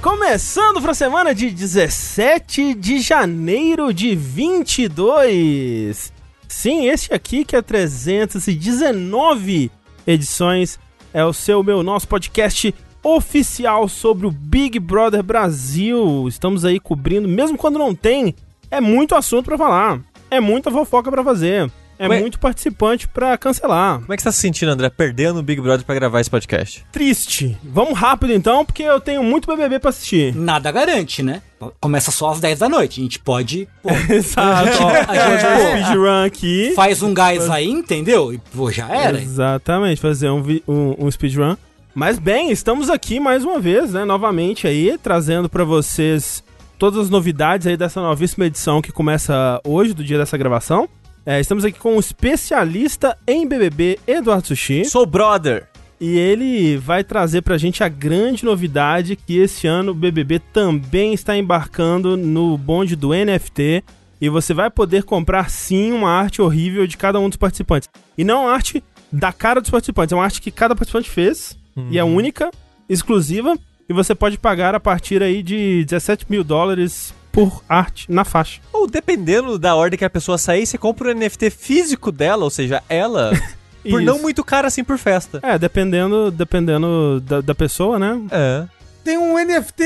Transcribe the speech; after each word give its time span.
Começando 0.00 0.80
para 0.80 0.92
a 0.92 0.94
semana 0.94 1.34
de 1.34 1.50
17 1.50 2.74
de 2.74 3.00
janeiro 3.00 3.92
de 3.92 4.14
22. 4.14 6.12
Sim, 6.46 6.86
este 6.86 7.12
aqui 7.12 7.44
que 7.44 7.56
é 7.56 7.62
319 7.62 9.72
edições 10.06 10.78
é 11.12 11.24
o 11.24 11.32
seu, 11.32 11.64
meu, 11.64 11.82
nosso 11.82 12.06
podcast 12.06 12.72
oficial 13.02 13.88
sobre 13.88 14.28
o 14.28 14.30
Big 14.30 14.78
Brother 14.78 15.24
Brasil. 15.24 16.28
Estamos 16.28 16.64
aí 16.64 16.78
cobrindo, 16.78 17.26
mesmo 17.26 17.58
quando 17.58 17.76
não 17.76 17.92
tem, 17.92 18.36
é 18.70 18.80
muito 18.80 19.16
assunto 19.16 19.46
para 19.46 19.58
falar, 19.58 20.00
é 20.30 20.38
muita 20.38 20.70
fofoca 20.70 21.10
para 21.10 21.24
fazer. 21.24 21.68
É 22.02 22.08
Ué? 22.08 22.18
muito 22.18 22.38
participante 22.38 23.06
pra 23.06 23.36
cancelar. 23.36 24.00
Como 24.00 24.12
é 24.12 24.16
que 24.16 24.22
você 24.22 24.28
tá 24.30 24.32
se 24.32 24.38
sentindo, 24.40 24.70
André, 24.72 24.88
perdendo 24.88 25.38
o 25.38 25.42
Big 25.42 25.60
Brother 25.60 25.84
pra 25.84 25.94
gravar 25.94 26.18
esse 26.20 26.30
podcast? 26.30 26.82
Triste. 26.90 27.58
Vamos 27.62 27.98
rápido 27.98 28.32
então, 28.32 28.64
porque 28.64 28.82
eu 28.82 28.98
tenho 28.98 29.22
muito 29.22 29.46
BBB 29.46 29.78
pra 29.78 29.90
assistir. 29.90 30.34
Nada 30.34 30.72
garante, 30.72 31.22
né? 31.22 31.42
Começa 31.78 32.10
só 32.10 32.30
às 32.30 32.40
10 32.40 32.58
da 32.60 32.68
noite. 32.70 33.00
A 33.00 33.02
gente 33.02 33.18
pode. 33.18 33.68
Pô, 33.82 33.90
Exato. 34.08 34.82
A 35.08 35.14
gente, 35.14 35.44
é, 35.44 35.82
speedrun 35.84 36.24
aqui. 36.24 36.72
faz 36.74 37.02
um 37.02 37.12
gás 37.12 37.50
aí, 37.50 37.68
entendeu? 37.68 38.32
E 38.32 38.38
pô, 38.38 38.70
já 38.70 38.88
era. 38.88 39.20
Exatamente, 39.20 40.00
fazer 40.00 40.30
um, 40.30 40.42
vi- 40.42 40.64
um, 40.66 40.94
um 41.06 41.10
speedrun. 41.10 41.54
Mas 41.94 42.18
bem, 42.18 42.50
estamos 42.50 42.88
aqui 42.88 43.20
mais 43.20 43.44
uma 43.44 43.60
vez, 43.60 43.92
né? 43.92 44.06
Novamente 44.06 44.66
aí, 44.66 44.96
trazendo 45.02 45.50
pra 45.50 45.64
vocês 45.64 46.42
todas 46.78 46.98
as 46.98 47.10
novidades 47.10 47.66
aí 47.66 47.76
dessa 47.76 48.00
novíssima 48.00 48.46
edição 48.46 48.80
que 48.80 48.90
começa 48.90 49.60
hoje, 49.64 49.92
do 49.92 50.02
dia 50.02 50.16
dessa 50.16 50.38
gravação. 50.38 50.88
É, 51.24 51.38
estamos 51.38 51.66
aqui 51.66 51.78
com 51.78 51.96
o 51.96 52.00
especialista 52.00 53.16
em 53.26 53.46
BBB, 53.46 53.98
Eduardo 54.06 54.48
Sushi. 54.48 54.86
Sou 54.86 55.04
brother! 55.04 55.68
E 56.00 56.18
ele 56.18 56.78
vai 56.78 57.04
trazer 57.04 57.42
pra 57.42 57.58
gente 57.58 57.84
a 57.84 57.88
grande 57.88 58.42
novidade 58.42 59.16
que 59.16 59.36
esse 59.36 59.66
ano 59.66 59.92
o 59.92 59.94
BBB 59.94 60.38
também 60.38 61.12
está 61.12 61.36
embarcando 61.36 62.16
no 62.16 62.56
bonde 62.56 62.96
do 62.96 63.10
NFT 63.10 63.84
e 64.18 64.28
você 64.30 64.54
vai 64.54 64.70
poder 64.70 65.04
comprar 65.04 65.50
sim 65.50 65.92
uma 65.92 66.10
arte 66.10 66.40
horrível 66.40 66.86
de 66.86 66.96
cada 66.96 67.20
um 67.20 67.28
dos 67.28 67.36
participantes. 67.36 67.86
E 68.16 68.24
não 68.24 68.44
uma 68.44 68.52
arte 68.52 68.82
da 69.12 69.30
cara 69.30 69.60
dos 69.60 69.68
participantes, 69.68 70.12
é 70.12 70.16
uma 70.16 70.24
arte 70.24 70.40
que 70.40 70.50
cada 70.50 70.74
participante 70.74 71.10
fez 71.10 71.54
e 71.90 71.98
é 71.98 72.04
única, 72.04 72.50
exclusiva 72.88 73.58
e 73.86 73.92
você 73.92 74.14
pode 74.14 74.38
pagar 74.38 74.74
a 74.74 74.80
partir 74.80 75.22
aí 75.22 75.42
de 75.42 75.84
17 75.84 76.24
mil 76.30 76.42
dólares 76.42 77.12
por 77.32 77.62
arte 77.68 78.10
na 78.10 78.24
faixa. 78.24 78.60
Ou 78.72 78.86
dependendo 78.86 79.58
da 79.58 79.74
ordem 79.74 79.98
que 79.98 80.04
a 80.04 80.10
pessoa 80.10 80.38
sair, 80.38 80.66
você 80.66 80.78
compra 80.78 81.10
o 81.10 81.14
NFT 81.14 81.50
físico 81.50 82.10
dela, 82.10 82.44
ou 82.44 82.50
seja, 82.50 82.82
ela, 82.88 83.32
por 83.88 84.02
não 84.02 84.14
Isso. 84.14 84.22
muito 84.22 84.44
caro 84.44 84.66
assim 84.66 84.84
por 84.84 84.98
festa. 84.98 85.40
É, 85.42 85.58
dependendo, 85.58 86.30
dependendo 86.30 87.20
da, 87.20 87.40
da 87.40 87.54
pessoa, 87.54 87.98
né? 87.98 88.20
É. 88.30 88.66
Tem 89.04 89.16
um 89.16 89.34
NFT 89.38 89.82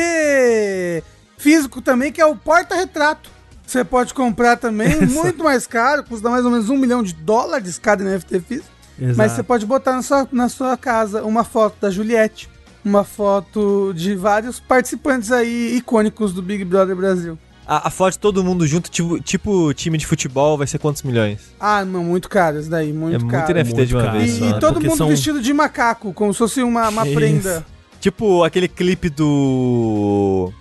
físico 1.38 1.80
também, 1.80 2.10
que 2.10 2.20
é 2.20 2.26
o 2.26 2.36
porta-retrato. 2.36 3.30
Você 3.66 3.84
pode 3.84 4.12
comprar 4.12 4.56
também, 4.56 5.00
muito 5.06 5.42
mais 5.42 5.66
caro, 5.66 6.04
custa 6.04 6.28
mais 6.28 6.44
ou 6.44 6.50
menos 6.50 6.68
um 6.68 6.76
milhão 6.76 7.02
de 7.02 7.14
dólares 7.14 7.78
cada 7.78 8.04
NFT 8.04 8.40
físico. 8.40 8.74
Mas 9.16 9.32
você 9.32 9.42
pode 9.42 9.66
botar 9.66 9.92
na 9.92 10.02
sua, 10.02 10.28
na 10.30 10.48
sua 10.48 10.76
casa 10.76 11.24
uma 11.24 11.42
foto 11.42 11.76
da 11.80 11.90
Juliette, 11.90 12.48
uma 12.84 13.02
foto 13.04 13.92
de 13.94 14.14
vários 14.14 14.60
participantes 14.60 15.32
aí 15.32 15.76
icônicos 15.76 16.32
do 16.32 16.42
Big 16.42 16.64
Brother 16.64 16.94
Brasil. 16.94 17.38
A, 17.66 17.88
a 17.88 17.90
foto 17.90 18.12
de 18.12 18.18
todo 18.18 18.44
mundo 18.44 18.66
junto, 18.66 18.90
tipo, 18.90 19.18
tipo 19.20 19.72
time 19.72 19.96
de 19.96 20.06
futebol, 20.06 20.58
vai 20.58 20.66
ser 20.66 20.78
quantos 20.78 21.02
milhões? 21.02 21.40
Ah, 21.58 21.82
não, 21.84 22.04
muito 22.04 22.28
caro 22.28 22.60
isso 22.60 22.68
daí, 22.68 22.92
muito 22.92 23.14
é 23.16 23.18
muito 23.18 23.30
caro. 23.30 23.54
NFT 23.54 23.74
Muito 23.74 23.86
de 23.88 23.94
uma 23.96 24.04
caro. 24.04 24.18
vez 24.18 24.30
E, 24.36 24.38
só. 24.38 24.48
e 24.50 24.60
todo 24.60 24.80
mundo 24.82 24.96
são- 24.98 25.08
vestido 25.08 25.40
de 25.40 25.52
macaco, 25.54 26.12
como 26.12 26.32
se 26.34 26.38
fosse 26.38 26.62
uma, 26.62 26.88
uma 26.90 27.06
Isso. 27.06 27.14
prenda. 27.14 27.66
Tipo 28.00 28.44
aquele 28.44 28.68
clipe 28.68 29.08
do... 29.08 30.52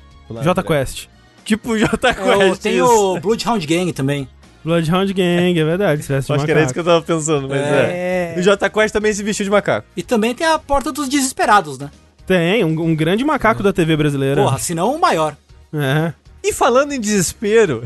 J 0.41 0.63
Quest. 0.63 1.07
Tipo 1.43 1.77
J 1.77 1.89
É, 2.07 2.11
o- 2.11 2.39
Quest. 2.51 2.61
tem 2.61 2.75
isso. 2.77 2.85
o 2.85 3.19
Bloodhound 3.19 3.67
Gang 3.67 3.91
também. 3.91 4.27
Bloodhound 4.63 5.13
Gang, 5.13 5.59
é 5.59 5.63
verdade. 5.65 6.03
Se 6.03 6.13
Acho 6.13 6.45
que 6.45 6.51
era 6.51 6.63
isso 6.63 6.73
que 6.73 6.79
eu 6.79 6.85
tava 6.85 7.01
pensando, 7.01 7.49
mas 7.49 7.59
é. 7.59 8.33
É. 8.37 8.39
O 8.39 8.41
J 8.41 8.69
Quest 8.69 8.93
também 8.93 9.11
se 9.11 9.21
vestiu 9.21 9.43
de 9.43 9.51
macaco. 9.51 9.85
E 9.97 10.01
também 10.01 10.33
tem 10.33 10.47
a 10.47 10.57
Porta 10.57 10.89
dos 10.91 11.09
Desesperados, 11.09 11.77
né? 11.77 11.91
Tem, 12.25 12.63
um, 12.63 12.81
um 12.81 12.95
grande 12.95 13.23
macaco 13.23 13.61
da 13.63 13.73
TV 13.73 13.97
brasileira. 13.97 14.41
Porra, 14.43 14.57
se 14.57 14.73
não 14.73 14.95
o 14.95 14.99
maior. 15.01 15.35
É. 15.73 16.13
E 16.43 16.53
falando 16.53 16.93
em 16.93 16.99
desespero, 16.99 17.83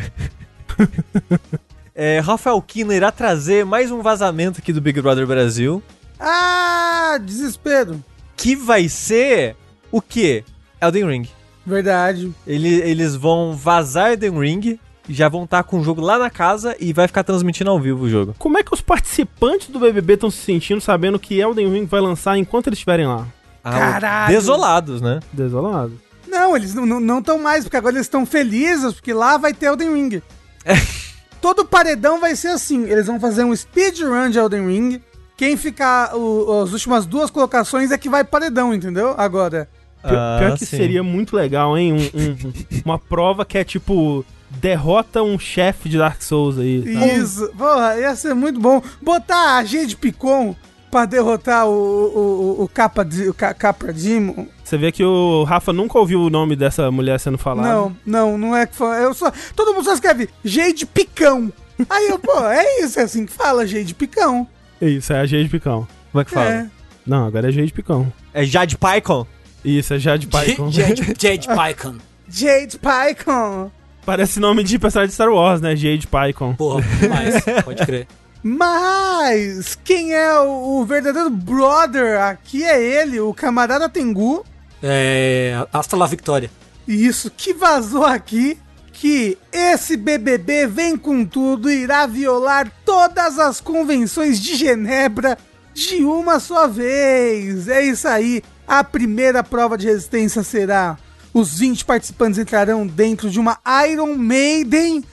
é, 1.96 2.20
Rafael 2.20 2.62
Kina 2.62 2.96
irá 2.96 3.12
trazer 3.12 3.66
mais 3.66 3.92
um 3.92 4.02
vazamento 4.02 4.60
aqui 4.60 4.72
do 4.74 4.82
Big 4.82 5.02
Brother 5.02 5.26
Brasil, 5.26 5.82
Ah, 6.20 7.18
desespero. 7.24 8.04
que 8.36 8.56
vai 8.56 8.88
ser 8.90 9.56
o 9.92 10.02
quê? 10.02 10.44
Elden 10.82 11.06
Ring. 11.08 11.28
Verdade. 11.66 12.32
Ele- 12.46 12.82
eles 12.82 13.16
vão 13.16 13.54
vazar 13.54 14.12
Elden 14.14 14.40
Ring, 14.40 14.80
já 15.10 15.28
vão 15.30 15.44
estar 15.46 15.64
com 15.64 15.80
o 15.80 15.84
jogo 15.84 16.02
lá 16.02 16.18
na 16.20 16.30
casa 16.30 16.76
e 16.80 16.94
vai 16.94 17.08
ficar 17.08 17.24
transmitindo 17.24 17.70
ao 17.70 17.80
vivo 17.80 18.04
o 18.06 18.10
jogo. 18.10 18.36
Como 18.38 18.58
é 18.58 18.64
que 18.64 18.74
os 18.74 18.82
participantes 18.82 19.70
do 19.70 19.80
BBB 19.80 20.14
estão 20.14 20.30
se 20.30 20.38
sentindo 20.38 20.82
sabendo 20.82 21.18
que 21.20 21.40
Elden 21.40 21.72
Ring 21.72 21.86
vai 21.86 22.02
lançar 22.02 22.38
enquanto 22.38 22.68
eles 22.68 22.78
estiverem 22.78 23.08
lá? 23.08 23.28
Ah, 23.68 23.80
Caralho. 23.80 24.36
Desolados, 24.36 25.02
né? 25.02 25.20
Desolado. 25.34 26.00
Não, 26.28 26.56
eles 26.56 26.74
não 26.74 26.84
estão 26.84 27.00
não, 27.00 27.22
tão 27.22 27.40
mais, 27.40 27.64
porque 27.64 27.78
agora 27.78 27.96
eles 27.96 28.06
estão 28.06 28.26
felizes, 28.26 28.94
porque 28.94 29.14
lá 29.14 29.38
vai 29.38 29.54
ter 29.54 29.68
Elden 29.68 29.94
Ring. 29.94 30.22
Todo 31.42 31.66
paredão 31.66 32.20
vai 32.20 32.36
ser 32.36 32.50
assim. 32.50 32.84
Eles 32.86 33.06
vão 33.08 33.20
fazer 33.20 33.44
um 33.44 33.56
speedrun 33.56 34.30
de 34.30 34.38
Elden 34.40 34.68
Ring. 34.68 35.02
Quem 35.38 35.56
ficar 35.56 36.16
o- 36.16 36.64
as 36.64 36.74
últimas 36.74 37.06
duas 37.06 37.30
colocações 37.30 37.92
é 37.92 37.98
que 37.98 38.10
vai 38.10 38.24
paredão, 38.24 38.74
entendeu? 38.74 39.14
Agora. 39.18 39.70
Pior, 40.02 40.16
Ah, 40.18 40.38
pior 40.40 40.58
que 40.58 40.66
sim. 40.66 40.78
seria 40.78 41.04
muito 41.04 41.36
legal, 41.36 41.78
hein? 41.78 41.94
Um- 41.94 42.48
um- 42.48 42.54
uma 42.86 43.00
prova 43.00 43.46
que 43.46 43.58
é 43.58 43.64
tipo. 43.64 44.26
Derrota 44.50 45.22
um 45.22 45.38
chefe 45.38 45.90
de 45.90 45.98
Dark 45.98 46.22
Souls 46.22 46.58
aí. 46.58 46.82
sabe? 46.94 47.16
Isso. 47.18 47.52
Porra, 47.58 47.98
ia 48.00 48.16
ser 48.16 48.34
muito 48.34 48.60
bom. 48.62 48.82
Botar 49.02 49.58
a 49.58 49.64
Jade 49.66 49.98
Picon 49.98 50.56
pra 50.92 51.06
derrotar 51.06 51.66
o, 51.68 51.72
o, 51.72 52.60
o, 52.60 52.64
o 52.64 52.68
Capa, 52.68 53.04
de, 53.04 53.30
o 53.30 53.34
Ca- 53.34 53.54
Capra 53.54 53.92
Demon. 53.94 54.46
Você 54.64 54.78
vê 54.78 54.92
que 54.92 55.04
o 55.04 55.44
Rafa 55.44 55.72
nunca 55.74 55.98
ouviu 55.98 56.22
o 56.22 56.30
nome 56.30 56.56
dessa 56.56 56.90
mulher 56.92 57.20
sendo 57.20 57.38
falado. 57.38 57.66
Não, 57.66 57.96
não, 58.06 58.38
não 58.38 58.56
é 58.56 58.66
que 58.66 58.76
fala. 58.76 58.98
Eu 58.98 59.14
só, 59.14 59.32
todo 59.56 59.74
mundo 59.74 59.84
só 59.86 59.94
escreve 59.94 60.30
Jade 60.44 60.86
Picão. 60.86 61.52
Aí 61.90 62.08
eu, 62.10 62.18
pô, 62.20 62.38
é 62.46 62.82
isso, 62.84 63.00
é 63.00 63.04
assim 63.04 63.26
que 63.26 63.32
fala, 63.34 63.66
Jade 63.68 63.94
Picão. 63.94 64.48
Isso, 64.82 65.14
é 65.14 65.20
a 65.20 65.26
Jade 65.26 65.50
Picão. 65.50 65.88
Como 66.12 66.22
é 66.22 66.26
que 66.26 66.32
fala? 66.32 66.50
É. 66.50 66.66
Não, 67.06 67.26
agora 67.28 67.50
é 67.50 67.52
Jade 67.52 67.72
Picão. 67.72 68.12
É, 68.34 68.44
Jade 68.44 68.78
Pycon? 68.78 69.26
Isso, 69.64 69.94
é 69.94 70.00
Jade 70.00 70.28
Picon. 70.28 70.70
Jade, 70.72 71.04
Jade 71.20 71.48
Pycon. 71.48 71.96
Jade 72.30 72.78
Picon. 72.80 73.72
Parece 74.06 74.40
nome 74.40 74.64
de 74.64 74.80
personagem 74.80 75.10
de 75.10 75.14
Star 75.16 75.30
Wars, 75.30 75.60
né? 75.62 75.76
Jade 75.76 76.08
Picon. 76.08 76.56
Porra, 76.56 76.82
demais. 77.00 77.44
Pode 77.64 77.86
crer. 77.86 78.08
Mas 78.48 79.78
quem 79.84 80.14
é 80.14 80.40
o, 80.40 80.80
o 80.80 80.86
verdadeiro 80.86 81.30
brother 81.30 82.22
aqui 82.22 82.64
é 82.64 82.82
ele, 82.82 83.20
o 83.20 83.34
camarada 83.34 83.90
Tengu. 83.90 84.46
É. 84.82 85.68
Hasta 85.74 85.98
la 85.98 86.08
Victoria. 86.08 86.50
Isso, 86.88 87.30
que 87.30 87.54
vazou 87.54 88.06
aqui 88.06 88.58
que 88.94 89.38
esse 89.52 89.98
BBB 89.98 90.66
vem 90.66 90.96
com 90.96 91.26
tudo 91.26 91.70
e 91.70 91.84
irá 91.84 92.08
violar 92.08 92.72
todas 92.86 93.38
as 93.38 93.60
convenções 93.60 94.40
de 94.40 94.56
Genebra 94.56 95.38
de 95.74 96.06
uma 96.06 96.40
só 96.40 96.70
vez. 96.70 97.68
É 97.68 97.84
isso 97.84 98.08
aí. 98.08 98.42
A 98.66 98.82
primeira 98.82 99.44
prova 99.44 99.78
de 99.78 99.88
resistência 99.88 100.42
será 100.42 100.98
os 101.34 101.60
20 101.60 101.84
participantes 101.84 102.40
entrarão 102.40 102.88
dentro 102.88 103.30
de 103.30 103.40
uma 103.42 103.60
Iron 103.90 104.16
Maiden 104.16 105.04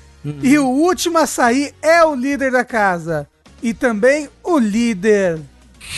e 0.42 0.58
o 0.58 0.66
último 0.66 1.18
a 1.18 1.26
sair 1.26 1.74
é 1.82 2.04
o 2.04 2.14
líder 2.14 2.50
da 2.52 2.64
casa 2.64 3.28
e 3.62 3.72
também 3.74 4.28
o 4.42 4.58
líder 4.58 5.38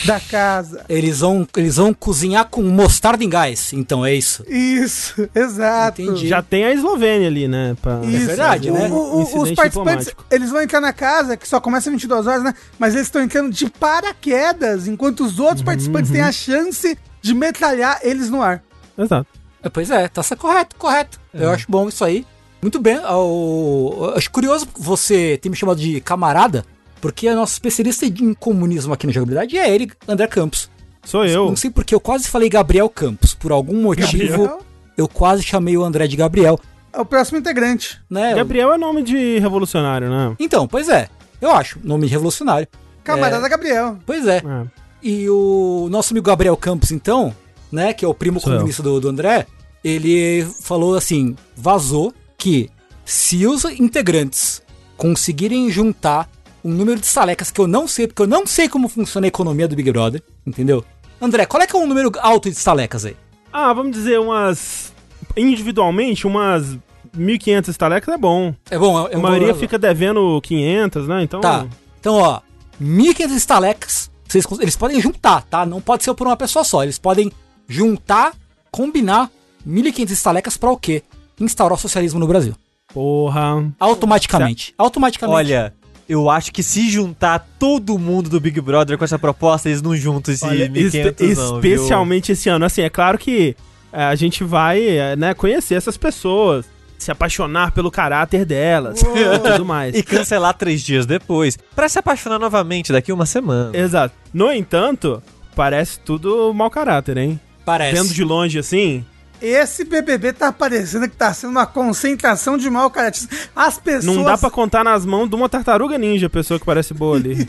da 0.04 0.18
casa. 0.18 0.84
Eles 0.88 1.20
vão, 1.20 1.46
eles 1.56 1.76
vão 1.76 1.94
cozinhar 1.94 2.46
com 2.46 2.60
mostarda 2.62 3.22
em 3.22 3.28
gás. 3.28 3.72
Então 3.72 4.04
é 4.04 4.12
isso. 4.14 4.44
Isso, 4.48 5.28
exato. 5.32 6.02
Entendi. 6.02 6.26
Já 6.26 6.42
tem 6.42 6.64
a 6.64 6.72
Eslovênia 6.72 7.28
ali, 7.28 7.46
né? 7.46 7.76
Pra... 7.80 8.00
Isso. 8.04 8.26
verdade, 8.26 8.68
O- 8.70 8.74
né? 8.74 8.88
o- 8.88 8.94
o- 8.94 9.22
os 9.22 9.28
Incidente 9.30 9.54
participantes, 9.56 10.10
eles 10.30 10.50
vão 10.50 10.60
entrar 10.60 10.80
na 10.80 10.92
casa, 10.92 11.36
que 11.36 11.46
só 11.48 11.60
começa 11.60 11.88
22 11.90 12.26
horas, 12.26 12.42
né? 12.42 12.52
Mas 12.80 12.94
eles 12.94 13.06
estão 13.06 13.22
entrando 13.22 13.50
de 13.52 13.70
paraquedas, 13.70 14.88
enquanto 14.88 15.24
os 15.24 15.38
outros 15.38 15.62
participantes 15.62 16.10
têm 16.10 16.20
a 16.20 16.32
chance 16.32 16.98
de 17.22 17.34
metralhar 17.34 18.00
eles 18.02 18.28
no 18.30 18.42
ar. 18.42 18.62
Exato. 18.98 19.26
É, 19.62 19.68
Pois 19.68 19.90
é, 19.90 20.08
tá 20.08 20.22
certo, 20.22 20.40
correto, 20.40 20.76
correto. 20.76 21.20
Eu 21.34 21.50
acho 21.50 21.66
bom 21.68 21.88
isso 21.88 22.04
aí. 22.04 22.26
Muito 22.66 22.80
bem. 22.80 22.96
ao- 22.96 24.12
acho 24.16 24.28
curioso 24.28 24.66
você 24.76 25.38
ter 25.40 25.48
me 25.48 25.54
chamado 25.54 25.78
de 25.80 26.00
camarada, 26.00 26.64
porque 27.00 27.28
a 27.28 27.34
nossa 27.36 27.52
especialista 27.52 28.04
em 28.06 28.34
comunismo 28.34 28.92
aqui 28.92 29.06
na 29.06 29.12
jogabilidade 29.12 29.56
é 29.56 29.72
ele, 29.72 29.88
André 30.08 30.26
Campos. 30.26 30.68
Sou 31.04 31.24
eu. 31.24 31.46
Não 31.46 31.54
sei 31.54 31.70
porque 31.70 31.94
eu 31.94 32.00
quase 32.00 32.26
falei 32.28 32.48
Gabriel 32.48 32.88
Campos. 32.88 33.34
Por 33.34 33.52
algum 33.52 33.80
motivo, 33.82 34.08
Gabriel? 34.42 34.58
eu 34.96 35.06
quase 35.06 35.44
chamei 35.44 35.76
o 35.76 35.84
André 35.84 36.08
de 36.08 36.16
Gabriel. 36.16 36.58
É 36.92 37.00
o 37.00 37.04
próximo 37.04 37.38
integrante. 37.38 38.00
Né? 38.10 38.34
Gabriel 38.34 38.72
é 38.72 38.76
nome 38.78 39.04
de 39.04 39.38
revolucionário, 39.38 40.10
né? 40.10 40.34
Então, 40.40 40.66
pois 40.66 40.88
é. 40.88 41.08
Eu 41.40 41.52
acho. 41.52 41.78
Nome 41.84 42.08
revolucionário. 42.08 42.66
Camarada 43.04 43.48
Gabriel. 43.48 43.96
Pois 44.04 44.26
é. 44.26 44.38
É. 44.38 44.66
E 45.00 45.30
o 45.30 45.86
nosso 45.88 46.12
amigo 46.12 46.26
Gabriel 46.26 46.56
Campos, 46.56 46.90
então, 46.90 47.32
né, 47.70 47.92
que 47.92 48.04
é 48.04 48.08
o 48.08 48.14
primo 48.14 48.40
Sou 48.40 48.50
eu. 48.50 48.56
comunista 48.58 48.82
do, 48.82 48.98
do 49.00 49.08
André, 49.08 49.46
ele 49.84 50.44
falou 50.62 50.96
assim, 50.96 51.36
vazou 51.56 52.12
que 52.36 52.70
se 53.04 53.46
os 53.46 53.64
integrantes 53.64 54.62
conseguirem 54.96 55.70
juntar 55.70 56.28
um 56.64 56.70
número 56.70 56.98
de 56.98 57.06
estalecas 57.06 57.50
que 57.50 57.60
eu 57.60 57.68
não 57.68 57.86
sei, 57.86 58.08
porque 58.08 58.22
eu 58.22 58.26
não 58.26 58.46
sei 58.46 58.68
como 58.68 58.88
funciona 58.88 59.26
a 59.26 59.28
economia 59.28 59.68
do 59.68 59.76
Big 59.76 59.90
Brother, 59.92 60.22
entendeu? 60.44 60.84
André, 61.20 61.46
qual 61.46 61.62
é 61.62 61.66
que 61.66 61.76
é 61.76 61.78
um 61.78 61.86
número 61.86 62.10
alto 62.20 62.50
de 62.50 62.56
estalecas 62.56 63.04
aí? 63.04 63.16
Ah, 63.52 63.72
vamos 63.72 63.92
dizer 63.92 64.18
umas. 64.18 64.92
Individualmente, 65.36 66.26
umas 66.26 66.76
1.500 67.16 67.68
estalecas 67.68 68.14
é 68.14 68.18
bom. 68.18 68.54
É 68.70 68.78
bom, 68.78 69.08
é 69.08 69.14
A 69.14 69.18
maioria 69.18 69.54
fica 69.54 69.78
devendo 69.78 70.40
500, 70.42 71.08
né? 71.08 71.22
Então. 71.22 71.40
Tá. 71.40 71.66
Então, 72.00 72.14
ó, 72.16 72.40
1.500 72.82 73.36
estalecas, 73.36 74.10
vocês, 74.28 74.44
eles 74.60 74.76
podem 74.76 75.00
juntar, 75.00 75.42
tá? 75.42 75.64
Não 75.64 75.80
pode 75.80 76.04
ser 76.04 76.12
por 76.14 76.26
uma 76.26 76.36
pessoa 76.36 76.64
só. 76.64 76.82
Eles 76.82 76.98
podem 76.98 77.32
juntar, 77.68 78.34
combinar 78.70 79.30
1.500 79.66 80.10
estalecas 80.10 80.56
pra 80.56 80.70
o 80.70 80.76
quê? 80.76 81.02
Instaurar 81.40 81.76
o 81.76 81.80
socialismo 81.80 82.18
no 82.18 82.26
Brasil. 82.26 82.54
Porra. 82.92 83.70
Automaticamente. 83.78 84.74
Automaticamente. 84.78 85.36
Olha, 85.36 85.74
eu 86.08 86.30
acho 86.30 86.52
que 86.52 86.62
se 86.62 86.88
juntar 86.90 87.46
todo 87.58 87.98
mundo 87.98 88.30
do 88.30 88.40
Big 88.40 88.60
Brother 88.60 88.96
com 88.96 89.04
essa 89.04 89.18
proposta, 89.18 89.68
eles 89.68 89.82
não 89.82 89.94
juntam 89.96 90.32
esse 90.32 90.44
Olha, 90.46 90.68
1.500 90.68 90.76
espe- 90.86 91.34
não, 91.34 91.60
viu? 91.60 91.74
especialmente 91.74 92.32
esse 92.32 92.48
ano. 92.48 92.64
Assim, 92.64 92.82
é 92.82 92.88
claro 92.90 93.18
que 93.18 93.56
é, 93.92 94.04
a 94.04 94.14
gente 94.14 94.44
vai 94.44 94.82
é, 94.86 95.16
né, 95.16 95.34
conhecer 95.34 95.74
essas 95.74 95.96
pessoas, 95.96 96.64
se 96.98 97.10
apaixonar 97.10 97.72
pelo 97.72 97.90
caráter 97.90 98.44
delas 98.46 99.02
e 99.02 99.38
tudo 99.52 99.64
mais. 99.64 99.94
E 99.98 100.02
cancelar 100.02 100.54
três 100.54 100.80
dias 100.82 101.04
depois, 101.06 101.58
pra 101.74 101.88
se 101.88 101.98
apaixonar 101.98 102.38
novamente 102.38 102.92
daqui 102.92 103.12
uma 103.12 103.26
semana. 103.26 103.76
Exato. 103.76 104.14
No 104.32 104.50
entanto, 104.52 105.22
parece 105.54 105.98
tudo 106.00 106.54
mau 106.54 106.70
caráter, 106.70 107.18
hein? 107.18 107.40
Parece. 107.64 108.00
Vendo 108.00 108.14
de 108.14 108.22
longe 108.24 108.58
assim. 108.58 109.04
Esse 109.40 109.84
BBB 109.84 110.32
tá 110.32 110.50
parecendo 110.52 111.08
que 111.08 111.16
tá 111.16 111.32
sendo 111.34 111.50
uma 111.50 111.66
concentração 111.66 112.56
de 112.56 112.68
mau 112.70 112.90
caratismo. 112.90 113.28
As 113.54 113.78
pessoas. 113.78 114.04
Não 114.16 114.24
dá 114.24 114.36
pra 114.38 114.50
contar 114.50 114.82
nas 114.84 115.04
mãos 115.04 115.28
de 115.28 115.34
uma 115.34 115.48
tartaruga 115.48 115.98
ninja, 115.98 116.26
a 116.26 116.30
pessoa 116.30 116.58
que 116.58 116.64
parece 116.66 116.94
boa 116.94 117.16
ali. 117.16 117.48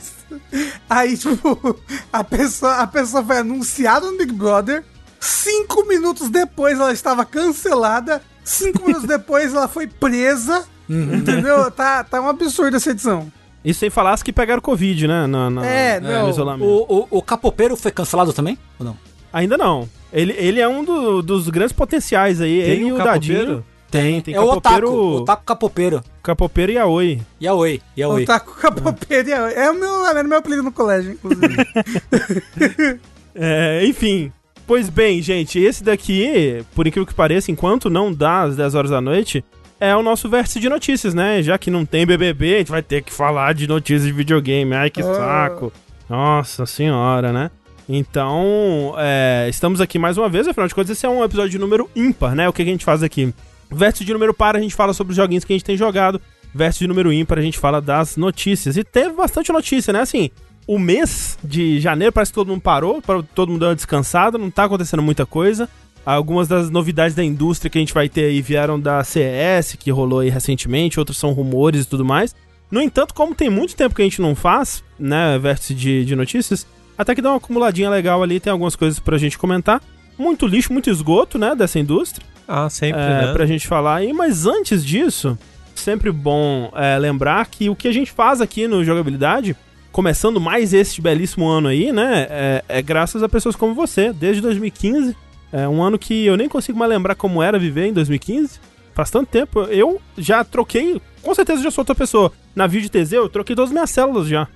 Aí, 0.89 1.17
tipo, 1.17 1.79
a 2.11 2.23
pessoa, 2.23 2.75
a 2.75 2.87
pessoa 2.87 3.23
foi 3.23 3.37
anunciada 3.39 4.09
no 4.11 4.17
Big 4.17 4.33
Brother. 4.33 4.83
Cinco 5.19 5.85
minutos 5.87 6.29
depois 6.29 6.79
ela 6.79 6.91
estava 6.91 7.25
cancelada. 7.25 8.21
Cinco 8.43 8.85
minutos 8.85 9.07
depois 9.07 9.53
ela 9.53 9.67
foi 9.67 9.87
presa. 9.87 10.65
Entendeu? 10.89 11.69
Tá, 11.71 12.03
tá 12.03 12.21
um 12.21 12.29
absurdo 12.29 12.77
essa 12.77 12.91
edição. 12.91 13.31
Isso 13.63 13.79
sem 13.81 13.89
falar 13.89 14.13
as 14.13 14.23
que 14.23 14.31
pegaram 14.31 14.61
Covid, 14.61 15.07
né? 15.07 15.27
Na, 15.27 15.49
na- 15.49 15.65
É, 15.65 15.99
no 15.99 16.07
não, 16.09 16.29
isolamento. 16.29 16.65
O, 16.69 16.99
o, 17.11 17.17
o 17.17 17.21
Capopeiro 17.21 17.75
foi 17.75 17.91
cancelado 17.91 18.31
também? 18.31 18.57
Ou 18.79 18.85
não? 18.85 18.97
Ainda 19.33 19.57
não. 19.57 19.89
Ele, 20.13 20.33
ele 20.37 20.59
é 20.61 20.67
um 20.67 20.83
do- 20.83 21.21
dos 21.21 21.49
grandes 21.49 21.73
potenciais 21.73 22.39
aí. 22.41 22.61
Tem 22.61 22.71
ele 22.71 22.83
um 22.85 22.87
e 22.87 22.91
o 22.93 22.95
capopeiro? 22.97 23.45
Dadinho. 23.45 23.65
Tem, 23.89 24.19
tem 24.21 24.33
é 24.33 24.39
o 24.41 24.43
Otaku. 24.43 24.61
capopeiro, 24.61 24.91
O 24.93 25.15
Otaku 25.21 25.43
Capopeiro. 25.45 26.03
capopeiro 26.21 26.71
e 26.73 26.77
a 26.77 26.85
Oi. 26.85 27.21
Yaoi. 27.41 27.81
Yaoi. 27.97 28.21
Eu 28.23 28.25
tá 28.27 28.37
com 28.39 28.51
capopeira. 28.51 29.29
É 29.53 29.71
o 29.71 29.75
meu, 29.79 30.05
é 30.05 30.21
o 30.21 30.27
meu 30.27 30.37
apelido 30.39 30.61
no 30.63 30.71
colégio, 30.73 31.13
inclusive. 31.13 31.55
É, 33.39 33.85
enfim. 33.85 34.31
Pois 34.65 34.89
bem, 34.89 35.21
gente, 35.21 35.59
esse 35.59 35.83
daqui, 35.83 36.65
por 36.75 36.85
incrível 36.87 37.05
que 37.05 37.13
pareça, 37.13 37.51
enquanto 37.51 37.89
não 37.89 38.11
dá 38.11 38.41
às 38.41 38.55
10 38.57 38.75
horas 38.75 38.91
da 38.91 38.99
noite, 38.99 39.45
é 39.79 39.95
o 39.95 40.03
nosso 40.03 40.27
vértice 40.27 40.59
de 40.59 40.67
notícias, 40.67 41.13
né? 41.13 41.41
Já 41.41 41.57
que 41.57 41.71
não 41.71 41.85
tem 41.85 42.05
BBB, 42.05 42.55
a 42.55 42.57
gente 42.57 42.71
vai 42.71 42.81
ter 42.81 43.01
que 43.03 43.13
falar 43.13 43.53
de 43.53 43.65
notícias 43.67 44.03
de 44.03 44.11
videogame. 44.11 44.73
Ai, 44.73 44.89
que 44.89 45.01
Ah. 45.01 45.13
saco. 45.13 45.71
Nossa 46.09 46.65
senhora, 46.65 47.31
né? 47.31 47.51
Então, 47.89 48.93
é, 48.97 49.47
estamos 49.49 49.79
aqui 49.79 49.97
mais 49.97 50.17
uma 50.17 50.27
vez, 50.27 50.47
afinal 50.47 50.67
de 50.67 50.75
contas, 50.75 50.91
esse 50.91 51.05
é 51.05 51.09
um 51.09 51.23
episódio 51.23 51.51
de 51.51 51.57
número 51.57 51.89
ímpar, 51.95 52.35
né? 52.35 52.47
O 52.49 52.53
que, 52.53 52.63
que 52.63 52.69
a 52.69 52.73
gente 52.73 52.83
faz 52.83 53.01
aqui? 53.01 53.33
Vértice 53.71 54.03
de 54.03 54.11
número 54.11 54.33
par, 54.33 54.55
a 54.55 54.59
gente 54.59 54.75
fala 54.75 54.93
sobre 54.93 55.11
os 55.11 55.17
joguinhos 55.17 55.45
que 55.45 55.53
a 55.53 55.55
gente 55.55 55.65
tem 55.65 55.77
jogado. 55.77 56.19
Vértice 56.53 56.79
de 56.79 56.87
número 56.87 57.13
ímpar, 57.13 57.39
a 57.39 57.41
gente 57.41 57.57
fala 57.57 57.81
das 57.81 58.17
notícias. 58.17 58.75
E 58.75 58.83
teve 58.83 59.15
bastante 59.15 59.51
notícia, 59.53 59.93
né? 59.93 60.01
Assim, 60.01 60.29
o 60.65 60.77
mês 60.77 61.37
de 61.41 61.79
janeiro 61.79 62.11
parece 62.11 62.31
que 62.31 62.35
todo 62.35 62.49
mundo 62.49 62.61
parou, 62.61 63.01
todo 63.33 63.49
mundo 63.49 63.61
dar 63.61 63.67
uma 63.67 63.75
descansada, 63.75 64.37
não 64.37 64.51
tá 64.51 64.65
acontecendo 64.65 65.01
muita 65.01 65.25
coisa. 65.25 65.69
Algumas 66.05 66.47
das 66.47 66.69
novidades 66.69 67.15
da 67.15 67.23
indústria 67.23 67.69
que 67.69 67.77
a 67.77 67.81
gente 67.81 67.93
vai 67.93 68.09
ter 68.09 68.25
aí 68.25 68.41
vieram 68.41 68.79
da 68.79 69.03
CES, 69.03 69.75
que 69.77 69.91
rolou 69.91 70.19
aí 70.19 70.29
recentemente, 70.29 70.99
outros 70.99 71.17
são 71.17 71.31
rumores 71.31 71.85
e 71.85 71.87
tudo 71.87 72.03
mais. 72.03 72.35
No 72.69 72.81
entanto, 72.81 73.13
como 73.13 73.33
tem 73.33 73.49
muito 73.49 73.75
tempo 73.75 73.95
que 73.95 74.01
a 74.01 74.05
gente 74.05 74.21
não 74.21 74.35
faz, 74.35 74.83
né, 74.99 75.37
vértice 75.39 75.73
de, 75.73 76.03
de 76.03 76.15
notícias, 76.15 76.67
até 76.97 77.13
que 77.13 77.21
dá 77.21 77.29
uma 77.29 77.37
acumuladinha 77.37 77.89
legal 77.89 78.23
ali, 78.23 78.39
tem 78.39 78.51
algumas 78.51 78.75
coisas 78.75 78.99
pra 78.99 79.17
gente 79.17 79.37
comentar. 79.37 79.81
Muito 80.17 80.47
lixo, 80.47 80.73
muito 80.73 80.89
esgoto, 80.89 81.37
né, 81.37 81.53
dessa 81.53 81.77
indústria 81.77 82.25
Ah, 82.47 82.69
sempre, 82.69 82.99
é, 82.99 83.25
né? 83.27 83.33
pra 83.33 83.45
gente 83.45 83.67
falar 83.67 83.97
aí, 83.97 84.11
mas 84.13 84.47
antes 84.47 84.83
disso, 84.83 85.37
sempre 85.75 86.11
bom 86.11 86.71
é, 86.75 86.97
lembrar 86.97 87.45
que 87.45 87.69
o 87.69 87.75
que 87.75 87.87
a 87.87 87.91
gente 87.91 88.11
faz 88.11 88.41
aqui 88.41 88.67
no 88.67 88.83
Jogabilidade, 88.83 89.55
começando 89.91 90.41
mais 90.41 90.73
este 90.73 91.01
belíssimo 91.01 91.47
ano 91.47 91.67
aí, 91.67 91.91
né, 91.91 92.25
é, 92.29 92.63
é 92.67 92.81
graças 92.81 93.21
a 93.21 93.29
pessoas 93.29 93.55
como 93.55 93.75
você, 93.75 94.11
desde 94.11 94.41
2015. 94.41 95.15
É 95.51 95.67
um 95.67 95.81
ano 95.81 95.97
que 95.97 96.25
eu 96.25 96.35
nem 96.35 96.49
consigo 96.49 96.77
mais 96.77 96.89
lembrar 96.89 97.15
como 97.15 97.41
era 97.41 97.57
viver 97.57 97.85
em 97.85 97.93
2015. 97.93 98.59
Faz 98.93 99.09
tanto 99.09 99.29
tempo. 99.29 99.61
Eu 99.61 100.01
já 100.17 100.43
troquei, 100.43 101.01
com 101.21 101.33
certeza 101.33 101.63
já 101.63 101.71
sou 101.71 101.83
outra 101.83 101.95
pessoa. 101.95 102.33
Na 102.55 102.67
vídeo 102.67 102.89
TZ 102.89 103.13
eu 103.13 103.29
troquei 103.29 103.55
todas 103.55 103.69
as 103.69 103.73
minhas 103.73 103.89
células 103.89 104.27
já. 104.27 104.47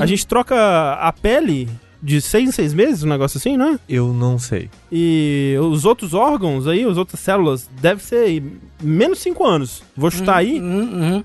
A 0.00 0.06
gente 0.06 0.26
troca 0.26 0.54
a 0.94 1.12
pele 1.12 1.68
de 2.00 2.20
seis 2.20 2.48
em 2.48 2.52
seis 2.52 2.72
meses, 2.72 3.02
um 3.02 3.08
negócio 3.08 3.38
assim, 3.38 3.56
né? 3.56 3.78
Eu 3.88 4.12
não 4.12 4.38
sei. 4.38 4.70
E 4.90 5.56
os 5.60 5.84
outros 5.84 6.14
órgãos 6.14 6.66
aí, 6.68 6.84
as 6.84 6.96
outras 6.96 7.18
células, 7.20 7.68
deve 7.80 8.02
ser 8.02 8.42
menos 8.82 9.18
5 9.18 9.44
anos. 9.44 9.82
Vou 9.96 10.10
chutar 10.10 10.36
aí 10.36 10.60
Uhum, 10.60 10.80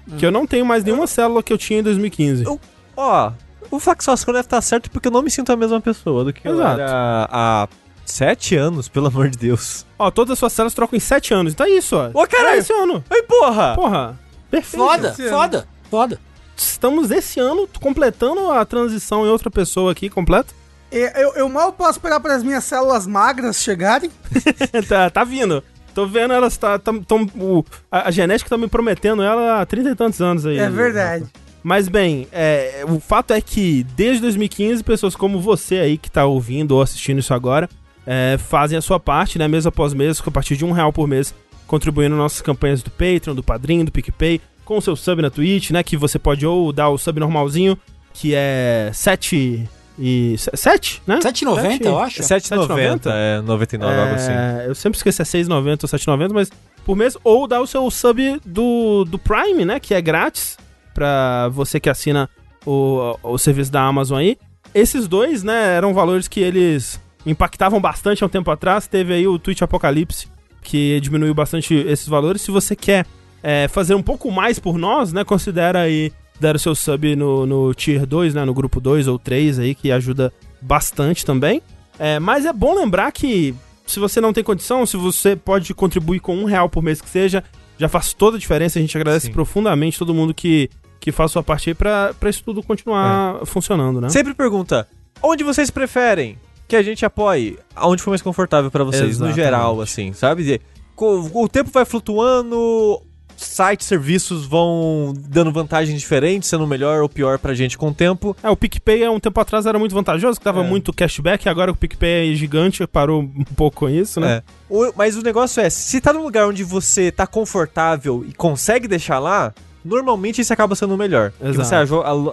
uhum. 0.07 0.17
que 0.17 0.25
eu 0.25 0.31
não 0.31 0.47
tenho 0.47 0.65
mais 0.65 0.83
nenhuma 0.83 1.05
célula 1.05 1.43
que 1.43 1.53
eu 1.53 1.57
tinha 1.57 1.79
em 1.79 1.83
2015. 1.83 2.43
Eu- 2.45 2.59
Ó, 2.97 3.31
o 3.71 3.79
Faxosco 3.79 4.31
deve 4.31 4.45
estar 4.45 4.61
certo 4.61 4.89
porque 4.89 5.07
eu 5.07 5.11
não 5.11 5.21
me 5.21 5.29
sinto 5.31 5.51
a 5.51 5.55
mesma 5.55 5.79
pessoa 5.79 6.23
do 6.23 6.33
que 6.33 6.47
eu 6.47 6.53
Exato. 6.55 6.79
era 6.81 7.27
há 7.31 7.67
sete 8.05 8.55
anos, 8.55 8.87
pelo 8.87 9.07
amor 9.07 9.29
de 9.29 9.37
Deus. 9.37 9.85
Ó, 9.97 10.09
todas 10.11 10.33
as 10.33 10.39
suas 10.39 10.53
células 10.53 10.73
trocam 10.73 10.97
em 10.97 10.99
7 10.99 11.33
anos. 11.33 11.53
Então 11.53 11.65
é 11.65 11.69
isso, 11.69 11.95
ó. 11.95 12.09
Ô, 12.13 12.27
caralho! 12.27 12.55
É 12.55 12.59
esse 12.59 12.73
ano. 12.73 13.03
Ai, 13.09 13.21
porra! 13.23 13.75
Porra. 13.75 14.19
Perfeito. 14.51 14.83
Foda, 14.85 15.13
foda, 15.29 15.67
foda. 15.89 16.19
Estamos 16.55 17.11
esse 17.11 17.39
ano 17.39 17.67
completando 17.81 18.51
a 18.51 18.63
transição 18.65 19.25
em 19.25 19.29
outra 19.29 19.49
pessoa 19.49 19.91
aqui, 19.91 20.09
completa. 20.09 20.53
É, 20.91 21.23
eu, 21.23 21.33
eu 21.35 21.49
mal 21.49 21.73
posso 21.73 21.91
esperar 21.93 22.19
para 22.19 22.35
as 22.35 22.43
minhas 22.43 22.63
células 22.63 23.07
magras 23.07 23.57
chegarem. 23.61 24.11
tá, 24.87 25.09
tá 25.09 25.23
vindo. 25.23 25.63
Tô 25.95 26.05
vendo 26.07 26.33
elas, 26.33 26.55
tá, 26.57 26.77
tá- 26.79 26.93
tão, 27.07 27.23
o- 27.35 27.63
a, 27.91 28.07
a 28.07 28.11
genética 28.11 28.49
tá 28.49 28.57
me 28.57 28.67
prometendo 28.67 29.21
ela 29.23 29.61
há 29.61 29.65
30 29.65 29.89
e 29.91 29.95
tantos 29.95 30.21
anos 30.21 30.45
aí. 30.45 30.57
É 30.57 30.69
verdade. 30.69 31.25
Mas 31.63 31.87
bem, 31.87 32.27
é, 32.31 32.83
o 32.87 32.99
fato 32.99 33.31
é 33.31 33.39
que 33.39 33.83
desde 33.95 34.21
2015, 34.21 34.83
pessoas 34.83 35.15
como 35.15 35.39
você 35.39 35.77
aí 35.77 35.97
que 35.97 36.11
tá 36.11 36.25
ouvindo 36.25 36.73
ou 36.73 36.81
assistindo 36.81 37.19
isso 37.19 37.33
agora, 37.33 37.69
é, 38.05 38.37
fazem 38.37 38.77
a 38.77 38.81
sua 38.81 38.99
parte, 38.99 39.39
né, 39.39 39.47
mês 39.47 39.65
após 39.65 39.93
mês, 39.93 40.21
a 40.25 40.31
partir 40.31 40.57
de 40.57 40.65
um 40.65 40.71
real 40.73 40.91
por 40.91 41.07
mês, 41.07 41.33
contribuindo 41.65 42.15
nas 42.15 42.23
nossas 42.23 42.41
campanhas 42.41 42.83
do 42.83 42.91
Patreon, 42.91 43.33
do 43.33 43.41
Padrinho, 43.43 43.85
do 43.85 43.91
PicPay, 43.91 44.41
com 44.65 44.77
o 44.77 44.81
seu 44.81 44.95
sub 44.95 45.21
na 45.21 45.29
Twitch, 45.29 45.71
né, 45.71 45.83
que 45.83 45.97
você 45.97 46.17
pode 46.17 46.45
ou 46.45 46.71
dar 46.71 46.89
o 46.89 46.97
sub 46.97 47.19
normalzinho, 47.19 47.77
que 48.13 48.33
é 48.35 48.91
7 48.93 49.67
e... 49.99 50.35
7, 50.37 51.03
né? 51.05 51.19
7,90, 51.19 51.85
eu 51.85 51.99
acho. 51.99 52.21
7,90, 52.21 53.01
é 53.05 53.41
99, 53.41 53.95
algo 53.95 54.15
assim. 54.15 54.31
É, 54.31 54.65
eu 54.67 54.73
sempre 54.73 54.97
esqueço 54.97 55.23
se 55.23 55.37
é 55.37 55.43
6,90 55.43 55.83
ou 55.83 55.89
7,90, 55.89 56.33
mas 56.33 56.49
por 56.83 56.95
mês. 56.95 57.17
Ou 57.23 57.47
dá 57.47 57.61
o 57.61 57.67
seu 57.67 57.89
sub 57.91 58.41
do, 58.45 59.05
do 59.05 59.19
Prime, 59.19 59.65
né? 59.65 59.79
Que 59.79 59.93
é 59.93 60.01
grátis 60.01 60.57
pra 60.93 61.49
você 61.49 61.79
que 61.79 61.89
assina 61.89 62.29
o, 62.65 63.17
o 63.23 63.37
serviço 63.37 63.71
da 63.71 63.81
Amazon 63.83 64.19
aí. 64.19 64.37
Esses 64.73 65.07
dois, 65.07 65.43
né, 65.43 65.75
eram 65.75 65.93
valores 65.93 66.27
que 66.27 66.39
eles 66.39 66.99
impactavam 67.25 67.79
bastante 67.79 68.23
há 68.23 68.25
um 68.27 68.29
tempo 68.29 68.49
atrás. 68.49 68.87
Teve 68.87 69.13
aí 69.13 69.27
o 69.27 69.37
Twitch 69.37 69.61
Apocalipse, 69.61 70.27
que 70.61 70.99
diminuiu 71.01 71.33
bastante 71.33 71.73
esses 71.73 72.07
valores. 72.07 72.41
Se 72.41 72.51
você 72.51 72.75
quer 72.75 73.05
é, 73.43 73.67
fazer 73.67 73.93
um 73.93 74.01
pouco 74.01 74.31
mais 74.31 74.57
por 74.57 74.77
nós, 74.77 75.11
né, 75.11 75.23
considera 75.25 75.81
aí 75.81 76.11
dar 76.39 76.55
o 76.55 76.59
seu 76.59 76.73
sub 76.73 77.15
no, 77.15 77.45
no 77.45 77.73
Tier 77.73 78.05
2, 78.05 78.33
né, 78.33 78.45
no 78.45 78.53
grupo 78.53 78.79
2 78.79 79.07
ou 79.07 79.19
3 79.19 79.59
aí, 79.59 79.75
que 79.75 79.91
ajuda 79.91 80.33
bastante 80.61 81.25
também. 81.25 81.61
É, 81.99 82.19
mas 82.19 82.45
é 82.45 82.53
bom 82.53 82.73
lembrar 82.73 83.11
que 83.11 83.53
se 83.85 83.99
você 83.99 84.21
não 84.21 84.33
tem 84.33 84.43
condição, 84.43 84.85
se 84.85 84.97
você 84.97 85.35
pode 85.35 85.73
contribuir 85.73 86.19
com 86.19 86.35
um 86.35 86.45
real 86.45 86.69
por 86.69 86.81
mês 86.81 87.01
que 87.01 87.09
seja, 87.09 87.43
já 87.77 87.89
faz 87.89 88.13
toda 88.13 88.37
a 88.37 88.39
diferença. 88.39 88.79
A 88.79 88.81
gente 88.81 88.97
agradece 88.97 89.27
Sim. 89.27 89.33
profundamente 89.33 89.99
todo 89.99 90.13
mundo 90.13 90.33
que, 90.33 90.69
que 90.99 91.11
faz 91.11 91.31
sua 91.31 91.43
parte 91.43 91.69
aí 91.69 91.73
pra, 91.73 92.13
pra 92.19 92.29
isso 92.29 92.43
tudo 92.43 92.63
continuar 92.63 93.45
funcionando, 93.45 93.99
né? 93.99 94.09
Sempre 94.09 94.33
pergunta, 94.33 94.87
onde 95.21 95.43
vocês 95.43 95.69
preferem 95.69 96.37
que 96.67 96.75
a 96.75 96.81
gente 96.81 97.05
apoie? 97.05 97.59
Aonde 97.75 98.01
for 98.01 98.09
mais 98.11 98.21
confortável 98.21 98.71
pra 98.71 98.83
vocês, 98.83 99.19
no 99.19 99.27
Exatamente. 99.27 99.35
geral, 99.35 99.81
assim, 99.81 100.13
sabe? 100.13 100.61
O 100.97 101.47
tempo 101.49 101.69
vai 101.71 101.85
flutuando, 101.85 103.01
sites, 103.37 103.87
serviços 103.87 104.45
vão 104.45 105.13
dando 105.17 105.51
vantagens 105.51 105.99
diferentes, 105.99 106.49
sendo 106.49 106.65
melhor 106.67 107.01
ou 107.01 107.09
pior 107.09 107.37
pra 107.39 107.53
gente 107.53 107.77
com 107.77 107.89
o 107.89 107.93
tempo. 107.93 108.35
É, 108.43 108.49
o 108.49 108.55
PicPay 108.55 109.03
há 109.05 109.11
um 109.11 109.19
tempo 109.19 109.39
atrás 109.39 109.65
era 109.65 109.77
muito 109.79 109.93
vantajoso, 109.95 110.39
que 110.39 110.45
dava 110.45 110.63
É. 110.63 110.67
muito 110.67 110.91
cashback, 110.93 111.47
agora 111.49 111.71
o 111.71 111.75
PicPay 111.75 112.31
é 112.31 112.35
gigante, 112.35 112.85
parou 112.87 113.21
um 113.21 113.43
pouco 113.55 113.77
com 113.77 113.89
isso, 113.89 114.19
né? 114.19 114.37
É. 114.37 114.43
O- 114.69 114.93
mas 114.95 115.15
o 115.17 115.21
negócio 115.21 115.61
é, 115.61 115.69
se 115.69 115.99
tá 116.01 116.11
num 116.13 116.23
lugar 116.23 116.47
onde 116.47 116.63
você 116.63 117.11
tá 117.11 117.27
confortável 117.27 118.25
e 118.27 118.33
consegue 118.33 118.87
deixar 118.87 119.19
lá, 119.19 119.53
normalmente 119.83 120.39
isso 120.41 120.53
acaba 120.53 120.75
sendo 120.75 120.93
o 120.95 120.97
melhor. 120.97 121.31
Exato. 121.41 121.67
você 121.67 121.75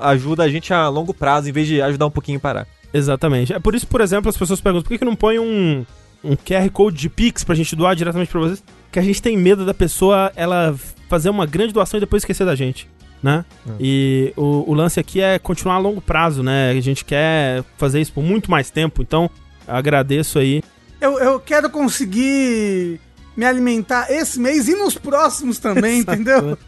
ajuda 0.03 0.45
a 0.45 0.49
gente 0.49 0.73
a 0.73 0.89
longo 0.89 1.13
prazo, 1.13 1.49
em 1.49 1.53
vez 1.53 1.67
de 1.67 1.83
ajudar 1.83 2.07
um 2.07 2.11
pouquinho 2.11 2.39
a 2.39 2.41
parar. 2.41 2.67
Exatamente. 2.93 3.53
É 3.53 3.59
por 3.59 3.75
isso, 3.75 3.87
por 3.87 4.01
exemplo, 4.01 4.29
as 4.29 4.37
pessoas 4.37 4.61
perguntam 4.61 4.83
por 4.85 4.89
que, 4.91 4.99
que 4.99 5.05
não 5.05 5.15
põe 5.17 5.39
um, 5.39 5.85
um 6.25 6.35
QR 6.37 6.69
Code 6.71 6.97
de 6.97 7.09
Pix 7.09 7.45
pra 7.45 7.55
gente 7.55 7.75
doar 7.77 7.95
diretamente 7.95 8.31
pra 8.31 8.41
vocês? 8.41 8.63
Que 8.91 8.99
a 8.99 9.03
gente 9.03 9.23
tem 9.23 9.37
medo 9.37 9.65
da 9.65 9.75
pessoa 9.75 10.33
ela 10.35 10.75
fazer 11.09 11.31
uma 11.31 11.47
grande 11.47 11.73
doação 11.73 11.99
e 11.99 12.01
depois 12.01 12.23
esquecer 12.23 12.45
da 12.45 12.55
gente, 12.55 12.89
né? 13.23 13.45
É. 13.69 13.73
E 13.81 14.33
o, 14.37 14.71
o 14.71 14.75
lance 14.75 14.99
aqui 14.99 15.21
é 15.21 15.39
continuar 15.39 15.75
a 15.75 15.79
longo 15.79 16.01
prazo, 16.01 16.43
né? 16.43 16.71
A 16.71 16.81
gente 16.81 17.05
quer 17.05 17.65
fazer 17.77 18.01
isso 18.01 18.13
por 18.13 18.23
muito 18.23 18.51
mais 18.51 18.71
tempo, 18.71 19.03
então 19.03 19.31
agradeço 19.67 20.39
aí. 20.39 20.63
Eu, 21.01 21.19
eu 21.19 21.41
quero 21.41 21.71
conseguir 21.71 23.01
me 23.37 23.45
alimentar 23.45 24.11
esse 24.11 24.39
mês 24.39 24.69
e 24.69 24.75
nos 24.75 24.95
próximos 24.95 25.59
também, 25.59 26.01
entendeu? 26.01 26.59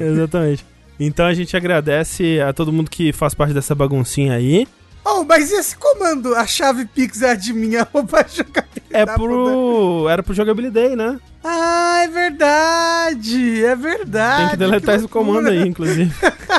Exatamente. 0.00 0.64
Então 0.98 1.26
a 1.26 1.34
gente 1.34 1.56
agradece 1.56 2.40
a 2.40 2.52
todo 2.52 2.72
mundo 2.72 2.90
que 2.90 3.12
faz 3.12 3.34
parte 3.34 3.52
dessa 3.52 3.74
baguncinha 3.74 4.34
aí. 4.34 4.66
Oh, 5.04 5.22
mas 5.24 5.50
e 5.50 5.54
esse 5.56 5.76
comando? 5.76 6.34
A 6.34 6.46
chave 6.46 6.86
Pix 6.86 7.20
é 7.22 7.34
de 7.36 7.52
minha 7.52 7.86
roupa 7.92 8.24
jogar. 8.28 8.64
É 8.90 9.04
pro. 9.04 10.06
Era 10.08 10.22
pro 10.22 10.32
Jogabilidade, 10.34 10.96
né? 10.96 11.18
Ah, 11.42 12.00
é 12.04 12.08
verdade, 12.08 13.64
é 13.64 13.76
verdade. 13.76 14.40
Tem 14.42 14.50
que 14.50 14.56
deletar 14.56 14.94
esse 14.94 15.02
loucura. 15.02 15.24
comando 15.24 15.48
aí, 15.48 15.66
inclusive. 15.68 16.10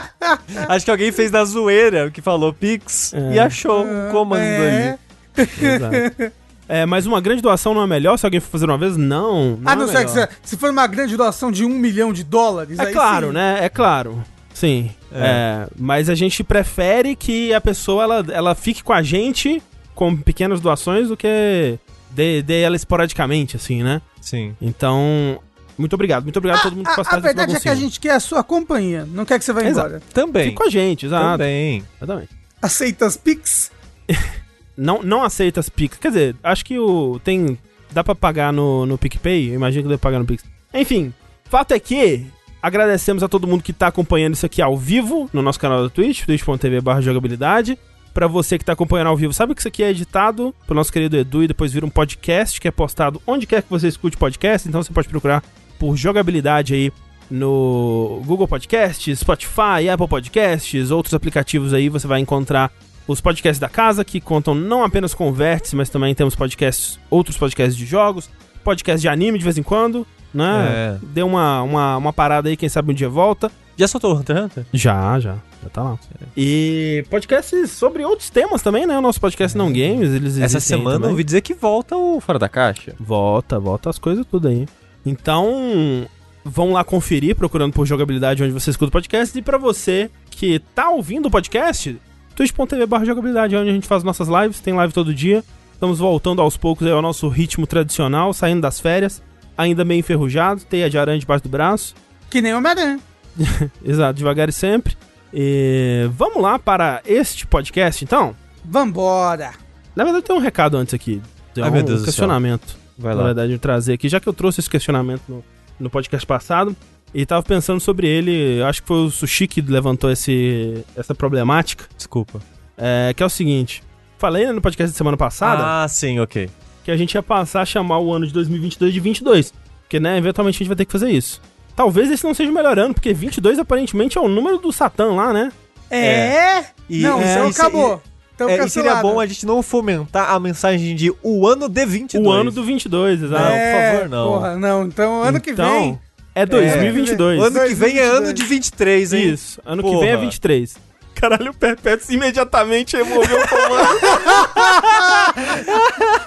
Acho 0.70 0.86
que 0.86 0.92
alguém 0.92 1.12
fez 1.12 1.32
na 1.32 1.44
zoeira 1.46 2.12
que 2.12 2.22
falou 2.22 2.54
Pix 2.54 3.14
É. 3.14 3.34
e 3.34 3.40
achou 3.40 3.84
um 3.84 4.12
comando 4.12 4.42
É. 4.44 4.98
ali. 5.38 5.50
Exato. 5.62 6.34
É, 6.68 6.86
mas 6.86 7.06
uma 7.06 7.22
grande 7.22 7.42
doação 7.42 7.74
não 7.76 7.84
é 7.84 7.88
melhor 7.88 8.18
se 8.18 8.26
alguém 8.26 8.40
for 8.40 8.50
fazer 8.50 8.66
uma 8.66 8.78
vez? 8.78 8.98
Não. 8.98 9.52
não 9.58 9.60
Ah, 9.66 9.76
não 9.76 9.86
é 9.86 9.88
sei, 9.88 10.06
que 10.06 10.12
se, 10.12 10.28
se 10.44 10.58
for 10.58 10.70
uma 10.72 10.88
grande 10.88 11.16
doação 11.16 11.52
de 11.52 11.64
um 11.64 11.70
milhão 11.70 12.12
de 12.12 12.24
dólares, 12.24 12.80
É 12.80 12.88
aí 12.88 12.94
claro, 12.94 13.28
sim. 13.28 13.34
né? 13.34 13.60
É 13.62 13.70
claro. 13.70 14.24
Sim. 14.56 14.90
É, 15.12 15.68
mas 15.78 16.10
a 16.10 16.16
gente 16.16 16.44
prefere 16.44 17.16
que 17.16 17.54
a 17.54 17.60
pessoa 17.62 18.04
ela, 18.04 18.26
ela 18.32 18.56
fique 18.56 18.82
com 18.84 18.94
a 18.94 19.04
gente 19.04 19.62
com 19.94 20.16
pequenas 20.16 20.60
doações 20.62 21.10
do 21.10 21.18
que 21.18 21.78
dê, 22.10 22.42
dê 22.42 22.62
ela 22.62 22.76
esporadicamente, 22.76 23.58
assim, 23.58 23.84
né? 23.84 24.02
Sim. 24.22 24.56
Então, 24.62 25.40
muito 25.78 25.94
obrigado. 25.94 26.24
Muito 26.24 26.38
obrigado 26.38 26.60
a 26.60 26.64
todo 26.64 26.76
mundo 26.76 26.88
que 26.88 26.96
faz 26.96 27.08
A, 27.08 27.10
a 27.10 27.12
parte 27.12 27.22
dessa 27.24 27.36
verdade 27.36 27.52
é 27.58 27.60
que 27.60 27.68
a 27.68 27.72
baguncinha. 27.72 27.90
gente 27.90 28.00
quer 28.00 28.12
a 28.12 28.20
sua 28.20 28.44
companhia, 28.44 29.06
não 29.06 29.26
quer 29.26 29.38
que 29.38 29.46
você 29.46 29.52
vá 29.54 29.62
Exato. 29.62 29.88
embora. 29.88 30.02
Também. 30.14 30.44
Fique 30.46 30.56
com 30.56 30.64
a 30.64 30.70
gente, 30.70 31.06
exato. 31.06 31.32
Também. 31.38 31.84
Exatamente. 32.02 32.30
Aceita 32.62 33.06
as 33.06 33.18
Pix? 33.18 33.72
Não, 34.78 35.02
não 35.02 35.24
aceita 35.24 35.62
as 35.62 35.70
Pix. 35.70 35.98
Quer 35.98 36.10
dizer, 36.10 36.36
acho 36.44 36.66
que 36.66 36.78
o. 36.78 37.18
Tem. 37.24 37.58
Dá 37.92 38.04
pra 38.04 38.14
pagar 38.14 38.52
no, 38.52 38.86
no 38.86 38.98
PicPay? 38.98 39.52
Eu 39.52 39.54
imagino 39.54 39.84
que 39.84 39.88
deve 39.88 40.02
pagar 40.02 40.20
no 40.20 40.26
Pix. 40.26 40.44
Enfim, 40.74 41.14
fato 41.46 41.72
é 41.74 41.80
que 41.80 42.26
agradecemos 42.66 43.22
a 43.22 43.28
todo 43.28 43.46
mundo 43.46 43.62
que 43.62 43.72
tá 43.72 43.88
acompanhando 43.88 44.34
isso 44.34 44.46
aqui 44.46 44.60
ao 44.60 44.76
vivo 44.76 45.30
no 45.32 45.40
nosso 45.44 45.60
canal 45.60 45.84
da 45.84 45.90
Twitch, 45.90 46.26
twitch.tv 46.26 46.82
jogabilidade. 47.00 47.78
Pra 48.12 48.26
você 48.26 48.58
que 48.58 48.66
tá 48.66 48.74
acompanhando 48.74 49.08
ao 49.08 49.18
vivo, 49.18 49.34
sabe 49.34 49.54
que 49.54 49.62
isso 49.62 49.68
aqui 49.68 49.84
é 49.84 49.92
editado 49.92 50.52
pelo 50.66 50.80
nosso 50.80 50.92
querido 50.92 51.16
Edu 51.16 51.44
e 51.44 51.48
depois 51.48 51.72
vira 51.72 51.86
um 51.86 51.92
podcast 51.92 52.60
que 52.60 52.68
é 52.68 52.72
postado 52.72 53.22
onde 53.28 53.46
quer 53.46 53.62
que 53.62 53.70
você 53.70 53.88
escute 53.88 54.18
podcast. 54.18 54.68
Então 54.68 54.82
você 54.82 54.92
pode 54.92 55.08
procurar 55.08 55.44
por 55.78 55.96
jogabilidade 55.96 56.74
aí 56.74 56.92
no 57.30 58.24
Google 58.26 58.48
Podcasts, 58.48 59.20
Spotify, 59.20 59.88
Apple 59.92 60.08
Podcasts, 60.08 60.90
outros 60.90 61.14
aplicativos 61.14 61.72
aí. 61.72 61.88
Você 61.88 62.08
vai 62.08 62.20
encontrar 62.20 62.72
os 63.08 63.22
podcasts 63.22 63.60
da 63.60 63.70
casa, 63.70 64.04
que 64.04 64.20
contam 64.20 64.56
não 64.56 64.84
apenas 64.84 65.14
com 65.14 65.30
o 65.30 65.34
Vértice, 65.34 65.76
mas 65.76 65.90
também 65.90 66.16
temos 66.16 66.36
podcasts, 66.36 67.00
outros 67.12 67.38
podcasts 67.38 67.78
de 67.78 67.86
jogos, 67.86 68.28
podcast 68.64 69.00
de 69.00 69.08
anime 69.08 69.38
de 69.38 69.44
vez 69.44 69.60
em 69.60 69.64
quando, 69.64 70.08
né? 70.36 70.68
É. 70.68 70.98
Deu 71.02 71.26
uma, 71.26 71.62
uma, 71.64 71.98
uma 71.98 72.14
parada 72.14 72.50
aí, 72.50 72.58
quem 72.58 72.70
sabe 72.70 72.92
um 72.92 72.96
dia 72.96 73.10
volta. 73.10 73.52
Já 73.78 73.88
soltou 73.88 74.14
o 74.14 74.18
Hunter 74.18 74.38
x 74.38 74.46
Hunter? 74.46 74.66
Já, 74.74 75.20
já. 75.20 75.36
Já 75.64 75.70
tá 75.70 75.84
lá. 75.84 76.00
E 76.38 77.04
podcasts 77.10 77.72
sobre 77.72 78.06
outros 78.06 78.30
temas 78.30 78.62
também, 78.62 78.86
né? 78.86 78.98
O 78.98 79.02
nosso 79.02 79.20
podcast 79.20 79.58
Não 79.58 79.68
Games, 79.68 80.12
eles 80.12 80.38
Essa 80.38 80.60
semana 80.60 81.08
eu 81.08 81.10
ouvi 81.12 81.24
dizer 81.24 81.42
que 81.42 81.54
volta 81.54 81.96
o 81.96 82.22
Fora 82.22 82.38
da 82.38 82.48
Caixa. 82.48 82.94
Volta, 83.00 83.60
volta 83.60 83.90
as 83.90 83.98
coisas 83.98 84.26
tudo 84.30 84.48
aí. 84.48 84.68
Então, 85.06 86.08
vão 86.44 86.72
lá 86.72 86.84
conferir, 86.84 87.36
procurando 87.36 87.74
por 87.74 87.86
jogabilidade 87.86 88.44
onde 88.44 88.54
você 88.54 88.70
escuta 88.70 88.90
o 88.90 88.92
podcast. 88.92 89.38
E 89.38 89.42
pra 89.42 89.58
você 89.58 90.10
que 90.30 90.60
tá 90.74 90.90
ouvindo 90.90 91.28
o 91.28 91.32
podcast, 91.32 92.00
twitch.tv 92.36 92.86
barra 92.86 93.06
jogabilidade, 93.06 93.56
é 93.56 93.60
onde 93.60 93.70
a 93.70 93.74
gente 93.74 93.88
faz 93.88 94.04
nossas 94.04 94.28
lives, 94.28 94.60
tem 94.60 94.74
live 94.74 94.94
todo 94.94 95.14
dia. 95.14 95.44
Estamos 95.74 96.00
voltando 96.00 96.42
aos 96.42 96.56
poucos 96.56 96.88
ao 96.88 97.02
nosso 97.02 97.28
ritmo 97.28 97.68
tradicional, 97.68 98.34
saindo 98.34 98.62
das 98.62 98.80
férias, 98.80 99.22
ainda 99.58 99.84
meio 99.86 100.00
enferrujado, 100.00 100.62
teia 100.62 100.90
de 100.90 100.98
aranha 100.98 101.20
debaixo 101.20 101.44
do 101.44 101.50
braço. 101.50 101.94
Que 102.30 102.42
nem 102.42 102.54
Homem-Aranha. 102.54 103.00
Exato, 103.84 104.14
devagar 104.18 104.50
e 104.50 104.52
sempre. 104.52 104.96
E 105.34 106.10
vamos 106.14 106.42
lá 106.42 106.58
para 106.58 107.02
este 107.06 107.46
podcast, 107.46 108.04
então? 108.04 108.36
Vambora. 108.64 109.52
Na 109.96 110.04
verdade, 110.04 110.26
tem 110.26 110.36
um 110.36 110.40
recado 110.40 110.78
antes 110.78 110.94
aqui. 110.94 111.22
Tem 111.54 111.64
Ai, 111.64 111.70
um 111.70 111.74
meu 111.74 111.84
Deus 111.84 112.00
do 112.00 112.00
céu. 112.00 112.06
questionamento. 112.06 112.78
Vai 112.98 113.14
na 113.14 113.20
lá. 113.22 113.26
verdade, 113.28 113.52
eu 113.54 113.60
trazer 113.60 113.94
aqui, 113.94 114.08
já 114.10 114.20
que 114.20 114.28
eu 114.28 114.34
trouxe 114.34 114.60
esse 114.62 114.70
questionamento 114.70 115.22
no, 115.28 115.44
no 115.80 115.90
podcast 115.90 116.26
passado, 116.26 116.76
e 117.14 117.26
tava 117.26 117.44
pensando 117.44 117.80
sobre 117.80 118.08
ele, 118.08 118.62
acho 118.64 118.82
que 118.82 118.88
foi 118.88 118.98
o 119.06 119.10
Sushi 119.10 119.48
que 119.48 119.62
levantou 119.62 120.10
esse, 120.12 120.84
essa 120.96 121.14
problemática, 121.14 121.86
Desculpa. 121.98 122.40
é, 122.78 123.14
que 123.14 123.22
é 123.22 123.26
o 123.26 123.30
seguinte, 123.30 123.84
falei 124.18 124.46
né, 124.46 124.52
no 124.54 124.62
podcast 124.62 124.94
da 124.94 124.98
semana 124.98 125.16
passada 125.18 125.84
Ah, 125.84 125.88
sim, 125.88 126.20
ok. 126.20 126.50
Que 126.86 126.92
a 126.92 126.96
gente 126.98 127.16
ia 127.16 127.24
passar 127.24 127.62
a 127.64 127.66
chamar 127.66 128.00
o 128.00 128.14
ano 128.14 128.26
de 128.28 128.32
2022 128.34 128.94
de 128.94 129.00
22, 129.02 129.54
porque, 129.82 130.00
né, 130.00 130.18
eventualmente 130.18 130.56
a 130.56 130.60
gente 130.60 130.68
vai 130.68 130.78
ter 130.78 130.86
que 130.86 130.92
fazer 130.92 131.10
isso. 131.12 131.42
Talvez 131.76 132.10
esse 132.10 132.24
não 132.24 132.34
seja 132.34 132.50
o 132.50 132.54
melhor 132.54 132.78
ano, 132.80 132.94
porque 132.94 133.12
22 133.14 133.60
aparentemente 133.60 134.18
é 134.18 134.22
o 134.22 134.28
número 134.30 134.58
do 134.60 134.72
Satã 134.72 135.08
lá, 135.14 135.34
né? 135.34 135.52
É? 135.92 136.64
E- 136.90 137.02
não, 137.02 137.20
é, 137.20 137.32
então 137.34 137.48
e 137.48 137.52
acabou. 137.52 138.02
Então 138.36 138.50
É, 138.50 138.64
e 138.64 138.70
seria 138.70 138.96
bom 138.96 139.20
a 139.20 139.26
gente 139.26 139.46
não 139.46 139.64
fomentar 139.64 140.30
a 140.32 140.40
mensagem 140.40 140.96
de 140.96 141.12
o 141.24 141.48
ano 141.48 141.68
de 141.70 141.86
22. 141.86 142.26
O 142.28 142.32
ano 142.32 142.52
do 142.52 142.64
22, 142.64 143.24
exato. 143.24 143.44
Não, 143.44 143.50
É, 143.52 143.92
por 143.92 143.96
favor, 143.96 144.10
não. 144.10 144.28
Porra, 144.28 144.56
não. 144.58 144.84
Então, 144.86 145.24
ano 145.24 145.40
que 145.42 145.52
Então, 145.52 145.70
vem. 145.82 146.00
É 146.36 146.46
2022. 146.46 147.40
O 147.40 147.44
ano 147.46 147.52
que 147.68 147.74
vem 147.76 147.98
é 147.98 148.10
2022. 148.10 148.18
ano 148.20 148.34
de 148.34 148.44
23, 148.44 149.14
hein? 149.14 149.30
Isso, 149.30 149.62
ano 149.66 149.82
que 149.82 149.90
Porra. 149.90 150.02
vem 150.02 150.10
é 150.10 150.18
23. 150.18 150.76
Caralho, 151.16 151.52
o 151.52 151.54
Perpétuo 151.54 152.14
imediatamente 152.14 152.96
removeu 152.98 153.40
o 153.40 153.48
comando. 153.48 154.00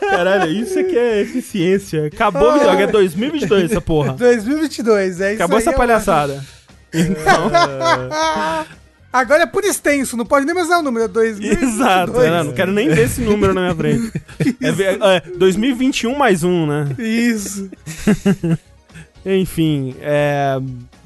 Caralho, 0.11 0.51
isso 0.51 0.79
aqui 0.79 0.97
é 0.97 1.21
eficiência. 1.21 2.07
Acabou, 2.07 2.55
o 2.55 2.59
jogo, 2.59 2.81
é 2.81 2.87
2022 2.87 3.71
essa 3.71 3.81
porra. 3.81 4.15
2022, 4.15 5.21
é 5.21 5.35
isso 5.35 5.43
Acabou 5.43 5.59
aí, 5.59 5.63
essa 5.63 5.71
é 5.71 5.77
palhaçada. 5.77 6.45
Então, 6.93 7.51
Agora 9.13 9.45
é 9.45 9.47
por 9.47 9.65
extenso, 9.65 10.17
não 10.17 10.27
pode 10.27 10.45
nem 10.45 10.55
mais 10.55 10.67
usar 10.67 10.79
o 10.79 10.83
número. 10.83 11.07
É 11.07 11.09
2022. 11.09 11.75
exato. 11.75 12.13
Não, 12.13 12.45
não 12.45 12.53
quero 12.53 12.73
nem 12.73 12.89
ver 12.89 13.07
esse 13.07 13.21
número 13.21 13.55
na 13.55 13.63
minha 13.63 13.75
frente. 13.75 14.13
É, 14.61 15.17
é 15.17 15.21
2021 15.37 16.17
mais 16.17 16.45
um, 16.45 16.67
né? 16.67 16.89
Isso. 16.99 17.69
Enfim, 19.25 19.97
é... 20.01 20.59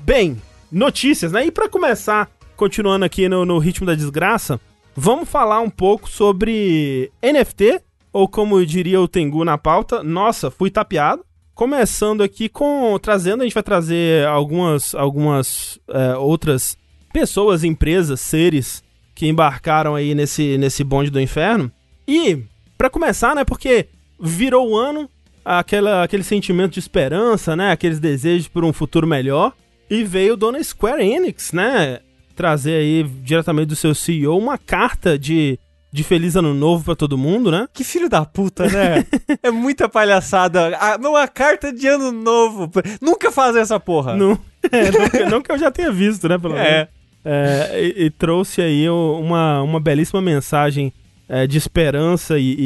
Bem, 0.04 0.36
notícias, 0.70 1.32
né? 1.32 1.46
E 1.46 1.50
pra 1.50 1.68
começar, 1.68 2.28
continuando 2.56 3.04
aqui 3.04 3.28
no, 3.28 3.44
no 3.44 3.58
ritmo 3.58 3.86
da 3.86 3.94
desgraça, 3.94 4.60
vamos 4.94 5.28
falar 5.28 5.60
um 5.60 5.70
pouco 5.70 6.08
sobre 6.08 7.10
NFT, 7.22 7.80
ou 8.12 8.28
como 8.28 8.64
diria 8.64 9.00
o 9.00 9.08
Tengu 9.08 9.44
na 9.44 9.56
pauta, 9.56 10.02
nossa, 10.02 10.50
fui 10.50 10.70
tapeado. 10.70 11.24
Começando 11.54 12.22
aqui 12.22 12.48
com. 12.48 12.98
Trazendo, 13.00 13.42
a 13.42 13.44
gente 13.44 13.54
vai 13.54 13.62
trazer 13.62 14.26
algumas, 14.26 14.94
algumas 14.94 15.78
é, 15.88 16.16
outras 16.16 16.78
pessoas, 17.12 17.62
empresas, 17.62 18.20
seres 18.20 18.82
que 19.14 19.28
embarcaram 19.28 19.94
aí 19.94 20.14
nesse, 20.14 20.56
nesse 20.56 20.82
bonde 20.82 21.10
do 21.10 21.20
inferno. 21.20 21.70
E, 22.08 22.42
pra 22.76 22.90
começar, 22.90 23.34
né, 23.34 23.44
porque 23.44 23.88
virou 24.18 24.70
o 24.70 24.76
ano, 24.76 25.08
aquela, 25.44 26.02
aquele 26.02 26.22
sentimento 26.22 26.72
de 26.72 26.80
esperança, 26.80 27.54
né, 27.54 27.70
aqueles 27.70 28.00
desejos 28.00 28.48
por 28.48 28.64
um 28.64 28.72
futuro 28.72 29.06
melhor, 29.06 29.52
e 29.90 30.02
veio 30.02 30.36
dona 30.36 30.62
Square 30.62 31.04
Enix, 31.04 31.52
né, 31.52 32.00
trazer 32.32 32.74
aí 32.76 33.04
diretamente 33.22 33.66
do 33.68 33.76
seu 33.76 33.94
CEO 33.94 34.36
uma 34.38 34.56
carta 34.58 35.18
de, 35.18 35.58
de 35.92 36.02
feliz 36.02 36.34
ano 36.36 36.52
novo 36.54 36.84
pra 36.84 36.94
todo 36.96 37.16
mundo, 37.18 37.50
né? 37.50 37.66
Que 37.72 37.84
filho 37.84 38.08
da 38.08 38.24
puta, 38.24 38.66
né? 38.66 39.04
é 39.42 39.50
muita 39.50 39.88
palhaçada. 39.88 40.76
Ah, 40.80 40.98
não, 40.98 41.14
a 41.16 41.28
carta 41.28 41.72
de 41.72 41.86
ano 41.86 42.10
novo. 42.12 42.70
Nunca 43.00 43.30
fazem 43.30 43.62
essa 43.62 43.78
porra. 43.78 44.16
Não, 44.16 44.38
é, 44.72 44.90
não, 44.90 45.08
que- 45.08 45.24
não 45.26 45.42
que 45.42 45.52
eu 45.52 45.58
já 45.58 45.70
tenha 45.70 45.92
visto, 45.92 46.28
né, 46.28 46.38
pelo 46.38 46.54
menos. 46.54 46.68
É. 46.68 46.88
É, 47.24 47.80
e, 47.96 48.04
e 48.06 48.10
trouxe 48.10 48.60
aí 48.60 48.88
uma, 48.90 49.62
uma 49.62 49.78
belíssima 49.78 50.20
mensagem 50.20 50.92
é, 51.28 51.46
de 51.46 51.56
esperança 51.56 52.36
e, 52.38 52.42
e- 52.52 52.56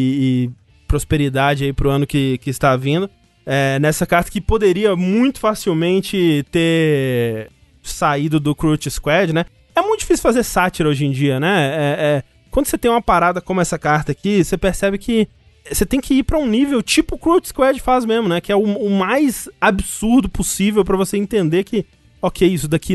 e 0.47 0.51
prosperidade 0.89 1.65
aí 1.65 1.73
pro 1.75 1.91
ano 1.91 2.07
que, 2.07 2.39
que 2.39 2.49
está 2.49 2.75
vindo. 2.77 3.11
é, 3.45 3.79
nessa 3.79 4.07
carta 4.07 4.31
que 4.31 4.41
poderia 4.41 4.97
muito 4.97 5.39
facilmente 5.41 6.43
ter 6.51 7.49
saído 7.83 8.41
do 8.41 8.55
Crute 8.55 8.91
Squad, 8.91 9.33
né? 9.33 9.45
É 9.77 9.83
muito 9.83 10.01
difícil 10.01 10.23
fazer 10.23 10.43
sátira 10.43 10.89
hoje 10.89 11.05
em 11.05 11.11
dia, 11.13 11.39
né? 11.39 11.67
É, 11.67 12.07
é, 12.07 12.23
quando 12.51 12.67
você 12.67 12.79
tem 12.79 12.91
uma 12.91 13.03
parada 13.03 13.43
como 13.43 13.61
essa 13.61 13.79
carta 13.79 14.13
aqui, 14.13 14.43
você 14.43 14.57
percebe 14.57 14.97
que 14.97 15.29
você 15.71 15.85
tem 15.85 16.01
que 16.01 16.15
ir 16.15 16.23
para 16.23 16.39
um 16.39 16.47
nível 16.47 16.83
tipo 16.83 17.17
o 17.17 17.19
Crute 17.19 17.49
Squad 17.49 17.79
faz 17.81 18.07
mesmo, 18.07 18.27
né? 18.29 18.41
Que 18.41 18.51
é 18.51 18.57
o, 18.57 18.63
o 18.63 18.91
mais 18.91 19.51
absurdo 19.61 20.29
possível 20.29 20.83
para 20.83 20.97
você 20.97 21.19
entender 21.19 21.65
que, 21.65 21.85
ok, 22.23 22.49
isso 22.49 22.67
daqui 22.67 22.95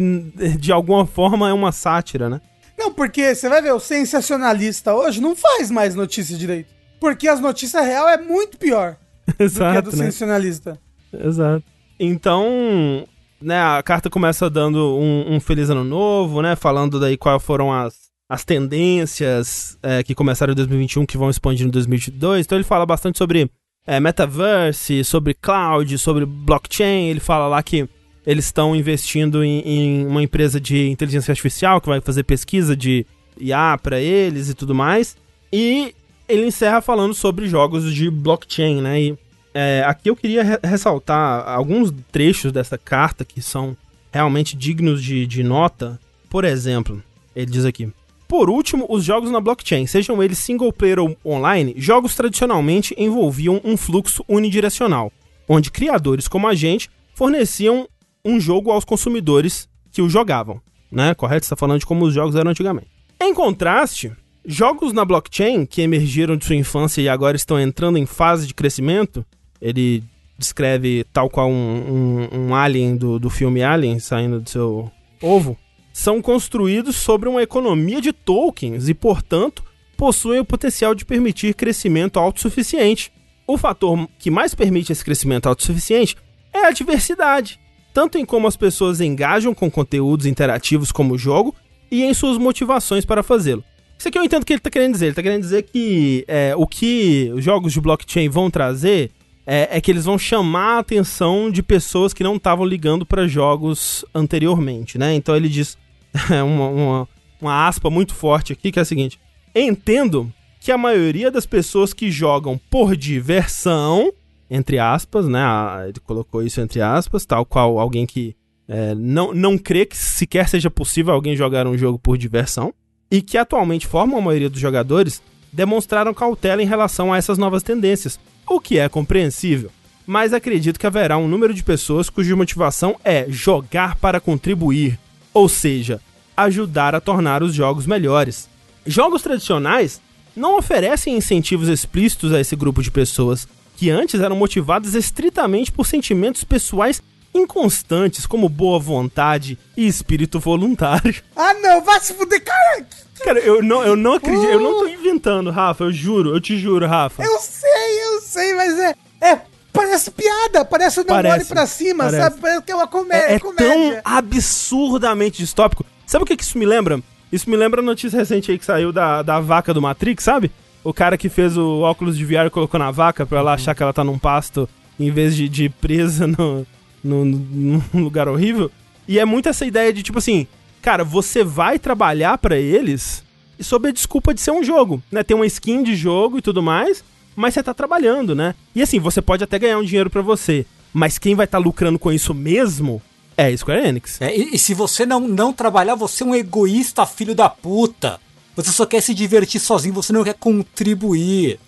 de 0.59 0.71
alguma 0.71 1.05
forma 1.05 1.47
é 1.47 1.53
uma 1.53 1.71
sátira, 1.71 2.29
né? 2.29 2.41
Não, 2.77 2.91
porque 2.91 3.35
você 3.35 3.47
vai 3.47 3.61
ver, 3.61 3.73
o 3.73 3.79
sensacionalista 3.79 4.95
hoje 4.95 5.21
não 5.21 5.35
faz 5.35 5.69
mais 5.69 5.93
notícia 5.93 6.35
direito. 6.35 6.73
Porque 7.00 7.27
as 7.27 7.39
notícias 7.39 7.85
real 7.85 8.09
é 8.09 8.17
muito 8.17 8.57
pior 8.57 8.97
Exato, 9.38 9.65
do 9.65 9.71
que 9.71 9.77
a 9.77 9.81
do 9.81 9.91
né? 9.91 10.05
sensacionalista. 10.05 10.79
Exato. 11.13 11.63
Então, 12.00 13.07
né, 13.41 13.60
a 13.62 13.81
carta 13.81 14.10
começa 14.10 14.50
dando 14.50 14.98
um, 14.98 15.36
um 15.36 15.39
feliz 15.39 15.69
ano 15.69 15.83
novo, 15.83 16.41
né? 16.41 16.55
Falando 16.55 17.00
daí 17.00 17.17
quais 17.17 17.41
foram 17.43 17.74
as, 17.74 17.95
as 18.29 18.45
tendências 18.45 19.77
é, 19.81 20.03
que 20.03 20.15
começaram 20.15 20.53
em 20.53 20.55
2021 20.55 21.05
que 21.05 21.17
vão 21.17 21.29
expandir 21.29 21.65
em 21.65 21.69
2022. 21.69 22.45
Então 22.45 22.57
ele 22.57 22.63
fala 22.63 22.86
bastante 22.86 23.17
sobre 23.17 23.50
é, 23.86 24.00
metaverse, 24.00 25.03
sobre 25.03 25.33
cloud, 25.33 25.98
sobre 25.98 26.25
blockchain. 26.25 27.10
Ele 27.10 27.19
fala 27.19 27.48
lá 27.48 27.62
que 27.63 27.89
eles 28.25 28.45
estão 28.45 28.75
investindo 28.75 29.43
em, 29.43 29.60
em 29.62 30.05
uma 30.05 30.21
empresa 30.21 30.60
de 30.62 30.89
inteligência 30.89 31.31
artificial 31.31 31.81
que 31.81 31.89
vai 31.89 32.00
fazer 32.00 32.24
pesquisa 32.24 32.75
de 32.75 33.05
IA 33.39 33.77
para 33.81 34.00
eles 34.00 34.50
e 34.50 34.53
tudo 34.53 34.75
mais. 34.75 35.17
E 35.51 35.95
ele 36.29 36.45
encerra 36.45 36.81
falando 36.81 37.13
sobre 37.13 37.48
jogos 37.48 37.93
de 37.93 38.10
blockchain, 38.10 38.81
né? 38.81 39.01
E 39.01 39.17
é, 39.53 39.84
aqui 39.86 40.10
eu 40.10 40.15
queria 40.15 40.43
re 40.43 40.60
ressaltar 40.63 41.48
alguns 41.48 41.93
trechos 42.12 42.51
dessa 42.51 42.77
carta 42.77 43.25
que 43.25 43.41
são 43.41 43.75
realmente 44.12 44.55
dignos 44.55 45.03
de, 45.03 45.25
de 45.25 45.43
nota. 45.43 46.00
Por 46.29 46.46
exemplo, 46.46 47.01
ele 47.36 47.51
diz 47.51 47.65
aqui: 47.65 47.91
Por 48.27 48.50
último, 48.50 48.86
os 48.89 49.03
jogos 49.03 49.31
na 49.31 49.41
blockchain, 49.41 49.86
sejam 49.88 50.22
eles 50.22 50.38
single 50.38 50.72
player 50.72 51.00
ou 51.00 51.17
online, 51.25 51.74
jogos 51.77 52.15
tradicionalmente 52.15 52.96
envolviam 52.98 53.62
um 53.63 53.75
fluxo 53.75 54.24
unidirecional, 54.27 55.12
onde 55.48 55.72
criadores 55.72 56.27
como 56.27 56.48
a 56.48 56.53
gente 56.53 56.89
forneciam 57.15 57.88
um 58.24 58.39
jogo 58.39 58.72
aos 58.72 58.86
consumidores 58.86 59.67
que 59.91 60.01
o 60.01 60.10
jogavam, 60.10 60.62
né? 60.91 61.13
Correto? 61.13 61.43
Está 61.43 61.55
falando 61.55 61.79
de 61.79 61.86
como 61.86 62.05
os 62.05 62.13
jogos 62.13 62.36
eram 62.36 62.51
antigamente. 62.51 62.88
Em 63.20 63.34
contraste, 63.34 64.12
jogos 64.46 64.93
na 64.93 65.05
blockchain 65.05 65.65
que 65.65 65.81
emergiram 65.81 66.38
de 66.38 66.46
sua 66.46 66.55
infância 66.55 67.01
e 67.01 67.10
agora 67.10 67.36
estão 67.36 67.60
entrando 67.60 67.98
em 67.98 68.05
fase 68.05 68.48
de 68.48 68.53
crescimento, 68.53 69.25
ele 69.61 70.03
descreve 70.37 71.05
tal 71.13 71.29
qual 71.29 71.49
um, 71.49 72.27
um, 72.33 72.47
um 72.47 72.55
alien 72.55 72.97
do, 72.97 73.19
do 73.19 73.29
filme 73.29 73.61
Alien 73.63 73.99
saindo 73.99 74.39
do 74.39 74.49
seu 74.49 74.91
ovo, 75.21 75.57
são 75.93 76.21
construídos 76.21 76.95
sobre 76.95 77.29
uma 77.29 77.43
economia 77.43 78.01
de 78.01 78.11
tokens 78.11 78.89
e, 78.89 78.93
portanto, 78.93 79.63
possuem 79.95 80.39
o 80.39 80.45
potencial 80.45 80.95
de 80.95 81.05
permitir 81.05 81.53
crescimento 81.53 82.17
autossuficiente. 82.17 83.11
O 83.45 83.57
fator 83.57 84.07
que 84.17 84.31
mais 84.31 84.55
permite 84.55 84.91
esse 84.91 85.05
crescimento 85.05 85.47
autossuficiente 85.47 86.17
é 86.53 86.65
a 86.65 86.71
diversidade, 86.71 87.59
tanto 87.93 88.17
em 88.17 88.25
como 88.25 88.47
as 88.47 88.57
pessoas 88.57 88.99
engajam 88.99 89.53
com 89.53 89.69
conteúdos 89.69 90.25
interativos 90.25 90.91
como 90.91 91.13
o 91.13 91.17
jogo 91.17 91.53
e 91.91 92.03
em 92.03 92.13
suas 92.13 92.37
motivações 92.37 93.05
para 93.05 93.21
fazê-lo. 93.21 93.63
Isso 93.97 94.07
aqui 94.07 94.17
eu 94.17 94.23
entendo 94.23 94.41
o 94.41 94.45
que 94.45 94.53
ele 94.53 94.59
está 94.59 94.71
querendo 94.71 94.93
dizer. 94.93 95.05
Ele 95.05 95.11
está 95.11 95.21
querendo 95.21 95.41
dizer 95.41 95.61
que 95.63 96.25
é, 96.27 96.55
o 96.55 96.65
que 96.65 97.29
os 97.35 97.43
jogos 97.43 97.71
de 97.71 97.79
blockchain 97.79 98.29
vão 98.29 98.49
trazer 98.49 99.11
é, 99.53 99.67
é, 99.70 99.81
que 99.81 99.91
eles 99.91 100.05
vão 100.05 100.17
chamar 100.17 100.77
a 100.77 100.79
atenção 100.79 101.51
de 101.51 101.62
pessoas 101.62 102.13
que 102.13 102.24
não 102.24 102.37
estavam 102.37 102.66
ligando 102.66 103.05
para 103.05 103.27
jogos 103.27 104.05
anteriormente, 104.16 104.98
né? 104.98 105.14
Então 105.14 105.35
ele 105.35 105.50
diz 105.50 105.77
uma, 106.31 106.70
uma, 106.70 107.09
uma 107.42 107.68
aspa 107.68 107.90
muito 107.90 108.16
forte 108.16 108.53
aqui 108.53 108.72
que 108.72 108.79
é 108.79 108.81
a 108.81 108.85
seguinte: 108.85 109.20
entendo 109.53 110.31
que 110.61 110.72
a 110.72 110.77
maioria 110.77 111.29
das 111.29 111.46
pessoas 111.46 111.92
que 111.92 112.09
jogam 112.09 112.57
por 112.70 112.96
diversão, 112.96 114.14
entre 114.50 114.79
aspas, 114.79 115.27
né? 115.27 115.44
Ele 115.83 116.00
colocou 116.00 116.42
isso 116.42 116.61
entre 116.61 116.81
aspas, 116.81 117.25
tal 117.25 117.46
qual 117.46 117.77
alguém 117.77 118.05
que 118.05 118.33
é, 118.70 118.96
não, 118.96 119.33
não 119.33 119.57
crê 119.57 119.85
que 119.85 119.98
sequer 119.98 120.48
seja 120.48 120.72
possível 120.72 121.14
alguém 121.14 121.35
jogar 121.35 121.68
um 121.68 121.77
jogo 121.77 122.00
por 122.00 122.18
diversão, 122.18 122.74
e 123.11 123.22
que 123.22 123.37
atualmente 123.37 123.85
formam 123.85 124.20
a 124.20 124.22
maioria 124.22 124.50
dos 124.50 124.61
jogadores, 124.61 125.22
demonstraram 125.51 126.14
cautela 126.14 126.64
em 126.64 126.66
relação 126.66 127.11
a 127.11 127.18
essas 127.18 127.37
novas 127.37 127.64
tendências, 127.64 128.18
o 128.47 128.59
que 128.59 128.77
é 128.77 128.87
compreensível. 128.89 129.71
Mas 130.05 130.33
acredito 130.33 130.79
que 130.79 130.87
haverá 130.87 131.17
um 131.17 131.27
número 131.27 131.53
de 131.53 131.63
pessoas 131.63 132.09
cuja 132.09 132.35
motivação 132.35 132.97
é 133.03 133.25
jogar 133.29 133.95
para 133.95 134.19
contribuir, 134.19 134.99
ou 135.33 135.47
seja, 135.47 136.01
ajudar 136.35 136.95
a 136.95 137.01
tornar 137.01 137.43
os 137.43 137.53
jogos 137.53 137.85
melhores. 137.85 138.49
Jogos 138.85 139.21
tradicionais 139.21 140.01
não 140.35 140.57
oferecem 140.57 141.15
incentivos 141.15 141.67
explícitos 141.67 142.33
a 142.33 142.39
esse 142.39 142.55
grupo 142.55 142.81
de 142.81 142.89
pessoas, 142.89 143.47
que 143.77 143.89
antes 143.89 144.19
eram 144.19 144.35
motivadas 144.35 144.95
estritamente 144.95 145.71
por 145.71 145.85
sentimentos 145.85 146.43
pessoais 146.43 147.01
inconstantes, 147.33 148.25
como 148.25 148.48
boa 148.50 148.79
vontade 148.79 149.57
e 149.75 149.87
espírito 149.87 150.39
voluntário. 150.39 151.15
Ah, 151.35 151.53
não, 151.55 151.81
vai 151.83 152.00
se 152.00 152.13
fuder, 152.13 152.44
cara! 152.44 152.85
Cara, 153.24 153.39
eu 153.39 153.61
não, 153.63 153.83
eu 153.83 153.96
não 153.96 154.13
acredito, 154.13 154.46
eu 154.46 154.59
não 154.59 154.79
tô 154.79 154.87
inventando, 154.87 155.50
Rafa, 155.51 155.83
eu 155.83 155.91
juro, 155.91 156.33
eu 156.35 156.41
te 156.41 156.57
juro, 156.57 156.87
Rafa. 156.87 157.22
Eu 157.24 157.39
sei, 157.39 158.03
eu 158.05 158.22
sei, 158.22 158.53
mas 158.55 158.79
é. 158.79 158.96
É, 159.22 159.41
parece 159.72 160.09
piada, 160.11 160.65
parece 160.65 161.00
o 161.01 161.05
não 161.07 161.15
olhe 161.15 161.46
pra 161.46 161.65
cima, 161.67 162.05
parece. 162.05 162.17
sabe? 162.24 162.41
Parece 162.41 162.61
que 162.63 162.72
é 162.72 162.75
uma 162.75 162.87
comé 162.87 163.31
É, 163.31 163.33
é 163.35 163.39
comédia. 163.39 164.01
tão 164.01 164.01
absurdamente 164.03 165.37
distópico. 165.37 165.85
Sabe 166.05 166.24
o 166.24 166.25
que, 166.25 166.35
que 166.35 166.44
isso 166.44 166.57
me 166.57 166.65
lembra? 166.65 167.00
Isso 167.31 167.50
me 167.50 167.55
lembra 167.55 167.81
a 167.81 167.83
notícia 167.83 168.17
recente 168.17 168.51
aí 168.51 168.57
que 168.59 168.65
saiu 168.65 168.91
da, 168.91 169.22
da 169.22 169.39
vaca 169.39 169.74
do 169.74 169.81
Matrix, 169.81 170.24
sabe? 170.24 170.51
O 170.83 170.94
cara 170.94 171.17
que 171.17 171.29
fez 171.29 171.55
o 171.57 171.81
óculos 171.81 172.17
de 172.17 172.25
VR 172.25 172.48
e 172.48 172.50
colocou 172.50 172.79
na 172.79 172.91
vaca 172.91 173.25
pra 173.25 173.39
ela 173.39 173.53
achar 173.53 173.75
que 173.75 173.83
ela 173.83 173.94
tá 173.94 174.03
num 174.03 174.17
pasto 174.17 174.67
em 175.00 175.11
vez 175.11 175.35
de, 175.35 175.48
de 175.48 175.70
presa 175.70 176.25
no, 176.27 176.65
num 177.03 177.81
lugar 177.94 178.27
horrível. 178.27 178.72
E 179.07 179.20
é 179.20 179.25
muito 179.25 179.50
essa 179.50 179.66
ideia 179.66 179.92
de 179.92 180.03
tipo 180.03 180.20
assim, 180.20 180.48
cara, 180.81 181.03
você 181.03 181.44
vai 181.44 181.77
trabalhar 181.79 182.37
pra 182.37 182.57
eles 182.57 183.24
sob 183.59 183.90
a 183.90 183.92
desculpa 183.92 184.33
de 184.33 184.42
ser 184.42 184.51
um 184.51 184.64
jogo, 184.64 185.01
né? 185.11 185.24
Tem 185.24 185.35
uma 185.35 185.46
skin 185.46 185.83
de 185.83 185.96
jogo 185.96 186.37
e 186.37 186.42
tudo 186.42 186.64
mais, 186.64 187.03
mas 187.35 187.53
você 187.53 187.64
tá 187.64 187.74
trabalhando, 187.74 188.33
né? 188.33 188.55
E 188.75 188.81
assim, 188.81 189.00
você 189.00 189.22
pode 189.22 189.44
até 189.44 189.59
ganhar 189.59 189.77
um 189.77 189.83
dinheiro 189.83 190.09
pra 190.09 190.22
você, 190.22 190.66
mas 190.94 191.18
quem 191.18 191.35
vai 191.35 191.46
estar 191.46 191.57
lucrando 191.57 192.00
com 192.00 192.11
isso 192.11 192.33
mesmo 192.33 193.01
é 193.37 193.55
Square 193.55 193.87
Enix. 193.87 194.22
É, 194.22 194.35
e, 194.35 194.55
e 194.55 194.59
se 194.59 194.74
você 194.74 195.05
não, 195.05 195.20
não 195.20 195.53
trabalhar, 195.53 195.96
você 195.96 196.24
é 196.24 196.25
um 196.25 196.35
egoísta, 196.35 197.05
filho 197.05 197.35
da 197.35 197.50
puta. 197.50 198.20
Você 198.55 198.72
só 198.72 198.85
quer 198.85 199.01
se 199.01 199.14
divertir 199.14 199.59
sozinho, 199.59 199.94
você 199.94 200.11
não 200.11 200.24
quer 200.24 200.35
contribuir. 200.35 201.59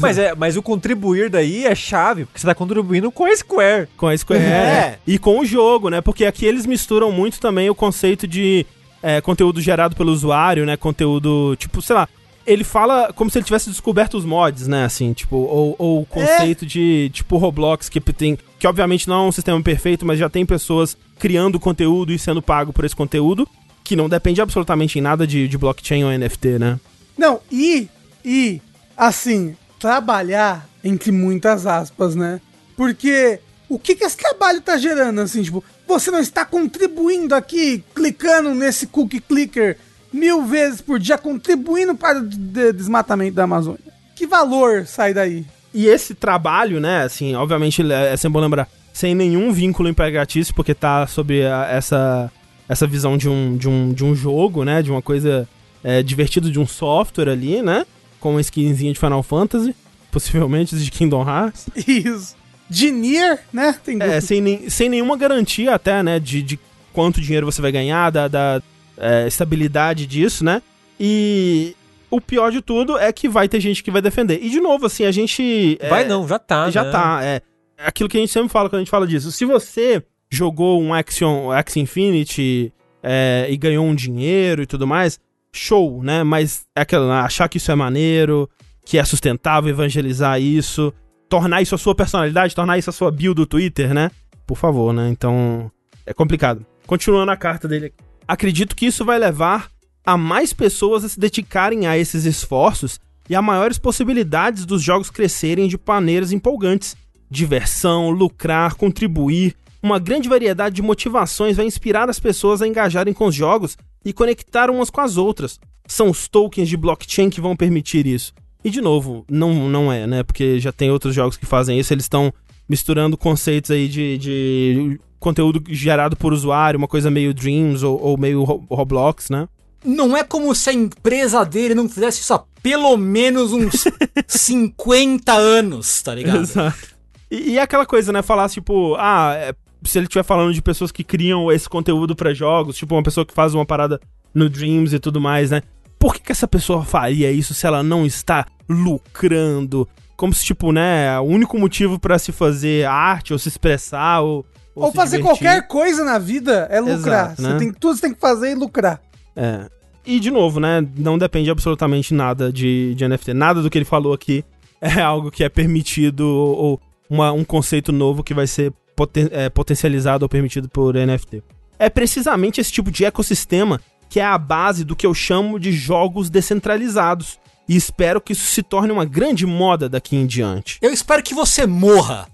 Mas, 0.00 0.16
é, 0.18 0.34
mas 0.34 0.56
o 0.56 0.62
contribuir 0.62 1.28
daí 1.28 1.66
é 1.66 1.74
chave, 1.74 2.24
porque 2.24 2.40
você 2.40 2.46
tá 2.46 2.54
contribuindo 2.54 3.10
com 3.12 3.26
a 3.26 3.36
Square. 3.36 3.88
Com 3.96 4.08
a 4.08 4.16
Square. 4.16 4.42
É. 4.42 4.98
E 5.06 5.18
com 5.18 5.40
o 5.40 5.44
jogo, 5.44 5.90
né? 5.90 6.00
Porque 6.00 6.24
aqui 6.24 6.46
eles 6.46 6.64
misturam 6.64 7.12
muito 7.12 7.38
também 7.38 7.68
o 7.68 7.74
conceito 7.74 8.26
de 8.26 8.64
é, 9.02 9.20
conteúdo 9.20 9.60
gerado 9.60 9.94
pelo 9.94 10.12
usuário, 10.12 10.64
né? 10.64 10.76
Conteúdo, 10.76 11.54
tipo, 11.56 11.82
sei 11.82 11.94
lá. 11.94 12.08
Ele 12.46 12.62
fala 12.62 13.12
como 13.12 13.28
se 13.28 13.38
ele 13.38 13.44
tivesse 13.44 13.68
descoberto 13.68 14.14
os 14.14 14.24
mods, 14.24 14.68
né? 14.68 14.84
Assim, 14.84 15.12
tipo, 15.12 15.36
ou, 15.36 15.74
ou 15.78 16.02
o 16.02 16.06
conceito 16.06 16.64
de, 16.64 17.10
tipo, 17.12 17.36
Roblox, 17.36 17.88
que 17.88 18.00
tem. 18.00 18.38
Que 18.58 18.66
obviamente 18.66 19.08
não 19.08 19.24
é 19.24 19.28
um 19.28 19.32
sistema 19.32 19.60
perfeito, 19.60 20.06
mas 20.06 20.18
já 20.18 20.28
tem 20.28 20.46
pessoas 20.46 20.96
criando 21.18 21.60
conteúdo 21.60 22.12
e 22.12 22.18
sendo 22.18 22.40
pago 22.40 22.72
por 22.72 22.84
esse 22.84 22.94
conteúdo, 22.94 23.48
que 23.82 23.96
não 23.96 24.08
depende 24.08 24.40
absolutamente 24.40 24.98
em 24.98 25.02
nada 25.02 25.26
de, 25.26 25.48
de 25.48 25.58
blockchain 25.58 26.04
ou 26.04 26.10
NFT, 26.10 26.58
né? 26.58 26.80
Não, 27.18 27.40
e, 27.50 27.88
e, 28.24 28.60
assim, 28.96 29.56
trabalhar 29.78 30.68
entre 30.82 31.10
muitas 31.12 31.66
aspas, 31.66 32.14
né? 32.14 32.40
Porque 32.76 33.40
o 33.68 33.78
que 33.78 33.94
que 33.94 34.04
esse 34.04 34.16
trabalho 34.16 34.60
tá 34.60 34.76
gerando, 34.76 35.20
assim, 35.20 35.42
tipo, 35.42 35.62
você 35.86 36.10
não 36.10 36.20
está 36.20 36.44
contribuindo 36.44 37.34
aqui, 37.34 37.82
clicando 37.94 38.54
nesse 38.54 38.86
cookie 38.86 39.20
clicker 39.20 39.76
mil 40.12 40.44
vezes 40.44 40.80
por 40.80 40.98
dia, 40.98 41.18
contribuindo 41.18 41.94
para 41.94 42.18
o 42.18 42.28
de- 42.28 42.72
desmatamento 42.72 43.34
da 43.34 43.44
Amazônia. 43.44 43.80
Que 44.14 44.26
valor 44.26 44.86
sai 44.86 45.12
daí? 45.12 45.44
E 45.74 45.86
esse 45.86 46.14
trabalho, 46.14 46.80
né, 46.80 47.02
assim, 47.02 47.34
obviamente 47.34 47.82
é 47.92 48.12
é 48.12 48.16
sempre 48.16 48.34
bom 48.34 48.40
lembrar, 48.40 48.68
sem 48.92 49.14
nenhum 49.14 49.52
vínculo 49.52 49.88
empregatício, 49.88 50.54
porque 50.54 50.72
tá 50.74 51.06
sobre 51.06 51.44
a- 51.46 51.66
essa, 51.70 52.30
essa 52.68 52.86
visão 52.86 53.18
de 53.18 53.28
um, 53.28 53.56
de, 53.56 53.68
um, 53.68 53.92
de 53.92 54.04
um 54.04 54.14
jogo, 54.14 54.64
né, 54.64 54.80
de 54.80 54.90
uma 54.90 55.02
coisa 55.02 55.46
é, 55.84 56.02
divertida 56.02 56.50
de 56.50 56.58
um 56.58 56.66
software 56.66 57.28
ali, 57.30 57.60
né, 57.62 57.84
com 58.20 58.32
uma 58.32 58.40
skinzinha 58.40 58.92
de 58.92 58.98
Final 58.98 59.22
Fantasy, 59.22 59.74
possivelmente 60.10 60.76
de 60.76 60.90
Kingdom 60.90 61.28
Hearts. 61.28 61.68
Isso. 61.86 62.36
De 62.68 62.90
Nier, 62.90 63.44
né? 63.52 63.76
Tem 63.84 64.02
É, 64.02 64.20
sem, 64.20 64.68
sem 64.68 64.88
nenhuma 64.88 65.16
garantia 65.16 65.74
até, 65.74 66.02
né, 66.02 66.18
de, 66.18 66.42
de 66.42 66.58
quanto 66.92 67.20
dinheiro 67.20 67.46
você 67.46 67.62
vai 67.62 67.70
ganhar, 67.70 68.10
da, 68.10 68.26
da 68.26 68.62
é, 68.96 69.26
estabilidade 69.26 70.06
disso, 70.06 70.44
né, 70.44 70.62
e... 70.98 71.74
O 72.08 72.20
pior 72.20 72.52
de 72.52 72.62
tudo 72.62 72.96
é 72.96 73.12
que 73.12 73.28
vai 73.28 73.48
ter 73.48 73.58
gente 73.58 73.82
que 73.82 73.90
vai 73.90 74.00
defender. 74.00 74.38
E 74.40 74.48
de 74.48 74.60
novo, 74.60 74.86
assim, 74.86 75.04
a 75.04 75.10
gente. 75.10 75.76
é, 75.80 75.88
Vai 75.88 76.04
não, 76.06 76.26
já 76.26 76.38
tá, 76.38 76.70
já 76.70 76.84
né? 76.84 76.90
tá, 76.92 77.18
é. 77.20 77.42
é 77.76 77.88
aquilo 77.88 78.08
que 78.08 78.16
a 78.16 78.20
gente 78.20 78.32
sempre 78.32 78.48
fala 78.48 78.68
quando 78.68 78.76
a 78.76 78.78
gente 78.78 78.90
fala 78.90 79.08
disso. 79.08 79.32
Se 79.32 79.44
você 79.44 80.00
jogou 80.30 80.80
um 80.80 80.94
Action, 80.94 81.50
Action 81.50 81.82
Infinity 81.82 82.72
é, 83.02 83.46
e 83.50 83.56
ganhou 83.56 83.84
um 83.84 83.94
dinheiro 83.94 84.62
e 84.62 84.66
tudo 84.66 84.86
mais, 84.86 85.18
show, 85.56 86.02
né? 86.02 86.22
Mas 86.22 86.64
é 86.76 86.82
aquela, 86.82 87.22
achar 87.22 87.48
que 87.48 87.58
isso 87.58 87.70
é 87.70 87.74
maneiro, 87.74 88.48
que 88.84 88.98
é 88.98 89.04
sustentável, 89.04 89.70
evangelizar 89.70 90.40
isso, 90.40 90.92
tornar 91.28 91.62
isso 91.62 91.74
a 91.74 91.78
sua 91.78 91.94
personalidade, 91.94 92.54
tornar 92.54 92.78
isso 92.78 92.90
a 92.90 92.92
sua 92.92 93.10
bio 93.10 93.34
do 93.34 93.46
Twitter, 93.46 93.92
né? 93.92 94.10
Por 94.46 94.56
favor, 94.56 94.92
né? 94.92 95.08
Então, 95.08 95.70
é 96.06 96.14
complicado. 96.14 96.64
Continuando 96.86 97.32
a 97.32 97.36
carta 97.36 97.66
dele. 97.66 97.92
Acredito 98.28 98.76
que 98.76 98.86
isso 98.86 99.04
vai 99.04 99.18
levar 99.18 99.68
a 100.04 100.16
mais 100.16 100.52
pessoas 100.52 101.04
a 101.04 101.08
se 101.08 101.18
dedicarem 101.18 101.86
a 101.86 101.98
esses 101.98 102.24
esforços 102.24 103.00
e 103.28 103.34
a 103.34 103.42
maiores 103.42 103.78
possibilidades 103.78 104.64
dos 104.64 104.82
jogos 104.82 105.10
crescerem 105.10 105.66
de 105.66 105.78
maneiras 105.84 106.30
empolgantes. 106.30 106.96
Diversão, 107.28 108.10
lucrar, 108.10 108.74
contribuir, 108.76 109.56
uma 109.86 109.98
grande 109.98 110.28
variedade 110.28 110.74
de 110.74 110.82
motivações 110.82 111.56
vai 111.56 111.64
inspirar 111.64 112.10
as 112.10 112.18
pessoas 112.18 112.60
a 112.60 112.66
engajarem 112.66 113.14
com 113.14 113.26
os 113.26 113.34
jogos 113.34 113.76
e 114.04 114.12
conectar 114.12 114.68
umas 114.68 114.90
com 114.90 115.00
as 115.00 115.16
outras. 115.16 115.60
São 115.86 116.10
os 116.10 116.26
tokens 116.26 116.68
de 116.68 116.76
blockchain 116.76 117.30
que 117.30 117.40
vão 117.40 117.56
permitir 117.56 118.06
isso. 118.06 118.34
E 118.64 118.70
de 118.70 118.80
novo, 118.80 119.24
não, 119.30 119.68
não 119.68 119.92
é, 119.92 120.06
né? 120.06 120.22
Porque 120.24 120.58
já 120.58 120.72
tem 120.72 120.90
outros 120.90 121.14
jogos 121.14 121.36
que 121.36 121.46
fazem 121.46 121.78
isso, 121.78 121.94
eles 121.94 122.04
estão 122.04 122.34
misturando 122.68 123.16
conceitos 123.16 123.70
aí 123.70 123.86
de, 123.86 124.18
de 124.18 125.00
conteúdo 125.20 125.62
gerado 125.68 126.16
por 126.16 126.32
usuário, 126.32 126.78
uma 126.78 126.88
coisa 126.88 127.08
meio 127.08 127.32
Dreams 127.32 127.84
ou, 127.84 128.00
ou 128.02 128.18
meio 128.18 128.42
Roblox, 128.42 129.30
né? 129.30 129.48
Não 129.84 130.16
é 130.16 130.24
como 130.24 130.52
se 130.52 130.70
a 130.70 130.72
empresa 130.72 131.44
dele 131.44 131.76
não 131.76 131.88
fizesse 131.88 132.22
isso 132.22 132.34
há 132.34 132.42
pelo 132.60 132.96
menos 132.96 133.52
uns 133.52 133.84
50 134.26 135.32
anos, 135.32 136.02
tá 136.02 136.12
ligado? 136.12 136.40
Exato. 136.40 136.96
E, 137.30 137.52
e 137.52 137.58
aquela 137.60 137.86
coisa, 137.86 138.12
né? 138.12 138.20
Falar 138.22 138.48
tipo, 138.48 138.96
ah, 138.98 139.32
é, 139.36 139.54
se 139.86 139.98
ele 139.98 140.06
estiver 140.06 140.24
falando 140.24 140.52
de 140.52 140.62
pessoas 140.62 140.92
que 140.92 141.04
criam 141.04 141.50
esse 141.50 141.68
conteúdo 141.68 142.14
para 142.14 142.34
jogos, 142.34 142.76
tipo 142.76 142.94
uma 142.94 143.02
pessoa 143.02 143.24
que 143.24 143.34
faz 143.34 143.54
uma 143.54 143.64
parada 143.64 144.00
no 144.34 144.48
Dreams 144.48 144.94
e 144.94 144.98
tudo 144.98 145.20
mais, 145.20 145.50
né? 145.50 145.62
Por 145.98 146.14
que, 146.14 146.20
que 146.20 146.32
essa 146.32 146.46
pessoa 146.46 146.84
faria 146.84 147.30
isso 147.32 147.54
se 147.54 147.66
ela 147.66 147.82
não 147.82 148.04
está 148.04 148.46
lucrando? 148.68 149.88
Como 150.16 150.32
se, 150.32 150.44
tipo, 150.44 150.72
né, 150.72 151.18
o 151.18 151.24
único 151.24 151.58
motivo 151.58 151.98
para 151.98 152.18
se 152.18 152.32
fazer 152.32 152.86
arte 152.86 153.32
ou 153.32 153.38
se 153.38 153.48
expressar 153.48 154.20
ou. 154.20 154.44
Ou, 154.74 154.84
ou 154.84 154.92
fazer 154.92 155.16
divertir. 155.16 155.42
qualquer 155.42 155.66
coisa 155.66 156.04
na 156.04 156.18
vida 156.18 156.68
é 156.70 156.80
lucrar. 156.80 157.32
Exato, 157.32 157.42
né? 157.42 157.52
você 157.52 157.58
tem, 157.58 157.72
tudo 157.72 157.96
você 157.96 158.02
tem 158.02 158.14
que 158.14 158.20
fazer 158.20 158.52
e 158.52 158.54
lucrar. 158.54 159.00
É. 159.34 159.70
E, 160.04 160.20
de 160.20 160.30
novo, 160.30 160.60
né? 160.60 160.86
Não 160.96 161.16
depende 161.16 161.50
absolutamente 161.50 162.12
nada 162.12 162.52
de, 162.52 162.94
de 162.94 163.08
NFT. 163.08 163.32
Nada 163.32 163.62
do 163.62 163.70
que 163.70 163.78
ele 163.78 163.86
falou 163.86 164.12
aqui 164.12 164.44
é 164.80 165.00
algo 165.00 165.30
que 165.30 165.42
é 165.42 165.48
permitido 165.48 166.26
ou 166.26 166.80
uma, 167.08 167.32
um 167.32 167.42
conceito 167.42 167.90
novo 167.90 168.22
que 168.22 168.34
vai 168.34 168.46
ser 168.46 168.72
poten 168.96 169.28
é, 169.30 169.50
potencializado 169.50 170.24
ou 170.24 170.28
permitido 170.28 170.68
por 170.68 170.94
NFT. 170.94 171.42
É 171.78 171.90
precisamente 171.90 172.60
esse 172.60 172.72
tipo 172.72 172.90
de 172.90 173.04
ecossistema 173.04 173.80
que 174.08 174.20
é 174.20 174.24
a 174.24 174.38
base 174.38 174.84
do 174.84 174.96
que 174.96 175.06
eu 175.06 175.12
chamo 175.12 175.58
de 175.58 175.72
jogos 175.72 176.30
descentralizados. 176.30 177.38
E 177.68 177.76
espero 177.76 178.20
que 178.20 178.32
isso 178.32 178.46
se 178.46 178.62
torne 178.62 178.92
uma 178.92 179.04
grande 179.04 179.44
moda 179.44 179.88
daqui 179.88 180.16
em 180.16 180.26
diante. 180.26 180.78
Eu 180.80 180.92
espero 180.92 181.22
que 181.22 181.34
você 181.34 181.66
morra. 181.66 182.28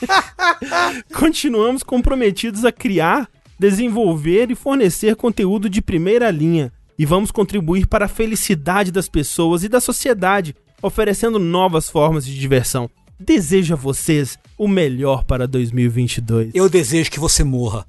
Continuamos 1.14 1.82
comprometidos 1.82 2.64
a 2.64 2.72
criar, 2.72 3.28
desenvolver 3.58 4.50
e 4.50 4.56
fornecer 4.56 5.14
conteúdo 5.14 5.70
de 5.70 5.80
primeira 5.80 6.30
linha 6.30 6.72
e 6.98 7.06
vamos 7.06 7.30
contribuir 7.30 7.86
para 7.86 8.04
a 8.04 8.08
felicidade 8.08 8.90
das 8.90 9.08
pessoas 9.08 9.64
e 9.64 9.68
da 9.68 9.80
sociedade, 9.80 10.54
oferecendo 10.82 11.38
novas 11.38 11.88
formas 11.88 12.26
de 12.26 12.38
diversão. 12.38 12.90
Desejo 13.20 13.74
a 13.74 13.76
vocês 13.76 14.38
o 14.56 14.66
melhor 14.66 15.24
para 15.24 15.46
2022. 15.46 16.52
Eu 16.54 16.68
desejo 16.68 17.10
que 17.10 17.20
você 17.20 17.44
morra. 17.44 17.86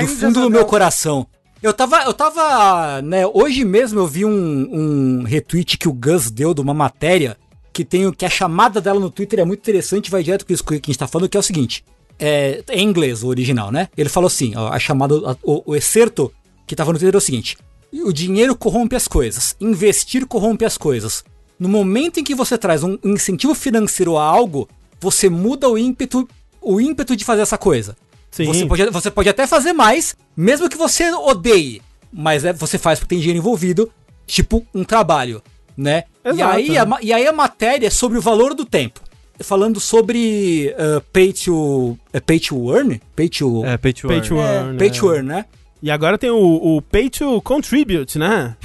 Do 0.00 0.08
fundo 0.08 0.40
do 0.42 0.50
meu 0.50 0.64
coração. 0.64 1.26
Eu 1.62 1.72
tava, 1.72 2.02
eu 2.02 2.12
tava, 2.12 3.00
né, 3.02 3.24
hoje 3.24 3.64
mesmo 3.64 4.00
eu 4.00 4.06
vi 4.06 4.24
um, 4.24 4.30
um 4.30 5.22
retweet 5.22 5.78
que 5.78 5.88
o 5.88 5.92
Gus 5.92 6.28
deu 6.28 6.52
de 6.52 6.60
uma 6.60 6.74
matéria 6.74 7.36
que 7.72 7.84
tem 7.84 8.10
que 8.12 8.24
a 8.24 8.28
chamada 8.28 8.80
dela 8.80 8.98
no 8.98 9.08
Twitter 9.08 9.38
é 9.38 9.44
muito 9.44 9.60
interessante, 9.60 10.10
vai 10.10 10.24
direto 10.24 10.44
com 10.44 10.52
isso 10.52 10.64
que 10.64 10.74
a 10.74 10.76
gente 10.76 10.98
tá 10.98 11.06
falando, 11.06 11.28
que 11.28 11.36
é 11.36 11.40
o 11.40 11.42
seguinte, 11.42 11.84
é, 12.18 12.64
é 12.68 12.78
em 12.80 12.88
inglês 12.88 13.22
o 13.22 13.28
original, 13.28 13.70
né? 13.70 13.88
Ele 13.96 14.08
falou 14.08 14.26
assim, 14.26 14.52
ó, 14.56 14.68
a 14.68 14.78
chamada, 14.80 15.14
a, 15.14 15.36
o, 15.42 15.62
o 15.70 15.76
excerto 15.76 16.32
que 16.66 16.74
tava 16.74 16.92
no 16.92 16.98
Twitter 16.98 17.14
é 17.14 17.18
o 17.18 17.20
seguinte, 17.20 17.56
o 17.92 18.12
dinheiro 18.12 18.56
corrompe 18.56 18.96
as 18.96 19.06
coisas. 19.06 19.54
Investir 19.60 20.26
corrompe 20.26 20.64
as 20.64 20.78
coisas. 20.78 21.24
No 21.58 21.68
momento 21.68 22.18
em 22.18 22.24
que 22.24 22.34
você 22.34 22.58
traz 22.58 22.82
um 22.82 22.98
incentivo 23.04 23.54
financeiro 23.54 24.16
a 24.16 24.24
algo, 24.24 24.68
você 25.00 25.28
muda 25.28 25.68
o 25.68 25.78
ímpeto, 25.78 26.28
o 26.60 26.80
ímpeto 26.80 27.16
de 27.16 27.24
fazer 27.24 27.42
essa 27.42 27.58
coisa. 27.58 27.96
Sim. 28.30 28.46
Você 28.46 28.66
pode, 28.66 28.90
você 28.90 29.10
pode 29.10 29.28
até 29.28 29.46
fazer 29.46 29.72
mais, 29.72 30.16
mesmo 30.36 30.68
que 30.68 30.76
você 30.76 31.12
odeie, 31.12 31.82
mas 32.12 32.44
é, 32.44 32.52
você 32.52 32.78
faz 32.78 32.98
porque 32.98 33.14
tem 33.14 33.18
dinheiro 33.18 33.38
envolvido, 33.38 33.90
tipo 34.26 34.66
um 34.74 34.84
trabalho, 34.84 35.42
né? 35.76 36.04
Exato. 36.24 36.38
E 36.38 36.42
aí, 36.42 36.78
a, 36.78 36.86
e 37.02 37.12
aí 37.12 37.26
a 37.26 37.32
matéria 37.32 37.86
é 37.86 37.90
sobre 37.90 38.16
o 38.16 38.22
valor 38.22 38.54
do 38.54 38.64
tempo. 38.64 39.00
Falando 39.40 39.80
sobre 39.80 40.74
uh, 40.78 41.00
pay 41.12 41.32
to. 41.32 41.98
É 42.12 42.20
pay 42.20 42.38
to 42.38 42.74
earn? 42.74 43.00
Pay 43.16 43.28
to. 43.28 43.64
É, 43.66 43.76
pay 43.76 43.92
to, 43.92 44.06
pay 44.06 44.18
earn. 44.18 44.28
To 44.28 44.36
earn 44.36 44.74
é, 44.74 44.78
pay 44.78 44.90
to 44.90 45.12
earn, 45.12 45.28
né? 45.28 45.44
E 45.82 45.90
agora 45.90 46.16
tem 46.16 46.30
o, 46.30 46.76
o 46.76 46.80
Pay 46.80 47.10
to 47.10 47.42
Contribute, 47.42 48.18
né? 48.18 48.56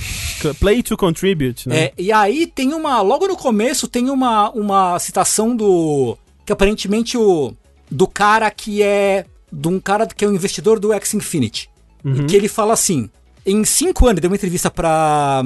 Play 0.60 0.84
to 0.84 0.96
Contribute, 0.96 1.68
né? 1.68 1.86
É, 1.86 1.94
e 1.98 2.12
aí 2.12 2.46
tem 2.46 2.74
uma. 2.74 3.02
Logo 3.02 3.28
no 3.28 3.36
começo 3.36 3.88
tem 3.88 4.10
uma, 4.10 4.52
uma 4.52 5.00
citação 5.00 5.56
do. 5.56 6.18
Que 6.46 6.54
aparentemente 6.54 7.18
o. 7.18 7.54
Do 7.90 8.08
cara 8.08 8.50
que 8.52 8.84
é. 8.84 9.26
De 9.52 9.68
um 9.68 9.80
cara 9.80 10.06
que 10.06 10.24
é 10.24 10.28
um 10.28 10.34
investidor 10.34 10.80
do 10.80 10.94
X 10.94 11.16
Infinity. 11.16 11.70
Uhum. 12.04 12.18
E 12.18 12.26
que 12.26 12.36
ele 12.36 12.48
fala 12.48 12.74
assim. 12.74 13.10
Em 13.46 13.64
cinco 13.64 14.08
anos, 14.08 14.22
deu 14.22 14.30
uma 14.30 14.36
entrevista 14.36 14.70
pra, 14.70 15.42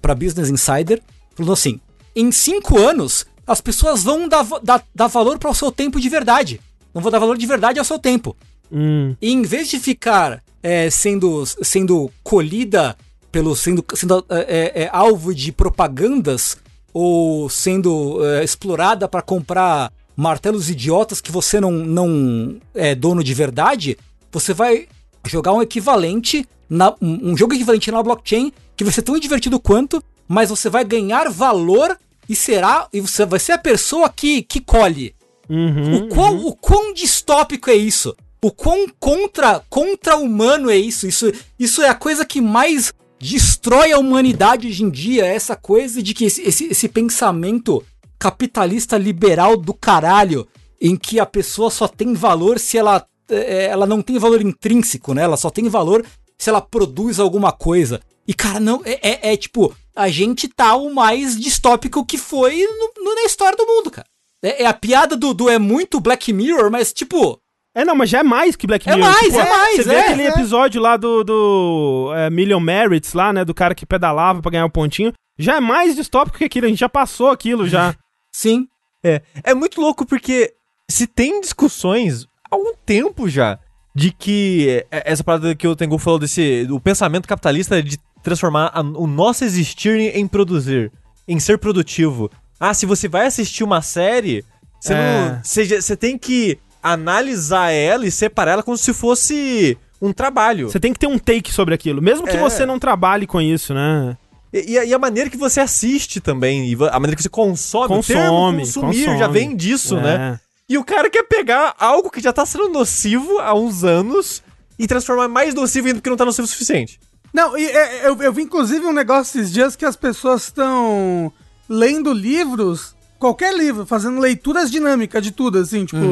pra 0.00 0.14
Business 0.14 0.50
Insider. 0.50 1.00
Falando 1.36 1.52
assim: 1.52 1.80
em 2.16 2.32
cinco 2.32 2.78
anos, 2.78 3.26
as 3.46 3.60
pessoas 3.60 4.02
vão 4.02 4.28
dar, 4.28 4.44
dar, 4.62 4.84
dar 4.94 5.06
valor 5.06 5.38
para 5.38 5.50
o 5.50 5.54
seu 5.54 5.70
tempo 5.70 6.00
de 6.00 6.08
verdade. 6.08 6.60
Não 6.92 7.00
vou 7.00 7.12
dar 7.12 7.18
valor 7.18 7.38
de 7.38 7.46
verdade 7.46 7.78
ao 7.78 7.84
seu 7.84 7.98
tempo. 7.98 8.36
Hum. 8.70 9.14
E 9.20 9.30
em 9.30 9.42
vez 9.42 9.68
de 9.68 9.78
ficar 9.78 10.42
é, 10.62 10.88
sendo, 10.90 11.44
sendo 11.62 12.10
colhida 12.22 12.96
pelo 13.30 13.56
sendo, 13.56 13.84
sendo 13.94 14.24
é, 14.28 14.82
é, 14.84 14.90
alvo 14.92 15.34
de 15.34 15.50
propagandas 15.50 16.56
ou 16.92 17.48
sendo 17.48 18.24
é, 18.24 18.44
explorada 18.44 19.08
para 19.08 19.22
comprar 19.22 19.92
martelos 20.14 20.68
idiotas 20.68 21.20
que 21.20 21.32
você 21.32 21.58
não, 21.58 21.70
não 21.70 22.56
é 22.74 22.94
dono 22.94 23.24
de 23.24 23.32
verdade, 23.32 23.96
você 24.30 24.52
vai 24.52 24.86
jogar 25.26 25.52
um 25.52 25.62
equivalente 25.62 26.46
na, 26.68 26.94
um, 27.00 27.32
um 27.32 27.36
jogo 27.36 27.54
equivalente 27.54 27.90
na 27.90 28.02
blockchain 28.02 28.52
que 28.76 28.84
vai 28.84 28.92
ser 28.92 29.02
tão 29.02 29.18
divertido 29.18 29.58
quanto, 29.58 30.02
mas 30.28 30.50
você 30.50 30.68
vai 30.68 30.84
ganhar 30.84 31.30
valor 31.30 31.98
e 32.28 32.36
será 32.36 32.88
e 32.92 33.00
você 33.00 33.24
vai 33.24 33.38
ser 33.38 33.52
a 33.52 33.58
pessoa 33.58 34.08
que, 34.08 34.42
que 34.42 34.60
colhe. 34.60 35.14
Uhum, 35.48 35.96
o, 35.96 36.08
quão, 36.08 36.34
uhum. 36.34 36.46
o 36.46 36.56
quão 36.56 36.94
distópico 36.94 37.70
é 37.70 37.74
isso? 37.74 38.14
O 38.42 38.50
quão 38.50 38.86
contra, 38.98 39.62
contra-humano 39.70 40.68
é 40.68 40.76
isso. 40.76 41.06
isso. 41.06 41.32
Isso 41.58 41.80
é 41.80 41.88
a 41.88 41.94
coisa 41.94 42.24
que 42.24 42.40
mais 42.40 42.92
destrói 43.18 43.92
a 43.92 43.98
humanidade 43.98 44.66
hoje 44.66 44.82
em 44.82 44.90
dia. 44.90 45.24
É 45.24 45.34
essa 45.34 45.54
coisa 45.54 46.02
de 46.02 46.12
que 46.12 46.24
esse, 46.24 46.42
esse, 46.42 46.64
esse 46.64 46.88
pensamento 46.88 47.84
capitalista 48.18 48.98
liberal 48.98 49.56
do 49.56 49.72
caralho, 49.72 50.46
em 50.80 50.96
que 50.96 51.20
a 51.20 51.26
pessoa 51.26 51.70
só 51.70 51.86
tem 51.86 52.14
valor 52.14 52.58
se 52.58 52.76
ela, 52.76 53.06
é, 53.30 53.66
ela 53.66 53.86
não 53.86 54.02
tem 54.02 54.18
valor 54.18 54.42
intrínseco, 54.42 55.14
né? 55.14 55.22
Ela 55.22 55.36
só 55.36 55.48
tem 55.48 55.68
valor 55.68 56.04
se 56.36 56.50
ela 56.50 56.60
produz 56.60 57.20
alguma 57.20 57.52
coisa. 57.52 58.00
E, 58.26 58.34
cara, 58.34 58.58
não. 58.58 58.82
É, 58.84 59.28
é, 59.28 59.32
é 59.32 59.36
tipo, 59.36 59.72
a 59.94 60.08
gente 60.08 60.48
tá 60.48 60.74
o 60.74 60.92
mais 60.92 61.38
distópico 61.38 62.04
que 62.04 62.18
foi 62.18 62.64
no, 62.64 63.04
no, 63.04 63.14
na 63.14 63.22
história 63.22 63.56
do 63.56 63.66
mundo, 63.66 63.90
cara. 63.90 64.06
É, 64.42 64.64
é 64.64 64.66
a 64.66 64.74
piada 64.74 65.16
do, 65.16 65.32
do 65.32 65.48
é 65.48 65.58
muito 65.60 66.00
Black 66.00 66.32
Mirror, 66.32 66.70
mas, 66.70 66.92
tipo, 66.92 67.38
é, 67.74 67.84
não, 67.84 67.94
mas 67.94 68.10
já 68.10 68.18
é 68.18 68.22
mais 68.22 68.54
que 68.54 68.66
Black 68.66 68.88
é 68.88 68.94
Mirror. 68.94 69.10
É 69.10 69.12
mais, 69.12 69.26
tipo, 69.26 69.38
é 69.38 69.48
mais, 69.48 69.76
Você 69.76 69.90
é, 69.90 69.94
vê 69.94 70.00
aquele 70.00 70.22
é. 70.22 70.28
episódio 70.28 70.80
lá 70.80 70.96
do, 70.96 71.24
do 71.24 72.12
é, 72.14 72.28
Million 72.28 72.60
Merits 72.60 73.14
lá, 73.14 73.32
né, 73.32 73.44
do 73.44 73.54
cara 73.54 73.74
que 73.74 73.86
pedalava 73.86 74.42
pra 74.42 74.50
ganhar 74.50 74.66
um 74.66 74.70
pontinho. 74.70 75.12
Já 75.38 75.56
é 75.56 75.60
mais 75.60 75.96
distópico 75.96 76.38
que 76.38 76.44
aquilo, 76.44 76.66
a 76.66 76.68
gente 76.68 76.80
já 76.80 76.88
passou 76.88 77.30
aquilo 77.30 77.66
já. 77.66 77.94
Sim. 78.34 78.66
É, 79.04 79.22
é 79.42 79.54
muito 79.54 79.80
louco 79.80 80.06
porque 80.06 80.52
se 80.88 81.06
tem 81.06 81.40
discussões 81.40 82.26
há 82.50 82.56
um 82.56 82.74
tempo 82.84 83.28
já 83.28 83.58
de 83.94 84.10
que 84.12 84.84
é, 84.90 85.10
essa 85.10 85.24
parada 85.24 85.54
que 85.54 85.66
o 85.66 85.74
Tengu 85.74 85.98
falou 85.98 86.18
desse 86.18 86.66
o 86.70 86.78
pensamento 86.78 87.26
capitalista 87.26 87.82
de 87.82 87.98
transformar 88.22 88.70
a, 88.74 88.80
o 88.80 89.06
nosso 89.06 89.44
existir 89.44 90.14
em 90.14 90.26
produzir, 90.28 90.92
em 91.26 91.40
ser 91.40 91.58
produtivo. 91.58 92.30
Ah, 92.60 92.74
se 92.74 92.86
você 92.86 93.08
vai 93.08 93.26
assistir 93.26 93.64
uma 93.64 93.82
série, 93.82 94.44
você 94.80 94.94
é. 94.94 94.96
não, 94.96 95.42
você 95.42 95.96
tem 95.96 96.16
que 96.16 96.58
analisar 96.82 97.70
ela 97.70 98.06
e 98.06 98.10
separar 98.10 98.52
ela 98.52 98.62
como 98.62 98.76
se 98.76 98.92
fosse 98.92 99.78
um 100.00 100.12
trabalho. 100.12 100.68
Você 100.68 100.80
tem 100.80 100.92
que 100.92 100.98
ter 100.98 101.06
um 101.06 101.18
take 101.18 101.52
sobre 101.52 101.74
aquilo, 101.74 102.02
mesmo 102.02 102.26
que 102.26 102.36
é. 102.36 102.40
você 102.40 102.66
não 102.66 102.78
trabalhe 102.78 103.26
com 103.26 103.40
isso, 103.40 103.72
né? 103.72 104.16
E, 104.52 104.72
e, 104.72 104.92
a, 104.92 104.98
maneira 104.98 105.30
que 105.30 105.36
você 105.36 105.60
assiste 105.60 106.20
também, 106.20 106.70
e 106.70 106.74
a 106.74 107.00
maneira 107.00 107.16
que 107.16 107.22
você 107.22 107.28
consome, 107.28 107.88
consome 107.88 108.58
consumir 108.58 109.04
consome. 109.04 109.18
já 109.18 109.26
vem 109.26 109.56
disso, 109.56 109.96
né? 109.96 110.14
é. 110.14 110.18
né? 110.18 110.40
E 110.68 110.76
o 110.76 110.84
cara 110.84 111.08
quer 111.08 111.22
pegar 111.22 111.74
algo 111.78 112.10
que 112.10 112.20
já 112.20 112.32
tá 112.32 112.44
sendo 112.44 112.68
nocivo 112.68 113.38
há 113.38 113.54
uns 113.54 113.82
anos 113.82 114.42
e 114.78 114.86
transformar 114.86 115.28
mais 115.28 115.54
nocivo 115.54 115.86
ainda 115.86 116.00
porque 116.00 116.10
não 116.10 116.16
tá 116.16 116.24
nocivo 116.24 116.44
o 116.44 116.50
suficiente. 116.50 117.00
Não, 117.32 117.56
e 117.56 117.64
é, 117.64 118.06
eu, 118.06 118.20
eu 118.22 118.32
vi 118.32 118.42
inclusive 118.42 118.84
um 118.84 118.92
negócio 118.92 119.40
esses 119.40 119.52
dias 119.52 119.74
que 119.74 119.86
as 119.86 119.96
pessoas 119.96 120.44
estão 120.44 121.32
lendo 121.68 122.12
livros, 122.12 122.94
qualquer 123.22 123.56
livro, 123.56 123.86
fazendo 123.86 124.18
leituras 124.20 124.68
dinâmicas 124.68 125.22
de 125.22 125.30
tudo, 125.30 125.58
assim, 125.58 125.84
tipo, 125.84 126.02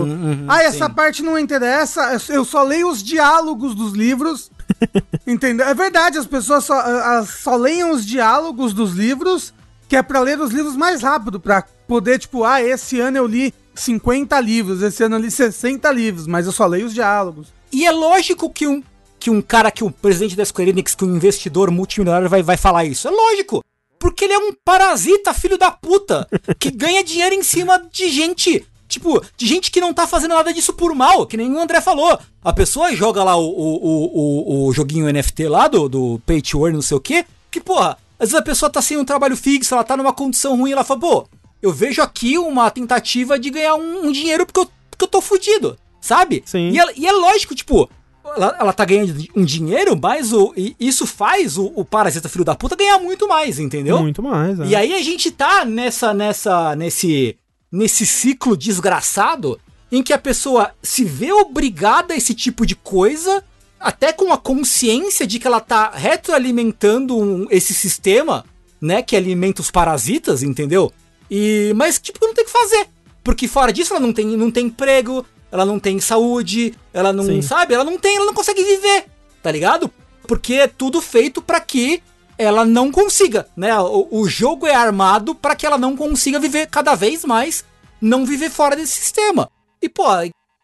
ah, 0.46 0.62
essa 0.62 0.88
parte 0.88 1.23
não 1.25 1.37
interessa, 1.37 2.16
eu 2.29 2.44
só 2.44 2.62
leio 2.62 2.88
os 2.88 3.03
diálogos 3.03 3.75
dos 3.75 3.92
livros. 3.94 4.49
entendeu? 5.27 5.66
É 5.66 5.75
verdade, 5.75 6.16
as 6.18 6.27
pessoas 6.27 6.64
só, 6.64 6.79
a- 6.79 7.27
só 7.27 7.57
leem 7.57 7.90
os 7.90 8.07
diálogos 8.07 8.73
dos 8.73 8.92
livros, 8.92 9.53
que 9.88 9.96
é 9.96 10.03
pra 10.03 10.20
ler 10.20 10.40
os 10.40 10.53
livros 10.53 10.77
mais 10.77 11.03
rápido, 11.03 11.40
pra 11.40 11.64
poder, 11.88 12.20
tipo, 12.20 12.44
ah, 12.44 12.62
esse 12.62 13.01
ano 13.01 13.16
eu 13.16 13.27
li 13.27 13.53
50 13.75 14.38
livros, 14.40 14.81
esse 14.81 15.03
ano 15.03 15.16
eu 15.16 15.20
li 15.20 15.31
60 15.31 15.90
livros, 15.90 16.29
mas 16.29 16.46
eu 16.46 16.53
só 16.53 16.64
leio 16.66 16.87
os 16.87 16.94
diálogos. 16.94 17.49
E 17.73 17.85
é 17.85 17.90
lógico 17.90 18.49
que 18.49 18.66
um, 18.68 18.81
que 19.18 19.31
um 19.31 19.42
cara 19.42 19.70
que 19.73 19.83
o 19.83 19.90
presidente 19.90 20.37
da 20.37 20.44
Square 20.44 20.70
Enix, 20.70 20.94
que 20.94 21.05
um 21.05 21.16
investidor 21.16 21.70
multimilionário 21.73 22.29
vai, 22.29 22.42
vai 22.42 22.57
falar 22.57 22.85
isso. 22.85 23.09
É 23.09 23.11
lógico. 23.11 23.64
Porque 24.00 24.24
ele 24.24 24.32
é 24.32 24.38
um 24.38 24.52
parasita, 24.64 25.34
filho 25.34 25.58
da 25.58 25.70
puta, 25.70 26.26
que 26.58 26.70
ganha 26.72 27.04
dinheiro 27.04 27.34
em 27.34 27.42
cima 27.42 27.78
de 27.92 28.08
gente. 28.10 28.66
Tipo, 28.88 29.22
de 29.36 29.46
gente 29.46 29.70
que 29.70 29.80
não 29.80 29.94
tá 29.94 30.04
fazendo 30.04 30.34
nada 30.34 30.52
disso 30.52 30.72
por 30.72 30.92
mal, 30.96 31.24
que 31.24 31.36
nem 31.36 31.52
o 31.52 31.60
André 31.60 31.80
falou. 31.80 32.18
A 32.42 32.52
pessoa 32.52 32.92
joga 32.96 33.22
lá 33.22 33.36
o, 33.36 33.44
o, 33.44 33.84
o, 33.84 34.66
o, 34.66 34.72
joguinho 34.72 35.12
NFT 35.12 35.46
lá 35.46 35.68
do, 35.68 35.88
do 35.88 36.20
Pay 36.26 36.42
to 36.42 36.64
Earn, 36.66 36.74
não 36.74 36.82
sei 36.82 36.96
o 36.96 37.00
quê. 37.00 37.24
Que, 37.52 37.60
porra, 37.60 37.96
às 38.18 38.30
vezes 38.30 38.34
a 38.34 38.42
pessoa 38.42 38.68
tá 38.70 38.82
sem 38.82 38.96
um 38.96 39.04
trabalho 39.04 39.36
fixo, 39.36 39.74
ela 39.74 39.84
tá 39.84 39.96
numa 39.96 40.12
condição 40.12 40.56
ruim, 40.56 40.72
ela 40.72 40.82
fala, 40.82 40.98
pô, 40.98 41.28
eu 41.62 41.72
vejo 41.72 42.02
aqui 42.02 42.36
uma 42.38 42.68
tentativa 42.70 43.38
de 43.38 43.50
ganhar 43.50 43.74
um, 43.76 44.06
um 44.06 44.12
dinheiro 44.12 44.44
porque 44.44 44.60
eu, 44.60 44.68
porque 44.90 45.04
eu 45.04 45.08
tô 45.08 45.20
fudido, 45.20 45.78
sabe? 46.00 46.42
Sim. 46.46 46.70
E, 46.70 46.78
ela- 46.78 46.92
e 46.96 47.06
é 47.06 47.12
lógico, 47.12 47.54
tipo, 47.54 47.88
ela, 48.37 48.57
ela 48.61 48.73
tá 48.73 48.85
ganhando 48.85 49.14
um 49.37 49.45
dinheiro, 49.45 49.99
mas 50.01 50.33
o, 50.33 50.53
e 50.57 50.75
isso 50.81 51.07
faz 51.07 51.57
o, 51.59 51.73
o 51.75 51.85
parasita 51.85 52.29
filho 52.29 52.45
da 52.45 52.55
puta 52.55 52.77
ganhar 52.77 52.99
muito 52.99 53.27
mais, 53.29 53.59
entendeu? 53.59 53.99
Muito 54.01 54.23
mais, 54.23 54.59
é. 54.61 54.66
E 54.66 54.77
aí 54.77 54.95
a 54.95 55.03
gente 55.03 55.31
tá 55.31 55.64
nessa, 55.64 56.12
nessa, 56.14 56.75
nesse, 56.77 57.37
nesse 57.71 58.05
ciclo 58.07 58.57
desgraçado 58.57 59.59
em 59.93 60.03
que 60.03 60.12
a 60.12 60.19
pessoa 60.19 60.73
se 60.83 61.05
vê 61.05 61.33
obrigada 61.33 62.14
a 62.14 62.16
esse 62.16 62.33
tipo 62.35 62.64
de 62.64 62.77
coisa, 62.77 63.43
até 63.79 64.12
com 64.12 64.33
a 64.33 64.38
consciência 64.38 65.27
de 65.27 65.38
que 65.38 65.47
ela 65.47 65.61
tá 65.61 65.90
retroalimentando 65.95 67.16
um- 67.19 67.47
esse 67.51 67.75
sistema, 67.75 68.45
né, 68.81 69.03
que 69.03 69.16
alimenta 69.16 69.61
os 69.61 69.71
parasitas, 69.71 70.43
entendeu? 70.43 70.93
E 71.31 71.73
mas 71.77 71.99
tipo 71.99 72.19
não 72.25 72.35
tem 72.35 72.45
o 72.45 72.47
que 72.47 72.53
fazer, 72.53 72.87
porque 73.23 73.47
fora 73.49 73.73
disso 73.73 73.93
ela 73.93 74.01
não 74.01 74.12
tem, 74.12 74.27
não 74.37 74.51
tem 74.51 74.66
emprego, 74.66 75.25
ela 75.50 75.64
não 75.64 75.78
tem 75.78 76.00
saúde, 76.00 76.74
ela 76.92 77.12
não 77.12 77.24
Sim. 77.24 77.42
sabe, 77.42 77.74
ela 77.74 77.84
não 77.84 77.98
tem, 77.98 78.16
ela 78.16 78.26
não 78.26 78.34
consegue 78.34 78.62
viver, 78.62 79.06
tá 79.42 79.50
ligado? 79.50 79.90
Porque 80.26 80.54
é 80.54 80.66
tudo 80.66 81.00
feito 81.00 81.42
pra 81.42 81.60
que 81.60 82.02
ela 82.38 82.64
não 82.64 82.90
consiga, 82.90 83.46
né? 83.56 83.78
O, 83.80 84.08
o 84.10 84.28
jogo 84.28 84.66
é 84.66 84.74
armado 84.74 85.34
pra 85.34 85.54
que 85.54 85.66
ela 85.66 85.76
não 85.76 85.96
consiga 85.96 86.38
viver 86.38 86.68
cada 86.68 86.94
vez 86.94 87.24
mais, 87.24 87.64
não 88.00 88.24
viver 88.24 88.50
fora 88.50 88.76
desse 88.76 88.92
sistema. 88.92 89.50
E 89.82 89.88
pô, 89.88 90.04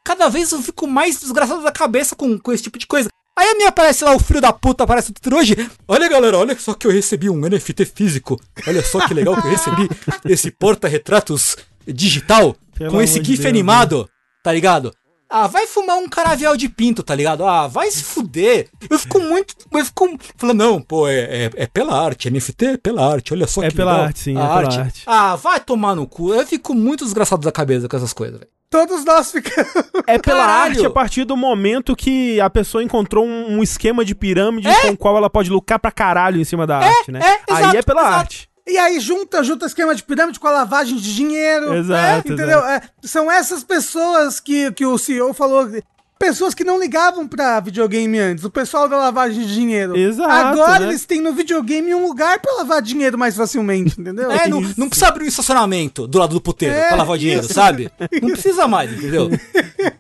cada 0.05 0.29
vez 0.29 0.53
eu 0.53 0.63
fico 0.63 0.87
mais 0.87 1.21
desgraçado 1.21 1.63
da 1.63 1.73
cabeça 1.73 2.15
com, 2.17 2.39
com 2.39 2.53
esse 2.53 2.63
tipo 2.63 2.79
de 2.79 2.87
coisa. 2.87 3.09
Aí 3.39 3.49
a 3.49 3.55
minha 3.55 3.69
aparece 3.69 4.03
lá, 4.03 4.15
o 4.15 4.19
filho 4.19 4.41
da 4.41 4.53
puta 4.53 4.85
aparece 4.85 5.13
no 5.13 5.37
hoje. 5.37 5.71
Olha 5.87 6.09
galera, 6.09 6.39
olha 6.39 6.59
só 6.59 6.73
que 6.73 6.87
eu 6.87 6.91
recebi 6.91 7.29
um 7.29 7.41
NFT 7.41 7.85
físico. 7.85 8.41
Olha 8.67 8.83
só 8.83 9.07
que 9.07 9.13
legal 9.13 9.35
que 9.35 9.47
eu 9.47 9.51
recebi 9.51 9.91
esse 10.25 10.51
porta-retratos 10.51 11.59
digital 11.87 12.57
Pelo 12.75 12.93
com 12.93 13.03
esse 13.03 13.23
GIF 13.23 13.43
Deus, 13.43 13.47
animado, 13.47 14.09
tá 14.47 14.53
ligado? 14.53 14.95
Ah, 15.29 15.49
vai 15.49 15.67
fumar 15.67 15.97
um 15.97 16.09
caravial 16.09 16.57
de 16.57 16.69
pinto, 16.69 17.03
tá 17.03 17.13
ligado? 17.13 17.45
Ah, 17.45 17.67
vai 17.67 17.91
se 17.91 18.05
fuder. 18.05 18.69
Eu 18.89 18.97
fico 18.97 19.19
muito. 19.19 19.57
Eu 19.73 19.85
fico 19.85 20.17
falando, 20.37 20.59
não, 20.59 20.81
pô, 20.81 21.09
é, 21.09 21.47
é, 21.47 21.51
é 21.57 21.67
pela 21.67 22.01
arte, 22.01 22.31
NFT 22.31 22.65
é 22.67 22.77
pela 22.77 23.13
arte, 23.13 23.35
olha 23.35 23.45
só 23.49 23.61
É 23.65 23.69
que 23.69 23.75
pela 23.75 23.91
legal. 23.91 24.07
arte, 24.07 24.21
sim, 24.21 24.37
A 24.37 24.41
é 24.41 24.47
pela 24.47 24.79
arte. 24.83 25.03
Ah, 25.05 25.35
vai 25.35 25.59
tomar 25.59 25.97
no 25.97 26.07
cu. 26.07 26.33
Eu 26.33 26.47
fico 26.47 26.73
muito 26.75 27.03
desgraçado 27.03 27.43
da 27.43 27.51
cabeça 27.51 27.89
com 27.89 27.97
essas 27.97 28.13
coisas, 28.13 28.39
velho. 28.39 28.51
Todos 28.71 29.05
nós 29.05 29.33
ficamos. 29.33 29.69
É 30.07 30.17
pela 30.17 30.47
Caralho! 30.47 30.71
arte 30.77 30.87
a 30.87 30.91
partir 30.91 31.25
do 31.25 31.37
momento 31.37 31.97
que 31.97 32.41
a 32.41 32.49
pessoa 32.49 32.85
encontrou 32.85 33.27
um, 33.27 33.57
um 33.59 33.63
esquema 33.65 34.05
de 34.05 34.15
pirâmide 34.15 34.69
com 34.83 34.89
o 34.91 34.97
qual 34.97 35.17
ela 35.17 35.29
pode 35.29 35.51
lucrar 35.51 35.81
pra 35.81 35.91
caralho 35.91 36.41
em 36.41 36.45
cima 36.45 36.69
da 36.69 36.79
arte, 36.79 37.11
né? 37.11 37.19
é, 37.21 37.53
Aí 37.53 37.63
exato, 37.63 37.77
é 37.79 37.83
pela 37.83 38.01
exato. 38.03 38.15
arte. 38.17 38.49
E 38.67 38.77
aí 38.79 38.99
junta, 38.99 39.45
junta 39.45 39.67
esquema 39.67 39.95
de 39.95 40.03
pirâmide 40.03 40.41
com 40.41 40.49
a 40.49 40.51
lavagem 40.51 40.97
de 40.97 41.15
dinheiro. 41.15 41.73
Exato, 41.73 42.29
é, 42.29 42.33
Entendeu? 42.33 42.59
É, 42.65 42.81
são 43.03 43.31
essas 43.31 43.63
pessoas 43.63 44.41
que, 44.41 44.73
que 44.73 44.85
o 44.85 44.99
CEO 44.99 45.33
falou. 45.33 45.71
Pessoas 46.19 46.55
que 46.55 46.65
não 46.65 46.81
ligavam 46.81 47.29
pra 47.29 47.61
videogame 47.61 48.19
antes. 48.19 48.43
O 48.43 48.51
pessoal 48.51 48.89
da 48.89 48.97
lavagem 48.97 49.47
de 49.47 49.55
dinheiro. 49.55 49.95
Exato, 49.97 50.31
Agora 50.31 50.81
né? 50.81 50.89
eles 50.89 51.05
têm 51.05 51.21
no 51.21 51.33
videogame 51.33 51.95
um 51.95 52.07
lugar 52.07 52.41
pra 52.41 52.55
lavar 52.57 52.81
dinheiro 52.83 53.17
mais 53.19 53.37
facilmente, 53.37 54.01
entendeu? 54.01 54.31
É, 54.33 54.49
não, 54.49 54.61
não 54.77 54.89
precisa 54.89 55.09
abrir 55.09 55.25
um 55.25 55.29
estacionamento 55.29 56.09
do 56.09 56.19
lado 56.19 56.33
do 56.35 56.41
puteiro 56.41 56.75
É, 56.75 56.89
pra 56.89 56.97
lavar 56.97 57.17
o 57.17 57.19
dinheiro, 57.19 57.43
isso. 57.45 57.53
sabe? 57.55 57.91
Não 58.21 58.31
precisa 58.33 58.67
mais, 58.67 58.91
entendeu? 58.93 59.29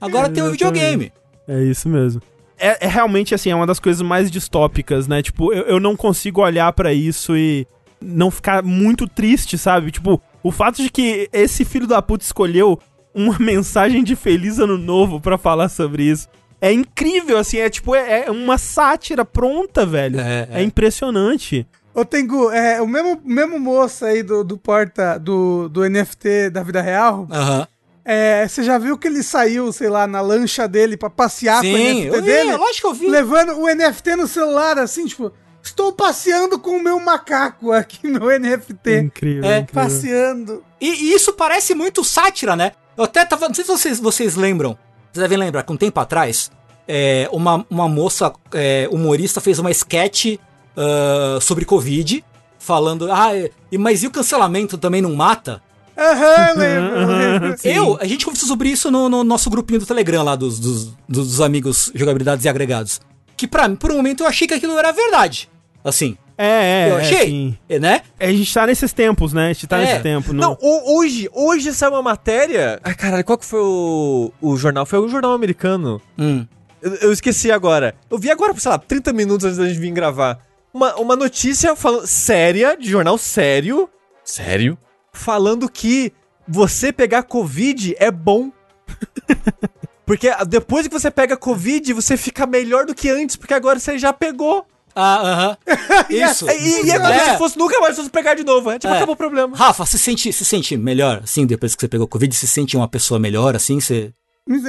Agora 0.00 0.28
tem 0.30 0.42
o 0.42 0.50
videogame. 0.50 1.12
É 1.46 1.62
isso 1.62 1.88
mesmo. 1.88 2.20
É, 2.58 2.86
é 2.86 2.88
realmente 2.88 3.34
assim, 3.34 3.50
é 3.50 3.54
uma 3.54 3.66
das 3.66 3.78
coisas 3.78 4.00
mais 4.02 4.30
distópicas, 4.30 5.06
né? 5.06 5.22
Tipo, 5.22 5.52
eu, 5.52 5.64
eu 5.64 5.78
não 5.78 5.94
consigo 5.94 6.40
olhar 6.40 6.72
pra 6.72 6.92
isso 6.94 7.36
e 7.36 7.66
não 8.06 8.30
ficar 8.30 8.62
muito 8.62 9.08
triste, 9.08 9.58
sabe? 9.58 9.90
Tipo, 9.90 10.20
o 10.42 10.50
fato 10.52 10.82
de 10.82 10.88
que 10.90 11.28
esse 11.32 11.64
filho 11.64 11.86
da 11.86 12.00
puta 12.00 12.24
escolheu 12.24 12.78
uma 13.14 13.36
mensagem 13.40 14.04
de 14.04 14.14
feliz 14.14 14.58
ano 14.58 14.78
novo 14.78 15.20
pra 15.20 15.36
falar 15.36 15.68
sobre 15.68 16.04
isso. 16.04 16.28
É 16.60 16.72
incrível, 16.72 17.36
assim, 17.36 17.58
é 17.58 17.68
tipo, 17.68 17.94
é, 17.94 18.24
é 18.26 18.30
uma 18.30 18.56
sátira 18.56 19.24
pronta, 19.24 19.84
velho. 19.84 20.18
É, 20.20 20.48
É, 20.52 20.60
é. 20.60 20.62
impressionante. 20.62 21.66
Ô, 21.94 22.04
Tengu, 22.04 22.50
é, 22.50 22.80
o 22.80 22.86
mesmo, 22.86 23.20
mesmo 23.24 23.58
moço 23.58 24.04
aí 24.04 24.22
do, 24.22 24.44
do 24.44 24.56
porta 24.58 25.18
do, 25.18 25.68
do 25.68 25.88
NFT 25.88 26.50
da 26.50 26.62
vida 26.62 26.82
real, 26.82 27.26
Aham. 27.30 27.66
é, 28.04 28.46
você 28.46 28.62
já 28.62 28.76
viu 28.78 28.98
que 28.98 29.06
ele 29.08 29.22
saiu, 29.22 29.72
sei 29.72 29.88
lá, 29.88 30.06
na 30.06 30.20
lancha 30.20 30.68
dele 30.68 30.96
pra 30.96 31.08
passear 31.08 31.62
com 31.62 31.68
o 31.68 31.76
Sim, 31.76 32.04
NFT 32.04 32.06
eu 32.16 32.22
vi, 32.22 32.26
dele? 32.30 32.56
lógico 32.56 32.80
que 32.80 32.86
eu 32.86 32.94
vi. 32.94 33.08
Levando 33.08 33.52
o 33.58 33.66
NFT 33.74 34.16
no 34.16 34.28
celular, 34.28 34.78
assim, 34.78 35.06
tipo, 35.06 35.32
estou 35.66 35.92
passeando 35.92 36.58
com 36.58 36.70
o 36.70 36.82
meu 36.82 36.98
macaco 37.00 37.72
aqui 37.72 38.08
no 38.08 38.26
NFT. 38.38 38.98
Incrível, 39.00 39.44
É, 39.50 39.58
incrível. 39.58 39.82
Passeando. 39.82 40.64
E, 40.80 40.88
e 40.88 41.12
isso 41.12 41.32
parece 41.32 41.74
muito 41.74 42.02
sátira, 42.04 42.56
né? 42.56 42.72
Eu 42.96 43.04
até 43.04 43.24
tava. 43.24 43.48
Não 43.48 43.54
sei 43.54 43.64
se 43.64 43.70
vocês, 43.70 44.00
vocês 44.00 44.36
lembram. 44.36 44.78
Vocês 45.12 45.22
devem 45.22 45.38
lembrar 45.38 45.62
que 45.62 45.72
um 45.72 45.76
tempo 45.76 45.98
atrás, 46.00 46.50
é, 46.86 47.28
uma, 47.32 47.66
uma 47.68 47.88
moça 47.88 48.32
é, 48.52 48.88
humorista 48.90 49.40
fez 49.40 49.58
uma 49.58 49.70
sketch 49.70 50.38
ah, 50.76 51.38
sobre 51.40 51.64
Covid, 51.64 52.24
falando. 52.58 53.10
Ah, 53.10 53.34
é, 53.34 53.50
mas 53.78 54.02
e 54.02 54.06
o 54.06 54.10
cancelamento 54.10 54.76
também 54.76 55.00
não 55.00 55.14
mata? 55.14 55.62
Aham, 55.96 56.52
lembro, 56.56 57.06
lembro. 57.06 57.56
Eu, 57.64 57.98
a 57.98 58.04
gente 58.04 58.26
conversou 58.26 58.46
sobre 58.46 58.68
isso 58.68 58.90
no, 58.90 59.08
no 59.08 59.24
nosso 59.24 59.48
grupinho 59.48 59.80
do 59.80 59.86
Telegram 59.86 60.22
lá 60.22 60.36
dos, 60.36 60.60
dos, 60.60 60.94
dos 61.08 61.40
amigos 61.40 61.90
jogabilidades 61.94 62.44
e 62.44 62.48
agregados. 62.50 63.00
Que 63.34 63.46
pra 63.46 63.68
por 63.70 63.90
um 63.90 63.96
momento, 63.96 64.22
eu 64.22 64.26
achei 64.26 64.46
que 64.46 64.52
aquilo 64.52 64.78
era 64.78 64.92
verdade. 64.92 65.48
Assim, 65.88 66.16
É, 66.36 66.46
é, 66.88 66.90
eu 66.90 66.98
é, 66.98 67.00
achei, 67.00 67.26
sim. 67.26 67.58
é, 67.68 67.78
né? 67.78 68.00
A 68.18 68.26
gente 68.32 68.52
tá 68.52 68.66
nesses 68.66 68.92
tempos, 68.92 69.32
né? 69.32 69.44
A 69.50 69.52
gente 69.52 69.66
tá 69.68 69.78
É. 69.78 69.84
nesse 69.86 70.02
tempo. 70.02 70.32
Não, 70.32 70.58
ho- 70.60 70.98
hoje, 70.98 71.30
hoje 71.32 71.72
saiu 71.72 71.92
uma 71.92 72.02
matéria. 72.02 72.80
Ai, 72.82 72.94
caralho, 72.94 73.24
qual 73.24 73.38
que 73.38 73.44
foi 73.46 73.60
o, 73.60 74.32
o 74.40 74.56
jornal? 74.56 74.84
Foi 74.84 74.98
o 74.98 75.08
jornal 75.08 75.32
americano. 75.32 76.02
Hum. 76.18 76.44
Eu, 76.82 76.94
eu 76.96 77.12
esqueci 77.12 77.50
agora. 77.52 77.94
Eu 78.10 78.18
vi 78.18 78.30
agora, 78.30 78.52
sei 78.58 78.70
lá, 78.70 78.78
30 78.78 79.12
minutos 79.12 79.44
antes 79.46 79.58
da 79.58 79.66
gente 79.68 79.78
vir 79.78 79.92
gravar. 79.92 80.40
Uma, 80.74 80.94
uma 80.96 81.14
notícia 81.16 81.74
falando, 81.76 82.06
séria, 82.06 82.76
de 82.76 82.88
jornal 82.90 83.16
sério. 83.16 83.88
Sério? 84.24 84.76
Falando 85.12 85.70
que 85.70 86.12
você 86.48 86.92
pegar 86.92 87.22
Covid 87.22 87.94
é 87.98 88.10
bom. 88.10 88.50
porque 90.04 90.30
depois 90.46 90.86
que 90.86 90.92
você 90.92 91.10
pega 91.10 91.36
Covid, 91.36 91.92
você 91.92 92.16
fica 92.16 92.46
melhor 92.46 92.84
do 92.86 92.94
que 92.94 93.08
antes, 93.08 93.36
porque 93.36 93.54
agora 93.54 93.78
você 93.78 93.98
já 93.98 94.12
pegou. 94.12 94.66
Ah, 94.98 95.20
aham. 95.20 95.56
Isso. 96.08 96.48
E, 96.50 96.86
e 96.86 96.90
é 96.90 96.98
como 96.98 97.12
É. 97.12 97.32
se 97.32 97.36
fosse 97.38 97.58
nunca 97.58 97.78
mais 97.80 97.94
fosse 97.94 98.08
pegar 98.08 98.34
de 98.34 98.42
novo. 98.44 98.70
É, 98.70 98.78
tipo, 98.78 98.92
É. 98.92 98.96
acabou 98.96 99.12
o 99.14 99.16
problema. 99.16 99.54
Rafa, 99.54 99.84
se 99.84 99.98
sente, 99.98 100.32
se 100.32 100.44
sente 100.44 100.74
melhor, 100.76 101.20
assim, 101.22 101.44
depois 101.46 101.74
que 101.74 101.80
você 101.82 101.88
pegou 101.88 102.08
Covid? 102.08 102.34
Se 102.34 102.46
sente 102.48 102.76
uma 102.76 102.88
pessoa 102.88 103.20
melhor, 103.20 103.54
assim, 103.54 103.78
você... 103.78 104.12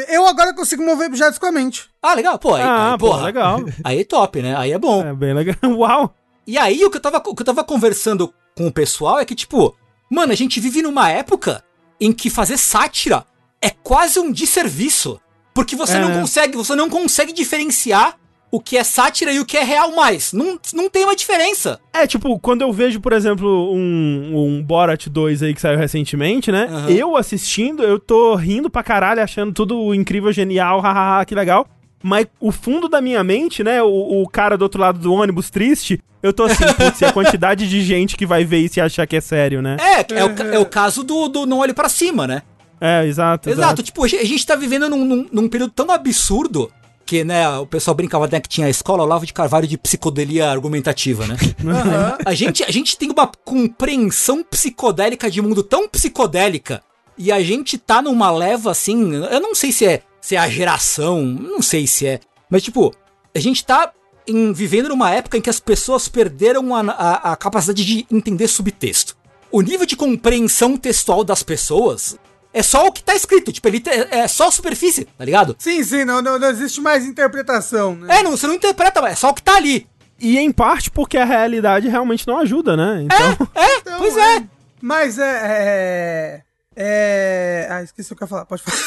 Eu 0.09 0.25
agora 0.27 0.53
consigo 0.53 0.83
mover 0.83 1.07
objetos 1.07 1.37
com 1.39 1.45
a 1.45 1.51
mente. 1.51 1.85
Ah, 2.01 2.13
legal, 2.15 2.37
pô, 2.39 2.55
aí, 2.55 2.63
Ah, 2.63 2.91
aí, 2.93 2.97
pô, 2.97 3.07
porra, 3.09 3.23
legal. 3.25 3.59
Aí 3.85 3.99
é 4.01 4.03
top, 4.03 4.41
né? 4.41 4.55
Aí 4.57 4.71
é 4.71 4.77
bom. 4.79 5.05
É 5.05 5.13
bem 5.13 5.33
legal. 5.33 5.55
Uau! 5.63 6.13
E 6.47 6.57
aí, 6.57 6.83
o 6.83 6.89
que, 6.89 6.97
eu 6.97 7.01
tava, 7.01 7.17
o 7.25 7.35
que 7.35 7.41
eu 7.41 7.45
tava 7.45 7.63
conversando 7.63 8.33
com 8.57 8.67
o 8.67 8.71
pessoal 8.71 9.19
é 9.19 9.25
que, 9.25 9.35
tipo, 9.35 9.75
mano, 10.09 10.31
a 10.33 10.35
gente 10.35 10.59
vive 10.59 10.81
numa 10.81 11.09
época 11.11 11.63
em 12.01 12.11
que 12.11 12.29
fazer 12.29 12.57
sátira 12.57 13.23
é 13.61 13.69
quase 13.69 14.19
um 14.19 14.31
desserviço. 14.31 15.19
Porque 15.53 15.75
você 15.75 15.97
É, 15.97 15.99
não 15.99 16.21
consegue, 16.21 16.57
você 16.57 16.73
não 16.75 16.89
consegue 16.89 17.31
diferenciar 17.33 18.17
o 18.57 18.59
que 18.59 18.75
é 18.75 18.83
sátira 18.83 19.31
e 19.31 19.39
o 19.39 19.45
que 19.45 19.55
é 19.55 19.63
real 19.63 19.95
mais. 19.95 20.33
Não, 20.33 20.59
não 20.73 20.89
tem 20.89 21.03
uma 21.03 21.15
diferença. 21.15 21.79
É, 21.93 22.07
tipo, 22.07 22.39
quando 22.39 22.63
eu 22.63 22.73
vejo, 22.73 22.99
por 22.99 23.13
exemplo, 23.13 23.71
um, 23.71 24.33
um 24.35 24.63
Borat 24.63 25.07
2 25.07 25.43
aí 25.43 25.53
que 25.53 25.61
saiu 25.61 25.77
recentemente, 25.77 26.51
né? 26.51 26.67
Aham. 26.67 26.89
Eu 26.89 27.15
assistindo, 27.15 27.83
eu 27.83 27.99
tô 27.99 28.33
rindo 28.33 28.67
pra 28.67 28.81
caralho, 28.81 29.21
achando 29.21 29.53
tudo 29.53 29.93
incrível, 29.93 30.31
genial, 30.31 30.81
hahaha, 30.81 31.23
que 31.23 31.35
legal. 31.35 31.67
Mas 32.01 32.25
o 32.39 32.51
fundo 32.51 32.89
da 32.89 32.99
minha 32.99 33.23
mente, 33.23 33.63
né? 33.63 33.81
O, 33.83 34.23
o 34.23 34.27
cara 34.27 34.57
do 34.57 34.63
outro 34.63 34.81
lado 34.81 34.97
do 34.97 35.13
ônibus 35.13 35.51
triste, 35.51 36.01
eu 36.23 36.33
tô 36.33 36.43
assim, 36.45 36.65
putz, 36.73 36.99
e 37.01 37.05
a 37.05 37.13
quantidade 37.13 37.69
de 37.69 37.81
gente 37.81 38.17
que 38.17 38.25
vai 38.25 38.43
ver 38.43 38.59
isso 38.59 38.79
e 38.79 38.81
achar 38.81 39.05
que 39.05 39.15
é 39.15 39.21
sério, 39.21 39.61
né? 39.61 39.77
É, 39.79 40.19
é, 40.19 40.25
o, 40.25 40.55
é 40.55 40.59
o 40.59 40.65
caso 40.65 41.03
do, 41.03 41.27
do 41.27 41.45
Não 41.45 41.59
Olhe 41.59 41.73
Pra 41.73 41.89
Cima, 41.89 42.25
né? 42.25 42.41
É, 42.81 43.05
exato. 43.05 43.49
Exato, 43.49 43.83
tipo, 43.83 44.03
a 44.03 44.07
gente 44.07 44.21
a 44.21 44.25
gente 44.25 44.45
tá 44.45 44.55
vivendo 44.55 44.89
num, 44.89 45.05
num, 45.05 45.27
num 45.31 45.49
período 45.49 45.71
tão 45.71 45.91
absurdo 45.91 46.71
que, 47.07 47.23
né, 47.23 47.49
o 47.57 47.65
pessoal 47.65 47.95
brincava 47.95 48.27
né, 48.31 48.39
que 48.39 48.49
tinha 48.49 48.67
a 48.67 48.69
escola 48.69 49.01
Olavo 49.03 49.25
de 49.25 49.33
Carvalho 49.33 49.65
de 49.67 49.77
psicodelia 49.77 50.49
argumentativa, 50.51 51.25
né? 51.25 51.37
a, 52.25 52.33
gente, 52.33 52.63
a 52.63 52.69
gente 52.71 52.97
tem 52.97 53.09
uma 53.09 53.25
compreensão 53.45 54.43
psicodélica 54.43 55.31
de 55.31 55.41
mundo 55.41 55.63
tão 55.63 55.87
psicodélica 55.87 56.83
e 57.17 57.31
a 57.31 57.41
gente 57.41 57.77
tá 57.77 58.01
numa 58.01 58.29
leva 58.29 58.69
assim, 58.71 59.13
eu 59.15 59.39
não 59.39 59.55
sei 59.55 59.71
se 59.71 59.85
é, 59.85 60.01
se 60.21 60.35
é 60.35 60.39
a 60.39 60.49
geração, 60.49 61.23
não 61.25 61.61
sei 61.61 61.87
se 61.87 62.05
é, 62.05 62.19
mas 62.49 62.61
tipo, 62.61 62.93
a 63.33 63.39
gente 63.39 63.65
tá 63.65 63.91
em- 64.27 64.51
vivendo 64.53 64.89
numa 64.89 65.09
época 65.11 65.37
em 65.37 65.41
que 65.41 65.49
as 65.49 65.59
pessoas 65.59 66.07
perderam 66.07 66.75
a, 66.75 66.81
a- 66.81 67.31
a 67.31 67.35
capacidade 67.35 67.83
de 67.85 68.05
entender 68.11 68.47
subtexto. 68.47 69.15
O 69.49 69.61
nível 69.61 69.85
de 69.85 69.95
compreensão 69.95 70.75
textual 70.75 71.23
das 71.23 71.41
pessoas 71.41 72.17
é 72.57 72.63
só 72.63 72.87
o 72.87 72.91
que 72.91 73.03
tá 73.03 73.15
escrito, 73.15 73.51
tipo, 73.51 73.67
ele 73.67 73.79
te- 73.79 73.89
é 73.89 74.27
só 74.27 74.47
a 74.47 74.51
superfície, 74.51 75.05
tá 75.05 75.23
ligado? 75.25 75.55
Sim, 75.59 75.83
sim, 75.83 76.03
não, 76.05 76.21
não, 76.21 76.37
não 76.39 76.49
existe 76.49 76.81
mais 76.81 77.05
interpretação, 77.05 77.95
né? 77.95 78.19
É, 78.19 78.23
não, 78.23 78.31
você 78.31 78.47
não 78.47 78.53
interpreta, 78.55 78.99
é 79.07 79.15
só 79.15 79.29
o 79.29 79.33
que 79.33 79.41
tá 79.43 79.55
ali. 79.55 79.87
E 80.19 80.37
em 80.39 80.51
parte 80.51 80.89
porque 80.89 81.17
a 81.17 81.25
realidade 81.25 81.87
realmente 81.87 82.27
não 82.27 82.39
ajuda, 82.39 82.75
né? 82.75 83.03
Então, 83.03 83.47
É, 83.53 83.77
Então, 83.77 83.99
pois 83.99 84.17
é. 84.17 84.43
Mas 84.81 85.17
é. 85.19 85.41
É. 85.43 86.41
é- 86.75 87.67
Ah, 87.69 87.83
esqueci 87.83 88.11
o 88.13 88.15
que 88.15 88.23
eu 88.23 88.25
ia 88.25 88.29
falar, 88.29 88.45
pode 88.45 88.63
falar. 88.63 88.77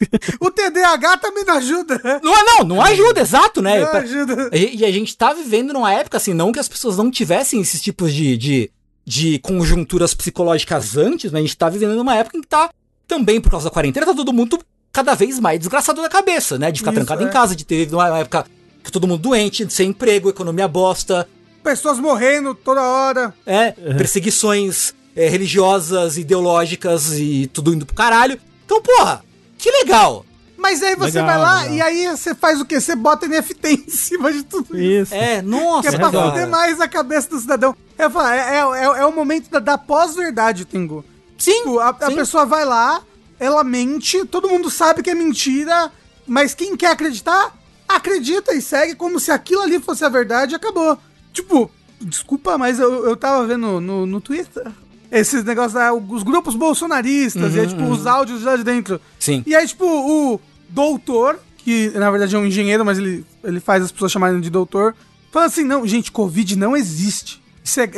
o 0.40 0.50
TDAH 0.50 1.16
também 1.18 1.44
não 1.44 1.54
ajuda, 1.56 2.00
né? 2.02 2.20
Não, 2.22 2.44
não, 2.44 2.64
não 2.64 2.82
ajuda, 2.82 3.20
exato, 3.20 3.62
né? 3.62 3.80
Não 3.80 3.92
ajuda. 3.92 4.50
E 4.52 4.84
a 4.84 4.90
gente 4.90 5.16
tá 5.16 5.32
vivendo 5.32 5.72
numa 5.72 5.92
época, 5.92 6.16
assim, 6.16 6.34
não 6.34 6.52
que 6.52 6.58
as 6.58 6.68
pessoas 6.68 6.96
não 6.96 7.10
tivessem 7.10 7.60
esses 7.60 7.80
tipos 7.80 8.12
de, 8.12 8.36
de, 8.36 8.70
de 9.06 9.38
conjunturas 9.38 10.12
psicológicas 10.12 10.96
antes, 10.96 11.30
mas 11.30 11.38
a 11.40 11.46
gente 11.46 11.56
tá 11.56 11.68
vivendo 11.68 11.94
numa 11.94 12.16
época 12.16 12.36
em 12.36 12.40
que 12.42 12.48
tá, 12.48 12.70
também 13.06 13.40
por 13.40 13.50
causa 13.50 13.68
da 13.68 13.70
quarentena, 13.74 14.06
tá 14.06 14.14
todo 14.14 14.32
mundo 14.32 14.58
cada 14.92 15.14
vez 15.14 15.38
mais 15.40 15.58
desgraçado 15.58 16.00
da 16.00 16.08
cabeça, 16.08 16.58
né? 16.58 16.70
De 16.70 16.78
ficar 16.80 16.92
Isso, 16.92 17.00
trancado 17.00 17.24
é. 17.24 17.26
em 17.26 17.30
casa, 17.30 17.56
de 17.56 17.64
ter 17.64 17.92
uma 17.92 18.18
época 18.18 18.46
que 18.82 18.92
todo 18.92 19.08
mundo 19.08 19.20
doente, 19.22 19.66
sem 19.72 19.90
emprego, 19.90 20.28
economia 20.28 20.68
bosta, 20.68 21.28
Pessoas 21.62 21.98
morrendo 21.98 22.54
toda 22.54 22.82
hora. 22.82 23.34
é, 23.46 23.72
perseguições 23.72 24.94
é, 25.16 25.28
religiosas, 25.28 26.16
ideológicas 26.18 27.12
e 27.18 27.46
tudo 27.52 27.74
indo 27.74 27.86
pro 27.86 27.94
caralho. 27.96 28.38
Então, 28.64 28.80
porra, 28.82 29.24
que 29.58 29.70
legal! 29.70 30.24
Mas 30.56 30.82
aí 30.82 30.94
você 30.94 31.20
Legal, 31.20 31.26
vai 31.26 31.38
lá 31.38 31.62
legal. 31.62 31.74
e 31.74 31.82
aí 31.82 32.06
você 32.16 32.34
faz 32.34 32.60
o 32.60 32.64
quê? 32.64 32.80
Você 32.80 32.94
bota 32.96 33.26
NFT 33.26 33.84
em 33.86 33.88
cima 33.90 34.32
de 34.32 34.42
tudo 34.44 34.78
isso. 34.78 35.12
isso. 35.12 35.14
É, 35.14 35.36
Que 35.36 35.42
nossa, 35.42 35.88
é 35.88 35.92
pra 35.92 36.10
foder 36.10 36.48
mais 36.48 36.80
a 36.80 36.88
cabeça 36.88 37.28
do 37.28 37.38
cidadão. 37.38 37.76
Eu 37.98 38.10
falo, 38.10 38.28
é, 38.28 38.38
é, 38.38 38.58
é, 38.58 38.84
é 39.00 39.06
o 39.06 39.12
momento 39.12 39.50
da, 39.50 39.58
da 39.58 39.76
pós-verdade, 39.78 40.64
Tengu. 40.64 41.04
Sim, 41.38 41.58
Tipo, 41.58 41.78
a, 41.78 41.90
a 41.90 42.10
sim. 42.10 42.14
pessoa 42.14 42.46
vai 42.46 42.64
lá, 42.64 43.02
ela 43.38 43.64
mente, 43.64 44.24
todo 44.26 44.48
mundo 44.48 44.70
sabe 44.70 45.02
que 45.02 45.10
é 45.10 45.14
mentira, 45.14 45.90
mas 46.26 46.54
quem 46.54 46.76
quer 46.76 46.92
acreditar, 46.92 47.56
acredita 47.88 48.54
e 48.54 48.62
segue 48.62 48.94
como 48.94 49.20
se 49.20 49.30
aquilo 49.30 49.62
ali 49.62 49.78
fosse 49.80 50.04
a 50.04 50.08
verdade 50.08 50.52
e 50.52 50.56
acabou. 50.56 50.98
Tipo, 51.32 51.70
desculpa, 52.00 52.56
mas 52.56 52.78
eu, 52.78 53.04
eu 53.04 53.16
tava 53.16 53.46
vendo 53.46 53.80
no, 53.80 54.06
no 54.06 54.20
Twitter 54.20 54.66
esses 55.10 55.44
negócios, 55.44 55.76
ah, 55.76 55.92
os 55.92 56.24
grupos 56.24 56.56
bolsonaristas, 56.56 57.54
e 57.54 57.60
aí, 57.60 57.68
tipo, 57.68 57.84
os 57.84 58.04
áudios 58.04 58.42
lá 58.42 58.56
de 58.56 58.64
dentro. 58.64 59.00
Sim. 59.18 59.44
E 59.46 59.54
aí, 59.54 59.66
tipo, 59.66 59.84
o 59.84 60.40
doutor, 60.68 61.38
que 61.58 61.90
na 61.90 62.10
verdade 62.10 62.34
é 62.34 62.38
um 62.38 62.44
engenheiro, 62.44 62.84
mas 62.84 62.98
ele, 62.98 63.24
ele 63.44 63.60
faz 63.60 63.84
as 63.84 63.92
pessoas 63.92 64.10
chamarem 64.10 64.40
de 64.40 64.50
doutor, 64.50 64.94
fala 65.30 65.46
assim: 65.46 65.62
não, 65.62 65.86
gente, 65.86 66.10
Covid 66.10 66.56
não 66.56 66.76
existe. 66.76 67.40
É, 67.78 67.88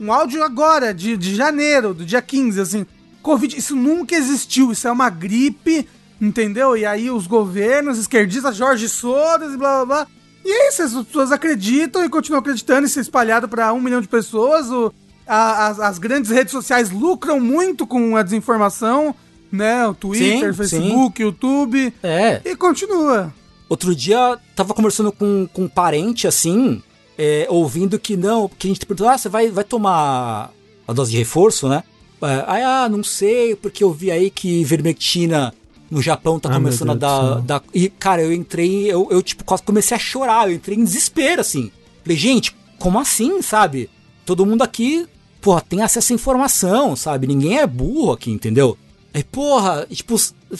um 0.00 0.12
áudio 0.12 0.42
agora, 0.42 0.92
de, 0.92 1.16
de 1.16 1.34
janeiro, 1.34 1.94
do 1.94 2.04
dia 2.04 2.20
15, 2.20 2.60
assim. 2.60 2.86
Covid, 3.22 3.56
isso 3.56 3.76
nunca 3.76 4.16
existiu, 4.16 4.72
isso 4.72 4.88
é 4.88 4.90
uma 4.90 5.08
gripe, 5.08 5.88
entendeu? 6.20 6.76
E 6.76 6.84
aí 6.84 7.08
os 7.10 7.26
governos, 7.28 7.98
esquerdistas, 7.98 8.56
Jorge 8.56 8.88
Soros 8.88 9.54
e 9.54 9.56
blá 9.56 9.84
blá 9.84 9.86
blá. 9.86 10.06
E 10.44 10.50
é 10.50 10.68
isso, 10.70 10.82
as 10.82 10.92
pessoas 11.06 11.30
acreditam 11.30 12.04
e 12.04 12.08
continuam 12.08 12.40
acreditando, 12.40 12.84
isso 12.86 12.98
é 12.98 13.02
espalhado 13.02 13.48
pra 13.48 13.72
um 13.72 13.80
milhão 13.80 14.00
de 14.00 14.08
pessoas. 14.08 14.68
O, 14.70 14.92
a- 15.24 15.68
as, 15.68 15.78
as 15.78 15.98
grandes 16.00 16.30
redes 16.32 16.50
sociais 16.50 16.90
lucram 16.90 17.38
muito 17.38 17.86
com 17.86 18.16
a 18.16 18.24
desinformação, 18.24 19.14
né? 19.52 19.86
O 19.86 19.94
Twitter, 19.94 20.50
Sim, 20.50 20.56
Facebook, 20.56 21.22
YouTube. 21.22 21.94
É. 22.02 22.40
E 22.44 22.56
continua. 22.56 23.32
Outro 23.68 23.94
dia, 23.94 24.36
tava 24.56 24.74
conversando 24.74 25.12
com, 25.12 25.48
com 25.52 25.62
um 25.62 25.68
parente, 25.68 26.26
assim, 26.26 26.82
é, 27.22 27.46
ouvindo 27.48 28.00
que 28.00 28.16
não, 28.16 28.48
porque 28.48 28.66
a 28.66 28.70
gente 28.70 28.84
perguntou, 28.84 29.08
ah, 29.08 29.16
você 29.16 29.28
vai, 29.28 29.48
vai 29.48 29.62
tomar 29.62 30.52
a 30.88 30.92
dose 30.92 31.12
de 31.12 31.18
reforço, 31.18 31.68
né? 31.68 31.84
É, 32.20 32.64
ah, 32.64 32.88
não 32.90 33.04
sei, 33.04 33.54
porque 33.54 33.84
eu 33.84 33.92
vi 33.92 34.10
aí 34.10 34.28
que 34.28 34.60
ivermectina 34.60 35.54
no 35.88 36.02
Japão 36.02 36.40
tá 36.40 36.48
Ah, 36.48 36.54
começando 36.54 36.90
a 36.90 36.94
dar, 36.94 37.40
dar... 37.42 37.62
E, 37.72 37.88
cara, 37.88 38.22
eu 38.22 38.32
entrei, 38.32 38.86
eu, 38.90 39.06
eu, 39.08 39.22
tipo, 39.22 39.44
quase 39.44 39.62
comecei 39.62 39.96
a 39.96 40.00
chorar, 40.00 40.48
eu 40.48 40.54
entrei 40.56 40.76
em 40.76 40.82
desespero, 40.82 41.40
assim. 41.40 41.70
Falei, 42.02 42.18
gente, 42.18 42.56
como 42.76 42.98
assim, 42.98 43.40
sabe? 43.40 43.88
Todo 44.26 44.44
mundo 44.44 44.62
aqui, 44.62 45.06
porra, 45.40 45.60
tem 45.60 45.80
acesso 45.80 46.12
à 46.12 46.16
informação, 46.16 46.96
sabe? 46.96 47.28
Ninguém 47.28 47.58
é 47.58 47.66
burro 47.68 48.10
aqui, 48.10 48.32
entendeu? 48.32 48.76
Aí, 49.14 49.22
porra, 49.22 49.86
tipo, 49.88 50.16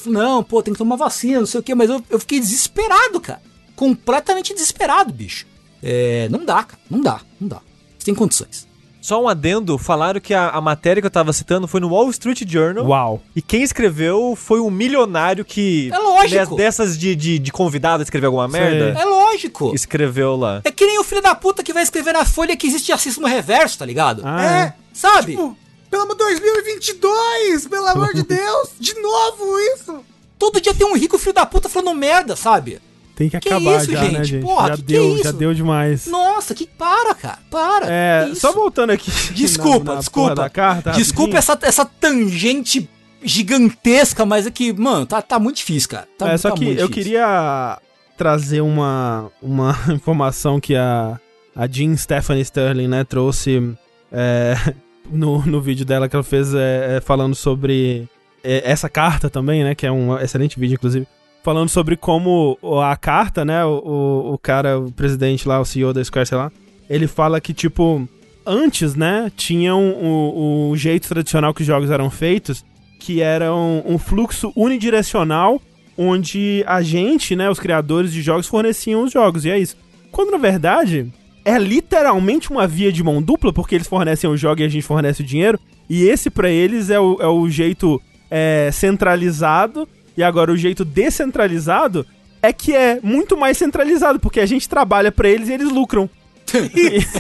não, 0.07 0.45
pô, 0.45 0.63
tem 0.63 0.75
que 0.75 0.79
tomar 0.79 0.95
vacina, 0.95 1.41
não 1.41 1.47
sei 1.47 1.59
o 1.59 1.63
quê, 1.63 1.75
mas 1.75 1.91
eu, 1.91 2.01
eu 2.09 2.21
fiquei 2.21 2.39
desesperado, 2.39 3.21
cara. 3.21 3.43
Completamente 3.75 4.55
desesperado, 4.55 5.13
bicho. 5.13 5.51
É, 5.83 6.29
não 6.31 6.45
dá, 6.45 6.63
cara, 6.65 6.81
não 6.91 7.01
dá, 7.01 7.21
não 7.41 7.49
dá. 7.49 7.61
Sem 7.99 8.15
condições. 8.15 8.71
Só 9.01 9.21
um 9.21 9.27
adendo, 9.29 9.77
falaram 9.79 10.21
que 10.21 10.33
a, 10.33 10.51
a 10.51 10.61
matéria 10.61 11.01
que 11.01 11.07
eu 11.07 11.11
tava 11.11 11.33
citando 11.33 11.67
foi 11.67 11.81
no 11.81 11.89
Wall 11.89 12.09
Street 12.11 12.45
Journal. 12.47 12.87
Uau. 12.87 13.21
E 13.35 13.43
quem 13.43 13.61
escreveu 13.65 14.35
foi 14.37 14.61
um 14.61 14.71
milionário 14.71 15.45
que. 15.45 15.91
É 15.93 15.99
lógico. 15.99 16.51
de- 16.51 16.63
Dessas 16.63 16.97
de, 16.97 17.17
de, 17.17 17.39
de 17.41 17.51
convidado 17.51 18.01
a 18.01 18.05
escrever 18.05 18.27
alguma 18.27 18.47
merda. 18.47 18.97
É 19.01 19.05
lógico. 19.05 19.75
Escreveu 19.75 20.37
lá. 20.37 20.61
É 20.63 20.71
que 20.71 20.87
nem 20.87 21.01
o 21.01 21.05
filho 21.05 21.21
da 21.21 21.35
puta 21.35 21.65
que 21.65 21.73
vai 21.73 21.83
escrever 21.83 22.13
na 22.13 22.25
folha 22.25 22.57
que 22.57 22.69
existe 22.69 22.93
racismo 22.93 23.27
reverso, 23.27 23.77
tá 23.79 23.85
ligado? 23.85 24.23
Ah, 24.25 24.45
é, 24.45 24.47
é. 24.67 24.75
Sabe? 24.93 25.33
tipo, 25.33 25.57
pelo 25.91 26.03
amor 26.05 26.15
2022, 26.17 27.67
pelo 27.67 27.87
amor 27.89 28.15
de 28.15 28.23
Deus, 28.27 28.69
de 28.79 28.95
novo 29.01 29.59
isso. 29.75 30.01
Todo 30.39 30.61
dia 30.61 30.75
tem 30.75 30.87
um 30.87 30.97
rico 30.97 31.19
filho 31.19 31.33
da 31.35 31.47
puta 31.47 31.69
falando 31.69 31.97
merda, 31.97 32.37
sabe? 32.37 32.81
Tem 33.15 33.29
que 33.29 33.39
Que 33.41 33.49
acabar 33.49 33.77
isso, 33.83 33.93
já, 33.93 34.01
gente? 34.05 34.13
né, 34.13 34.25
gente? 34.25 34.43
Porra, 34.43 34.69
já 34.69 34.77
que 34.77 34.83
que 34.83 34.89
deu, 34.93 35.03
é 35.03 35.07
isso? 35.09 35.23
já 35.25 35.33
deu 35.33 35.55
demais. 35.55 36.07
Nossa, 36.07 36.55
que 36.55 36.67
para, 36.67 37.15
cara. 37.15 37.39
Para. 37.51 37.87
É, 37.89 38.29
que 38.31 38.37
só 38.37 38.53
voltando 38.53 38.91
aqui. 38.91 39.11
Desculpa, 39.35 39.85
na- 39.85 39.95
na 39.95 40.01
desculpa. 40.01 40.51
carta, 40.51 40.91
Desculpa 40.93 41.37
essa, 41.37 41.59
essa 41.63 41.85
tangente 41.85 42.89
gigantesca, 43.23 44.25
mas 44.25 44.47
é 44.47 44.51
que, 44.51 44.73
mano, 44.73 45.07
tá, 45.07 45.21
tá 45.23 45.39
muito 45.39 45.57
difícil, 45.57 45.89
cara. 45.91 46.09
Tá, 46.19 46.31
é, 46.33 46.37
só 46.39 46.51
tá 46.51 46.57
que 46.57 46.65
eu 46.65 46.71
difícil. 46.71 46.89
queria 46.91 47.79
trazer 48.17 48.61
uma, 48.61 49.31
uma 49.43 49.77
informação 49.93 50.61
que 50.61 50.75
a, 50.75 51.19
a 51.55 51.67
Jean 51.67 51.97
Stephanie 51.97 52.43
Sterling, 52.43 52.89
né, 52.89 53.05
trouxe 53.05 53.75
é, 54.11 54.55
no, 55.11 55.45
no 55.47 55.61
vídeo 55.61 55.85
dela 55.85 56.09
que 56.09 56.17
ela 56.17 56.23
fez 56.23 56.55
é, 56.55 56.97
é, 56.97 57.01
falando 57.01 57.35
sobre 57.35 58.09
é, 58.43 58.63
essa 58.71 58.89
carta 58.89 59.29
também, 59.31 59.63
né, 59.65 59.75
que 59.75 59.87
é 59.87 59.93
um 59.93 60.19
excelente 60.19 60.59
vídeo, 60.59 60.75
inclusive, 60.75 61.07
falando 61.43 61.69
sobre 61.69 61.97
como 61.97 62.59
a 62.83 62.97
carta, 62.97 63.45
né, 63.45 63.65
o, 63.65 64.33
o, 64.35 64.39
cara, 64.39 64.79
o 64.79 64.93
presidente 64.93 65.47
lá, 65.47 65.61
o 65.61 65.65
CEO 65.65 65.93
da 65.93 66.03
Square, 66.03 66.29
sei 66.29 66.39
lá, 66.39 66.53
ele 66.89 67.07
fala 67.07 67.41
que, 67.41 67.53
tipo, 67.53 68.09
antes, 68.47 68.95
né, 68.95 69.31
tinham 69.37 69.91
o, 69.93 70.71
o 70.71 70.77
jeito 70.77 71.09
tradicional 71.09 71.53
que 71.53 71.63
os 71.63 71.67
jogos 71.67 71.91
eram 71.91 72.11
feitos, 72.11 72.65
que 73.01 73.21
era 73.21 73.53
um, 73.53 73.83
um 73.87 73.99
fluxo 73.99 74.53
unidirecional, 74.55 75.61
onde 75.99 76.63
a 76.67 76.81
gente, 76.81 77.35
né, 77.35 77.51
os 77.51 77.59
criadores 77.59 78.13
de 78.13 78.23
jogos, 78.23 78.47
forneciam 78.47 79.03
os 79.03 79.13
jogos, 79.13 79.45
e 79.45 79.51
é 79.51 79.59
isso. 79.59 79.77
Quando, 80.11 80.31
na 80.31 80.39
verdade, 80.39 81.13
é 81.45 81.59
literalmente 81.59 82.51
uma 82.51 82.67
via 82.69 82.93
de 82.93 83.03
mão 83.03 83.21
dupla, 83.21 83.53
porque 83.53 83.75
eles 83.75 83.89
fornecem 83.89 84.31
o 84.31 84.37
jogo 84.37 84.61
e 84.61 84.65
a 84.65 84.69
gente 84.69 84.85
fornece 84.85 85.23
o 85.23 85.27
dinheiro, 85.27 85.59
e 85.91 86.05
esse 86.05 86.31
pra 86.31 86.49
eles 86.49 86.89
é 86.89 87.01
o, 87.01 87.19
é 87.21 87.27
o 87.27 87.49
jeito 87.49 88.01
é, 88.31 88.71
centralizado, 88.73 89.89
e 90.17 90.23
agora 90.23 90.53
o 90.53 90.57
jeito 90.57 90.85
descentralizado 90.85 92.07
é 92.43 92.53
que 92.53 92.75
é 92.75 92.99
muito 93.03 93.37
mais 93.37 93.57
centralizado, 93.57 94.19
porque 94.19 94.41
a 94.41 94.47
gente 94.47 94.69
trabalha 94.69 95.13
pra 95.13 95.29
eles 95.29 95.49
e 95.49 95.53
eles 95.53 95.71
lucram. 95.71 96.09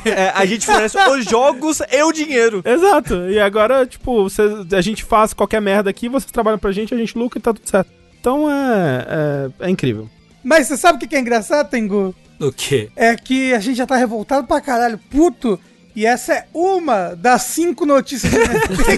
É, 0.04 0.30
a 0.34 0.44
gente 0.44 0.66
fornece 0.66 0.98
os 0.98 1.24
jogos 1.24 1.80
e 1.90 2.02
o 2.02 2.12
dinheiro. 2.12 2.60
Exato. 2.64 3.14
E 3.30 3.38
agora, 3.40 3.86
tipo, 3.86 4.28
cê- 4.28 4.42
a 4.76 4.80
gente 4.80 5.04
faz 5.04 5.32
qualquer 5.32 5.60
merda 5.60 5.88
aqui, 5.88 6.08
vocês 6.08 6.30
trabalham 6.30 6.58
pra 6.58 6.72
gente, 6.72 6.92
a 6.92 6.98
gente 6.98 7.16
lucra 7.16 7.38
e 7.38 7.42
tá 7.42 7.54
tudo 7.54 7.66
certo. 7.68 7.90
Então 8.20 8.50
é, 8.50 9.50
é, 9.60 9.66
é 9.66 9.70
incrível. 9.70 10.08
Mas 10.44 10.66
você 10.66 10.76
sabe 10.76 10.96
o 10.96 11.00
que 11.00 11.06
que 11.06 11.16
é 11.16 11.20
engraçado, 11.20 11.70
Tengu? 11.70 12.14
O 12.40 12.52
quê? 12.52 12.90
É 12.96 13.14
que 13.16 13.54
a 13.54 13.60
gente 13.60 13.76
já 13.76 13.86
tá 13.86 13.96
revoltado 13.96 14.46
pra 14.46 14.60
caralho, 14.60 14.98
puto. 15.10 15.58
E 15.94 16.04
essa 16.04 16.34
é 16.34 16.46
uma 16.52 17.14
das 17.14 17.42
cinco 17.42 17.86
notícias 17.86 18.32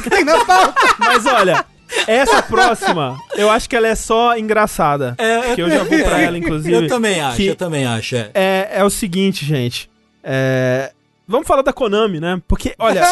que 0.01 0.09
tem 0.11 0.25
na 0.25 0.45
pauta. 0.45 0.75
Mas 0.99 1.27
olha, 1.27 1.65
essa 2.07 2.43
próxima, 2.43 3.17
eu 3.37 3.51
acho 3.51 3.69
que 3.69 3.77
ela 3.77 3.89
é 3.89 3.95
só 3.95 4.37
engraçada. 4.37 5.15
É, 5.19 5.55
que 5.55 5.63
eu 5.63 5.71
já 5.71 5.85
vou 5.85 5.99
pra 6.03 6.21
ela, 6.21 6.37
inclusive. 6.39 6.75
Eu 6.75 6.87
também 6.89 7.21
acho, 7.21 7.43
eu 7.43 7.57
também 7.57 7.85
acho. 7.87 8.17
É. 8.17 8.31
É, 8.35 8.69
é 8.75 8.85
o 8.85 8.91
seguinte, 8.91 9.45
gente. 9.45 9.91
É, 10.23 10.93
Vamos 11.27 11.47
falar 11.47 11.63
da 11.63 11.73
Konami, 11.73 12.21
né? 12.21 12.41
Porque, 12.47 12.75
olha, 12.79 13.03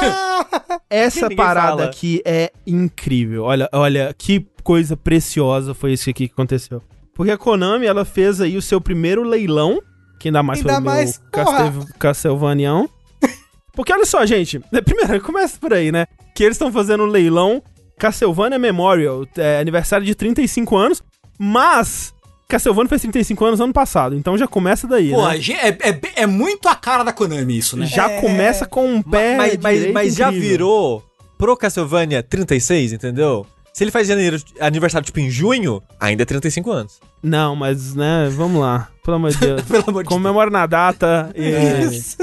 essa 0.90 1.30
parada 1.30 1.70
fala. 1.78 1.84
aqui 1.84 2.20
é 2.26 2.52
incrível. 2.66 3.44
Olha, 3.44 3.68
olha, 3.72 4.14
que 4.16 4.46
coisa 4.62 4.96
preciosa 4.96 5.72
foi 5.72 5.94
isso 5.94 6.10
aqui 6.10 6.28
que 6.28 6.34
aconteceu. 6.34 6.82
Porque 7.14 7.32
a 7.32 7.38
Konami, 7.38 7.86
ela 7.86 8.04
fez 8.04 8.40
aí 8.40 8.56
o 8.56 8.62
seu 8.62 8.80
primeiro 8.80 9.22
leilão, 9.22 9.80
que 10.18 10.28
ainda 10.28 10.42
mais 10.42 10.58
Ainda 10.58 10.72
foi 10.72 10.80
o 10.80 10.84
meu 10.84 10.92
mais, 10.92 11.22
Castel- 11.32 11.86
Castlevanião. 11.98 12.88
Porque 13.72 13.92
olha 13.92 14.04
só, 14.04 14.24
gente, 14.26 14.60
primeiro, 14.84 15.20
começa 15.22 15.58
por 15.58 15.72
aí, 15.72 15.90
né? 15.90 16.06
Que 16.34 16.44
eles 16.44 16.56
estão 16.56 16.70
fazendo 16.70 17.04
um 17.04 17.06
leilão 17.06 17.62
Castlevania 17.98 18.58
Memorial, 18.58 19.26
é, 19.36 19.58
aniversário 19.60 20.04
de 20.04 20.14
35 20.14 20.76
anos, 20.76 21.02
mas 21.38 22.12
Castlevania 22.48 22.88
fez 22.88 23.02
35 23.02 23.44
anos 23.44 23.60
ano 23.60 23.72
passado, 23.72 24.14
então 24.16 24.36
já 24.36 24.46
começa 24.46 24.86
daí, 24.86 25.10
Pô, 25.10 25.26
né? 25.28 25.38
é, 25.60 25.68
é, 25.90 26.00
é 26.22 26.26
muito 26.26 26.68
a 26.68 26.74
cara 26.74 27.02
da 27.02 27.12
Konami 27.12 27.56
isso, 27.58 27.76
né? 27.76 27.86
Já 27.86 28.10
É. 28.10 28.20
começa 28.20 28.66
com 28.66 28.86
um 28.86 29.02
pé 29.02 29.36
mas, 29.36 29.56
mas, 29.58 29.92
mas 29.92 30.14
já 30.14 30.30
virou 30.30 31.02
pro 31.38 31.56
Castlevania 31.56 32.22
36, 32.22 32.92
entendeu? 32.92 33.46
Se 33.72 33.82
ele 33.84 33.90
faz 33.90 34.06
janeiro, 34.06 34.36
aniversário 34.60 35.06
tipo 35.06 35.18
em 35.18 35.30
junho, 35.30 35.82
ainda 35.98 36.22
é 36.24 36.26
35 36.26 36.70
anos. 36.70 37.00
Não, 37.22 37.56
mas, 37.56 37.94
né, 37.94 38.28
vamos 38.30 38.60
lá. 38.60 38.88
Pelo 39.02 39.16
amor 39.16 39.30
de 39.30 39.38
Deus. 39.40 39.62
Pelo 39.62 39.84
amor 39.88 40.02
de 40.02 40.08
Deus. 40.10 40.18
Comemora 40.18 40.50
na 40.50 40.66
data 40.66 41.32
e... 41.34 41.86
Isso. 41.86 42.18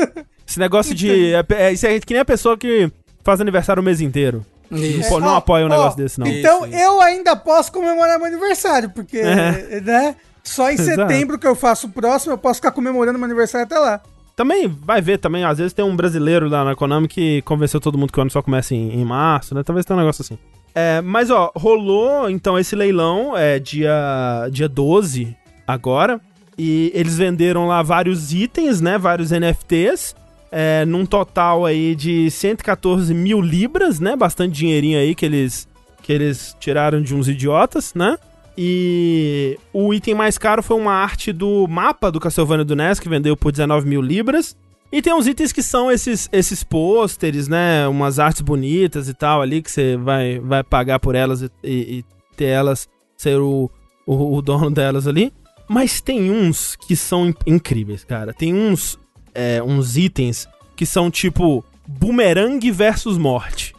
Esse 0.47 0.59
negócio 0.59 0.93
de... 0.93 1.33
É, 1.33 1.43
é, 1.55 1.73
isso 1.73 1.87
é 1.87 1.99
que 1.99 2.13
nem 2.13 2.21
a 2.21 2.25
pessoa 2.25 2.55
que 2.55 2.91
faz 3.23 3.41
aniversário 3.41 3.81
o 3.81 3.83
mês 3.83 3.99
inteiro. 3.99 4.45
Isso. 4.71 5.09
Pô, 5.09 5.19
não 5.19 5.29
Ó, 5.29 5.35
apoia 5.37 5.65
um 5.65 5.69
negócio 5.69 5.97
desse, 5.97 6.19
não. 6.19 6.27
Então 6.27 6.65
Isso, 6.65 6.75
eu 6.75 7.01
ainda 7.01 7.35
posso 7.35 7.71
comemorar 7.71 8.17
meu 8.17 8.27
aniversário, 8.27 8.89
porque, 8.89 9.17
É. 9.17 9.81
né? 9.81 10.15
Só 10.43 10.69
em 10.69 10.73
Exato. 10.79 10.95
setembro 11.01 11.37
que 11.39 11.47
eu 11.47 11.55
faço 11.55 11.87
o 11.87 11.89
próximo, 11.91 12.33
eu 12.33 12.37
posso 12.37 12.55
ficar 12.55 12.71
comemorando 12.71 13.17
meu 13.17 13.25
aniversário 13.25 13.65
até 13.65 13.77
lá. 13.77 14.01
Também 14.35 14.67
vai 14.67 15.01
ver 15.01 15.17
também, 15.17 15.43
às 15.43 15.57
vezes 15.57 15.73
tem 15.73 15.83
um 15.83 15.95
brasileiro 15.95 16.47
lá 16.47 16.63
na 16.63 16.75
Konami 16.75 17.07
que 17.09 17.41
convenceu 17.41 17.79
todo 17.81 17.97
mundo 17.97 18.13
que 18.13 18.19
o 18.19 18.21
ano 18.21 18.31
só 18.31 18.41
começa 18.41 18.73
em, 18.73 18.93
em 19.01 19.03
março, 19.03 19.53
né? 19.53 19.63
Talvez 19.63 19.85
tenha 19.85 19.97
um 19.97 19.99
negócio 19.99 20.21
assim. 20.21 20.37
É, 20.73 21.01
mas 21.01 21.29
ó, 21.29 21.51
rolou 21.55 22.29
então 22.29 22.57
esse 22.57 22.73
leilão, 22.75 23.35
é 23.35 23.59
dia, 23.59 24.47
dia 24.51 24.69
12 24.69 25.35
agora, 25.67 26.21
e 26.57 26.91
eles 26.95 27.17
venderam 27.17 27.67
lá 27.67 27.81
vários 27.81 28.31
itens, 28.31 28.79
né? 28.79 28.97
Vários 28.97 29.31
NFTs, 29.31 30.15
é, 30.51 30.85
num 30.85 31.05
total 31.05 31.65
aí 31.65 31.95
de 31.95 32.29
114 32.31 33.13
mil 33.13 33.41
libras, 33.41 33.99
né? 33.99 34.15
Bastante 34.15 34.53
dinheirinho 34.53 34.99
aí 34.99 35.13
que 35.15 35.25
eles, 35.25 35.67
que 36.01 36.11
eles 36.11 36.55
tiraram 36.59 37.01
de 37.01 37.13
uns 37.15 37.27
idiotas, 37.27 37.93
né? 37.93 38.17
E 38.61 39.57
o 39.71 39.93
item 39.93 40.13
mais 40.15 40.37
caro 40.37 40.61
foi 40.61 40.75
uma 40.75 40.91
arte 40.91 41.31
do 41.31 41.65
mapa 41.67 42.11
do 42.11 42.19
Castlevania 42.19 42.65
do 42.65 42.75
NES, 42.75 42.99
que 42.99 43.07
vendeu 43.07 43.37
por 43.37 43.51
19 43.51 43.87
mil 43.87 44.01
libras. 44.01 44.55
E 44.91 45.01
tem 45.01 45.13
uns 45.13 45.27
itens 45.27 45.51
que 45.53 45.61
são 45.63 45.89
esses, 45.89 46.27
esses 46.31 46.63
pôsteres, 46.63 47.47
né? 47.47 47.87
Umas 47.87 48.19
artes 48.19 48.41
bonitas 48.41 49.07
e 49.07 49.13
tal 49.13 49.41
ali, 49.41 49.61
que 49.61 49.71
você 49.71 49.95
vai, 49.95 50.39
vai 50.39 50.61
pagar 50.63 50.99
por 50.99 51.15
elas 51.15 51.41
e, 51.41 51.49
e- 51.63 51.99
e 51.99 52.05
ter 52.35 52.45
elas, 52.47 52.89
ser 53.15 53.37
o, 53.39 53.69
o, 54.05 54.35
o 54.37 54.41
dono 54.41 54.69
delas 54.69 55.07
ali. 55.07 55.31
Mas 55.69 56.01
tem 56.01 56.29
uns 56.31 56.75
que 56.75 56.95
são 56.95 57.27
in- 57.29 57.35
incríveis, 57.45 58.03
cara. 58.03 58.33
Tem 58.33 58.53
uns, 58.53 58.99
é, 59.39 59.63
uns 59.63 59.95
itens 59.95 60.49
que 60.75 60.85
são 60.85 61.09
tipo 61.09 61.63
bumerangue 61.87 62.71
versus 62.71 63.17
morte. 63.17 63.73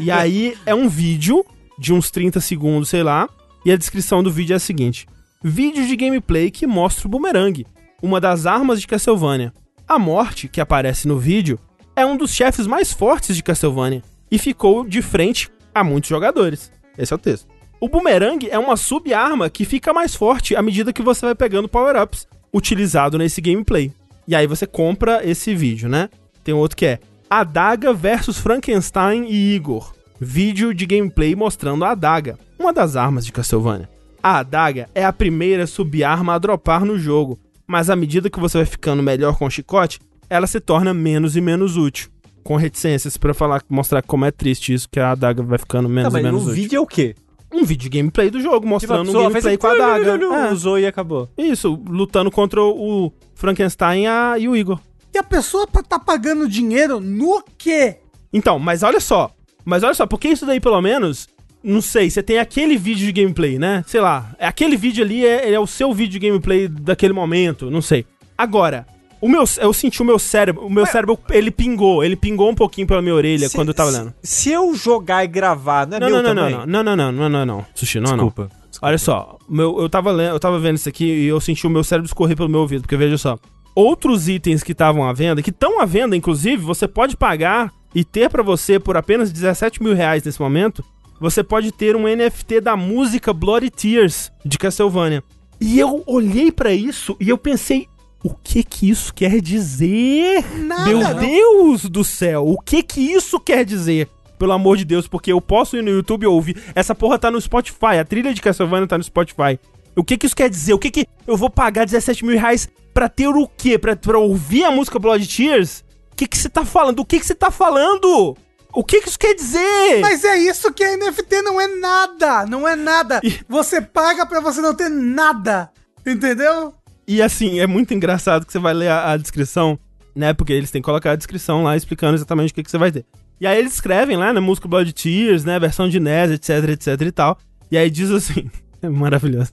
e 0.00 0.10
aí 0.10 0.56
é 0.66 0.74
um 0.74 0.88
vídeo 0.88 1.46
de 1.78 1.92
uns 1.92 2.10
30 2.10 2.40
segundos, 2.40 2.88
sei 2.88 3.04
lá. 3.04 3.28
E 3.64 3.70
a 3.70 3.76
descrição 3.76 4.20
do 4.20 4.32
vídeo 4.32 4.54
é 4.54 4.56
a 4.56 4.60
seguinte: 4.60 5.06
Vídeo 5.44 5.86
de 5.86 5.94
gameplay 5.94 6.50
que 6.50 6.66
mostra 6.66 7.06
o 7.06 7.10
bumerangue, 7.10 7.66
uma 8.02 8.20
das 8.20 8.46
armas 8.46 8.80
de 8.80 8.88
Castlevania. 8.88 9.52
A 9.86 9.98
morte, 9.98 10.48
que 10.48 10.60
aparece 10.60 11.06
no 11.06 11.18
vídeo, 11.18 11.58
é 11.94 12.04
um 12.04 12.16
dos 12.16 12.34
chefes 12.34 12.66
mais 12.66 12.92
fortes 12.92 13.36
de 13.36 13.42
Castlevania 13.42 14.02
e 14.30 14.38
ficou 14.38 14.84
de 14.84 15.02
frente 15.02 15.48
a 15.72 15.84
muitos 15.84 16.10
jogadores. 16.10 16.72
Esse 16.98 17.12
é 17.12 17.16
o 17.16 17.18
texto. 17.18 17.46
O 17.80 17.88
bumerangue 17.88 18.50
é 18.50 18.58
uma 18.58 18.76
sub-arma 18.76 19.48
que 19.48 19.64
fica 19.64 19.92
mais 19.92 20.14
forte 20.14 20.56
à 20.56 20.62
medida 20.62 20.92
que 20.92 21.02
você 21.02 21.26
vai 21.26 21.34
pegando 21.34 21.68
power-ups 21.68 22.26
utilizado 22.52 23.16
nesse 23.16 23.40
gameplay. 23.40 23.92
E 24.30 24.34
aí 24.36 24.46
você 24.46 24.64
compra 24.64 25.28
esse 25.28 25.56
vídeo, 25.56 25.88
né? 25.88 26.08
Tem 26.44 26.54
outro 26.54 26.76
que 26.76 26.86
é 26.86 27.00
Adaga 27.28 27.92
versus 27.92 28.38
Frankenstein 28.38 29.24
e 29.28 29.56
Igor. 29.56 29.92
Vídeo 30.20 30.72
de 30.72 30.86
gameplay 30.86 31.34
mostrando 31.34 31.84
a 31.84 31.90
adaga, 31.90 32.38
uma 32.56 32.72
das 32.72 32.94
armas 32.94 33.26
de 33.26 33.32
Castlevania. 33.32 33.88
A 34.22 34.38
adaga 34.38 34.88
é 34.94 35.04
a 35.04 35.12
primeira 35.12 35.66
sub-arma 35.66 36.34
a 36.34 36.38
dropar 36.38 36.84
no 36.84 36.96
jogo, 36.96 37.40
mas 37.66 37.90
à 37.90 37.96
medida 37.96 38.30
que 38.30 38.38
você 38.38 38.58
vai 38.58 38.66
ficando 38.66 39.02
melhor 39.02 39.36
com 39.36 39.46
o 39.46 39.50
chicote, 39.50 39.98
ela 40.28 40.46
se 40.46 40.60
torna 40.60 40.94
menos 40.94 41.34
e 41.36 41.40
menos 41.40 41.76
útil. 41.76 42.08
Com 42.44 42.54
reticências 42.54 43.16
pra 43.16 43.34
falar, 43.34 43.64
mostrar 43.68 44.00
como 44.00 44.24
é 44.26 44.30
triste 44.30 44.72
isso, 44.72 44.88
que 44.88 45.00
a 45.00 45.10
adaga 45.10 45.42
vai 45.42 45.58
ficando 45.58 45.88
Tá, 45.88 45.94
menos 45.94 46.12
mas 46.12 46.20
e 46.20 46.24
menos 46.24 46.42
o 46.42 46.50
útil. 46.50 46.54
vídeo 46.54 46.76
é 46.76 46.80
o 46.80 46.86
quê? 46.86 47.16
Um 47.52 47.64
vídeo 47.64 47.90
de 47.90 47.98
gameplay 47.98 48.30
do 48.30 48.40
jogo, 48.40 48.58
Tipo, 48.58 48.68
mostrando 48.68 49.10
um 49.10 49.22
gameplay 49.28 49.56
com 49.56 49.66
a 49.66 49.72
adaga. 49.72 50.18
É, 50.24 50.52
Usou 50.52 50.78
e 50.78 50.86
acabou. 50.86 51.28
isso, 51.36 51.80
lutando 51.88 52.30
contra 52.30 52.62
o 52.62 53.12
Frankenstein 53.34 54.02
e 54.02 54.06
a- 54.06 54.38
e 54.38 54.48
o 54.48 54.56
Igor. 54.56 54.78
E 55.12 55.18
a 55.18 55.22
pessoa 55.22 55.66
tá 55.66 55.98
pagando 55.98 56.48
dinheiro 56.48 57.00
no 57.00 57.42
quê? 57.58 57.96
Então, 58.32 58.58
mas 58.58 58.82
olha 58.84 59.00
só. 59.00 59.32
Mas 59.64 59.82
olha 59.82 59.94
só, 59.94 60.06
porque 60.06 60.28
isso 60.28 60.46
daí, 60.46 60.60
pelo 60.60 60.80
menos, 60.80 61.28
não 61.62 61.80
sei, 61.82 62.08
você 62.08 62.22
tem 62.22 62.38
aquele 62.38 62.76
vídeo 62.78 63.04
de 63.04 63.12
gameplay, 63.12 63.58
né? 63.58 63.82
Sei 63.86 64.00
lá, 64.00 64.34
é 64.38 64.46
aquele 64.46 64.76
vídeo 64.76 65.04
ali 65.04 65.26
é, 65.26 65.52
é 65.52 65.58
o 65.58 65.66
seu 65.66 65.92
vídeo 65.92 66.12
de 66.20 66.26
gameplay 66.28 66.68
daquele 66.68 67.12
momento, 67.12 67.70
não 67.70 67.82
sei. 67.82 68.06
Agora, 68.38 68.86
o 69.20 69.28
meu, 69.28 69.44
eu 69.58 69.72
senti 69.72 70.00
o 70.02 70.04
meu 70.04 70.18
cérebro, 70.18 70.64
o 70.66 70.70
meu 70.70 70.86
cérebro, 70.86 71.18
ele 71.30 71.50
pingou, 71.50 72.02
ele 72.02 72.16
pingou 72.16 72.48
um 72.50 72.54
pouquinho 72.54 72.86
pela 72.86 73.02
minha 73.02 73.14
orelha 73.14 73.48
Se- 73.48 73.54
quando 73.54 73.68
eu 73.68 73.74
tava 73.74 73.90
lendo. 73.90 74.14
Se, 74.22 74.42
se 74.44 74.50
eu 74.52 74.74
jogar 74.74 75.24
e 75.24 75.28
gravar, 75.28 75.86
não 75.86 75.96
é 75.96 76.00
Não, 76.00 76.08
meu 76.08 76.16
não, 76.22 76.22
não, 76.22 76.34
não, 76.34 76.50
também? 76.50 76.66
não, 76.66 76.82
não, 76.82 76.96
não, 76.96 77.12
não, 77.12 77.12
não, 77.12 77.28
não, 77.28 77.46
não, 77.58 77.66
Sushi, 77.74 78.00
não, 78.00 78.16
não. 78.16 78.24
Desculpa. 78.26 78.50
Olha 78.82 78.96
só, 78.98 79.36
meu, 79.48 79.78
eu, 79.80 79.88
tava 79.90 80.10
lendo, 80.10 80.34
eu 80.34 80.40
tava 80.40 80.58
vendo 80.58 80.76
isso 80.76 80.88
aqui 80.88 81.04
e 81.04 81.26
eu 81.26 81.38
senti 81.40 81.66
o 81.66 81.70
meu 81.70 81.84
cérebro 81.84 82.06
escorrer 82.06 82.34
pelo 82.36 82.48
meu 82.48 82.60
ouvido, 82.60 82.82
porque 82.82 82.96
veja 82.96 83.18
só. 83.18 83.38
Outros 83.74 84.28
itens 84.28 84.62
que 84.62 84.72
estavam 84.72 85.04
à 85.04 85.12
venda, 85.12 85.42
que 85.42 85.50
estão 85.50 85.80
à 85.80 85.84
venda, 85.84 86.16
inclusive, 86.16 86.56
você 86.56 86.88
pode 86.88 87.16
pagar 87.16 87.70
e 87.94 88.04
ter 88.04 88.30
pra 88.30 88.42
você 88.42 88.78
por 88.80 88.96
apenas 88.96 89.30
17 89.30 89.82
mil 89.82 89.94
reais 89.94 90.22
nesse 90.24 90.40
momento. 90.40 90.82
Você 91.20 91.44
pode 91.44 91.70
ter 91.70 91.94
um 91.94 92.04
NFT 92.08 92.60
da 92.62 92.74
música 92.76 93.32
Bloody 93.34 93.70
Tears 93.70 94.32
de 94.44 94.56
Castlevania. 94.56 95.22
E 95.60 95.78
eu 95.78 96.02
olhei 96.06 96.50
pra 96.50 96.72
isso 96.72 97.14
e 97.20 97.28
eu 97.28 97.36
pensei, 97.36 97.86
o 98.22 98.34
que 98.34 98.62
que 98.62 98.90
isso 98.90 99.12
quer 99.14 99.40
dizer? 99.40 100.44
Nada. 100.58 100.84
Meu 100.84 101.00
não. 101.00 101.14
Deus 101.14 101.82
do 101.84 102.04
céu, 102.04 102.46
o 102.46 102.58
que 102.58 102.82
que 102.82 103.00
isso 103.00 103.40
quer 103.40 103.64
dizer? 103.64 104.08
Pelo 104.38 104.52
amor 104.52 104.76
de 104.76 104.84
Deus, 104.84 105.06
porque 105.06 105.32
eu 105.32 105.40
posso 105.40 105.76
ir 105.76 105.82
no 105.82 105.90
YouTube 105.90 106.24
e 106.24 106.26
ouvir. 106.26 106.62
Essa 106.74 106.94
porra 106.94 107.18
tá 107.18 107.30
no 107.30 107.40
Spotify, 107.40 107.98
a 108.00 108.04
trilha 108.04 108.32
de 108.32 108.40
Castlevania 108.40 108.86
tá 108.86 108.96
no 108.96 109.04
Spotify. 109.04 109.58
O 109.96 110.04
que 110.04 110.16
que 110.16 110.26
isso 110.26 110.36
quer 110.36 110.48
dizer? 110.48 110.72
O 110.72 110.78
que 110.78 110.90
que 110.90 111.06
eu 111.26 111.36
vou 111.36 111.50
pagar 111.50 111.84
17 111.84 112.24
mil 112.24 112.38
reais 112.38 112.68
pra 112.94 113.08
ter 113.08 113.28
o 113.28 113.46
quê? 113.46 113.78
Pra, 113.78 113.96
pra 113.96 114.18
ouvir 114.18 114.64
a 114.64 114.70
música 114.70 114.98
Blood 114.98 115.26
Tears? 115.26 115.84
O 116.12 116.16
que 116.16 116.26
que 116.26 116.38
você 116.38 116.48
tá 116.48 116.64
falando? 116.64 117.00
O 117.00 117.04
que 117.04 117.18
que 117.18 117.26
você 117.26 117.34
tá 117.34 117.50
falando? 117.50 118.36
O 118.72 118.84
que 118.84 119.00
que 119.00 119.08
isso 119.08 119.18
quer 119.18 119.34
dizer? 119.34 120.00
Mas 120.00 120.24
é 120.24 120.38
isso 120.38 120.72
que 120.72 120.84
é 120.84 120.96
NFT, 120.96 121.42
não 121.42 121.60
é 121.60 121.66
nada. 121.66 122.46
Não 122.46 122.68
é 122.68 122.76
nada. 122.76 123.20
Você 123.48 123.80
paga 123.80 124.24
pra 124.24 124.40
você 124.40 124.60
não 124.60 124.74
ter 124.74 124.88
nada. 124.88 125.70
Entendeu? 126.06 126.72
E 127.06 127.20
assim, 127.20 127.60
é 127.60 127.66
muito 127.66 127.92
engraçado 127.92 128.46
que 128.46 128.52
você 128.52 128.58
vai 128.58 128.74
ler 128.74 128.88
a, 128.88 129.12
a 129.12 129.16
descrição, 129.16 129.78
né? 130.14 130.32
Porque 130.32 130.52
eles 130.52 130.70
têm 130.70 130.80
que 130.80 130.86
colocar 130.86 131.12
a 131.12 131.16
descrição 131.16 131.62
lá 131.62 131.76
explicando 131.76 132.14
exatamente 132.14 132.52
o 132.52 132.54
que, 132.54 132.62
que 132.62 132.70
você 132.70 132.78
vai 132.78 132.92
ter. 132.92 133.04
E 133.40 133.46
aí 133.46 133.58
eles 133.58 133.74
escrevem 133.74 134.16
lá, 134.16 134.32
né? 134.32 134.40
Música 134.40 134.68
Blood 134.68 134.92
Tears, 134.92 135.44
né? 135.44 135.58
Versão 135.58 135.88
de 135.88 135.98
NES, 135.98 136.32
etc, 136.32 136.68
etc 136.70 137.00
e 137.00 137.12
tal. 137.12 137.38
E 137.70 137.78
aí 137.78 137.90
diz 137.90 138.10
assim: 138.10 138.50
é 138.82 138.88
maravilhoso. 138.88 139.52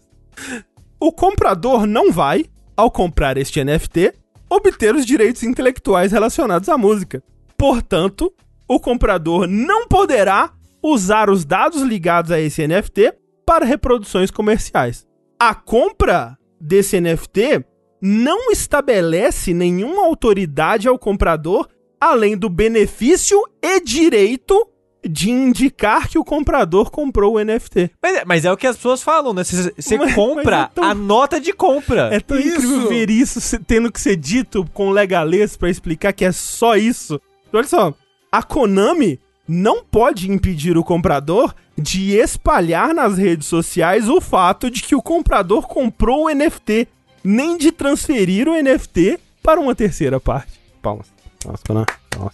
O 1.00 1.12
comprador 1.12 1.86
não 1.86 2.12
vai, 2.12 2.46
ao 2.76 2.92
comprar 2.92 3.38
este 3.38 3.64
NFT, 3.64 4.14
obter 4.50 4.96
os 4.96 5.06
direitos 5.06 5.44
intelectuais 5.44 6.12
relacionados 6.12 6.70
à 6.70 6.78
música. 6.78 7.24
Portanto, 7.58 8.34
o 8.68 8.80
comprador 8.80 9.48
não 9.48 9.88
poderá 9.88 10.52
usar 10.84 11.30
os 11.30 11.46
dados 11.46 11.82
ligados 11.82 12.32
a 12.32 12.40
esse 12.40 12.68
NFT 12.68 13.14
para 13.46 13.66
reproduções 13.66 14.30
comerciais. 14.30 15.08
A 15.40 15.56
compra 15.56 16.37
desse 16.60 17.00
NFT 17.00 17.64
não 18.02 18.52
estabelece 18.52 19.54
nenhuma 19.54 20.06
autoridade 20.06 20.88
ao 20.88 21.00
comprador 21.00 21.68
além 22.00 22.38
do 22.38 22.48
benefício 22.50 23.42
e 23.62 23.80
direito 23.82 24.68
de 25.10 25.32
indicar 25.32 26.08
que 26.10 26.20
o 26.20 26.24
comprador 26.24 26.92
comprou 26.92 27.36
o 27.36 27.40
NFT. 27.44 27.92
Mas, 28.02 28.18
é- 28.18 28.26
mas 28.26 28.46
é 28.46 28.52
o 28.52 28.58
que 28.58 28.68
as 28.68 28.76
pessoas 28.76 29.02
falam, 29.02 29.34
né? 29.34 29.44
Você 29.44 29.72
compra 30.14 30.64
é 30.64 30.76
tão- 30.76 30.84
a 30.84 30.94
nota 30.94 31.40
de 31.40 31.54
compra. 31.54 32.10
É 32.14 32.20
tão 32.20 32.38
Isso. 32.38 32.50
incrível 32.58 32.90
ver 32.90 33.10
isso 33.10 33.40
tendo 33.66 33.92
que 33.92 34.02
ser 34.02 34.16
dito 34.16 34.66
com 34.74 34.90
legalês 34.92 35.56
pra 35.56 35.70
explicar 35.70 36.14
que 36.14 36.26
é 36.26 36.32
só 36.32 36.76
isso. 36.76 37.20
Olha 37.54 37.64
só, 37.68 37.94
a 38.32 38.44
Konami 38.44 39.20
não 39.48 39.84
pode 39.84 40.30
impedir 40.30 40.78
o 40.78 40.84
comprador 40.84 41.54
de 41.78 42.14
espalhar 42.18 42.94
nas 42.94 43.18
redes 43.18 43.48
sociais 43.48 44.10
o 44.10 44.20
fato 44.20 44.70
de 44.72 44.82
que 44.82 44.96
o 44.96 45.02
comprador 45.02 45.68
comprou 45.68 46.26
o 46.26 46.30
NFT, 46.30 46.88
nem 47.24 47.58
de 47.58 47.72
transferir 47.72 48.48
o 48.48 48.56
NFT 48.62 49.20
para 49.44 49.60
uma 49.60 49.76
terceira 49.76 50.20
parte. 50.20 50.60
Palmas. 50.82 51.08
Palmas, 51.44 51.62
Konami. 51.66 51.86
Palmas. 52.10 52.34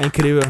É 0.00 0.06
incrível. 0.06 0.42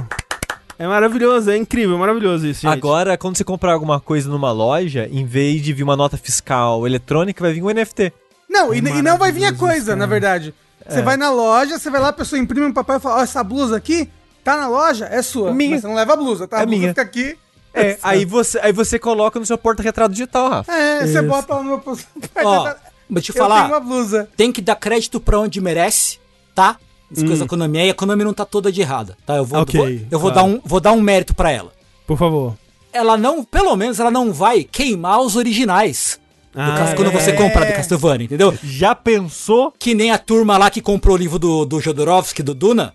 É 0.79 0.87
maravilhoso, 0.87 1.51
é 1.51 1.57
incrível, 1.57 1.99
maravilhoso 1.99 2.47
isso, 2.47 2.63
gente. 2.63 2.73
Agora, 2.73 3.19
quando 3.19 3.37
você 3.37 3.45
comprar 3.45 3.73
alguma 3.75 4.01
coisa 4.01 4.31
numa 4.31 4.51
loja, 4.51 5.07
em 5.13 5.27
vez 5.27 5.61
de 5.63 5.73
vir 5.75 5.83
uma 5.83 5.97
nota 5.97 6.17
fiscal 6.17 6.87
eletrônica, 6.87 7.43
vai 7.43 7.53
vir 7.53 7.63
um 7.63 7.69
NFT. 7.69 8.13
Não, 8.49 8.73
e, 8.73 8.79
e 8.79 9.03
não 9.03 9.19
vai 9.19 9.31
vir 9.31 9.45
a 9.45 9.53
coisa, 9.53 9.87
cara. 9.89 9.97
na 9.97 10.07
verdade. 10.07 10.55
Você 10.89 11.03
vai 11.03 11.17
na 11.19 11.31
loja, 11.31 11.79
você 11.79 11.91
vai 11.91 12.01
lá, 12.01 12.09
a 12.09 12.13
pessoa 12.13 12.39
imprime 12.39 12.67
um 12.67 12.73
papel 12.73 12.97
e 12.97 13.01
fala, 13.01 13.17
ó, 13.17 13.23
essa 13.23 13.45
blusa 13.45 13.77
aqui, 13.77 14.09
tá 14.43 14.57
na 14.57 14.67
loja, 14.69 15.07
é 15.07 15.21
sua. 15.21 15.53
Minha. 15.53 15.73
Mas 15.73 15.83
você 15.83 15.87
não 15.87 15.95
leva 15.95 16.15
a 16.15 16.17
blusa, 16.17 16.49
tá? 16.49 16.59
A 16.59 16.63
É 16.63 16.67
blusa 16.67 16.79
minha. 16.79 16.89
fica 16.91 17.03
aqui. 17.03 17.37
É, 17.73 17.99
aí 18.03 18.25
você, 18.25 18.59
aí 18.61 18.73
você 18.73 18.99
coloca 18.99 19.39
no 19.39 19.47
seu 19.47 19.57
porta-retrato 19.57 20.13
digital, 20.13 20.49
Rafa. 20.51 20.73
É, 20.73 21.07
você 21.07 21.19
Isso. 21.19 21.23
bota 21.29 21.55
lá 21.55 21.63
no 21.63 21.69
meu... 21.69 21.83
Ó, 22.45 22.75
vou 23.09 23.23
te 23.23 23.31
Eu 23.31 23.35
falar. 23.37 23.63
tenho 23.63 23.75
uma 23.75 23.81
blusa. 23.81 24.29
tem 24.37 24.51
que 24.53 24.61
dar 24.61 24.75
crédito 24.77 25.21
pra 25.21 25.39
onde 25.39 25.61
merece, 25.61 26.19
tá? 26.55 26.77
As 27.13 27.19
Hum. 27.19 27.23
coisas 27.23 27.39
da 27.41 27.45
economia. 27.45 27.85
E 27.85 27.89
a 27.89 27.91
economia 27.91 28.25
não 28.25 28.35
tá 28.35 28.45
toda 28.45 28.71
de 28.73 28.81
errada, 28.81 29.17
tá? 29.27 29.37
Eu 29.37 29.45
vou, 29.45 29.61
Ok, 29.61 29.79
vou- 29.81 30.07
eu 30.11 30.19
vou, 30.19 30.31
dar 30.31 30.43
um, 30.45 30.61
vou 30.65 30.81
dar 30.81 30.93
um 30.93 31.01
mérito 31.01 31.35
pra 31.35 31.51
ela. 31.51 31.73
Por 32.07 32.17
favor. 32.19 32.57
Ela 32.93 33.17
não, 33.17 33.45
pelo 33.45 33.75
menos, 33.77 34.01
ela 34.01 34.11
não 34.11 34.33
vai 34.33 34.65
queimar 34.65 35.21
os 35.21 35.37
originais. 35.37 36.19
Ah, 36.55 36.75
Cas- 36.77 36.95
quando 36.95 37.09
é. 37.09 37.13
você 37.13 37.33
compra 37.33 37.65
do 37.67 37.73
Castlevania, 37.73 38.25
entendeu? 38.25 38.53
Já 38.65 38.93
pensou? 38.97 39.73
Que 39.79 39.95
nem 39.95 40.11
a 40.11 40.19
turma 40.19 40.59
lá 40.59 40.69
que 40.71 40.81
comprou 40.81 41.15
o 41.15 41.19
livro 41.19 41.39
do, 41.39 41.65
do 41.65 41.81
Jodorowsky, 41.81 42.43
do 42.43 42.53
Duna, 42.55 42.93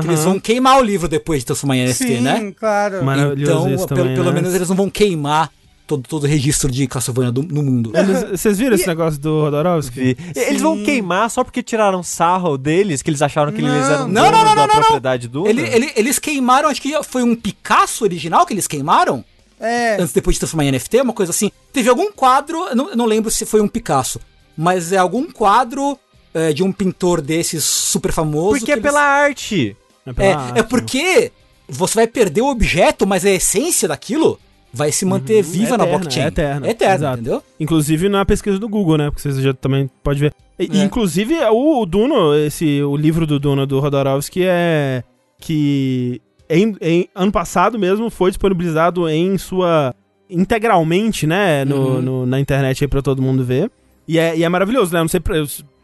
Que 0.00 0.06
eles 0.06 0.22
vão 0.24 0.38
queimar 0.38 0.78
o 0.78 0.82
livro 0.84 1.08
depois 1.08 1.40
de 1.40 1.46
transformar 1.46 1.76
em 1.76 1.84
NFT, 1.86 2.04
Sim, 2.16 2.20
né? 2.20 2.52
claro. 2.58 3.02
Maravilhoso 3.04 3.68
Então, 3.70 3.86
pelo, 3.86 3.86
também, 4.00 4.14
pelo 4.14 4.26
né? 4.28 4.32
menos 4.32 4.54
eles 4.54 4.68
não 4.68 4.76
vão 4.76 4.90
queimar 4.90 5.50
todo, 5.86 6.02
todo 6.06 6.24
o 6.24 6.26
registro 6.26 6.70
de 6.70 6.86
Castlevania 6.86 7.32
do- 7.32 7.42
no 7.42 7.62
mundo. 7.62 7.92
Eles- 7.94 8.24
Vocês 8.38 8.58
viram 8.58 8.74
esse 8.74 8.86
negócio 8.86 9.18
do 9.18 9.40
Rodorovsky? 9.40 10.14
Eles 10.36 10.60
vão 10.60 10.82
queimar 10.84 11.30
só 11.30 11.42
porque 11.42 11.62
tiraram 11.62 12.02
sarro 12.02 12.58
deles, 12.58 13.00
que 13.00 13.08
eles 13.08 13.22
acharam 13.22 13.50
que 13.50 13.62
eles 13.62 13.70
Não. 13.72 13.78
eram 13.78 14.08
Não, 14.08 14.22
não, 14.24 14.30
donos 14.30 14.38
não, 14.38 14.44
da 14.44 14.54
não, 14.54 14.66
não, 14.66 14.66
não. 14.74 14.80
propriedade 14.80 15.26
do. 15.28 15.46
Ele- 15.48 15.62
ele- 15.62 15.92
eles 15.96 16.18
queimaram, 16.18 16.68
acho 16.68 16.82
que 16.82 16.92
foi 17.04 17.22
um 17.22 17.34
Picasso 17.34 18.04
original 18.04 18.44
que 18.44 18.52
eles 18.52 18.66
queimaram? 18.66 19.24
É, 19.58 19.94
antes 20.00 20.12
depois 20.12 20.34
de 20.36 20.40
transformar 20.40 20.64
em 20.64 20.68
NFT, 20.72 21.00
uma 21.00 21.12
coisa 21.14 21.30
assim. 21.30 21.50
Teve 21.72 21.88
algum 21.88 22.12
quadro, 22.12 22.74
não, 22.76 22.90
eu 22.90 22.96
não 22.96 23.06
lembro 23.06 23.30
se 23.30 23.46
foi 23.46 23.60
um 23.62 23.66
Picasso, 23.66 24.20
mas 24.56 24.92
é 24.92 24.98
algum 24.98 25.24
quadro 25.32 25.98
é, 26.34 26.52
de 26.52 26.62
um 26.62 26.70
pintor 26.72 27.20
desses 27.20 27.64
super 27.64 28.12
famoso. 28.12 28.50
Porque 28.50 28.66
que 28.66 28.70
é 28.72 28.74
eles- 28.74 28.82
pela 28.82 29.00
arte. 29.02 29.76
pela 30.16 30.28
É, 30.28 30.32
arte, 30.34 30.58
é 30.60 30.62
porque 30.62 31.32
você 31.68 31.94
vai 31.94 32.06
perder 32.06 32.40
o 32.42 32.48
objeto, 32.48 33.06
mas 33.06 33.24
a 33.24 33.30
essência 33.30 33.86
daquilo 33.88 34.38
vai 34.72 34.92
se 34.92 35.04
manter 35.06 35.42
viva 35.42 35.76
na 35.78 35.84
eterna, 35.84 35.98
blockchain. 35.98 36.22
é 36.24 36.26
eterna, 36.28 36.66
É 36.66 36.70
eterna, 36.70 36.94
exato. 36.94 37.14
entendeu? 37.20 37.42
Inclusive 37.58 38.08
na 38.08 38.24
pesquisa 38.24 38.58
do 38.58 38.68
Google, 38.68 38.98
né? 38.98 39.10
Porque 39.10 39.22
você 39.32 39.40
já 39.42 39.54
também 39.54 39.90
pode 40.02 40.20
ver. 40.20 40.34
E, 40.58 40.78
É. 40.80 40.84
inclusive 40.84 41.34
o, 41.50 41.80
o 41.82 41.86
Duno, 41.86 42.34
esse, 42.34 42.82
o 42.82 42.96
livro 42.96 43.26
do 43.26 43.38
Duno 43.38 43.66
do 43.66 43.80
Rodorovsky 43.80 44.42
é 44.44 45.02
que 45.40 46.20
em, 46.50 46.74
em- 46.80 47.08
ano 47.14 47.30
passado 47.32 47.78
mesmo 47.78 48.10
foi 48.10 48.30
disponibilizado 48.30 49.08
em 49.08 49.36
sua 49.38 49.94
integralmente, 50.30 51.26
né, 51.26 51.64
no, 51.64 51.76
Uhum. 51.76 52.02
no- 52.02 52.26
na 52.26 52.38
internet 52.40 52.84
aí 52.84 52.88
pra 52.88 53.00
todo 53.02 53.22
mundo 53.22 53.44
ver. 53.44 53.70
E 54.06 54.18
é, 54.18 54.36
e 54.36 54.44
é 54.44 54.48
maravilhoso, 54.48 54.92
né? 54.92 55.00
Não 55.00 55.08
sei 55.08 55.20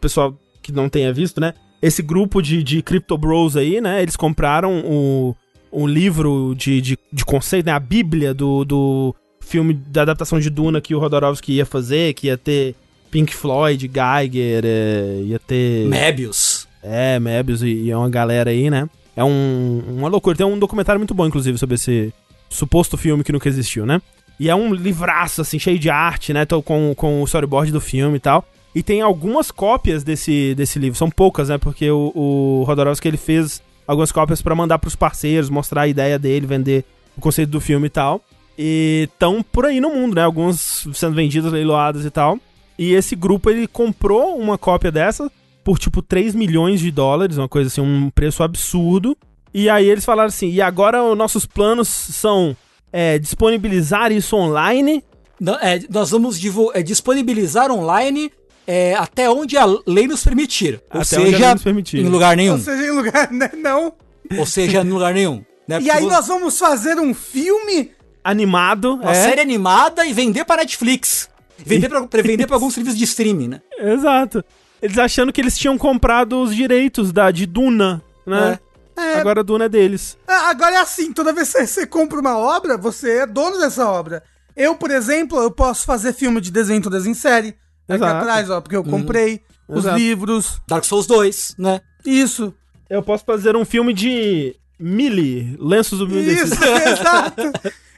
pessoal 0.05 0.39
que 0.63 0.71
não 0.71 0.89
tenha 0.89 1.13
visto, 1.13 1.41
né? 1.41 1.55
Esse 1.81 2.03
grupo 2.03 2.43
de, 2.43 2.63
de 2.63 2.83
Crypto 2.83 3.17
Bros 3.17 3.57
aí, 3.57 3.81
né? 3.81 4.03
Eles 4.03 4.17
compraram 4.17 4.81
o, 4.81 5.35
o 5.71 5.87
livro 5.87 6.55
de, 6.55 6.81
de, 6.81 6.99
de 7.13 7.25
conceito, 7.25 7.67
né? 7.67 7.73
A 7.73 7.81
bíblia 7.81 8.35
do, 8.35 8.65
do 8.65 9.15
filme 9.41 9.73
da 9.75 10.03
adaptação 10.03 10.39
de 10.39 10.51
Duna 10.51 10.81
que 10.81 10.95
o 10.95 10.99
Rodorovsky 10.99 11.55
ia 11.55 11.67
fazer, 11.67 12.15
que 12.15 12.27
ia 12.27 12.37
ter 12.37 12.75
Pink 13.11 13.35
Floyd, 13.35 13.91
Geiger, 13.93 14.63
é, 14.65 15.23
ia 15.25 15.39
ter... 15.39 15.87
Mebius. 15.87 16.69
É, 16.83 17.19
Mebius 17.19 17.63
e, 17.63 17.69
e 17.69 17.91
é 17.91 17.97
uma 17.97 18.11
galera 18.11 18.51
aí, 18.51 18.69
né? 18.71 18.89
É 19.17 19.25
um, 19.25 19.83
uma 19.89 20.09
loucura. 20.09 20.37
Tem 20.37 20.47
um 20.47 20.59
documentário 20.59 21.01
muito 21.01 21.15
bom, 21.15 21.27
inclusive, 21.27 21.57
sobre 21.57 21.77
esse 21.77 22.13
suposto 22.51 22.97
filme 22.97 23.25
que 23.25 23.33
nunca 23.33 23.49
existiu, 23.49 23.87
né? 23.87 24.03
E 24.39 24.51
é 24.51 24.55
um 24.55 24.75
livraço, 24.75 25.41
assim, 25.41 25.59
cheio 25.59 25.79
de 25.79 25.89
arte, 25.89 26.33
né? 26.33 26.45
Tô 26.45 26.63
com, 26.63 26.93
com 26.95 27.23
o 27.23 27.25
storyboard 27.25 27.73
do 27.73 27.81
filme 27.81 28.17
e 28.17 28.21
tal. 28.21 28.45
E 28.75 28.83
tem 28.83 29.01
algumas 29.01 29.51
cópias 29.51 30.03
desse, 30.03 30.55
desse 30.55 30.79
livro. 30.79 30.99
São 30.99 31.11
poucas, 31.11 31.49
né? 31.49 31.59
Porque 31.59 31.89
o, 31.91 32.13
o 32.15 32.65
Rodorovsky, 32.65 33.07
ele 33.07 33.17
fez 33.17 33.63
algumas 33.87 34.11
cópias 34.11 34.43
pra 34.43 34.55
mandar 34.55 34.79
pros 34.79 34.97
parceiros, 34.97 35.49
mostrar 35.49 35.83
a 35.83 35.89
ideia 35.89 36.19
dele, 36.19 36.47
vender 36.47 36.85
o 37.17 37.21
conceito 37.21 37.51
do 37.51 37.61
filme 37.61 37.87
e 37.87 37.91
tal. 37.91 38.21
E 38.59 39.09
estão 39.13 39.43
por 39.43 39.67
aí 39.67 39.81
no 39.81 39.91
mundo, 39.91 40.17
né? 40.17 40.23
Algumas 40.23 40.87
sendo 40.93 41.15
vendidas, 41.15 41.53
leiloadas 41.53 42.05
e 42.05 42.11
tal. 42.11 42.39
E 42.79 42.93
esse 42.93 43.15
grupo, 43.15 43.51
ele 43.51 43.67
comprou 43.67 44.37
uma 44.37 44.59
cópia 44.59 44.91
dessa 44.91 45.31
por 45.63 45.79
tipo 45.79 46.03
3 46.03 46.35
milhões 46.35 46.81
de 46.81 46.91
dólares, 46.91 47.39
uma 47.39 47.49
coisa 47.49 47.69
assim, 47.69 47.81
um 47.81 48.11
preço 48.11 48.43
absurdo. 48.43 49.17
E 49.53 49.71
aí 49.71 49.89
eles 49.89 50.05
falaram 50.05 50.29
assim: 50.29 50.51
e 50.51 50.61
agora 50.61 51.03
os 51.03 51.17
nossos 51.17 51.47
planos 51.47 51.89
são 51.89 52.57
é, 52.93 53.19
disponibilizar 53.19 54.11
isso 54.11 54.37
online. 54.37 55.03
Não, 55.41 55.55
é, 55.55 55.81
nós 55.91 56.11
vamos 56.11 56.41
é, 56.75 56.83
disponibilizar 56.83 57.71
online 57.71 58.31
é, 58.67 58.95
até 58.95 59.29
onde 59.31 59.57
a 59.57 59.65
lei 59.87 60.07
nos 60.07 60.23
permitir. 60.25 60.81
Ou 60.93 61.01
Até 61.01 61.05
seja, 61.17 61.53
nos 61.55 61.63
permitir. 61.63 61.99
em 61.99 62.09
lugar 62.09 62.37
nenhum. 62.37 62.53
ou 62.55 62.59
seja, 62.59 62.83
em 62.83 62.91
lugar, 62.91 63.31
né? 63.31 63.51
Não. 63.57 63.93
Ou 64.39 64.47
seja, 64.47 64.81
em 64.83 64.91
lugar 64.91 65.13
nenhum. 65.15 65.45
né? 65.69 65.77
E 65.77 65.85
Porque 65.85 65.91
aí 65.91 66.07
nós 66.07 66.27
vamos 66.27 66.59
fazer 66.59 66.99
um 66.99 67.13
filme? 67.15 67.91
Animado. 68.23 68.95
Uma 68.95 69.11
é, 69.13 69.15
série 69.29 69.41
animada 69.41 70.07
e 70.07 70.13
vender 70.13 70.45
pra 70.45 70.57
Netflix. 70.57 71.29
Vender 71.59 71.89
pra, 71.89 72.07
pra 72.07 72.23
vender 72.23 72.47
pra 72.47 72.57
alguns 72.57 72.73
serviços 72.75 72.99
de 72.99 73.05
streaming, 73.05 73.49
né? 73.49 73.61
Exato. 73.79 74.43
Eles 74.81 74.99
achando 74.99 75.33
que 75.33 75.41
eles 75.41 75.57
tinham 75.59 75.77
comprado 75.79 76.43
os 76.43 76.55
direitos 76.55 77.13
da, 77.13 77.31
de 77.31 77.47
Duna, 77.47 78.03
né? 78.27 78.59
É. 78.97 79.19
Agora 79.19 79.41
a 79.41 79.43
Duna 79.43 79.65
é 79.65 79.69
deles. 79.69 80.17
Ah, 80.27 80.51
Agora 80.51 80.77
é 80.77 80.79
assim, 80.79 81.13
toda 81.13 81.33
vez 81.33 81.53
que 81.53 81.67
você 81.67 81.87
compra 81.87 82.21
uma 82.21 82.39
obra, 82.39 82.77
você 82.79 83.19
é 83.19 83.27
dono 83.27 83.59
dessa 83.59 83.89
obra. 83.89 84.23
Eu, 84.57 84.75
por 84.77 84.91
exemplo, 84.91 85.39
eu 85.39 85.51
posso 85.51 85.85
fazer 85.85 86.13
filme 86.13 86.41
de 86.41 86.51
desenho 86.51 86.81
todas 86.81 87.07
em 87.07 87.15
série. 87.15 87.57
Aqui 87.89 88.03
Exato. 88.03 88.17
atrás, 88.17 88.51
ó, 88.51 88.61
porque 88.61 88.77
eu 88.77 88.85
comprei 88.85 89.43
os 89.69 89.85
Exato. 89.85 89.99
livros. 89.99 90.63
Dark 90.67 90.85
Souls 90.85 91.07
2, 91.07 91.57
né? 91.59 91.81
Isso. 92.05 92.55
Eu 92.89 93.03
posso 93.03 93.25
fazer 93.25 93.57
um 93.57 93.65
filme 93.65 93.93
de 93.93 94.57
Mili, 94.79 95.57
lenços 95.61 95.99
do 95.99 96.19
Isso, 96.19 96.55
exato. 96.65 97.43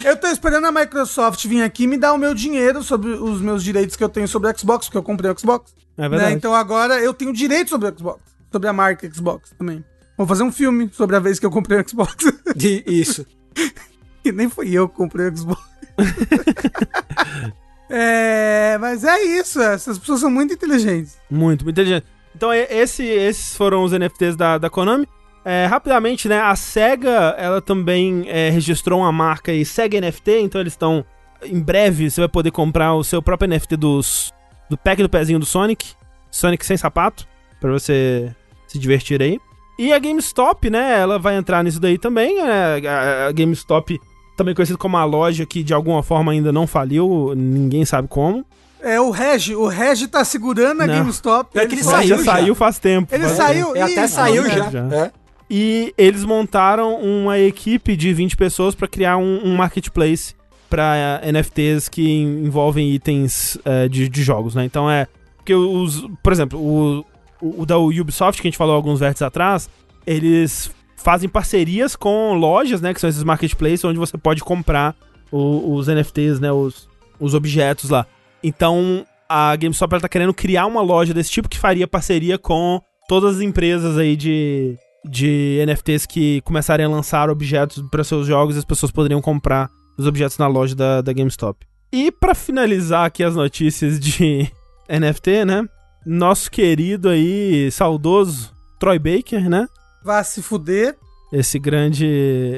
Eu 0.05 0.16
tô 0.16 0.26
esperando 0.28 0.66
a 0.66 0.72
Microsoft 0.72 1.45
vir 1.47 1.62
aqui 1.62 1.84
e 1.84 1.87
me 1.87 1.97
dar 1.97 2.12
o 2.12 2.18
meu 2.18 2.34
dinheiro 2.34 2.82
sobre 2.82 3.11
os 3.11 3.41
meus 3.41 3.64
direitos 3.64 3.97
que 3.97 4.05
eu 4.05 4.09
tenho 4.09 4.28
sobre 4.28 4.51
o 4.51 4.59
Xbox, 4.59 4.87
porque 4.87 4.99
eu 4.99 5.03
comprei 5.03 5.30
o 5.30 5.39
Xbox. 5.39 5.74
É 5.97 6.03
né? 6.03 6.09
verdade. 6.09 6.34
Então 6.34 6.55
agora 6.55 7.01
eu 7.01 7.14
tenho 7.14 7.32
direito 7.32 7.70
sobre 7.70 7.89
o 7.89 7.99
Xbox. 7.99 8.20
Sobre 8.53 8.68
a 8.68 8.72
marca 8.72 9.11
Xbox 9.12 9.51
também. 9.59 9.84
Vou 10.16 10.26
fazer 10.26 10.43
um 10.43 10.53
filme 10.53 10.89
sobre 10.93 11.16
a 11.16 11.20
vez 11.20 11.39
que 11.39 11.47
eu 11.47 11.51
comprei 11.51 11.80
o 11.80 11.89
Xbox. 11.89 12.14
De, 12.55 12.84
isso. 12.87 13.26
e 14.24 14.32
nem 14.32 14.49
fui 14.49 14.70
eu 14.72 14.89
que 14.89 14.97
comprei 14.97 15.28
o 15.28 15.37
Xbox. 15.37 15.61
é, 17.89 18.76
mas 18.80 19.05
é 19.05 19.22
isso. 19.22 19.61
Essas 19.61 19.99
pessoas 19.99 20.20
são 20.20 20.30
muito 20.30 20.55
inteligentes. 20.55 21.18
Muito, 21.30 21.64
muito 21.64 21.80
inteligente. 21.80 22.07
Então, 22.34 22.53
esse, 22.53 23.05
esses 23.05 23.57
foram 23.57 23.82
os 23.82 23.93
NFTs 23.93 24.37
da, 24.37 24.59
da 24.59 24.68
Konami. 24.68 25.09
É, 25.45 25.66
rapidamente, 25.66 26.28
né? 26.28 26.41
A 26.41 26.57
SEGA, 26.57 27.34
ela 27.39 27.62
também 27.62 28.24
é, 28.26 28.51
registrou 28.51 29.01
uma 29.01 29.12
marca 29.12 29.53
aí, 29.53 29.64
SEGA 29.64 30.01
NFT, 30.01 30.41
então 30.41 30.61
eles 30.61 30.72
estão. 30.72 31.05
Em 31.45 31.61
breve 31.61 32.11
você 32.11 32.20
vai 32.20 32.28
poder 32.28 32.51
comprar 32.51 32.95
o 32.95 33.05
seu 33.05 33.22
próprio 33.22 33.49
NFT 33.49 33.76
dos, 33.76 34.34
do 34.68 34.76
pack 34.76 35.01
do 35.01 35.09
pezinho 35.09 35.39
do 35.39 35.47
Sonic. 35.47 35.95
Sonic 36.32 36.66
sem 36.66 36.76
sapato, 36.76 37.26
pra 37.61 37.70
você 37.70 38.34
se 38.66 38.78
divertir 38.78 39.22
aí. 39.22 39.39
E 39.78 39.93
a 39.93 39.99
GameStop, 39.99 40.68
né? 40.68 40.99
Ela 40.99 41.18
vai 41.18 41.37
entrar 41.37 41.62
nisso 41.62 41.78
daí 41.78 41.97
também. 41.97 42.39
é, 42.41 42.89
a, 42.89 43.28
a 43.28 43.32
GameStop, 43.32 44.01
também 44.37 44.55
conhecida 44.55 44.78
como 44.78 44.97
a 44.97 45.05
loja 45.05 45.45
que 45.47 45.62
de 45.62 45.72
alguma 45.74 46.03
forma 46.03 46.32
ainda 46.32 46.53
não 46.53 46.66
faliu, 46.66 47.32
ninguém 47.34 47.84
sabe 47.84 48.07
como. 48.09 48.45
É 48.80 49.01
o 49.01 49.11
Regi. 49.11 49.57
O 49.57 49.66
Regi 49.66 50.07
tá 50.07 50.24
segurando 50.24 50.82
a 50.82 50.87
Não. 50.87 50.95
GameStop. 50.95 51.53
Pior 51.53 51.66
que 51.66 51.74
ele 51.74 51.82
saiu 51.82 52.09
já 52.09 52.16
já. 52.18 52.24
saiu 52.24 52.55
faz 52.55 52.78
tempo. 52.78 53.12
Ele 53.12 53.24
Faz 53.24 53.37
saiu. 53.37 53.74
É, 53.74 53.82
até 53.82 54.07
saiu 54.07 54.49
já. 54.49 54.70
já. 54.70 54.95
É. 54.95 55.11
E 55.51 55.95
eles 55.97 56.24
montaram 56.24 56.97
uma 56.97 57.39
equipe 57.39 57.97
de 57.97 58.12
20 58.12 58.37
pessoas 58.37 58.74
para 58.74 58.87
criar 58.87 59.16
um, 59.16 59.41
um 59.45 59.57
marketplace 59.57 60.34
para 60.68 61.20
NFTs 61.32 61.89
que 61.89 62.20
envolvem 62.22 62.91
itens 62.93 63.57
eh, 63.64 63.89
de, 63.89 64.09
de 64.09 64.22
jogos, 64.22 64.55
né? 64.55 64.64
Então 64.64 64.91
é. 64.91 65.07
Porque 65.37 65.55
os. 65.55 66.05
Por 66.22 66.32
exemplo, 66.32 66.59
o, 66.61 67.05
o, 67.41 67.62
o 67.62 67.66
da 67.66 67.78
Ubisoft, 67.78 68.43
que 68.43 68.49
a 68.49 68.51
gente 68.51 68.59
falou 68.59 68.74
alguns 68.74 69.01
vértices 69.01 69.22
atrás, 69.22 69.70
eles 70.07 70.70
fazem 71.07 71.28
parcerias 71.28 71.94
com 71.94 72.34
lojas, 72.34 72.80
né? 72.80 72.92
Que 72.92 73.00
são 73.00 73.09
esses 73.09 73.22
marketplaces 73.22 73.84
onde 73.84 73.96
você 73.96 74.18
pode 74.18 74.42
comprar 74.42 74.92
o- 75.30 75.74
os 75.76 75.86
NFTs, 75.86 76.40
né? 76.40 76.50
Os, 76.50 76.88
os 77.20 77.32
objetos 77.32 77.90
lá. 77.90 78.04
Então, 78.42 79.07
a 79.28 79.54
GameStop 79.54 79.92
ela 79.94 80.00
tá 80.00 80.09
querendo 80.09 80.34
criar 80.34 80.66
uma 80.66 80.82
loja 80.82 81.14
desse 81.14 81.30
tipo 81.30 81.48
que 81.48 81.61
faria 81.61 81.86
parceria 81.86 82.36
com 82.36 82.80
todas 83.09 83.36
as 83.36 83.40
empresas 83.40 83.96
aí 83.96 84.16
de, 84.16 84.76
de 85.09 85.62
NFTs 85.64 86.07
que 86.07 86.40
começarem 86.40 86.84
a 86.84 86.88
lançar 86.88 87.30
objetos 87.30 87.84
para 87.88 88.02
seus 88.02 88.26
jogos 88.26 88.57
e 88.57 88.59
as 88.59 88.64
pessoas 88.64 88.90
poderiam 88.90 89.22
comprar 89.22 89.70
os 89.96 90.09
objetos 90.09 90.38
na 90.38 90.48
loja 90.48 90.74
da, 90.74 91.02
da 91.02 91.12
GameStop. 91.12 91.64
E 91.92 92.11
pra 92.11 92.34
finalizar 92.34 93.07
aqui 93.07 93.22
as 93.22 93.36
notícias 93.36 94.00
de 94.00 94.50
NFT, 94.90 95.44
né? 95.44 95.64
Nosso 96.04 96.50
querido 96.50 97.09
aí, 97.09 97.70
saudoso 97.70 98.50
Troy 98.80 98.98
Baker, 98.98 99.48
né? 99.48 99.68
Vá 100.07 100.22
se 100.22 100.40
fuder. 100.40 100.94
esse 101.32 101.59
grande 101.59 102.07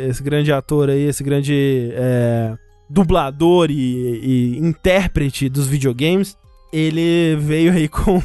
esse 0.06 0.22
grande 0.22 0.52
ator 0.52 0.90
aí, 0.90 1.04
esse 1.04 1.24
grande 1.24 1.90
é, 1.94 2.54
dublador 2.90 3.70
e, 3.70 4.20
e 4.22 4.58
intérprete 4.58 5.48
dos 5.48 5.66
videogames, 5.66 6.36
ele 6.70 7.36
veio 7.40 7.72
aí 7.72 7.88
com 7.88 8.22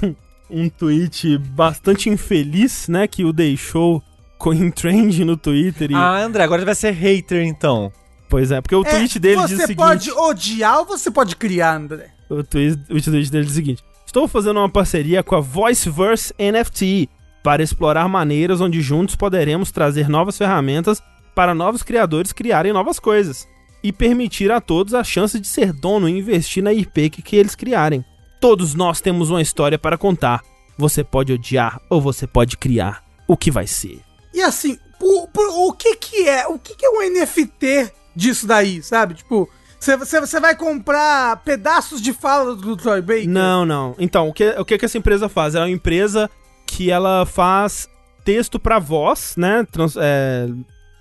um 0.50 0.68
tweet 0.68 1.38
bastante 1.38 2.10
infeliz, 2.10 2.90
né, 2.90 3.08
que 3.08 3.24
o 3.24 3.32
deixou 3.32 4.04
com 4.38 4.54
em 4.54 4.70
trend 4.70 5.24
no 5.24 5.38
Twitter 5.38 5.92
e, 5.92 5.96
Ah, 5.96 6.22
André, 6.22 6.44
agora 6.44 6.66
vai 6.66 6.76
ser 6.76 6.92
hater 6.92 7.46
então. 7.46 7.90
pois 8.30 8.52
é, 8.52 8.60
porque 8.60 8.76
o 8.76 8.84
tweet 8.84 9.20
dele 9.20 9.42
diz 9.44 9.52
o 9.52 9.56
você 9.56 9.62
seguinte, 9.68 9.78
pode 9.78 10.12
odiar 10.12 10.80
ou 10.80 10.86
você 10.86 11.10
pode 11.10 11.38
criar, 11.38 11.78
André? 11.78 12.12
o 12.30 12.44
tweet, 12.44 12.78
o 12.90 13.02
tweet 13.02 13.32
dele 13.32 13.46
diz 13.46 13.54
o 13.54 13.56
seguinte: 13.56 13.82
Estou 14.06 14.28
fazendo 14.28 14.60
uma 14.60 14.70
parceria 14.70 15.24
com 15.24 15.36
a 15.36 15.40
Voiceverse 15.40 16.34
NFT 16.38 17.10
para 17.44 17.62
explorar 17.62 18.08
maneiras 18.08 18.62
onde 18.62 18.82
juntos 18.82 19.16
poderemos 19.16 19.72
trazer 19.72 20.08
novas 20.08 20.38
ferramentas 20.38 21.04
para 21.36 21.54
novos 21.54 21.84
criadores 21.84 22.32
criarem 22.32 22.72
novas 22.72 23.00
coisas 23.00 23.48
e 23.84 23.92
permitir 23.92 24.50
a 24.52 24.62
todos 24.62 24.94
a 24.94 25.04
chance 25.04 25.38
de 25.38 25.48
ser 25.48 25.74
dono 25.74 26.08
e 26.08 26.18
investir 26.18 26.64
na 26.64 26.72
IP 26.72 27.10
que, 27.10 27.36
eles 27.36 27.54
criarem. 27.54 28.04
Todos 28.40 28.74
nós 28.74 29.02
temos 29.02 29.30
uma 29.30 29.42
história 29.42 29.78
para 29.78 29.98
contar. 29.98 30.42
Você 30.78 31.04
pode 31.04 31.34
odiar 31.34 31.82
ou 31.90 32.00
você 32.00 32.26
pode 32.26 32.56
criar. 32.58 33.04
O 33.28 33.36
que 33.36 33.52
vai 33.52 33.68
ser? 33.68 34.00
E 34.34 34.42
assim, 34.42 34.78
o, 35.02 35.28
o, 35.68 35.74
que 35.74 35.96
que 35.98 36.28
é? 36.28 36.48
O 36.48 36.58
que 36.58 36.76
que 36.76 36.86
é 36.86 36.90
um 36.90 37.02
NFT 37.02 37.92
disso 38.16 38.48
daí, 38.48 38.82
sabe? 38.82 39.16
Tipo, 39.16 39.50
você- 39.80 40.40
vai 40.40 40.56
comprar 40.56 41.38
pedaços 41.44 42.02
de 42.02 42.14
fala 42.14 42.56
do 42.56 42.78
Troy 42.78 43.02
Baker? 43.02 43.28
Não, 43.30 43.66
não. 43.66 43.96
Então, 44.00 44.30
o 44.30 44.34
que, 44.34 44.48
o 44.58 44.64
que 44.66 44.78
que 44.78 44.86
essa 44.86 44.98
empresa 44.98 45.28
faz? 45.28 45.56
Ela 45.56 45.66
é 45.66 45.68
uma 45.68 45.76
empresa 45.76 46.30
que 46.76 46.90
ela 46.92 47.26
faz 47.26 47.88
texto 48.24 48.60
para 48.60 48.80
voz, 48.80 49.36
né? 49.38 49.66
Trans- 49.72 49.98
é, 50.00 50.48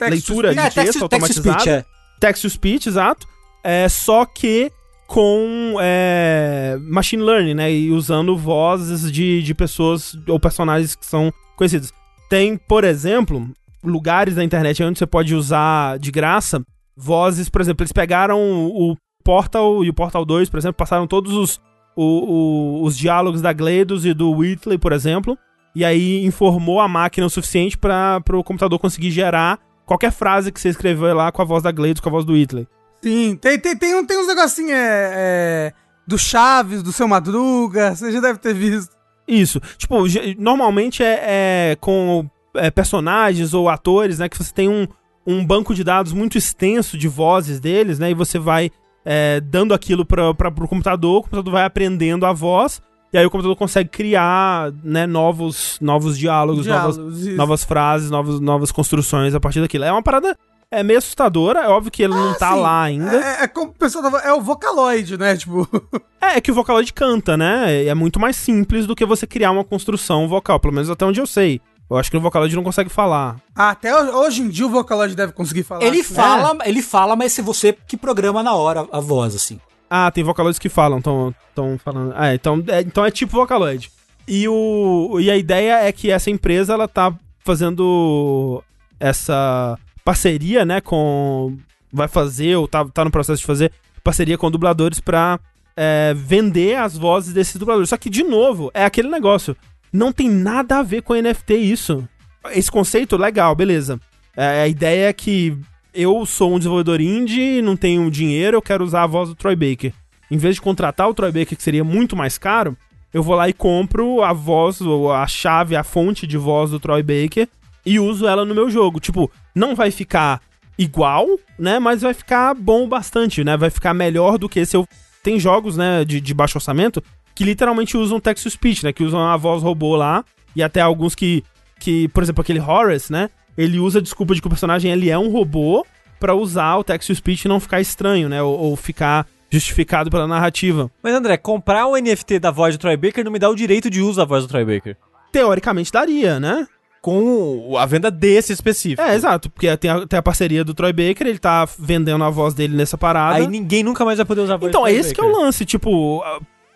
leitura 0.00 0.52
de 0.52 0.58
É, 0.58 0.62
texto 0.64 0.74
text, 0.74 0.84
text 0.84 0.98
to 0.98 1.04
automatizado. 1.04 1.60
speech, 1.60 1.68
é. 1.70 1.84
text 2.20 2.42
to 2.42 2.50
speech, 2.50 2.88
exato. 2.88 3.26
É, 3.64 3.88
só 3.88 4.24
que 4.26 4.70
com 5.06 5.76
é, 5.80 6.76
machine 6.82 7.22
learning, 7.22 7.54
né? 7.54 7.72
E 7.72 7.90
usando 7.90 8.36
vozes 8.36 9.10
de, 9.12 9.42
de 9.42 9.54
pessoas 9.54 10.16
ou 10.28 10.40
personagens 10.40 10.94
que 10.94 11.04
são 11.06 11.32
conhecidos. 11.56 11.92
Tem, 12.30 12.56
por 12.56 12.82
exemplo, 12.82 13.48
lugares 13.84 14.36
na 14.36 14.42
internet 14.44 14.82
onde 14.82 14.98
você 14.98 15.06
pode 15.06 15.34
usar 15.34 15.98
de 15.98 16.10
graça 16.10 16.62
vozes, 16.96 17.48
por 17.48 17.60
exemplo, 17.60 17.82
eles 17.82 17.92
pegaram 17.92 18.38
o 18.66 18.96
Portal 19.24 19.84
e 19.84 19.88
o 19.90 19.94
Portal 19.94 20.24
2, 20.24 20.48
por 20.50 20.58
exemplo, 20.58 20.74
passaram 20.76 21.06
todos 21.06 21.32
os, 21.34 21.60
o- 21.96 22.80
o- 22.80 22.84
os 22.84 22.96
diálogos 22.96 23.40
da 23.40 23.52
GLaDOS 23.52 24.04
e 24.06 24.12
do 24.14 24.30
Whitley, 24.30 24.78
por 24.78 24.92
exemplo, 24.92 25.36
e 25.74 25.84
aí 25.84 26.24
informou 26.24 26.80
a 26.80 26.88
máquina 26.88 27.26
o 27.26 27.30
suficiente 27.30 27.76
para 27.78 28.22
o 28.32 28.44
computador 28.44 28.78
conseguir 28.78 29.10
gerar 29.10 29.58
qualquer 29.86 30.12
frase 30.12 30.52
que 30.52 30.60
você 30.60 30.68
escreveu 30.68 31.14
lá 31.14 31.30
com 31.32 31.42
a 31.42 31.44
voz 31.44 31.62
da 31.62 31.70
GLaDOS, 31.72 32.00
com 32.00 32.08
a 32.08 32.12
voz 32.12 32.24
do 32.24 32.32
Whitley. 32.34 32.66
Sim, 33.02 33.36
tem, 33.36 33.58
tem, 33.58 33.76
tem, 33.76 33.94
um- 33.94 34.06
tem 34.06 34.18
uns 34.18 34.26
negocinhos 34.28 34.70
é, 34.72 35.12
é, 35.14 35.72
do 36.06 36.16
Chaves, 36.18 36.82
do 36.82 36.92
Seu 36.92 37.08
Madruga, 37.08 37.94
você 37.94 38.12
já 38.12 38.20
deve 38.20 38.38
ter 38.38 38.54
visto. 38.54 38.94
Isso. 39.26 39.60
Tipo, 39.78 39.96
normalmente 40.38 41.02
é, 41.02 41.70
é 41.72 41.76
com 41.80 42.28
é, 42.54 42.70
personagens 42.70 43.54
ou 43.54 43.68
atores, 43.68 44.18
né? 44.18 44.28
Que 44.28 44.36
você 44.38 44.52
tem 44.52 44.68
um, 44.68 44.86
um 45.26 45.44
banco 45.44 45.74
de 45.74 45.82
dados 45.84 46.12
muito 46.12 46.36
extenso 46.36 46.96
de 46.98 47.08
vozes 47.08 47.58
deles, 47.60 47.98
né? 47.98 48.10
E 48.10 48.14
você 48.14 48.38
vai 48.38 48.70
é, 49.04 49.40
dando 49.40 49.74
aquilo 49.74 50.04
para 50.04 50.32
pro 50.34 50.68
computador, 50.68 51.18
o 51.18 51.22
computador 51.22 51.52
vai 51.52 51.64
aprendendo 51.64 52.26
a 52.26 52.32
voz, 52.32 52.80
e 53.12 53.18
aí 53.18 53.26
o 53.26 53.30
computador 53.30 53.56
consegue 53.56 53.88
criar, 53.90 54.72
né, 54.82 55.06
novos, 55.06 55.78
novos 55.80 56.16
diálogos, 56.18 56.66
novas, 56.66 56.94
Diálogos, 56.96 57.26
isso. 57.26 57.36
novas 57.36 57.64
frases, 57.64 58.10
novas, 58.10 58.40
novas 58.40 58.72
construções 58.72 59.34
a 59.34 59.40
partir 59.40 59.60
daquilo. 59.60 59.84
É 59.84 59.92
uma 59.92 60.02
parada 60.02 60.36
é 60.70 60.82
meio 60.82 60.98
assustadora, 60.98 61.60
é 61.60 61.68
óbvio 61.68 61.92
que 61.92 62.02
ele 62.02 62.14
não 62.14 62.32
tá 62.32 62.52
Assim, 62.52 62.60
lá 62.62 62.82
ainda. 62.82 63.14
É, 63.14 63.42
é 63.44 63.46
como 63.46 63.70
o 63.72 63.74
pessoal 63.74 64.02
tava. 64.04 64.18
É 64.20 64.32
o 64.32 64.40
Vocaloid, 64.40 65.18
né? 65.18 65.36
Tipo. 65.36 65.68
É, 66.24 66.36
é 66.36 66.40
que 66.40 66.52
o 66.52 66.54
Vocaloid 66.54 66.92
canta, 66.92 67.36
né? 67.36 67.84
É 67.84 67.94
muito 67.96 68.20
mais 68.20 68.36
simples 68.36 68.86
do 68.86 68.94
que 68.94 69.04
você 69.04 69.26
criar 69.26 69.50
uma 69.50 69.64
construção 69.64 70.28
vocal, 70.28 70.60
pelo 70.60 70.72
menos 70.72 70.88
até 70.88 71.04
onde 71.04 71.20
eu 71.20 71.26
sei. 71.26 71.60
Eu 71.90 71.96
acho 71.98 72.10
que 72.10 72.16
no 72.16 72.22
Vocaloid 72.22 72.54
não 72.54 72.62
consegue 72.62 72.88
falar. 72.88 73.36
Até 73.54 73.92
ho- 73.92 74.16
hoje 74.18 74.40
em 74.40 74.48
dia 74.48 74.64
o 74.64 74.70
Vocaloid 74.70 75.16
deve 75.16 75.32
conseguir 75.32 75.64
falar. 75.64 75.82
Ele 75.82 75.98
assim. 76.00 76.14
fala, 76.14 76.56
ele 76.64 76.80
fala, 76.80 77.16
mas 77.16 77.32
se 77.32 77.42
você 77.42 77.76
que 77.86 77.96
programa 77.96 78.40
na 78.40 78.54
hora 78.54 78.86
a 78.92 79.00
voz, 79.00 79.34
assim. 79.34 79.58
Ah, 79.94 80.10
tem 80.10 80.24
Vocaloids 80.24 80.58
que 80.58 80.70
falam, 80.70 81.02
tão, 81.02 81.34
tão 81.54 81.76
falando. 81.76 82.14
Ah, 82.16 82.34
então 82.34 82.64
é, 82.66 82.80
então 82.80 83.04
é 83.04 83.10
tipo 83.10 83.32
Vocaloid. 83.32 83.92
E, 84.26 84.48
o, 84.48 85.20
e 85.20 85.30
a 85.30 85.36
ideia 85.36 85.84
é 85.84 85.92
que 85.92 86.10
essa 86.10 86.30
empresa, 86.30 86.72
ela 86.72 86.88
tá 86.88 87.12
fazendo 87.44 88.64
essa 88.98 89.78
parceria, 90.02 90.64
né, 90.64 90.80
com... 90.80 91.58
Vai 91.92 92.08
fazer, 92.08 92.56
ou 92.56 92.66
tá, 92.66 92.86
tá 92.86 93.04
no 93.04 93.10
processo 93.10 93.40
de 93.40 93.46
fazer, 93.46 93.70
parceria 94.02 94.38
com 94.38 94.50
dubladores 94.50 94.98
pra 94.98 95.38
é, 95.76 96.14
vender 96.16 96.78
as 96.78 96.96
vozes 96.96 97.34
desses 97.34 97.56
dubladores. 97.56 97.90
Só 97.90 97.98
que, 97.98 98.08
de 98.08 98.22
novo, 98.22 98.70
é 98.72 98.86
aquele 98.86 99.10
negócio. 99.10 99.54
Não 99.92 100.10
tem 100.10 100.30
nada 100.30 100.78
a 100.78 100.82
ver 100.82 101.02
com 101.02 101.12
NFT 101.12 101.54
isso. 101.54 102.08
Esse 102.52 102.70
conceito, 102.70 103.18
legal, 103.18 103.54
beleza. 103.54 104.00
É, 104.34 104.62
a 104.62 104.68
ideia 104.68 105.10
é 105.10 105.12
que 105.12 105.58
eu 105.94 106.24
sou 106.26 106.54
um 106.54 106.58
desenvolvedor 106.58 107.00
indie, 107.00 107.62
não 107.62 107.76
tenho 107.76 108.10
dinheiro, 108.10 108.56
eu 108.56 108.62
quero 108.62 108.84
usar 108.84 109.02
a 109.02 109.06
voz 109.06 109.28
do 109.28 109.34
Troy 109.34 109.54
Baker. 109.54 109.92
Em 110.30 110.36
vez 110.36 110.54
de 110.54 110.60
contratar 110.60 111.08
o 111.08 111.14
Troy 111.14 111.30
Baker, 111.30 111.56
que 111.56 111.62
seria 111.62 111.84
muito 111.84 112.16
mais 112.16 112.38
caro, 112.38 112.76
eu 113.12 113.22
vou 113.22 113.34
lá 113.34 113.48
e 113.48 113.52
compro 113.52 114.22
a 114.22 114.32
voz, 114.32 114.80
ou 114.80 115.12
a 115.12 115.26
chave, 115.26 115.76
a 115.76 115.84
fonte 115.84 116.26
de 116.26 116.38
voz 116.38 116.70
do 116.70 116.80
Troy 116.80 117.02
Baker 117.02 117.46
e 117.84 118.00
uso 118.00 118.26
ela 118.26 118.44
no 118.44 118.54
meu 118.54 118.70
jogo. 118.70 118.98
Tipo, 118.98 119.30
não 119.54 119.74
vai 119.74 119.90
ficar 119.90 120.40
igual, 120.78 121.26
né? 121.58 121.78
Mas 121.78 122.00
vai 122.00 122.14
ficar 122.14 122.54
bom 122.54 122.88
bastante, 122.88 123.44
né? 123.44 123.56
Vai 123.56 123.68
ficar 123.68 123.92
melhor 123.92 124.38
do 124.38 124.48
que 124.48 124.64
se 124.64 124.76
eu. 124.76 124.86
Tem 125.22 125.38
jogos, 125.38 125.76
né, 125.76 126.04
de, 126.04 126.20
de 126.20 126.34
baixo 126.34 126.58
orçamento 126.58 127.00
que 127.34 127.44
literalmente 127.44 127.96
usam 127.96 128.18
text 128.20 128.42
to 128.42 128.50
speech, 128.50 128.84
né? 128.84 128.92
Que 128.92 129.04
usam 129.04 129.20
a 129.20 129.36
voz 129.36 129.62
robô 129.62 129.94
lá. 129.96 130.24
E 130.54 130.62
até 130.62 130.80
alguns 130.80 131.14
que, 131.14 131.44
que 131.78 132.08
por 132.08 132.22
exemplo, 132.22 132.40
aquele 132.40 132.60
Horace, 132.60 133.12
né? 133.12 133.30
Ele 133.56 133.78
usa 133.78 133.98
a 133.98 134.02
desculpa 134.02 134.34
de 134.34 134.40
que 134.40 134.46
o 134.46 134.50
personagem 134.50 134.90
ele 134.90 135.10
é 135.10 135.18
um 135.18 135.30
robô 135.30 135.84
pra 136.18 136.34
usar 136.34 136.76
o 136.76 136.84
text 136.84 137.08
to 137.08 137.14
speech 137.14 137.44
e 137.44 137.48
não 137.48 137.58
ficar 137.60 137.80
estranho, 137.80 138.28
né? 138.28 138.42
Ou, 138.42 138.58
ou 138.58 138.76
ficar 138.76 139.26
justificado 139.50 140.10
pela 140.10 140.26
narrativa. 140.26 140.90
Mas 141.02 141.14
André, 141.14 141.36
comprar 141.36 141.86
o 141.86 141.96
NFT 141.96 142.38
da 142.38 142.50
voz 142.50 142.76
do 142.76 142.80
Troy 142.80 142.96
Baker 142.96 143.24
não 143.24 143.32
me 143.32 143.38
dá 143.38 143.50
o 143.50 143.54
direito 143.54 143.90
de 143.90 144.00
uso 144.00 144.16
da 144.16 144.24
voz 144.24 144.44
do 144.44 144.48
Troy 144.48 144.64
Baker. 144.64 144.96
Teoricamente 145.30 145.92
daria, 145.92 146.40
né? 146.40 146.66
Com 147.02 147.76
a 147.76 147.84
venda 147.84 148.10
desse 148.10 148.52
específico. 148.52 149.02
É, 149.02 149.14
exato, 149.14 149.50
porque 149.50 149.76
tem 149.76 149.90
a, 149.90 150.06
tem 150.06 150.18
a 150.18 150.22
parceria 150.22 150.62
do 150.64 150.72
Troy 150.72 150.92
Baker, 150.92 151.26
ele 151.26 151.38
tá 151.38 151.68
vendendo 151.78 152.22
a 152.22 152.30
voz 152.30 152.54
dele 152.54 152.76
nessa 152.76 152.96
parada. 152.96 153.36
Aí 153.36 153.46
ninguém 153.48 153.82
nunca 153.82 154.04
mais 154.04 154.18
vai 154.18 154.24
poder 154.24 154.42
usar 154.42 154.54
a 154.54 154.56
voz 154.56 154.70
Então, 154.70 154.82
do 154.82 154.86
é 154.86 154.90
Troy 154.92 155.00
esse 155.00 155.12
que 155.14 155.20
é 155.20 155.24
Baker. 155.24 155.38
o 155.38 155.42
lance, 155.42 155.64
tipo, 155.64 156.22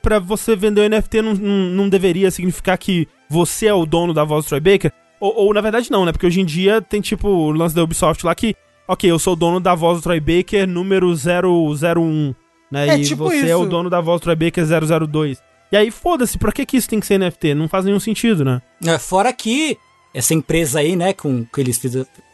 pra 0.03 0.18
você 0.18 0.57
vender 0.57 0.81
o 0.81 0.91
NFT 0.91 1.22
não, 1.22 1.33
não, 1.35 1.55
não 1.70 1.89
deveria 1.89 2.31
significar 2.31 2.77
que 2.77 3.07
você 3.31 3.66
é 3.66 3.74
o 3.74 3.87
dono 3.87 4.12
da 4.12 4.24
voz 4.24 4.45
do 4.45 4.49
Troy 4.49 4.61
Baker? 4.61 4.93
Ou, 5.20 5.34
ou, 5.34 5.54
na 5.54 5.60
verdade 5.60 5.90
não, 5.90 6.04
né? 6.04 6.12
Porque 6.12 6.26
hoje 6.26 6.40
em 6.40 6.44
dia 6.44 6.80
tem 6.80 7.00
tipo 7.00 7.28
o 7.28 7.50
lance 7.50 7.74
da 7.74 7.82
Ubisoft 7.82 8.24
lá 8.24 8.34
que, 8.34 8.54
ok, 8.86 9.10
eu 9.10 9.18
sou 9.18 9.32
o 9.32 9.36
dono 9.36 9.60
da 9.60 9.74
voz 9.74 9.98
do 9.98 10.02
Troy 10.02 10.20
Baker 10.20 10.66
número 10.66 11.12
001, 11.14 12.34
né? 12.70 12.88
É 12.88 12.98
e 12.98 13.04
tipo 13.04 13.24
você 13.24 13.36
é 13.36 13.46
isso. 13.46 13.58
o 13.58 13.66
dono 13.66 13.88
da 13.88 14.00
voz 14.00 14.20
do 14.20 14.24
Troy 14.24 14.36
Baker 14.36 14.64
002. 14.64 15.42
E 15.72 15.76
aí, 15.76 15.90
foda-se, 15.90 16.38
pra 16.38 16.52
que, 16.52 16.64
que 16.64 16.76
isso 16.76 16.88
tem 16.88 17.00
que 17.00 17.06
ser 17.06 17.18
NFT? 17.18 17.54
Não 17.54 17.68
faz 17.68 17.84
nenhum 17.84 17.98
sentido, 17.98 18.44
né? 18.44 18.62
É, 18.84 18.98
fora 18.98 19.32
que 19.32 19.76
essa 20.14 20.32
empresa 20.32 20.78
aí, 20.78 20.94
né, 20.94 21.12
com 21.12 21.44
que 21.44 21.60
eles 21.60 21.80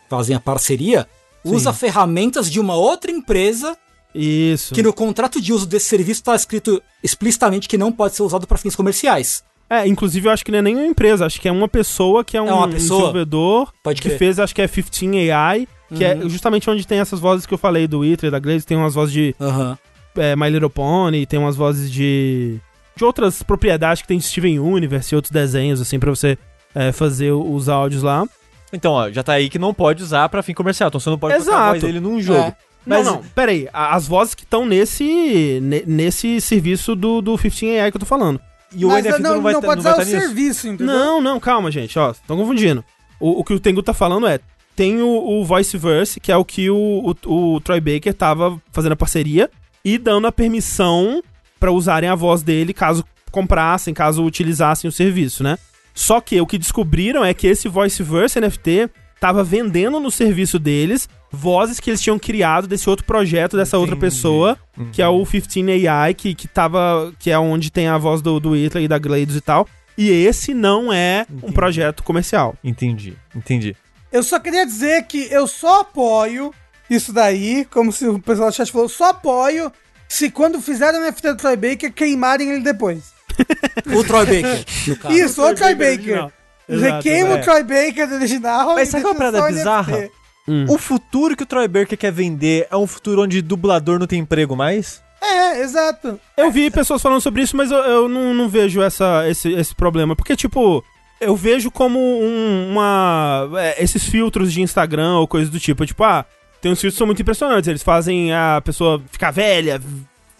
fazem 0.09 0.37
a 0.37 0.41
parceria, 0.41 1.09
usa 1.45 1.73
ferramentas 1.73 2.51
de 2.51 2.61
uma 2.61 2.77
outra 2.77 3.11
empresa 3.11 3.77
Isso. 4.15 4.75
que 4.75 4.83
no 4.83 4.93
contrato 4.93 5.41
de 5.41 5.53
uso 5.53 5.67
desse 5.67 5.87
serviço 5.87 6.21
está 6.21 6.37
escrito 6.37 6.83
explicitamente 7.03 7.69
que 7.69 7.79
não 7.79 7.91
pode 7.91 8.15
ser 8.15 8.23
usado 8.23 8.47
para 8.47 8.59
fins 8.59 8.77
comerciais. 8.77 9.43
É, 9.75 9.87
inclusive 9.87 10.29
eu 10.29 10.33
acho 10.33 10.45
que 10.45 10.51
não 10.53 10.59
é 10.59 10.63
nem 10.63 10.75
uma 10.77 10.85
empresa, 10.87 11.25
acho 11.25 11.41
que 11.41 11.49
é 11.49 11.53
uma 11.53 11.69
pessoa 11.69 12.23
que 12.25 12.37
é 12.37 12.43
um, 12.43 12.47
uma 12.47 12.67
um 12.67 12.71
pessoa? 12.71 12.99
desenvolvedor 13.01 13.73
Pode 13.83 14.03
que 14.03 14.09
crer. 14.09 14.19
fez, 14.19 14.39
acho 14.39 14.55
que 14.55 14.61
é 14.61 14.69
15 14.69 15.31
AI, 15.31 15.67
que 15.95 16.05
é 16.05 16.19
justamente 16.29 16.69
onde 16.69 16.87
tem 16.87 16.99
essas 16.99 17.19
vozes 17.21 17.47
que 17.47 17.55
eu 17.55 17.59
falei 17.59 17.87
do 17.89 18.01
Wither, 18.01 18.31
da 18.31 18.39
Glaze, 18.39 18.67
tem 18.67 18.77
umas 18.77 18.95
vozes 18.95 19.13
de 19.15 19.35
Aham. 19.41 19.79
é, 20.17 20.37
My 20.37 20.51
Little 20.51 20.69
Pony, 20.71 21.25
tem 21.27 21.39
umas 21.39 21.57
vozes 21.57 21.91
de 21.91 22.59
de 22.95 23.05
outras 23.07 23.43
propriedades 23.43 24.03
que 24.03 24.09
tem 24.09 24.19
de 24.19 24.25
Steven 24.25 24.59
Universe 24.59 25.15
e 25.15 25.17
outros 25.17 25.31
desenhos, 25.33 25.81
assim, 25.81 25.99
pra 25.99 26.11
você 26.11 26.37
é, 26.75 26.93
fazer 26.93 27.33
os 27.33 27.67
áudios 27.71 28.03
lá. 28.03 28.27
Então, 28.71 28.93
ó, 28.93 29.11
já 29.11 29.23
tá 29.23 29.33
aí 29.33 29.49
que 29.49 29.59
não 29.59 29.73
pode 29.73 30.03
usar 30.03 30.29
pra 30.29 30.43
fim 30.43 30.53
comercial. 30.53 30.89
Então 30.89 31.01
você 31.01 31.09
não 31.09 31.19
pode 31.19 31.35
colocar 31.37 31.57
a 31.57 31.65
voz 31.69 31.77
Exato. 31.77 31.87
dele 31.87 32.01
num 32.01 32.21
jogo. 32.21 32.41
É. 32.41 32.57
Mas 32.87 33.07
não, 33.07 33.15
não, 33.17 33.23
pera 33.35 33.51
aí. 33.53 33.67
As 33.73 34.07
vozes 34.07 34.35
que 34.35 34.43
estão 34.45 34.67
nesse, 34.67 35.59
ne- 35.63 35.85
nesse 35.87 36.41
serviço 36.41 36.95
do, 36.95 37.23
do 37.23 37.39
15 37.39 37.79
AI 37.79 37.91
que 37.91 37.97
eu 37.97 38.01
tô 38.01 38.07
falando. 38.07 38.39
E 38.75 38.85
o 38.85 38.89
Mas 38.89 39.05
NFT 39.05 39.23
não, 39.23 39.35
não, 39.35 39.43
vai 39.43 39.53
não 39.53 39.61
tá- 39.61 39.67
pode 39.67 39.77
não 39.77 39.83
vai 39.83 39.93
usar 39.93 40.03
estar 40.03 40.13
o 40.13 40.15
nisso? 40.15 40.27
serviço, 40.35 40.69
entendeu? 40.69 40.95
Não, 40.95 41.21
não, 41.21 41.39
calma, 41.41 41.71
gente, 41.71 41.99
ó, 41.99 42.11
estão 42.11 42.37
confundindo. 42.37 42.85
O, 43.21 43.41
o 43.41 43.45
que 43.45 43.53
o 43.55 43.61
Tengu 43.61 43.83
tá 43.83 43.93
falando 43.95 44.27
é, 44.27 44.41
tem 44.75 45.01
o, 45.01 45.09
o 45.09 45.45
Voiceverse, 45.45 46.19
que 46.19 46.33
é 46.33 46.37
o 46.37 46.45
que 46.45 46.71
o, 46.71 47.15
o, 47.27 47.55
o 47.55 47.61
Troy 47.61 47.81
Baker 47.81 48.15
tava 48.15 48.61
fazendo 48.73 48.93
a 48.93 48.97
parceria 48.97 49.51
e 49.85 49.99
dando 49.99 50.27
a 50.27 50.33
permissão 50.33 51.23
pra 51.61 51.71
usarem 51.71 52.09
a 52.09 52.15
voz 52.15 52.43
dele 52.43 52.73
caso 52.73 53.05
comprassem, 53.31 53.95
caso 53.95 54.25
utilizassem 54.25 54.89
o 54.89 54.93
serviço, 54.93 55.43
né? 55.43 55.59
Só 55.95 56.21
que 56.21 56.41
o 56.41 56.47
que 56.47 56.59
descobriram 56.59 57.25
é 57.25 57.35
que 57.35 57.47
esse 57.47 57.69
Voiceverse 57.69 58.41
NFT 58.41 58.89
tava 59.23 59.45
vendendo 59.45 60.01
no 60.01 60.11
serviço 60.11 60.59
deles 60.59 61.09
vozes 61.31 61.79
que 61.79 61.89
eles 61.89 62.01
tinham 62.01 62.19
criado 62.19 62.67
desse 62.67 62.91
outro 62.91 63.07
projeto, 63.07 63.57
dessa 63.57 63.79
outra 63.79 63.95
Entendi. 63.95 64.13
pessoa, 64.13 64.59
que 64.91 65.01
é 65.01 65.07
o 65.07 65.25
15 65.25 65.87
AI, 65.89 66.13
que, 66.13 66.35
que 66.35 66.49
tava. 66.49 67.13
que 67.21 67.31
é 67.31 67.39
onde 67.39 67.71
tem 67.71 67.87
a 67.87 67.97
voz 67.97 68.21
do, 68.21 68.41
do 68.41 68.57
Hitler 68.57 68.83
e 68.83 68.89
da 68.89 68.99
Gleidos 68.99 69.37
e 69.37 69.41
tal. 69.41 69.69
E 69.97 70.11
esse 70.11 70.53
não 70.53 70.93
é 70.93 71.25
um 71.31 71.37
Entendi. 71.37 71.53
projeto 71.53 72.03
comercial. 72.03 72.57
Entendi, 72.65 73.15
entendi. 73.33 73.77
Eu 74.11 74.25
só 74.25 74.41
queria 74.41 74.67
dizer 74.67 75.05
que 75.05 75.29
eu 75.31 75.47
só 75.47 75.83
apoio 75.83 76.53
isso 76.91 77.13
daí, 77.13 77.65
como 77.71 77.93
se 77.93 78.05
o 78.09 78.19
pessoal 78.19 78.51
do 78.51 78.55
chat 78.57 78.73
falou, 78.73 78.89
só 78.89 79.11
apoio 79.11 79.71
se 80.09 80.33
quando 80.33 80.61
fizerem 80.61 81.01
o 81.01 81.05
NFT 81.05 81.29
do 81.29 81.37
Troy 81.37 81.57
Baker, 81.57 81.93
queimarem 81.93 82.51
ele 82.51 82.65
depois. 82.65 83.13
O 83.97 84.03
Troy 84.05 84.27
Baker, 84.27 84.65
no 84.89 84.97
caso. 84.97 85.15
Isso, 85.17 85.43
o 85.43 85.55
Troy 85.55 85.75
Baker. 85.75 85.93
original. 85.95 86.33
Exato, 86.75 86.95
Requeima 86.97 87.29
exato. 87.31 87.41
o 87.41 87.45
Troy 87.45 87.63
Baker 87.63 88.09
do 88.09 88.15
original. 88.17 88.75
Mas 88.75 88.89
sabe 88.89 89.03
qual 89.05 89.13
é 89.15 89.17
a 89.17 89.19
parada 89.19 89.47
bizarra? 89.49 90.09
Hum. 90.49 90.67
O 90.69 90.77
futuro 90.79 91.37
que 91.37 91.45
o 91.45 91.47
Troy 91.47 91.69
Baker 91.69 91.97
quer 91.97 92.11
vender 92.13 92.67
é 92.71 92.77
um 92.77 92.87
futuro 92.87 93.23
onde 93.23 93.41
dublador 93.43 93.99
não 93.99 94.07
tem 94.07 94.19
emprego 94.21 94.57
mais? 94.57 95.01
É, 95.21 95.61
exato. 95.61 96.19
Eu 96.37 96.51
vi 96.51 96.69
pessoas 96.71 97.01
falando 97.01 97.21
sobre 97.21 97.43
isso, 97.43 97.57
mas 97.57 97.71
eu, 97.71 97.79
eu 97.79 98.09
não, 98.09 98.35
não 98.35 98.49
vejo 98.49 98.83
essa, 98.83 99.29
esse, 99.29 99.53
esse 99.53 99.73
problema. 99.73 100.17
Porque, 100.17 100.35
tipo, 100.35 100.85
eu 101.21 101.37
vejo 101.37 101.71
como 101.71 101.97
um- 102.01 102.71
uma. 102.73 103.49
é, 103.57 103.81
esses 103.85 104.05
filtros 104.05 104.53
de 104.53 104.61
Instagram 104.61 105.15
ou 105.19 105.29
coisas 105.29 105.49
do 105.49 105.61
tipo. 105.61 105.87
Tipo, 105.87 106.03
ah, 106.03 106.25
tem 106.61 106.73
uns 106.73 106.81
filtros 106.81 106.95
que 106.95 106.99
são 106.99 107.07
muito 107.07 107.23
impressionantes. 107.23 107.69
Eles 107.69 107.83
fazem 107.85 108.33
a 108.33 108.61
pessoa 108.65 109.01
ficar 109.13 109.31
velha, 109.31 109.81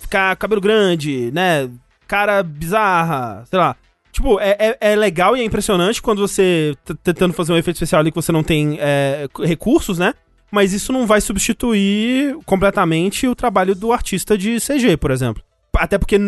ficar 0.01 0.35
cabelo 0.35 0.61
grande, 0.61 1.31
né? 1.33 1.71
Cara 2.09 2.43
bizarra, 2.43 3.45
sei 3.49 3.59
lá. 3.61 3.77
Tipo, 4.13 4.39
é, 4.39 4.57
é, 4.59 4.93
é 4.93 4.97
legal 4.97 5.35
e 5.37 5.41
é 5.41 5.45
impressionante 5.45 6.01
quando 6.03 6.21
você 6.21 6.75
tá 6.85 6.95
tentando 7.03 7.33
fazer 7.33 7.53
um 7.53 7.57
efeito 7.57 7.77
especial 7.77 8.01
ali 8.01 8.11
que 8.11 8.15
você 8.17 8.31
não 8.31 8.43
tem 8.43 8.77
é, 8.79 9.27
recursos, 9.43 9.99
né? 9.99 10.13
Mas 10.51 10.75
isso 10.75 10.93
não 10.93 11.07
vai 11.07 11.19
substituir 11.63 12.37
completamente 12.45 13.27
o 13.27 13.35
trabalho 13.35 13.75
do 13.75 13.93
artista 13.93 14.37
de 14.37 14.59
CG, 14.61 14.97
por 14.99 15.11
exemplo. 15.11 15.43
Até 15.75 15.97
porque, 15.97 16.19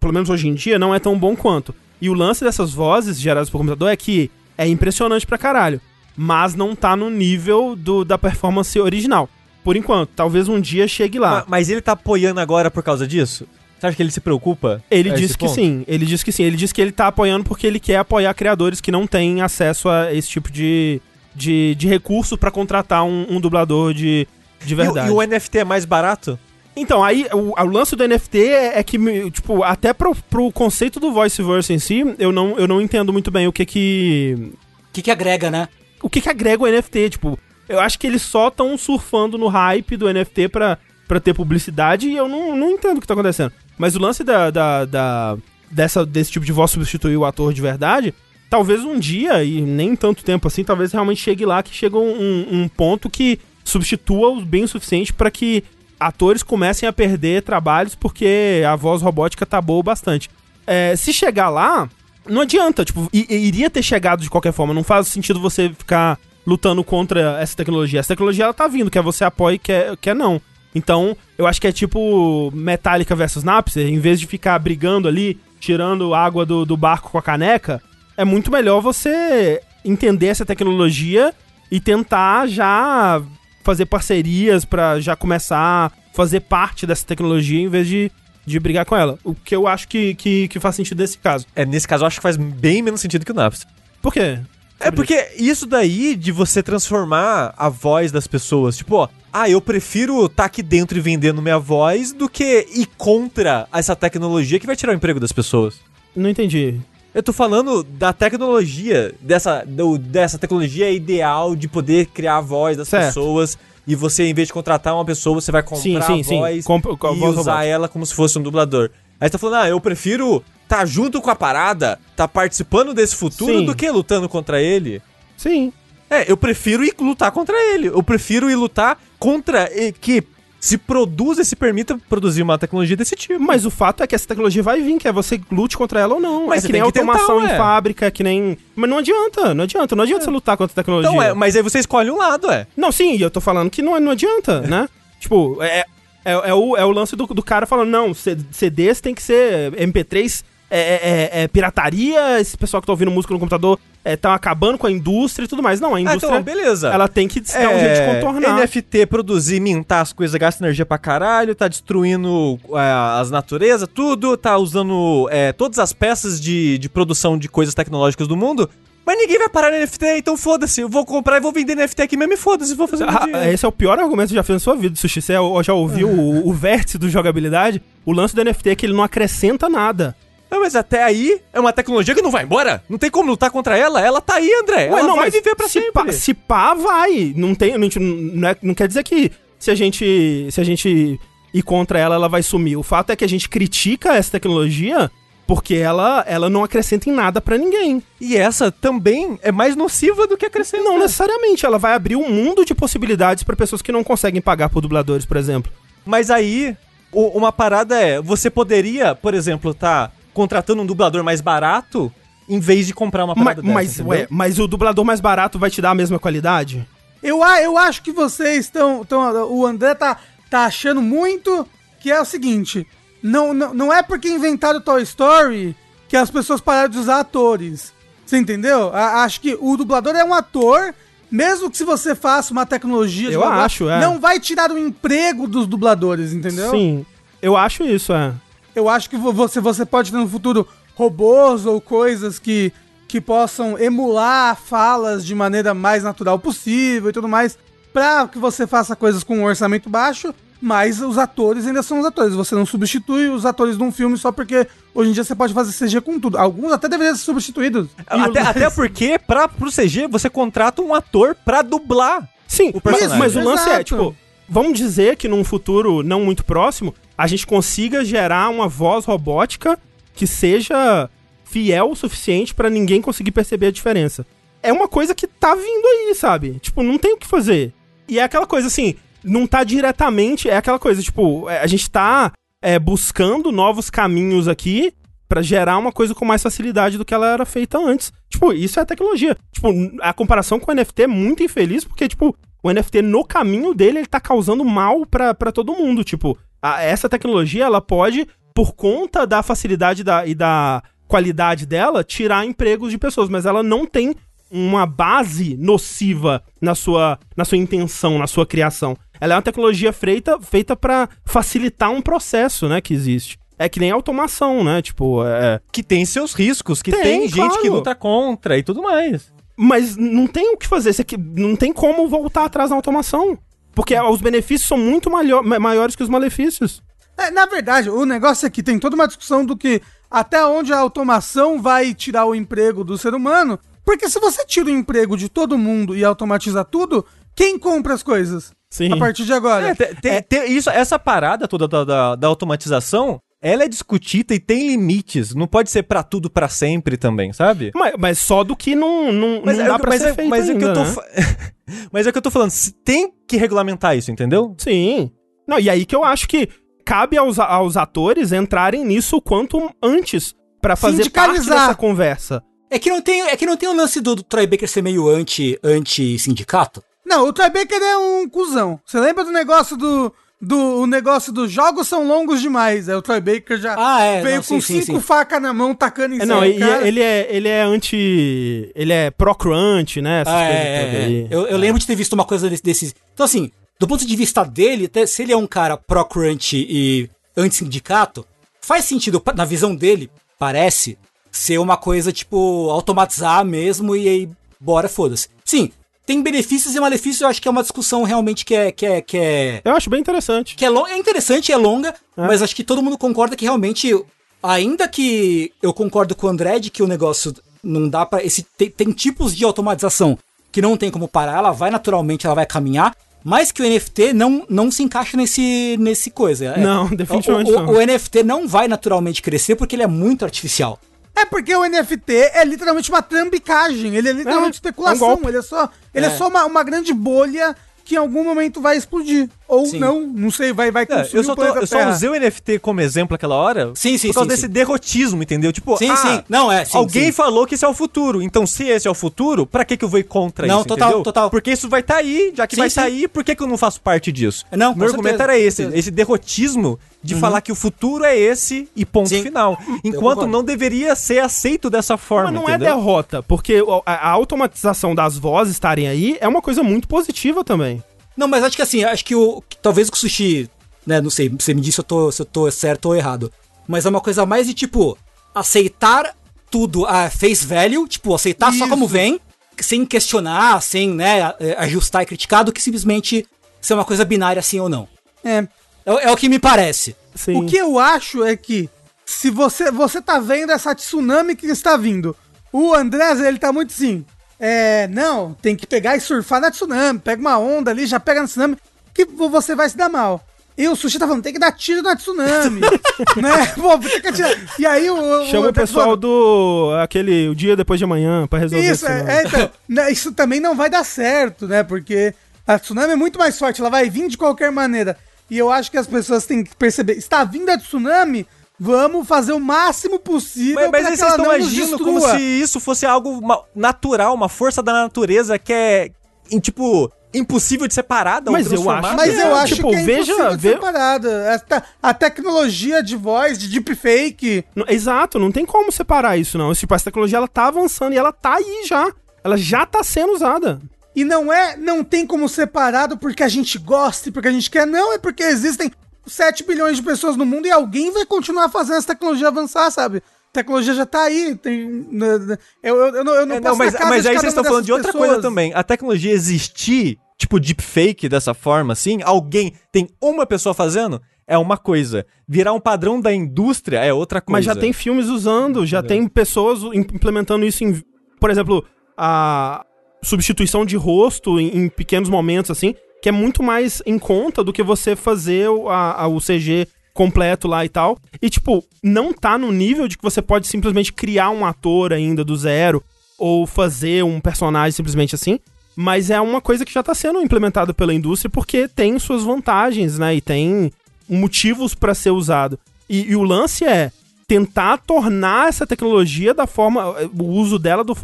pelo 0.00 0.12
menos 0.12 0.28
hoje 0.28 0.48
em 0.48 0.54
dia, 0.54 0.78
não 0.78 0.92
é 0.94 0.98
tão 0.98 1.16
bom 1.18 1.36
quanto. 1.36 1.72
E 2.00 2.10
o 2.10 2.14
lance 2.14 2.44
dessas 2.44 2.72
vozes 2.72 3.20
geradas 3.20 3.48
por 3.50 3.58
computador 3.58 3.88
é 3.90 3.96
que 3.96 4.30
é 4.56 4.66
impressionante 4.66 5.26
pra 5.26 5.38
caralho. 5.38 5.80
Mas 6.16 6.56
não 6.56 6.74
tá 6.74 6.96
no 6.96 7.08
nível 7.08 7.76
do, 7.76 8.04
da 8.04 8.18
performance 8.18 8.78
original. 8.80 9.28
Por 9.62 9.76
enquanto, 9.76 10.10
talvez 10.16 10.48
um 10.48 10.60
dia 10.60 10.88
chegue 10.88 11.18
lá. 11.18 11.30
Ma- 11.30 11.44
Mas 11.48 11.68
ele 11.70 11.80
tá 11.80 11.92
apoiando 11.92 12.40
agora 12.40 12.70
por 12.72 12.82
causa 12.82 13.06
disso? 13.06 13.46
Você 13.78 13.86
acha 13.86 13.96
que 13.96 14.02
ele 14.02 14.10
se 14.10 14.20
preocupa? 14.20 14.82
Ele 14.90 15.10
esse 15.10 15.18
disse 15.20 15.38
que 15.38 15.46
ponto? 15.46 15.54
sim, 15.54 15.84
ele 15.86 16.04
disse 16.04 16.24
que 16.24 16.32
sim. 16.32 16.42
Ele 16.42 16.56
disse 16.56 16.74
que 16.74 16.80
ele 16.80 16.90
tá 16.92 17.06
apoiando 17.06 17.44
porque 17.44 17.66
ele 17.66 17.78
quer 17.78 17.96
apoiar 17.98 18.34
criadores 18.34 18.80
que 18.80 18.90
não 18.90 19.06
têm 19.06 19.40
acesso 19.40 19.88
a 19.88 20.12
esse 20.12 20.28
tipo 20.28 20.50
de, 20.50 21.00
de, 21.34 21.74
de 21.76 21.86
recurso 21.86 22.36
pra 22.36 22.50
contratar 22.50 23.04
um, 23.04 23.26
um 23.30 23.40
dublador 23.40 23.94
de, 23.94 24.26
de 24.64 24.72
E, 24.72 24.76
verdade. 24.76 25.08
e 25.08 25.10
o 25.12 25.22
NFT 25.22 25.58
é 25.58 25.64
mais 25.64 25.84
barato? 25.84 26.38
Então, 26.74 27.02
aí 27.02 27.26
o, 27.32 27.60
o 27.60 27.66
lance 27.66 27.94
do 27.96 28.06
NFT 28.06 28.38
é, 28.38 28.78
é 28.78 28.82
que, 28.82 28.98
tipo, 29.30 29.62
até 29.64 29.92
pro, 29.92 30.14
pro 30.14 30.50
conceito 30.52 30.98
do 31.00 31.12
voiceverse 31.12 31.72
em 31.72 31.78
si, 31.78 32.04
eu 32.18 32.30
não, 32.32 32.56
eu 32.58 32.68
não 32.68 32.80
entendo 32.80 33.12
muito 33.12 33.30
bem 33.30 33.46
o 33.48 33.52
que 33.52 33.64
que. 33.66 34.52
O 34.88 34.92
que, 34.92 35.02
que 35.02 35.10
agrega, 35.10 35.50
né? 35.50 35.68
O 36.02 36.08
que 36.08 36.20
que 36.20 36.28
agrega 36.28 36.62
o 36.62 36.66
NFT, 36.68 37.10
tipo. 37.10 37.38
Eu 37.68 37.80
acho 37.80 37.98
que 37.98 38.06
eles 38.06 38.22
só 38.22 38.48
estão 38.48 38.78
surfando 38.78 39.36
no 39.36 39.46
hype 39.48 39.96
do 39.96 40.10
NFT 40.12 40.48
pra, 40.48 40.78
pra 41.08 41.18
ter 41.18 41.32
publicidade 41.34 42.08
e 42.08 42.16
eu 42.16 42.28
não, 42.28 42.54
não 42.54 42.70
entendo 42.70 42.98
o 42.98 43.00
que 43.00 43.06
tá 43.06 43.14
acontecendo. 43.14 43.50
Mas 43.78 43.96
o 43.96 43.98
lance 43.98 44.22
da, 44.22 44.50
da, 44.50 44.84
da- 44.84 45.36
dessa, 45.70 46.04
desse 46.06 46.30
tipo 46.30 46.44
de 46.46 46.52
voz 46.52 46.70
substituir 46.70 47.16
o 47.16 47.24
ator 47.24 47.52
de 47.52 47.60
verdade, 47.62 48.14
talvez 48.50 48.84
um 48.84 48.98
dia, 48.98 49.42
e 49.42 49.60
nem 49.60 49.96
tanto 49.96 50.22
tempo 50.22 50.46
assim, 50.46 50.62
talvez 50.62 50.92
realmente 50.92 51.20
chegue 51.20 51.44
lá 51.46 51.62
que 51.62 51.74
chega 51.74 51.96
um, 51.96 52.46
um- 52.62 52.68
ponto 52.68 53.08
que 53.10 53.38
substitua 53.64 54.28
o 54.30 54.44
bem 54.44 54.64
o 54.64 54.68
suficiente 54.68 55.12
pra 55.12 55.30
que 55.30 55.64
atores 55.98 56.42
comecem 56.42 56.88
a 56.88 56.92
perder 56.92 57.42
trabalhos 57.42 57.94
porque 57.94 58.62
a 58.66 58.76
voz 58.76 59.02
robótica 59.02 59.44
tá 59.44 59.60
boa 59.60 59.82
bastante. 59.82 60.30
É, 60.66 60.94
se 60.96 61.12
chegar 61.12 61.48
lá, 61.48 61.88
não 62.28 62.42
adianta, 62.42 62.84
tipo, 62.84 63.08
iria 63.12 63.68
ter 63.70 63.82
chegado 63.82 64.22
de 64.22 64.30
qualquer 64.30 64.52
forma, 64.52 64.72
não 64.74 64.84
faz 64.84 65.08
sentido 65.08 65.40
você 65.40 65.70
ficar 65.70 66.18
lutando 66.46 66.82
contra 66.84 67.38
essa 67.40 67.56
tecnologia. 67.56 68.00
Essa 68.00 68.08
tecnologia 68.14 68.44
ela 68.44 68.54
tá 68.54 68.68
vindo, 68.68 68.90
quer 68.90 69.02
você 69.02 69.24
apoie, 69.24 69.58
quer, 69.58 69.96
quer 69.98 70.14
não. 70.14 70.40
Então, 70.74 71.16
eu 71.36 71.46
acho 71.46 71.60
que 71.60 71.66
é 71.66 71.72
tipo 71.72 72.50
Metallica 72.54 73.16
versus 73.16 73.42
Napster, 73.42 73.86
em 73.86 73.98
vez 73.98 74.20
de 74.20 74.26
ficar 74.26 74.58
brigando 74.58 75.08
ali, 75.08 75.40
tirando 75.58 76.14
água 76.14 76.44
do, 76.44 76.64
do 76.64 76.76
barco 76.76 77.10
com 77.10 77.18
a 77.18 77.22
caneca, 77.22 77.82
é 78.16 78.24
muito 78.24 78.50
melhor 78.50 78.80
você 78.80 79.60
entender 79.84 80.26
essa 80.26 80.44
tecnologia 80.44 81.32
e 81.70 81.80
tentar 81.80 82.46
já 82.46 83.22
fazer 83.62 83.86
parcerias 83.86 84.64
pra 84.64 85.00
já 85.00 85.14
começar 85.14 85.58
a 85.58 85.90
fazer 86.14 86.40
parte 86.40 86.86
dessa 86.86 87.06
tecnologia 87.06 87.60
em 87.60 87.68
vez 87.68 87.86
de, 87.86 88.10
de 88.44 88.58
brigar 88.58 88.84
com 88.84 88.96
ela. 88.96 89.18
O 89.22 89.34
que 89.34 89.54
eu 89.54 89.66
acho 89.66 89.86
que, 89.88 90.14
que, 90.14 90.48
que 90.48 90.60
faz 90.60 90.74
sentido 90.74 90.98
nesse 90.98 91.18
caso. 91.18 91.46
É, 91.54 91.64
nesse 91.64 91.86
caso, 91.86 92.02
eu 92.02 92.06
acho 92.06 92.16
que 92.16 92.22
faz 92.22 92.36
bem 92.36 92.82
menos 92.82 93.00
sentido 93.00 93.24
que 93.24 93.32
o 93.32 93.34
Napster. 93.34 93.68
Por 94.00 94.12
quê? 94.12 94.40
É 94.80 94.90
porque 94.90 95.32
isso 95.36 95.66
daí 95.66 96.14
de 96.14 96.30
você 96.30 96.62
transformar 96.62 97.52
a 97.56 97.68
voz 97.68 98.12
das 98.12 98.26
pessoas, 98.26 98.76
tipo, 98.76 98.94
ó, 98.96 99.08
ah, 99.32 99.48
eu 99.50 99.60
prefiro 99.60 100.26
estar 100.26 100.44
aqui 100.44 100.62
dentro 100.62 100.96
e 100.96 101.00
vendendo 101.00 101.42
minha 101.42 101.58
voz 101.58 102.12
do 102.12 102.28
que 102.28 102.66
ir 102.74 102.86
contra 102.96 103.66
essa 103.72 103.96
tecnologia 103.96 104.58
que 104.60 104.66
vai 104.66 104.76
tirar 104.76 104.92
o 104.92 104.94
emprego 104.96 105.18
das 105.20 105.32
pessoas. 105.32 105.80
Não 106.14 106.30
entendi. 106.30 106.80
Eu 107.14 107.22
tô 107.22 107.32
falando 107.32 107.82
da 107.82 108.12
tecnologia, 108.12 109.14
dessa, 109.20 109.64
do- 109.66 109.98
dessa 109.98 110.38
tecnologia 110.38 110.90
ideal 110.90 111.56
de 111.56 111.66
poder 111.66 112.06
criar 112.06 112.36
a 112.36 112.40
voz 112.40 112.76
das 112.76 112.88
Certo. 112.88 113.06
pessoas. 113.06 113.58
E 113.86 113.94
você, 113.94 114.24
em 114.24 114.34
vez 114.34 114.48
de 114.48 114.52
contratar 114.54 114.94
uma 114.94 115.04
pessoa, 115.04 115.40
você 115.40 115.50
vai 115.50 115.62
comprar 115.62 115.80
Sim, 115.82 116.00
sim, 116.02 116.20
a 116.20 116.24
sim. 116.24 116.38
voz 116.38 116.64
Compra- 116.64 116.96
com 116.96 117.06
a 117.06 117.12
e 117.12 117.18
voz 117.18 117.38
usar 117.38 117.52
robótica. 117.52 117.64
ela 117.72 117.88
como 117.88 118.04
se 118.06 118.14
fosse 118.14 118.38
um 118.38 118.42
dublador. 118.42 118.90
Aí 119.18 119.26
você 119.26 119.30
tá 119.32 119.38
falando, 119.38 119.62
ah, 119.62 119.68
eu 119.68 119.80
prefiro 119.80 120.44
tá 120.68 120.84
junto 120.84 121.20
com 121.20 121.30
a 121.30 121.34
parada, 121.34 121.98
tá 122.14 122.28
participando 122.28 122.92
desse 122.92 123.16
futuro 123.16 123.60
Sim. 123.60 123.64
do 123.64 123.74
que 123.74 123.90
lutando 123.90 124.28
contra 124.28 124.60
ele. 124.60 125.00
Sim. 125.36 125.72
É, 126.10 126.30
eu 126.30 126.36
prefiro 126.36 126.84
ir 126.84 126.94
lutar 127.00 127.32
contra 127.32 127.56
ele. 127.72 127.88
Eu 127.88 128.02
prefiro 128.02 128.50
ir 128.50 128.54
lutar 128.54 129.00
contra 129.18 129.68
que 130.00 130.22
se 130.60 130.76
produza 130.76 131.42
e 131.42 131.44
se 131.44 131.54
permita 131.54 131.98
produzir 132.08 132.42
uma 132.42 132.58
tecnologia 132.58 132.96
desse 132.96 133.14
tipo. 133.14 133.40
Mas 133.40 133.64
o 133.64 133.70
fato 133.70 134.02
é 134.02 134.06
que 134.06 134.14
essa 134.14 134.26
tecnologia 134.26 134.62
vai 134.62 134.80
vir, 134.80 134.98
quer 134.98 135.12
você 135.12 135.40
lute 135.50 135.76
contra 135.76 136.00
ela 136.00 136.14
ou 136.14 136.20
não. 136.20 136.48
Mas 136.48 136.64
é 136.64 136.66
que 136.66 136.72
nem 136.72 136.82
que 136.82 136.92
tentar, 136.92 137.12
automação 137.12 137.36
ué. 137.38 137.54
em 137.54 137.56
fábrica, 137.56 138.06
é 138.06 138.10
que 138.10 138.24
nem. 138.24 138.58
Mas 138.74 138.90
não 138.90 138.98
adianta, 138.98 139.54
não 139.54 139.64
adianta. 139.64 139.94
Não 139.94 140.04
adianta 140.04 140.24
você 140.24 140.30
lutar 140.30 140.56
contra 140.56 140.72
a 140.72 140.76
tecnologia. 140.76 141.10
então, 141.10 141.22
é, 141.22 141.32
mas 141.34 141.54
aí 141.54 141.62
você 141.62 141.78
escolhe 141.78 142.10
um 142.10 142.16
lado, 142.16 142.50
é. 142.50 142.66
Não, 142.76 142.90
sim, 142.90 143.16
e 143.16 143.22
eu 143.22 143.30
tô 143.30 143.40
falando 143.40 143.70
que 143.70 143.82
não, 143.82 143.98
não 144.00 144.12
adianta, 144.12 144.60
né? 144.66 144.88
Tipo, 145.20 145.62
é, 145.62 145.84
é, 146.24 146.32
é, 146.32 146.54
o, 146.54 146.76
é 146.76 146.84
o 146.84 146.90
lance 146.90 147.14
do, 147.14 147.26
do 147.26 147.42
cara 147.42 147.66
falando, 147.66 147.90
não, 147.90 148.12
CDs 148.14 149.00
tem 149.00 149.14
que 149.14 149.22
ser 149.22 149.72
MP3, 149.72 150.42
é, 150.70 150.78
é- 150.80 151.40
é- 151.40 151.42
é 151.44 151.48
pirataria, 151.48 152.40
esse 152.40 152.56
pessoal 152.56 152.80
que 152.80 152.86
tá 152.86 152.92
ouvindo 152.92 153.10
música 153.10 153.32
no 153.32 153.40
computador 153.40 153.78
é, 154.04 154.16
tá 154.16 154.32
acabando 154.34 154.78
com 154.78 154.86
a 154.86 154.90
indústria 154.90 155.44
e 155.44 155.48
tudo 155.48 155.62
mais. 155.62 155.80
Não, 155.80 155.94
a 155.94 155.98
Ah, 155.98 156.00
indústria, 156.00 156.28
então, 156.28 156.42
beleza. 156.42 156.88
ela 156.88 157.08
tem 157.08 157.28
que 157.28 157.40
dar 157.40 157.68
um 157.70 157.78
jeito 157.78 158.00
de 158.00 158.14
contornar. 158.14 158.56
NFT, 158.58 159.06
produzir, 159.06 159.60
mintar 159.60 160.00
as 160.02 160.12
coisas, 160.12 160.34
gasta 160.40 160.64
energia 160.64 160.86
pra 160.86 160.96
caralho, 160.96 161.54
tá 161.54 161.68
destruindo 161.68 162.58
é, 162.70 163.20
as 163.20 163.30
naturezas, 163.30 163.88
tudo, 163.92 164.36
tá 164.36 164.56
usando 164.56 165.28
é, 165.30 165.52
todas 165.52 165.78
as 165.78 165.92
peças 165.92 166.40
de, 166.40 166.78
de 166.78 166.88
produção 166.88 167.36
de 167.36 167.48
coisas 167.48 167.74
tecnológicas 167.74 168.26
do 168.28 168.36
mundo. 168.36 168.68
Mas 169.04 169.16
ninguém 169.16 169.38
vai 169.38 169.48
parar 169.48 169.70
no 169.70 169.78
NFT, 169.78 170.04
então 170.18 170.36
foda-se. 170.36 170.82
Eu 170.82 170.88
vou 170.88 171.04
comprar 171.04 171.38
e 171.38 171.40
vou 171.40 171.50
vender 171.50 171.74
NFT 171.74 172.02
aqui 172.02 172.16
mesmo 172.16 172.34
e 172.34 172.36
foda-se, 172.36 172.74
vou 172.74 172.86
fazer 172.86 173.04
Ah, 173.08 173.50
esse 173.52 173.64
é 173.64 173.68
o 173.68 173.72
pior 173.72 173.98
argumento 173.98 174.26
que 174.28 174.32
você 174.32 174.36
já 174.36 174.42
fez 174.42 174.56
na 174.56 174.60
sua 174.60 174.76
vida, 174.76 174.94
Sushi. 174.96 175.22
Você 175.22 175.32
já- 175.32 175.62
já 175.62 175.72
ouviu 175.72 176.08
o, 176.12 176.46
o 176.48 176.52
vértice 176.52 176.98
do 176.98 177.08
jogabilidade? 177.08 177.82
O 178.04 178.12
lance 178.12 178.34
do 178.34 178.44
NFT 178.44 178.68
é 178.70 178.76
que 178.76 178.84
ele 178.84 178.92
não 178.92 179.02
acrescenta 179.02 179.66
nada. 179.68 180.14
Não, 180.50 180.60
mas 180.60 180.74
até 180.74 181.02
aí 181.02 181.40
é 181.52 181.60
uma 181.60 181.72
tecnologia 181.72 182.14
que 182.14 182.22
não 182.22 182.30
vai 182.30 182.44
embora. 182.44 182.82
Não 182.88 182.96
tem 182.98 183.10
como 183.10 183.30
lutar 183.30 183.50
contra 183.50 183.76
ela. 183.76 184.00
Ela 184.00 184.20
tá 184.20 184.34
aí, 184.34 184.50
André. 184.62 184.90
Ué, 184.90 184.98
ela 185.00 185.02
não, 185.08 185.16
vai 185.16 185.30
viver 185.30 185.54
pra 185.54 185.66
se 185.66 185.74
sempre. 185.74 185.92
Pá, 185.92 186.12
se 186.12 186.34
pá, 186.34 186.74
vai. 186.74 187.32
Não, 187.36 187.54
tem, 187.54 187.74
a 187.74 187.78
gente 187.78 187.98
não, 187.98 188.48
é- 188.48 188.56
não 188.62 188.74
quer 188.74 188.88
dizer 188.88 189.02
que 189.04 189.30
se 189.58 189.70
a 189.70 189.74
gente 189.74 190.48
se 190.50 190.60
a 190.60 190.64
gente 190.64 191.20
ir 191.52 191.62
contra 191.62 191.98
ela, 191.98 192.14
ela 192.14 192.28
vai 192.28 192.42
sumir. 192.42 192.76
O 192.76 192.82
fato 192.82 193.10
é 193.10 193.16
que 193.16 193.24
a 193.24 193.28
gente 193.28 193.48
critica 193.48 194.14
essa 194.16 194.30
tecnologia 194.32 195.10
Porque 195.46 195.76
ela, 195.76 196.22
ela 196.28 196.50
não 196.50 196.62
acrescenta 196.62 197.08
em 197.08 197.12
nada 197.12 197.40
pra 197.40 197.56
ninguém. 197.56 198.02
E 198.20 198.36
essa 198.36 198.70
também 198.70 199.38
é 199.42 199.50
mais 199.50 199.74
nociva 199.74 200.26
do 200.26 200.36
que 200.36 200.44
acrescenta. 200.44 200.82
Não 200.84 200.98
necessariamente, 200.98 201.64
ela 201.64 201.78
vai 201.78 201.94
abrir 201.94 202.16
um 202.16 202.28
mundo 202.28 202.66
de 202.66 202.74
possibilidades 202.74 203.42
pra 203.44 203.56
pessoas 203.56 203.80
que 203.80 203.90
não 203.90 204.04
conseguem 204.04 204.42
pagar 204.42 204.68
por 204.68 204.82
dubladores, 204.82 205.24
por 205.24 205.38
exemplo. 205.38 205.72
Mas 206.04 206.30
aí, 206.30 206.76
o- 207.10 207.28
uma 207.38 207.50
parada 207.50 207.98
é, 207.98 208.20
você 208.20 208.50
poderia, 208.50 209.14
por 209.14 209.32
exemplo, 209.32 209.72
tá 209.72 210.10
contratando 210.38 210.80
um 210.82 210.86
dublador 210.86 211.24
mais 211.24 211.40
barato 211.40 212.12
em 212.48 212.60
vez 212.60 212.86
de 212.86 212.94
comprar 212.94 213.24
uma 213.24 213.34
Ma- 213.34 213.44
parada 213.46 213.62
Mas, 213.62 213.88
dessa, 213.88 214.02
entendeu? 214.02 214.20
ué, 214.20 214.26
mas 214.30 214.58
o 214.60 214.68
dublador 214.68 215.04
mais 215.04 215.20
barato 215.20 215.58
vai 215.58 215.68
te 215.68 215.82
dar 215.82 215.90
a 215.90 215.94
mesma 215.94 216.16
qualidade? 216.18 216.86
Eu, 217.22 217.42
a- 217.42 217.60
eu 217.60 217.76
acho 217.76 218.00
que 218.02 218.12
vocês 218.12 218.66
estão. 218.66 219.04
O 219.50 219.66
André 219.66 219.94
tá, 219.96 220.16
tá 220.48 220.64
achando 220.64 221.02
muito 221.02 221.66
que 222.00 222.10
é 222.12 222.20
o 222.20 222.24
seguinte: 222.24 222.86
não, 223.20 223.52
não, 223.52 223.74
não 223.74 223.92
é 223.92 224.00
porque 224.02 224.28
inventaram 224.30 224.80
Toy 224.80 225.02
Story 225.02 225.74
que 226.08 226.16
as 226.16 226.30
pessoas 226.30 226.60
pararam 226.60 226.88
de 226.88 226.98
usar 226.98 227.18
atores. 227.20 227.92
Você 228.24 228.38
entendeu? 228.38 228.90
A- 228.94 229.24
acho 229.24 229.40
que 229.40 229.58
o 229.60 229.76
dublador 229.76 230.14
é 230.14 230.24
um 230.24 230.32
ator, 230.32 230.94
mesmo 231.30 231.68
que 231.70 231.76
se 231.76 231.84
você 231.84 232.14
faça 232.14 232.52
uma 232.52 232.64
tecnologia 232.64 233.28
de 233.28 233.34
Eu 233.34 233.44
acho, 233.44 233.88
é. 233.90 234.00
não 234.00 234.20
vai 234.20 234.38
tirar 234.38 234.70
o 234.70 234.78
emprego 234.78 235.48
dos 235.48 235.66
dubladores, 235.66 236.32
entendeu? 236.32 236.70
Sim, 236.70 237.04
eu 237.42 237.56
acho 237.56 237.82
isso, 237.84 238.12
é. 238.12 238.32
Eu 238.74 238.88
acho 238.88 239.08
que 239.10 239.16
vo- 239.16 239.32
você, 239.32 239.60
você 239.60 239.84
pode 239.84 240.10
ter 240.10 240.16
no 240.18 240.28
futuro 240.28 240.66
robôs 240.94 241.66
ou 241.66 241.80
coisas 241.80 242.38
que, 242.38 242.72
que 243.06 243.20
possam 243.20 243.78
emular 243.78 244.56
falas 244.56 245.24
de 245.24 245.34
maneira 245.34 245.72
mais 245.74 246.02
natural 246.02 246.38
possível 246.38 247.10
e 247.10 247.12
tudo 247.12 247.28
mais, 247.28 247.58
pra 247.92 248.26
que 248.28 248.38
você 248.38 248.66
faça 248.66 248.94
coisas 248.96 249.22
com 249.24 249.38
um 249.38 249.44
orçamento 249.44 249.88
baixo, 249.88 250.34
mas 250.60 251.00
os 251.00 251.16
atores 251.18 251.66
ainda 251.66 251.82
são 251.84 252.00
os 252.00 252.06
atores. 252.06 252.34
Você 252.34 252.54
não 252.54 252.66
substitui 252.66 253.28
os 253.28 253.46
atores 253.46 253.76
de 253.78 253.82
um 253.82 253.92
filme 253.92 254.16
só 254.18 254.32
porque 254.32 254.66
hoje 254.94 255.10
em 255.10 255.12
dia 255.12 255.22
você 255.22 255.34
pode 255.34 255.54
fazer 255.54 255.72
CG 255.72 256.00
com 256.00 256.18
tudo. 256.18 256.36
Alguns 256.36 256.72
até 256.72 256.88
deveriam 256.88 257.14
ser 257.14 257.22
substituídos. 257.22 257.88
Até, 258.06 258.40
até 258.40 258.70
porque, 258.70 259.18
pra, 259.20 259.46
pro 259.48 259.70
CG, 259.70 260.08
você 260.08 260.28
contrata 260.28 260.82
um 260.82 260.92
ator 260.94 261.36
pra 261.44 261.62
dublar. 261.62 262.28
Sim, 262.48 262.70
O 262.70 262.80
mas, 262.82 262.96
personagem. 262.98 263.18
mas 263.18 263.36
o 263.36 263.40
lance 263.40 263.68
é, 263.68 263.72
Exato. 263.74 263.84
tipo, 263.84 264.16
vamos 264.48 264.76
dizer 264.78 265.16
que 265.16 265.28
num 265.28 265.44
futuro 265.44 266.02
não 266.02 266.22
muito 266.24 266.44
próximo, 266.44 266.92
a 267.18 267.26
gente 267.26 267.44
consiga 267.44 268.04
gerar 268.04 268.48
uma 268.48 268.68
voz 268.68 269.04
robótica 269.04 269.76
que 270.14 270.24
seja 270.24 271.10
fiel 271.44 271.90
o 271.90 271.96
suficiente 271.96 272.54
pra 272.54 272.70
ninguém 272.70 273.02
conseguir 273.02 273.32
perceber 273.32 273.66
a 273.66 273.72
diferença. 273.72 274.24
É 274.62 274.72
uma 274.72 274.86
coisa 274.86 275.16
que 275.16 275.26
tá 275.26 275.52
vindo 275.54 275.86
aí, 275.86 276.14
sabe? 276.14 276.60
Tipo, 276.60 276.82
não 276.84 276.96
tem 276.96 277.14
o 277.14 277.18
que 277.18 277.26
fazer. 277.26 277.72
E 278.06 278.20
é 278.20 278.22
aquela 278.22 278.46
coisa 278.46 278.68
assim, 278.68 278.94
não 279.24 279.48
tá 279.48 279.64
diretamente, 279.64 280.48
é 280.48 280.56
aquela 280.56 280.78
coisa, 280.78 281.02
tipo, 281.02 281.50
é, 281.50 281.60
a 281.60 281.66
gente 281.66 281.90
tá 281.90 282.32
é, 282.62 282.78
buscando 282.78 283.50
novos 283.50 283.90
caminhos 283.90 284.46
aqui 284.46 284.92
pra 285.28 285.42
gerar 285.42 285.76
uma 285.76 285.92
coisa 285.92 286.14
com 286.14 286.24
mais 286.24 286.42
facilidade 286.42 286.96
do 286.96 287.04
que 287.04 287.12
ela 287.12 287.28
era 287.28 287.44
feita 287.44 287.78
antes. 287.78 288.12
Tipo, 288.30 288.52
isso 288.52 288.78
é 288.78 288.84
tecnologia. 288.84 289.36
Tipo, 289.52 289.68
a 290.00 290.12
comparação 290.12 290.58
com 290.58 290.70
o 290.70 290.74
NFT 290.74 291.02
é 291.02 291.06
muito 291.06 291.42
infeliz, 291.42 291.84
porque, 291.84 292.08
tipo, 292.08 292.34
o 292.62 292.70
NFT 292.72 293.02
no 293.02 293.24
caminho 293.24 293.74
dele, 293.74 293.98
ele 293.98 294.06
tá 294.06 294.20
causando 294.20 294.64
mal 294.64 295.04
pra, 295.06 295.34
pra 295.34 295.52
todo 295.52 295.74
mundo. 295.74 296.02
Tipo, 296.04 296.36
a- 296.60 296.82
essa 296.82 297.08
tecnologia, 297.08 297.64
ela 297.64 297.80
pode, 297.80 298.26
por 298.54 298.74
conta 298.74 299.26
da 299.26 299.42
facilidade 299.42 300.02
da, 300.04 300.26
e 300.26 300.34
da 300.34 300.82
qualidade 301.06 301.64
dela, 301.66 302.04
tirar 302.04 302.44
empregos 302.44 302.90
de 302.90 302.98
pessoas, 302.98 303.28
mas 303.28 303.46
ela 303.46 303.62
não 303.62 303.86
tem 303.86 304.14
uma 304.50 304.86
base 304.86 305.56
nociva 305.58 306.42
na 306.60 306.74
sua, 306.74 307.18
na 307.36 307.44
sua 307.44 307.58
intenção, 307.58 308.18
na 308.18 308.26
sua 308.26 308.46
criação. 308.46 308.96
Ela 309.20 309.34
é 309.34 309.36
uma 309.36 309.42
tecnologia 309.42 309.92
feita, 309.92 310.38
feita 310.40 310.74
para 310.76 311.08
facilitar 311.24 311.90
um 311.90 312.00
processo, 312.00 312.68
né, 312.68 312.80
que 312.80 312.94
existe. 312.94 313.38
É 313.58 313.68
que 313.68 313.80
nem 313.80 313.90
automação, 313.90 314.62
né? 314.62 314.80
Tipo, 314.80 315.24
é, 315.26 315.60
Que 315.72 315.82
tem 315.82 316.04
seus 316.06 316.32
riscos, 316.32 316.80
que 316.80 316.92
Tem, 316.92 317.02
tem, 317.02 317.20
gente 317.28 317.34
claro. 317.34 317.60
que 317.60 317.68
luta 317.68 317.92
contra 317.94 318.56
e 318.56 318.62
tudo 318.62 318.80
mais. 318.82 319.32
Mas 319.60 319.96
não 319.96 320.26
tem 320.26 320.52
o 320.54 320.56
que 320.56 320.68
fazer, 320.68 320.92
você 320.92 321.02
que- 321.02 321.16
não 321.16 321.56
tem 321.56 321.72
como 321.72 322.08
voltar 322.08 322.44
atrás 322.44 322.70
na 322.70 322.76
automação. 322.76 323.36
Porque 323.74 323.98
os 323.98 324.20
benefícios 324.20 324.68
são 324.68 324.78
muito 324.78 325.10
maior- 325.10 325.42
ma- 325.42 325.58
maiores 325.58 325.96
que 325.96 326.02
os 326.02 326.08
malefícios. 326.08 326.80
É, 327.16 327.30
na 327.32 327.44
verdade, 327.46 327.90
o 327.90 328.04
negócio 328.04 328.46
aqui 328.46 328.62
tem 328.62 328.78
toda 328.78 328.94
uma 328.94 329.06
discussão 329.08 329.44
do 329.44 329.56
que 329.56 329.82
até 330.08 330.44
onde 330.46 330.72
a 330.72 330.78
automação 330.78 331.60
vai 331.60 331.92
tirar 331.92 332.24
o 332.24 332.34
emprego 332.34 332.84
do 332.84 332.96
ser 332.96 333.14
humano. 333.14 333.58
Porque 333.84 334.08
se 334.08 334.20
você 334.20 334.44
tira 334.44 334.66
o 334.66 334.70
emprego 334.70 335.16
de 335.16 335.28
todo 335.28 335.58
mundo 335.58 335.96
e 335.96 336.04
automatiza 336.04 336.64
tudo, 336.64 337.04
quem 337.34 337.58
compra 337.58 337.94
as 337.94 338.02
coisas? 338.02 338.52
Sim. 338.70 338.92
A 338.92 338.96
partir 338.96 339.24
de 339.24 339.32
agora. 339.32 339.68
É, 339.68 339.74
tem- 339.74 339.94
tem- 339.96 340.22
tem 340.22 340.52
isso, 340.52 340.70
essa 340.70 340.98
parada 340.98 341.48
toda 341.48 341.66
da, 341.66 341.84
da, 341.84 342.14
da 342.14 342.28
automatização, 342.28 343.18
ela 343.40 343.64
é 343.64 343.68
discutida 343.68 344.34
e 344.34 344.40
tem 344.40 344.68
limites. 344.68 345.34
Não 345.34 345.46
pode 345.46 345.70
ser 345.70 345.82
pra 345.84 346.02
tudo 346.02 346.28
pra 346.30 346.48
sempre 346.48 346.96
também, 346.96 347.32
sabe? 347.32 347.70
Mas, 347.74 347.94
mas 347.98 348.18
só 348.18 348.42
do 348.42 348.56
que 348.56 348.74
não, 348.74 349.12
não, 349.12 349.42
não 349.42 349.52
é 349.52 349.56
dá 349.66 349.74
que- 349.76 349.80
pra 349.80 349.90
mas 349.90 350.02
ser 350.02 350.08
é, 350.08 350.14
feito 350.14 350.28
mas 350.30 350.48
é 350.48 350.54
que 350.54 350.64
eu 350.64 350.68
ainda, 350.68 350.74
tô 350.74 350.84
né? 350.86 350.92
fa- 350.92 351.04
Mas 351.92 352.06
é 352.06 352.10
o 352.10 352.12
que 352.12 352.18
eu 352.18 352.22
tô 352.22 352.30
falando, 352.30 352.50
tem 352.82 353.12
que 353.26 353.36
regulamentar 353.36 353.94
isso, 353.96 354.10
entendeu? 354.10 354.54
Sim. 354.58 355.10
Não, 355.46 355.58
e 355.58 355.68
aí 355.68 355.84
que 355.84 355.94
eu 355.94 356.02
acho 356.02 356.26
que 356.26 356.48
cabe 356.84 357.16
aos, 357.18 357.38
aos 357.38 357.76
atores 357.76 358.32
entrarem 358.32 358.84
nisso 358.86 359.16
o 359.16 359.20
quanto 359.22 359.70
antes 359.82 360.34
pra 360.62 360.74
fazer 360.76 361.10
parte 361.10 361.40
dessa 361.46 361.74
conversa. 361.74 362.42
É 362.70 362.78
que 362.78 362.88
não 362.90 363.00
tem, 363.02 363.20
é 363.22 363.36
que 363.36 363.44
não 363.46 363.56
tem 363.56 363.68
o 363.68 363.74
lance 363.74 364.00
do, 364.00 364.14
do 364.14 364.22
Troy 364.22 364.46
Baker 364.46 364.68
ser 364.68 364.80
meio 364.82 365.08
anti, 365.08 365.58
anti-sindicato? 365.62 366.82
Não, 367.04 367.26
o 367.26 367.32
Troy 367.32 367.50
Baker 367.50 367.80
é 367.82 367.96
um 367.98 368.28
cuzão. 368.28 368.80
Você 368.84 368.98
lembra 369.00 369.24
do 369.24 369.30
negócio 369.30 369.76
do. 369.76 370.12
Do 370.40 370.56
o 370.82 370.86
negócio 370.86 371.32
dos 371.32 371.50
jogos 371.50 371.88
são 371.88 372.06
longos 372.06 372.40
demais. 372.40 372.88
Aí 372.88 372.94
o 372.94 373.02
Troy 373.02 373.20
Baker 373.20 373.58
já 373.58 373.74
Ah, 373.76 374.02
é, 374.02 374.22
veio 374.22 374.36
não, 374.36 374.42
com 374.44 374.60
sim, 374.60 374.80
cinco 374.82 375.00
facas 375.00 375.42
na 375.42 375.52
mão, 375.52 375.74
tacando 375.74 376.14
em 376.14 376.18
É, 376.18 376.20
cima 376.20 376.34
não, 376.36 376.44
e- 376.44 376.58
cara. 376.58 376.86
ele 376.86 377.00
é, 377.02 377.26
ele 377.28 377.48
é 377.48 377.62
anti. 377.62 378.70
Ele 378.74 378.92
é 378.92 379.10
pro-crunch, 379.10 380.00
né? 380.00 380.20
Essas 380.20 380.34
Ah, 380.34 380.46
coisas 380.46 380.64
é, 380.64 380.68
é, 380.68 381.22
é. 381.22 381.26
Eu, 381.30 381.46
eu 381.48 381.56
lembro 381.56 381.80
de 381.80 381.86
ter 381.86 381.96
visto 381.96 382.12
uma 382.12 382.24
coisa 382.24 382.48
desse, 382.48 382.62
desses. 382.62 382.94
Então, 383.14 383.24
assim, 383.26 383.50
do 383.80 383.88
ponto 383.88 384.06
de 384.06 384.16
vista 384.16 384.44
dele, 384.44 384.88
se 385.08 385.22
ele 385.22 385.32
é 385.32 385.36
um 385.36 385.46
cara 385.46 385.76
pró-crunch 385.76 386.56
e 386.56 387.10
anti-sindicato, 387.36 388.24
faz 388.60 388.84
sentido, 388.84 389.20
na 389.34 389.44
visão 389.44 389.74
dele, 389.74 390.08
parece, 390.38 390.96
ser 391.32 391.58
uma 391.58 391.76
coisa 391.76 392.12
tipo 392.12 392.70
automatizar 392.70 393.44
mesmo 393.44 393.96
e 393.96 394.08
aí, 394.08 394.28
bora, 394.60 394.88
foda-se. 394.88 395.28
Sim, 395.44 395.70
tem 396.08 396.22
benefícios 396.22 396.74
e 396.74 396.80
malefícios, 396.80 397.20
eu 397.20 397.28
acho 397.28 397.42
que 397.42 397.46
é 397.46 397.50
uma 397.50 397.60
discussão 397.60 398.02
realmente 398.02 398.42
que 398.42 398.54
é. 398.54 398.72
Que 398.72 398.86
é, 398.86 399.00
que 399.02 399.18
é 399.18 399.60
Eu 399.62 399.76
acho 399.76 399.90
bem 399.90 400.00
interessante. 400.00 400.56
que 400.56 400.64
é, 400.64 400.70
long, 400.70 400.86
é 400.86 400.96
interessante, 400.96 401.52
é 401.52 401.56
longa, 401.56 401.94
mas 402.16 402.40
acho 402.40 402.56
que 402.56 402.64
todo 402.64 402.82
mundo 402.82 402.96
concorda 402.96 403.36
que 403.36 403.44
realmente, 403.44 403.94
ainda 404.42 404.88
que 404.88 405.52
eu 405.60 405.74
concordo 405.74 406.14
com 406.14 406.26
o 406.26 406.30
André 406.30 406.58
de 406.60 406.70
que 406.70 406.82
o 406.82 406.86
negócio 406.86 407.34
não 407.62 407.90
dá 407.90 408.06
pra. 408.06 408.24
Esse, 408.24 408.42
tem, 408.56 408.70
tem 408.70 408.90
tipos 408.90 409.36
de 409.36 409.44
automatização 409.44 410.16
que 410.50 410.62
não 410.62 410.78
tem 410.78 410.90
como 410.90 411.06
parar, 411.06 411.36
ela 411.36 411.52
vai 411.52 411.70
naturalmente, 411.70 412.24
ela 412.24 412.34
vai 412.34 412.46
caminhar, 412.46 412.96
mas 413.22 413.52
que 413.52 413.60
o 413.60 413.68
NFT 413.68 414.14
não, 414.14 414.46
não 414.48 414.70
se 414.70 414.82
encaixa 414.82 415.14
nesse, 415.14 415.76
nesse 415.78 416.10
coisa. 416.10 416.54
É- 416.56 416.58
Não, 416.58 416.88
definitivamente 416.88 417.50
o, 417.50 417.54
o, 417.58 417.62
não. 417.64 417.72
o 417.74 417.86
NFT 417.86 418.22
não 418.22 418.48
vai 418.48 418.66
naturalmente 418.66 419.20
crescer 419.20 419.56
porque 419.56 419.76
ele 419.76 419.82
é 419.82 419.86
muito 419.86 420.24
artificial. 420.24 420.80
É 421.20 421.24
porque 421.24 421.54
o 421.54 421.64
NFT 421.64 422.12
é 422.34 422.44
literalmente 422.44 422.90
uma 422.90 423.02
trambicagem. 423.02 423.96
Ele 423.96 424.08
é 424.08 424.12
literalmente 424.12 424.28
É, 424.28 424.44
é 424.44 424.46
um 424.46 424.50
especulação. 424.50 425.20
ele 425.24 425.38
é 425.38 425.42
só, 425.42 425.68
ele 425.92 426.06
é. 426.06 426.08
É. 426.08 426.16
só 426.16 426.28
uma, 426.28 426.44
uma 426.44 426.62
grande 426.62 426.92
bolha 426.94 427.56
que 427.84 427.94
em 427.94 427.98
algum 427.98 428.22
momento 428.22 428.60
vai 428.60 428.76
explodir. 428.76 429.28
Ou 429.48 429.64
Sim. 429.64 429.78
não, 429.78 430.00
não 430.06 430.30
sei, 430.30 430.52
vai, 430.52 430.70
vai 430.70 430.82
É, 430.82 430.86
consumir 430.86 431.14
eu 431.16 431.24
só, 431.24 431.32
o 431.32 431.36
tô- 431.36 431.42
eu 431.44 431.66
só 431.66 431.88
usei 431.88 432.08
o 432.10 432.14
NFT 432.14 432.58
como 432.58 432.82
exemplo 432.82 433.14
aquela 433.14 433.34
hora 433.34 433.72
Sim, 433.74 433.96
sim, 433.96 434.08
por 434.08 434.14
causa 434.16 434.28
sim, 434.28 434.34
desse 434.36 434.42
sim. 434.46 434.52
derrotismo, 434.52 435.22
entendeu? 435.22 435.50
Tipo, 435.52 435.76
Sim, 435.78 435.90
ah, 435.90 435.96
sim. 435.96 436.22
Não, 436.28 436.52
é, 436.52 436.66
sim, 436.66 436.76
alguém 436.76 437.06
sim. 437.06 437.12
falou 437.12 437.46
que 437.46 437.54
esse 437.54 437.64
é 437.64 437.68
o 437.68 437.72
futuro. 437.72 438.20
Então, 438.22 438.46
se 438.46 438.64
esse 438.68 438.86
é 438.86 438.90
o 438.90 438.94
futuro, 438.94 439.46
pra 439.46 439.64
que, 439.64 439.76
que 439.76 439.84
eu 439.84 439.88
vou 439.88 439.98
ir 439.98 440.04
contra 440.04 440.46
Não, 440.46 440.58
isso, 440.58 440.68
total, 440.68 440.88
entendeu? 440.88 441.02
total. 441.02 441.30
Porque 441.30 441.50
isso 441.50 441.66
vai 441.68 441.80
estar 441.80 441.96
aí, 441.96 442.32
já 442.36 442.46
que 442.46 442.56
Sim, 442.56 442.60
vai 442.60 442.68
estar 442.68 442.82
aí, 442.82 443.08
por 443.08 443.24
que, 443.24 443.34
que 443.34 443.42
eu 443.42 443.46
não 443.46 443.56
faço 443.56 443.80
parte 443.80 444.12
disso? 444.12 444.44
Não, 444.52 444.72
com 444.74 444.80
Meu 444.80 444.88
argumento 444.88 445.16
certeza, 445.16 445.22
era 445.32 445.38
esse, 445.38 445.62
esse 445.78 445.90
derrotismo 445.90 446.78
de 447.02 447.14
falar 447.14 447.40
que 447.40 447.50
o 447.52 447.54
futuro 447.54 448.04
é 448.04 448.18
esse 448.18 448.68
e 448.76 448.84
ponto 448.84 449.08
Sim. 449.08 449.22
final. 449.22 449.58
Enquanto 449.82 450.26
não 450.26 450.44
deveria 450.44 450.94
ser 450.94 451.20
aceito 451.20 451.70
dessa 451.70 451.96
forma, 451.96 452.30
Mas 452.30 452.34
não 452.34 452.48
entendeu? 452.48 452.68
é 452.68 452.74
derrota, 452.74 453.22
porque 453.22 453.62
a, 453.86 453.92
a 453.92 454.10
automatização 454.10 454.94
das 454.94 455.16
vozes 455.16 455.54
estarem 455.54 455.88
aí 455.88 456.18
é 456.20 456.28
uma 456.28 456.42
coisa 456.42 456.62
muito 456.62 456.86
positiva 456.88 457.42
também. 457.42 457.82
Não, 458.18 458.26
mas 458.26 458.42
acho 458.42 458.56
que 458.56 458.62
assim, 458.62 458.82
acho 458.82 459.04
que 459.04 459.14
o. 459.14 459.40
que 459.48 459.56
talvez 459.58 459.88
o 459.88 459.96
Sushi, 459.96 460.50
né, 460.84 461.00
não 461.00 461.08
sei, 461.08 461.28
você 461.28 461.54
me 461.54 461.60
disse 461.60 461.76
se 461.76 461.80
eu, 461.80 461.84
tô, 461.84 462.10
se 462.10 462.20
eu 462.20 462.26
tô 462.26 462.50
certo 462.50 462.86
ou 462.86 462.96
errado. 462.96 463.32
Mas 463.68 463.86
é 463.86 463.88
uma 463.88 464.00
coisa 464.00 464.26
mais 464.26 464.44
de 464.44 464.54
tipo, 464.54 464.98
aceitar 465.32 466.16
tudo 466.50 466.84
a 466.84 467.08
face 467.08 467.46
value, 467.46 467.86
tipo, 467.86 468.12
aceitar 468.12 468.50
só 468.50 468.64
Isso. 468.64 468.68
como 468.68 468.88
vem, 468.88 469.20
sem 469.60 469.86
questionar, 469.86 470.60
sem, 470.60 470.90
né, 470.90 471.32
eh, 471.38 471.54
ajustar 471.58 472.02
e 472.02 472.06
criticar, 472.06 472.42
do 472.42 472.52
que 472.52 472.60
simplesmente 472.60 473.24
ser 473.60 473.74
uma 473.74 473.84
coisa 473.84 474.04
binária 474.04 474.40
assim 474.40 474.58
ou 474.58 474.68
não. 474.68 474.88
É. 475.22 475.46
É, 475.86 476.08
é 476.08 476.10
o 476.10 476.16
que 476.16 476.28
me 476.28 476.40
parece. 476.40 476.96
Sim. 477.14 477.36
O 477.36 477.46
que 477.46 477.56
eu 477.56 477.78
acho 477.78 478.24
é 478.24 478.36
que 478.36 478.68
se 479.06 479.30
você 479.30 479.70
você 479.70 480.02
tá 480.02 480.18
vendo 480.18 480.50
essa 480.50 480.74
tsunami 480.74 481.36
que 481.36 481.46
está 481.46 481.76
vindo, 481.76 482.16
o 482.52 482.74
Andrés, 482.74 483.20
ele 483.20 483.38
tá 483.38 483.52
muito 483.52 483.72
assim, 483.72 484.04
é, 484.38 484.86
não, 484.88 485.34
tem 485.40 485.56
que 485.56 485.66
pegar 485.66 485.96
e 485.96 486.00
surfar 486.00 486.40
na 486.40 486.50
tsunami, 486.50 486.98
pega 486.98 487.20
uma 487.20 487.38
onda 487.38 487.70
ali, 487.70 487.86
já 487.86 487.98
pega 487.98 488.20
na 488.20 488.26
tsunami, 488.28 488.56
que 488.94 489.04
vo- 489.04 489.28
você 489.28 489.54
vai 489.54 489.68
se 489.68 489.76
dar 489.76 489.88
mal. 489.88 490.24
E 490.56 490.66
o 490.66 490.74
sushi 490.74 490.98
tá 490.98 491.06
falando, 491.06 491.22
tem 491.22 491.32
que 491.32 491.38
dar 491.38 491.52
tiro 491.52 491.82
na 491.82 491.94
tsunami. 491.94 492.60
né? 493.22 493.46
Pô, 493.56 493.78
tem 493.78 494.00
que 494.00 494.08
atirar. 494.08 494.36
E 494.58 494.66
aí 494.66 494.90
o. 494.90 495.24
Chama 495.26 495.46
o 495.46 495.48
André 495.50 495.60
pessoal 495.62 495.84
falando, 495.86 496.00
do. 496.00 496.70
aquele. 496.82 497.28
o 497.28 497.34
dia 497.34 497.54
depois 497.54 497.78
de 497.78 497.84
amanhã 497.84 498.26
pra 498.26 498.40
resolver 498.40 498.68
Isso, 498.68 498.84
negócio. 498.88 499.08
é, 499.08 499.18
é, 499.18 499.22
então, 499.24 499.50
né, 499.68 499.92
isso 499.92 500.10
também 500.12 500.40
não 500.40 500.56
vai 500.56 500.68
dar 500.68 500.84
certo, 500.84 501.46
né? 501.46 501.62
Porque 501.62 502.12
a 502.44 502.58
tsunami 502.58 502.92
é 502.92 502.96
muito 502.96 503.20
mais 503.20 503.38
forte, 503.38 503.60
ela 503.60 503.70
vai 503.70 503.88
vir 503.88 504.08
de 504.08 504.18
qualquer 504.18 504.50
maneira. 504.50 504.96
E 505.30 505.38
eu 505.38 505.48
acho 505.48 505.70
que 505.70 505.76
as 505.78 505.86
pessoas 505.86 506.26
têm 506.26 506.42
que 506.42 506.56
perceber, 506.56 506.94
está 506.94 507.22
vindo 507.22 507.50
a 507.50 507.56
tsunami, 507.58 508.26
vamos 508.58 509.06
fazer 509.06 509.32
o 509.32 509.40
máximo 509.40 509.98
possível 509.98 510.54
Mas, 510.54 510.70
mas 510.70 510.80
pra 510.82 510.90
aí 510.90 510.96
que 510.96 510.96
vocês 510.98 511.10
estão 511.10 511.30
agindo 511.30 511.78
como 511.78 512.00
se 512.00 512.20
isso 512.20 512.58
fosse 512.60 512.84
algo 512.86 513.20
natural, 513.54 514.14
uma 514.14 514.28
força 514.28 514.62
da 514.62 514.72
natureza 514.72 515.38
que 515.38 515.52
é, 515.52 515.90
em, 516.30 516.38
tipo, 516.40 516.90
impossível 517.14 517.66
de 517.66 517.74
ser 517.74 517.84
parada 517.84 518.30
Mas 518.30 518.46
ou 518.46 518.52
eu 518.52 518.56
transformada. 518.62 518.88
acho 518.88 518.96
Mas 518.96 519.18
É, 519.18 519.22
eu 519.30 519.34
acho 519.36 519.54
tipo, 519.56 519.70
que 519.70 519.76
é 519.76 519.82
veja- 519.84 520.12
impossível 520.12 520.36
de 520.36 520.42
vê- 520.42 520.50
ser 520.50 520.58
parada. 520.58 521.10
Esta- 521.32 521.64
A 521.82 521.94
tecnologia 521.94 522.82
de 522.82 522.96
voz, 522.96 523.38
de 523.38 523.48
deepfake, 523.48 524.44
Exato, 524.68 525.18
não 525.18 525.32
tem 525.32 525.46
como 525.46 525.72
separar 525.72 526.16
isso, 526.18 526.36
não. 526.36 526.52
Tipo, 526.52 526.74
essa 526.74 526.84
tecnologia 526.86 527.16
ela 527.18 527.28
tá 527.28 527.46
avançando 527.46 527.92
e 527.94 527.96
ela 527.96 528.12
tá 528.12 528.34
aí 528.36 528.62
já. 528.66 528.92
Ela 529.24 529.36
já 529.36 529.64
tá 529.64 529.82
sendo 529.82 530.12
usada. 530.12 530.60
E 530.94 531.04
não 531.04 531.32
é, 531.32 531.56
não 531.56 531.84
tem 531.84 532.06
como 532.06 532.28
separado 532.28 532.96
porque 532.98 533.22
a 533.22 533.28
gente 533.28 533.56
gosta 533.56 534.08
e 534.08 534.12
porque 534.12 534.28
a 534.28 534.32
gente 534.32 534.50
quer, 534.50 534.66
não, 534.66 534.92
é 534.92 534.98
porque 534.98 535.22
existem 535.22 535.70
7 536.08 536.44
bilhões 536.44 536.76
de 536.76 536.82
pessoas 536.82 537.16
no 537.16 537.24
mundo 537.26 537.46
e 537.46 537.50
alguém 537.50 537.92
vai 537.92 538.04
continuar 538.06 538.48
fazendo 538.48 538.76
essa 538.78 538.88
tecnologia 538.88 539.28
avançar, 539.28 539.70
sabe? 539.70 539.98
A 539.98 540.32
tecnologia 540.32 540.74
já 540.74 540.84
tá 540.86 541.02
aí, 541.04 541.34
tem... 541.36 541.86
né, 541.90 542.18
né, 542.18 542.38
Eu, 542.62 542.76
eu, 542.76 542.94
eu 542.96 543.04
não, 543.04 543.14
eu 543.14 543.26
não 543.26 543.36
É, 543.36 543.40
posso 543.40 543.50
não, 543.58 543.64
mas, 543.64 543.74
mas 543.88 544.02
de 544.02 544.08
aí 544.10 544.14
vocês 544.18 544.32
estão 544.32 544.44
falando 544.44 544.64
de 544.64 544.72
outra 544.72 544.92
coisa 544.92 545.06
pessoas. 545.16 545.22
também. 545.22 545.52
A 545.54 545.62
tecnologia 545.62 546.12
existir, 546.12 546.98
tipo, 547.16 547.40
deepfake 547.40 548.08
dessa 548.08 548.34
forma, 548.34 548.72
assim, 548.74 549.00
alguém 549.02 549.54
tem 549.72 549.88
uma 550.00 550.26
pessoa 550.26 550.54
fazendo, 550.54 551.00
é 551.26 551.36
uma 551.38 551.56
coisa. 551.56 552.06
Virar 552.28 552.52
um 552.52 552.60
padrão 552.60 553.00
da 553.00 553.12
indústria 553.12 553.78
é 553.84 553.92
outra 553.92 554.20
coisa. 554.20 554.32
Mas 554.32 554.44
já 554.44 554.54
tem 554.54 554.72
filmes 554.72 555.06
usando, 555.06 555.64
já 555.66 555.82
tem 555.82 556.06
pessoas 556.06 556.62
im- 556.62 556.80
implementando 556.80 557.44
isso 557.46 557.64
em. 557.64 557.82
Por 558.20 558.30
exemplo, 558.30 558.64
a 558.96 559.64
substituição 560.02 560.64
de 560.64 560.76
rosto 560.76 561.40
em, 561.40 561.56
em 561.56 561.68
pequenos 561.68 562.08
momentos, 562.08 562.50
assim, 562.50 562.74
que 563.02 563.08
é 563.08 563.12
muito 563.12 563.42
mais 563.42 563.82
em 563.86 563.98
conta 563.98 564.42
do 564.42 564.52
que 564.52 564.62
você 564.62 564.94
fazer 564.96 565.48
o, 565.48 565.68
a- 565.68 566.02
a- 566.02 566.08
o 566.08 566.20
CG 566.20 566.66
completo 566.94 567.46
lá 567.46 567.64
e 567.64 567.68
tal. 567.68 567.96
E, 568.20 568.28
tipo, 568.28 568.64
não 568.82 569.12
tá 569.12 569.38
no 569.38 569.52
nível 569.52 569.86
de 569.86 569.96
que 569.96 570.02
você 570.02 570.20
pode 570.20 570.46
simplesmente 570.48 570.92
criar 570.92 571.30
um 571.30 571.44
ator 571.46 571.92
ainda 571.92 572.24
do 572.24 572.36
zero 572.36 572.82
ou 573.16 573.46
fazer 573.46 574.04
um 574.04 574.20
personagem 574.20 574.72
simplesmente 574.72 575.14
assim. 575.14 575.38
Mas 575.76 576.10
é 576.10 576.20
uma 576.20 576.40
coisa 576.40 576.64
que 576.64 576.72
já 576.72 576.82
tá 576.82 576.92
sendo 576.94 577.20
implementada 577.20 577.72
pela 577.72 577.94
indústria 577.94 578.28
porque 578.28 578.66
tem 578.66 578.98
suas 578.98 579.22
vantagens, 579.22 579.96
né? 579.96 580.16
E 580.16 580.20
tem 580.20 580.72
motivos 581.08 581.72
pra 581.72 581.94
ser 581.94 582.10
usado. 582.10 582.58
E, 582.90 583.12
e 583.12 583.14
o 583.16 583.22
lance 583.22 583.64
é 583.64 583.92
tentar 584.26 584.78
tornar 584.78 585.48
essa 585.48 585.64
tecnologia 585.66 586.34
da 586.34 586.48
forma. 586.48 586.84
o 587.16 587.24
uso 587.24 587.60
dela 587.60 587.84
do 587.84 587.96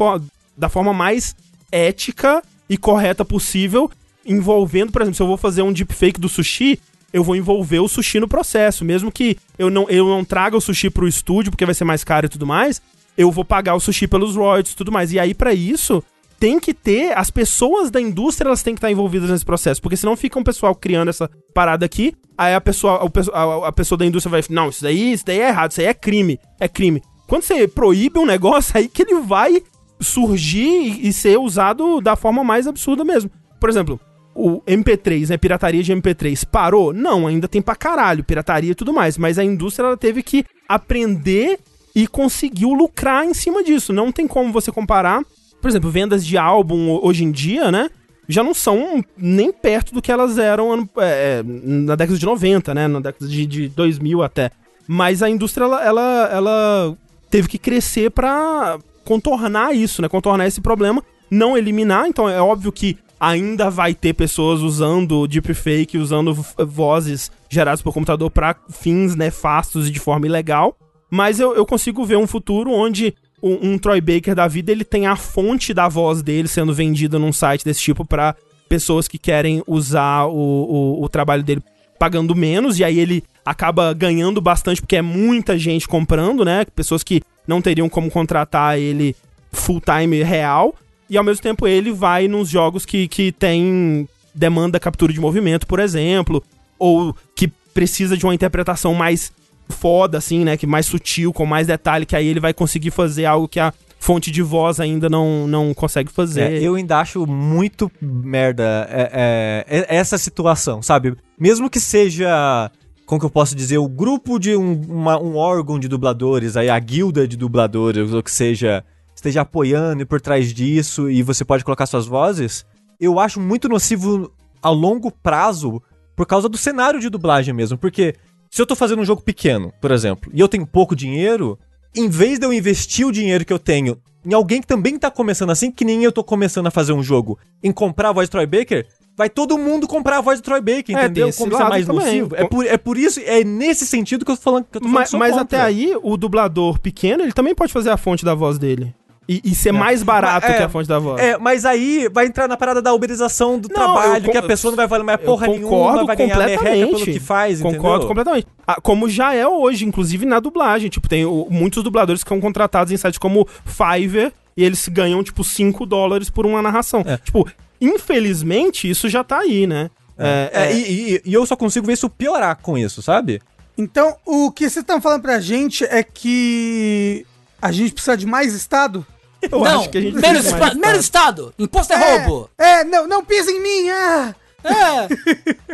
da 0.57 0.69
forma 0.69 0.93
mais 0.93 1.35
ética 1.69 2.41
e 2.69 2.77
correta 2.77 3.25
possível, 3.25 3.91
envolvendo, 4.25 4.91
por 4.91 5.01
exemplo, 5.01 5.15
se 5.15 5.21
eu 5.21 5.27
vou 5.27 5.37
fazer 5.37 5.61
um 5.61 5.71
deepfake 5.71 6.19
do 6.19 6.27
sushi, 6.27 6.79
eu 7.13 7.23
vou 7.23 7.35
envolver 7.35 7.79
o 7.79 7.87
sushi 7.87 8.19
no 8.19 8.27
processo. 8.27 8.83
Mesmo 8.83 9.11
que 9.11 9.37
eu 9.57 9.69
não, 9.69 9.89
eu 9.89 10.07
não 10.07 10.25
traga 10.25 10.57
o 10.57 10.61
sushi 10.61 10.89
pro 10.89 11.07
estúdio, 11.07 11.51
porque 11.51 11.65
vai 11.65 11.75
ser 11.75 11.85
mais 11.85 12.03
caro 12.03 12.25
e 12.25 12.29
tudo 12.29 12.45
mais, 12.45 12.81
eu 13.17 13.31
vou 13.31 13.45
pagar 13.45 13.75
o 13.75 13.79
sushi 13.79 14.07
pelos 14.07 14.35
royalties 14.35 14.73
e 14.73 14.75
tudo 14.75 14.91
mais. 14.91 15.13
E 15.13 15.19
aí, 15.19 15.33
pra 15.33 15.53
isso, 15.53 16.03
tem 16.39 16.59
que 16.59 16.73
ter. 16.73 17.17
As 17.17 17.29
pessoas 17.29 17.89
da 17.89 18.01
indústria 18.01 18.49
elas 18.49 18.63
têm 18.63 18.73
que 18.73 18.79
estar 18.79 18.91
envolvidas 18.91 19.29
nesse 19.29 19.45
processo. 19.45 19.81
Porque 19.81 19.95
senão 19.95 20.15
fica 20.17 20.37
um 20.37 20.43
pessoal 20.43 20.75
criando 20.75 21.09
essa 21.09 21.29
parada 21.53 21.85
aqui. 21.85 22.13
Aí 22.37 22.53
a 22.53 22.59
pessoa, 22.59 23.09
a, 23.33 23.67
a 23.67 23.71
pessoa 23.71 23.97
da 23.97 24.05
indústria 24.05 24.31
vai. 24.31 24.43
Não, 24.49 24.69
isso 24.69 24.83
daí, 24.83 25.13
isso 25.13 25.25
daí 25.25 25.39
é 25.39 25.47
errado, 25.47 25.71
isso 25.71 25.81
aí 25.81 25.87
é 25.87 25.93
crime. 25.93 26.39
É 26.59 26.67
crime. 26.67 27.01
Quando 27.27 27.43
você 27.43 27.67
proíbe 27.67 28.19
um 28.19 28.25
negócio, 28.25 28.77
aí 28.77 28.87
que 28.87 29.01
ele 29.01 29.21
vai 29.21 29.63
surgir 29.99 30.99
e 31.01 31.13
ser 31.13 31.39
usado 31.39 32.01
da 32.01 32.15
forma 32.15 32.43
mais 32.43 32.67
absurda 32.67 33.03
mesmo. 33.03 33.31
Por 33.59 33.69
exemplo, 33.69 33.99
o 34.35 34.61
MP3, 34.67 35.29
né? 35.29 35.37
Pirataria 35.37 35.81
de 35.81 35.93
MP3 35.93 36.45
parou? 36.45 36.91
Não, 36.93 37.25
ainda 37.25 37.47
tem 37.47 37.61
pra 37.61 37.75
caralho, 37.75 38.23
pirataria 38.23 38.71
e 38.71 38.75
tudo 38.75 38.91
mais. 38.93 39.17
Mas 39.17 39.39
a 39.39 39.43
indústria 39.43 39.87
ela 39.87 39.97
teve 39.97 40.21
que 40.21 40.43
aprender 40.67 41.57
e 41.95 42.05
conseguiu 42.05 42.73
lucrar 42.73 43.25
em 43.25 43.33
cima 43.33 43.63
disso. 43.63 43.93
Não 43.93 44.11
tem 44.11 44.27
como 44.27 44.51
você 44.51 44.71
comparar. 44.71 45.23
Por 45.61 45.69
exemplo, 45.69 45.89
vendas 45.89 46.25
de 46.25 46.37
álbum 46.37 46.89
ho- 46.89 46.99
hoje 47.07 47.23
em 47.23 47.31
dia, 47.31 47.71
né? 47.71 47.89
Já 48.27 48.43
não 48.43 48.53
são 48.53 49.03
nem 49.17 49.51
perto 49.53 49.93
do 49.93 50.01
que 50.01 50.11
elas 50.11 50.37
eram 50.37 50.87
é, 50.97 51.39
é, 51.39 51.43
na 51.43 51.95
década 51.95 52.17
de 52.19 52.25
90, 52.25 52.73
né? 52.73 52.87
Na 52.87 52.99
década 52.99 53.27
de, 53.27 53.45
de 53.45 53.67
2000 53.69 54.21
até. 54.21 54.51
Mas 54.87 55.23
a 55.23 55.29
indústria, 55.29 55.63
ela, 55.65 55.83
ela, 55.83 56.29
ela 56.33 56.97
teve 57.29 57.47
que 57.47 57.57
crescer 57.57 58.11
pra 58.11 58.77
contornar 59.03 59.73
isso, 59.75 60.01
né? 60.01 60.09
Contornar 60.09 60.45
esse 60.47 60.59
problema, 60.59 61.03
não 61.31 61.57
eliminar. 61.57 62.07
Então 62.07 62.27
é 62.27 62.41
óbvio 62.41 62.71
que 62.71 62.97
ainda 63.19 63.69
vai 63.69 63.93
ter 63.93 64.13
pessoas 64.13 64.61
usando 64.61 65.27
deepfake, 65.27 65.97
usando 65.97 66.33
vozes 66.57 67.31
geradas 67.49 67.81
por 67.81 67.93
computador 67.93 68.29
pra 68.29 68.55
fins 68.69 69.15
nefastos 69.15 69.87
e 69.87 69.91
de 69.91 69.99
forma 69.99 70.25
ilegal. 70.25 70.77
Mas 71.09 71.39
eu, 71.39 71.55
eu 71.55 71.65
consigo 71.65 72.05
ver 72.05 72.17
um 72.17 72.27
futuro 72.27 72.71
onde 72.71 73.13
um, 73.41 73.71
um 73.71 73.77
Troy 73.77 74.01
Baker 74.01 74.35
da 74.35 74.47
vida 74.47 74.71
ele 74.71 74.83
tem 74.83 75.07
a 75.07 75.15
fonte 75.15 75.73
da 75.73 75.87
voz 75.87 76.21
dele 76.21 76.47
sendo 76.47 76.73
vendida 76.73 77.19
num 77.19 77.31
site 77.31 77.63
desse 77.63 77.81
tipo 77.81 78.03
pra 78.05 78.35
pessoas 78.67 79.07
que 79.07 79.17
querem 79.17 79.61
usar 79.67 80.25
o, 80.25 80.31
o, 80.31 81.03
o 81.03 81.09
trabalho 81.09 81.43
dele 81.43 81.61
pagando 81.97 82.35
menos, 82.35 82.77
e 82.77 82.83
aí 82.83 82.99
ele 82.99 83.23
acaba 83.45 83.93
ganhando 83.93 84.41
bastante 84.41 84.81
porque 84.81 84.97
é 84.97 85.01
muita 85.01 85.57
gente 85.57 85.87
comprando, 85.87 86.43
né? 86.43 86.65
Pessoas 86.75 87.03
que 87.03 87.21
não 87.47 87.61
teriam 87.61 87.87
como 87.87 88.11
contratar 88.11 88.77
ele 88.77 89.15
full 89.51 89.79
time 89.79 90.21
real, 90.21 90.75
e 91.09 91.17
ao 91.17 91.23
mesmo 91.23 91.41
tempo 91.43 91.67
ele 91.67 91.91
vai 91.91 92.27
nos 92.27 92.49
jogos 92.49 92.85
que, 92.85 93.07
que 93.07 93.31
tem 93.31 94.07
demanda 94.33 94.79
captura 94.79 95.13
de 95.13 95.19
movimento, 95.19 95.65
por 95.67 95.79
exemplo, 95.79 96.43
ou 96.77 97.15
que 97.35 97.47
precisa 97.73 98.17
de 98.17 98.25
uma 98.25 98.33
interpretação 98.35 98.93
mais 98.93 99.31
foda, 99.69 100.17
assim, 100.17 100.43
né? 100.43 100.57
Que 100.57 100.67
mais 100.67 100.85
sutil, 100.85 101.31
com 101.33 101.45
mais 101.45 101.67
detalhe, 101.67 102.05
que 102.05 102.15
aí 102.15 102.27
ele 102.27 102.39
vai 102.39 102.53
conseguir 102.53 102.91
fazer 102.91 103.25
algo 103.25 103.47
que 103.47 103.59
a 103.59 103.73
fonte 103.99 104.29
de 104.29 104.41
voz 104.43 104.79
ainda 104.79 105.09
não, 105.09 105.47
não 105.47 105.73
consegue 105.73 106.11
fazer. 106.11 106.41
É, 106.53 106.61
eu 106.61 106.75
ainda 106.75 106.99
acho 106.99 107.25
muito 107.25 107.91
merda 108.01 108.87
é, 108.91 109.63
é, 109.67 109.79
é, 109.79 109.95
essa 109.95 110.17
situação, 110.17 110.81
sabe? 110.81 111.15
Mesmo 111.39 111.69
que 111.69 111.79
seja, 111.79 112.69
como 113.05 113.19
que 113.19 113.25
eu 113.25 113.29
posso 113.31 113.55
dizer, 113.55 113.77
o 113.79 113.87
grupo 113.87 114.37
de 114.37 114.55
um, 114.55 114.79
uma- 114.87 115.19
um 115.19 115.35
órgão 115.37 115.79
de 115.79 115.87
dubladores, 115.87 116.55
aí 116.55 116.69
a 116.69 116.77
guilda 116.77 117.27
de 117.27 117.35
dubladores, 117.35 118.13
ou 118.13 118.21
que 118.21 118.31
seja, 118.31 118.83
esteja 119.25 119.41
apoiando 119.41 120.03
e 120.03 120.05
por 120.05 120.21
trás 120.21 120.53
disso 120.53 121.09
e 121.09 121.23
você 121.23 121.43
pode 121.43 121.63
colocar 121.63 121.85
suas 121.85 122.05
vozes, 122.05 122.65
eu 122.99 123.19
acho 123.19 123.39
muito 123.39 123.67
nocivo 123.67 124.31
a 124.61 124.69
longo 124.69 125.11
prazo 125.11 125.81
por 126.15 126.25
causa 126.25 126.47
do 126.47 126.57
cenário 126.57 126.99
de 126.99 127.09
dublagem 127.09 127.53
mesmo, 127.53 127.77
porque 127.77 128.15
se 128.49 128.61
eu 128.61 128.65
tô 128.65 128.75
fazendo 128.75 129.01
um 129.01 129.05
jogo 129.05 129.21
pequeno, 129.21 129.73
por 129.81 129.91
exemplo, 129.91 130.31
e 130.33 130.39
eu 130.39 130.47
tenho 130.47 130.65
pouco 130.65 130.95
dinheiro, 130.95 131.59
em 131.95 132.07
vez 132.07 132.39
de 132.39 132.45
eu 132.45 132.53
investir 132.53 133.05
o 133.05 133.11
dinheiro 133.11 133.43
que 133.43 133.51
eu 133.51 133.59
tenho 133.59 133.97
em 134.25 134.33
alguém 134.33 134.59
que 134.59 134.67
também 134.67 134.97
tá 134.97 135.11
começando 135.11 135.51
assim, 135.51 135.69
que 135.69 135.85
nem 135.85 136.03
eu 136.03 136.11
tô 136.11 136.23
começando 136.23 136.65
a 136.65 136.71
fazer 136.71 136.93
um 136.93 137.03
jogo, 137.03 137.37
em 137.63 137.71
comprar 137.71 138.09
a 138.09 138.11
voz 138.11 138.27
de 138.27 138.31
Troy 138.31 138.47
Baker, 138.47 138.87
vai 139.15 139.29
todo 139.29 139.57
mundo 139.57 139.87
comprar 139.87 140.17
a 140.17 140.21
voz 140.21 140.39
de 140.39 140.43
Troy 140.43 140.59
Baker, 140.59 140.97
É, 140.97 141.05
entendeu? 141.05 141.31
Como 141.33 141.53
isso 141.53 141.61
é 141.61 141.69
mais 141.69 141.85
também. 141.85 142.05
nocivo. 142.05 142.35
É 142.35 142.43
por, 142.43 142.65
é 142.65 142.77
por 142.77 142.97
isso, 142.97 143.19
é 143.23 143.43
nesse 143.43 143.85
sentido 143.85 144.25
que 144.25 144.31
eu 144.31 144.35
tô 144.35 144.41
falando 144.41 144.65
que 144.65 144.77
eu 144.77 144.81
tô 144.81 144.87
falando 144.87 144.99
Mas, 144.99 145.13
mas 145.13 145.37
até 145.37 145.61
aí, 145.61 145.95
o 146.01 146.17
dublador 146.17 146.79
pequeno, 146.79 147.23
ele 147.23 147.33
também 147.33 147.53
pode 147.53 147.71
fazer 147.71 147.91
a 147.91 147.97
fonte 147.97 148.25
da 148.25 148.33
voz 148.33 148.57
dele. 148.57 148.95
E, 149.27 149.41
e 149.43 149.55
ser 149.55 149.69
É. 149.69 149.71
mais 149.71 150.03
barato 150.03 150.45
Mas, 150.45 150.53
é, 150.55 150.57
que 150.57 150.63
a 150.63 150.69
fonte 150.69 150.87
da 150.87 150.99
voz. 150.99 151.19
É, 151.19 151.35
mas 151.37 151.65
aí 151.65 152.07
vai 152.13 152.27
entrar 152.27 152.47
na 152.47 152.55
parada 152.55 152.79
da 152.79 152.93
uberização 152.93 153.57
do 153.57 153.67
Não, 153.69 153.73
trabalho, 153.75 154.23
eu 154.25 154.31
que 154.31 154.37
a 154.37 154.43
pessoa 154.43 154.69
não 154.71 154.75
vai 154.77 154.85
valer 154.87 155.03
mais 155.03 155.19
porra 155.19 155.47
concordo 155.47 155.67
nenhuma, 155.67 156.05
vai 156.05 156.15
ganhar 156.15 156.37
merreca 156.37 156.61
pelo 156.63 156.75
completamente. 156.91 157.11
que 157.11 157.19
faz, 157.19 157.59
Concordo 157.61 157.87
entendeu? 157.87 158.07
completamente. 158.07 158.47
Ah, 158.67 158.79
como 158.79 159.09
já 159.09 159.33
é 159.33 159.47
hoje, 159.47 159.83
inclusive 159.83 160.25
na 160.27 160.39
dublagem. 160.39 160.89
Tipo, 160.89 161.09
tem 161.09 161.25
o- 161.25 161.47
muitos 161.49 161.81
dubladores 161.81 162.23
que 162.23 162.29
são 162.29 162.39
contratados 162.39 162.93
em 162.93 162.97
sites 162.97 163.17
como 163.17 163.47
Fiverr 163.65 164.31
e 164.55 164.63
eles 164.63 164.87
ganham, 164.87 165.23
tipo, 165.23 165.43
5 165.43 165.87
dólares 165.87 166.29
por 166.29 166.45
uma 166.45 166.61
narração. 166.61 167.03
É. 167.05 167.17
Tipo, 167.17 167.47
infelizmente, 167.81 168.89
isso 168.89 169.09
já 169.09 169.23
tá 169.23 169.39
aí, 169.39 169.65
né? 169.65 169.89
É, 170.17 170.49
É, 170.53 170.73
e, 170.73 171.15
e- 171.15 171.21
e 171.25 171.33
eu 171.33 171.45
só 171.45 171.55
consigo 171.55 171.85
ver 171.87 171.93
isso 171.93 172.09
piorar 172.09 172.57
com 172.61 172.77
isso, 172.77 173.01
sabe? 173.01 173.41
Então, 173.77 174.15
o 174.25 174.51
que 174.51 174.63
vocês 174.69 174.77
estão 174.83 175.01
falando 175.01 175.21
pra 175.23 175.39
gente 175.39 175.83
é 175.83 176.01
que 176.03 177.25
a 177.61 177.71
gente 177.71 177.91
precisa 177.93 178.15
de 178.15 178.25
mais 178.25 178.53
Estado? 178.53 179.05
Eu 179.51 179.59
não, 179.59 179.79
acho 179.79 179.89
que 179.89 179.97
a 179.97 180.01
gente 180.01 180.15
menos, 180.15 180.45
espa- 180.45 180.73
menos 180.75 180.99
Estado. 181.01 181.53
Imposto 181.57 181.93
é, 181.93 182.17
roubo. 182.17 182.49
É, 182.57 182.83
não, 182.83 183.07
não 183.07 183.23
pisa 183.25 183.51
em 183.51 183.61
mim! 183.61 183.89
Ah! 183.89 184.35
É. 184.63 185.07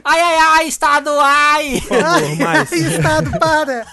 Ai, 0.04 0.20
ai, 0.22 0.38
ai, 0.38 0.68
Estado, 0.68 1.10
ai. 1.20 1.82
Por 1.88 1.98
favor, 1.98 2.36
mais. 2.38 2.72
Estado, 2.72 3.32
para! 3.40 3.86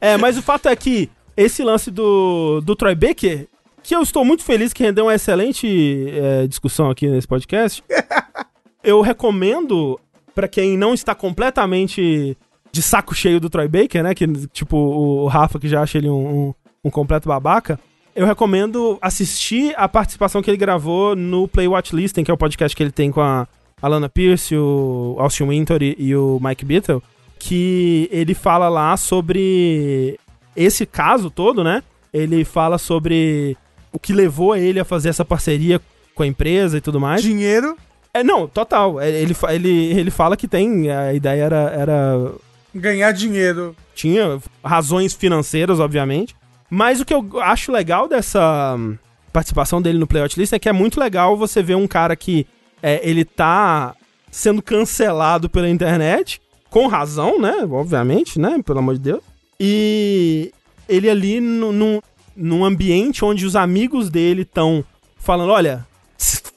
É, 0.00 0.16
mas 0.16 0.38
o 0.38 0.42
fato 0.42 0.68
é 0.68 0.76
que 0.76 1.10
esse 1.36 1.62
lance 1.62 1.90
do, 1.90 2.60
do 2.62 2.74
Troy 2.74 2.94
Baker, 2.94 3.46
que 3.82 3.94
eu 3.94 4.00
estou 4.02 4.24
muito 4.24 4.42
feliz 4.42 4.72
que 4.72 4.82
rendeu 4.82 5.04
uma 5.04 5.14
excelente 5.14 6.06
é, 6.10 6.46
discussão 6.46 6.88
aqui 6.90 7.06
nesse 7.08 7.28
podcast, 7.28 7.84
eu 8.82 9.00
recomendo 9.02 10.00
pra 10.34 10.48
quem 10.48 10.76
não 10.78 10.94
está 10.94 11.14
completamente 11.14 12.36
de 12.72 12.82
saco 12.82 13.14
cheio 13.14 13.38
do 13.38 13.50
Troy 13.50 13.68
Baker, 13.68 14.02
né? 14.02 14.14
Que, 14.14 14.26
tipo, 14.48 14.76
o 14.76 15.26
Rafa, 15.26 15.58
que 15.58 15.68
já 15.68 15.82
acha 15.82 15.98
ele 15.98 16.08
um, 16.08 16.48
um, 16.48 16.54
um 16.84 16.90
completo 16.90 17.28
babaca. 17.28 17.78
Eu 18.14 18.26
recomendo 18.26 18.96
assistir 19.02 19.74
a 19.76 19.88
participação 19.88 20.40
que 20.40 20.48
ele 20.48 20.56
gravou 20.56 21.16
no 21.16 21.48
Play 21.48 21.66
Watch 21.66 21.94
Listing, 21.94 22.22
que 22.22 22.30
é 22.30 22.34
o 22.34 22.38
podcast 22.38 22.76
que 22.76 22.82
ele 22.82 22.92
tem 22.92 23.10
com 23.10 23.20
a 23.20 23.46
Alana 23.82 24.08
Pierce, 24.08 24.56
o 24.56 25.16
Austin 25.18 25.48
Winter 25.48 25.82
e, 25.82 25.96
e 25.98 26.14
o 26.14 26.38
Mike 26.40 26.64
Beatle, 26.64 27.02
que 27.40 28.08
ele 28.12 28.32
fala 28.32 28.68
lá 28.68 28.96
sobre 28.96 30.18
esse 30.54 30.86
caso 30.86 31.28
todo, 31.28 31.64
né? 31.64 31.82
Ele 32.12 32.44
fala 32.44 32.78
sobre 32.78 33.56
o 33.92 33.98
que 33.98 34.12
levou 34.12 34.54
ele 34.54 34.78
a 34.78 34.84
fazer 34.84 35.08
essa 35.08 35.24
parceria 35.24 35.80
com 36.14 36.22
a 36.22 36.26
empresa 36.26 36.78
e 36.78 36.80
tudo 36.80 37.00
mais. 37.00 37.20
Dinheiro, 37.20 37.76
É, 38.14 38.22
não, 38.22 38.46
total. 38.46 39.00
É, 39.00 39.10
Ele, 39.10 39.34
ele, 39.50 39.98
ele 39.98 40.10
fala 40.12 40.36
que 40.36 40.46
tem. 40.46 40.88
A 40.88 41.12
ideia 41.12 41.42
era, 41.42 41.70
era. 41.76 42.32
ganhar 42.72 43.10
dinheiro. 43.10 43.74
Tinha 43.92 44.38
razões 44.64 45.14
financeiras, 45.14 45.80
obviamente. 45.80 46.36
Mas 46.74 47.00
o 47.00 47.04
que 47.04 47.14
eu 47.14 47.40
acho 47.40 47.70
legal 47.70 48.08
dessa 48.08 48.74
hum, 48.76 48.98
participação 49.32 49.80
dele 49.80 49.96
no 49.96 50.08
Playout 50.08 50.36
List 50.36 50.52
é 50.52 50.58
que 50.58 50.68
é 50.68 50.72
muito 50.72 50.98
legal 50.98 51.36
você 51.36 51.62
ver 51.62 51.76
um 51.76 51.86
cara 51.86 52.16
que 52.16 52.44
é, 52.82 53.00
ele 53.08 53.24
tá 53.24 53.94
sendo 54.28 54.60
cancelado 54.60 55.48
pela 55.48 55.70
internet, 55.70 56.40
com 56.68 56.88
razão, 56.88 57.40
né? 57.40 57.64
Obviamente, 57.70 58.40
né? 58.40 58.60
Pelo 58.64 58.80
amor 58.80 58.94
de 58.94 59.00
Deus. 59.02 59.22
E 59.60 60.50
ele 60.88 61.08
ali 61.08 61.40
no- 61.40 61.70
num, 61.70 62.00
num 62.36 62.64
ambiente 62.64 63.24
onde 63.24 63.46
os 63.46 63.54
amigos 63.54 64.10
dele 64.10 64.42
estão 64.42 64.84
falando: 65.16 65.52
olha, 65.52 65.86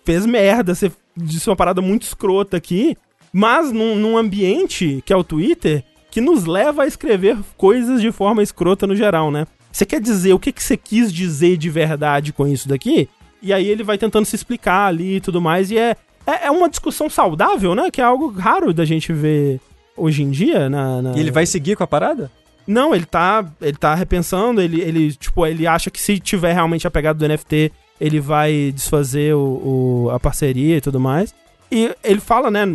fez 0.04 0.26
merda, 0.26 0.74
você 0.74 0.92
disse 1.16 1.48
uma 1.48 1.56
parada 1.56 1.80
muito 1.80 2.08
escrota 2.08 2.58
aqui, 2.58 2.98
mas 3.32 3.72
num, 3.72 3.96
num 3.96 4.18
ambiente 4.18 5.04
que 5.06 5.14
é 5.14 5.16
o 5.16 5.24
Twitter, 5.24 5.84
que 6.10 6.20
nos 6.20 6.46
leva 6.46 6.82
a 6.84 6.88
escrever 6.88 7.38
coisas 7.56 8.02
de 8.02 8.12
forma 8.12 8.42
escrota 8.42 8.88
no 8.88 8.96
geral, 8.96 9.30
né? 9.30 9.46
Você 9.78 9.86
quer 9.86 10.02
dizer 10.02 10.34
o 10.34 10.40
que, 10.40 10.52
que 10.52 10.64
você 10.64 10.76
quis 10.76 11.14
dizer 11.14 11.56
de 11.56 11.70
verdade 11.70 12.34
com 12.34 12.48
isso 12.48 12.68
daqui? 12.68 13.08
E 13.44 13.54
aí 13.54 13.68
ele 13.68 13.84
vai 13.84 13.96
tentando 13.96 14.26
se 14.26 14.36
explicar 14.36 14.88
ali 14.88 15.18
e 15.18 15.22
tudo 15.22 15.40
mais, 15.40 15.70
e 15.70 15.78
é, 15.78 15.96
é, 16.26 16.48
é 16.48 16.52
uma 16.52 16.68
discussão 16.68 17.08
saudável, 17.08 17.76
né? 17.76 17.92
Que 17.92 18.02
é 18.02 18.04
algo 18.04 18.30
raro 18.32 18.74
da 18.74 18.84
gente 18.86 19.14
ver 19.14 19.62
hoje 19.96 20.24
em 20.24 20.32
dia 20.32 20.68
na, 20.68 21.00
na- 21.04 21.16
E 21.16 21.20
ele 21.20 21.30
vai 21.30 21.46
seguir 21.46 21.76
com 21.76 21.84
a 21.84 21.88
parada? 21.88 22.32
não, 22.66 22.96
ele 22.96 23.06
tá, 23.06 23.46
ele 23.62 23.78
tá 23.78 23.94
repensando, 23.94 24.60
ele, 24.62 24.82
ele, 24.82 25.14
tipo, 25.14 25.46
ele 25.46 25.68
acha 25.68 25.92
que 25.92 26.02
se 26.02 26.20
tiver 26.20 26.54
realmente 26.54 26.88
a 26.88 26.92
pegada 26.92 27.20
do 27.20 27.32
NFT, 27.32 27.72
ele 28.02 28.20
vai 28.20 28.72
desfazer 28.74 29.36
o, 29.36 30.06
o- 30.08 30.10
a 30.12 30.20
parceria 30.20 30.78
e 30.78 30.82
tudo 30.82 31.00
mais. 31.00 31.36
E 31.72 31.94
ele 32.04 32.20
fala, 32.20 32.50
né, 32.50 32.66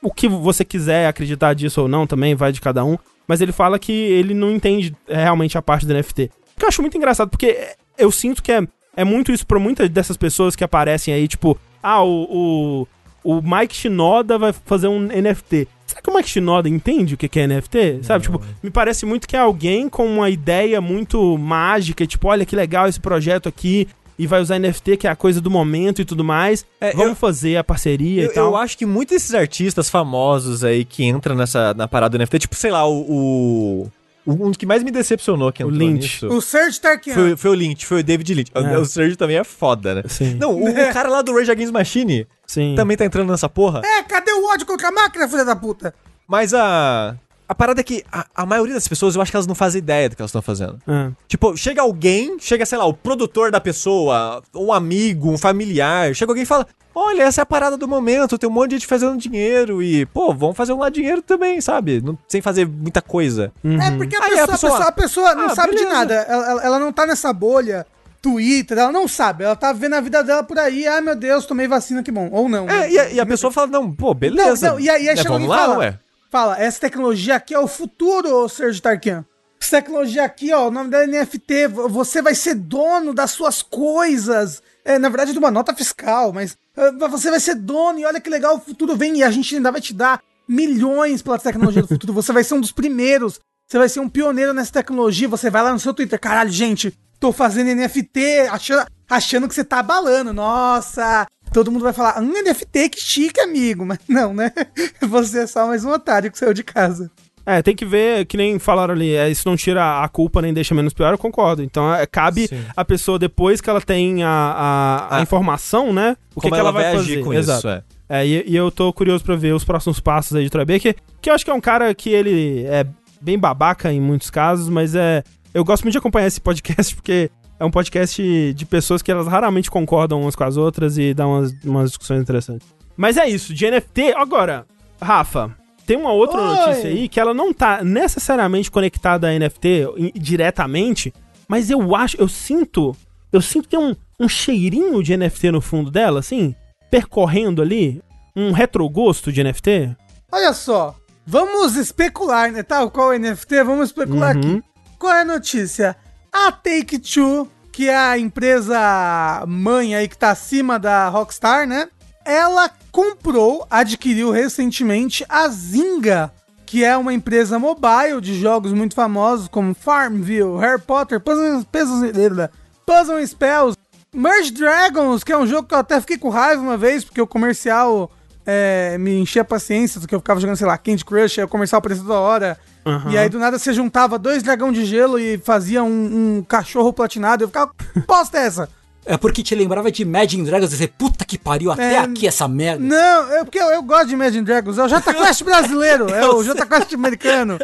o 0.00 0.12
que 0.12 0.28
você 0.28 0.64
quiser 0.64 1.08
acreditar 1.08 1.54
disso 1.54 1.82
ou 1.82 1.88
não 1.88 2.06
também, 2.06 2.36
vai 2.36 2.52
de 2.52 2.60
cada 2.60 2.84
um, 2.84 2.96
mas 3.26 3.40
ele 3.40 3.50
fala 3.52 3.80
que 3.80 3.90
ele 3.92 4.32
não 4.32 4.50
entende 4.52 4.94
realmente 5.08 5.58
a 5.58 5.62
parte 5.62 5.84
do 5.84 5.92
NFT. 5.92 6.30
Que 6.62 6.66
eu 6.66 6.68
acho 6.68 6.80
muito 6.80 6.96
engraçado, 6.96 7.28
porque 7.28 7.58
eu 7.98 8.12
sinto 8.12 8.40
que 8.40 8.52
é, 8.52 8.62
é 8.96 9.02
muito 9.04 9.32
isso 9.32 9.44
pra 9.44 9.58
muitas 9.58 9.88
dessas 9.88 10.16
pessoas 10.16 10.54
que 10.54 10.62
aparecem 10.62 11.12
aí, 11.12 11.26
tipo, 11.26 11.58
ah, 11.82 12.04
o, 12.04 12.86
o, 13.24 13.36
o 13.38 13.42
Mike 13.42 13.74
Shinoda 13.74 14.38
vai 14.38 14.52
fazer 14.64 14.86
um 14.86 15.00
NFT. 15.00 15.66
Será 15.88 16.00
que 16.00 16.08
o 16.08 16.14
Mike 16.14 16.28
Shinoda 16.30 16.68
entende 16.68 17.14
o 17.14 17.16
que 17.16 17.40
é 17.40 17.46
NFT? 17.48 18.04
Sabe, 18.04 18.22
tipo, 18.22 18.40
me 18.62 18.70
parece 18.70 19.04
muito 19.04 19.26
que 19.26 19.34
é 19.34 19.40
alguém 19.40 19.88
com 19.88 20.06
uma 20.06 20.30
ideia 20.30 20.80
muito 20.80 21.36
mágica, 21.36 22.06
tipo, 22.06 22.28
olha 22.28 22.46
que 22.46 22.54
legal 22.54 22.86
esse 22.86 23.00
projeto 23.00 23.48
aqui, 23.48 23.88
e 24.16 24.24
vai 24.24 24.40
usar 24.40 24.60
NFT, 24.60 24.98
que 24.98 25.08
é 25.08 25.10
a 25.10 25.16
coisa 25.16 25.40
do 25.40 25.50
momento 25.50 26.00
e 26.00 26.04
tudo 26.04 26.22
mais. 26.22 26.64
É, 26.80 26.92
Vamos 26.92 27.08
eu- 27.08 27.16
fazer 27.16 27.56
a 27.56 27.64
parceria 27.64 28.22
Eu, 28.22 28.30
e 28.30 28.34
tal. 28.34 28.44
eu 28.52 28.56
acho 28.56 28.78
que 28.78 28.86
muitos 28.86 29.16
desses 29.16 29.34
artistas 29.34 29.90
famosos 29.90 30.62
aí 30.62 30.84
que 30.84 31.04
entram 31.04 31.34
nessa, 31.34 31.74
na 31.74 31.88
parada 31.88 32.16
do 32.16 32.22
NFT, 32.22 32.38
tipo, 32.38 32.54
sei 32.54 32.70
lá, 32.70 32.86
o- 32.86 33.00
o- 33.08 33.90
um 34.26 34.48
dos 34.48 34.56
que 34.56 34.66
mais 34.66 34.82
me 34.82 34.90
decepcionou 34.90 35.52
que 35.52 35.62
O 35.64 35.68
entrou 35.68 35.78
Lynch. 35.88 36.02
nisso 36.24 36.28
O 36.28 36.40
Serge 36.40 36.80
Tarkian. 36.80 37.14
foi, 37.14 37.36
foi 37.36 37.50
o 37.50 37.54
Lynch, 37.54 37.84
foi 37.86 38.00
o 38.00 38.04
David 38.04 38.34
Lynch. 38.34 38.50
O- 38.54 38.58
É. 38.58 38.78
O 38.78 38.84
Sergio 38.84 39.16
também 39.16 39.36
é 39.36 39.44
foda, 39.44 39.94
né? 39.96 40.02
Sim, 40.08 40.34
Não, 40.34 40.52
o, 40.54 40.68
o 40.70 40.92
cara 40.92 41.08
lá 41.08 41.22
do 41.22 41.34
Rage 41.34 41.50
Against 41.50 41.72
Machine 41.72 42.26
sim. 42.46 42.74
também 42.76 42.96
tá 42.96 43.04
entrando 43.04 43.30
nessa 43.30 43.48
porra. 43.48 43.82
É, 43.84 44.02
cadê 44.02 44.32
o 44.32 44.46
ódio 44.46 44.66
contra 44.66 44.88
a 44.88 44.92
máquina, 44.92 45.28
filha 45.28 45.44
da 45.44 45.56
puta? 45.56 45.94
Mas 46.28 46.54
a. 46.54 47.16
A 47.48 47.54
parada 47.54 47.80
é 47.80 47.84
que 47.84 48.02
a, 48.10 48.24
a 48.34 48.46
maioria 48.46 48.72
das 48.74 48.88
pessoas, 48.88 49.14
eu 49.14 49.20
acho 49.20 49.30
que 49.30 49.36
elas 49.36 49.46
não 49.46 49.54
fazem 49.54 49.78
ideia 49.80 50.08
do 50.08 50.16
que 50.16 50.22
elas 50.22 50.30
estão 50.30 50.40
fazendo. 50.40 50.78
É. 50.88 51.10
Tipo, 51.28 51.54
chega 51.56 51.82
alguém, 51.82 52.38
chega, 52.38 52.64
sei 52.64 52.78
lá, 52.78 52.86
o 52.86 52.94
produtor 52.94 53.50
da 53.50 53.60
pessoa, 53.60 54.42
um 54.54 54.72
amigo, 54.72 55.30
um 55.30 55.36
familiar, 55.36 56.14
chega 56.14 56.30
alguém 56.30 56.44
e 56.44 56.46
fala: 56.46 56.66
Olha, 56.94 57.22
essa 57.24 57.40
é 57.40 57.42
a 57.42 57.46
parada 57.46 57.76
do 57.76 57.86
momento, 57.88 58.38
tem 58.38 58.48
um 58.48 58.52
monte 58.52 58.70
de 58.70 58.76
gente 58.76 58.86
fazendo 58.86 59.16
dinheiro 59.18 59.82
e, 59.82 60.06
pô, 60.06 60.32
vamos 60.32 60.56
fazer 60.56 60.72
um 60.72 60.78
lá 60.78 60.88
dinheiro 60.88 61.20
também, 61.20 61.60
sabe? 61.60 62.00
Não- 62.00 62.16
sem 62.28 62.40
fazer 62.40 62.66
muita 62.66 63.02
coisa. 63.02 63.52
Uhum. 63.62 63.80
É, 63.82 63.90
porque 63.96 64.16
a 64.16 64.24
Aí 64.24 64.30
pessoa, 64.30 64.42
a 64.42 64.44
a 64.44 64.48
pessoa, 64.52 64.78
a 64.88 64.92
pessoa 64.92 65.34
não 65.34 65.46
Ah, 65.46 65.54
sabe 65.54 65.72
de 65.72 65.78
beleza. 65.78 65.94
nada. 65.98 66.14
Ela, 66.14 66.64
ela- 66.64 66.78
não 66.78 66.92
tá 66.92 67.06
nessa 67.06 67.32
bolha 67.32 67.86
Twitter, 68.20 68.78
ela 68.78 68.92
não 68.92 69.08
sabe. 69.08 69.44
Ela 69.44 69.56
tá 69.56 69.72
vendo 69.72 69.94
a 69.94 70.00
vida 70.00 70.22
dela 70.22 70.42
por 70.42 70.58
aí. 70.58 70.86
Ai, 70.86 71.00
meu 71.00 71.16
Deus, 71.16 71.44
tomei 71.44 71.66
vacina, 71.66 72.02
que 72.02 72.12
bom. 72.12 72.28
Ou 72.30 72.48
não. 72.48 72.66
né? 72.66 72.86
É, 72.86 72.90
e 72.90 72.98
a, 72.98 73.10
e 73.14 73.20
a 73.20 73.26
pessoa 73.26 73.50
fala: 73.52 73.66
Não, 73.66 73.90
pô, 73.92 74.14
beleza. 74.14 74.66
Não, 74.68 74.74
não, 74.74 74.80
e 74.80 74.88
aí, 74.88 75.08
aí 75.08 75.14
né, 75.14 75.16
chega 75.16 75.30
alguém 75.32 75.48
vamos 75.48 75.56
e 75.56 75.60
lá, 75.60 75.66
fala, 75.66 75.78
ué. 75.78 75.98
Fala, 76.32 76.58
essa 76.60 76.80
tecnologia 76.80 77.36
aqui 77.36 77.54
é 77.54 77.58
o 77.60 77.68
futuro, 77.68 78.34
ô 78.34 78.48
Sergio 78.48 78.80
Tarkian. 78.82 79.24
Essa 79.60 79.76
tecnologia 79.76 80.24
aqui, 80.24 80.52
ó, 80.52 80.66
o 80.66 80.70
nome 80.72 80.90
dela 80.90 81.04
é 81.04 81.06
NFT, 81.06 81.68
vo- 81.68 81.88
você 81.88 82.20
vai 82.20 82.34
ser 82.34 82.54
dono 82.56 83.14
das 83.14 83.30
suas 83.30 83.62
coisas. 83.62 84.60
É, 84.84 84.98
na 84.98 85.08
verdade, 85.08 85.32
de 85.32 85.38
uma 85.38 85.50
nota 85.52 85.72
fiscal, 85.74 86.32
mas 86.32 86.56
ah, 86.76 87.06
você 87.06 87.30
vai 87.30 87.38
ser 87.38 87.54
dono 87.54 87.98
e 88.00 88.04
olha 88.04 88.20
que 88.20 88.28
legal, 88.30 88.56
o 88.56 88.60
futuro 88.60 88.96
vem 88.96 89.18
e 89.18 89.22
a 89.22 89.30
gente 89.30 89.54
ainda 89.54 89.70
vai 89.70 89.80
te 89.80 89.94
dar 89.94 90.20
milhões 90.48 91.22
pela 91.22 91.38
tecnologia 91.38 91.82
do 91.82 91.86
futuro. 91.88 92.12
Você 92.14 92.32
vai 92.32 92.42
ser 92.42 92.54
um 92.54 92.60
dos 92.60 92.72
primeiros, 92.72 93.38
você 93.68 93.78
vai 93.78 93.88
ser 93.88 94.00
um 94.00 94.08
pioneiro 94.08 94.52
nessa 94.52 94.72
tecnologia. 94.72 95.28
Você 95.28 95.48
vai 95.50 95.62
lá 95.62 95.72
no 95.72 95.78
seu 95.78 95.94
Twitter, 95.94 96.18
caralho, 96.18 96.50
gente, 96.50 96.92
tô 97.20 97.30
fazendo 97.30 97.68
NFT, 97.72 98.48
achando, 98.50 98.86
achando 99.08 99.48
que 99.48 99.54
você 99.54 99.62
tá 99.62 99.78
abalando. 99.78 100.32
Nossa, 100.32 101.24
todo 101.52 101.70
mundo 101.70 101.82
vai 101.82 101.92
falar, 101.92 102.20
um 102.20 102.32
NFT, 102.42 102.88
que 102.90 103.00
chique, 103.00 103.40
amigo. 103.40 103.84
Mas 103.84 103.98
não, 104.08 104.32
né? 104.34 104.50
Você 105.02 105.40
é 105.40 105.46
só 105.46 105.66
mais 105.66 105.84
um 105.84 105.90
otário 105.90 106.30
que 106.30 106.38
saiu 106.38 106.54
de 106.54 106.64
casa. 106.64 107.10
É, 107.44 107.60
tem 107.60 107.74
que 107.74 107.84
ver, 107.84 108.24
que 108.26 108.36
nem 108.36 108.56
falaram 108.60 108.94
ali, 108.94 109.16
é, 109.16 109.28
isso 109.28 109.42
não 109.48 109.56
tira 109.56 110.04
a 110.04 110.08
culpa 110.08 110.40
nem 110.40 110.54
deixa 110.54 110.76
menos 110.76 110.92
pior, 110.92 111.12
eu 111.12 111.18
concordo. 111.18 111.60
Então, 111.60 111.92
é, 111.92 112.06
cabe 112.06 112.46
Sim. 112.46 112.64
a 112.76 112.84
pessoa, 112.84 113.18
depois 113.18 113.60
que 113.60 113.68
ela 113.68 113.80
tem 113.80 114.22
a, 114.22 114.28
a, 114.28 114.96
a 115.10 115.16
Ah. 115.18 115.22
informação, 115.22 115.92
né? 115.92 116.16
O 116.36 116.40
que, 116.40 116.48
que 116.48 116.54
ela, 116.56 116.70
vai 116.70 116.84
fazer. 116.94 116.98
agir 117.14 117.24
com 117.24 117.34
Exato. 117.34 117.58
isso, 117.58 117.68
é. 117.68 117.82
É, 118.08 118.26
e, 118.26 118.44
e 118.46 118.54
eu 118.54 118.70
tô 118.70 118.92
curioso 118.92 119.24
pra 119.24 119.34
ver 119.34 119.52
os 119.54 119.64
próximos 119.64 119.98
passos 119.98 120.36
aí 120.36 120.44
de 120.44 120.50
Troy 120.50 120.64
Baker, 120.64 120.94
que 121.20 121.30
eu 121.30 121.34
acho 121.34 121.44
que 121.44 121.50
é 121.50 121.54
um 121.54 121.60
cara 121.60 121.92
que 121.94 122.10
ele 122.10 122.64
é 122.66 122.86
bem 123.20 123.36
babaca 123.38 123.92
em 123.92 124.00
muitos 124.00 124.30
casos, 124.30 124.68
mas 124.68 124.94
é. 124.94 125.24
Eu 125.52 125.64
gosto 125.64 125.82
muito 125.82 125.92
de 125.92 125.98
acompanhar 125.98 126.28
esse 126.28 126.40
podcast 126.40 126.94
porque 126.94 127.28
é 127.62 127.64
um 127.64 127.70
podcast 127.70 128.52
de 128.54 128.66
pessoas 128.66 129.02
que 129.02 129.10
elas 129.12 129.28
raramente 129.28 129.70
concordam 129.70 130.20
umas 130.20 130.34
com 130.34 130.42
as 130.42 130.56
outras 130.56 130.98
e 130.98 131.14
dá 131.14 131.26
umas, 131.26 131.52
umas 131.64 131.90
discussões 131.90 132.20
interessantes. 132.20 132.66
Mas 132.96 133.16
é 133.16 133.28
isso, 133.28 133.54
de 133.54 133.70
NFT. 133.70 134.12
Agora, 134.16 134.66
Rafa, 135.00 135.56
tem 135.86 135.96
uma 135.96 136.12
outra 136.12 136.40
Oi. 136.40 136.46
notícia 136.56 136.90
aí 136.90 137.08
que 137.08 137.20
ela 137.20 137.32
não 137.32 137.52
tá 137.52 137.84
necessariamente 137.84 138.68
conectada 138.70 139.28
a 139.28 139.38
NFT 139.38 140.12
diretamente, 140.14 141.14
mas 141.46 141.70
eu 141.70 141.94
acho, 141.94 142.16
eu 142.20 142.26
sinto, 142.28 142.96
eu 143.32 143.40
sinto 143.40 143.64
que 143.68 143.76
tem 143.76 143.78
um, 143.78 143.94
um 144.18 144.28
cheirinho 144.28 145.00
de 145.02 145.16
NFT 145.16 145.52
no 145.52 145.60
fundo 145.60 145.88
dela, 145.90 146.18
assim, 146.18 146.54
percorrendo 146.90 147.62
ali, 147.62 148.02
um 148.34 148.50
retrogosto 148.50 149.30
de 149.32 149.42
NFT. 149.44 149.94
Olha 150.32 150.52
só, 150.52 150.96
vamos 151.24 151.76
especular, 151.76 152.50
né? 152.50 152.62
Tal 152.64 152.90
qual 152.90 153.10
o 153.10 153.18
NFT, 153.18 153.62
vamos 153.62 153.90
especular 153.90 154.34
Uhum. 154.36 154.56
aqui. 154.56 154.62
Qual 154.98 155.12
é 155.12 155.20
a 155.22 155.24
notícia? 155.24 155.96
A 156.32 156.50
Take-Two, 156.50 157.46
que 157.70 157.88
é 157.88 157.96
a 157.96 158.18
empresa 158.18 159.44
mãe 159.46 159.94
aí 159.94 160.08
que 160.08 160.16
tá 160.16 160.30
acima 160.30 160.78
da 160.78 161.08
Rockstar, 161.08 161.66
né? 161.66 161.88
Ela 162.24 162.70
comprou, 162.90 163.66
adquiriu 163.70 164.30
recentemente 164.30 165.26
a 165.28 165.46
Zynga, 165.48 166.32
que 166.64 166.84
é 166.84 166.96
uma 166.96 167.12
empresa 167.12 167.58
mobile 167.58 168.20
de 168.20 168.40
jogos 168.40 168.72
muito 168.72 168.94
famosos 168.94 169.46
como 169.46 169.74
Farmville, 169.74 170.58
Harry 170.58 170.80
Potter, 170.80 171.20
Puzzle, 171.20 171.66
Puzzle, 171.70 172.48
Puzzle 172.86 173.26
Spells, 173.26 173.76
Merge 174.14 174.52
Dragons, 174.52 175.22
que 175.22 175.32
é 175.32 175.36
um 175.38 175.46
jogo 175.46 175.68
que 175.68 175.74
eu 175.74 175.78
até 175.78 176.00
fiquei 176.00 176.16
com 176.16 176.30
raiva 176.30 176.62
uma 176.62 176.76
vez, 176.76 177.04
porque 177.04 177.20
o 177.20 177.26
comercial 177.26 178.10
é, 178.46 178.96
me 178.98 179.18
enchia 179.18 179.42
a 179.42 179.44
paciência, 179.44 180.00
porque 180.00 180.14
eu 180.14 180.20
ficava 180.20 180.40
jogando, 180.40 180.56
sei 180.56 180.66
lá, 180.66 180.76
Candy 180.76 181.04
Crush, 181.04 181.38
aí 181.38 181.44
o 181.44 181.48
comercial 181.48 181.78
aparecia 181.78 182.04
toda 182.04 182.18
hora. 182.18 182.58
Aham. 182.84 183.12
E 183.12 183.18
aí 183.18 183.28
do 183.28 183.38
nada 183.38 183.58
você 183.58 183.72
juntava 183.72 184.18
dois 184.18 184.42
dragão 184.42 184.72
de 184.72 184.84
gelo 184.84 185.18
e 185.18 185.38
fazia 185.38 185.82
um, 185.84 186.38
um 186.38 186.42
cachorro 186.42 186.92
platinado. 186.92 187.44
Eu 187.44 187.48
ficava, 187.48 187.72
que 187.92 188.00
bosta 188.00 188.38
é 188.38 188.46
essa? 188.46 188.68
É 189.04 189.16
porque 189.16 189.42
te 189.42 189.54
lembrava 189.54 189.90
de 189.90 190.02
Imagine 190.02 190.44
Dragons 190.44 190.68
e 190.68 190.74
dizer, 190.74 190.88
puta 190.96 191.24
que 191.24 191.36
pariu, 191.36 191.72
até 191.72 191.94
É, 191.94 191.98
aqui 191.98 192.26
essa 192.26 192.46
merda. 192.46 192.84
Não, 192.84 193.32
é 193.32 193.44
porque 193.44 193.58
eu, 193.58 193.66
eu 193.66 193.82
gosto 193.82 194.08
de 194.08 194.14
Imagine 194.14 194.44
Dragons. 194.44 194.78
É 194.78 194.84
o 194.84 194.88
Jota 194.88 195.12
Quest 195.12 195.42
brasileiro, 195.44 196.08
é 196.08 196.28
o 196.28 196.42
Jota 196.42 196.64
Quest 196.64 196.92
americano. 196.94 197.58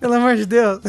Pelo 0.00 0.14
amor 0.14 0.36
de 0.36 0.46
Deus. 0.46 0.80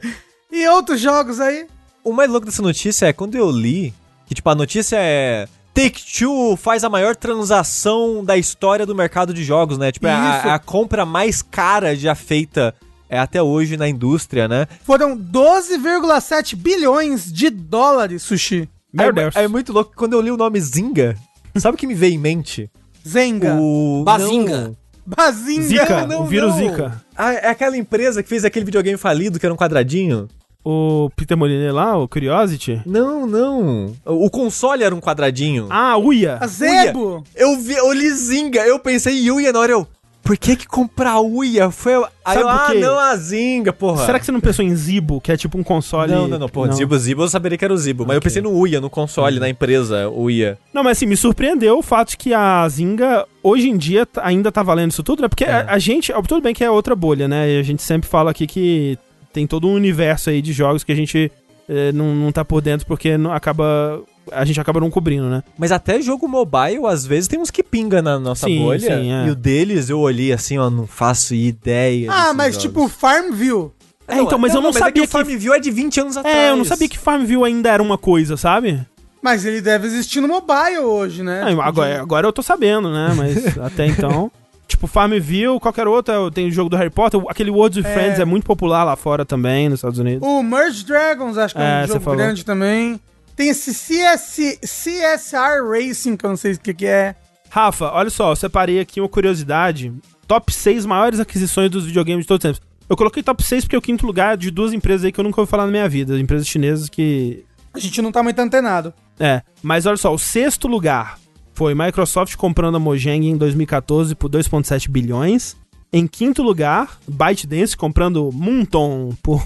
e 0.52 0.68
outros 0.68 1.00
jogos 1.00 1.40
aí. 1.40 1.66
O 2.04 2.12
mais 2.12 2.30
louco 2.30 2.46
dessa 2.46 2.62
notícia 2.62 3.06
é 3.06 3.12
quando 3.12 3.34
eu 3.34 3.50
li, 3.50 3.94
que 4.26 4.34
tipo, 4.34 4.48
a 4.50 4.54
notícia 4.54 4.96
é. 5.00 5.48
Take-Two 5.76 6.56
faz 6.56 6.84
a 6.84 6.88
maior 6.88 7.14
transação 7.14 8.24
da 8.24 8.34
história 8.34 8.86
do 8.86 8.94
mercado 8.94 9.34
de 9.34 9.44
jogos, 9.44 9.76
né? 9.76 9.92
Tipo, 9.92 10.06
é 10.06 10.10
a, 10.10 10.42
é 10.46 10.50
a 10.50 10.58
compra 10.58 11.04
mais 11.04 11.42
cara 11.42 11.94
já 11.94 12.14
feita 12.14 12.74
é, 13.10 13.18
até 13.18 13.42
hoje 13.42 13.76
na 13.76 13.86
indústria, 13.86 14.48
né? 14.48 14.66
Foram 14.84 15.14
12,7 15.14 16.56
bilhões 16.56 17.30
de 17.30 17.50
dólares, 17.50 18.22
Sushi. 18.22 18.66
Meu 18.90 19.10
é, 19.10 19.12
Deus. 19.12 19.36
é 19.36 19.46
muito 19.46 19.70
louco. 19.70 19.92
Quando 19.94 20.14
eu 20.14 20.22
li 20.22 20.30
o 20.30 20.36
nome 20.38 20.58
Zinga, 20.58 21.14
sabe 21.56 21.74
o 21.74 21.78
que 21.78 21.86
me 21.86 21.94
veio 21.94 22.14
em 22.14 22.18
mente? 22.18 22.70
Zenga. 23.06 23.56
O... 23.60 24.02
Bazinga. 24.02 24.68
Não. 24.68 24.76
Bazinga. 25.04 25.62
Zica, 25.62 26.06
não, 26.06 26.22
o 26.22 26.26
vírus 26.26 26.56
não. 26.56 26.58
Zika. 26.58 27.04
Ah, 27.14 27.34
é 27.34 27.48
aquela 27.48 27.76
empresa 27.76 28.22
que 28.22 28.30
fez 28.30 28.46
aquele 28.46 28.64
videogame 28.64 28.96
falido 28.96 29.38
que 29.38 29.44
era 29.44 29.52
um 29.52 29.58
quadradinho? 29.58 30.26
O 30.68 31.08
Peter 31.14 31.36
Molyneux 31.36 31.72
lá, 31.72 31.96
o 31.96 32.08
Curiosity. 32.08 32.82
Não, 32.84 33.24
não. 33.24 33.94
O 34.04 34.26
o 34.26 34.30
console 34.30 34.82
era 34.82 34.92
um 34.92 35.00
quadradinho. 35.00 35.68
Ah, 35.70 35.96
Uia. 35.96 36.38
A 36.40 36.46
Zebo. 36.48 37.22
Eu 37.36 37.56
vi, 37.56 37.74
eu 37.74 37.92
li 37.92 38.10
Zinga, 38.10 38.66
eu 38.66 38.76
pensei 38.80 39.24
em 39.24 39.30
Uia 39.30 39.52
na 39.52 39.60
hora, 39.60 39.70
eu... 39.70 39.86
Por 40.24 40.36
que 40.36 40.56
que 40.56 40.66
comprar 40.66 41.20
Uia? 41.20 41.70
Foi... 41.70 41.92
Aí 42.24 42.40
eu, 42.40 42.48
ah, 42.48 42.74
não, 42.74 42.98
a 42.98 43.14
Zinga, 43.14 43.72
porra. 43.72 44.04
Será 44.04 44.18
que 44.18 44.26
você 44.26 44.32
não 44.32 44.40
pensou 44.40 44.64
em 44.64 44.74
Zibo, 44.74 45.20
que 45.20 45.30
é 45.30 45.36
tipo 45.36 45.56
um 45.56 45.62
console... 45.62 46.10
Não, 46.10 46.26
não, 46.26 46.36
não, 46.36 46.48
porra, 46.48 46.72
Zibo, 46.72 46.98
Zibo 46.98 47.22
eu 47.22 47.28
saberia 47.28 47.56
que 47.56 47.64
era 47.64 47.72
o 47.72 47.78
Zibo, 47.78 48.04
mas 48.04 48.16
eu 48.16 48.20
pensei 48.20 48.42
no 48.42 48.50
Uia, 48.50 48.80
no 48.80 48.90
console, 48.90 49.38
na 49.38 49.48
empresa, 49.48 50.08
Uia. 50.08 50.58
Não, 50.74 50.82
mas 50.82 50.98
assim, 50.98 51.06
me 51.06 51.16
surpreendeu 51.16 51.78
o 51.78 51.82
fato 51.82 52.10
de 52.10 52.16
que 52.16 52.34
a 52.34 52.68
Zinga, 52.68 53.24
hoje 53.40 53.68
em 53.70 53.76
dia, 53.76 54.04
t- 54.04 54.18
ainda 54.20 54.50
tá 54.50 54.64
valendo 54.64 54.90
isso 54.90 55.04
tudo, 55.04 55.22
né? 55.22 55.28
Porque 55.28 55.44
a, 55.44 55.66
a 55.68 55.78
gente, 55.78 56.12
tudo 56.26 56.42
bem 56.42 56.52
que 56.52 56.64
é 56.64 56.70
outra 56.72 56.96
bolha, 56.96 57.28
né? 57.28 57.48
E 57.48 57.60
a 57.60 57.62
gente 57.62 57.84
sempre 57.84 58.08
fala 58.10 58.32
aqui 58.32 58.48
que 58.48 58.98
tem 59.36 59.46
todo 59.46 59.68
um 59.68 59.74
universo 59.74 60.30
aí 60.30 60.40
de 60.40 60.50
jogos 60.50 60.82
que 60.82 60.90
a 60.90 60.94
gente 60.94 61.30
eh, 61.68 61.92
não, 61.92 62.14
não 62.14 62.32
tá 62.32 62.42
por 62.42 62.62
dentro 62.62 62.86
porque 62.86 63.18
não 63.18 63.32
acaba... 63.32 64.00
A 64.32 64.46
gente 64.46 64.58
acaba 64.58 64.80
não 64.80 64.90
cobrindo, 64.90 65.28
né? 65.28 65.42
Mas 65.58 65.70
até 65.70 66.00
jogo 66.00 66.26
mobile, 66.26 66.86
às 66.86 67.04
vezes, 67.04 67.28
tem 67.28 67.38
uns 67.38 67.50
que 67.50 67.62
pinga 67.62 68.00
na 68.00 68.18
nossa 68.18 68.46
Sim, 68.46 68.58
bolha. 68.58 68.80
sim, 68.80 69.12
é. 69.12 69.26
E 69.26 69.30
o 69.30 69.34
deles 69.36 69.90
eu 69.90 70.00
olhei 70.00 70.32
assim, 70.32 70.56
ó, 70.56 70.70
não 70.70 70.86
faço 70.86 71.34
ideia. 71.34 72.10
Ah, 72.10 72.32
mas 72.32 72.54
jogos. 72.54 72.62
tipo 72.62 72.88
Farmville. 72.88 73.70
É, 74.08 74.20
então, 74.20 74.38
mas 74.38 74.54
eu 74.54 74.62
não 74.62 74.70
é 74.70 74.72
que 74.72 74.78
sabia 74.78 75.02
o 75.02 75.06
que... 75.06 75.12
Farmville 75.12 75.54
é 75.54 75.60
de 75.60 75.70
20 75.70 76.00
anos 76.00 76.16
atrás. 76.16 76.34
É, 76.34 76.50
eu 76.50 76.56
não 76.56 76.64
sabia 76.64 76.88
que 76.88 76.98
Farmville 76.98 77.44
ainda 77.44 77.68
era 77.68 77.82
uma 77.82 77.98
coisa, 77.98 78.38
sabe? 78.38 78.80
Mas 79.20 79.44
ele 79.44 79.60
deve 79.60 79.86
existir 79.86 80.22
no 80.22 80.28
mobile 80.28 80.78
hoje, 80.78 81.22
né? 81.22 81.42
Ah, 81.44 81.66
agora, 81.66 82.00
agora 82.00 82.26
eu 82.26 82.32
tô 82.32 82.42
sabendo, 82.42 82.90
né? 82.90 83.12
Mas 83.14 83.58
até 83.58 83.84
então. 83.86 84.32
Tipo, 84.68 84.86
Farmville, 84.88 85.60
qualquer 85.60 85.86
outro, 85.86 86.30
tem 86.30 86.48
o 86.48 86.50
jogo 86.50 86.68
do 86.68 86.76
Harry 86.76 86.90
Potter, 86.90 87.20
aquele 87.28 87.50
Words 87.50 87.78
with 87.78 87.88
É. 87.88 87.94
Friends 87.94 88.18
é 88.18 88.24
muito 88.24 88.44
popular 88.44 88.82
lá 88.82 88.96
fora 88.96 89.24
também, 89.24 89.68
nos 89.68 89.78
Estados 89.78 89.98
Unidos. 89.98 90.26
O 90.26 90.42
Merge 90.42 90.84
Dragons, 90.84 91.38
acho 91.38 91.54
que 91.54 91.60
é, 91.60 91.82
É, 91.82 91.84
um 91.84 91.86
jogo 91.86 92.16
grande 92.16 92.44
também. 92.44 93.00
Tem 93.36 93.48
esse 93.48 93.72
CS, 93.72 94.58
CSR 94.62 95.62
Racing, 95.70 96.16
que 96.16 96.24
eu 96.24 96.30
não 96.30 96.36
sei 96.36 96.52
o 96.52 96.58
que, 96.58 96.74
que 96.74 96.86
é. 96.86 97.14
Rafa, 97.48 97.92
olha 97.92 98.10
só, 98.10 98.32
eu 98.32 98.36
separei 98.36 98.80
aqui 98.80 99.00
uma 99.00 99.08
curiosidade. 99.08 99.92
Top 100.26 100.52
6 100.52 100.84
maiores 100.84 101.20
aquisições 101.20 101.70
dos 101.70 101.84
videogames 101.86 102.24
de 102.24 102.28
todos 102.28 102.44
os 102.44 102.50
tempos. 102.58 102.68
Eu 102.88 102.96
coloquei 102.96 103.22
top 103.22 103.42
6 103.42 103.64
porque 103.64 103.76
é 103.76 103.78
o 103.78 103.82
quinto 103.82 104.06
lugar 104.06 104.34
é 104.34 104.36
de 104.36 104.50
duas 104.50 104.72
empresas 104.72 105.04
aí 105.04 105.12
que 105.12 105.20
eu 105.20 105.24
nunca 105.24 105.40
ouvi 105.40 105.50
falar 105.50 105.66
na 105.66 105.70
minha 105.70 105.88
vida. 105.88 106.18
Empresas 106.18 106.46
chinesas 106.46 106.88
que. 106.88 107.44
A 107.72 107.78
gente 107.78 108.00
não 108.00 108.10
tá 108.10 108.22
muito 108.22 108.38
antenado. 108.38 108.92
É, 109.18 109.42
mas 109.62 109.86
olha 109.86 109.96
só, 109.96 110.12
o 110.12 110.18
sexto 110.18 110.66
lugar 110.66 111.18
foi 111.56 111.74
Microsoft 111.74 112.36
comprando 112.36 112.76
a 112.76 112.78
Mojang 112.78 113.26
em 113.26 113.34
2014 113.34 114.14
por 114.14 114.28
2,7 114.28 114.90
bilhões. 114.90 115.56
Em 115.90 116.06
quinto 116.06 116.42
lugar, 116.42 116.98
ByteDance 117.08 117.74
comprando 117.74 118.30
Moonton 118.30 119.16
por 119.22 119.42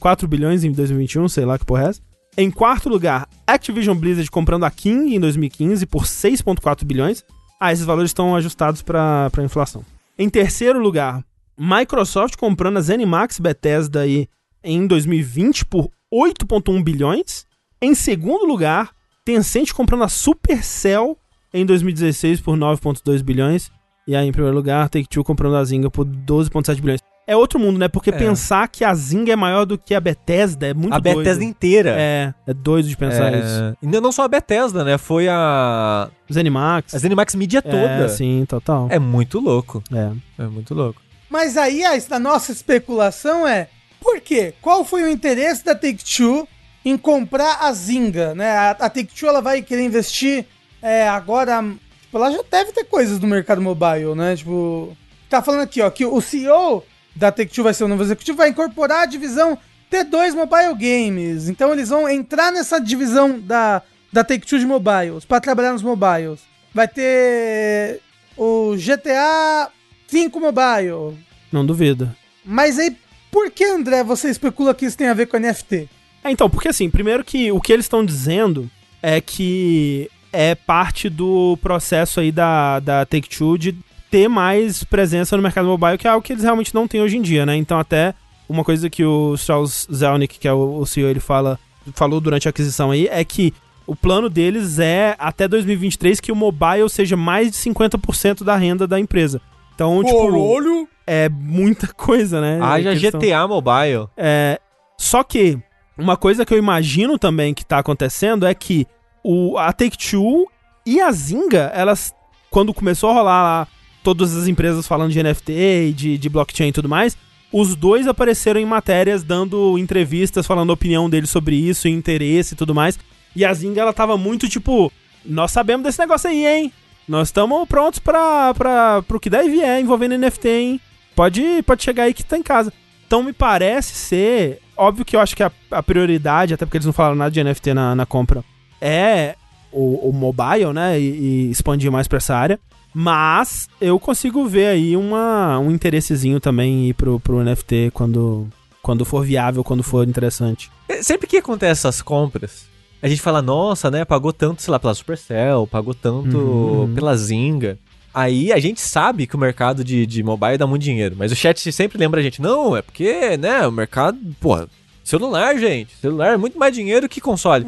4 0.00 0.26
bilhões 0.26 0.64
em 0.64 0.72
2021, 0.72 1.28
sei 1.28 1.44
lá 1.44 1.58
que 1.58 1.66
porra 1.66 1.90
é. 1.90 2.42
Em 2.42 2.50
quarto 2.50 2.88
lugar, 2.88 3.28
Activision 3.46 3.94
Blizzard 3.94 4.30
comprando 4.30 4.64
a 4.64 4.70
King 4.70 5.14
em 5.14 5.20
2015 5.20 5.84
por 5.84 6.04
6,4 6.04 6.82
bilhões. 6.84 7.22
Ah, 7.60 7.74
esses 7.74 7.84
valores 7.84 8.08
estão 8.08 8.34
ajustados 8.34 8.80
para 8.80 9.30
a 9.36 9.42
inflação. 9.42 9.84
Em 10.18 10.30
terceiro 10.30 10.80
lugar, 10.80 11.22
Microsoft 11.58 12.36
comprando 12.38 12.78
a 12.78 12.80
ZeniMax 12.80 13.38
Bethesda 13.38 14.00
aí 14.00 14.26
em 14.64 14.86
2020 14.86 15.66
por 15.66 15.90
8,1 16.10 16.82
bilhões. 16.82 17.44
Em 17.82 17.94
segundo 17.94 18.46
lugar, 18.46 18.92
Tencent 19.26 19.72
comprando 19.72 20.04
a 20.04 20.08
Supercell 20.08 21.18
em 21.52 21.64
2016 21.66 22.40
por 22.40 22.56
9,2 22.56 23.22
bilhões. 23.22 23.70
E 24.06 24.16
aí, 24.16 24.26
em 24.26 24.32
primeiro 24.32 24.56
lugar, 24.56 24.88
Take-Two 24.88 25.22
comprando 25.22 25.56
a 25.56 25.64
Zynga 25.64 25.90
por 25.90 26.04
12,7 26.04 26.80
bilhões. 26.80 27.00
É 27.26 27.36
outro 27.36 27.60
mundo, 27.60 27.78
né? 27.78 27.86
Porque 27.86 28.10
É. 28.10 28.12
pensar 28.12 28.66
que 28.66 28.84
a 28.84 28.92
Zynga 28.92 29.32
é 29.32 29.36
maior 29.36 29.64
do 29.64 29.78
que 29.78 29.94
a 29.94 30.00
Bethesda 30.00 30.66
é 30.66 30.74
muito 30.74 30.94
A 30.94 30.98
doido. 30.98 31.18
Bethesda 31.18 31.44
inteira. 31.44 31.94
É, 31.96 32.34
é 32.44 32.52
doido 32.52 32.88
de 32.88 32.96
pensar 32.96 33.32
isso. 33.32 33.62
É, 33.62 33.76
e 33.80 33.86
não 33.86 34.10
só 34.10 34.24
a 34.24 34.28
Bethesda, 34.28 34.82
né? 34.82 34.98
Foi 34.98 35.28
a. 35.28 36.10
Zenimax. 36.32 36.92
A 36.94 36.98
Zenimax 36.98 37.34
Media 37.36 37.58
É, 37.58 37.62
toda. 37.62 38.08
sim, 38.08 38.44
total. 38.48 38.88
É 38.90 38.98
muito 38.98 39.38
louco. 39.38 39.80
É. 39.92 40.10
É 40.42 40.46
muito 40.48 40.74
louco. 40.74 41.00
Mas 41.28 41.56
aí 41.56 41.84
a, 41.84 41.92
a 42.10 42.18
nossa 42.18 42.50
especulação 42.50 43.46
é: 43.46 43.68
por 44.00 44.20
quê? 44.20 44.52
Qual 44.60 44.84
foi 44.84 45.04
o 45.04 45.08
interesse 45.08 45.64
da 45.64 45.74
Take-Two 45.74 46.48
em 46.84 46.96
comprar 46.96 47.58
a 47.60 47.72
Zynga? 47.72 48.34
Né? 48.34 48.50
A, 48.50 48.70
a 48.70 48.90
Take-Two 48.90 49.28
ela 49.28 49.40
vai 49.40 49.62
querer 49.62 49.82
investir 49.84 50.46
é, 50.82 51.08
agora. 51.08 51.62
Tipo, 52.02 52.18
ela 52.18 52.30
já 52.30 52.42
deve 52.50 52.72
ter 52.72 52.84
coisas 52.84 53.20
no 53.20 53.28
mercado 53.28 53.62
mobile, 53.62 54.14
né? 54.14 54.36
Tipo, 54.36 54.96
tá 55.28 55.40
falando 55.40 55.62
aqui, 55.62 55.80
ó, 55.80 55.90
que 55.90 56.04
o 56.04 56.20
CEO 56.20 56.84
da 57.14 57.30
Take-Two 57.30 57.64
vai 57.64 57.74
ser 57.74 57.84
o 57.84 57.88
novo 57.88 58.02
executivo, 58.02 58.38
vai 58.38 58.48
incorporar 58.48 59.02
a 59.02 59.06
divisão 59.06 59.58
T2 59.90 60.34
Mobile 60.34 60.74
Games. 60.74 61.48
Então 61.48 61.72
eles 61.72 61.88
vão 61.88 62.08
entrar 62.08 62.52
nessa 62.52 62.80
divisão 62.80 63.38
da, 63.38 63.82
da 64.12 64.24
Take-Two 64.24 64.58
de 64.58 64.66
mobiles, 64.66 65.24
pra 65.24 65.40
trabalhar 65.40 65.72
nos 65.72 65.82
mobiles. 65.82 66.40
Vai 66.72 66.86
ter 66.88 68.00
o 68.36 68.74
GTA 68.76 69.70
5 70.06 70.40
Mobile. 70.40 71.18
Não 71.52 71.66
duvido. 71.66 72.14
Mas 72.44 72.78
aí, 72.78 72.96
por 73.30 73.50
que, 73.50 73.64
André, 73.64 74.02
você 74.02 74.30
especula 74.30 74.74
que 74.74 74.86
isso 74.86 74.96
tem 74.96 75.08
a 75.08 75.14
ver 75.14 75.26
com 75.26 75.38
NFT? 75.38 75.88
É, 76.22 76.30
então, 76.30 76.48
porque 76.48 76.68
assim, 76.68 76.88
primeiro 76.90 77.24
que 77.24 77.50
o 77.50 77.60
que 77.60 77.72
eles 77.72 77.86
estão 77.86 78.04
dizendo 78.04 78.70
é 79.02 79.20
que 79.20 80.10
é 80.32 80.54
parte 80.54 81.08
do 81.08 81.58
processo 81.62 82.20
aí 82.20 82.30
da, 82.32 82.80
da 82.80 83.04
Take-Two 83.04 83.58
de 83.58 83.76
ter 84.10 84.28
mais 84.28 84.82
presença 84.84 85.36
no 85.36 85.42
mercado 85.42 85.68
mobile, 85.68 85.96
que 85.98 86.06
é 86.06 86.10
algo 86.10 86.22
que 86.24 86.32
eles 86.32 86.42
realmente 86.42 86.74
não 86.74 86.86
têm 86.88 87.00
hoje 87.00 87.16
em 87.16 87.22
dia, 87.22 87.46
né? 87.46 87.56
Então 87.56 87.78
até 87.78 88.14
uma 88.48 88.64
coisa 88.64 88.90
que 88.90 89.04
o 89.04 89.34
Strauss 89.34 89.86
Zelnick, 89.92 90.38
que 90.38 90.48
é 90.48 90.52
o, 90.52 90.84
CEO, 90.84 91.08
ele 91.08 91.20
fala, 91.20 91.58
falou 91.94 92.20
durante 92.20 92.48
a 92.48 92.50
aquisição 92.50 92.90
aí, 92.90 93.06
é 93.08 93.24
que 93.24 93.54
o 93.86 93.94
plano 93.94 94.28
deles 94.28 94.78
é 94.78 95.14
até 95.18 95.46
2023 95.46 96.20
que 96.20 96.32
o 96.32 96.36
mobile 96.36 96.88
seja 96.88 97.16
mais 97.16 97.50
de 97.50 97.56
50% 97.56 98.42
da 98.44 98.56
renda 98.56 98.86
da 98.86 98.98
empresa. 98.98 99.40
Então, 99.74 100.02
tipo, 100.04 100.88
é 101.06 101.28
muita 101.28 101.86
coisa, 101.94 102.40
né? 102.40 102.58
Haja 102.60 102.90
eles 102.90 103.10
tão- 103.10 103.20
GTA 103.20 103.46
Mobile. 103.48 104.08
é, 104.16 104.60
só 104.98 105.22
que 105.24 105.58
uma 105.96 106.16
coisa 106.16 106.44
que 106.44 106.52
eu 106.52 106.58
imagino 106.58 107.18
também 107.18 107.54
que 107.54 107.64
tá 107.64 107.78
acontecendo 107.78 108.46
é 108.46 108.54
que 108.54 108.86
o, 109.22 109.58
a 109.58 109.72
Take-Two 109.72 110.46
e 110.84 111.00
a 111.00 111.10
Zynga, 111.12 111.70
elas, 111.74 112.14
quando 112.50 112.74
começou 112.74 113.10
a 113.10 113.14
rolar 113.14 113.42
lá 113.42 113.68
todas 114.02 114.34
as 114.36 114.48
empresas 114.48 114.86
falando 114.86 115.12
de 115.12 115.22
NFT 115.22 115.92
de, 115.94 116.18
de 116.18 116.28
blockchain 116.28 116.68
e 116.68 116.72
tudo 116.72 116.88
mais, 116.88 117.16
os 117.52 117.74
dois 117.74 118.06
apareceram 118.06 118.60
em 118.60 118.64
matérias 118.64 119.22
dando 119.22 119.76
entrevistas, 119.78 120.46
falando 120.46 120.70
a 120.70 120.74
opinião 120.74 121.10
deles 121.10 121.30
sobre 121.30 121.56
isso, 121.56 121.88
interesse 121.88 122.54
e 122.54 122.56
tudo 122.56 122.74
mais. 122.74 122.98
E 123.34 123.44
a 123.44 123.52
Zynga, 123.52 123.80
ela 123.80 123.92
tava 123.92 124.16
muito 124.16 124.48
tipo, 124.48 124.92
nós 125.24 125.50
sabemos 125.50 125.84
desse 125.84 125.98
negócio 125.98 126.30
aí, 126.30 126.46
hein? 126.46 126.72
Nós 127.06 127.28
estamos 127.28 127.66
prontos 127.68 127.98
pra, 127.98 128.54
pra, 128.54 129.02
pro 129.02 129.18
que 129.18 129.28
der 129.28 129.44
e 129.44 129.50
vier 129.50 129.80
envolvendo 129.80 130.16
NFT, 130.16 130.48
hein? 130.48 130.80
Pode, 131.14 131.62
pode 131.64 131.82
chegar 131.82 132.04
aí 132.04 132.14
que 132.14 132.24
tá 132.24 132.38
em 132.38 132.42
casa. 132.42 132.72
Então 133.06 133.22
me 133.22 133.32
parece 133.32 133.94
ser. 133.94 134.60
Óbvio 134.76 135.04
que 135.04 135.16
eu 135.16 135.20
acho 135.20 135.34
que 135.36 135.42
a, 135.42 135.50
a 135.72 135.82
prioridade, 135.82 136.54
até 136.54 136.64
porque 136.64 136.76
eles 136.76 136.86
não 136.86 136.92
falaram 136.92 137.16
nada 137.16 137.30
de 137.30 137.42
NFT 137.42 137.74
na, 137.74 137.94
na 137.94 138.06
compra, 138.06 138.44
é 138.80 139.34
o, 139.72 140.08
o 140.08 140.12
mobile, 140.12 140.72
né? 140.72 140.98
E, 141.00 141.04
e 141.46 141.50
expandir 141.50 141.90
mais 141.90 142.08
pra 142.08 142.18
essa 142.18 142.34
área. 142.34 142.58
Mas 142.92 143.68
eu 143.80 143.98
consigo 144.00 144.46
ver 144.46 144.66
aí 144.66 144.96
uma, 144.96 145.58
um 145.60 145.70
interessezinho 145.70 146.40
também 146.40 146.88
ir 146.88 146.94
pro, 146.94 147.20
pro 147.20 147.42
NFT 147.42 147.90
quando, 147.94 148.48
quando 148.82 149.04
for 149.04 149.24
viável, 149.24 149.62
quando 149.62 149.82
for 149.82 150.06
interessante. 150.08 150.70
É, 150.88 151.00
Sempre 151.02 151.28
que 151.28 151.36
acontece 151.36 151.86
essas 151.86 152.02
compras, 152.02 152.66
a 153.00 153.08
gente 153.08 153.22
fala, 153.22 153.40
nossa, 153.40 153.90
né? 153.90 154.04
Pagou 154.04 154.32
tanto, 154.32 154.60
sei 154.60 154.72
lá, 154.72 154.78
pela 154.80 154.92
Supercell, 154.94 155.68
pagou 155.68 155.94
tanto 155.94 156.36
Uhum. 156.36 156.94
pela 156.94 157.16
Zynga. 157.16 157.78
Aí 158.12 158.52
a 158.52 158.58
gente 158.58 158.80
sabe 158.80 159.24
que 159.24 159.36
o 159.36 159.38
mercado 159.38 159.84
de, 159.84 160.04
de 160.04 160.20
mobile 160.24 160.58
dá 160.58 160.66
muito 160.66 160.82
dinheiro. 160.82 161.14
Mas 161.16 161.30
o 161.30 161.36
chat 161.36 161.70
sempre 161.70 161.96
lembra 161.96 162.18
a 162.18 162.22
gente, 162.24 162.42
não, 162.42 162.76
é 162.76 162.82
porque, 162.82 163.36
né, 163.36 163.64
o 163.68 163.70
mercado, 163.70 164.18
porra, 164.40 164.66
celular, 165.04 165.56
gente. 165.56 165.94
Celular 166.00 166.34
é 166.34 166.36
muito 166.36 166.58
mais 166.58 166.74
dinheiro 166.74 167.08
que 167.08 167.20
console. 167.20 167.64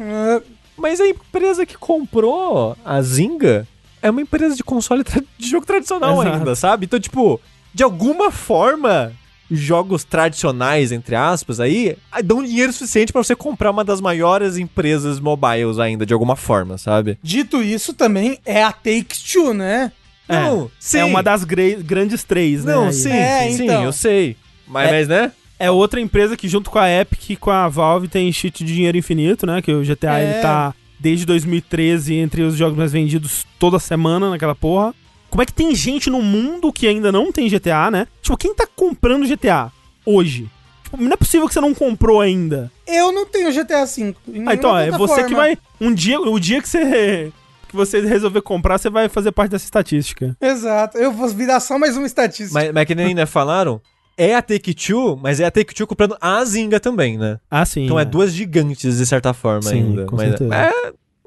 Mas 0.77 0.99
a 0.99 1.07
empresa 1.07 1.65
que 1.65 1.77
comprou 1.77 2.75
a 2.83 3.01
Zynga 3.01 3.67
é 4.01 4.09
uma 4.09 4.21
empresa 4.21 4.55
de 4.55 4.63
console 4.63 5.03
tra- 5.03 5.23
de 5.37 5.47
jogo 5.49 5.65
tradicional 5.65 6.21
Exato. 6.21 6.35
ainda, 6.37 6.55
sabe? 6.55 6.85
Então, 6.85 6.99
tipo, 6.99 7.39
de 7.73 7.83
alguma 7.83 8.31
forma, 8.31 9.13
jogos 9.49 10.03
tradicionais, 10.03 10.91
entre 10.91 11.15
aspas, 11.15 11.59
aí, 11.59 11.95
aí 12.11 12.23
dão 12.23 12.43
dinheiro 12.43 12.73
suficiente 12.73 13.13
pra 13.13 13.23
você 13.23 13.35
comprar 13.35 13.71
uma 13.71 13.83
das 13.83 14.01
maiores 14.01 14.57
empresas 14.57 15.19
mobiles 15.19 15.79
ainda, 15.79 16.05
de 16.05 16.13
alguma 16.13 16.35
forma, 16.35 16.77
sabe? 16.77 17.17
Dito 17.21 17.61
isso, 17.61 17.93
também 17.93 18.39
é 18.45 18.63
a 18.63 18.71
Take-Two, 18.71 19.53
né? 19.53 19.91
É, 20.27 20.39
Não, 20.39 20.71
sim. 20.79 20.97
É 20.99 21.05
uma 21.05 21.21
das 21.21 21.43
gra- 21.43 21.75
grandes 21.79 22.23
três, 22.23 22.63
né? 22.65 22.73
Não, 22.73 22.91
sim, 22.91 23.11
É, 23.11 23.49
sim, 23.51 23.63
então. 23.63 23.77
sim, 23.79 23.83
eu 23.85 23.91
sei. 23.93 24.37
Mas, 24.67 24.87
É- 24.87 24.91
mas, 24.91 25.07
né? 25.07 25.31
É 25.63 25.71
outra 25.71 26.01
empresa 26.01 26.35
que 26.35 26.47
junto 26.49 26.69
com 26.69 26.77
a 26.77 26.89
Epic 26.89 27.29
e 27.29 27.35
com 27.37 27.49
a 27.49 27.69
Valve 27.69 28.07
tem 28.09 28.31
cheat 28.33 28.63
de 28.65 28.73
dinheiro 28.75 28.97
infinito, 28.97 29.45
né? 29.45 29.61
Que 29.61 29.71
o 29.71 29.81
GTA 29.81 30.19
É. 30.19 30.23
ele 30.23 30.41
tá 30.41 30.73
desde 30.99 31.25
2013 31.25 32.15
entre 32.15 32.41
os 32.41 32.55
jogos 32.55 32.77
mais 32.77 32.91
vendidos 32.91 33.45
toda 33.57 33.79
semana 33.79 34.29
naquela 34.29 34.53
porra. 34.55 34.93
Como 35.29 35.41
é 35.41 35.45
que 35.45 35.53
tem 35.53 35.73
gente 35.73 36.09
no 36.09 36.21
mundo 36.21 36.71
que 36.71 36.85
ainda 36.87 37.11
não 37.11 37.31
tem 37.31 37.49
GTA, 37.49 37.89
né? 37.89 38.07
Tipo, 38.21 38.37
quem 38.37 38.53
tá 38.53 38.67
comprando 38.75 39.25
GTA 39.27 39.71
hoje? 40.05 40.49
Tipo, 40.83 40.97
não 40.97 41.13
é 41.13 41.15
possível 41.15 41.47
que 41.47 41.53
você 41.53 41.61
não 41.61 41.73
comprou 41.73 42.19
ainda. 42.21 42.69
Eu 42.85 43.11
não 43.13 43.25
tenho 43.25 43.51
GTA 43.51 43.85
V. 43.85 44.15
Ah, 44.45 44.53
então, 44.53 44.77
é 44.77 44.91
você 44.91 44.97
plataforma. 44.97 45.23
que 45.29 45.33
vai. 45.35 45.57
Um 45.79 45.93
dia, 45.93 46.19
o 46.19 46.39
dia 46.39 46.61
que 46.61 46.67
você. 46.67 47.31
Que 47.73 47.75
você 47.77 48.01
resolver 48.01 48.41
comprar, 48.43 48.77
você 48.77 48.87
vai 48.87 49.09
fazer 49.09 49.31
parte 49.31 49.49
dessa 49.49 49.65
estatística. 49.65 50.37
Exato. 50.39 50.95
Eu 50.95 51.11
vou 51.11 51.27
virar 51.29 51.59
só 51.59 51.79
mais 51.79 51.97
uma 51.97 52.05
estatística. 52.05 52.53
Mas, 52.53 52.71
mas 52.71 52.85
que 52.85 52.93
nem 52.93 53.15
né, 53.15 53.25
falaram, 53.25 53.81
é 54.17 54.35
a 54.35 54.41
Take-Two, 54.41 55.17
mas 55.21 55.39
é 55.39 55.45
a 55.45 55.51
Take-Two 55.51 55.87
comprando 55.87 56.15
a 56.21 56.43
Zynga 56.45 56.79
também, 56.79 57.17
né? 57.17 57.39
Ah, 57.49 57.65
sim. 57.65 57.85
Então 57.85 57.99
é 57.99 58.05
duas 58.05 58.33
gigantes, 58.33 58.97
de 58.97 59.05
certa 59.05 59.33
forma, 59.33 59.63
Sim, 59.63 59.75
ainda. 59.83 60.05
com 60.05 60.15
mas, 60.15 60.29
certeza. 60.29 60.55
é, 60.55 60.71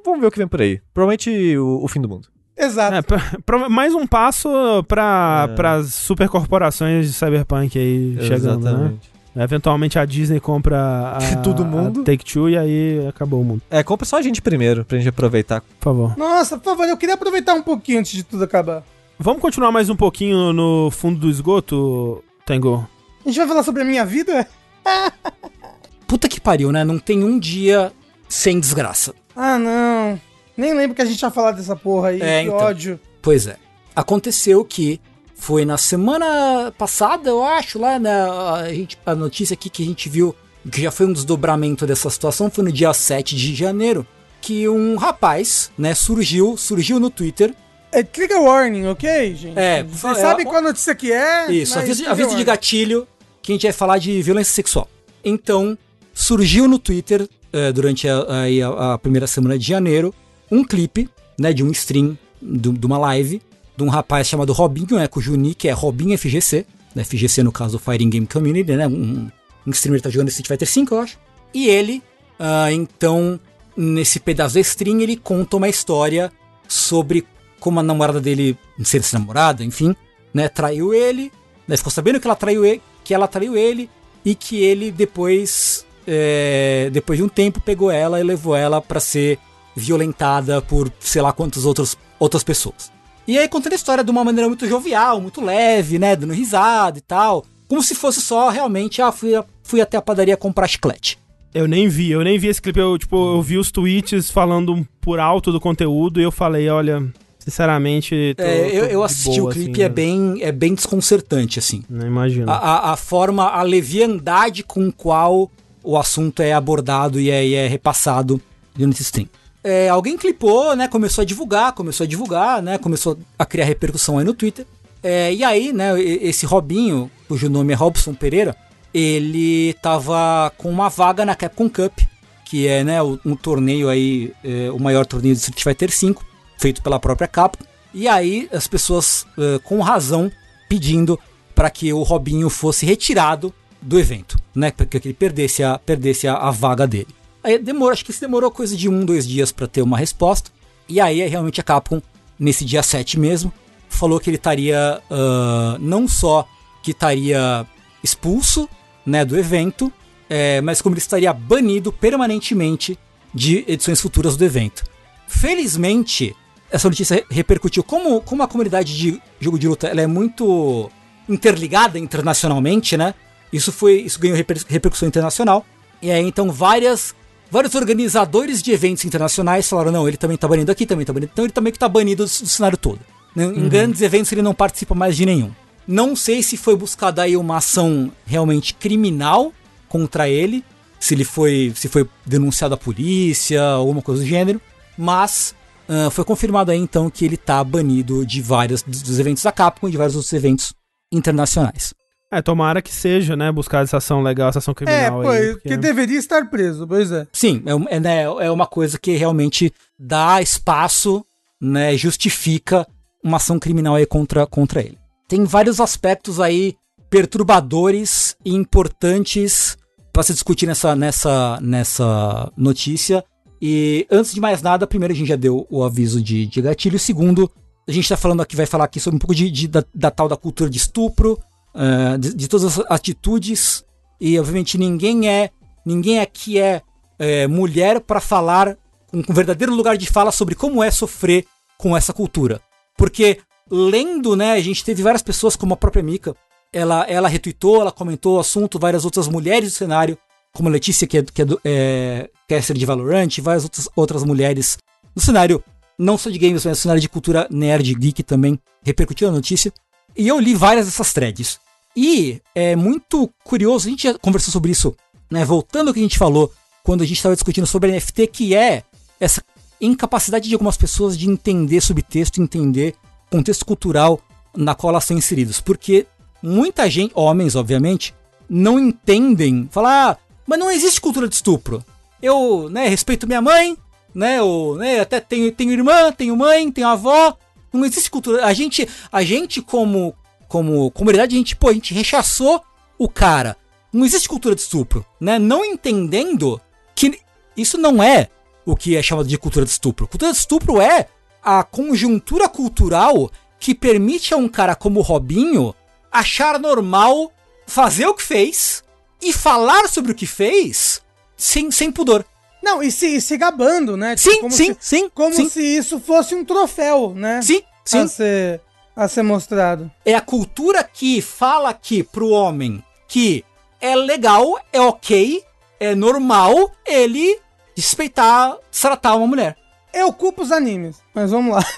vamos 0.05 0.21
ver 0.21 0.27
o 0.27 0.31
que 0.31 0.39
vem 0.39 0.49
por 0.49 0.61
aí. 0.61 0.81
Provavelmente 0.95 1.57
o, 1.59 1.81
o 1.85 1.89
fim 1.89 2.01
do 2.01 2.09
mundo. 2.09 2.29
Exato. 2.59 2.95
É, 2.97 3.03
pra- 3.03 3.21
pra- 3.45 3.69
mais 3.69 3.93
um 3.95 4.07
passo 4.07 4.49
para 4.89 5.49
É. 5.59 5.67
as 5.67 5.95
supercorporações 5.95 7.07
de 7.07 7.13
Cyberpunk 7.13 7.79
aí 7.79 8.17
chegando, 8.23 8.65
né? 8.65 8.71
Exatamente. 8.71 9.17
Eventualmente 9.39 9.99
a 9.99 10.05
Disney 10.07 10.41
compra 10.41 10.79
a, 11.19 11.37
Todo 11.45 11.63
mundo. 11.65 12.01
a 12.01 12.05
Take-Two 12.05 12.49
e 12.49 12.57
aí 12.57 13.07
acabou 13.07 13.43
o 13.43 13.45
mundo. 13.45 13.61
É, 13.71 13.83
compra 13.83 14.07
só 14.07 14.17
a 14.17 14.23
gente 14.23 14.41
primeiro, 14.41 14.83
pra 14.87 14.97
gente 14.97 15.09
aproveitar. 15.11 15.61
Por 15.61 15.85
favor. 15.85 16.17
Nossa, 16.17 16.57
por 16.57 16.65
favor, 16.71 16.89
eu 16.89 16.97
queria 16.97 17.15
aproveitar 17.17 17.53
um 17.53 17.63
pouquinho 17.63 17.99
antes 18.01 18.13
de 18.13 18.23
tudo 18.23 18.45
acabar. 18.45 18.83
Vamos 19.19 19.43
continuar 19.43 19.71
mais 19.71 19.91
um 19.91 19.97
pouquinho 19.97 20.53
no 20.55 20.91
fundo 20.91 21.19
do 21.21 21.29
esgoto, 21.29 22.23
Tengu? 22.47 22.89
A 23.25 23.29
gente 23.29 23.39
vai 23.39 23.49
falar 23.49 23.65
sobre 23.65 23.83
a 23.83 23.85
minha 23.85 24.07
vida? 24.07 24.49
Puta 26.07 26.29
que 26.29 26.41
pariu, 26.41 26.71
né? 26.71 26.85
Não 26.85 26.97
tem 26.97 27.25
um 27.25 27.39
dia 27.39 27.93
sem 28.29 28.61
desgraça. 28.61 29.13
Ah, 29.35 29.59
não. 29.59 30.21
Nem 30.57 30.73
lembro 30.73 30.95
que 30.95 31.03
a 31.03 31.05
gente 31.05 31.19
tinha 31.19 31.31
falado 31.31 31.57
dessa 31.57 31.75
porra 31.75 32.11
aí. 32.11 32.23
É, 32.23 32.43
que 32.43 32.49
então. 32.49 32.57
ódio. 32.59 33.01
Pois 33.21 33.49
é. 33.49 33.57
Aconteceu 33.97 34.65
que 34.65 35.01
foi 35.35 35.65
na 35.65 35.77
semana 35.77 36.73
passada, 36.79 37.29
eu 37.29 37.43
acho, 37.43 37.81
lá 37.81 37.99
na 37.99 38.55
a, 38.55 38.73
gente, 38.73 38.97
a 39.05 39.15
notícia 39.15 39.55
aqui 39.55 39.69
que 39.69 39.83
a 39.83 39.87
gente 39.87 40.09
viu, 40.09 40.35
que 40.71 40.81
já 40.81 40.91
foi 40.93 41.07
um 41.07 41.13
desdobramento 41.13 41.85
dessa 41.85 42.09
situação, 42.09 42.49
foi 42.49 42.65
no 42.65 42.73
dia 42.73 42.93
7 42.95 43.35
de 43.35 43.55
janeiro, 43.55 44.07
que 44.41 44.69
um 44.69 44.97
rapaz, 44.97 45.71
né, 45.77 45.95
surgiu, 45.95 46.57
surgiu 46.57 47.01
no 47.01 47.11
Twitter. 47.11 47.53
É 47.93 48.03
trigger 48.03 48.41
warning, 48.43 48.87
ok, 48.87 49.35
gente? 49.35 49.59
É, 49.59 49.83
Vocês 49.83 50.19
é, 50.19 50.21
sabem 50.21 50.47
ó, 50.47 50.51
qual 50.51 50.63
notícia 50.63 50.95
que 50.95 51.13
é? 51.13 51.51
Isso, 51.51 51.79
aviso, 51.79 52.07
aviso 52.09 52.37
de 52.37 52.45
gatilho, 52.45 53.07
que 53.43 53.53
a 53.53 53.55
gente 53.55 53.63
vai 53.63 53.73
falar 53.73 53.99
de 53.99 54.21
violência 54.23 54.53
sexual. 54.53 54.89
Então, 55.25 55.77
surgiu 56.13 56.69
no 56.69 56.79
Twitter, 56.79 57.29
eh, 57.53 57.73
durante 57.73 58.09
a, 58.09 58.19
a- 58.19 58.95
a 58.95 58.99
primeira 58.99 59.27
semana 59.27 59.59
de 59.59 59.67
janeiro, 59.67 60.15
um 60.51 60.63
clipe, 60.65 61.09
né, 61.39 61.53
de 61.53 61.63
um 61.65 61.71
stream, 61.71 62.19
de, 62.43 62.71
de 62.71 62.87
uma 62.87 62.99
live, 62.99 63.41
de 63.77 63.83
um 63.83 63.89
rapaz 63.89 64.27
chamado 64.27 64.53
Robinho, 64.53 64.97
né, 64.97 65.07
cujo 65.07 65.35
nick 65.37 65.67
é 65.69 65.73
Robinho 65.73 66.17
FGC, 66.19 66.67
né, 66.95 67.03
FGC 67.05 67.43
no 67.43 67.53
caso 67.53 67.79
Fighting 67.79 68.11
Game 68.11 68.27
Community, 68.27 68.73
né, 68.73 68.87
um, 68.87 69.31
um 69.67 69.71
streamer 69.71 70.01
que 70.01 70.05
tá 70.05 70.11
jogando 70.11 70.29
Street 70.29 70.49
Fighter 70.49 70.69
V, 70.87 70.95
eu 70.95 71.01
acho. 71.01 71.19
E 71.55 71.69
ele, 71.69 72.03
ah, 72.39 72.71
então, 72.73 73.39
nesse 73.77 74.19
pedaço 74.21 74.55
da 74.55 74.61
stream, 74.61 75.01
ele 75.01 75.17
conta 75.17 75.57
uma 75.57 75.69
história 75.69 76.31
sobre 76.69 77.25
como 77.61 77.81
a 77.81 77.83
namorada 77.83 78.21
dele, 78.21 78.57
não 78.79 78.85
sei 78.85 79.03
se 79.03 79.15
namorada, 79.15 79.65
enfim, 79.65 79.95
né, 80.33 80.49
traiu 80.49 80.93
ele, 80.93 81.33
né, 81.67 81.77
ficou 81.77 81.91
sabendo 81.91 82.21
que 82.21 82.27
ela 82.27 82.37
traiu 82.37 82.65
ele, 82.65 82.83
que 83.05 83.15
ela 83.15 83.27
traiu 83.27 83.57
ele 83.57 83.89
e 84.25 84.35
que 84.35 84.63
ele 84.63 84.91
depois, 84.91 85.87
é, 86.07 86.91
depois 86.93 87.19
de 87.19 87.25
um 87.25 87.29
tempo, 87.29 87.61
pegou 87.61 87.91
ela 87.91 88.21
e 88.21 88.25
levou 88.25 88.55
ela 88.55 88.81
pra 88.81 89.01
ser 89.01 89.39
violentada 89.75 90.61
por 90.63 90.91
sei 91.01 91.23
lá 91.23 91.33
quantas 91.33 91.65
outras, 91.65 91.97
outras 92.19 92.43
pessoas. 92.43 92.91
E 93.27 93.39
aí 93.39 93.49
contando 93.49 93.73
a 93.73 93.77
história 93.77 94.05
de 94.05 94.11
uma 94.11 94.25
maneira 94.25 94.49
muito 94.49 94.69
jovial, 94.69 95.21
muito 95.21 95.41
leve, 95.41 95.99
né, 95.99 96.15
dando 96.15 96.33
risada 96.33 96.99
e 96.99 97.03
tal, 97.03 97.45
como 97.69 97.83
se 97.83 97.95
fosse 97.95 98.21
só 98.21 98.49
realmente, 98.49 99.03
ah, 99.03 99.11
fui, 99.11 99.33
fui 99.63 99.81
até 99.81 99.97
a 99.97 100.03
padaria 100.03 100.37
comprar 100.37 100.69
chiclete. 100.69 101.19
Eu 101.53 101.67
nem 101.67 101.89
vi, 101.89 102.11
eu 102.11 102.23
nem 102.23 102.39
vi 102.39 102.49
esse 102.49 102.61
clipe. 102.61 102.79
Eu, 102.79 102.99
tipo, 102.99 103.17
eu 103.17 103.41
vi 103.41 103.57
os 103.57 103.71
tweets 103.71 104.31
falando 104.31 104.87
por 105.01 105.19
alto 105.19 105.51
do 105.51 105.59
conteúdo 105.59 106.21
e 106.21 106.23
eu 106.23 106.31
falei, 106.31 106.69
olha, 106.69 107.03
sinceramente. 107.47 108.35
Tô, 108.37 108.43
É, 108.43 108.69
eu, 108.69 108.85
eu 108.87 109.01
de 109.01 109.07
assisti 109.07 109.41
boa, 109.41 109.51
o 109.51 109.53
clipe 109.53 109.71
assim, 109.71 109.83
é 109.83 109.89
né? 109.89 109.95
bem, 109.95 110.39
é 110.41 110.53
bem 110.53 110.75
desconcertante, 110.75 111.59
assim. 111.59 111.85
Não 111.89 112.07
imagino. 112.07 112.51
A, 112.51 112.57
a, 112.57 112.93
a 112.93 112.97
forma, 112.97 113.49
a 113.49 113.63
leviandade 113.63 114.63
com 114.65 114.91
qual 114.91 115.51
o 115.83 115.97
assunto 115.97 116.43
é 116.43 116.53
abordado 116.53 117.21
e 117.21 117.31
é, 117.31 117.47
e 117.47 117.55
é 117.55 117.69
repassado 117.69 118.41
durante 118.75 118.95
esse 118.95 119.05
stream. 119.05 119.29
É, 119.63 119.89
alguém 119.89 120.17
clipou, 120.17 120.75
né? 120.75 120.89
Começou 120.89 121.23
a 121.23 121.25
divulgar, 121.25 121.73
começou 121.73 122.05
a 122.05 122.09
divulgar, 122.09 122.61
né? 122.63 122.79
Começou 122.79 123.17
a 123.39 123.47
criar 123.47 123.65
repercussão 123.65 124.19
aí 124.19 124.25
no 124.25 124.35
Twitter. 124.35 124.67
É, 125.03 125.33
e 125.33 125.45
aí, 125.45 125.73
né, 125.73 126.01
esse 126.01 126.45
Robinho, 126.47 127.09
cujo 127.29 127.49
nome 127.49 127.73
é 127.73 127.77
Robson 127.77 128.13
Pereira, 128.13 128.57
ele 128.93 129.75
tava 129.75 130.53
com 130.57 130.69
uma 130.69 130.89
vaga 130.89 131.25
na 131.25 131.35
Capcom 131.37 131.69
Cup, 131.69 132.01
que 132.45 132.67
é, 132.67 132.83
né, 132.83 133.01
um 133.03 133.37
torneio 133.37 133.89
aí, 133.89 134.33
é, 134.43 134.71
o 134.71 134.79
maior 134.81 135.07
torneio 135.07 135.35
de 135.35 135.41
Street 135.41 135.63
Fighter 135.63 135.91
V, 135.91 136.17
feito 136.57 136.83
pela 136.83 136.99
própria 136.99 137.29
Capcom. 137.29 137.65
E 137.93 138.07
aí 138.09 138.49
as 138.53 138.67
pessoas, 138.67 139.27
é, 139.39 139.59
com 139.61 139.81
razão, 139.81 140.31
pedindo 140.69 141.19
para 141.55 141.71
que 141.71 141.93
o 141.93 142.03
Robinho 142.03 142.51
fosse 142.51 142.85
retirado 142.85 143.53
do 143.81 143.99
evento, 143.99 144.39
né, 144.55 144.71
para 144.71 144.85
que 144.85 144.97
ele 144.97 145.15
perdesse 145.15 145.63
a, 145.63 145.79
perdesse 145.79 146.27
a, 146.29 146.35
a 146.35 146.51
vaga 146.51 146.87
dele. 146.87 147.09
Aí 147.43 147.59
demorou, 147.59 147.93
acho 147.93 148.05
que 148.05 148.11
isso 148.11 148.21
demorou 148.21 148.51
coisa 148.51 148.77
de 148.77 148.89
um, 148.89 149.05
dois 149.05 149.27
dias 149.27 149.53
para 149.53 149.69
ter 149.69 149.81
uma 149.81 149.97
resposta. 149.97 150.51
E 150.89 151.01
aí 151.01 151.27
realmente 151.27 151.61
a 151.61 151.65
Capcom, 151.65 152.03
nesse 152.39 152.65
dia 152.65 152.83
7 152.83 153.19
mesmo, 153.19 153.53
falou 153.89 154.19
que 154.19 154.29
ele 154.29 154.37
estaria 154.37 155.01
ah, 155.11 155.77
não 155.81 156.09
só 156.09 156.47
que 156.83 156.91
estaria 156.91 157.67
expulso 158.03 158.69
né, 159.05 159.25
do 159.25 159.39
evento, 159.39 159.93
é, 160.29 160.61
mas 160.61 160.83
como 160.83 160.95
ele 160.95 161.01
estaria 161.01 161.33
banido 161.33 161.93
permanentemente 161.93 162.99
de 163.33 163.65
edições 163.69 164.01
futuras 164.01 164.37
do 164.37 164.45
evento. 164.45 164.85
Felizmente, 165.29 166.35
essa 166.71 166.89
notícia 166.89 167.25
repercutiu. 167.31 167.83
Como, 167.83 168.21
como 168.21 168.43
a 168.43 168.49
comunidade 168.49 168.97
de 168.97 169.21
jogo 169.41 169.59
de 169.59 169.69
luta 169.69 169.87
ela 169.89 170.01
é 170.01 170.07
muito 170.07 170.91
interligada 171.29 171.99
internacionalmente, 171.99 172.97
né? 172.97 173.15
Isso 173.53 173.73
foi 173.73 174.01
isso 174.01 174.19
ganhou 174.19 174.37
reper- 174.37 174.65
repercussão 174.69 175.09
internacional. 175.09 175.65
E 176.03 176.11
aí 176.11 176.25
então 176.27 176.51
várias 176.53 177.15
vários 177.51 177.75
organizadores 177.75 178.63
de 178.63 178.73
eventos 178.73 179.05
internacionais 179.05 179.69
falaram: 179.69 179.93
"Não, 179.93 180.09
ele 180.09 180.17
também 180.17 180.37
tá 180.37 180.47
banido 180.49 180.71
aqui, 180.71 180.85
também 180.87 181.07
tá 181.07 181.13
banido". 181.13 181.31
Então 181.33 181.45
ele 181.45 181.53
também 181.53 181.73
que 181.73 181.79
tá 181.79 181.89
banido 181.89 182.25
do, 182.25 182.29
do 182.29 182.49
cenário 182.49 182.77
todo. 182.77 183.01
Né? 183.35 183.45
Em 183.45 183.69
grandes 183.69 184.01
eventos 184.01 184.33
ele 184.33 184.43
não 184.43 184.55
participa 184.55 184.95
mais 184.95 185.17
de 185.17 185.27
nenhum. 185.27 185.51
Não 185.87 186.17
sei 186.17 186.43
se 186.43 186.57
foi 186.57 186.75
buscada 186.75 187.23
aí 187.23 187.37
uma 187.37 187.59
ação 187.59 188.11
realmente 188.27 188.75
criminal 188.75 189.53
contra 189.89 190.29
ele, 190.29 190.65
se 190.99 191.15
ele 191.15 191.25
foi 191.25 191.73
se 191.77 191.89
foi 191.89 192.09
denunciado 192.25 192.75
à 192.75 192.77
polícia, 192.77 193.63
alguma 193.63 194.03
coisa 194.03 194.23
do 194.23 194.27
gênero, 194.29 194.61
mas 194.99 195.55
ah, 195.89 196.11
foi 196.11 196.25
confirmado 196.25 196.71
aí 196.71 196.79
então 196.79 197.09
que 197.11 197.25
ele 197.25 197.37
tá 197.37 197.63
banido 197.63 198.25
de 198.27 198.41
vários 198.41 198.83
dos 198.83 199.19
eventos 199.19 199.43
da 199.43 199.53
Capcom 199.53 199.89
e 199.89 199.91
de 199.91 199.97
vários 199.97 200.17
outros 200.17 200.33
eventos 200.33 200.75
internacionais. 201.13 201.95
É, 202.31 202.43
tomara 202.43 202.83
que 202.83 202.93
seja, 202.93 203.37
né? 203.37 203.53
Buscar 203.53 203.85
essa 203.85 203.99
ação 203.99 204.21
legal, 204.21 204.49
essa 204.49 204.59
ação 204.59 204.73
É, 204.73 204.75
criminal 204.75 205.23
pô, 205.23 205.29
aí. 205.31 205.53
porque 205.53 205.77
deveria 205.77 206.19
estar 206.19 206.51
preso, 206.51 206.87
pois 206.87 207.13
é. 207.13 207.27
Sim, 207.33 207.63
é, 207.65 207.97
é, 207.97 208.01
né, 208.01 208.23
é 208.23 208.51
uma 208.51 208.67
coisa 208.67 208.99
que 208.99 209.13
realmente 209.17 209.73
dá 209.99 210.43
espaço, 210.43 211.25
né, 211.61 211.97
justifica 211.97 212.87
uma 213.23 213.37
ação 213.37 213.59
criminal 213.59 213.95
aí 213.95 214.07
contra, 214.07 214.45
contra 214.47 214.81
ele. 214.81 214.99
Tem 215.29 215.45
vários 215.45 215.81
aspectos 215.81 216.41
aí 216.41 216.75
perturbadores 217.09 218.37
e 218.45 218.55
importantes 218.55 219.77
para 220.13 220.23
se 220.23 220.33
discutir 220.33 220.67
nessa, 220.67 220.97
nessa, 220.97 221.59
nessa 221.63 222.51
notícia. 222.57 223.25
E 223.61 224.07
antes 224.11 224.35
de 224.35 224.41
mais 224.41 224.63
nada, 224.63 224.87
primeiro 224.87 225.13
a 225.15 225.17
gente 225.17 225.29
já 225.29 225.37
deu 225.37 225.67
o 225.71 225.83
aviso 225.83 226.21
de, 226.21 226.47
de 226.47 226.61
gatilho. 226.61 226.99
Segundo, 226.99 227.51
a 227.89 227.93
gente 227.93 228.09
tá 228.09 228.17
falando 228.17 228.43
aqui, 228.43 228.55
vai 228.57 228.67
falar 228.67 228.85
aqui 228.85 229.01
sobre 229.01 229.17
um 229.17 229.19
pouco 229.21 229.35
de, 229.35 229.51
de- 229.51 229.69
da, 229.69 229.85
da 229.95 230.11
tal 230.11 230.29
da 230.29 230.37
cultura 230.37 230.69
de 230.69 230.77
estupro, 230.77 231.39
ah, 231.75 232.17
de, 232.19 232.35
de 232.35 232.49
todas 232.49 232.79
as 232.79 232.85
atitudes. 232.91 233.85
E 234.21 234.39
obviamente 234.39 234.79
ninguém 234.79 235.29
é 235.29 235.51
ninguém 235.85 236.19
aqui 236.21 236.59
é, 236.59 236.83
é, 237.19 237.47
mulher 237.47 238.01
para 238.01 238.21
falar 238.21 238.77
com 239.07 239.19
um 239.19 239.35
verdadeiro 239.35 239.75
lugar 239.75 239.97
de 239.97 240.07
fala 240.07 240.33
sobre 240.33 240.55
como 240.55 240.83
é 240.83 240.91
sofrer 240.91 241.47
com 241.79 241.97
essa 241.97 242.13
cultura. 242.13 242.61
Porque 242.97 243.39
lendo, 243.71 244.35
né, 244.35 244.53
a 244.53 244.61
gente 244.61 244.85
teve 244.85 245.03
várias 245.03 245.23
pessoas 245.23 245.55
como 245.57 245.75
a 245.75 245.77
própria 245.77 246.03
Mika 246.03 246.35
ela, 246.73 247.05
ela 247.05 247.29
retweetou, 247.29 247.81
ela 247.81 247.93
comentou 247.93 248.37
o 248.37 248.41
assunto, 248.41 248.79
várias 248.79 249.05
outras 249.05 249.29
mulheres 249.29 249.71
do 249.73 249.77
cenário, 249.77 250.19
como 250.57 250.69
a 250.69 250.73
Letícia, 250.73 251.07
que 251.07 251.19
é, 251.19 251.23
que 251.23 251.43
é, 251.43 251.45
do, 251.45 251.61
é 251.65 252.31
caster 252.49 252.77
de 252.77 252.87
Valorant, 252.87 253.29
várias 253.41 253.65
outras, 253.65 253.89
outras 253.95 254.25
mulheres 254.25 254.79
no 255.15 255.23
cenário, 255.23 255.63
não 255.99 256.19
só 256.19 256.31
de 256.31 256.39
games, 256.39 256.65
mas 256.65 256.79
no 256.79 256.83
cenário 256.83 257.01
de 257.01 257.09
cultura 257.09 257.47
nerd, 257.51 257.95
geek 257.95 258.23
também, 258.23 258.59
repercutiu 258.83 259.29
a 259.29 259.33
notícia. 259.33 259.73
E 260.17 260.27
eu 260.29 260.39
li 260.39 260.55
várias 260.55 260.87
dessas 260.87 261.13
threads. 261.13 261.59
E 261.97 262.41
é 262.55 262.77
muito 262.77 263.31
curioso, 263.43 263.87
a 263.87 263.91
gente 263.91 264.03
já 264.03 264.19
conversou 264.19 264.53
sobre 264.53 264.71
isso, 264.71 264.95
né? 265.31 265.45
Voltando 265.45 265.89
ao 265.89 265.95
que 265.95 266.01
a 266.01 266.03
gente 266.03 266.19
falou 266.19 266.53
quando 266.83 267.03
a 267.03 267.07
gente 267.07 267.17
estava 267.17 267.35
discutindo 267.35 267.67
sobre 267.67 267.91
NFT, 267.91 268.27
que 268.27 268.55
é 268.55 268.83
essa 269.19 269.43
incapacidade 269.81 270.49
de 270.49 270.55
algumas 270.55 270.77
pessoas 270.77 271.17
de 271.17 271.29
entender 271.29 271.81
subtexto, 271.81 272.41
entender 272.41 272.95
contexto 273.31 273.65
cultural 273.65 274.21
na 274.55 274.75
qual 274.75 274.91
elas 274.91 275.05
são 275.05 275.17
inseridas. 275.17 275.61
Porque 275.61 276.07
muita 276.43 276.89
gente, 276.89 277.13
homens, 277.15 277.57
obviamente, 277.57 278.15
não 278.49 278.79
entendem, 278.79 279.69
falar, 279.71 280.13
ah, 280.13 280.19
mas 280.47 280.59
não 280.59 280.71
existe 280.71 281.01
cultura 281.01 281.29
de 281.29 281.35
estupro. 281.35 281.85
Eu, 282.23 282.69
né, 282.71 282.89
respeito 282.89 283.27
minha 283.27 283.43
mãe, 283.43 283.77
né, 284.15 284.39
eu, 284.39 284.77
né, 284.79 285.01
até 285.01 285.21
tenho, 285.21 285.51
tenho 285.53 285.73
irmã, 285.73 286.13
tenho 286.13 286.37
mãe, 286.37 286.71
tenho 286.71 286.89
avó. 286.89 287.37
Não 287.73 287.85
existe 287.85 288.11
cultura. 288.11 288.45
A 288.47 288.53
gente, 288.55 288.89
a 289.13 289.23
gente 289.23 289.61
como 289.61 290.15
como 290.49 290.91
comunidade, 290.93 291.35
a 291.35 291.39
gente, 291.39 291.57
pô, 291.57 291.69
a 291.69 291.73
gente 291.73 291.93
rechaçou 291.93 292.63
o 292.99 293.09
cara. 293.09 293.57
Não 293.93 294.05
existe 294.05 294.29
cultura 294.29 294.55
de 294.55 294.61
estupro, 294.61 295.05
né? 295.21 295.39
Não 295.39 295.65
entendendo 295.65 296.61
que 296.95 297.21
isso 297.57 297.79
não 297.79 298.03
é 298.03 298.29
o 298.65 298.77
que 298.77 298.97
é 298.97 299.03
chamado 299.03 299.29
de 299.29 299.39
cultura 299.39 299.65
de 299.65 299.71
estupro. 299.71 300.07
Cultura 300.07 300.33
de 300.33 300.39
estupro 300.39 300.81
é 300.81 301.09
a 301.43 301.63
conjuntura 301.63 302.49
cultural 302.49 303.31
que 303.59 303.75
permite 303.75 304.35
a 304.35 304.37
um 304.37 304.49
cara 304.49 304.75
como 304.75 305.01
Robinho 305.01 305.75
achar 306.11 306.59
normal 306.59 307.33
fazer 307.67 308.07
o 308.07 308.15
que 308.15 308.23
fez 308.23 308.83
e 309.29 309.33
falar 309.33 309.89
sobre 309.89 310.13
o 310.13 310.15
que 310.15 310.27
fez 310.27 311.03
sem, 311.37 311.71
sem 311.71 311.91
pudor. 311.91 312.25
Não, 312.63 312.83
e 312.83 312.91
se, 312.91 313.17
e 313.17 313.21
se 313.21 313.37
gabando, 313.37 313.97
né? 313.97 314.17
Sim, 314.17 314.41
como 314.41 314.53
sim, 314.53 314.75
se, 314.75 314.77
sim. 314.81 315.11
Como 315.15 315.35
sim. 315.35 315.49
se 315.49 315.61
isso 315.61 316.01
fosse 316.01 316.35
um 316.35 316.45
troféu, 316.45 317.13
né? 317.15 317.41
Sim, 317.43 317.63
sim. 317.85 317.99
A 318.01 318.09
ser, 318.09 318.61
a 318.95 319.09
ser 319.09 319.23
mostrado. 319.23 319.91
É 320.05 320.15
a 320.15 320.21
cultura 320.21 320.83
que 320.83 321.21
fala 321.21 321.73
que 321.75 322.03
pro 322.03 322.31
homem 322.31 322.83
que 323.07 323.45
é 323.81 323.95
legal, 323.95 324.59
é 324.73 324.81
ok, 324.81 325.43
é 325.79 325.95
normal 325.95 326.73
ele 326.85 327.39
respeitar, 327.77 328.57
tratar 328.71 329.15
uma 329.15 329.27
mulher. 329.27 329.57
Eu 329.93 330.13
culpo 330.13 330.43
os 330.43 330.51
animes, 330.51 330.97
mas 331.15 331.31
vamos 331.31 331.55
lá. 331.55 331.65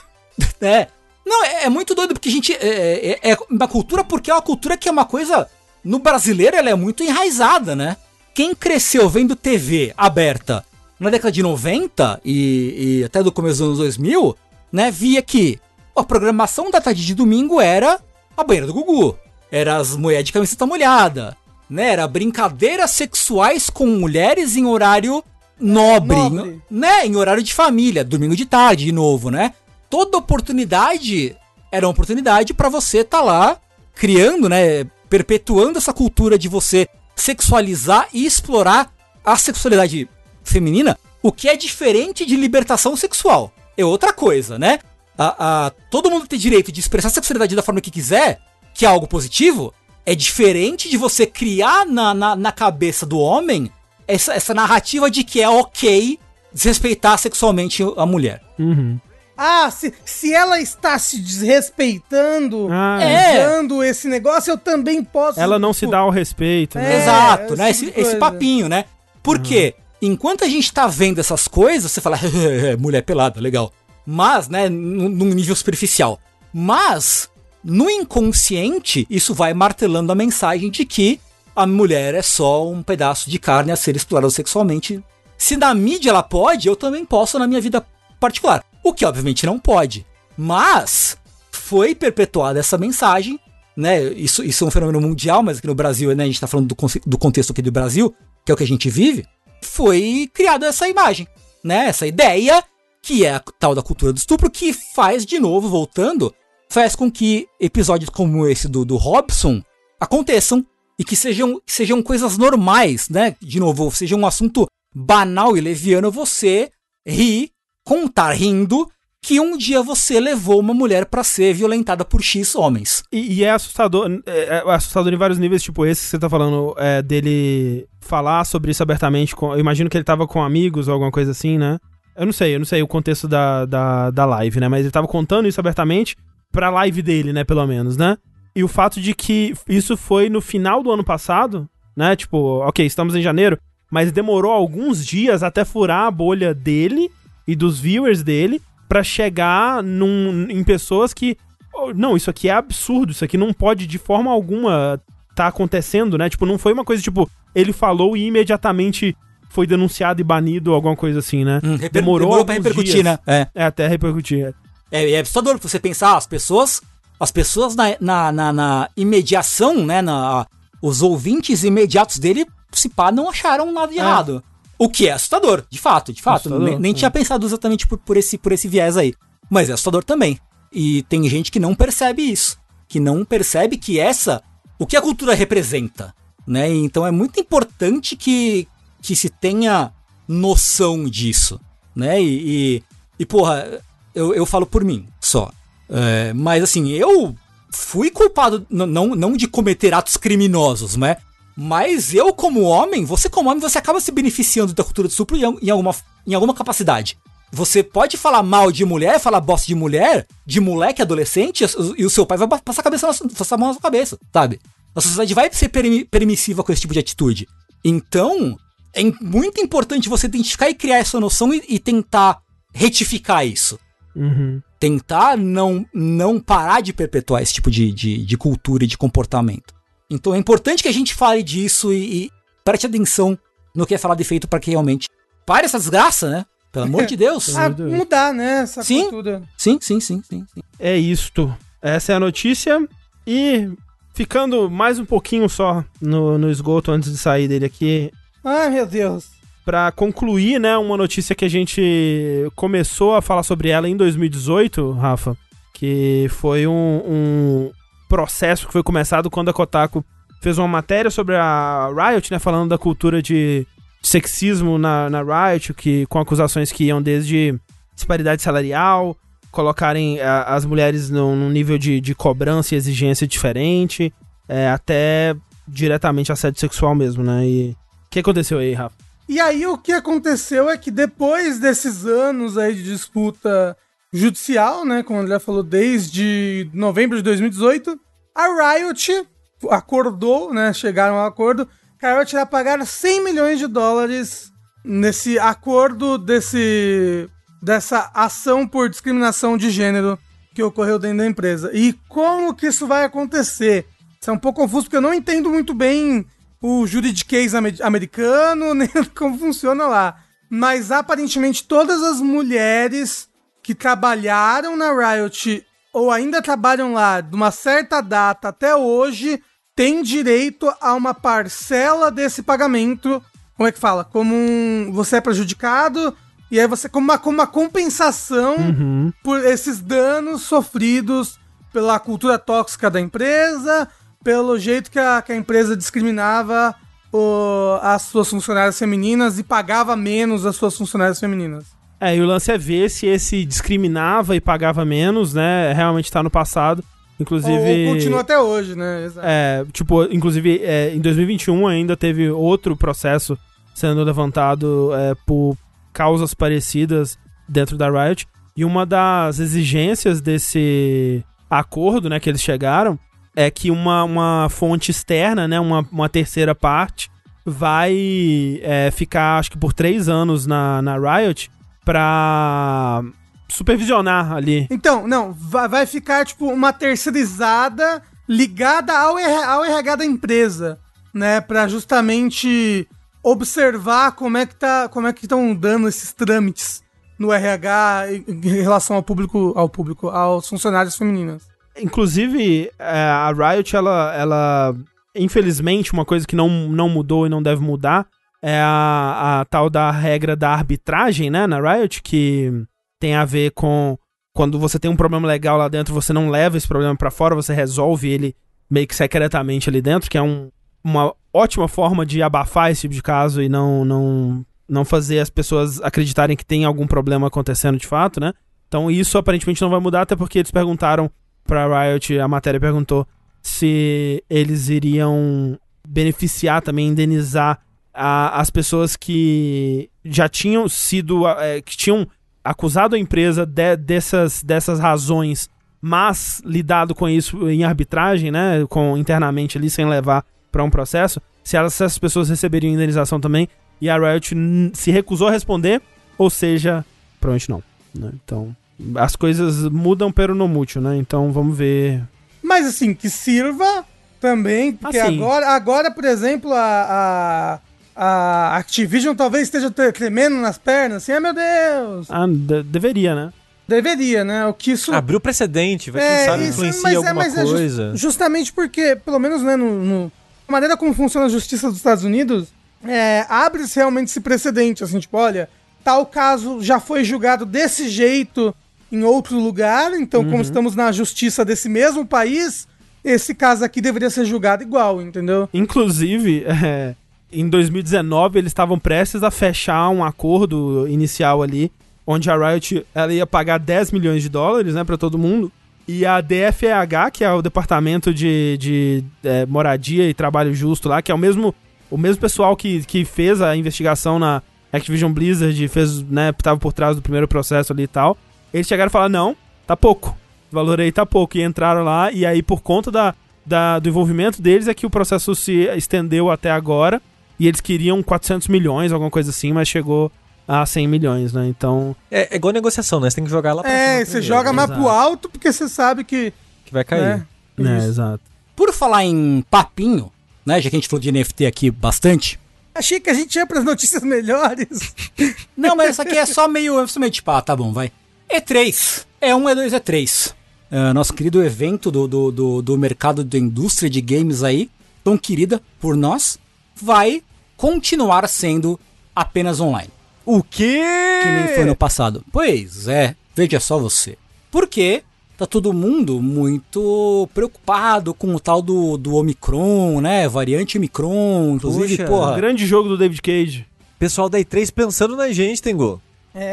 É. 0.61 0.87
Não, 1.27 1.45
é, 1.45 1.65
é 1.65 1.69
muito 1.69 1.95
doido 1.95 2.15
porque 2.15 2.29
a 2.29 2.33
gente. 2.33 2.53
É, 2.53 3.19
é, 3.23 3.33
é 3.33 3.37
uma 3.51 3.69
cultura 3.69 4.03
porque 4.03 4.31
é 4.31 4.35
uma 4.35 4.43
cultura 4.43 4.77
que 4.77 4.89
é 4.89 4.93
uma 4.93 5.05
coisa. 5.05 5.49
No 5.85 5.99
brasileiro 5.99 6.57
ela 6.57 6.71
é 6.71 6.75
muito 6.75 7.03
enraizada, 7.03 7.75
né? 7.77 7.97
Quem 8.35 8.55
cresceu 8.55 9.09
vendo 9.09 9.35
TV 9.37 9.93
aberta 9.97 10.65
na 10.99 11.11
década 11.11 11.33
de 11.33 11.43
90 11.43 12.21
e, 12.25 12.99
e 13.01 13.05
até 13.05 13.23
do 13.23 13.33
começo 13.33 13.59
dos 13.59 13.67
anos 13.67 13.79
2000, 13.79 14.37
né? 14.73 14.91
Via 14.91 15.23
que 15.23 15.59
a 15.97 16.03
programação 16.05 16.71
da 16.71 16.81
tarde 16.81 17.05
de 17.05 17.15
domingo 17.15 17.61
era 17.61 17.99
a 18.37 18.45
banheira 18.45 18.67
do 18.67 18.75
Gugu. 18.75 19.17
Era 19.51 19.77
as 19.77 19.97
mulheres 19.97 20.27
de 20.27 20.33
camiseta 20.33 20.67
molhada. 20.67 21.37
Né? 21.69 21.91
Era 21.91 22.07
brincadeiras 22.09 22.93
sexuais 22.93 23.69
com 23.69 23.87
mulheres 23.87 24.57
em 24.57 24.65
horário 24.67 25.23
nobre, 25.61 26.17
Nobre. 26.17 26.51
em- 26.51 26.63
né? 26.71 27.05
Em 27.07 27.17
horário 27.17 27.43
de 27.43 27.53
família, 27.53 28.05
domingo 28.05 28.35
de 28.37 28.47
tarde, 28.47 28.85
de 28.87 28.93
novo, 28.93 29.31
né? 29.31 29.53
Toda 29.91 30.17
oportunidade 30.19 31.37
era 31.73 31.87
uma 31.87 31.91
oportunidade 31.93 32.55
pra 32.55 32.69
você 32.69 32.99
estar 32.99 33.21
lá 33.21 33.59
criando, 33.95 34.49
né? 34.49 34.87
Perpetuando 35.09 35.79
essa 35.79 35.93
cultura 35.93 36.39
de 36.39 36.49
você 36.49 36.89
sexualizar 37.17 38.09
e 38.13 38.25
explorar 38.27 38.93
a 39.25 39.37
sexualidade 39.37 40.09
feminina, 40.45 40.99
o 41.23 41.31
que 41.33 41.49
é 41.49 41.57
diferente 41.57 42.25
de 42.25 42.37
libertação 42.37 42.97
sexual. 42.97 43.53
É 43.77 43.85
outra 43.85 44.13
coisa, 44.13 44.59
né? 44.59 44.79
A, 45.17 45.67
a- 45.67 45.71
todo 45.91 46.11
mundo 46.11 46.27
tem 46.27 46.39
direito 46.39 46.71
de 46.73 46.81
expressar 46.81 47.09
a 47.09 47.13
sexualidade 47.13 47.55
da 47.57 47.63
forma 47.63 47.81
que 47.81 47.91
quiser, 47.91 48.41
que 48.75 48.87
é 48.87 48.89
algo 48.89 49.07
positivo, 49.07 49.75
é 50.07 50.15
diferente 50.15 50.89
de 50.89 50.97
você 50.97 51.27
criar 51.27 51.85
na, 51.85 52.15
na, 52.15 52.37
na 52.37 52.53
cabeça 52.53 53.05
do 53.05 53.19
homem 53.19 53.71
essa, 54.07 54.33
essa 54.33 54.55
narrativa 54.55 55.11
de 55.11 55.23
que 55.25 55.43
é 55.43 55.49
ok 55.49 56.19
desrespeitar 56.53 57.19
sexualmente 57.19 57.83
a 57.97 58.07
mulher. 58.07 58.43
Uhum. 58.59 58.99
Ah, 59.41 59.71
se, 59.71 59.95
se 60.05 60.35
ela 60.35 60.61
está 60.61 60.99
se 60.99 61.21
desrespeitando, 61.21 62.69
Ah, 62.71 62.99
É. 63.01 63.47
usando 63.47 63.85
esse 63.85 64.09
negócio, 64.09 64.51
eu 64.51 64.59
também 64.59 65.03
posso. 65.05 65.39
Ela 65.41 65.59
não 65.59 65.73
se 65.73 65.87
dá 65.87 65.99
ao 65.99 66.11
respeito, 66.11 66.77
né? 66.77 66.95
É, 66.95 67.03
Exato, 67.03 67.53
esse 67.55 67.57
né? 67.57 67.71
Esse, 67.71 67.93
esse 67.97 68.17
papinho, 68.17 68.69
né? 68.69 68.85
Porque 69.23 69.75
enquanto 70.03 70.43
a 70.45 70.49
gente 70.49 70.73
tá 70.73 70.87
vendo 70.89 71.21
essas 71.21 71.47
coisas, 71.47 71.91
você 71.93 72.01
fala, 72.01 72.19
mulher 72.79 73.03
pelada, 73.03 73.41
legal. 73.41 73.73
Mas, 74.05 74.49
né, 74.49 74.69
num 74.69 75.09
num 75.09 75.27
nível 75.27 75.55
superficial. 75.55 76.19
Mas, 76.53 77.29
no 77.63 77.89
inconsciente, 77.89 79.07
isso 79.09 79.35
vai 79.35 79.55
martelando 79.55 80.11
a 80.11 80.15
mensagem 80.15 80.71
de 80.71 80.85
que 80.85 81.21
a 81.55 81.67
mulher 81.67 82.15
é 82.15 82.23
só 82.23 82.69
um 82.69 82.83
pedaço 82.83 83.31
de 83.31 83.39
carne 83.39 83.71
a 83.71 83.77
ser 83.77 83.95
explorado 83.97 84.31
sexualmente. 84.31 85.03
Se 85.37 85.57
na 85.57 85.73
mídia 85.75 86.11
ela 86.11 86.23
pode, 86.23 86.67
eu 86.67 86.75
também 86.75 87.05
posso 87.05 87.39
na 87.39 87.47
minha 87.47 87.61
vida 87.61 87.85
particular. 88.19 88.65
O 88.89 88.95
que 88.95 89.05
obviamente 89.05 89.45
não 89.45 89.59
pode. 89.59 90.07
Mas 90.35 91.19
foi 91.51 91.95
perpetuada 91.95 92.59
essa 92.59 92.79
mensagem, 92.79 93.39
né? 93.77 94.03
Isso, 94.15 94.43
isso 94.43 94.65
é 94.65 94.67
um 94.67 94.71
fenômeno 94.71 94.99
mundial, 94.99 95.43
mas 95.43 95.59
aqui 95.59 95.67
no 95.67 95.75
Brasil, 95.75 96.15
né, 96.17 96.25
a 96.25 96.27
gente 96.27 96.41
tá 96.41 96.47
falando 96.47 96.75
do, 96.75 96.77
do 97.05 97.19
contexto 97.19 97.51
aqui 97.51 97.61
do 97.61 97.71
Brasil, 97.71 98.15
que 98.47 98.51
é 98.51 98.55
o 98.55 98.57
que 98.57 98.65
a 98.65 98.67
gente 98.67 98.89
vive, 98.89 99.27
foi 99.63 100.31
criada 100.33 100.67
essa 100.67 100.89
imagem, 100.89 101.29
né? 101.63 101.87
Essa 101.89 102.07
ideia 102.07 102.65
que 103.03 103.27
é 103.27 103.35
a 103.35 103.41
tal 103.59 103.75
da 103.75 103.83
cultura 103.83 104.11
do 104.11 104.17
estupro, 104.17 104.51
que 104.51 104.73
faz, 104.73 105.27
de 105.27 105.39
novo, 105.39 105.69
voltando, 105.69 106.35
faz 106.71 106.97
com 106.97 107.13
que 107.13 107.47
episódios 107.61 108.09
como 108.09 108.47
esse 108.49 108.69
do, 108.69 108.87
do 108.87 108.97
Robson 108.97 109.63
aconteçam 110.01 110.65
e 110.99 111.05
que 111.05 111.15
sejam, 111.15 111.61
sejam 111.67 112.03
coisas 112.03 112.39
normais, 112.39 113.11
né? 113.11 113.37
De 113.39 113.61
novo, 113.61 113.91
seja 113.91 114.17
um 114.17 114.27
assunto 114.27 114.67
banal 114.95 115.59
e 115.59 115.61
leviano 115.61 116.11
você 116.11 116.71
rir, 117.07 117.51
contar 117.89 118.33
rindo 118.33 118.87
que 119.23 119.41
um 119.41 119.57
dia 119.57 119.83
você 119.83 120.21
levou 120.21 120.61
uma 120.61 120.75
mulher 120.75 121.07
pra 121.07 121.25
ser 121.25 121.55
violentada 121.55 122.05
por 122.05 122.23
X 122.23 122.55
homens. 122.55 123.03
E, 123.11 123.39
e 123.39 123.45
é 123.45 123.51
assustador, 123.51 124.11
é, 124.27 124.63
é 124.63 124.75
assustador 124.75 125.11
em 125.11 125.17
vários 125.17 125.39
níveis, 125.39 125.63
tipo 125.63 125.87
esse 125.87 126.03
que 126.03 126.11
você 126.11 126.19
tá 126.19 126.29
falando, 126.29 126.75
é, 126.77 127.01
dele 127.01 127.87
falar 127.99 128.45
sobre 128.45 128.73
isso 128.73 128.83
abertamente. 128.83 129.35
Com, 129.35 129.55
eu 129.55 129.59
imagino 129.59 129.89
que 129.89 129.97
ele 129.97 130.05
tava 130.05 130.27
com 130.27 130.43
amigos 130.43 130.87
ou 130.87 130.93
alguma 130.93 131.11
coisa 131.11 131.31
assim, 131.31 131.57
né? 131.57 131.79
Eu 132.15 132.27
não 132.27 132.33
sei, 132.33 132.55
eu 132.55 132.59
não 132.59 132.67
sei 132.67 132.83
o 132.83 132.87
contexto 132.87 133.27
da, 133.27 133.65
da, 133.65 134.11
da 134.11 134.27
live, 134.27 134.61
né? 134.61 134.69
Mas 134.69 134.83
ele 134.83 134.91
tava 134.91 135.09
contando 135.09 135.49
isso 135.49 135.59
abertamente 135.59 136.15
pra 136.53 136.69
live 136.69 137.01
dele, 137.01 137.33
né? 137.33 137.43
Pelo 137.45 137.67
menos, 137.67 137.97
né? 137.97 138.19
E 138.55 138.63
o 138.63 138.69
fato 138.69 139.01
de 139.01 139.15
que 139.15 139.55
isso 139.67 139.97
foi 139.97 140.29
no 140.29 140.43
final 140.43 140.83
do 140.83 140.93
ano 140.93 141.05
passado, 141.05 141.67
né? 141.97 142.15
Tipo, 142.15 142.61
ok, 142.67 142.85
estamos 142.85 143.15
em 143.15 143.23
janeiro, 143.23 143.59
mas 143.91 144.13
demorou 144.13 144.53
alguns 144.53 145.07
dias 145.07 145.43
até 145.43 145.65
furar 145.65 146.07
a 146.07 146.11
bolha 146.11 146.53
dele 146.55 147.11
e 147.49 147.57
dos 147.57 147.81
viewers 147.81 148.23
dele 148.23 148.61
pra 148.89 149.03
chegar 149.03 149.83
num, 149.83 150.47
em 150.51 150.63
pessoas 150.63 151.13
que 151.13 151.37
oh, 151.75 151.93
não, 151.95 152.17
isso 152.17 152.31
aqui 152.31 152.49
é 152.49 152.53
absurdo, 152.53 153.11
isso 153.13 153.25
aqui 153.25 153.37
não 153.37 153.53
pode 153.53 153.87
de 153.87 153.99
forma 153.99 154.31
alguma 154.31 155.01
tá 155.35 155.47
acontecendo, 155.49 156.17
né? 156.19 156.29
Tipo, 156.29 156.45
não 156.47 156.59
foi 156.59 156.73
uma 156.73 156.85
coisa 156.85 157.03
tipo, 157.03 157.29
ele 157.55 157.73
falou 157.73 158.17
e 158.17 158.27
imediatamente 158.27 159.17
foi 159.51 159.67
denunciado 159.67 160.21
e 160.21 160.25
banido, 160.25 160.75
alguma 160.75 160.95
coisa 160.97 161.21
assim, 161.21 161.45
né? 161.45 161.61
Hum, 161.65 161.73
reper- 161.77 161.91
Demorou, 162.03 162.27
demorou 162.29 162.45
pra 162.45 162.55
repercutir, 162.55 162.93
dias. 162.95 163.05
né? 163.05 163.19
É. 163.27 163.47
É, 163.55 163.65
até 163.65 163.89
repercutir. 163.89 164.55
É, 164.91 165.11
é 165.13 165.21
assustador 165.21 165.59
você 165.59 165.79
pensar, 165.79 166.17
as 166.17 166.27
pessoas, 166.27 166.83
as 167.19 167.31
pessoas 167.33 167.75
na, 167.75 167.85
na, 168.01 168.33
na, 168.33 168.53
na 168.53 168.91
imediação, 168.97 169.85
né, 169.87 170.03
na, 170.03 170.47
os 170.83 171.03
ouvintes 171.03 171.65
imediatos 171.65 172.19
dele, 172.19 172.47
se 172.73 172.89
pá, 172.89 173.11
não 173.13 173.31
acharam 173.31 173.73
nada 173.73 173.93
de 173.93 173.99
É. 173.99 174.03
errado. 174.03 174.43
O 174.79 174.89
que 174.89 175.09
é 175.09 175.13
assustador, 175.13 175.65
de 175.69 175.79
fato, 175.79 176.13
de 176.13 176.23
fato. 176.23 176.57
Nem 176.59 176.79
nem 176.79 176.95
tinha 176.95 177.11
pensado 177.11 177.45
exatamente 177.45 177.87
por, 177.87 177.99
por, 177.99 178.17
esse, 178.17 178.39
por 178.39 178.53
esse 178.53 178.69
viés 178.69 178.97
aí. 178.97 179.13
Mas 179.51 179.69
é 179.69 179.73
assustador 179.73 180.05
também. 180.05 180.39
E 180.73 181.03
tem 181.05 181.29
gente 181.29 181.51
que 181.51 181.59
não 181.59 181.75
percebe 181.75 182.23
isso. 182.23 182.59
Que 182.87 183.01
não 183.01 183.25
percebe 183.25 183.77
que 183.77 183.99
essa. 183.99 184.43
O 184.79 184.87
que 184.87 184.97
a 184.97 185.03
cultura 185.03 185.35
representa. 185.35 186.15
Né? 186.47 186.73
Então 186.73 187.07
é 187.07 187.11
muito 187.11 187.41
importante 187.41 188.17
que, 188.17 188.69
que 189.03 189.17
se 189.17 189.29
tenha 189.29 189.93
noção 190.29 191.05
disso. 191.09 191.61
Né? 191.95 192.23
E, 192.23 192.77
e, 192.77 192.83
e, 193.19 193.27
porra, 193.27 193.83
eu, 194.15 194.33
eu 194.33 194.47
falo 194.47 194.65
por 194.65 194.85
mim 194.85 195.07
só. 195.21 195.51
É, 195.91 196.33
mas 196.35 196.63
assim, 196.63 196.91
eu 196.91 197.35
fui 197.71 198.11
culpado 198.11 198.67
não, 198.71 198.87
não 198.87 199.37
de 199.37 199.49
cometer 199.49 199.93
atos 199.93 200.17
criminosos, 200.17 200.97
né? 200.97 201.17
Mas 201.61 202.15
eu, 202.15 202.33
como 202.33 202.63
homem, 202.63 203.05
você 203.05 203.29
como 203.29 203.51
homem, 203.51 203.61
você 203.61 203.79
acaba 203.79 204.01
se 204.01 204.13
beneficiando 204.13 204.73
da 204.73 204.85
cultura 204.85 205.09
do 205.09 205.11
estupro 205.11 205.37
em, 205.37 205.43
em 205.61 205.71
alguma, 205.71 205.93
em 206.25 206.33
alguma 206.33 206.55
capacidade. 206.55 207.19
Você 207.51 207.83
pode 207.83 208.17
falar 208.17 208.45
mal 208.45 208.71
de 208.71 208.85
mulher, 208.85 209.19
falar 209.19 209.41
bosta 209.41 209.67
de 209.67 209.75
mulher, 209.75 210.25
de 210.47 210.61
moleque 210.61 211.03
adolescente, 211.03 211.65
e 211.97 212.05
o 212.05 212.11
seu 212.11 212.25
pai 212.25 212.39
vai 212.39 212.47
passar 212.47 212.83
a 212.83 212.85
cabeça 212.85 213.09
na 213.09 213.13
sua, 213.13 213.29
passar 213.29 213.57
a 213.57 213.59
mão 213.59 213.69
na 213.69 213.75
sua 213.75 213.83
cabeça, 213.83 214.17
sabe? 214.33 214.61
A 214.95 215.01
sociedade 215.01 215.35
vai 215.35 215.53
ser 215.53 215.69
permi- 215.69 216.05
permissiva 216.05 216.63
com 216.63 216.71
esse 216.71 216.83
tipo 216.83 216.95
de 216.95 217.01
atitude. 217.01 217.49
Então, 217.85 218.57
é 218.95 219.03
muito 219.21 219.61
importante 219.61 220.09
você 220.09 220.29
identificar 220.29 220.71
e 220.71 220.75
criar 220.75 220.99
essa 220.99 221.19
noção 221.19 221.53
e, 221.53 221.61
e 221.69 221.81
tentar 221.81 222.39
retificar 222.73 223.45
isso. 223.45 223.81
Uhum. 224.15 224.63
Tentar 224.79 225.37
não, 225.37 225.85
não 225.93 226.39
parar 226.39 226.83
de 226.83 226.93
perpetuar 226.93 227.43
esse 227.43 227.55
tipo 227.55 227.69
de, 227.69 227.91
de, 227.91 228.25
de 228.25 228.37
cultura 228.37 228.85
e 228.85 228.87
de 228.87 228.97
comportamento. 228.97 229.77
Então 230.11 230.35
é 230.35 230.39
importante 230.39 230.83
que 230.83 230.89
a 230.89 230.93
gente 230.93 231.15
fale 231.15 231.43
disso 231.43 231.93
e, 231.93 232.25
e 232.25 232.31
preste 232.65 232.87
atenção 232.87 233.39
no 233.75 233.87
que 233.87 233.95
é 233.95 233.99
falado 233.99 234.21
e 234.21 234.25
feito 234.25 234.49
para 234.49 234.61
que 234.61 234.71
realmente 234.71 235.09
pare 235.45 235.67
essa 235.67 235.79
desgraça, 235.79 236.31
né? 236.31 236.47
Pelo 236.73 236.85
amor 236.85 237.07
de 237.07 237.17
Deus. 237.17 237.57
Ah, 237.57 237.71
mudar, 237.71 238.33
né? 238.35 238.61
Essa 238.61 238.83
Sim. 238.83 239.03
cultura. 239.03 239.43
Sim, 239.57 239.79
sim, 239.81 240.01
sim, 240.01 240.23
sim. 240.23 240.45
sim. 240.53 240.63
É 240.79 240.97
isto. 240.97 241.55
Essa 241.81 242.13
é 242.13 242.17
a 242.17 242.21
notícia. 242.21 242.87
E 243.27 243.71
ficando 244.15 244.71
mais 244.71 244.99
um 244.99 245.05
pouquinho 245.05 245.49
só 245.49 245.83
no, 246.01 246.37
no 246.37 246.51
esgoto 246.51 246.93
antes 246.93 247.11
de 247.11 247.17
sair 247.17 247.49
dele 247.49 247.65
aqui, 247.65 248.13
Ai, 248.45 248.71
meu 248.71 248.87
Deus. 248.87 249.27
Pra 249.65 249.93
concluir, 249.93 250.59
né, 250.59 250.77
uma 250.79 250.97
notícia 250.97 251.35
que 251.35 251.45
a 251.45 251.51
gente 251.51 252.51
começou 252.57 253.15
a 253.15 253.21
falar 253.21 253.43
sobre 253.43 253.69
ela 253.69 253.89
em 253.89 253.97
2018, 253.97 254.93
Rafa, 254.93 255.37
que 255.75 256.27
foi 256.31 256.67
um, 256.67 257.03
um 257.07 257.71
processo 258.09 258.67
que 258.67 258.73
foi 258.73 258.83
começado 258.83 259.31
quando 259.31 259.49
a 259.51 259.53
Kotaku 259.53 260.05
fez 260.41 260.57
uma 260.59 260.69
matéria 260.69 261.11
sobre 261.11 261.37
a 261.37 261.89
Riot, 261.95 262.33
né, 262.33 262.39
falando 262.39 262.71
da 262.71 262.79
cultura 262.79 263.21
de 263.21 263.67
sexismo 264.03 264.79
na, 264.79 265.11
na 265.11 265.23
Riot, 265.23 265.75
que, 265.75 266.07
com 266.07 266.19
acusações 266.19 266.71
que 266.73 266.85
iam 266.85 267.03
desde 267.03 267.59
disparidade 267.95 268.41
salarial, 268.43 269.17
colocarem 269.51 270.21
a- 270.21 270.45
as 270.45 270.65
mulheres 270.65 271.11
num, 271.11 271.35
num 271.35 271.51
nível 271.51 271.77
de, 271.77 272.01
de 272.01 272.15
cobrança 272.15 272.75
e 272.75 272.79
exigência 272.79 273.27
diferente, 273.27 274.13
é, 274.49 274.69
até 274.71 275.35
diretamente 275.67 276.33
assédio 276.33 276.61
sexual 276.61 276.95
mesmo, 276.95 277.23
né, 277.23 277.45
e... 277.47 277.71
O 278.07 278.11
que 278.11 278.21
aconteceu 278.21 278.59
aí, 278.59 278.73
Rafa? 278.73 278.95
E 279.29 279.39
aí 279.39 279.67
o 279.67 279.77
que 279.77 279.93
aconteceu 279.93 280.71
é 280.71 280.79
que 280.79 280.91
depois 280.91 281.59
desses 281.59 282.07
anos 282.07 282.57
aí 282.57 282.75
de 282.75 282.85
disputa 282.85 283.77
judicial, 284.13 284.85
né, 284.85 285.03
como 285.03 285.21
o 285.23 285.41
falou, 285.41 285.63
desde 285.63 286.71
novembro 286.73 287.17
de 287.17 287.23
2018, 287.23 287.99
a 288.35 288.77
Riot 288.77 289.27
acordou, 289.71 290.53
né, 290.53 290.73
chegaram 290.73 291.17
ao 291.17 291.27
acordo, 291.27 291.69
que 291.99 292.07
a 292.07 292.17
Riot 292.19 292.35
ia 292.35 292.47
pagar 292.47 292.85
100 292.85 293.25
milhões 293.25 293.59
de 293.59 293.67
dólares 293.67 294.51
nesse 294.85 295.39
acordo 295.39 296.17
desse 296.17 297.29
dessa 297.61 298.09
ação 298.15 298.67
por 298.67 298.89
discriminação 298.89 299.59
de 299.59 299.69
gênero 299.69 300.17
que 300.55 300.63
ocorreu 300.63 300.97
dentro 300.97 301.19
da 301.19 301.27
empresa. 301.27 301.71
E 301.75 301.93
como 302.09 302.55
que 302.55 302.69
isso 302.69 302.87
vai 302.87 303.05
acontecer? 303.05 303.85
Isso 304.21 304.31
é 304.31 304.33
um 304.33 304.39
pouco 304.39 304.61
confuso 304.61 304.85
porque 304.85 304.97
eu 304.97 305.01
não 305.01 305.13
entendo 305.13 305.51
muito 305.51 305.75
bem 305.75 306.25
o 306.63 306.87
juridiquês 306.87 307.55
ame- 307.55 307.75
americano, 307.83 308.75
nem 308.75 308.89
como 309.17 309.37
funciona 309.37 309.89
lá. 309.89 310.17
Mas 310.49 310.93
aparentemente 310.93 311.65
todas 311.65 312.01
as 312.01 312.21
mulheres 312.21 313.29
que 313.69 313.75
trabalharam 313.75 314.79
na 314.79 314.93
Riot 314.95 315.63
ou 315.93 316.11
ainda 316.11 316.41
trabalham 316.41 316.95
lá 316.95 317.21
de 317.21 317.37
uma 317.37 317.51
certa 317.51 318.01
data 318.01 318.49
até 318.49 318.75
hoje 318.75 319.43
têm 319.77 320.03
direito 320.03 320.73
a 320.81 320.95
uma 320.95 321.13
parcela 321.13 322.11
desse 322.11 322.43
pagamento. 322.43 323.23
Como 323.55 323.69
é 323.69 323.73
que 323.73 323.79
fala? 323.79 324.05
Como 324.05 324.35
um, 324.35 324.91
você 324.91 325.17
é 325.17 325.21
prejudicado 325.21 326.17
e 326.51 326.59
aí 326.59 326.67
você 326.67 326.89
como 326.89 327.05
uma, 327.05 327.19
como 327.19 327.37
uma 327.37 327.47
compensação 327.47 328.57
Uhum. 328.57 329.13
por 329.23 329.45
esses 329.45 329.81
danos 329.81 330.45
sofridos 330.45 331.39
pela 331.71 332.01
cultura 332.01 332.39
tóxica 332.39 332.89
da 332.89 332.99
empresa, 332.99 333.87
pelo 334.25 334.59
jeito 334.59 334.91
que 334.91 334.99
a, 334.99 335.21
que 335.21 335.31
a 335.33 335.37
empresa 335.37 335.77
discriminava 335.77 336.75
o- 337.13 337.79
as 337.83 338.01
suas 338.01 338.31
funcionárias 338.31 338.79
femininas 338.79 339.39
e 339.39 339.43
pagava 339.43 339.95
menos 339.95 340.47
as 340.47 340.57
suas 340.57 340.75
funcionárias 340.75 341.21
femininas. 341.21 341.67
É, 342.01 342.17
e 342.17 342.21
o 342.21 342.27
lance 342.27 342.51
é 342.53 342.57
ver 342.57 342.89
se 342.91 343.07
esse 343.07 343.45
discriminava 343.45 344.37
e 344.37 344.41
pagava 344.41 344.85
menos, 344.85 345.35
né? 345.35 345.73
Realmente 345.73 346.11
tá 346.11 346.23
no 346.23 346.31
passado. 346.31 346.85
Inclusive. 347.19 347.87
Ou 347.89 347.95
continua 347.95 348.21
até 348.21 348.39
hoje, 348.39 348.77
né? 348.77 349.05
Exato. 349.05 349.27
É, 349.29 349.67
tipo, 349.73 350.05
inclusive, 350.05 350.61
é, 350.63 350.95
em 350.95 351.01
2021 351.01 351.67
ainda 351.67 351.97
teve 351.97 352.31
outro 352.31 352.77
processo 352.77 353.37
sendo 353.75 354.05
levantado 354.05 354.91
é, 354.95 355.15
por 355.27 355.57
causas 355.93 356.33
parecidas 356.35 357.19
dentro 357.49 357.77
da 357.77 357.91
Riot. 357.91 358.27
E 358.57 358.65
uma 358.65 358.87
das 358.87 359.41
exigências 359.41 360.21
desse 360.21 361.25
acordo, 361.51 362.09
né, 362.09 362.21
que 362.21 362.29
eles 362.29 362.43
chegaram, 362.43 362.99
é 363.35 363.51
que 363.51 363.71
uma, 363.71 364.05
uma 364.05 364.49
fonte 364.49 364.91
externa, 364.91 365.47
né, 365.49 365.59
uma, 365.59 365.87
uma 365.93 366.09
terceira 366.09 366.55
parte, 366.55 367.11
vai 367.45 368.61
é, 368.63 368.91
ficar, 368.93 369.39
acho 369.39 369.53
que 369.53 369.59
por 369.59 369.73
três 369.73 370.09
anos 370.09 370.47
na, 370.47 370.83
na 370.83 370.97
Riot 370.97 371.51
pra 371.89 373.03
supervisionar 373.49 374.35
ali. 374.35 374.67
Então, 374.71 375.09
não, 375.09 375.33
vai, 375.33 375.87
ficar 375.87 376.27
tipo 376.27 376.47
uma 376.47 376.71
terceirizada 376.71 378.03
ligada 378.29 378.93
ao, 378.93 379.19
RH, 379.19 379.51
ao 379.51 379.65
RH 379.65 379.97
da 379.97 380.05
empresa, 380.05 380.79
né, 381.15 381.41
Pra 381.41 381.67
justamente 381.67 382.87
observar 383.23 384.13
como 384.13 384.37
é 384.37 384.45
que 384.45 384.55
tá, 384.55 384.87
como 384.91 385.07
é 385.07 385.15
que 385.15 385.25
estão 385.25 385.55
dando 385.55 385.89
esses 385.89 386.13
trâmites 386.13 386.83
no 387.19 387.33
RH 387.33 388.13
em 388.29 388.63
relação 388.63 388.95
ao 388.95 389.03
público, 389.03 389.55
ao 389.57 389.67
público, 389.67 390.11
aos 390.11 390.47
funcionários 390.47 390.95
femininos. 390.95 391.45
Inclusive, 391.81 392.71
é, 392.79 393.01
a 393.01 393.33
Riot, 393.33 393.75
ela, 393.75 394.15
ela. 394.15 394.77
Infelizmente, 395.15 395.95
uma 395.95 396.05
coisa 396.05 396.27
que 396.27 396.37
não, 396.37 396.51
não 396.69 396.91
mudou 396.91 397.27
e 397.27 397.31
não 397.31 397.43
deve 397.43 397.63
mudar 397.63 398.07
é 398.43 398.61
a, 398.61 399.41
a 399.41 399.45
tal 399.45 399.69
da 399.69 399.91
regra 399.91 400.37
da 400.37 400.51
arbitragem, 400.51 401.31
né, 401.31 401.47
na 401.47 401.61
Riot, 401.61 402.03
que 402.03 402.53
tem 403.01 403.15
a 403.15 403.25
ver 403.25 403.53
com 403.53 403.99
quando 404.33 404.59
você 404.59 404.79
tem 404.79 404.91
um 404.91 404.97
problema 404.97 405.27
legal 405.27 405.59
lá 405.59 405.69
dentro, 405.69 405.93
você 405.93 406.13
não 406.13 406.31
leva 406.31 406.57
esse 406.57 406.69
problema 406.69 406.97
pra 406.97 407.11
fora, 407.11 407.35
você 407.35 407.53
resolve 407.53 408.09
ele 408.09 408.37
meio 408.71 408.87
que 408.87 408.95
secretamente 408.95 409.69
ali 409.69 409.83
dentro, 409.83 410.09
que 410.09 410.17
é 410.17 410.23
um, 410.23 410.51
uma 410.85 411.13
ótima 411.33 411.67
forma 411.67 412.07
de 412.07 412.23
abafar 412.23 412.71
esse 412.71 412.83
tipo 412.83 412.95
de 412.95 413.03
caso 413.03 413.43
e 413.43 413.49
não, 413.49 413.85
não, 413.85 414.47
não 414.69 414.85
fazer 414.85 415.19
as 415.19 415.31
pessoas 415.31 415.81
acreditarem 415.81 416.37
que 416.37 416.45
tem 416.45 416.65
algum 416.65 416.87
problema 416.87 417.27
acontecendo 417.27 417.79
de 417.79 417.87
fato, 417.87 418.21
né? 418.21 418.33
Então 418.69 418.91
isso 418.91 419.19
aparentemente 419.19 419.63
não 419.63 419.71
vai 419.71 419.81
mudar, 419.81 420.03
até 420.03 420.15
porque 420.15 420.39
eles 420.39 420.51
perguntaram 420.51 421.11
pra 421.45 421.67
Riot, 421.67 422.19
a 422.19 422.29
matéria 422.29 422.61
perguntou 422.61 423.07
se 423.43 424.23
eles 424.29 424.69
iriam 424.69 425.59
beneficiar 425.87 426.61
também, 426.61 426.89
indenizar 426.89 427.59
a- 427.99 428.41
as 428.41 428.49
pessoas 428.51 428.95
que 428.97 429.91
já 430.05 430.29
tinham 430.29 430.69
sido, 430.69 431.27
é, 431.27 431.61
que 431.61 431.77
tinham 431.77 432.07
acusado 432.45 432.95
a 432.95 432.99
empresa 432.99 433.45
de- 433.45 433.77
dessas, 433.77 434.43
dessas 434.43 434.79
razões, 434.79 435.51
mas 435.81 436.41
lidado 436.45 436.95
com 436.95 437.09
isso 437.09 437.49
em 437.51 437.65
arbitragem, 437.65 438.31
né, 438.31 438.65
com 438.69 438.97
internamente 438.97 439.59
ali, 439.59 439.69
sem 439.69 439.85
levar 439.87 440.25
pra 440.51 440.63
um 440.65 440.71
processo, 440.71 441.21
se, 441.45 441.57
elas, 441.57 441.75
se 441.75 441.85
essas 441.85 441.99
pessoas 441.99 442.29
receberiam 442.29 442.73
indenização 442.73 443.21
também, 443.21 443.49
e 443.81 443.89
a 443.91 443.97
Riot 443.99 444.35
se 444.75 444.91
recusou 444.91 445.29
a 445.29 445.31
responder, 445.31 445.81
ou 446.17 446.31
seja, 446.31 446.85
provavelmente 447.21 447.51
não. 447.51 447.63
né? 447.95 448.11
Então, 448.25 448.55
as 448.97 449.15
coisas 449.17 449.69
mudam 449.69 450.11
pero 450.13 450.35
no 450.35 450.47
mútil, 450.49 450.81
né? 450.81 450.97
Então 450.97 451.31
vamos 451.33 451.57
ver. 451.57 452.03
Mas 452.43 452.67
assim, 452.67 452.93
que 452.95 453.09
sirva 453.11 453.85
também, 454.21 454.73
porque 454.73 454.99
Assim. 454.99 455.17
agora, 455.17 455.49
agora, 455.51 455.91
por 455.93 456.05
exemplo, 456.05 456.53
a, 456.53 456.59
a, 456.89 457.59
a 458.01 458.57
Activision 458.57 459.15
talvez 459.17 459.45
esteja 459.45 459.71
tre- 459.71 459.91
tremendo 459.93 460.37
nas 460.37 460.57
pernas, 460.57 461.03
assim, 461.03 461.13
ai 461.13 461.21
meu 461.21 461.35
Deus, 461.35 462.07
Ah, 462.11 462.27
de- 462.29 462.63
deveria, 462.63 463.15
né? 463.15 463.33
deveria, 463.67 464.25
né? 464.25 464.47
O 464.47 464.55
que 464.55 464.71
isso 464.73 464.95
Abriu 464.95 465.21
precedente, 465.21 465.91
vai 465.91 466.01
quem 466.01 466.11
É, 466.11 466.25
sabe 466.25 466.43
isso, 466.45 466.53
influencia 466.65 466.83
mas 466.83 466.93
é- 466.93 466.97
alguma 466.97 467.15
mas 467.15 467.37
é 467.37 467.41
just- 467.43 467.53
coisa. 467.53 467.93
Justamente 467.97 468.53
porque, 468.53 468.97
pelo 468.97 469.19
menos, 469.19 469.43
né, 469.43 469.57
no, 469.57 469.85
no- 469.85 470.13
a 470.49 470.53
maneira 470.53 470.77
como 470.77 470.95
funciona 470.95 471.27
a 471.27 471.29
justiça 471.29 471.67
dos 471.69 471.77
Estados 471.77 472.05
Unidos, 472.05 472.49
é, 472.87 473.27
abre-se 473.29 473.77
realmente 473.77 474.09
esse 474.09 474.21
precedente, 474.21 474.83
assim, 474.85 474.99
tipo, 475.01 475.17
olha, 475.19 475.49
tal 475.85 476.07
caso 476.07 476.63
já 476.63 476.79
foi 476.81 477.03
julgado 477.05 477.45
desse 477.45 477.89
jeito 477.89 478.55
em 478.91 479.03
outro 479.03 479.39
lugar, 479.39 479.93
então 479.93 480.25
como 480.25 480.41
estamos 480.41 480.75
na 480.75 480.91
justiça 480.93 481.45
desse 481.45 481.69
mesmo 481.69 482.07
país, 482.07 482.67
esse 483.05 483.35
caso 483.35 483.65
aqui 483.65 483.81
deveria 483.83 484.09
ser 484.09 484.25
julgado 484.25 484.63
igual, 484.63 485.03
entendeu? 485.03 485.47
Inclusive, 485.53 486.45
é, 486.49 486.95
em 487.33 487.49
2019 487.49 488.39
eles 488.39 488.51
estavam 488.51 488.79
prestes 488.79 489.23
a 489.23 489.31
fechar 489.31 489.89
um 489.91 490.03
acordo 490.03 490.87
inicial 490.89 491.43
ali, 491.43 491.71
onde 492.07 492.31
a 492.31 492.37
Riot 492.37 492.87
ela 492.95 493.13
ia 493.13 493.27
pagar 493.27 493.59
10 493.59 493.93
milhões 493.93 494.23
de 494.23 494.29
dólares, 494.29 494.75
né, 494.75 494.85
para 494.85 494.97
todo 494.97 495.19
mundo. 495.19 495.53
E 495.87 496.05
a 496.05 496.21
DFEH, 496.21 497.11
que 497.11 497.25
é 497.25 497.33
o 497.33 497.41
departamento 497.41 498.13
de, 498.13 498.57
de 498.59 499.05
é, 499.25 499.47
moradia 499.47 500.09
e 500.09 500.15
trabalho 500.15 500.55
justo 500.55 500.89
lá, 500.89 501.01
que 501.01 501.11
é 501.11 501.15
o 501.15 501.19
mesmo 501.19 501.55
o 501.91 501.97
mesmo 501.97 502.21
pessoal 502.21 502.55
que, 502.55 502.85
que 502.85 503.03
fez 503.07 503.41
a 503.41 503.57
investigação 503.57 504.19
na 504.19 504.43
Activision 504.71 505.11
Blizzard, 505.11 505.69
fez, 505.69 506.03
né, 506.03 506.33
tava 506.33 506.61
por 506.61 506.75
trás 506.75 506.95
do 506.95 507.01
primeiro 507.01 507.27
processo 507.27 507.73
ali 507.73 507.85
e 507.85 507.89
tal. 507.89 508.19
Eles 508.53 508.67
chegaram 508.67 508.89
e 508.89 508.93
falaram: 508.93 509.11
"Não, 509.11 509.37
tá 509.67 509.75
pouco. 509.75 510.15
O 510.53 510.55
valor 510.55 510.79
aí 510.79 510.93
tá 510.93 511.07
pouco". 511.07 511.39
E 511.39 511.43
entraram 511.43 511.83
lá 511.83 512.13
e 512.13 512.27
aí 512.27 512.43
por 512.43 512.61
conta 512.61 512.91
da 512.91 513.15
da, 513.49 513.79
do 513.79 513.89
envolvimento 513.89 514.43
deles 514.43 514.69
é 514.69 514.75
que 514.75 514.85
o 514.85 514.91
processo 514.91 515.35
se 515.35 515.67
estendeu 515.75 516.31
até 516.31 516.51
agora 516.51 517.01
e 517.39 517.47
eles 517.47 517.61
queriam 517.61 518.03
400 518.03 518.49
milhões, 518.49 518.93
alguma 518.93 519.11
coisa 519.11 519.31
assim, 519.31 519.53
mas 519.53 519.69
chegou 519.69 520.11
a 520.47 520.65
100 520.65 520.87
milhões, 520.89 521.33
né? 521.33 521.47
Então, 521.47 521.95
É, 522.11 522.35
é 522.35 522.37
igual 522.37 522.53
negociação, 522.53 523.01
né? 523.01 523.11
Você 523.11 523.17
tem 523.17 523.25
que 523.25 523.31
jogar 523.31 523.53
lá 523.53 523.63
pra 523.63 523.71
É, 523.71 523.97
cima 523.97 524.05
você 524.07 524.11
primeiro, 524.13 524.27
joga 524.27 524.53
mais 524.53 524.69
exato. 524.71 524.81
pro 524.83 524.91
alto 524.91 525.29
porque 525.29 525.53
você 525.53 525.69
sabe 525.69 526.05
que. 526.05 526.33
Que 526.65 526.73
vai 526.73 526.85
cair. 526.85 527.03
né? 527.03 527.27
né, 527.59 527.79
Isso. 527.79 527.89
exato. 527.89 528.21
Por 528.57 528.73
falar 528.73 529.05
em 529.05 529.45
papinho, 529.51 530.11
né? 530.45 530.61
Já 530.61 530.71
que 530.71 530.77
a 530.77 530.79
gente 530.79 530.89
falou 530.89 531.01
de 531.03 531.13
NFT 531.13 531.47
aqui 531.47 531.71
bastante. 531.71 532.39
Achei 532.75 533.01
que 533.01 533.11
a 533.11 533.15
gente 533.15 533.35
ia 533.37 533.47
pras 533.47 533.65
notícias 533.65 534.03
melhores. 534.03 534.95
Não, 535.57 535.75
mas 535.77 535.91
essa 535.91 536.03
aqui 536.03 536.17
é 536.17 536.25
só 536.25 536.47
meio, 536.49 536.87
só 536.89 536.99
meio 537.01 537.11
tipo, 537.13 537.31
ah, 537.31 537.43
tá 537.43 537.55
bom, 537.57 537.73
vai. 537.73 537.91
E3. 538.31 539.05
É 539.21 539.35
um, 539.35 539.45
E2, 539.45 539.71
E3. 539.71 540.33
É, 540.71 540.93
nosso 540.93 541.13
querido 541.15 541.43
evento 541.43 541.91
do, 541.91 542.07
do, 542.07 542.31
do, 542.31 542.63
do 542.63 542.79
mercado 542.79 543.25
da 543.25 543.37
indústria 543.39 543.89
de 543.91 544.01
games 544.01 544.43
aí, 544.43 544.71
tão 545.03 545.17
querida 545.19 545.61
por 545.81 545.97
nós, 545.97 546.39
vai 546.81 547.23
continuar 547.59 548.27
sendo 548.29 548.81
apenas 549.15 549.61
online. 549.61 549.91
O 550.25 550.43
quê? 550.43 550.81
Que 551.23 551.29
nem 551.29 551.49
foi 551.55 551.65
no 551.67 551.75
passado. 551.77 552.25
Pois 552.33 552.87
é, 552.89 553.15
veja 553.35 553.59
só 553.61 553.79
você. 553.79 554.17
Porque 554.51 555.03
tá 555.37 555.45
todo 555.45 555.73
mundo 555.73 556.23
muito 556.23 557.29
preocupado 557.35 558.15
com 558.15 558.35
o 558.35 558.41
tal 558.41 558.63
do, 558.63 558.97
do 558.97 559.15
Omicron, 559.17 560.01
né? 560.01 560.29
Variante 560.29 560.79
Omicron, 560.79 561.55
inclusive, 561.57 561.97
Puxa, 561.97 562.05
porra. 562.09 562.37
Grande 562.37 562.65
jogo 562.67 562.89
do 562.89 562.97
David 562.97 563.21
Cage. 563.21 563.67
Pessoal 563.99 564.29
da 564.29 564.39
E3 564.39 564.71
pensando 564.73 565.17
na 565.17 565.31
gente, 565.33 565.61
Tengu. 565.61 566.01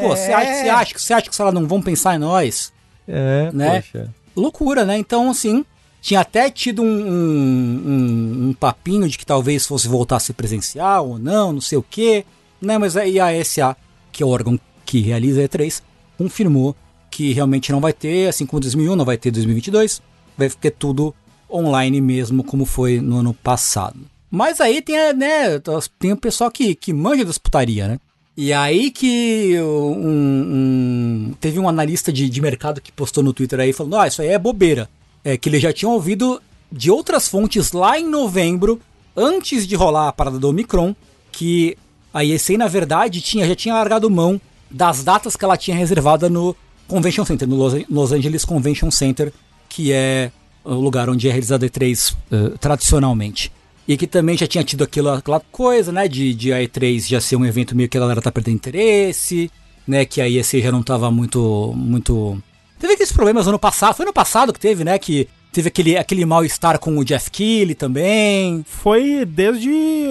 Pô, 0.01 0.09
você 0.15 0.31
acha, 0.31 0.53
você 0.63 0.69
acha, 0.69 0.93
que- 0.95 1.01
você 1.01 1.13
acha 1.13 1.29
que, 1.29 1.35
sei 1.35 1.45
lá, 1.45 1.51
não 1.51 1.67
vão 1.67 1.79
pensar 1.81 2.15
em 2.15 2.19
nós? 2.19 2.73
É, 3.07 3.51
Né? 3.53 3.81
poxa. 3.81 4.09
Loucura, 4.35 4.83
né? 4.83 4.97
Então, 4.97 5.29
assim, 5.29 5.63
tinha 6.05 6.19
até 6.19 6.51
tido 6.51 6.83
um, 6.83 6.85
um, 6.85 8.49
um- 8.49 8.53
papinho 8.53 9.09
de 9.09 9.17
que 9.17 9.25
talvez 9.25 9.65
fosse 9.65 9.87
voltar 9.87 10.17
a 10.17 10.19
ser 10.19 10.33
presencial 10.33 11.09
ou 11.09 11.17
não, 11.17 11.51
não 11.53 11.59
sei 11.61 11.79
o 11.79 11.81
quê, 11.83 12.23
né? 12.61 12.77
Mas 12.77 12.95
aí 12.95 13.19
a 13.19 13.31
SA, 13.43 13.75
que 14.11 14.21
é 14.21 14.25
o 14.25 14.29
órgão 14.29 14.59
que 14.85 14.99
realiza 15.01 15.41
a 15.41 15.45
E3, 15.49 15.81
confirmou 16.15 16.75
que 17.09 17.33
realmente 17.33 17.71
não 17.71 17.81
vai 17.81 17.91
ter, 17.91 18.29
assim 18.29 18.45
como 18.45 18.59
2001, 18.59 18.95
não 18.95 19.03
vai 19.03 19.17
ter 19.17 19.31
2022, 19.31 19.99
vai 20.37 20.47
ter 20.47 20.69
tudo 20.69 21.11
online 21.51 21.99
mesmo, 21.99 22.43
como 22.43 22.65
foi 22.65 22.99
no 23.01 23.17
ano 23.17 23.33
passado. 23.33 24.01
Mas 24.29 24.61
aí 24.61 24.83
tem, 24.83 24.95
né, 25.13 25.59
tem 25.97 26.11
o 26.11 26.17
pessoal 26.17 26.51
que, 26.51 26.75
que 26.75 26.93
manja 26.93 27.25
das 27.25 27.39
putaria, 27.39 27.87
né? 27.87 27.99
E 28.37 28.53
aí 28.53 28.91
que 28.91 29.55
um, 29.59 31.29
um- 31.29 31.33
teve 31.39 31.57
um 31.57 31.67
analista 31.67 32.13
de, 32.13 32.29
de 32.29 32.41
mercado 32.41 32.79
que 32.79 32.91
postou 32.91 33.23
no 33.23 33.33
Twitter 33.33 33.59
aí 33.59 33.73
falando, 33.73 33.95
ah, 33.97 34.07
isso 34.07 34.21
aí 34.21 34.27
é 34.27 34.37
bobeira. 34.37 34.87
É 35.25 35.37
que 35.37 35.49
ele 35.49 35.59
já 35.59 35.73
tinha 35.73 35.89
ouvido 35.89 36.41
de 36.71 36.89
outras 36.89 37.27
fontes 37.27 37.73
lá 37.73 37.99
em 37.99 38.07
novembro, 38.07 38.79
antes 39.17 39.67
de 39.67 39.75
rolar 39.75 40.07
a 40.07 40.13
parada 40.13 40.39
do 40.39 40.47
Omicron, 40.47 40.95
que 41.31 41.77
a 42.13 42.23
ESA, 42.23 42.57
na 42.57 42.67
verdade, 42.67 43.19
tinha, 43.19 43.45
já 43.45 43.55
tinha 43.55 43.73
largado 43.73 44.09
mão 44.09 44.39
das 44.71 45.03
datas 45.03 45.35
que 45.35 45.43
ela 45.43 45.57
tinha 45.57 45.75
reservada 45.75 46.29
no 46.29 46.55
Convention 46.87 47.25
Center, 47.25 47.47
no 47.47 47.55
Los, 47.89 48.11
Angeles 48.11 48.45
Convention 48.45 48.91
Center, 48.91 49.33
que 49.67 49.91
é 49.91 50.31
o 50.63 50.75
lugar 50.75 51.09
onde 51.09 51.27
é 51.27 51.31
realizada 51.31 51.65
a 51.65 51.69
E3 51.69 52.15
eh, 52.31 52.53
tradicionalmente. 52.59 53.51
E 53.87 53.97
que 53.97 54.07
também 54.07 54.37
já 54.37 54.47
tinha 54.47 54.63
tido 54.63 54.83
aquela 54.83 55.21
coisa, 55.51 55.91
né, 55.91 56.07
de, 56.07 56.33
de 56.33 56.53
a 56.53 56.57
E3 56.57 57.07
já 57.07 57.21
ser 57.21 57.35
um 57.35 57.45
evento 57.45 57.75
meio 57.75 57.87
que 57.87 57.97
a 57.97 57.99
galera 57.99 58.21
tá 58.21 58.31
perdendo 58.31 58.55
interesse, 58.55 59.51
né, 59.87 60.05
que 60.05 60.21
a 60.21 60.29
ESA 60.29 60.59
já 60.59 60.71
não 60.71 60.81
tava 60.81 61.11
muito, 61.11 61.73
muito... 61.75 62.41
Teve 62.79 62.93
aqueles 62.93 63.11
problemas 63.11 63.47
ano 63.47 63.59
passado, 63.59 63.95
foi 63.95 64.05
ano 64.05 64.13
passado 64.13 64.51
que 64.53 64.59
teve, 64.59 64.83
né, 64.83 64.97
que 64.99 65.27
teve 65.51 65.69
aquele, 65.69 65.97
aquele 65.97 66.25
mal-estar 66.25 66.77
com 66.79 66.97
o 66.97 67.05
Jeff 67.05 67.31
Keighley 67.31 67.75
também. 67.75 68.65
Foi 68.67 69.23
desde 69.25 69.69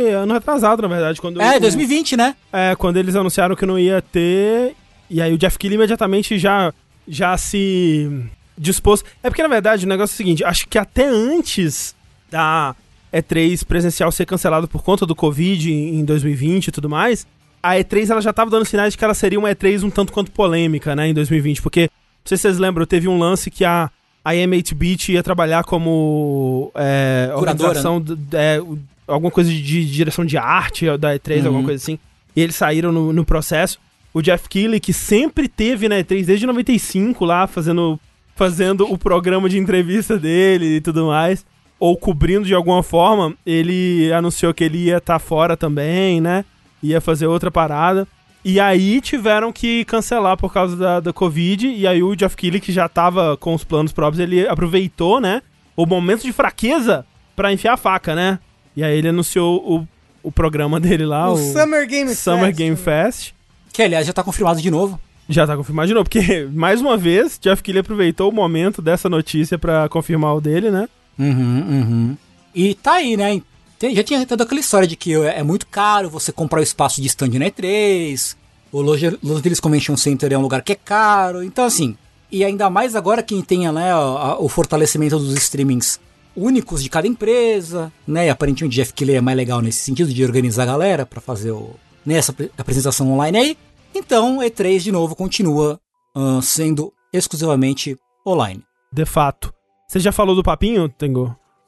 ano 0.09 0.33
retrasado, 0.33 0.81
na 0.83 0.89
verdade, 0.89 1.21
quando 1.21 1.41
É, 1.41 1.57
o- 1.57 1.61
2020, 1.61 2.17
né? 2.17 2.35
É, 2.53 2.75
quando 2.77 2.97
eles 2.97 3.15
anunciaram 3.15 3.55
que 3.55 3.67
não 3.67 3.79
ia 3.79 4.01
ter, 4.01 4.75
e 5.11 5.21
aí 5.21 5.33
o 5.35 5.39
Jeff 5.39 5.59
Keighley 5.59 5.77
imediatamente 5.77 6.39
já, 6.39 6.73
já 7.07 7.37
se 7.37 8.09
dispôs. 8.57 9.05
É 9.23 9.29
porque, 9.29 9.43
na 9.43 9.49
verdade, 9.49 9.85
o 9.85 9.89
negócio 9.89 10.15
é 10.15 10.15
o 10.15 10.17
seguinte, 10.17 10.43
acho 10.45 10.67
que 10.67 10.79
até 10.79 11.05
antes 11.07 11.95
da 12.31 12.75
E3 13.13 13.63
presencial 13.65 14.11
ser 14.11 14.25
cancelado 14.25 14.67
por 14.67 14.83
conta 14.83 15.05
do 15.05 15.15
Covid 15.15 15.71
em 15.71 16.01
em 16.01 16.05
2020 16.05 16.69
e 16.69 16.73
tudo 16.73 16.89
mais, 16.89 17.27
a 17.63 17.75
E3 17.77 18.11
ela 18.11 18.21
já 18.23 18.33
tava 18.33 18.51
dando 18.51 18.65
sinais 18.65 18.93
de 18.95 18.99
que 18.99 19.05
ela 19.05 19.15
seria 19.15 19.39
uma 19.39 19.51
E3 19.51 19.83
um 19.85 19.91
tanto 19.91 20.13
quanto 20.13 20.31
polêmica, 20.31 20.97
né, 20.97 21.09
em 21.09 21.15
2020, 21.15 21.61
porque, 21.63 21.89
sei 22.25 22.37
se 22.39 22.43
vocês 22.43 22.59
lembram, 22.59 22.87
teve 22.87 23.09
um 23.09 23.19
lance 23.19 23.51
que 23.51 23.65
a, 23.65 23.91
a 24.25 24.33
M8-Bit 24.33 25.13
ia 25.13 25.23
trabalhar 25.23 25.65
como 25.65 26.71
é, 26.75 27.31
organização, 27.35 28.01
d- 28.01 28.17
é, 28.37 28.61
alguma 29.07 29.31
coisa 29.31 29.51
de, 29.51 29.61
de 29.63 29.85
direção 29.91 30.25
de 30.25 30.37
arte 30.39 30.87
da 30.99 31.15
E3, 31.15 31.41
Uhum. 31.41 31.47
alguma 31.47 31.65
coisa 31.65 31.83
assim, 31.83 31.99
e 32.35 32.41
eles 32.41 32.57
saíram 32.57 32.91
no, 32.93 33.13
no 33.13 33.25
processo. 33.25 33.79
O 34.13 34.23
Jeff 34.23 34.49
Keighley, 34.49 34.81
que 34.81 34.93
sempre 34.93 35.49
teve 35.49 35.89
na 35.89 35.97
E3 35.97 36.25
desde 36.25 36.47
95 36.47 37.25
lá, 37.25 37.47
fazendo, 37.47 37.99
fazendo 38.37 38.91
o 38.93 38.97
programa 38.97 39.49
de 39.49 39.59
entrevista 39.59 40.19
dele 40.19 40.77
e 40.77 40.81
tudo 40.81 41.07
mais, 41.07 41.45
ou 41.79 41.97
cobrindo 41.97 42.47
de 42.47 42.55
alguma 42.55 42.83
forma, 42.83 43.35
ele 43.45 44.11
anunciou 44.13 44.55
que 44.55 44.65
ele 44.65 44.79
ia 44.85 44.99
estar 44.99 45.19
fora 45.19 45.57
também, 45.57 46.21
né? 46.21 46.45
Ia 46.83 47.01
fazer 47.01 47.27
outra 47.27 47.51
parada. 47.51 48.07
E 48.45 48.61
aí 48.61 49.01
tiveram 49.01 49.51
que 49.51 49.85
cancelar 49.87 50.37
por 50.37 50.53
causa 50.53 50.77
da, 50.77 51.01
da 51.01 51.13
Covid. 51.13 51.67
E 51.67 51.87
aí 51.87 52.03
o 52.03 52.15
Jeff 52.15 52.37
Keighley, 52.37 52.61
que 52.61 52.73
já 52.73 52.89
tava 52.89 53.37
com 53.39 53.55
os 53.55 53.65
planos 53.65 53.93
próprios, 53.93 54.21
ele 54.21 54.47
aproveitou, 54.47 55.21
né? 55.21 55.41
O 55.75 55.87
momento 55.87 56.23
de 56.23 56.33
fraqueza 56.33 57.07
pra 57.35 57.53
enfiar 57.53 57.73
a 57.73 57.77
faca, 57.79 58.15
né? 58.15 58.39
E 58.77 58.85
aí 58.85 58.99
ele 58.99 59.09
anunciou 59.09 59.57
o, 59.67 59.89
o 60.23 60.31
programa 60.31 60.79
dele 60.79 61.07
lá, 61.07 61.31
o 61.31 61.35
o, 61.35 61.37
Summer 61.37 61.87
Game 61.87 62.15
Summer 62.15 62.47
Fest. 62.47 62.59
Game 62.59 62.77
Fest. 62.77 63.33
Que 63.73 63.83
aliás 63.83 64.07
já 64.07 64.13
tá 64.13 64.23
confirmado 64.23 64.61
de 64.61 64.71
novo. 64.71 65.01
Já 65.29 65.47
tá 65.47 65.57
confirmado 65.57 65.89
de 65.89 65.95
novo, 65.95 66.05
porque, 66.05 66.47
mais 66.53 66.81
uma 66.81 66.97
vez, 66.97 67.39
Jeff 67.41 67.63
Keighley 67.63 67.81
aproveitou 67.81 68.31
o 68.31 68.35
momento 68.35 68.83
dessa 68.83 69.09
notícia 69.09 69.59
pra 69.59 69.89
confirmar 69.89 70.35
o 70.35 70.41
dele, 70.41 70.71
né? 70.71 70.89
Uhum, 71.19 71.65
uhum. 71.69 72.17
E 72.55 72.75
tá 72.75 72.95
aí, 72.95 73.17
né? 73.17 73.41
Tem- 73.79 73.95
já 73.95 74.03
tinha 74.03 74.25
toda 74.27 74.45
aquela 74.45 74.61
história 74.61 74.87
de 74.89 74.97
que 74.97 75.15
é 75.15 75.43
muito 75.43 75.67
caro 75.67 76.09
você 76.09 76.33
comprar 76.33 76.61
o 76.61 76.63
espaço 76.63 77.01
de 77.01 77.07
stand 77.09 77.39
na 77.39 77.47
E3, 77.47 78.37
o 78.73 78.81
Los 78.81 79.03
Angeles 79.03 79.61
Convention 79.61 79.97
Center 79.97 80.33
é 80.33 80.39
um 80.39 80.43
lugar 80.43 80.63
que 80.63 80.73
é 80.73 80.77
caro, 80.77 81.43
então 81.43 81.65
assim, 81.65 81.97
e 82.31 82.45
ainda 82.45 82.69
mais 82.71 82.97
agora 82.97 83.23
quem 83.23 83.41
tenha 83.43 83.71
né, 83.73 83.93
a- 83.93 83.97
a- 83.97 84.39
o 84.39 84.49
fortalecimento 84.49 85.19
dos 85.19 85.35
streamings 85.35 86.01
únicos 86.37 86.83
de 86.83 86.89
cada 86.91 87.07
empresa, 87.07 87.93
né? 88.07 88.27
E 88.27 88.31
aparentemente 88.31 88.75
o 88.75 88.77
Jeff 88.77 88.93
Keighley 88.93 89.17
é 89.19 89.21
mais 89.21 89.37
legal 89.37 89.61
nesse 89.61 89.79
sentido 89.85 90.13
de 90.13 90.25
organizar 90.25 90.65
a 90.65 90.67
galera 90.67 91.07
pra 91.07 91.21
fazer 91.21 91.53
o, 91.53 91.71
nessa 92.05 92.35
apresentação 92.59 93.13
online 93.13 93.39
aí. 93.39 93.59
Então, 93.95 94.39
E3 94.39 94.81
de 94.81 94.91
novo 94.91 95.15
continua 95.15 95.79
ah, 96.17 96.41
sendo 96.43 96.93
exclusivamente 97.13 97.97
online. 98.27 98.65
De 98.93 99.05
fato. 99.05 99.53
Você 99.87 100.01
já 100.01 100.11
falou 100.11 100.35
do 100.35 100.43
papinho, 100.43 100.89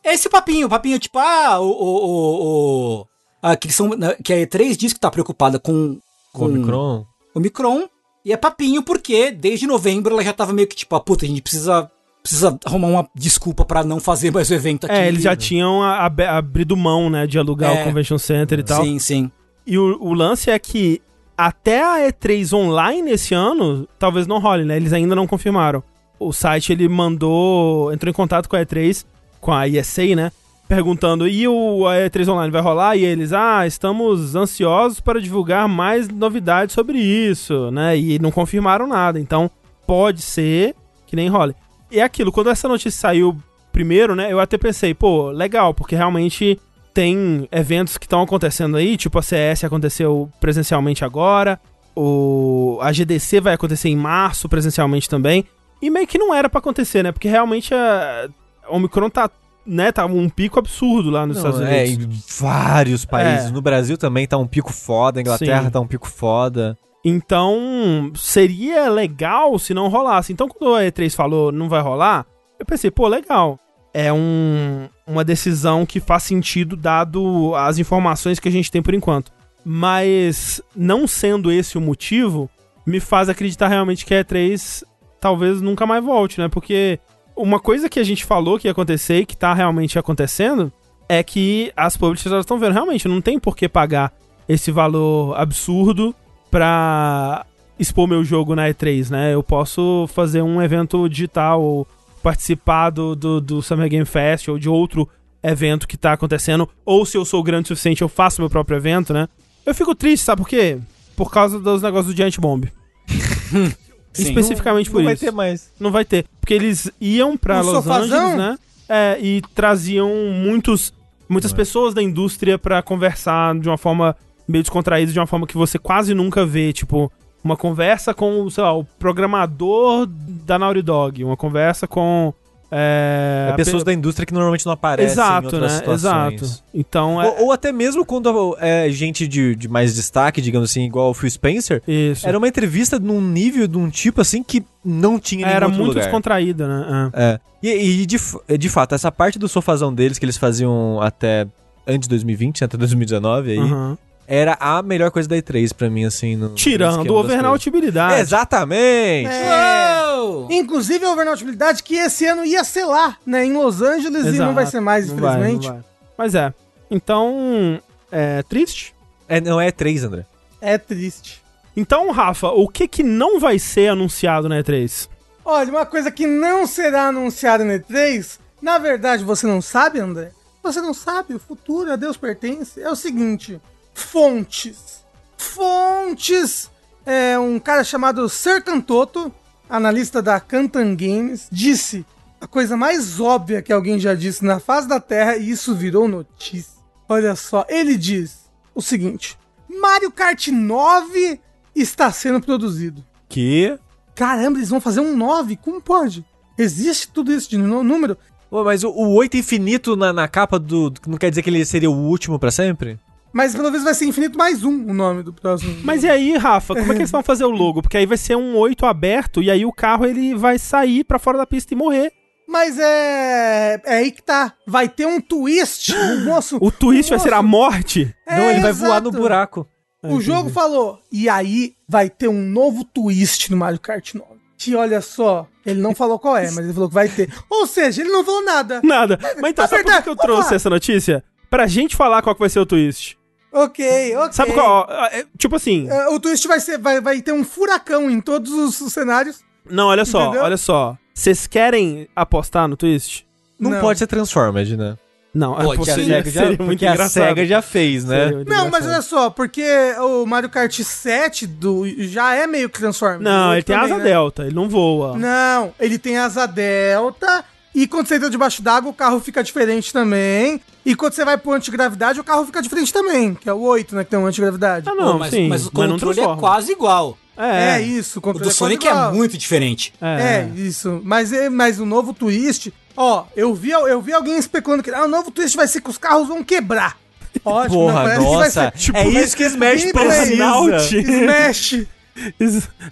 Tengo? 0.07 0.15
Esse 0.15 0.29
papinho, 0.29 0.69
papinho 0.69 0.99
tipo, 0.99 1.19
ah, 1.19 1.59
o. 1.61 1.65
o, 1.71 1.71
o, 1.71 3.01
o 3.03 3.07
ah, 3.43 3.57
que, 3.57 3.71
são, 3.73 3.89
né, 3.91 4.15
que 4.25 4.33
a 4.33 4.37
E3 4.37 4.77
diz 4.77 4.93
que 4.93 5.01
tá 5.01 5.11
preocupada 5.11 5.59
com, 5.59 5.99
Com 6.33 6.45
o 6.47 6.49
Omicron. 6.49 7.05
o 7.35 7.41
Micron. 7.41 7.89
E 8.25 8.33
é 8.33 8.37
papinho 8.37 8.83
porque 8.83 9.31
desde 9.31 9.67
novembro 9.67 10.13
ela 10.13 10.25
já 10.25 10.33
tava 10.33 10.53
meio 10.53 10.67
que 10.67 10.75
tipo, 10.75 10.97
ah, 10.97 11.01
puta, 11.01 11.25
a 11.25 11.29
gente 11.29 11.41
precisa, 11.43 11.89
precisa 12.23 12.59
arrumar 12.65 12.89
uma 12.89 13.09
desculpa 13.15 13.65
pra 13.65 13.85
não 13.85 14.01
fazer 14.01 14.33
mais 14.33 14.51
o 14.51 14.55
evento 14.55 14.87
aqui. 14.87 14.95
É, 14.97 15.07
eles 15.07 15.23
já 15.23 15.37
tinham 15.37 15.81
a- 15.81 16.05
abe- 16.07 16.27
abrido 16.27 16.77
mão, 16.77 17.09
né, 17.09 17.25
de 17.27 17.39
alugar 17.39 17.77
É. 17.77 17.83
o 17.83 17.85
Convention 17.85 18.19
Center 18.19 18.59
e 18.59 18.63
tal. 18.65 18.83
Sim, 18.83 18.99
sim. 18.99 19.31
E 19.65 19.79
o, 19.79 19.97
o 20.03 20.13
lance 20.13 20.51
é 20.51 20.59
que 20.59 21.01
até 21.39 21.83
a 21.85 22.09
E3 22.11 22.53
online 22.53 23.13
esse 23.13 23.33
ano, 23.35 23.87
talvez 23.99 24.27
não 24.27 24.41
role, 24.41 24.65
né? 24.65 24.77
Eles 24.77 24.93
ainda 24.93 25.15
não 25.15 25.27
confirmaram. 25.27 25.83
O 26.19 26.33
site 26.33 26.73
ele 26.73 26.89
mandou, 26.89 27.93
entrou 27.93 28.11
em 28.11 28.15
contato 28.15 28.49
com 28.49 28.57
a 28.57 28.61
E3, 28.61 29.05
com 29.47 29.53
a 29.53 29.69
ESA, 29.69 30.17
né? 30.17 30.33
Perguntando, 30.67 31.29
e 31.29 31.47
o 31.47 31.87
a 31.87 31.95
E3 31.95 32.29
online 32.29 32.51
vai 32.51 32.61
rolar? 32.61 32.97
E 32.97 33.05
eles, 33.05 33.33
ah, 33.33 33.65
estamos 33.65 34.35
ansiosos 34.35 34.99
para 34.99 35.21
divulgar 35.21 35.69
mais 35.69 36.09
novidades 36.09 36.75
sobre 36.75 36.99
isso, 36.99 37.71
né? 37.71 37.97
E 37.97 38.19
não 38.19 38.33
confirmaram 38.33 38.89
nada. 38.89 39.21
Então, 39.21 39.49
pode 39.87 40.21
ser 40.21 40.75
que 41.07 41.15
nem 41.15 41.29
role. 41.29 41.55
E 41.93 42.01
é 42.01 42.03
aquilo, 42.03 42.33
quando 42.33 42.51
essa 42.51 42.67
notícia 42.67 42.99
saiu 42.99 43.41
primeiro, 43.71 44.17
né? 44.17 44.33
Eu 44.33 44.41
até 44.41 44.59
pensei, 44.59 44.93
pô, 44.93 45.31
legal, 45.31 45.73
porque 45.73 45.95
realmente 45.95 46.59
tem 46.93 47.47
eventos 47.53 47.97
que 47.97 48.07
estão 48.07 48.23
acontecendo 48.23 48.77
aí, 48.77 48.97
tipo 48.97 49.17
a 49.17 49.23
CS 49.23 49.63
aconteceu 49.63 50.29
presencialmente 50.41 51.05
agora, 51.05 51.61
o 51.95 52.79
a 52.81 52.91
GDC 52.91 53.41
vai 53.41 53.55
acontecer 53.55 53.91
em 53.91 53.97
março 53.97 54.49
presencialmente 54.49 55.09
também, 55.09 55.45
e 55.81 55.89
meio 55.89 56.07
que 56.09 56.19
não 56.19 56.35
era 56.35 56.49
pra 56.49 56.59
acontecer, 56.59 57.05
né? 57.05 57.13
Porque 57.13 57.29
realmente 57.29 57.73
a, 57.73 58.29
a 58.29 58.46
Omicron 58.69 59.11
tá, 59.11 59.31
né, 59.67 59.91
tá 59.93 60.07
um 60.07 60.29
pico 60.29 60.59
absurdo 60.59 61.11
lá 61.11 61.27
nos 61.27 61.43
Não, 61.43 61.51
Estados 61.51 61.69
é, 61.69 61.85
Unidos. 61.85 62.05
em 62.07 62.43
vários 62.45 63.05
países. 63.05 63.47
É. 63.49 63.51
No 63.51 63.61
Brasil 63.63 63.97
também 63.99 64.27
tá 64.27 64.37
um 64.39 64.47
pico 64.47 64.73
foda, 64.73 65.19
a 65.19 65.23
Inglaterra 65.23 65.65
Sim. 65.65 65.71
tá 65.71 65.81
um 65.81 65.87
pico 65.87 66.09
foda. 66.09 66.77
Então, 67.05 68.11
seria 68.17 68.89
legal 68.89 69.59
se 69.59 69.73
não 69.73 69.89
rolasse. 69.89 70.33
Então, 70.33 70.49
quando 70.49 70.75
a 70.75 70.83
E3 70.83 71.15
falou 71.15 71.53
não 71.53 71.69
vai 71.69 71.81
rolar, 71.81 72.27
eu 72.59 72.67
pensei, 72.67 72.91
pô, 72.91 73.07
legal. 73.07 73.59
é 73.95 74.13
um, 74.13 74.89
uma 75.07 75.25
decisão 75.25 75.87
que 75.87 76.01
faz 76.01 76.25
sentido 76.25 76.77
dado 76.77 77.55
as 77.55 77.79
informações 77.79 78.39
que 78.41 78.49
a 78.49 78.53
gente 78.53 78.71
tem 78.71 78.83
por 78.83 78.93
enquanto. 78.93 79.31
Mas 79.65 80.61
não 80.75 81.07
sendo 81.07 81.51
esse 81.51 81.79
o 81.79 81.81
motivo, 81.81 82.51
me 82.87 83.01
faz 83.01 83.29
acreditar 83.29 83.69
realmente 83.69 84.05
que 84.05 84.15
a 84.15 84.25
E3 84.25 84.83
talvez 85.21 85.61
nunca 85.63 85.87
mais 85.87 86.05
volte, 86.05 86.39
né? 86.41 86.49
Porque 86.49 86.99
uma 87.37 87.61
coisa 87.61 87.89
que 87.89 88.01
a 88.01 88.05
gente 88.05 88.25
falou 88.25 88.59
que 88.59 88.67
ia 88.67 88.73
acontecer 88.73 89.21
e 89.21 89.27
que 89.27 89.37
tá 89.37 89.53
realmente 89.53 89.99
acontecendo 89.99 90.73
é 91.09 91.23
que 91.23 91.73
as 91.77 91.97
publishers 91.97 92.35
estão 92.41 92.59
vendo, 92.59 92.73
realmente, 92.73 93.07
não 93.07 93.21
tem 93.21 93.39
por 93.39 93.57
que 93.57 93.69
pagar 93.69 94.13
esse 94.49 94.71
valor 94.71 95.39
absurdo 95.39 96.15
pra 96.51 97.45
expor 97.79 98.09
meu 98.09 98.25
jogo 98.25 98.55
na 98.55 98.69
E3, 98.69 99.11
né? 99.11 99.35
Eu 99.35 99.43
posso 99.43 100.09
fazer 100.13 100.43
um 100.43 100.63
evento 100.63 101.09
digital 101.09 101.63
ou 101.63 101.87
participar 102.23 102.91
do, 102.91 103.15
do, 103.15 103.41
do 103.41 103.63
Summer 103.63 103.89
Game 103.89 104.07
Fest 104.07 104.49
ou 104.49 104.59
de 104.59 104.69
outro 104.69 105.09
evento 105.43 105.87
que 105.87 105.97
tá 105.97 106.13
acontecendo, 106.13 106.69
ou 106.85 107.07
se 107.07 107.17
eu 107.17 107.25
sou 107.25 107.43
grande 107.43 107.67
o 107.67 107.69
suficiente, 107.69 108.03
eu 108.03 108.09
faço 108.09 108.41
meu 108.41 108.51
próprio 108.51 108.77
evento, 108.77 109.13
né? 109.13 109.29
Eu 109.65 109.75
fico 109.75 109.95
triste, 109.95 110.25
sabe 110.25 110.43
por 110.43 110.49
quê? 110.49 110.79
Por 111.15 111.31
causa 111.31 111.61
dos 111.61 111.83
negócios 111.83 112.13
do 112.13 112.17
Giant 112.17 112.37
Bomb. 112.39 112.65
Especificamente 114.23 114.91
por 114.91 115.03
não 115.03 115.11
isso. 115.11 115.21
vai 115.21 115.31
ter 115.31 115.35
mais. 115.35 115.71
Não 115.79 115.91
vai 115.91 116.05
ter. 116.05 116.25
Porque 116.41 116.55
eles 116.55 116.91
iam 117.01 117.37
pra 117.37 117.59
No 117.59 117.65
Los 117.67 117.85
sofazão? 117.85 118.19
Angeles, 118.19 118.37
né? 118.39 118.59
É, 118.89 119.19
e 119.21 119.43
traziam 119.55 120.09
muitos, 120.33 120.93
muitas 121.29 121.53
pessoas 121.53 121.93
da 121.93 122.03
indústria 122.03 122.59
pra 122.59 122.83
conversar 122.83 123.59
de 123.59 123.69
uma 123.69 123.77
forma 123.77 124.17
meio 124.47 124.63
descontraída, 124.63 125.13
de 125.13 125.19
uma 125.19 125.27
forma 125.27 125.47
que 125.47 125.57
você 125.57 125.79
quase 125.79 126.15
nunca 126.15 126.47
vê. 126.47 126.73
Tipo, 126.73 127.11
uma 127.43 127.57
conversa 127.57 128.15
com, 128.15 128.49
sei 128.51 128.63
lá, 128.63 128.77
o 128.77 128.85
programador 128.99 130.07
da 130.09 130.59
Naughty 130.59 130.83
Dog. 130.83 131.25
Uma 131.25 131.37
conversa 131.37 131.87
com. 131.87 132.33
É, 132.71 133.49
É, 133.53 133.57
pessoas 133.57 133.85
da 133.85 133.93
indústria 133.93 134.27
que 134.27 134.33
normalmente 134.33 134.67
não 134.67 134.73
aparecem 134.73 135.09
em 135.11 135.13
Exato, 135.13 135.47
outras 135.47 135.73
né? 135.73 135.79
situações. 135.79 136.43
Exato. 136.43 136.63
Então 136.75 137.23
é. 137.23 137.29
Ou, 137.29 137.45
ou 137.45 137.53
até 137.53 137.71
mesmo 137.73 138.05
quando 138.05 138.57
é 138.61 138.89
gente 138.91 139.27
de, 139.29 139.55
de 139.55 139.69
mais 139.69 139.95
destaque, 139.95 140.41
digamos 140.41 140.71
assim, 140.71 140.85
igual 140.85 141.11
o 141.11 141.15
Phil 141.15 141.31
Spencer, 141.31 141.83
Isso. 141.87 142.27
era 142.27 142.37
uma 142.37 142.49
entrevista 142.49 142.99
num 142.99 143.21
nível, 143.21 143.67
de 143.69 143.79
um 143.79 143.89
tipo 143.89 144.21
assim, 144.21 144.43
que 144.43 144.65
não 144.85 145.19
tinha 145.19 145.47
Era 145.47 145.69
muito 145.69 145.89
lugar. 145.89 146.03
descontraída, 146.03 146.67
né? 146.67 147.11
É. 147.15 147.25
É. 147.25 147.41
E, 147.63 148.03
e 148.03 148.07
de, 148.07 148.17
de 148.59 148.69
fato, 148.69 148.95
essa 148.95 149.11
parte 149.11 149.39
do 149.39 149.49
sofazão 149.49 149.93
deles 149.95 150.19
que 150.19 150.25
eles 150.25 150.37
faziam 150.37 151.01
até 151.01 151.47
antes 151.87 152.09
de 152.09 152.11
2020, 152.11 152.65
até 152.65 152.77
2019 152.77 153.53
aí, 153.53 153.59
Aham. 153.59 153.97
Era 154.27 154.57
a 154.61 154.83
melhor 154.83 155.11
coisa 155.11 155.29
da 155.29 155.37
E3 155.37 155.73
pra 155.75 155.89
mim, 155.89 156.05
assim. 156.05 156.37
No, 156.37 156.51
Tirando 156.55 156.97
coisas. 157.07 157.13
overnautibilidade. 157.13 158.21
Exatamente! 158.21 159.29
É. 159.31 160.15
Uou! 160.17 160.49
Inclusive 160.51 161.05
a 161.05 161.11
overnautibilidade 161.13 161.83
que 161.83 161.95
esse 161.97 162.27
ano 162.27 162.45
ia 162.45 162.65
ser 162.65 162.85
lá, 162.85 163.17
né? 163.27 163.45
Em 163.45 163.53
Los 163.53 163.81
Angeles 163.83 164.23
e 164.23 164.29
não 164.29 164.35
Exato. 164.35 164.55
vai 164.55 164.67
ser 164.67 164.81
mais, 164.81 165.09
Não 165.09 165.17
vai, 165.17 165.33
não 165.35 165.41
infelizmente. 165.47 165.69
vai. 165.69 165.81
Mas 166.19 166.35
é. 166.35 166.53
Então, 166.91 167.81
é 168.11 168.43
triste. 168.43 168.95
É, 169.29 169.41
não 169.41 169.61
é 169.61 169.71
E3, 169.71 170.05
André. 170.05 170.27
É 170.61 170.79
triste. 170.79 171.43
Então, 171.77 172.11
Rafa, 172.11 172.49
o 172.49 172.69
que 172.69 172.89
que 172.89 173.03
não 173.03 173.39
vai 173.39 173.59
ser 173.59 173.89
anunciado 173.89 174.49
na 174.49 174.63
E3? 174.63 175.09
Olha, 175.45 175.71
uma 175.71 175.87
coisa 175.87 176.11
que 176.11 176.27
não 176.27 176.67
será 176.67 177.09
anunciada 177.09 177.65
no 177.65 177.73
E3, 177.73 178.39
na 178.63 178.79
verdade 178.79 179.23
você 179.25 179.47
não 179.47 179.61
sabe, 179.61 180.01
André? 180.01 180.31
Você 180.63 180.81
não 180.81 180.93
sabe, 180.95 181.35
o 181.35 181.39
futuro 181.39 181.93
a 181.93 181.97
Deus 181.97 182.17
pertence. 182.17 182.81
É 182.81 182.91
o 182.91 182.97
seguinte: 182.97 183.61
fontes. 183.97 185.05
Fontes. 185.39 186.71
É, 187.05 187.39
um 187.39 187.59
cara 187.59 187.83
chamado 187.83 188.29
Serkan 188.29 188.81
Toto, 188.81 189.33
analista 189.71 190.21
da 190.21 190.39
Kantan 190.39 190.95
Games, 190.95 191.49
disse 191.51 192.05
a 192.41 192.47
coisa 192.47 192.77
mais 192.77 193.19
óbvia 193.21 193.63
que 193.63 193.73
alguém 193.73 193.99
já 193.99 194.15
disse 194.15 194.45
na 194.45 194.61
face 194.61 194.87
da 194.87 195.01
Terra 195.01 195.37
e 195.37 195.49
isso 195.51 195.75
virou 195.75 196.07
notícia. 196.09 196.77
Olha 197.09 197.35
só, 197.37 197.65
ele 197.69 197.97
diz 197.97 198.51
o 198.75 198.83
seguinte: 198.83 199.39
Mario 199.81 200.11
Kart 200.11 200.49
9 200.49 201.41
está 201.75 202.13
sendo 202.13 202.41
produzido. 202.41 203.05
Que. 203.29 203.79
Caramba, 204.15 204.59
eles 204.59 204.69
vão 204.71 204.81
fazer 204.81 205.01
um 205.01 205.17
9? 205.17 205.57
Como 205.57 205.81
pode? 205.81 206.25
Existe 206.59 207.09
tudo 207.09 207.33
isso 207.33 207.49
de 207.51 207.57
nú- 207.59 207.85
número? 207.85 208.17
Pô, 208.51 208.65
mas 208.65 208.83
o, 208.83 208.91
o 208.91 209.15
8 209.15 209.37
infinito 209.37 209.95
na, 209.97 210.13
na 210.13 210.27
capa 210.29 210.59
do. 210.59 210.93
Não 211.07 211.19
quer 211.19 211.31
dizer 211.31 211.43
que 211.43 211.51
ele 211.51 211.65
seria 211.65 211.91
o 211.91 211.95
último 212.09 212.39
pra 212.39 212.51
sempre? 212.51 212.99
Mas 213.37 213.55
pelo 213.55 213.71
menos 213.71 213.85
vai 213.85 213.93
ser 213.93 214.07
Infinito 214.07 214.39
mais 214.39 214.65
um 214.65 214.71
o 214.91 214.95
nome 214.95 215.23
do 215.23 215.31
próximo. 215.31 215.77
Mas 215.85 216.03
e 216.03 216.09
aí, 216.09 216.39
Rafa, 216.39 216.75
como 216.75 216.91
é 216.91 216.95
que 216.95 217.01
eles 217.03 217.11
vão 217.11 217.23
fazer 217.23 217.45
o 217.45 217.51
logo? 217.51 217.83
Porque 217.83 217.99
aí 217.99 218.07
vai 218.07 218.17
ser 218.17 218.35
um 218.35 218.57
8 218.57 218.87
aberto 218.87 219.43
e 219.43 219.51
aí 219.51 219.63
o 219.67 219.73
carro 219.73 220.07
ele 220.07 220.35
vai 220.35 220.59
sair 220.59 221.05
pra 221.05 221.19
fora 221.19 221.37
da 221.37 221.47
pista 221.47 221.75
e 221.75 221.77
morrer. 221.77 222.11
Mas 222.49 222.79
é. 222.79 223.79
É 223.85 223.97
aí 223.99 224.11
que 224.11 224.23
tá. 224.23 224.55
Vai 224.67 224.89
ter 224.89 225.05
um 225.07 225.21
twist. 225.21 225.93
O 225.95 226.21
moço. 226.25 226.57
O 226.63 226.71
twist 226.71 227.11
vai 227.11 227.19
ser 227.19 227.35
a 227.35 227.43
moço- 227.43 227.73
morte. 227.73 228.15
É, 228.27 228.39
não, 228.39 228.51
ele 228.51 228.61
vai 228.61 228.73
voar 228.73 229.03
no 229.03 229.11
buraco. 229.11 229.69
O 230.03 230.19
jogo 230.19 230.49
falou. 230.49 230.99
E 231.13 231.29
aí 231.29 231.75
vai 231.87 232.09
ter 232.09 232.29
um 232.29 232.41
novo 232.41 232.85
twist 232.85 233.51
no 233.51 233.59
Mario 233.59 233.79
Kart 233.79 234.15
9. 234.15 234.25
Que 234.57 234.75
olha 234.75 235.03
só, 235.03 235.47
ele 235.67 235.83
não 235.83 235.95
falou 235.95 236.19
qual 236.19 236.39
é, 236.39 236.51
mas 236.53 236.65
ele 236.65 236.73
falou 236.73 236.89
que 236.89 236.95
vai 236.95 237.11
ter. 237.11 237.31
Ou 237.51 237.67
seja, 237.67 238.01
ele 238.01 238.11
não 238.11 238.25
falou 238.25 238.43
nada. 238.43 238.81
Nada. 238.83 239.19
Mas 239.43 239.51
então, 239.51 239.69
sabe 239.69 239.83
por 239.83 240.03
que 240.03 240.09
eu 240.09 240.17
trouxe 240.17 240.55
essa 240.55 240.71
notícia? 240.71 241.23
Pra 241.51 241.67
gente 241.67 241.95
falar 241.95 242.23
qual 242.23 242.35
que 242.35 242.41
vai 242.41 242.49
ser 242.49 242.61
o 242.61 242.65
twist. 242.67 243.19
Ok, 243.57 244.17
ok. 244.17 244.33
Sabe 244.33 244.53
qual? 244.53 244.87
ó, 244.89 245.05
é, 245.07 245.25
Tipo 245.39 245.57
assim. 245.57 245.89
É, 245.89 246.09
O 246.09 246.21
twist 246.21 246.47
vai 246.47 246.61
ser. 246.61 246.79
Vai, 246.79 247.01
vai 247.01 247.21
ter 247.23 247.33
um 247.33 247.45
furacão 247.45 248.11
em 248.11 248.21
todos 248.21 248.53
os, 248.53 248.81
os 248.81 248.93
cenários. 248.93 249.41
Não, 249.69 249.89
olha 249.89 250.05
só, 250.05 250.25
Entendeu? 250.25 250.43
olha 250.43 250.57
só. 250.57 250.97
Vocês 251.15 251.47
querem 251.47 252.09
apostar 252.15 252.69
no 252.69 252.77
twist? 252.77 253.27
Não, 253.59 253.71
Não. 253.71 253.81
pode 253.81 253.99
ser 253.99 254.07
Transformed, 254.07 254.77
né? 254.77 254.97
Não, 255.35 255.53
é 255.61 255.77
possível. 255.77 255.93
a 256.03 256.07
Sega 256.23 256.31
já- 256.31 256.41
seria 256.41 256.47
muito 256.57 256.65
porque 256.67 256.87
a 256.87 256.93
engraçado. 256.95 257.25
SEGA 257.29 257.45
já 257.47 257.61
fez, 257.63 258.05
né? 258.07 258.31
Não, 258.31 258.71
mas 258.71 258.85
engraçado. 258.87 258.93
olha 258.93 259.03
só, 259.03 259.29
porque 259.31 259.63
o 260.01 260.25
Mario 260.25 260.49
Kart 260.49 260.81
7 260.81 261.47
do, 261.47 261.85
já 262.05 262.35
é 262.35 262.47
meio 262.47 262.71
que 262.71 262.79
Transformers. 262.79 263.23
Não, 263.23 263.51
O 263.51 263.55
ele 263.55 263.63
tem 263.63 263.77
também, 263.77 263.93
asa 263.93 264.03
né? 264.03 264.09
delta, 264.11 264.43
ele 264.47 264.55
não 264.55 264.67
voa. 264.69 265.19
Não, 265.19 265.75
ele 265.79 265.99
tem 265.99 266.17
asa 266.17 266.47
delta. 266.47 267.45
E 267.77 267.87
quando 267.87 268.07
você 268.09 268.15
entra 268.17 268.31
debaixo 268.31 268.63
d'água, 268.63 268.91
o 268.91 268.95
carro 268.95 269.21
fica 269.21 269.45
diferente 269.45 269.93
também. 269.93 270.59
E 270.85 270.95
quando 270.95 271.13
você 271.13 271.25
vai 271.27 271.37
pro 271.37 271.53
antigravidade, 271.53 272.19
o 272.19 272.25
carro 272.25 272.47
fica 272.47 272.63
diferente 272.63 272.91
também. 272.91 273.35
Que 273.35 273.51
é 273.51 273.53
o 273.53 273.61
8, 273.61 273.95
né? 273.95 274.03
Que 274.03 274.11
tem 274.11 274.19
um 274.19 274.25
antigravidade. 274.27 274.89
Ah, 274.89 274.95
não, 274.95 275.13
Pô, 275.13 275.19
mas, 275.19 275.31
sim, 275.31 275.47
mas 275.49 275.67
o 275.67 275.71
mas 275.75 275.85
não 275.87 275.93
controle 275.97 276.19
é 276.19 276.23
transforma. 276.23 276.41
quase 276.41 276.73
igual. 276.73 277.19
É, 277.37 277.75
É, 277.77 277.83
isso. 277.83 278.19
O, 278.19 278.21
O 278.21 278.23
controle 278.23 278.45
do 278.45 278.51
é 278.51 278.55
Sonic 278.55 278.83
quase 278.83 278.97
igual. 278.99 279.13
é 279.13 279.15
muito 279.15 279.37
diferente. 279.37 279.93
É, 280.01 280.49
isso. 280.57 281.03
Mas, 281.05 281.35
é- 281.35 281.51
mas 281.51 281.79
o 281.79 281.85
novo 281.85 282.15
twist. 282.15 282.73
Ó, 282.97 283.25
eu 283.37 283.55
vi, 283.55 283.73
eu 283.73 284.01
vi 284.01 284.15
alguém 284.15 284.39
especulando 284.39 284.83
que 284.83 284.91
ah, 284.91 285.05
o 285.05 285.09
novo 285.09 285.31
twist 285.31 285.55
vai 285.55 285.69
ser 285.69 285.83
que 285.83 285.91
os 285.91 285.99
carros 285.99 286.27
vão 286.29 286.43
quebrar. 286.43 286.97
Ótimo, 287.45 287.75
Porra, 287.81 288.03
parece 288.05 288.19
que 288.21 288.25
vai 288.25 288.35
nossa. 288.39 288.51
ser- 288.51 288.71
tipo, 288.79 288.97
é 288.97 289.09
isso 289.09 289.37
que 289.37 289.43
Smash 289.45 289.93
precisa. 289.93 290.77
Smash. 291.03 291.87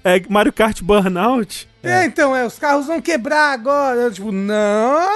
É 0.04 0.22
Mario 0.28 0.52
Kart 0.52 0.82
Burnout. 0.82 1.68
É. 1.82 2.04
então, 2.06 2.34
é, 2.34 2.46
os 2.46 2.58
carros 2.58 2.86
vão 2.86 3.00
quebrar 3.00 3.52
agora. 3.52 4.00
Eu, 4.00 4.12
tipo, 4.12 4.32
não. 4.32 5.08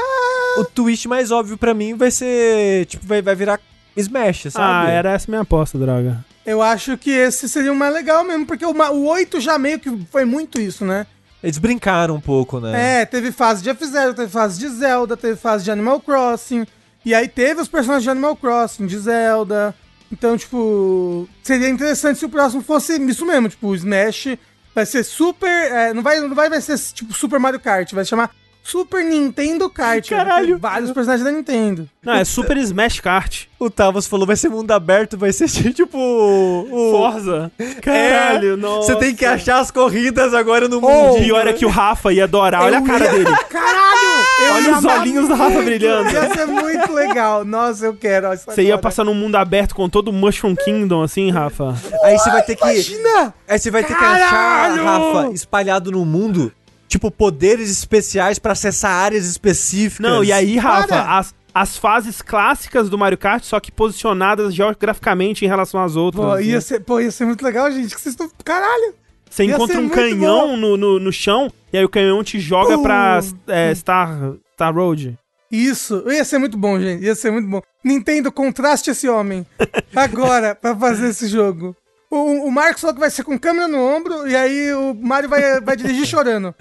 O 0.59 0.65
twist 0.65 1.09
mais 1.09 1.31
óbvio 1.31 1.57
pra 1.57 1.73
mim 1.75 1.95
vai 1.95 2.11
ser. 2.11 2.87
Tipo, 2.87 3.07
vai, 3.07 3.23
vai 3.23 3.35
virar 3.35 3.61
Smash, 3.97 4.47
Ah, 4.47 4.51
sabe? 4.51 4.91
era 4.91 5.13
essa 5.13 5.31
minha 5.31 5.43
aposta, 5.43 5.79
droga. 5.79 6.25
Eu 6.45 6.63
acho 6.63 6.97
que 6.97 7.11
esse 7.11 7.49
seria 7.49 7.73
o 7.73 7.77
mais 7.77 7.93
legal 7.93 8.25
mesmo, 8.25 8.47
porque 8.47 8.65
o, 8.65 8.71
o 8.73 9.07
8 9.07 9.41
já 9.41 9.59
meio 9.59 9.79
que 9.79 10.07
foi 10.11 10.25
muito 10.25 10.61
isso, 10.61 10.85
né? 10.85 11.07
Eles 11.43 11.59
brincaram 11.59 12.15
um 12.17 12.21
pouco, 12.21 12.59
né? 12.59 13.03
É, 13.03 13.05
teve 13.07 13.31
fase 13.31 13.63
de 13.63 13.71
F-Zero, 13.71 14.15
teve 14.15 14.31
fase 14.31 14.59
de 14.59 14.69
Zelda, 14.69 15.17
teve 15.17 15.37
fase 15.37 15.65
de 15.65 15.71
Animal 15.71 16.01
Crossing. 16.01 16.67
E 17.05 17.15
aí 17.15 17.29
teve 17.29 17.61
os 17.61 17.69
personagens 17.69 18.03
de 18.05 18.11
Animal 18.11 18.35
Crossing, 18.37 18.87
de 18.87 18.99
Zelda. 18.99 19.75
Então, 20.11 20.37
tipo, 20.37 21.29
seria 21.43 21.69
interessante 21.69 22.19
se 22.19 22.25
o 22.25 22.31
próximo 22.31 22.63
fosse 22.63 23.01
isso 23.03 23.27
mesmo, 23.27 23.49
tipo, 23.49 23.69
o 23.69 23.75
Smash 23.75 24.39
vai 24.75 24.87
ser 24.87 25.05
super. 25.05 25.49
é, 25.49 25.93
não, 25.93 26.03
vai, 26.03 26.21
não 26.21 26.35
vai, 26.35 26.49
vai 26.49 26.61
ser 26.61 26.79
tipo 26.79 27.13
Super 27.13 27.39
Mario 27.39 27.61
Kart, 27.61 27.93
vai 27.93 28.05
chamar 28.05 28.31
Super 28.69 29.03
Nintendo 29.03 29.71
Kart. 29.71 30.07
ter 30.07 30.15
Caralho. 30.15 30.59
Vários 30.59 30.93
personagens 30.93 31.25
da 31.25 31.33
Nintendo. 31.33 31.89
Não, 32.05 32.13
é 32.13 32.25
Super 32.25 32.59
Smash 32.59 33.01
Kart. 33.01 33.47
O 33.59 33.71
Tavos 33.71 34.07
falou, 34.07 34.27
vai 34.27 34.37
ser 34.37 34.51
mundo 34.51 34.71
aberto, 34.73 35.17
vai 35.17 35.33
ser 35.33 35.49
tipo. 35.73 35.97
O... 35.99 36.91
Forza. 36.93 37.51
Caralho, 37.81 38.59
nossa. 38.59 38.93
Você 38.93 38.99
tem 38.99 39.15
que 39.15 39.25
achar 39.25 39.61
as 39.61 39.71
corridas 39.71 40.35
agora 40.35 40.69
no 40.69 40.83
mundo. 40.83 41.19
pior 41.19 41.47
é 41.47 41.53
que 41.55 41.65
o 41.65 41.71
Rafa 41.71 42.13
ia 42.13 42.25
adorar. 42.25 42.63
Olha 42.63 42.79
a 42.79 42.83
cara 42.83 43.09
dele. 43.09 43.25
Caralho! 43.49 43.99
Eu 44.39 44.55
Olha 44.55 44.69
ia 44.69 44.79
os 44.79 44.85
olhinhos 44.85 45.29
do 45.29 45.35
Rafa 45.35 45.51
muito, 45.51 45.65
brilhando. 45.65 46.11
Ia 46.11 46.35
ser 46.35 46.47
muito 46.47 46.93
legal. 46.93 47.45
Nossa, 47.47 47.87
eu 47.87 47.95
quero. 47.95 48.33
isso 48.35 48.45
Você 48.47 48.65
ia 48.65 48.77
passar 48.77 49.03
num 49.03 49.15
mundo 49.15 49.37
aberto 49.37 49.75
com 49.75 49.89
todo 49.89 50.09
o 50.09 50.13
Mushroom 50.13 50.55
Kingdom, 50.55 51.03
assim, 51.03 51.31
Rafa? 51.31 51.75
Aí 52.03 52.19
você 52.19 52.31
vai 52.31 52.43
ter 52.43 52.55
que. 52.55 52.65
Imagina! 52.65 53.35
Aí 53.49 53.59
você 53.59 53.71
vai 53.71 53.83
ter 53.83 53.97
que 53.97 54.05
achar, 54.05 54.31
Caralho! 54.31 54.85
Rafa, 54.85 55.33
espalhado 55.33 55.91
no 55.91 56.05
mundo, 56.05 56.53
tipo, 56.89 57.11
poderes 57.11 57.71
especiais 57.71 58.39
pra 58.39 58.53
acessar 58.53 58.91
áreas 58.91 59.27
específicas. 59.27 60.11
Não, 60.11 60.25
e 60.25 60.33
aí, 60.33 60.57
Rafa, 60.57 60.89
Para. 60.89 61.19
as, 61.19 61.35
as 61.55 61.77
fases 61.77 62.23
clássicas 62.23 62.89
do 62.89 62.99
Mario 62.99 63.19
Kart, 63.19 63.45
só 63.45 63.61
que 63.61 63.71
posicionadas 63.71 64.55
geograficamente 64.55 65.45
em 65.45 65.49
relação 65.49 65.81
às 65.81 65.95
outras. 65.95 66.25
Pô, 66.25 66.39
ia 66.39 66.61
ser, 66.61 66.81
pô, 66.81 66.99
ia 67.01 67.11
ser 67.11 67.27
muito 67.27 67.45
legal, 67.45 67.71
gente. 67.71 67.95
Que 67.95 68.01
vocês 68.01 68.15
estão. 68.15 68.31
Caralho! 68.45 68.95
Você 69.31 69.45
ia 69.45 69.55
encontra 69.55 69.79
um 69.79 69.89
canhão 69.89 70.57
no, 70.57 70.77
no, 70.77 70.99
no 70.99 71.13
chão, 71.13 71.53
e 71.73 71.77
aí 71.77 71.85
o 71.85 71.89
canhão 71.89 72.25
te 72.25 72.41
joga 72.41 72.77
Pum. 72.77 72.83
pra 72.83 73.21
é, 73.47 73.75
Star, 73.75 74.33
Star 74.55 74.75
Road. 74.75 75.19
Isso, 75.51 76.05
ia 76.07 76.25
ser 76.25 76.39
muito 76.39 76.59
bom, 76.59 76.79
gente. 76.79 77.05
Ia 77.05 77.15
ser 77.15 77.31
muito 77.31 77.49
bom. 77.49 77.61
Nintendo, 77.83 78.31
contraste 78.31 78.91
esse 78.91 79.09
homem. 79.09 79.47
Agora, 79.97 80.55
pra 80.55 80.77
fazer 80.77 81.09
esse 81.09 81.27
jogo. 81.27 81.75
O, 82.11 82.47
o 82.49 82.51
Marcos 82.51 82.81
falou 82.81 82.95
que 82.95 83.01
vai 83.01 83.11
ser 83.11 83.23
com 83.23 83.39
câmera 83.39 83.69
no 83.69 83.79
ombro 83.79 84.27
e 84.29 84.35
aí 84.35 84.73
o 84.73 84.95
Mario 84.95 85.29
vai, 85.29 85.61
vai 85.61 85.77
dirigir 85.77 86.05
chorando. 86.09 86.55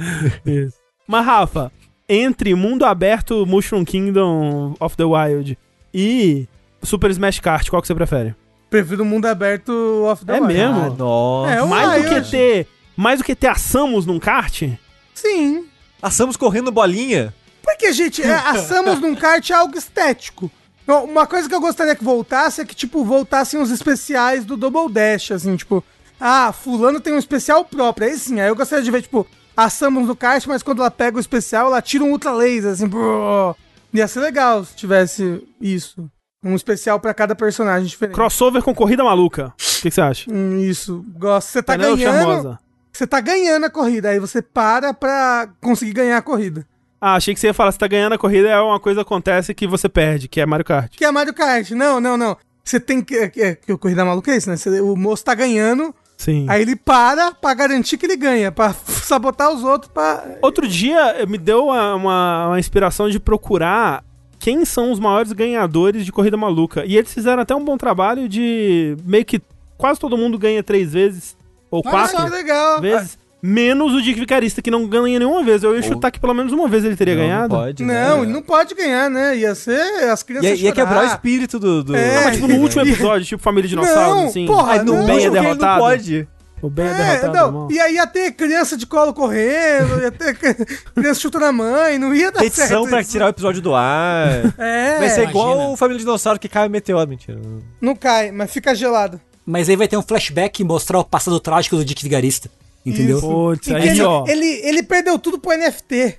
Isso. 0.46 0.76
Mas, 1.08 1.26
Rafa, 1.26 1.72
entre 2.10 2.54
Mundo 2.54 2.84
Aberto, 2.86 3.46
Mushroom 3.46 3.86
Kingdom 3.86 4.76
of 4.80 4.98
the 4.98 5.06
Wild 5.06 5.58
e 5.94 6.48
Super 6.84 7.12
Smash 7.12 7.40
Kart, 7.40 7.70
qual 7.70 7.82
que 7.82 7.88
você 7.88 7.96
prefere? 7.96 8.36
Prefiro 8.70 9.04
o 9.04 9.06
mundo 9.06 9.26
aberto 9.28 9.72
off 10.06 10.26
the 10.26 10.36
É 10.36 10.42
Wild. 10.42 10.54
mesmo? 10.54 10.82
Ah, 10.82 10.90
nossa. 10.90 11.52
É, 11.54 11.62
o 11.64 11.68
mais 11.70 12.04
do 12.04 12.10
que 12.10 12.22
ter. 12.30 12.68
Mais 12.98 13.20
do 13.20 13.24
que 13.24 13.36
ter 13.36 13.48
a 13.48 13.56
Samus 13.56 14.06
num 14.06 14.20
kart? 14.20 14.64
Sim. 15.14 15.66
Passamos 16.02 16.36
correndo 16.36 16.72
bolinha. 16.72 17.34
Porque, 17.64 17.94
gente, 17.94 18.22
é, 18.22 18.34
a 18.34 18.56
Samus 18.56 19.00
num 19.00 19.16
kart 19.16 19.50
é 19.50 19.54
algo 19.54 19.78
estético. 19.78 20.52
Não, 20.88 21.04
Uma 21.04 21.28
coisa 21.28 21.50
que 21.50 21.54
eu 21.54 21.60
gostaria 21.60 21.96
que 21.96 22.04
voltasse 22.04 22.62
é 22.62 22.66
que, 22.66 22.74
tipo, 22.74 23.04
voltassem 23.04 23.60
os 23.62 23.70
especiais 23.70 24.46
do 24.46 24.56
Double 24.56 24.92
Dash, 24.92 25.32
assim, 25.32 25.56
tipo, 25.58 25.84
ah, 26.20 26.52
fulano 26.54 27.02
tem 27.02 27.14
um 27.14 27.18
especial 27.18 27.66
próprio. 27.66 28.08
Aí 28.08 28.18
sim, 28.18 28.40
aí 28.40 28.48
eu 28.48 28.56
gostaria 28.56 28.84
de 28.84 28.90
ver, 28.90 29.02
tipo, 29.02 29.28
a 29.56 29.70
Samus 29.70 30.08
no 30.08 30.16
kart, 30.16 30.46
mas 30.48 30.64
quando 30.64 30.80
ela 30.80 30.90
pega 30.90 31.18
o 31.18 31.20
especial, 31.20 31.68
ela 31.68 31.82
tira 31.82 32.04
um 32.04 32.12
Ultra 32.12 32.32
Laser, 32.32 32.72
assim, 32.72 32.88
brrr. 32.88 33.56
ia 33.94 34.08
ser 34.08 34.22
legal 34.22 34.64
se 34.64 34.76
tivesse 34.76 35.44
isso. 35.60 36.10
Um 36.44 36.56
especial 36.56 37.00
pra 37.00 37.14
cada 37.14 37.36
personagem 37.36 37.88
diferente. 37.88 38.16
Crossover 38.16 38.62
com 38.62 38.74
corrida 38.74 39.04
maluca. 39.04 39.48
O 39.58 39.82
que, 39.82 39.92
você 39.92 40.00
acha? 40.00 40.32
Hum, 40.32 40.60
isso, 40.60 41.04
gosto. 41.18 41.50
Você 41.50 41.64
tá 41.64 41.74
Penélope 41.74 42.04
ganhando, 42.04 42.18
Charmosa. 42.26 42.60
você 42.94 43.08
tá 43.08 43.20
ganhando 43.20 43.66
a 43.66 43.70
corrida, 43.70 44.10
aí 44.10 44.20
você 44.20 44.42
para 44.42 44.94
pra 44.94 45.50
conseguir 45.60 45.94
ganhar 45.94 46.18
a 46.18 46.22
corrida. 46.22 46.66
Ah, 47.00 47.16
achei 47.16 47.34
que 47.34 47.40
você 47.40 47.48
ia 47.48 47.54
falar, 47.54 47.72
você 47.72 47.78
tá 47.78 47.88
ganhando 47.88 48.14
a 48.14 48.18
corrida 48.18 48.50
é 48.50 48.60
uma 48.60 48.80
coisa 48.80 49.02
que 49.02 49.08
acontece 49.08 49.54
que 49.54 49.68
você 49.68 49.88
perde, 49.88 50.28
que 50.28 50.42
é 50.42 50.46
Mario 50.46 50.66
Kart. 50.66 50.92
Que 50.96 51.06
é 51.06 51.12
Mario 51.12 51.34
Kart. 51.34 51.70
Não, 51.72 52.00
não, 52.00 52.18
não. 52.18 52.36
Você 52.64 52.80
tem 52.80 53.02
que. 53.02 53.16
É, 53.16 53.32
é, 53.38 53.56
que 53.56 53.72
o 53.72 53.78
Corrida 53.78 54.04
Maluca 54.04 54.32
é 54.32 54.38
isso, 54.38 54.50
né? 54.50 54.58
Você- 54.58 54.82
o 54.82 54.96
moço 54.96 55.24
tá 55.24 55.34
ganhando, 55.34 55.94
Sim. 56.18 56.46
aí 56.50 56.62
ele 56.62 56.76
para 56.76 57.32
pra 57.32 57.54
garantir 57.54 57.98
que 57.98 58.06
ele 58.06 58.18
ganha, 58.18 58.52
pra 58.52 58.74
sabotar 58.88 59.54
os 59.54 59.64
outros, 59.64 59.90
pra. 59.94 60.38
Outro 60.42 60.68
dia 60.68 61.00
eh, 61.20 61.26
me 61.26 61.38
deu 61.38 61.66
uma, 61.68 61.96
uma- 61.96 62.48
uma 62.48 62.60
inspiração 62.60 63.10
de 63.10 63.20
procurar 63.20 64.04
quem 64.40 64.66
são 64.66 64.92
os 64.92 65.00
maiores 65.00 65.32
ganhadores 65.32 66.04
de 66.06 66.12
corrida 66.12 66.36
maluca. 66.36 66.84
E 66.86 66.98
eles 66.98 67.14
fizeram 67.14 67.42
até 67.42 67.56
um 67.56 67.64
bom 67.64 67.78
trabalho 67.78 68.28
de 68.28 68.98
meio 69.06 69.24
que 69.24 69.42
quase 69.78 70.00
todo 70.00 70.18
mundo 70.18 70.38
ganha 70.38 70.62
três 70.62 70.92
vezes, 70.94 71.38
ou 71.72 71.82
Olha 71.86 71.92
quatro 71.92 72.18
só. 72.18 72.26
Legal. 72.28 72.82
vezes, 72.82 73.18
menos 73.42 73.94
o 73.94 74.02
Dick 74.02 74.20
Vicarista, 74.20 74.62
que 74.62 74.72
não 74.72 74.88
ganha 74.88 75.20
nenhuma 75.20 75.44
vez. 75.44 75.64
Eu 75.64 75.76
ia 75.76 75.82
chutar 75.82 76.12
que 76.12 76.20
pelo 76.20 76.34
menos 76.34 76.52
uma 76.54 76.68
vez 76.68 76.84
ele 76.84 76.96
teria 76.96 77.16
Não, 77.16 77.22
ganhado. 77.22 77.54
Não 77.56 77.62
pode, 77.62 77.84
Não, 77.84 77.94
né? 78.18 78.24
ele 78.24 78.32
não 78.34 78.42
pode 78.42 78.76
ganhar, 78.76 79.10
né? 79.10 79.38
Ia 79.38 79.54
ser 79.56 79.80
as 80.10 80.22
E 80.22 80.26
crianças. 80.26 80.60
ia 80.60 80.72
quebrar 80.72 81.04
o 81.04 81.08
espírito 81.08 81.60
do. 81.60 81.84
do... 81.84 81.96
É, 81.96 82.16
Não, 82.16 82.24
mas 82.24 82.36
tipo 82.36 82.48
no 82.48 82.56
último 82.62 82.82
episódio, 82.82 83.26
tipo 83.28 83.42
Família 83.44 83.70
Dinossauros, 83.70 84.22
Não, 84.22 84.26
assim. 84.28 84.46
porra, 84.46 84.72
Ai, 84.74 84.80
no 84.84 84.94
não. 84.94 85.04
o 85.04 85.06
Ben 85.08 85.16
é 85.16 85.20
ele 85.20 85.26
não 85.30 85.42
derrotado. 85.44 85.80
pode. 85.80 86.28
O 86.60 86.72
Ben 86.72 86.88
é, 86.88 86.90
É, 86.90 87.20
derrotado. 87.20 87.52
não, 87.52 87.72
e 87.72 87.80
aí 87.80 87.94
ia 87.96 88.08
ter 88.08 88.32
criança 88.32 88.76
de 88.76 88.88
colo 88.88 89.14
correndo, 89.14 90.02
ia 90.02 90.12
ter 90.12 90.34
criança 90.96 91.20
chutando 91.20 91.46
a 91.46 91.52
mãe, 91.52 92.00
não 92.00 92.16
ia 92.16 92.32
dar 92.32 92.40
Petição 92.40 92.68
certo. 92.68 92.90
pra 92.90 93.02
isso. 93.02 93.12
tirar 93.12 93.28
o 93.28 93.30
episódio 93.30 93.62
do 93.62 93.76
ar. 93.76 94.28
É, 94.58 94.98
Vai 94.98 95.10
ser 95.10 95.22
imagina. 95.22 95.30
igual 95.30 95.72
o 95.74 95.78
Família 95.78 96.00
Dinossauro 96.00 96.40
que 96.40 96.50
cai 96.50 96.68
o 96.68 96.72
meteoro. 96.72 97.08
Mentira. 97.08 97.40
não 97.80 97.96
cai, 97.96 98.32
mas 98.32 98.52
fica 98.52 98.74
gelado. 98.74 99.22
Mas 99.46 99.70
aí 99.70 99.76
vai 99.76 99.88
ter 99.88 99.96
um 99.96 100.02
flashback 100.02 100.60
e 100.60 100.66
mostrar 100.66 101.00
o 101.00 101.04
passado 101.06 101.40
trágico 101.40 101.76
do 101.76 101.86
Dick 101.86 102.02
Vigarista. 102.04 102.50
Entendeu? 102.90 103.20
Putz, 103.20 103.70
aí, 103.72 103.90
ele, 103.90 104.02
ó. 104.02 104.26
ele, 104.28 104.46
ele 104.64 104.84
perdeu 104.84 105.20
tudo 105.20 105.40
pro 105.40 105.52
NFT. 105.58 106.18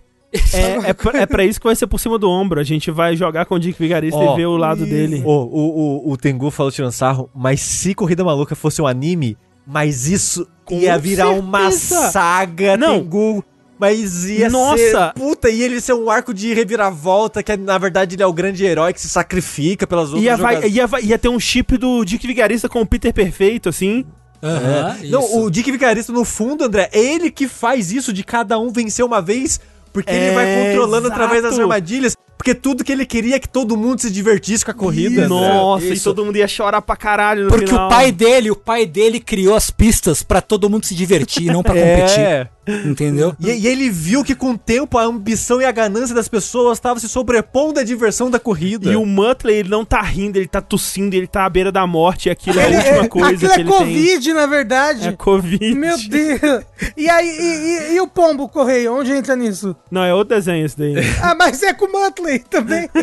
É, 0.53 0.90
é, 0.90 0.93
pra, 0.93 1.20
é 1.20 1.27
pra 1.27 1.45
isso 1.45 1.59
que 1.59 1.66
vai 1.66 1.74
ser 1.74 1.86
por 1.86 1.99
cima 1.99 2.19
do 2.19 2.28
ombro. 2.28 2.61
A 2.61 2.65
gente 2.65 2.90
vai 2.90 3.16
jogar 3.16 3.47
com 3.47 3.55
o 3.55 3.59
Dick 3.59 3.78
Vigarista 3.81 4.19
Ó, 4.19 4.35
e 4.35 4.36
ver 4.36 4.47
o 4.47 4.57
lado 4.57 4.82
isso. 4.82 4.90
dele. 4.90 5.23
O, 5.24 5.31
o, 5.31 6.09
o, 6.09 6.12
o 6.12 6.16
Tengu 6.16 6.51
falou 6.51 6.70
tirando 6.70 6.93
sarro, 6.93 7.31
mas 7.35 7.61
se 7.61 7.95
Corrida 7.95 8.23
Maluca 8.23 8.55
fosse 8.55 8.82
um 8.82 8.86
anime, 8.86 9.39
mas 9.66 10.07
isso 10.07 10.47
ia 10.70 10.99
virar 10.99 11.31
uma 11.31 11.70
certeza. 11.70 12.11
saga, 12.11 12.77
Não. 12.77 13.01
Tengu. 13.01 13.45
Mas 13.78 14.24
ia 14.24 14.51
Nossa. 14.51 14.77
ser. 14.77 15.12
Puta, 15.15 15.49
e 15.49 15.62
ele 15.62 15.81
ser 15.81 15.93
um 15.93 16.11
arco 16.11 16.35
de 16.35 16.53
reviravolta, 16.53 17.45
que 17.45 17.57
na 17.57 17.78
verdade 17.78 18.16
ele 18.16 18.23
é 18.24 18.27
o 18.27 18.32
grande 18.32 18.65
herói 18.65 18.93
que 18.93 19.01
se 19.01 19.09
sacrifica 19.09 19.86
pelas 19.86 20.09
outras 20.12 20.24
Ia, 20.24 20.36
vai, 20.36 20.69
ia, 20.69 20.89
ia 21.01 21.19
ter 21.19 21.28
um 21.28 21.39
chip 21.39 21.77
do 21.78 22.05
Dick 22.05 22.27
Vigarista 22.27 22.69
com 22.69 22.81
o 22.81 22.86
Peter 22.86 23.15
Perfeito, 23.15 23.69
assim. 23.69 24.05
Aham, 24.43 24.97
É. 25.02 25.06
Não, 25.09 25.20
isso. 25.24 25.40
o 25.40 25.51
Dick 25.51 25.70
Vigarista, 25.70 26.12
no 26.12 26.24
fundo, 26.24 26.65
André, 26.65 26.89
é 26.93 26.98
ele 26.98 27.31
que 27.31 27.48
faz 27.48 27.90
isso 27.93 28.12
de 28.12 28.23
cada 28.23 28.59
um 28.59 28.70
vencer 28.70 29.05
uma 29.05 29.20
vez, 29.20 29.60
porque 29.93 30.10
ele 30.10 30.27
É, 30.27 30.35
vai 30.35 30.47
controlando 30.66 31.06
exato. 31.09 31.20
através 31.23 31.43
das 31.43 31.59
armadilhas. 31.59 32.16
Porque 32.36 32.55
tudo 32.55 32.85
que 32.85 32.93
ele 32.93 33.05
queria 33.05 33.35
é 33.35 33.39
que 33.40 33.48
todo 33.48 33.77
mundo 33.77 34.01
se 34.01 34.09
divertisse 34.12 34.65
com 34.65 34.70
a 34.70 34.74
corrida. 34.74 35.24
André. 35.24 35.28
Nossa, 35.28 35.86
e 35.86 35.93
Isso. 35.94 36.05
todo 36.05 36.24
mundo 36.24 36.36
ia 36.36 36.47
chorar 36.47 36.81
pra 36.81 36.94
caralho 36.97 37.44
no 37.44 37.48
Porque 37.51 37.66
final. 37.66 37.86
o 37.86 37.90
pai 37.90 38.12
dele, 38.12 38.48
o 38.48 38.55
pai 38.56 38.86
dele 38.86 39.19
criou 39.19 39.56
as 39.56 39.70
pistas 39.70 40.23
pra 40.23 40.40
todo 40.40 40.70
mundo 40.70 40.86
se 40.86 40.94
divertir, 40.94 41.47
não 41.52 41.65
pra 41.65 41.74
competir. 41.74 42.20
É. 42.20 42.48
Entendeu? 42.85 43.35
E, 43.40 43.51
e 43.51 43.66
ele 43.66 43.89
viu 43.90 44.23
que 44.23 44.35
com 44.35 44.51
o 44.53 44.59
tempo 44.59 44.99
a 44.99 45.03
ambição 45.05 45.61
e 45.61 45.65
a 45.65 45.73
ganância 45.73 46.15
das 46.15 46.28
pessoas 46.28 46.77
estavam 46.78 46.99
se 46.99 47.09
sobrepondo 47.09 47.81
à 47.81 47.82
diversão 47.85 48.31
da 48.31 48.39
corrida. 48.39 48.90
E 48.93 48.97
o 48.97 49.07
Muttley, 49.07 49.57
ele 49.59 49.69
não 49.69 49.85
tá 49.85 50.01
rindo, 50.03 50.36
ele 50.39 50.47
tá 50.49 50.61
tossindo, 50.61 51.16
ele 51.16 51.27
tá 51.27 51.45
à 51.45 51.49
beira 51.49 51.73
da 51.73 51.86
morte, 51.86 52.27
e 52.28 52.31
aquilo 52.31 52.61
é 52.61 52.66
Ele- 52.66 52.77
a 52.77 52.78
última 52.78 53.05
é- 53.05 53.09
coisa 53.09 53.28
aquilo 53.28 53.49
que 53.53 53.57
é 53.57 53.61
ele 53.61 53.70
Covid, 53.70 54.32
na 54.35 54.40
tem. 54.43 54.51
verdade. 54.51 55.09
É 55.09 55.12
Covid. 55.12 55.74
Meu 55.74 55.97
Deus. 55.99 56.65
E 56.97 57.09
aí, 57.09 57.27
e, 57.28 57.93
e- 57.93 57.95
e 57.97 58.01
o 58.01 58.07
pombo 58.09 58.49
correio, 58.49 58.93
onde 58.95 59.12
entra 59.12 59.35
nisso? 59.35 59.74
Não, 59.90 60.03
é 60.03 60.12
outro 60.15 60.35
desenho 60.36 60.66
esse 60.66 60.78
daí. 60.78 60.95
Ah, 61.23 61.35
mas 61.35 61.62
é 61.62 61.73
com 61.73 61.86
o 61.86 61.93
Muttley 61.93 62.39
também. 62.51 62.89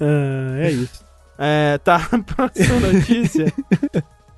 Ah, 0.00 0.56
é 0.58 0.70
isso. 0.72 1.04
É, 1.38 1.78
tá, 1.78 2.08
próxima 2.36 2.80
notícia. 2.92 3.52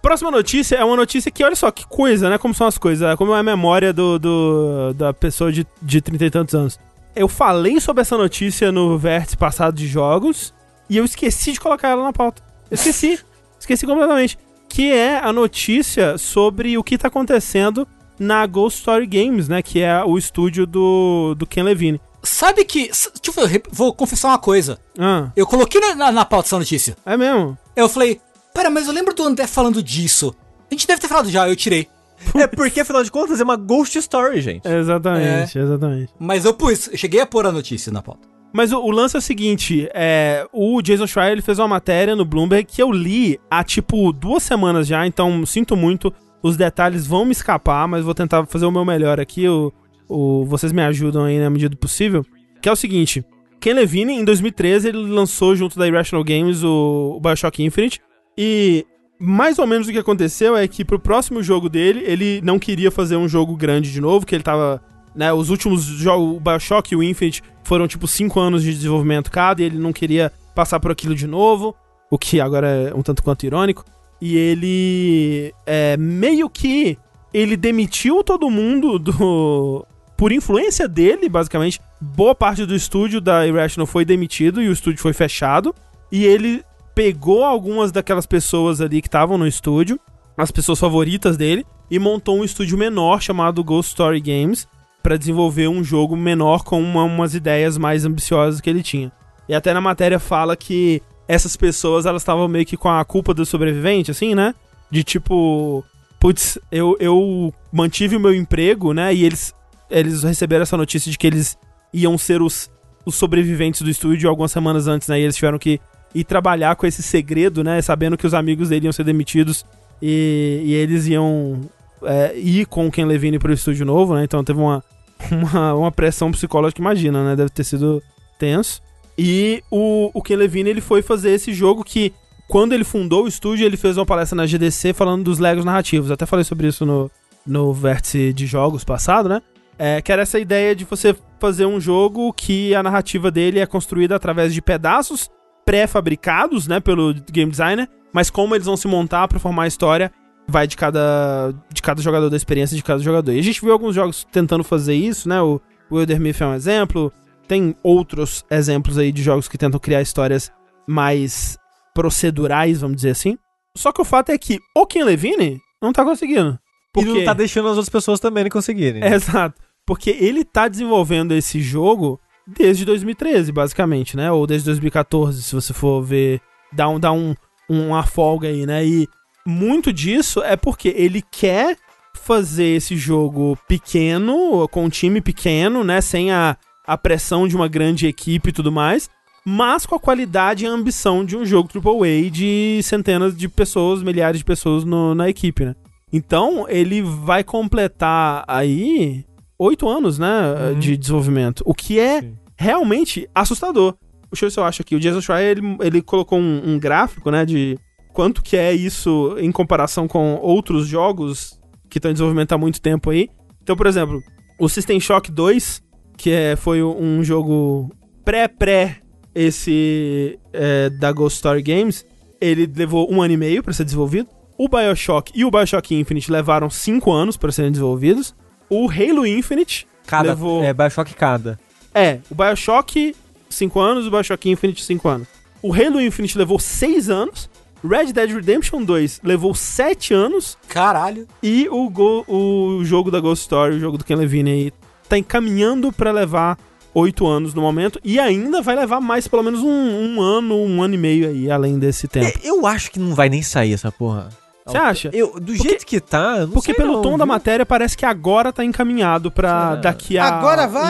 Próxima 0.07 0.31
notícia 0.31 0.77
é 0.77 0.85
uma 0.85 0.97
notícia 0.97 1.31
que, 1.31 1.43
olha 1.45 1.57
só, 1.57 1.71
que 1.71 1.87
coisa, 1.87 2.31
né? 2.31 2.39
Como 2.39 2.55
são 2.55 2.67
as 2.67 2.79
coisas, 2.79 3.15
como 3.17 3.35
é 3.35 3.41
a 3.41 3.43
memória 3.43 3.93
do, 3.93 4.19
do- 4.19 4.95
da 4.95 5.13
pessoa 5.13 5.51
de, 5.53 5.67
de 5.83 6.01
30 6.01 6.25
e 6.25 6.31
tantos 6.31 6.55
anos. 6.55 6.79
Eu 7.15 7.29
falei 7.29 7.81
sobre 7.81 8.03
essa 8.03 8.17
notícia 8.17 8.71
no 8.71 8.99
vértice 8.99 9.37
passado 9.37 9.75
de 9.75 9.87
jogos 9.87 10.53
e 10.89 10.97
eu 10.97 11.05
esqueci 11.05 11.53
de 11.53 11.61
colocar 11.61 11.89
ela 11.89 12.05
na 12.05 12.13
pauta. 12.13 12.43
Eu 12.71 12.75
esqueci. 12.75 13.19
esqueci 13.59 13.87
completamente. 13.87 14.39
Que 14.69 14.93
é 14.93 15.19
a 15.19 15.33
notícia 15.33 16.19
sobre 16.19 16.77
o 16.77 16.85
que 16.85 16.99
tá 16.99 17.09
acontecendo 17.09 17.87
na 18.19 18.45
Ghost 18.47 18.79
Story 18.81 19.07
Games, 19.07 19.49
né? 19.49 19.63
Que 19.63 19.81
é 19.81 20.05
o 20.05 20.19
estúdio 20.19 20.67
do, 20.67 21.35
do 21.39 21.47
Ken 21.47 21.63
Levine. 21.63 22.01
Sabe 22.23 22.65
que. 22.65 22.89
Deixa 22.89 23.41
eu 23.41 23.47
ver, 23.49 23.63
vou 23.71 23.95
confessar 23.95 24.29
uma 24.29 24.39
coisa. 24.39 24.79
Ah, 24.99 25.31
Eu 25.37 25.47
coloquei 25.47 25.81
na, 25.81 25.95
na, 25.95 26.13
na 26.13 26.25
pauta 26.25 26.49
essa 26.49 26.59
notícia. 26.59 26.97
é 27.07 27.17
mesmo? 27.17 27.57
Eu 27.75 27.89
falei, 27.89 28.21
pera, 28.57 28.71
mas 28.71 28.87
eu 28.87 28.93
lembro 28.93 29.15
do 29.15 29.23
André 29.23 29.47
falando 29.47 29.83
disso. 29.83 30.35
A 30.71 30.75
gente 30.75 30.87
deve 30.87 31.01
ter 31.01 31.09
falado 31.09 31.31
já, 31.31 31.49
eu 31.49 31.55
tirei. 31.57 31.87
É 32.35 32.47
porque, 32.47 32.81
afinal 32.81 33.05
de 33.05 33.11
contas, 33.11 33.41
é 33.41 33.45
uma 33.45 33.57
ghost 33.57 33.99
story, 33.99 34.41
gente. 34.41 34.67
Exatamente, 34.67 35.59
exatamente. 35.59 36.13
Mas 36.19 36.45
eu 36.47 36.55
pus, 36.55 36.89
eu 36.89 36.97
cheguei 36.97 37.21
a 37.21 37.27
pôr 37.27 37.47
a 37.47 37.53
notícia 37.53 37.93
na 37.93 38.01
pauta. 38.03 38.27
Mas 38.53 38.73
o, 38.73 38.79
o 38.81 38.91
lance 38.91 39.15
é 39.17 39.19
o 39.19 39.23
seguinte, 39.23 39.87
é, 39.93 40.47
o 40.53 40.81
Jason 40.81 41.07
Schreier 41.07 41.33
ele 41.33 41.43
fez 41.43 41.59
uma 41.59 41.69
matéria 41.69 42.17
no 42.17 42.25
Bloomberg 42.25 42.65
que 42.65 42.83
eu 42.83 42.91
li 42.91 43.39
há 43.51 43.63
tipo 43.63 44.13
duas 44.15 44.43
semanas 44.43 44.87
já, 44.87 45.07
então 45.07 45.45
sinto 45.45 45.77
muito, 45.77 46.11
os 46.43 46.57
detalhes 46.57 47.07
vão 47.07 47.27
me 47.27 47.33
escapar, 47.33 47.87
mas 47.87 48.03
vou 48.03 48.15
tentar 48.15 48.47
fazer 48.47 48.65
o 48.65 48.71
meu 48.71 48.85
melhor 48.85 49.21
aqui, 49.21 49.47
o, 49.47 49.71
o- 50.09 50.45
vocês 50.47 50.73
me 50.73 50.81
ajudam 50.83 51.25
aí 51.25 51.39
na 51.39 51.51
medida 51.51 51.69
do 51.69 51.77
possível. 51.77 52.25
Que 52.63 52.69
é 52.71 52.73
o 52.73 52.77
seguinte, 52.77 53.23
Ken 53.61 53.75
Levine, 53.75 54.15
em 54.15 54.25
2013, 54.25 54.89
ele 54.89 54.99
lançou 55.13 55.55
junto 55.55 55.79
da 55.79 55.87
Irrational 55.87 56.25
Games 56.25 56.63
o, 56.63 57.15
o 57.17 57.21
Bioshock 57.21 57.63
Infinite, 57.63 58.01
e 58.37 58.87
mais 59.19 59.59
ou 59.59 59.67
menos 59.67 59.89
o 59.89 59.93
que 59.93 59.99
aconteceu 59.99 60.57
é 60.57 60.69
que 60.69 60.85
pro 60.85 60.99
próximo 60.99 61.43
jogo 61.43 61.69
dele, 61.69 62.03
ele 62.07 62.41
não 62.43 62.59
queria 62.59 62.91
fazer 62.91 63.17
um 63.17 63.29
jogo 63.29 63.57
grande 63.57 63.91
de 63.91 64.01
novo, 64.01 64.27
que 64.27 64.35
ele 64.35 64.45
tava 64.45 64.83
né, 65.15 65.33
os 65.33 65.49
últimos 65.49 65.85
jogos, 65.85 66.37
o 66.37 66.41
Bioshock 66.41 66.93
e 66.93 66.97
o 66.97 67.03
Infinite, 67.03 67.43
foram 67.65 67.89
tipo 67.89 68.07
5 68.07 68.39
anos 68.39 68.63
de 68.63 68.73
desenvolvimento 68.73 69.31
cada, 69.31 69.63
e 69.63 69.65
ele 69.65 69.79
não 69.79 69.93
queria 69.93 70.31
passar 70.55 70.79
por 70.79 70.91
aquilo 70.91 71.15
de 71.15 71.27
novo, 71.27 71.75
o 72.11 72.19
que 72.19 72.41
agora 72.41 72.69
é 72.69 72.95
um 72.95 73.03
tanto 73.03 73.23
quanto 73.23 73.47
irônico. 73.47 73.85
E 74.21 74.37
ele 74.37 75.53
é, 75.67 75.97
meio 75.97 76.49
que 76.49 76.99
ele 77.33 77.57
demitiu 77.57 78.23
todo 78.23 78.49
mundo 78.51 78.99
do 78.99 79.87
por 80.17 80.33
influência 80.33 80.89
dele, 80.89 81.29
basicamente. 81.29 81.81
Boa 82.01 82.35
parte 82.35 82.65
do 82.65 82.75
estúdio 82.75 83.21
da 83.21 83.47
Irrational 83.47 83.87
foi 83.87 84.05
demitido 84.05 84.63
e 84.63 84.69
o 84.69 84.73
estúdio 84.73 85.01
foi 85.01 85.13
fechado. 85.13 85.75
E 86.11 86.25
ele 86.25 86.65
pegou 86.97 87.45
algumas 87.45 87.93
daquelas 87.93 88.25
pessoas 88.25 88.81
ali 88.81 89.03
que 89.03 89.07
estavam 89.07 89.37
no 89.37 89.47
estúdio, 89.47 90.01
as 90.35 90.51
pessoas 90.51 90.81
favoritas 90.81 91.37
dele, 91.37 91.65
e 91.91 91.99
montou 91.99 92.39
um 92.39 92.45
estúdio 92.45 92.79
menor 92.79 93.21
chamado 93.21 93.63
Ghost 93.63 93.91
Story 93.91 94.19
Games 94.19 94.67
para 95.03 95.19
desenvolver 95.19 95.69
um 95.69 95.85
jogo 95.85 96.17
menor 96.17 96.65
com 96.65 96.81
uma- 96.83 97.05
umas 97.05 97.35
ideias 97.35 97.77
mais 97.77 98.07
ambiciosas 98.07 98.63
que 98.63 98.71
ele 98.71 98.83
tinha. 98.83 99.13
E 99.47 99.55
até 99.55 99.75
na 99.75 99.81
matéria 99.81 100.19
fala 100.19 100.57
que 100.57 101.03
essas 101.29 101.55
pessoas 101.55 102.07
elas 102.07 102.23
estavam 102.23 102.49
meio 102.49 102.65
que 102.65 102.79
com 102.79 102.89
a 102.89 103.05
culpa 103.05 103.35
do 103.35 103.45
sobrevivente, 103.45 104.11
assim, 104.11 104.35
né? 104.35 104.55
De 104.91 105.05
tipo, 105.05 105.85
putz, 106.19 106.59
eu, 106.73 106.97
eu 106.99 107.53
mantive 107.71 108.17
o 108.17 108.21
meu 108.21 108.35
emprego, 108.35 108.95
né? 108.95 109.15
E 109.15 109.23
eles, 109.23 109.55
eles 109.91 110.23
receberam 110.23 110.63
essa 110.63 110.79
notícia 110.79 111.11
de 111.13 111.19
que 111.19 111.27
eles 111.27 111.59
iam 111.93 112.17
ser 112.17 112.41
os 112.41 112.71
os 113.05 113.15
sobreviventes 113.15 113.83
do 113.83 113.89
estúdio 113.91 114.29
algumas 114.29 114.51
semanas 114.51 114.89
antes, 114.89 115.07
né? 115.07 115.21
E 115.21 115.23
eles 115.23 115.37
tiveram 115.37 115.61
que 115.61 115.79
ir 116.17 116.25
trabalhar 116.25 116.75
com 116.77 116.87
esse 116.87 117.03
segredo, 117.03 117.63
né? 117.63 117.81
Sabendo 117.83 118.17
que 118.17 118.27
os 118.27 118.33
amigos 118.33 118.71
dele 118.71 118.87
iam 118.87 118.93
ser 118.93 119.05
demitidos 119.05 119.67
e, 120.01 120.63
e 120.65 120.75
eles 120.75 121.07
iam 121.07 121.61
é, 122.03 122.37
ir 122.37 122.67
com 122.67 122.87
o 122.87 122.91
Ken 122.91 123.05
Levine 123.05 123.39
pro 123.39 123.53
estúdio 123.53 123.85
novo, 123.85 124.15
né? 124.15 124.25
Então 124.25 124.43
teve 124.43 124.59
uma, 124.59 124.83
uma, 125.31 125.75
uma 125.75 125.93
pressão 125.93 126.33
psicológica, 126.33 126.81
imagina, 126.81 127.23
né? 127.23 127.37
Deve 127.37 127.51
ter 127.51 127.65
sido 127.65 128.03
tenso. 128.39 128.81
E 129.19 129.63
o, 129.71 130.11
o 130.15 130.23
Ken 130.23 130.37
Levine, 130.37 130.71
ele 130.71 130.81
foi 130.81 131.03
fazer 131.03 131.31
esse 131.31 131.53
jogo 131.53 131.85
que, 131.85 132.13
quando 132.49 132.73
ele 132.73 132.85
fundou 132.85 133.25
o 133.25 133.29
estúdio, 133.29 133.67
ele 133.67 133.77
fez 133.77 133.99
uma 133.99 134.07
palestra 134.07 134.37
na 134.37 134.47
GDC 134.47 134.95
falando 134.95 135.25
dos 135.25 135.39
Legos 135.39 135.65
narrativos. 135.65 136.11
até 136.11 136.25
falei 136.25 136.45
sobre 136.45 136.69
isso 136.69 136.87
no, 136.87 137.11
no 137.47 137.75
vértice 137.75 138.33
de 138.33 138.47
jogos 138.47 138.85
passado, 138.85 139.29
né? 139.29 139.43
É, 139.79 140.01
que 140.01 140.11
era 140.11 140.23
essa 140.23 140.39
ideia 140.39 140.75
de 140.75 140.87
você 140.87 141.15
fazer 141.39 141.67
um 141.67 141.79
jogo 141.79 142.33
que 142.33 142.75
a 142.75 142.83
narrativa 142.83 143.31
dele 143.31 143.59
é 143.59 143.67
construída 143.67 144.17
através 144.17 144.55
de 144.55 144.63
pedaços 144.63 145.31
pré-fabricados, 145.67 146.67
né, 146.67 146.81
pelo 146.81 147.13
game 147.31 147.51
designer, 147.51 147.89
mas 148.13 148.31
como 148.31 148.55
eles 148.55 148.67
vão 148.67 148.77
se 148.77 148.89
montar 148.89 149.29
para 149.29 149.39
formar 149.39 149.65
a 149.65 149.69
história 149.69 150.11
vai 150.49 150.67
de 150.67 150.77
cada 150.77 151.53
de 151.73 151.83
cada 151.83 152.01
jogador 152.01 152.31
da 152.31 152.37
experiência 152.37 152.77
de 152.77 152.83
cada 152.83 153.03
jogador. 153.03 153.33
E 153.33 153.39
a 153.39 153.43
gente 153.43 153.61
viu 153.61 153.73
alguns 153.73 153.95
jogos 153.95 154.25
tentando 154.31 154.63
fazer 154.63 154.95
isso, 154.95 155.29
né? 155.29 155.43
O 155.43 155.61
Wilder 155.91 156.21
Myth 156.21 156.41
é 156.41 156.47
um 156.47 156.55
exemplo, 156.55 157.13
tem 157.49 157.75
outros 157.83 158.45
exemplos 158.51 158.97
aí 158.97 159.11
de 159.11 159.23
jogos 159.23 159.49
que 159.49 159.59
tentam 159.59 159.81
criar 159.81 160.01
histórias 160.01 160.53
mais 160.87 161.59
procedurais, 161.95 162.81
vamos 162.81 162.97
dizer 162.97 163.11
assim. 163.11 163.37
Só 163.77 163.93
que 163.93 164.01
o 164.01 164.05
fato 164.05 164.31
é 164.31 164.39
que 164.39 164.59
o 164.75 164.87
Ken 164.87 165.05
Levine 165.05 165.61
não 165.83 165.93
tá 165.93 166.05
conseguindo. 166.05 166.59
Porque... 166.93 167.11
E 167.11 167.13
não 167.13 167.25
tá 167.25 167.35
deixando 167.35 167.67
as 167.67 167.77
outras 167.77 167.89
pessoas 167.89 168.21
também 168.21 168.49
conseguirem. 168.49 169.03
É, 169.03 169.13
exato. 169.15 169.61
Porque 169.85 170.11
ele 170.11 170.45
tá 170.45 170.69
desenvolvendo 170.69 171.33
esse 171.33 171.61
jogo 171.61 172.21
desde 172.47 172.85
2013, 172.85 173.51
basicamente, 173.51 174.17
né? 174.17 174.31
Ou 174.31 174.47
desde 174.47 174.67
2014, 174.67 175.43
se 175.43 175.55
você 175.55 175.73
for 175.73 176.03
ver. 176.03 176.41
Dá, 176.73 176.89
um, 176.89 177.01
dá 177.01 177.13
um, 177.13 177.35
uma 177.69 178.03
folga 178.05 178.49
aí, 178.49 178.67
né? 178.67 178.85
E 178.85 179.09
muito 179.47 179.93
disso 179.93 180.43
é 180.43 180.57
porque 180.57 180.89
ele 180.97 181.23
quer 181.23 181.77
fazer 182.15 182.77
esse 182.77 182.97
jogo 182.97 183.59
pequeno, 183.69 184.69
com 184.69 184.85
um 184.85 184.89
time 184.89 185.21
pequeno, 185.21 185.85
né? 185.85 186.01
Sem 186.01 186.33
a, 186.33 186.57
a 186.87 186.97
pressão 186.97 187.47
de 187.49 187.57
uma 187.57 187.69
grande 187.69 188.07
equipe 188.07 188.49
e 188.51 188.53
tudo 188.53 188.73
mais, 188.73 189.09
mas 189.45 189.87
com 189.87 189.95
a 189.95 190.01
qualidade 190.01 190.65
e 190.65 190.67
a 190.67 190.71
ambição 190.71 191.25
de 191.25 191.37
um 191.37 191.45
jogo 191.45 191.69
AAA 191.73 192.31
de 192.31 192.81
centenas 192.83 193.37
de 193.37 193.49
pessoas, 193.49 194.03
milhares 194.03 194.39
de 194.39 194.45
pessoas 194.45 194.85
no, 194.85 195.15
na 195.15 195.29
equipe, 195.29 195.65
né? 195.65 195.75
Então, 196.13 196.67
ele 196.69 197.03
vai 197.03 197.43
completar 197.45 198.45
aí 198.47 199.25
oito 199.59 199.89
anos, 199.89 200.19
né, 200.19 200.73
uhum. 200.73 200.79
de 200.79 200.97
desenvolvimento, 200.97 201.63
o 201.65 201.75
que 201.75 201.99
é 201.99 202.21
Sim. 202.21 202.35
realmente 202.57 203.29
assustador. 203.35 203.95
Deixa 204.31 204.45
eu 204.45 204.49
ver 204.49 204.53
se 204.53 204.61
eu 204.61 204.65
acho 204.65 204.83
aqui. 204.83 204.97
O 204.97 205.01
Jason 205.01 205.21
Schreier, 205.21 205.59
ele, 205.59 205.77
ele 205.81 206.03
colocou 206.03 206.39
um, 206.39 206.73
um 206.73 206.79
gráfico, 206.79 207.31
né, 207.31 207.45
de 207.45 207.79
quanto 208.13 208.43
que 208.43 208.57
é 208.57 208.73
isso 208.73 209.37
em 209.39 209.53
comparação 209.53 210.09
com 210.09 210.37
outros 210.37 210.87
jogos 210.87 211.61
que 211.89 211.99
estão 211.99 212.11
em 212.11 212.15
desenvolvimento 212.15 212.53
há 212.53 212.59
muito 212.59 212.81
tempo 212.81 213.11
aí. 213.11 213.29
Então, 213.63 213.77
por 213.77 213.87
exemplo, 213.87 214.23
o 214.59 214.69
System 214.69 214.99
Shock 214.99 215.31
2, 215.31 215.83
que 216.17 216.31
é, 216.31 216.57
foi 216.57 216.83
um 216.83 217.23
jogo 217.23 217.91
pré-pré 218.25 219.01
esse 219.35 220.39
é, 220.53 220.89
da 220.89 221.13
Ghost 221.13 221.37
Story 221.37 221.63
Games, 221.63 222.07
ele 222.41 222.71
levou 222.75 223.13
um 223.13 223.21
ano 223.21 223.35
e 223.35 223.37
meio 223.37 223.63
para 223.63 223.73
ser 223.73 223.85
desenvolvido. 223.85 224.29
O 224.59 224.69
Bioshock 224.69 225.31
e 225.35 225.45
o 225.45 225.51
Bioshock 225.51 225.95
Infinite 225.95 226.33
levaram 226.33 226.71
cinco 226.71 227.13
anos 227.13 227.37
para 227.37 227.53
serem 227.53 227.71
desenvolvidos. 227.71 228.35
O 228.69 228.91
Halo 228.91 229.27
Infinite 229.27 229.87
cada, 230.07 230.31
levou... 230.31 230.63
É, 230.63 230.73
Bioshock 230.73 231.15
cada. 231.15 231.59
É, 231.95 232.19
o 232.31 232.35
Bioshock, 232.35 233.15
cinco 233.49 233.81
anos, 233.81 234.07
o 234.07 234.11
Bioshock 234.11 234.51
Infinite, 234.51 234.85
cinco 234.85 235.09
anos. 235.09 235.29
O 235.63 235.73
Halo 235.73 236.01
Infinite 236.01 236.37
levou 236.37 236.59
seis 236.59 237.09
anos. 237.09 237.49
Red 237.85 238.13
Dead 238.13 238.31
Redemption 238.31 238.83
2 238.83 239.21
levou 239.23 239.55
7 239.55 240.13
anos. 240.13 240.59
Caralho. 240.69 241.27
E 241.43 241.69
o, 241.71 241.89
Go, 241.89 242.25
o 242.27 242.85
jogo 242.85 243.11
da 243.11 243.21
Ghost 243.21 243.43
Story, 243.43 243.77
o 243.77 243.79
jogo 243.79 243.99
do 243.99 244.05
Ken 244.05 244.17
Levine 244.17 244.51
aí, 244.51 244.73
tá 245.09 245.17
encaminhando 245.17 245.93
para 245.93 246.11
levar 246.11 246.59
8 246.93 247.27
anos 247.27 247.55
no 247.55 247.63
momento. 247.63 248.01
E 248.03 248.19
ainda 248.19 248.63
vai 248.63 248.75
levar 248.75 249.01
mais, 249.01 249.29
pelo 249.29 249.43
menos 249.43 249.61
um, 249.61 249.69
um 249.69 250.21
ano, 250.21 250.57
um 250.57 250.83
ano 250.83 250.95
e 250.95 250.99
meio 250.99 251.29
aí, 251.29 251.51
além 251.51 251.79
desse 251.79 252.09
tempo. 252.09 252.27
É, 252.27 252.49
eu 252.49 252.67
acho 252.67 252.91
que 252.91 252.99
não 252.99 253.15
vai 253.15 253.29
nem 253.29 253.43
sair 253.43 253.73
essa 253.73 253.93
porra. 253.93 254.31
Você 254.67 254.77
acha? 254.77 255.11
Eu, 255.13 255.35
do 255.35 255.53
porque, 255.53 255.63
jeito 255.63 255.87
que 255.87 256.01
tá, 256.01 256.41
não 256.41 256.51
Porque 256.51 256.75
pelo 256.75 256.95
não, 256.95 257.03
tom 257.03 257.11
viu? 257.11 257.19
da 257.19 257.27
matéria 257.27 257.65
parece 257.65 257.97
que 257.97 258.05
agora 258.05 258.53
tá 258.53 258.65
encaminhado 258.65 259.31
pra 259.31 259.77
daqui 259.77 260.19
a 260.19 260.41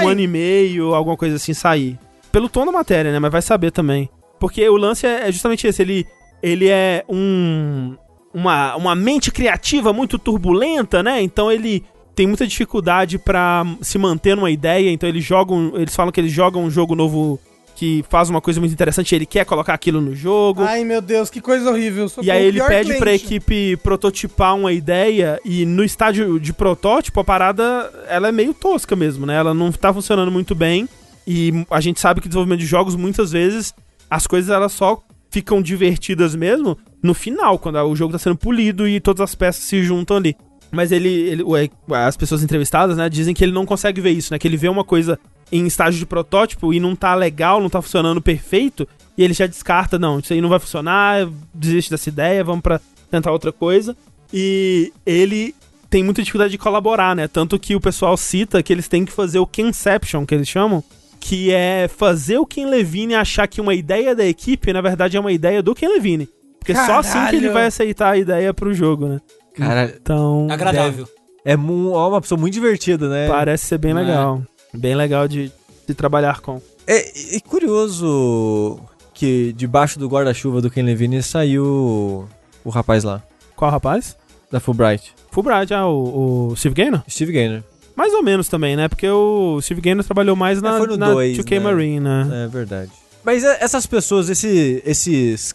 um 0.03 0.09
ano 0.09 0.21
e 0.21 0.27
meio, 0.27 0.95
alguma 0.95 1.17
coisa 1.17 1.37
assim, 1.37 1.53
sair. 1.53 1.99
Pelo 2.33 2.49
tom 2.49 2.65
da 2.65 2.73
matéria, 2.73 3.13
né? 3.13 3.19
Mas 3.19 3.31
vai 3.31 3.43
saber 3.43 3.71
também. 3.71 4.09
Porque 4.41 4.67
o 4.69 4.77
lance 4.77 5.07
é, 5.07 5.29
é 5.29 5.33
justamente 5.33 5.67
esse, 5.67 5.83
ele 5.83 6.07
ele 6.43 6.69
é 6.69 7.05
um 7.09 7.97
uma, 8.33 8.77
uma 8.77 8.95
mente 8.95 9.31
criativa 9.31 9.93
muito 9.93 10.19
turbulenta, 10.19 11.03
né? 11.03 11.23
Então 11.23 11.51
ele 11.51 11.85
tem 12.15 12.27
muita 12.27 12.47
dificuldade 12.47 13.19
para 13.19 13.65
se 13.83 13.99
manter 13.99 14.35
numa 14.35 14.51
ideia, 14.51 14.91
então 14.91 15.09
eles 15.09 15.25
jogam, 15.25 15.73
eles 15.75 15.95
falam 15.95 16.11
que 16.11 16.21
eles 16.21 16.33
jogam 16.33 16.65
um 16.65 16.71
jogo 16.71 16.95
novo 16.95 17.39
que 17.77 18.03
faz 18.09 18.31
uma 18.31 18.41
coisa 18.41 18.59
muito 18.59 18.73
interessante, 18.73 19.15
ele 19.15 19.27
quer 19.27 19.45
colocar 19.45 19.75
aquilo 19.75 20.01
no 20.01 20.15
jogo. 20.15 20.63
Ai, 20.63 20.83
meu 20.83 21.03
Deus, 21.03 21.29
que 21.29 21.43
coisa 21.43 21.71
horrível. 21.71 22.11
e 22.23 22.31
aí 22.31 22.47
ele 22.47 22.61
pede 22.63 22.85
cliente. 22.85 22.99
pra 22.99 23.15
equipe 23.15 23.77
prototipar 23.77 24.57
uma 24.57 24.73
ideia 24.73 25.39
e 25.45 25.67
no 25.67 25.85
estágio 25.85 26.41
de 26.41 26.55
protótipo 26.55 27.21
a 27.21 27.25
parada, 27.25 27.93
ela 28.09 28.29
é 28.29 28.33
meio 28.33 28.55
tosca 28.55 28.97
mesmo, 28.97 29.27
né? 29.27 29.37
Ela 29.37 29.53
não 29.53 29.71
tá 29.71 29.93
funcionando 29.93 30.33
muito 30.33 30.55
bem 30.55 30.89
e 31.27 31.67
a 31.71 31.81
gente 31.81 32.01
sabe 32.01 32.23
que 32.23 32.29
desenvolvimento 32.29 32.61
de 32.61 32.67
jogos 32.67 32.97
muitas 32.97 33.31
vezes 33.31 33.75
as 34.09 34.27
coisas 34.27 34.51
elas 34.51 34.73
só 34.73 35.03
ficam 35.31 35.61
divertidas 35.61 36.35
mesmo 36.35 36.79
no 37.03 37.13
final, 37.13 37.59
quando 37.59 37.77
o 37.77 37.95
jogo 37.95 38.13
tá 38.13 38.19
sendo 38.19 38.37
polido 38.37 38.89
e 38.89 39.01
todas 39.01 39.21
as 39.21 39.35
peças 39.35 39.65
se 39.65 39.83
juntam 39.83 40.17
ali. 40.17 40.35
Mas 40.73 40.91
ele, 40.93 41.11
ele 41.11 41.45
as 41.91 42.17
pessoas 42.17 42.43
entrevistadas, 42.43 42.97
né, 42.97 43.09
dizem 43.09 43.35
que 43.35 43.45
ele 43.45 43.53
não 43.53 43.67
consegue 43.67 44.01
ver 44.01 44.11
isso, 44.11 44.33
né? 44.33 44.39
Que 44.39 44.49
ele 44.49 44.57
vê 44.57 44.69
uma 44.69 44.83
coisa 44.83 45.19
em 45.51 45.67
estágio 45.67 45.99
de 45.99 46.07
protótipo 46.07 46.73
e 46.73 46.81
não 46.81 46.97
tá 46.97 47.15
legal, 47.15 47.61
não 47.61 47.71
tá 47.71 47.81
funcionando 47.81 48.21
perfeito, 48.21 48.87
e 49.17 49.23
ele 49.23 49.33
já 49.33 49.47
descarta, 49.47 49.99
não, 49.99 50.19
isso 50.19 50.33
aí 50.33 50.41
não 50.41 50.49
vai 50.49 50.59
funcionar, 50.59 51.29
desiste 51.55 51.91
dessa 51.91 52.09
ideia, 52.09 52.45
vamos 52.45 52.63
para 52.63 52.81
tentar 53.11 53.33
outra 53.33 53.53
coisa. 53.53 53.97
E 54.33 54.93
ele 55.07 55.55
tem 55.89 56.03
muita 56.03 56.21
dificuldade 56.21 56.51
de 56.51 56.59
colaborar, 56.59 57.15
né? 57.15 57.29
Tanto 57.29 57.59
que 57.59 57.75
o 57.75 57.81
pessoal 57.81 58.17
cita 58.17 58.63
que 58.63 58.73
eles 58.73 58.89
têm 58.89 59.05
que 59.05 59.13
fazer 59.13 59.39
o 59.39 59.47
Kenception, 59.47 60.27
que 60.27 60.35
eles 60.35 60.49
chamam, 60.49 60.83
que 61.19 61.53
é 61.53 61.89
fazer 61.89 62.39
o 62.39 62.47
Ken 62.47 62.67
Levine 62.67 63.15
achar 63.15 63.47
que 63.47 63.61
uma 63.61 63.75
ideia 63.75 64.15
da 64.15 64.27
equipe, 64.27 64.73
na 64.73 64.81
verdade, 64.81 65.17
é 65.17 65.21
uma 65.21 65.33
ideia 65.33 65.63
do 65.63 65.75
Ken 65.75 65.89
Levine. 65.89 66.29
Porque 66.59 66.75
Caralho. 66.75 66.93
só 66.93 66.99
assim 66.99 67.31
que 67.31 67.37
ele 67.37 67.49
vai 67.49 67.67
aceitar 67.67 68.11
a 68.11 68.19
ideia 68.19 68.53
pro 68.53 68.75
jogo, 68.75 69.07
né? 69.07 69.21
Cara, 69.55 69.95
então. 70.01 70.49
Agradável. 70.51 71.09
É 71.45 71.57
uma 71.57 72.21
pessoa 72.21 72.39
muito 72.39 72.55
divertida, 72.55 73.09
né? 73.09 73.29
Parece 73.29 73.67
ser 73.67 73.79
bem 73.79 73.93
é. 73.93 73.95
legal. 73.95 74.43
Bem 74.73 74.95
legal 74.95 75.27
de, 75.29 75.51
de 75.87 75.95
trabalhar 75.95 76.41
com. 76.41 76.61
É, 76.87 77.37
é 77.37 77.41
curioso 77.41 78.79
que 79.15 79.53
debaixo 79.55 79.99
do 79.99 80.09
guarda-chuva 80.09 80.61
do 80.61 80.71
Ken 80.71 80.83
Levine 80.83 81.23
saiu 81.23 82.29
o 82.65 82.71
rapaz 82.71 83.03
lá. 83.03 83.23
Qual 83.55 83.71
rapaz? 83.71 84.17
Da 84.51 84.61
Fulbright. 84.61 85.15
Fulbright, 85.31 85.73
ah, 85.75 85.87
o, 85.87 86.51
o 86.51 86.57
Steve 86.57 86.75
Gaynor? 86.75 87.03
Steve 87.09 87.33
Gaynor. 87.33 87.63
Mais 87.97 88.13
ou 88.13 88.23
menos 88.23 88.49
também, 88.49 88.77
né? 88.77 88.89
Porque 88.89 89.09
o 89.09 89.59
Steve 89.63 89.81
Gaynor 89.81 90.05
trabalhou 90.05 90.37
mais 90.37 90.61
na, 90.61 90.77
é, 90.77 90.97
na 90.97 91.13
dois, 91.13 91.39
2K 91.39 91.51
né? 91.53 91.61
Marine, 91.61 92.01
né? 92.01 92.45
É 92.45 92.49
verdade. 92.49 92.91
Mas 93.27 93.43
é, 93.43 93.59
essas 93.61 93.87
pessoas, 93.87 94.31
esse, 94.31 94.81
esses 94.87 95.53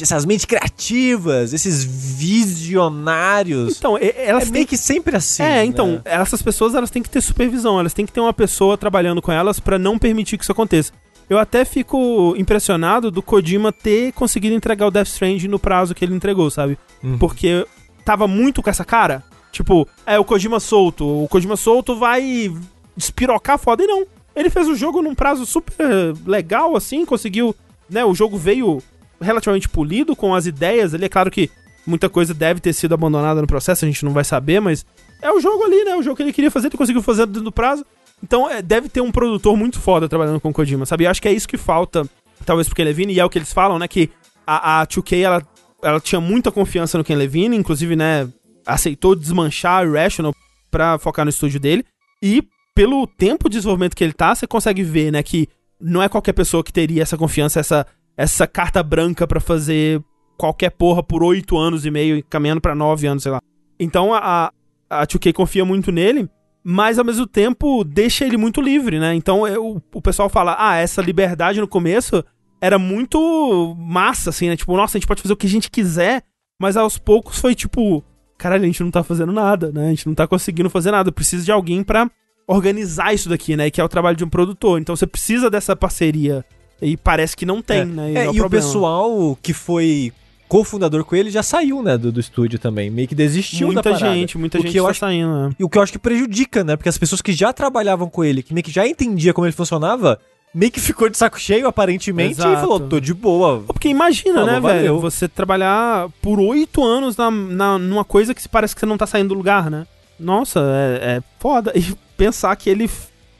essas 0.00 0.24
mentes 0.24 0.44
criativas, 0.44 1.52
esses 1.52 1.82
visionários. 1.82 3.76
Então, 3.76 3.98
elas 3.98 4.42
é 4.42 4.44
têm 4.44 4.52
meio 4.52 4.66
que 4.68 4.76
sempre 4.76 5.16
assim. 5.16 5.42
É, 5.42 5.64
então, 5.64 5.94
né? 5.94 6.02
essas 6.04 6.40
pessoas 6.40 6.76
elas 6.76 6.90
têm 6.90 7.02
que 7.02 7.10
ter 7.10 7.20
supervisão, 7.20 7.80
elas 7.80 7.92
têm 7.92 8.06
que 8.06 8.12
ter 8.12 8.20
uma 8.20 8.32
pessoa 8.32 8.78
trabalhando 8.78 9.20
com 9.20 9.32
elas 9.32 9.58
para 9.58 9.80
não 9.80 9.98
permitir 9.98 10.38
que 10.38 10.44
isso 10.44 10.52
aconteça. 10.52 10.92
Eu 11.28 11.38
até 11.38 11.64
fico 11.64 12.36
impressionado 12.38 13.10
do 13.10 13.20
Kojima 13.20 13.72
ter 13.72 14.12
conseguido 14.12 14.54
entregar 14.54 14.86
o 14.86 14.90
Death 14.90 15.08
Stranding 15.08 15.48
no 15.48 15.58
prazo 15.58 15.96
que 15.96 16.04
ele 16.04 16.14
entregou, 16.14 16.48
sabe? 16.52 16.78
Uhum. 17.02 17.18
Porque 17.18 17.66
tava 18.04 18.28
muito 18.28 18.62
com 18.62 18.70
essa 18.70 18.84
cara. 18.84 19.24
Tipo, 19.50 19.88
é 20.06 20.20
o 20.20 20.24
Kojima 20.24 20.60
solto. 20.60 21.24
O 21.24 21.26
Kojima 21.26 21.56
solto 21.56 21.96
vai 21.96 22.54
despirocar 22.96 23.58
foda. 23.58 23.82
E 23.82 23.88
não. 23.88 24.06
Ele 24.38 24.50
fez 24.50 24.68
o 24.68 24.74
jogo 24.74 25.02
num 25.02 25.14
prazo 25.14 25.44
super 25.44 26.14
legal, 26.26 26.76
assim, 26.76 27.04
conseguiu. 27.04 27.54
Né, 27.88 28.04
o 28.04 28.14
jogo 28.14 28.36
veio 28.36 28.82
relativamente 29.20 29.68
polido 29.68 30.14
com 30.14 30.34
as 30.34 30.46
ideias 30.46 30.94
ali. 30.94 31.06
É 31.06 31.08
claro 31.08 31.30
que 31.30 31.50
muita 31.86 32.08
coisa 32.08 32.34
deve 32.34 32.60
ter 32.60 32.72
sido 32.72 32.92
abandonada 32.92 33.40
no 33.40 33.46
processo, 33.46 33.84
a 33.84 33.88
gente 33.88 34.04
não 34.04 34.12
vai 34.12 34.24
saber, 34.24 34.60
mas 34.60 34.84
é 35.22 35.32
o 35.32 35.40
jogo 35.40 35.64
ali, 35.64 35.84
né? 35.84 35.96
O 35.96 36.02
jogo 36.02 36.16
que 36.16 36.22
ele 36.22 36.32
queria 36.32 36.50
fazer, 36.50 36.68
ele 36.68 36.76
conseguiu 36.76 37.02
fazer 37.02 37.26
dentro 37.26 37.42
do 37.42 37.52
prazo. 37.52 37.84
Então 38.22 38.48
é, 38.48 38.60
deve 38.60 38.88
ter 38.88 39.00
um 39.00 39.10
produtor 39.10 39.56
muito 39.56 39.80
foda 39.80 40.08
trabalhando 40.08 40.40
com 40.40 40.50
o 40.50 40.52
Kojima, 40.52 40.84
sabe? 40.84 41.06
Acho 41.06 41.22
que 41.22 41.28
é 41.28 41.32
isso 41.32 41.48
que 41.48 41.56
falta, 41.56 42.06
talvez 42.44 42.68
porque 42.68 42.84
Levine, 42.84 43.14
e 43.14 43.20
é 43.20 43.24
o 43.24 43.30
que 43.30 43.38
eles 43.38 43.52
falam, 43.52 43.78
né? 43.78 43.88
Que 43.88 44.10
a, 44.46 44.82
a 44.82 44.86
2K, 44.86 45.18
ela, 45.18 45.42
ela 45.82 46.00
tinha 46.00 46.20
muita 46.20 46.52
confiança 46.52 46.98
no 46.98 47.04
Ken 47.04 47.16
Levine, 47.16 47.56
inclusive, 47.56 47.96
né? 47.96 48.28
aceitou 48.68 49.16
desmanchar 49.16 49.80
a 49.80 49.84
Irrational 49.84 50.34
pra 50.70 50.98
focar 50.98 51.24
no 51.24 51.30
estúdio 51.30 51.58
dele. 51.58 51.84
E 52.22 52.44
pelo 52.78 53.08
tempo 53.08 53.48
de 53.48 53.56
desenvolvimento 53.56 53.96
que 53.96 54.04
ele 54.04 54.12
tá, 54.12 54.32
você 54.32 54.46
consegue 54.46 54.84
ver, 54.84 55.10
né, 55.10 55.20
que 55.20 55.48
não 55.80 56.00
é 56.00 56.08
qualquer 56.08 56.32
pessoa 56.32 56.62
que 56.62 56.72
teria 56.72 57.02
essa 57.02 57.16
confiança, 57.16 57.58
essa, 57.58 57.84
essa 58.16 58.46
carta 58.46 58.84
branca 58.84 59.26
pra 59.26 59.40
fazer 59.40 60.00
qualquer 60.36 60.70
porra 60.70 61.02
por 61.02 61.24
oito 61.24 61.58
anos 61.58 61.84
e 61.84 61.90
meio, 61.90 62.22
caminhando 62.30 62.60
pra 62.60 62.76
nove 62.76 63.08
anos, 63.08 63.24
sei 63.24 63.32
lá. 63.32 63.40
Então 63.80 64.14
a, 64.14 64.52
a 64.88 65.04
2K 65.04 65.32
confia 65.32 65.64
muito 65.64 65.90
nele, 65.90 66.30
mas 66.62 67.00
ao 67.00 67.04
mesmo 67.04 67.26
tempo 67.26 67.82
deixa 67.82 68.24
ele 68.24 68.36
muito 68.36 68.60
livre, 68.60 69.00
né? 69.00 69.12
Então 69.12 69.44
eu, 69.44 69.82
o 69.92 70.00
pessoal 70.00 70.28
fala, 70.28 70.54
ah, 70.56 70.76
essa 70.76 71.02
liberdade 71.02 71.60
no 71.60 71.66
começo 71.66 72.24
era 72.60 72.78
muito 72.78 73.74
massa, 73.76 74.30
assim, 74.30 74.50
né? 74.50 74.56
Tipo, 74.56 74.76
nossa, 74.76 74.96
a 74.96 75.00
gente 75.00 75.08
pode 75.08 75.22
fazer 75.22 75.34
o 75.34 75.36
que 75.36 75.48
a 75.48 75.50
gente 75.50 75.68
quiser, 75.68 76.22
mas 76.60 76.76
aos 76.76 76.96
poucos 76.96 77.40
foi 77.40 77.56
tipo, 77.56 78.04
caralho, 78.38 78.62
a 78.62 78.66
gente 78.66 78.84
não 78.84 78.90
tá 78.92 79.02
fazendo 79.02 79.32
nada, 79.32 79.72
né? 79.72 79.86
A 79.86 79.90
gente 79.90 80.06
não 80.06 80.14
tá 80.14 80.28
conseguindo 80.28 80.70
fazer 80.70 80.92
nada. 80.92 81.10
Precisa 81.10 81.44
de 81.44 81.50
alguém 81.50 81.82
pra 81.82 82.08
organizar 82.48 83.14
isso 83.14 83.28
daqui, 83.28 83.54
né? 83.56 83.70
Que 83.70 83.80
é 83.80 83.84
o 83.84 83.88
trabalho 83.88 84.16
de 84.16 84.24
um 84.24 84.28
produtor. 84.28 84.80
Então 84.80 84.96
você 84.96 85.06
precisa 85.06 85.48
dessa 85.48 85.76
parceria. 85.76 86.44
E 86.82 86.96
parece 86.96 87.36
que 87.36 87.44
não 87.46 87.60
tem, 87.62 87.80
É. 87.80 87.84
né? 87.84 88.12
É, 88.14 88.24
é 88.24 88.30
o 88.30 88.34
e 88.34 88.40
o 88.40 88.48
pessoal 88.50 89.38
que 89.42 89.52
foi 89.52 90.12
cofundador 90.48 91.04
com 91.04 91.14
ele 91.14 91.30
já 91.30 91.42
saiu, 91.42 91.82
né, 91.82 91.98
do, 91.98 92.10
do 92.10 92.18
estúdio 92.20 92.58
também. 92.58 92.88
Meio 92.88 93.06
que 93.06 93.14
desistiu 93.14 93.66
da 93.68 93.74
Muita 93.74 93.90
parada. 93.92 94.14
gente, 94.14 94.38
muita 94.38 94.58
O 94.58 94.62
gente 94.62 94.70
que 94.72 94.78
eu 94.78 94.84
tá 94.84 94.90
acho- 94.90 95.00
saindo, 95.00 95.48
né? 95.48 95.50
E 95.58 95.64
o 95.64 95.68
que 95.68 95.76
eu 95.76 95.82
acho 95.82 95.92
que 95.92 95.98
prejudica, 95.98 96.64
né? 96.64 96.74
Porque 96.74 96.88
as 96.88 96.96
pessoas 96.96 97.20
que 97.20 97.32
já 97.32 97.52
trabalhavam 97.52 98.08
com 98.08 98.24
ele, 98.24 98.42
que 98.42 98.54
meio 98.54 98.64
que 98.64 98.70
já 98.70 98.86
entendia 98.88 99.34
como 99.34 99.44
ele 99.46 99.52
funcionava, 99.52 100.18
meio 100.54 100.72
que 100.72 100.80
ficou 100.80 101.10
de 101.10 101.18
saco 101.18 101.38
cheio, 101.38 101.66
aparentemente, 101.68 102.40
Exato. 102.40 102.54
e 102.54 102.60
falou, 102.60 102.80
tô 102.80 102.98
de 102.98 103.12
boa. 103.12 103.62
Porque 103.66 103.88
imagina, 103.90 104.36
Falou, 104.36 104.46
né, 104.52 104.60
valeu. 104.60 104.78
velho? 104.80 105.00
Você 105.00 105.28
trabalhar 105.28 106.08
por 106.22 106.40
oito 106.40 106.82
anos 106.82 107.14
na, 107.16 107.30
na, 107.30 107.78
numa 107.78 108.04
coisa 108.04 108.32
que 108.34 108.48
parece 108.48 108.74
que 108.74 108.80
você 108.80 108.86
não 108.86 108.96
tá 108.96 109.06
saindo 109.06 109.28
do 109.28 109.34
lugar, 109.34 109.70
né? 109.70 109.86
Nossa, 110.18 110.60
é, 110.60 111.16
é 111.18 111.22
foda. 111.38 111.72
E 111.76 111.84
pensar 112.18 112.54
que 112.56 112.68
ele 112.68 112.90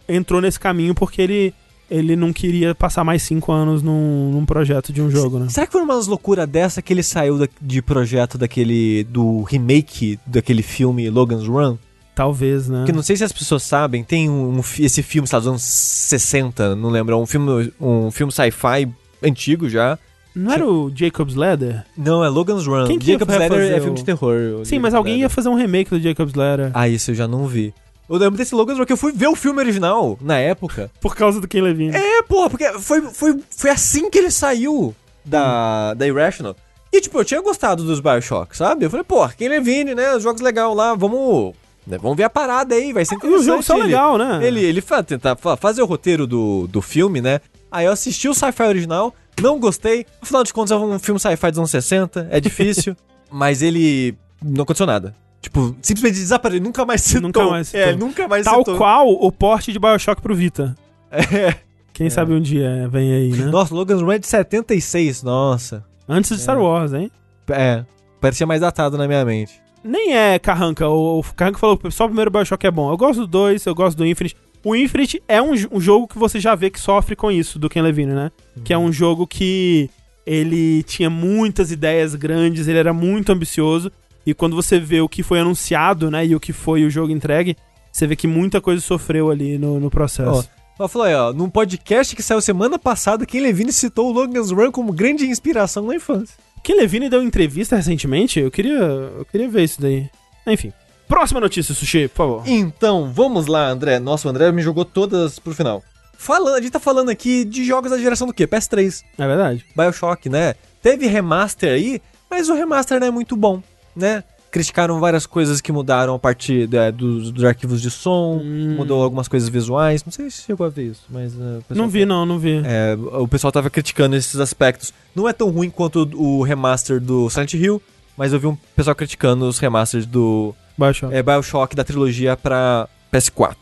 entrou 0.08 0.40
nesse 0.40 0.58
caminho 0.58 0.94
porque 0.94 1.20
ele, 1.20 1.54
ele 1.90 2.16
não 2.16 2.32
queria 2.32 2.74
passar 2.74 3.04
mais 3.04 3.22
cinco 3.22 3.52
anos 3.52 3.82
num, 3.82 4.30
num 4.32 4.46
projeto 4.46 4.90
de 4.92 5.02
um 5.02 5.10
jogo, 5.10 5.38
né? 5.38 5.48
Será 5.50 5.66
que 5.66 5.72
foi 5.72 5.82
umas 5.82 6.06
loucura 6.06 6.46
dessa 6.46 6.80
que 6.80 6.92
ele 6.94 7.02
saiu 7.02 7.36
da- 7.38 7.48
de 7.60 7.82
projeto 7.82 8.38
daquele. 8.38 9.04
do 9.04 9.42
remake 9.42 10.18
daquele 10.26 10.62
filme 10.62 11.10
Logan's 11.10 11.46
Run? 11.46 11.76
Talvez, 12.14 12.68
né? 12.68 12.78
Porque 12.78 12.92
não 12.92 13.02
sei 13.02 13.16
se 13.16 13.22
as 13.22 13.30
pessoas 13.32 13.62
sabem, 13.62 14.02
tem 14.02 14.28
um, 14.30 14.56
um 14.58 14.60
esse 14.80 15.02
filme, 15.02 15.28
lá, 15.32 15.38
dos 15.38 15.46
anos 15.48 15.62
60, 15.62 16.74
não 16.74 16.88
lembro, 16.90 17.14
é 17.14 17.18
um 17.18 17.26
filme, 17.26 17.72
um 17.80 18.10
filme 18.10 18.32
sci-fi 18.32 18.88
antigo 19.22 19.68
já. 19.68 19.98
Não 20.34 20.52
era 20.52 20.66
o 20.66 20.90
Jacob's 20.94 21.34
Ladder? 21.34 21.84
Não, 21.96 22.24
é 22.24 22.28
Logan's 22.28 22.66
Run. 22.66 22.86
Quem 22.86 22.98
que 22.98 23.06
ia 23.10 23.14
Jacob's 23.18 23.36
Ladder 23.38 23.72
é 23.72 23.80
filme 23.80 23.96
de 23.96 24.04
terror. 24.04 24.64
Sim, 24.64 24.78
mas 24.78 24.94
alguém 24.94 25.14
ia 25.18 25.24
Ladder. 25.24 25.34
fazer 25.34 25.48
um 25.48 25.54
remake 25.54 25.90
do 25.90 26.00
Jacob's 26.00 26.34
Ladder. 26.34 26.70
Ah, 26.74 26.88
isso 26.88 27.10
eu 27.10 27.14
já 27.14 27.26
não 27.28 27.46
vi. 27.46 27.72
Eu 28.08 28.16
lembro 28.16 28.36
desse 28.38 28.54
Logan's 28.54 28.78
Run 28.78 28.86
que 28.86 28.92
eu 28.92 28.96
fui 28.96 29.12
ver 29.12 29.26
o 29.28 29.36
filme 29.36 29.60
original 29.60 30.18
na 30.20 30.38
época. 30.38 30.90
Por 31.00 31.14
causa 31.14 31.40
do 31.40 31.46
Ken 31.48 31.60
Levine. 31.60 31.94
É, 31.94 32.22
porra, 32.22 32.48
porque 32.50 32.64
foi, 32.78 33.02
foi, 33.02 33.38
foi 33.50 33.70
assim 33.70 34.08
que 34.08 34.18
ele 34.18 34.30
saiu 34.30 34.94
da, 35.24 35.92
da 35.94 36.06
Irrational. 36.06 36.56
E, 36.92 37.00
tipo, 37.02 37.18
eu 37.18 37.24
tinha 37.24 37.40
gostado 37.42 37.84
dos 37.84 38.00
Bioshock, 38.00 38.56
sabe? 38.56 38.86
Eu 38.86 38.90
falei, 38.90 39.04
porra, 39.04 39.34
quem 39.36 39.48
Levine, 39.48 39.94
né? 39.94 40.14
Os 40.16 40.22
jogos 40.22 40.40
legais 40.40 40.74
lá, 40.74 40.94
vamos. 40.94 41.52
né, 41.86 41.98
vamos 41.98 42.16
ver 42.16 42.24
a 42.24 42.30
parada 42.30 42.74
aí, 42.74 42.94
vai 42.94 43.04
ser 43.04 43.14
E 43.14 43.16
interessante. 43.18 43.40
os 43.40 43.46
jogos 43.46 43.66
são 43.66 43.76
legal, 43.76 44.16
né? 44.16 44.40
Ele, 44.42 44.64
ele 44.64 44.80
fa 44.80 45.02
tentar 45.02 45.36
fa- 45.36 45.56
fazer 45.58 45.82
o 45.82 45.86
roteiro 45.86 46.26
do, 46.26 46.66
do 46.66 46.80
filme, 46.80 47.20
né? 47.20 47.40
Aí 47.70 47.84
eu 47.84 47.92
assisti 47.92 48.26
o 48.26 48.32
sci-fi 48.34 48.62
original, 48.62 49.14
não 49.38 49.58
gostei. 49.60 50.06
Afinal 50.22 50.42
de 50.42 50.52
contas, 50.54 50.70
é 50.70 50.76
um 50.76 50.98
filme 50.98 51.20
sci-fi 51.20 51.50
dos 51.50 51.58
anos 51.58 51.70
60, 51.70 52.28
é 52.30 52.40
difícil. 52.40 52.96
mas 53.30 53.60
ele 53.60 54.16
não 54.42 54.62
aconteceu 54.62 54.86
nada. 54.86 55.14
Tipo, 55.40 55.76
simplesmente 55.80 56.18
desapareceu, 56.18 56.62
nunca 56.62 56.84
mais 56.84 57.00
citou. 57.02 57.22
Nunca 57.22 57.46
mais 57.46 57.68
citou. 57.68 57.80
É, 57.86 57.96
nunca 57.96 58.28
mais 58.28 58.44
Tal 58.44 58.58
citou. 58.58 58.76
qual 58.76 59.08
o 59.08 59.30
porte 59.30 59.72
de 59.72 59.78
Bioshock 59.78 60.20
pro 60.20 60.34
Vita. 60.34 60.74
É. 61.10 61.54
Quem 61.92 62.10
sabe 62.10 62.32
um 62.32 62.40
dia 62.40 62.88
vem 62.88 63.12
aí, 63.12 63.32
né? 63.32 63.46
Nossa, 63.46 63.74
Logan's 63.74 64.00
Run 64.02 64.12
é 64.12 64.18
de 64.18 64.26
76, 64.26 65.22
nossa. 65.22 65.84
Antes 66.08 66.36
de 66.36 66.42
Star 66.42 66.60
Wars, 66.60 66.92
hein? 66.92 67.10
É, 67.48 67.84
parecia 68.20 68.46
mais 68.46 68.60
datado 68.60 68.96
na 68.96 69.08
minha 69.08 69.24
mente. 69.24 69.60
Nem 69.82 70.16
é 70.16 70.38
Carranca. 70.38 70.88
O, 70.88 71.18
o 71.18 71.22
Carranca 71.34 71.58
falou 71.58 71.76
que 71.76 71.90
só 71.90 72.04
o 72.04 72.08
primeiro 72.08 72.30
Bioshock 72.30 72.66
é 72.66 72.70
bom. 72.70 72.90
Eu 72.90 72.96
gosto 72.96 73.20
do 73.20 73.26
2, 73.26 73.64
eu 73.66 73.74
gosto 73.74 73.96
do 73.96 74.06
Infinite. 74.06 74.36
O 74.64 74.76
Infinite 74.76 75.22
é 75.26 75.40
um, 75.40 75.52
um 75.72 75.80
jogo 75.80 76.06
que 76.06 76.18
você 76.18 76.38
já 76.38 76.54
vê 76.54 76.70
que 76.70 76.80
sofre 76.80 77.16
com 77.16 77.30
isso, 77.30 77.58
do 77.58 77.68
Ken 77.68 77.82
Levine, 77.82 78.12
né? 78.12 78.30
Que 78.64 78.72
é 78.72 78.78
um 78.78 78.92
jogo 78.92 79.26
que 79.26 79.88
ele 80.26 80.82
tinha 80.82 81.08
muitas 81.08 81.72
ideias 81.72 82.14
grandes, 82.14 82.68
ele 82.68 82.78
era 82.78 82.92
muito 82.92 83.32
ambicioso. 83.32 83.90
E 84.28 84.34
quando 84.34 84.54
você 84.54 84.78
vê 84.78 85.00
o 85.00 85.08
que 85.08 85.22
foi 85.22 85.40
anunciado, 85.40 86.10
né? 86.10 86.26
E 86.26 86.36
o 86.36 86.40
que 86.40 86.52
foi 86.52 86.84
o 86.84 86.90
jogo 86.90 87.10
entregue, 87.10 87.56
você 87.90 88.06
vê 88.06 88.14
que 88.14 88.26
muita 88.26 88.60
coisa 88.60 88.78
sofreu 88.82 89.30
ali 89.30 89.56
no, 89.56 89.80
no 89.80 89.88
processo. 89.90 90.46
Ela 90.78 90.86
falou 90.86 91.06
aí, 91.06 91.14
ó, 91.14 91.32
num 91.32 91.48
podcast 91.48 92.14
que 92.14 92.22
saiu 92.22 92.42
semana 92.42 92.78
passada, 92.78 93.24
Ken 93.24 93.40
Levine 93.40 93.72
citou 93.72 94.10
o 94.10 94.12
Logan's 94.12 94.50
Run 94.50 94.70
como 94.70 94.92
grande 94.92 95.24
inspiração 95.24 95.86
na 95.86 95.94
infância. 95.94 96.36
Ken 96.62 96.74
Levine 96.74 97.08
deu 97.08 97.22
entrevista 97.22 97.74
recentemente? 97.74 98.38
Eu 98.38 98.50
queria, 98.50 98.76
eu 98.76 99.24
queria 99.32 99.48
ver 99.48 99.64
isso 99.64 99.80
daí. 99.80 100.10
Enfim. 100.46 100.74
Próxima 101.08 101.40
notícia, 101.40 101.74
Sushi, 101.74 102.06
por 102.08 102.16
favor. 102.16 102.42
Então, 102.44 103.10
vamos 103.10 103.46
lá, 103.46 103.66
André. 103.70 103.98
Nossa, 103.98 104.28
o 104.28 104.30
André 104.30 104.52
me 104.52 104.60
jogou 104.60 104.84
todas 104.84 105.38
pro 105.38 105.54
final. 105.54 105.82
Falando, 106.18 106.54
a 106.54 106.60
gente 106.60 106.72
tá 106.72 106.78
falando 106.78 107.08
aqui 107.08 107.46
de 107.46 107.64
jogos 107.64 107.90
da 107.90 107.96
geração 107.96 108.26
do 108.26 108.34
quê? 108.34 108.46
PS3, 108.46 109.02
É 109.16 109.26
verdade. 109.26 109.64
Bioshock, 109.74 110.28
né? 110.28 110.54
Teve 110.82 111.06
remaster 111.06 111.72
aí, 111.72 112.02
mas 112.30 112.50
o 112.50 112.54
remaster 112.54 113.00
não 113.00 113.06
é 113.06 113.10
muito 113.10 113.34
bom, 113.34 113.62
né? 113.98 114.24
Criticaram 114.50 114.98
várias 114.98 115.26
coisas 115.26 115.60
que 115.60 115.70
mudaram 115.70 116.14
a 116.14 116.18
partir 116.18 116.66
da- 116.66 116.90
dos, 116.90 117.30
dos 117.30 117.44
arquivos 117.44 117.82
de 117.82 117.90
som, 117.90 118.40
Hum. 118.42 118.76
mudou 118.78 119.02
algumas 119.02 119.28
coisas 119.28 119.46
visuais. 119.50 120.02
Não 120.02 120.10
sei 120.10 120.30
se 120.30 120.42
chegou 120.42 120.66
a 120.66 120.70
ver 120.70 120.84
isso, 120.86 121.02
mas. 121.10 121.32
pessoal 121.34 121.62
Não 121.70 121.88
vi, 121.88 122.06
não, 122.06 122.24
não 122.24 122.38
vi. 122.38 122.62
É, 122.64 122.96
o 123.20 123.28
pessoal 123.28 123.52
tava 123.52 123.68
criticando 123.68 124.16
esses 124.16 124.40
aspectos. 124.40 124.92
Não 125.14 125.28
é 125.28 125.34
tão 125.34 125.50
ruim 125.50 125.68
quanto 125.68 126.08
o 126.14 126.42
remaster 126.42 126.98
do 126.98 127.28
Silent 127.28 127.52
Hill, 127.54 127.82
mas 128.16 128.32
eu 128.32 128.40
vi 128.40 128.46
um 128.46 128.56
pessoal 128.74 128.96
criticando 128.96 129.46
os 129.46 129.58
remasters 129.58 130.06
do 130.06 130.54
Bioshock. 130.78 131.14
é, 131.14 131.22
Bioshock 131.22 131.76
da 131.76 131.84
trilogia 131.84 132.34
pra 132.34 132.88
PS4. 133.12 133.54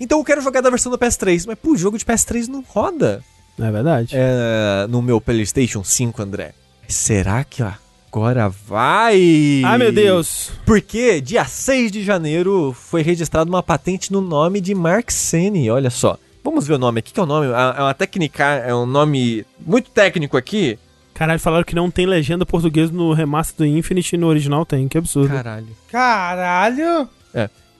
Então 0.00 0.18
eu 0.18 0.24
quero 0.24 0.40
jogar 0.40 0.60
da 0.60 0.70
versão 0.70 0.90
do 0.90 0.98
PS3, 0.98 1.44
mas 1.46 1.56
pô, 1.56 1.70
o 1.70 1.76
jogo 1.76 1.96
de 1.96 2.04
PS3 2.04 2.48
não 2.48 2.64
roda 2.68 3.22
É, 3.56 3.70
verdade. 3.70 4.12
é, 4.12 4.86
no 4.88 5.00
meu 5.00 5.20
PlayStation 5.20 5.84
5, 5.84 6.20
André. 6.20 6.52
Será 6.88 7.44
que 7.44 7.62
agora 8.12 8.46
vai? 8.50 9.62
Ai, 9.64 9.78
meu 9.78 9.90
Deus. 9.90 10.52
Porque 10.66 11.18
dia 11.18 11.46
6 11.46 11.90
de 11.90 12.04
janeiro 12.04 12.76
foi 12.78 13.00
registrada 13.00 13.48
uma 13.48 13.62
patente 13.62 14.12
no 14.12 14.20
nome 14.20 14.60
de 14.60 14.74
Mark 14.74 15.10
Sene, 15.10 15.70
olha 15.70 15.88
só. 15.88 16.18
Vamos 16.44 16.66
ver 16.66 16.74
o 16.74 16.78
nome 16.78 16.98
aqui, 16.98 17.10
que 17.10 17.18
é 17.18 17.22
o 17.22 17.26
nome, 17.26 17.46
é 17.46 17.80
uma 17.80 17.94
técnica, 17.94 18.44
é 18.44 18.74
um 18.74 18.84
nome 18.84 19.46
muito 19.58 19.90
técnico 19.90 20.36
aqui. 20.36 20.78
Caralho, 21.14 21.40
falaram 21.40 21.64
que 21.64 21.74
não 21.74 21.90
tem 21.90 22.04
legenda 22.04 22.44
portuguesa 22.44 22.92
no 22.92 23.14
remaster 23.14 23.56
do 23.56 23.66
Infinite 23.66 24.14
e 24.14 24.18
no 24.18 24.26
original 24.26 24.66
tem, 24.66 24.88
que 24.88 24.98
absurdo. 24.98 25.34
Caralho. 25.34 25.68
Caralho! 25.90 27.08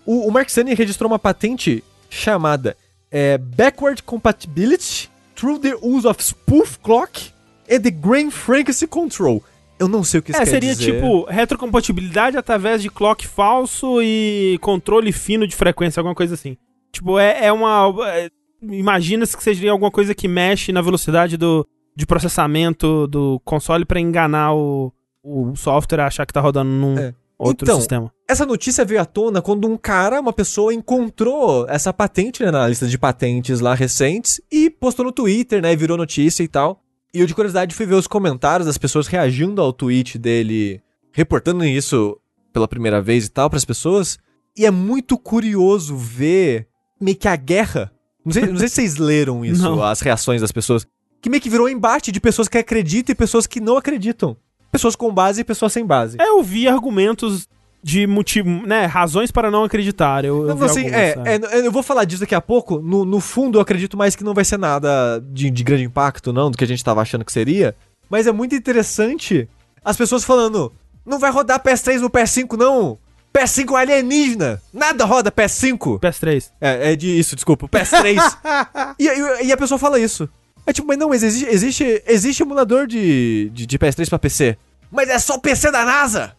O, 0.06 0.28
o 0.28 0.32
Mark 0.32 0.48
Cerny 0.48 0.74
registrou 0.74 1.10
uma 1.10 1.18
patente 1.18 1.84
chamada 2.08 2.74
é, 3.10 3.36
Backward 3.36 4.02
Compatibility 4.02 5.10
Through 5.36 5.58
the 5.58 5.74
Use 5.82 6.06
of 6.06 6.22
Spoof 6.22 6.78
Clock 6.78 7.30
and 7.70 7.80
the 7.82 7.90
Grain 7.90 8.30
Frequency 8.30 8.86
Control. 8.86 9.42
Eu 9.82 9.88
não 9.88 10.02
sei 10.04 10.20
o 10.20 10.22
que 10.22 10.30
isso 10.32 10.40
é, 10.40 10.46
seria 10.46 10.74
dizer. 10.74 10.92
tipo 10.94 11.24
retrocompatibilidade 11.24 12.36
através 12.36 12.80
de 12.82 12.88
clock 12.90 13.26
falso 13.26 14.00
e 14.02 14.58
controle 14.60 15.12
fino 15.12 15.46
de 15.46 15.54
frequência, 15.56 16.00
alguma 16.00 16.14
coisa 16.14 16.34
assim. 16.34 16.56
Tipo, 16.92 17.18
é, 17.18 17.46
é 17.46 17.52
uma. 17.52 17.92
é, 18.08 18.28
Imagina-se 18.62 19.36
que 19.36 19.42
seria 19.42 19.72
alguma 19.72 19.90
coisa 19.90 20.14
que 20.14 20.28
mexe 20.28 20.70
na 20.72 20.80
velocidade 20.80 21.36
do, 21.36 21.66
de 21.96 22.06
processamento 22.06 23.08
do 23.08 23.40
console 23.44 23.84
pra 23.84 23.98
enganar 23.98 24.54
o, 24.54 24.92
o 25.22 25.56
software 25.56 26.00
a 26.00 26.06
achar 26.06 26.24
que 26.24 26.32
tá 26.32 26.40
rodando 26.40 26.70
num 26.70 26.96
É. 26.96 27.12
outro 27.36 27.64
Então, 27.64 27.78
sistema. 27.80 28.12
Essa 28.28 28.46
notícia 28.46 28.84
veio 28.84 29.00
à 29.00 29.04
tona 29.04 29.42
quando 29.42 29.66
um 29.68 29.76
cara, 29.76 30.20
uma 30.20 30.32
pessoa, 30.32 30.72
encontrou 30.72 31.66
essa 31.68 31.92
patente 31.92 32.42
né, 32.44 32.50
na 32.52 32.68
lista 32.68 32.86
de 32.86 32.96
patentes 32.96 33.58
lá 33.58 33.74
recentes 33.74 34.40
e 34.50 34.70
postou 34.70 35.04
no 35.06 35.12
Twitter, 35.12 35.60
né? 35.60 35.74
Virou 35.74 35.96
notícia 35.96 36.44
e 36.44 36.48
tal. 36.48 36.81
E 37.14 37.20
eu, 37.20 37.26
de 37.26 37.34
curiosidade, 37.34 37.74
fui 37.74 37.84
ver 37.86 37.94
os 37.94 38.06
comentários 38.06 38.66
das 38.66 38.78
pessoas 38.78 39.06
reagindo 39.06 39.60
ao 39.60 39.72
tweet 39.72 40.18
dele, 40.18 40.80
reportando 41.12 41.64
isso 41.64 42.18
pela 42.52 42.66
primeira 42.66 43.02
vez 43.02 43.26
e 43.26 43.28
tal 43.28 43.50
pras 43.50 43.64
pessoas. 43.64 44.18
E 44.56 44.64
é 44.64 44.70
muito 44.70 45.18
curioso 45.18 45.96
ver 45.96 46.68
meio 47.00 47.16
que 47.16 47.28
a 47.28 47.36
guerra. 47.36 47.92
Não 48.24 48.32
sei, 48.32 48.46
não 48.46 48.56
sei 48.56 48.68
se 48.68 48.74
vocês 48.76 48.96
leram 48.96 49.44
isso, 49.46 49.62
Não. 49.62 49.82
as 49.82 50.00
reações 50.00 50.40
das 50.40 50.52
pessoas. 50.52 50.86
Que 51.20 51.28
meio 51.28 51.42
que 51.42 51.50
virou 51.50 51.68
embate 51.68 52.10
de 52.10 52.20
pessoas 52.20 52.48
que 52.48 52.58
acreditam 52.58 53.12
e 53.12 53.16
pessoas 53.16 53.46
que 53.46 53.60
não 53.60 53.76
acreditam. 53.76 54.36
Pessoas 54.70 54.96
com 54.96 55.12
base 55.12 55.42
e 55.42 55.44
pessoas 55.44 55.72
sem 55.72 55.84
base. 55.84 56.16
É, 56.20 56.28
eu 56.28 56.42
vi 56.42 56.66
argumentos 56.66 57.46
de 57.82 58.06
motivo, 58.06 58.48
né? 58.66 58.86
Razões 58.86 59.30
para 59.30 59.50
não 59.50 59.64
acreditar. 59.64 60.24
Eu, 60.24 60.46
eu 60.48 60.54
Não, 60.54 60.64
assim, 60.66 60.84
algumas, 60.86 61.00
é, 61.00 61.40
é, 61.60 61.66
eu 61.66 61.72
vou 61.72 61.82
falar 61.82 62.04
disso 62.04 62.20
daqui 62.20 62.34
a 62.34 62.40
pouco. 62.40 62.78
No, 62.80 63.04
no 63.04 63.18
fundo, 63.20 63.58
eu 63.58 63.62
acredito 63.62 63.96
mais 63.96 64.14
que 64.14 64.22
não 64.22 64.34
vai 64.34 64.44
ser 64.44 64.58
nada 64.58 65.20
de, 65.32 65.50
de 65.50 65.64
grande 65.64 65.82
impacto, 65.84 66.32
não, 66.32 66.50
do 66.50 66.56
que 66.56 66.64
a 66.64 66.66
gente 66.66 66.84
tava 66.84 67.00
achando 67.02 67.24
que 67.24 67.32
seria. 67.32 67.74
Mas 68.08 68.26
é 68.26 68.32
muito 68.32 68.54
interessante 68.54 69.48
as 69.84 69.96
pessoas 69.96 70.22
falando: 70.24 70.72
não 71.04 71.18
vai 71.18 71.30
rodar 71.30 71.60
PS3 71.62 71.98
no 72.00 72.10
PS5, 72.10 72.56
não. 72.56 72.98
PS5 73.34 73.72
é 73.72 73.80
alienígena. 73.80 74.62
Nada 74.72 75.04
roda 75.06 75.32
PS5. 75.32 75.98
PS3. 75.98 76.50
É, 76.60 76.92
é 76.92 76.96
de 76.96 77.08
isso, 77.18 77.34
desculpa. 77.34 77.66
PS3. 77.66 78.18
e, 78.98 79.08
e- 79.08 79.46
e 79.46 79.52
a 79.52 79.56
pessoa 79.56 79.78
fala 79.78 79.98
isso. 79.98 80.28
É 80.66 80.72
tipo, 80.72 80.86
mas 80.86 80.98
não, 80.98 81.08
mas 81.08 81.22
existe, 81.22 81.48
existe, 81.50 82.02
existe 82.06 82.42
emulador 82.42 82.86
de, 82.86 83.50
de, 83.52 83.66
de 83.66 83.78
PS3 83.78 84.08
pra 84.08 84.18
PC. 84.18 84.56
Mas 84.90 85.08
é 85.08 85.18
só 85.18 85.38
PC 85.38 85.70
da 85.72 85.84
NASA! 85.84 86.36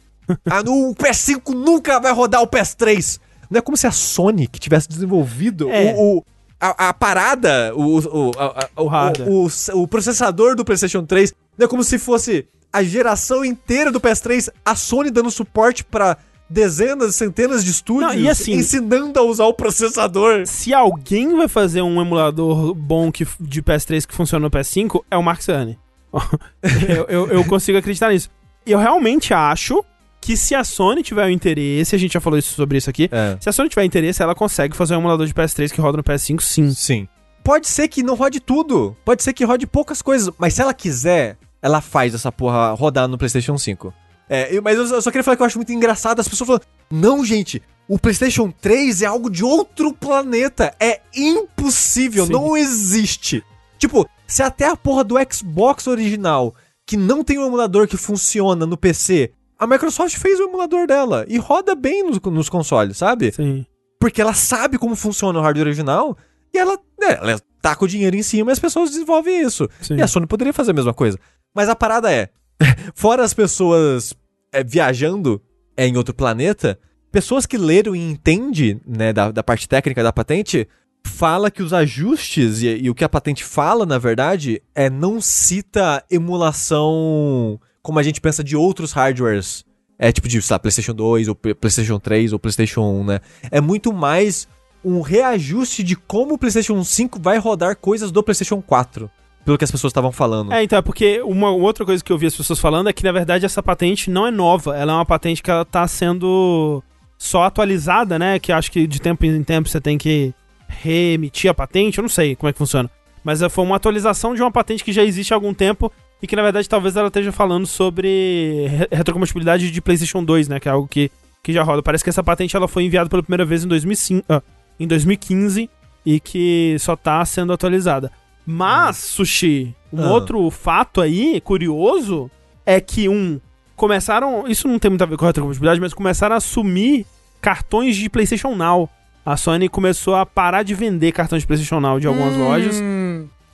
Ah, 0.50 0.64
no, 0.64 0.90
o 0.92 0.96
PS5 0.96 1.54
nunca 1.54 2.00
vai 2.00 2.12
rodar 2.14 2.42
o 2.42 2.48
PS3. 2.48 3.20
Não 3.50 3.60
é 3.60 3.62
como 3.62 3.78
se 3.78 3.86
a 3.88 3.92
Sony 3.92 4.48
que 4.48 4.60
tivesse 4.60 4.88
desenvolvido 4.90 5.70
É. 5.70 5.94
o, 5.96 6.18
o- 6.18 6.24
a, 6.60 6.90
a 6.90 6.94
parada, 6.94 7.74
o, 7.76 8.00
o, 8.00 8.32
a- 8.38 8.68
a- 8.78 9.22
O 9.28 9.46
o, 9.46 9.82
o- 9.84 9.88
processador 9.88 10.56
do 10.56 10.64
PlayStation 10.64 11.04
3. 11.06 11.34
Não 11.58 11.66
é 11.66 11.68
como 11.68 11.84
se 11.84 12.00
fosse 12.00 12.48
a 12.72 12.82
geração 12.82 13.44
inteira 13.46 13.92
do 13.92 14.00
PS3, 14.00 14.50
a 14.66 14.76
Sony 14.76 15.12
dando 15.12 15.30
suporte 15.30 15.84
pra 15.84 16.18
dezenas, 16.50 17.16
centenas 17.16 17.64
de 17.64 17.72
estúdios, 17.72 18.14
Não, 18.14 18.20
e 18.20 18.30
assim- 18.30 18.54
ensinando 18.54 19.20
a 19.20 19.24
usar 19.24 19.46
o 19.46 19.54
processador. 19.54 20.46
Se 20.48 20.74
alguém 20.74 21.36
vai 21.36 21.48
fazer 21.48 21.82
um 21.82 22.02
emulador 22.02 22.74
bom 22.74 23.12
que, 23.12 23.28
de 23.40 23.62
PS3 23.62 24.06
que 24.08 24.14
funciona 24.16 24.44
no 24.46 24.52
PS5, 24.52 25.04
é 25.12 25.18
o 25.18 25.22
Mark 25.24 25.42
Cerny. 25.42 25.78
eu, 26.88 27.06
eu, 27.08 27.28
eu 27.32 27.46
consigo 27.46 27.78
acreditar 27.78 28.10
nisso. 28.12 28.30
E 28.66 28.72
eu 28.72 28.80
realmente 28.80 29.34
acho 29.34 29.84
que 30.24 30.38
se 30.38 30.56
a 30.56 30.64
Sony 30.64 31.04
tiver 31.04 31.26
o 31.26 31.30
interesse, 31.30 31.96
a 31.96 32.00
gente 32.00 32.14
já 32.14 32.22
falou 32.22 32.40
isso, 32.40 32.54
sobre 32.56 32.78
isso 32.78 32.90
aqui, 32.90 33.10
É. 33.12 33.38
se 33.40 33.50
a 33.50 33.52
Sony 33.52 33.70
tiver 33.70 33.84
interesse, 33.84 34.22
ela 34.24 34.34
consegue 34.34 34.76
fazer 34.76 34.96
um 34.96 35.00
emulador 35.00 35.26
de 35.28 35.34
PS3 35.34 35.72
que 35.72 35.82
roda 35.82 35.98
no 35.98 36.04
PS5, 36.04 36.42
sim. 36.42 36.72
Sim. 36.74 37.08
Pode 37.44 37.68
ser 37.68 37.88
que 37.90 38.02
não 38.02 38.16
rode 38.16 38.40
tudo. 38.40 38.96
Pode 39.04 39.22
ser 39.22 39.34
que 39.34 39.44
rode 39.44 39.68
poucas 39.68 40.02
coisas. 40.02 40.34
Mas 40.38 40.54
se 40.54 40.62
ela 40.62 40.74
quiser, 40.74 41.38
ela 41.62 41.82
faz 41.82 42.14
essa 42.16 42.32
porra 42.32 42.72
rodar 42.72 43.08
no 43.08 43.18
PlayStation 43.18 43.58
5. 43.58 43.94
É, 44.30 44.56
eu- 44.56 44.62
mas 44.62 44.78
eu, 44.78 44.86
eu 44.88 45.02
só 45.02 45.12
queria 45.12 45.24
falar 45.24 45.36
que 45.36 45.42
eu 45.44 45.46
acho 45.48 45.58
muito 45.58 45.74
engraçado 45.74 46.20
as 46.22 46.28
pessoas 46.28 46.48
falando: 46.48 46.64
Não, 46.90 47.26
gente, 47.26 47.62
o 47.86 48.00
PlayStation 48.00 48.50
3 48.62 49.02
é 49.02 49.06
algo 49.08 49.30
de 49.30 49.44
outro 49.44 49.92
planeta. 49.94 50.74
É 50.80 51.02
impossível, 51.14 52.26
Sim. 52.26 52.32
não 52.32 52.56
existe. 52.56 53.44
Tipo, 53.78 54.08
se 54.26 54.42
até 54.42 54.68
a 54.70 54.78
porra 54.78 55.04
do 55.04 55.16
Xbox 55.32 55.88
original, 55.88 56.56
que 56.86 56.96
não 56.96 57.24
tem 57.24 57.38
um 57.38 57.46
emulador 57.48 57.88
que 57.88 57.98
funciona 57.98 58.66
no 58.66 58.78
PC, 58.78 59.32
a 59.64 59.68
Microsoft 59.68 60.18
fez 60.18 60.40
o 60.40 60.44
emulador 60.44 60.86
dela 60.86 61.26
e 61.28 61.38
roda 61.38 61.74
bem 61.74 62.04
nos, 62.04 62.20
nos 62.20 62.50
consoles, 62.50 62.98
sabe? 62.98 63.32
Sim. 63.32 63.66
Porque 63.98 64.22
ela 64.22 64.34
sabe 64.34 64.78
como 64.78 64.94
funciona 64.94 65.40
o 65.40 65.42
hardware 65.42 65.68
original 65.68 66.18
e 66.54 66.58
ela, 66.58 66.78
né, 67.00 67.18
ela 67.22 67.42
taca 67.62 67.86
o 67.86 67.88
dinheiro 67.88 68.16
em 68.16 68.24
cima 68.24 68.52
e 68.52 68.54
as 68.54 68.60
pessoas 68.60 68.90
desenvolvem 68.90 69.42
isso. 69.42 69.70
Sim. 69.82 69.96
E 69.96 70.02
a 70.02 70.08
Sony 70.08 70.28
poderia 70.28 70.52
fazer 70.52 70.72
a 70.72 70.74
mesma 70.74 70.94
coisa. 70.94 71.18
Mas 71.56 71.70
a 71.70 71.76
parada 71.76 72.12
é, 72.12 72.30
fora 72.94 73.24
as 73.24 73.34
pessoas 73.34 74.14
é, 74.52 74.64
viajando 74.64 75.42
é, 75.78 75.88
em 75.88 75.96
outro 75.96 76.14
planeta, 76.14 76.78
pessoas 77.10 77.46
que 77.46 77.58
leram 77.58 77.96
e 77.96 78.00
entendem 78.00 78.82
né, 78.86 79.14
da, 79.14 79.32
da 79.32 79.42
parte 79.42 79.70
técnica 79.70 80.04
da 80.04 80.12
patente, 80.12 80.68
fala 81.08 81.50
que 81.50 81.64
os 81.64 81.72
ajustes 81.72 82.62
e, 82.62 82.68
e 82.68 82.90
o 82.90 82.96
que 82.96 83.06
a 83.06 83.10
patente 83.10 83.46
fala, 83.46 83.86
na 83.86 83.98
verdade, 83.98 84.62
é 84.76 84.90
não 84.90 85.22
cita 85.22 86.04
emulação 86.12 87.62
como 87.84 88.00
a 88.00 88.04
gente 88.04 88.22
pensa 88.22 88.42
de 88.44 88.56
outros 88.56 88.94
hardwares. 88.94 89.66
É 90.00 90.12
tipo 90.12 90.28
de, 90.28 90.42
sei 90.42 90.56
lá, 90.56 90.60
PlayStation 90.60 90.94
2, 90.94 91.28
ou 91.28 91.36
PlayStation 91.36 92.00
3, 92.00 92.34
ou 92.34 92.40
PlayStation 92.40 92.82
1, 92.82 93.04
né? 93.04 93.20
É 93.52 93.62
muito 93.62 93.94
mais 93.94 94.48
um 94.84 95.02
reajuste 95.02 95.84
de 95.84 95.96
como 95.96 96.34
o 96.34 96.38
PlayStation 96.38 96.82
5 96.84 97.20
vai 97.22 97.38
rodar 97.38 97.76
coisas 97.76 98.12
do 98.12 98.24
PlayStation 98.24 98.62
4. 98.62 99.12
Pelo 99.46 99.58
que 99.58 99.64
as 99.66 99.72
pessoas 99.72 99.92
estavam 99.92 100.12
falando. 100.12 100.54
É, 100.54 100.64
então, 100.64 100.80
é 100.80 100.82
porque 100.82 101.22
uma 101.22 101.52
outra 101.52 101.86
coisa 101.86 102.02
que 102.02 102.12
eu 102.12 102.18
vi 102.18 102.26
as 102.26 102.36
pessoas 102.36 102.60
falando 102.60 102.88
é 102.88 102.94
que, 102.94 103.04
na 103.04 103.12
verdade, 103.12 103.46
essa 103.46 103.62
patente 103.62 104.10
não 104.10 104.26
é 104.26 104.32
nova. 104.32 104.76
Ela 104.76 104.94
é 104.94 104.96
uma 104.96 105.06
patente 105.06 105.44
que 105.44 105.52
ela 105.52 105.66
tá 105.66 105.86
sendo 105.86 106.82
só 107.18 107.44
atualizada, 107.44 108.18
né? 108.18 108.40
Que 108.40 108.54
acho 108.54 108.72
que 108.72 108.88
de 108.88 109.02
tempo 109.02 109.26
em 109.26 109.44
tempo 109.44 109.68
você 109.68 109.82
tem 109.82 109.98
que 109.98 110.34
reemitir 110.68 111.52
a 111.52 111.54
patente. 111.54 111.98
Eu 111.98 112.04
não 112.04 112.10
sei 112.10 112.38
como 112.38 112.50
é 112.50 112.54
que 112.54 112.58
funciona. 112.58 112.90
Mas 113.22 113.42
é, 113.42 113.50
foi 113.50 113.66
uma 113.66 113.76
atualização 113.76 114.34
de 114.34 114.42
uma 114.42 114.52
patente 114.52 114.84
que 114.84 114.94
já 114.94 115.04
existe 115.04 115.34
há 115.34 115.36
algum 115.36 115.54
tempo 115.54 115.92
e 116.24 116.28
que, 116.28 116.36
na 116.36 116.42
verdade, 116.42 116.68
talvez 116.70 116.96
ela 116.96 117.08
esteja 117.10 117.32
falando 117.32 117.68
sobre 117.68 118.66
re- 118.68 118.88
retrocompatibilidade 118.92 119.70
de 119.70 119.82
PlayStation 119.82 120.24
2, 120.24 120.48
né? 120.48 120.60
Que 120.60 120.70
é 120.70 120.72
algo 120.72 120.88
que, 120.88 121.12
que 121.44 121.52
já 121.54 121.62
roda. 121.62 121.84
Parece 121.84 122.04
que 122.04 122.10
essa 122.10 122.24
patente 122.24 122.56
ela 122.56 122.68
foi 122.68 122.84
enviada 122.84 123.10
pela 123.10 123.22
primeira 123.22 123.44
vez 123.46 123.64
em, 123.64 123.68
2005, 123.68 124.26
ah, 124.30 124.42
em 124.80 124.88
2015 124.88 125.70
e 126.06 126.20
que 126.20 126.76
só 126.80 126.96
tá 126.96 127.24
sendo 127.26 127.52
atualizada. 127.54 128.10
Mas, 128.46 128.98
Sushi, 128.98 129.76
um 129.92 130.02
Ah. 130.04 130.12
outro 130.12 130.50
fato 130.50 131.00
aí, 131.02 131.40
curioso, 131.42 132.32
é 132.66 132.80
que, 132.82 133.08
um, 133.10 133.40
começaram. 133.76 134.46
Isso 134.48 134.68
não 134.68 134.80
tem 134.80 134.90
muito 134.90 135.02
a 135.02 135.06
ver 135.06 135.18
com 135.18 135.26
retrocompatibilidade, 135.26 135.82
mas 135.82 135.94
começaram 135.94 136.36
a 136.36 136.38
assumir 136.38 137.06
cartões 137.42 137.96
de 137.98 138.10
PlayStation 138.10 138.56
Now. 138.56 138.90
A 139.26 139.38
Sony 139.38 139.70
começou 139.70 140.16
a 140.16 140.26
parar 140.26 140.64
de 140.64 140.74
vender 140.74 141.12
cartões 141.14 141.44
de 141.44 141.48
PlayStation 141.48 141.80
Now 141.80 142.00
de 142.00 142.08
algumas 142.08 142.36
lojas. 142.36 142.82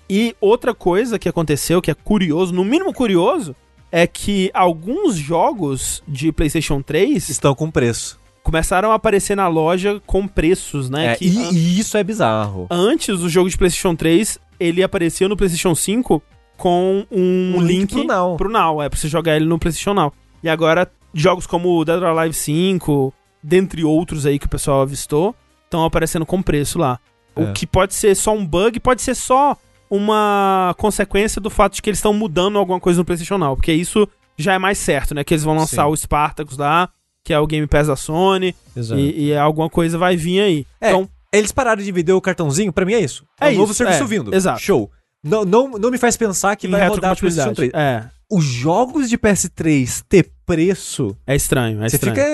E 0.10 0.36
outra 0.42 0.74
coisa 0.74 1.20
que 1.20 1.30
aconteceu, 1.30 1.82
que 1.82 1.92
é 1.92 1.94
curioso, 1.94 2.54
no 2.54 2.66
mínimo 2.66 2.92
curioso, 2.92 3.56
é 3.92 4.08
que 4.08 4.50
alguns 4.54 5.16
jogos 5.16 6.04
de 6.08 6.32
PlayStation 6.32 6.82
3 6.82 7.30
Estão 7.30 7.54
com 7.54 7.70
preço. 7.70 8.20
começaram 8.44 8.92
a 8.92 8.96
aparecer 8.96 9.36
na 9.36 9.48
loja 9.48 10.02
com 10.06 10.28
preços, 10.28 10.90
né? 10.90 11.14
É, 11.14 11.16
que 11.16 11.26
e, 11.26 11.54
e 11.54 11.80
isso 11.80 11.98
é 11.98 12.04
bizarro. 12.04 12.68
antes 12.70 13.20
do 13.20 13.30
jogo 13.30 13.50
de 13.50 13.58
PlayStation 13.58 13.96
3, 13.96 14.40
ele 14.60 14.82
aparecia 14.82 15.28
no 15.28 15.38
PlayStation 15.38 15.76
5 15.76 16.22
com 16.58 17.06
um, 17.12 17.54
Um 17.58 17.62
link 17.62 17.94
link, 17.94 17.94
pro 17.94 18.04
Now. 18.04 18.36
pro 18.36 18.50
Now, 18.50 18.82
é 18.82 18.90
pra 18.90 19.00
você 19.00 19.08
jogar 19.08 19.36
ele 19.36 19.46
no 19.46 19.60
PlayStation 19.60 19.94
Now. 19.94 20.14
E 20.44 20.50
agora, 20.50 20.92
jogos 21.14 21.46
como 21.48 21.84
Dead 21.86 22.02
or 22.02 22.18
Alive 22.18 22.36
5, 22.36 23.14
dentre 23.42 23.84
outros 23.84 24.26
aí 24.26 24.38
que 24.38 24.46
o 24.46 24.50
pessoal 24.50 24.82
avistou, 24.82 25.36
estão 25.66 25.86
aparecendo 25.86 26.26
com 26.26 26.42
preço 26.42 26.78
lá. 26.78 27.00
É. 27.36 27.42
O 27.42 27.54
que 27.54 27.66
pode 27.66 27.94
ser 27.94 28.16
só 28.16 28.34
um 28.34 28.46
bug, 28.46 28.80
pode 28.80 29.02
ser 29.02 29.16
só 29.16 29.56
uma 29.90 30.74
consequência 30.78 31.42
do 31.42 31.50
fato 31.50 31.76
de 31.76 31.82
que 31.82 31.90
eles 31.90 31.98
estão 32.00 32.14
mudando 32.14 32.58
alguma 32.58 32.80
coisa 32.80 33.00
no 33.00 33.06
PlayStation 33.06 33.38
Now, 33.38 33.56
porque 33.56 33.72
isso 33.74 34.08
já 34.38 34.54
é 34.54 34.58
mais 34.60 34.78
certo, 34.78 35.14
né? 35.16 35.24
Que 35.24 35.34
eles 35.34 35.44
vão 35.44 35.56
lançar 35.56 35.86
Sim. 35.86 35.92
o 35.92 35.96
Spartacus 35.98 36.58
lá, 36.58 36.90
que 37.24 37.34
é 37.34 37.40
o 37.40 37.48
Game 37.48 37.68
Pass 37.68 37.88
da 37.88 37.96
Sony, 37.96 38.56
Exato. 38.76 39.00
e, 39.00 39.28
e 39.28 39.36
alguma 39.36 39.70
coisa 39.70 39.98
vai 39.98 40.16
vir 40.16 40.40
aí. 40.42 40.66
É, 40.80 40.90
Então, 40.90 41.10
Eles 41.34 41.52
pararam 41.52 41.82
de 41.84 41.92
vender 41.92 42.14
o 42.14 42.22
cartãozinho, 42.22 42.72
pra 42.72 42.86
mim 42.86 42.94
é 42.94 43.00
isso. 43.00 43.26
É 43.40 43.50
um 43.50 43.56
novo 43.56 43.72
isso, 43.72 43.76
serviço 43.76 44.04
é, 44.04 44.08
vindo. 44.08 44.34
exato. 44.34 44.62
Show. 44.62 44.90
Não, 45.24 45.44
não, 45.44 45.68
não 45.72 45.92
me 45.92 45.98
faz 45.98 46.16
pensar 46.16 46.56
que 46.56 46.68
em 46.68 46.72
vai 46.72 46.88
rodar 46.88 47.18
PlayStation 47.18 47.54
3. 47.54 47.72
É, 47.74 48.06
Os 48.32 48.46
jogos 48.46 49.10
de 49.10 49.18
PS3 49.18 50.04
ter 50.08 50.32
preço, 50.46 51.16
é 51.28 51.36
estranho, 51.36 51.84
é 51.84 51.90
você 51.90 51.98
estranho. 51.98 52.16
fica... 52.16 52.28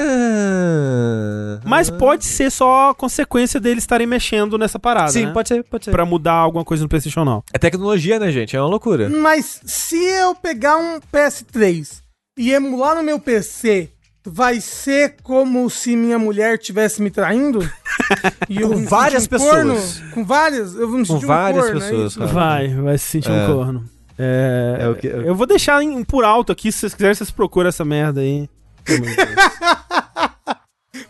ah, 1.65 1.69
Mas 1.69 1.89
pode 1.89 2.25
ser 2.25 2.51
só 2.51 2.93
consequência 2.93 3.59
deles 3.59 3.83
estarem 3.83 4.05
mexendo 4.07 4.57
nessa 4.57 4.77
parada, 4.79 5.11
Sim, 5.11 5.25
né? 5.27 5.31
pode 5.33 5.49
ser, 5.49 5.63
pode 5.63 5.85
ser. 5.85 5.91
Pra 5.91 6.05
mudar 6.05 6.33
alguma 6.33 6.63
coisa 6.63 6.83
no 6.83 6.89
PlayStation 6.89 7.25
Now. 7.25 7.43
É 7.53 7.57
tecnologia, 7.57 8.19
né, 8.19 8.31
gente? 8.31 8.55
É 8.55 8.61
uma 8.61 8.69
loucura. 8.69 9.09
Mas 9.09 9.61
se 9.65 9.95
eu 9.97 10.35
pegar 10.35 10.77
um 10.77 10.99
PS3 11.11 12.01
e 12.37 12.51
emular 12.51 12.95
no 12.95 13.03
meu 13.03 13.19
PC, 13.19 13.89
vai 14.27 14.59
ser 14.61 15.15
como 15.23 15.69
se 15.69 15.95
minha 15.95 16.17
mulher 16.19 16.57
tivesse 16.57 17.01
me 17.01 17.09
traindo? 17.11 17.59
E 18.49 18.61
eu 18.61 18.69
Com 18.69 18.85
várias 18.85 19.25
um 19.25 19.29
corno? 19.39 19.73
pessoas. 19.75 20.03
Com 20.13 20.23
várias? 20.25 20.75
Eu 20.75 20.87
vou 20.89 20.99
me 20.99 21.07
Com 21.07 21.13
sentir 21.13 21.25
um 21.25 21.27
várias 21.27 21.63
corno, 21.65 21.79
é 21.79 21.89
pessoas, 21.89 22.15
cara. 22.17 22.31
Vai, 22.31 22.67
vai 22.75 22.97
se 22.97 23.05
sentir 23.05 23.31
É. 23.31 23.33
um 23.33 23.53
corno. 23.55 23.89
É, 24.19 24.77
É 24.81 24.87
o 24.89 24.95
que- 24.95 25.07
Eu 25.07 25.33
vou 25.33 25.47
deixar 25.47 25.81
em- 25.81 26.03
por 26.03 26.23
alto 26.23 26.51
aqui, 26.51 26.71
se 26.71 26.79
vocês 26.79 26.93
quiserem, 26.93 27.15
vocês 27.15 27.31
procuram 27.31 27.69
essa 27.69 27.83
merda 27.85 28.21
aí. 28.21 28.47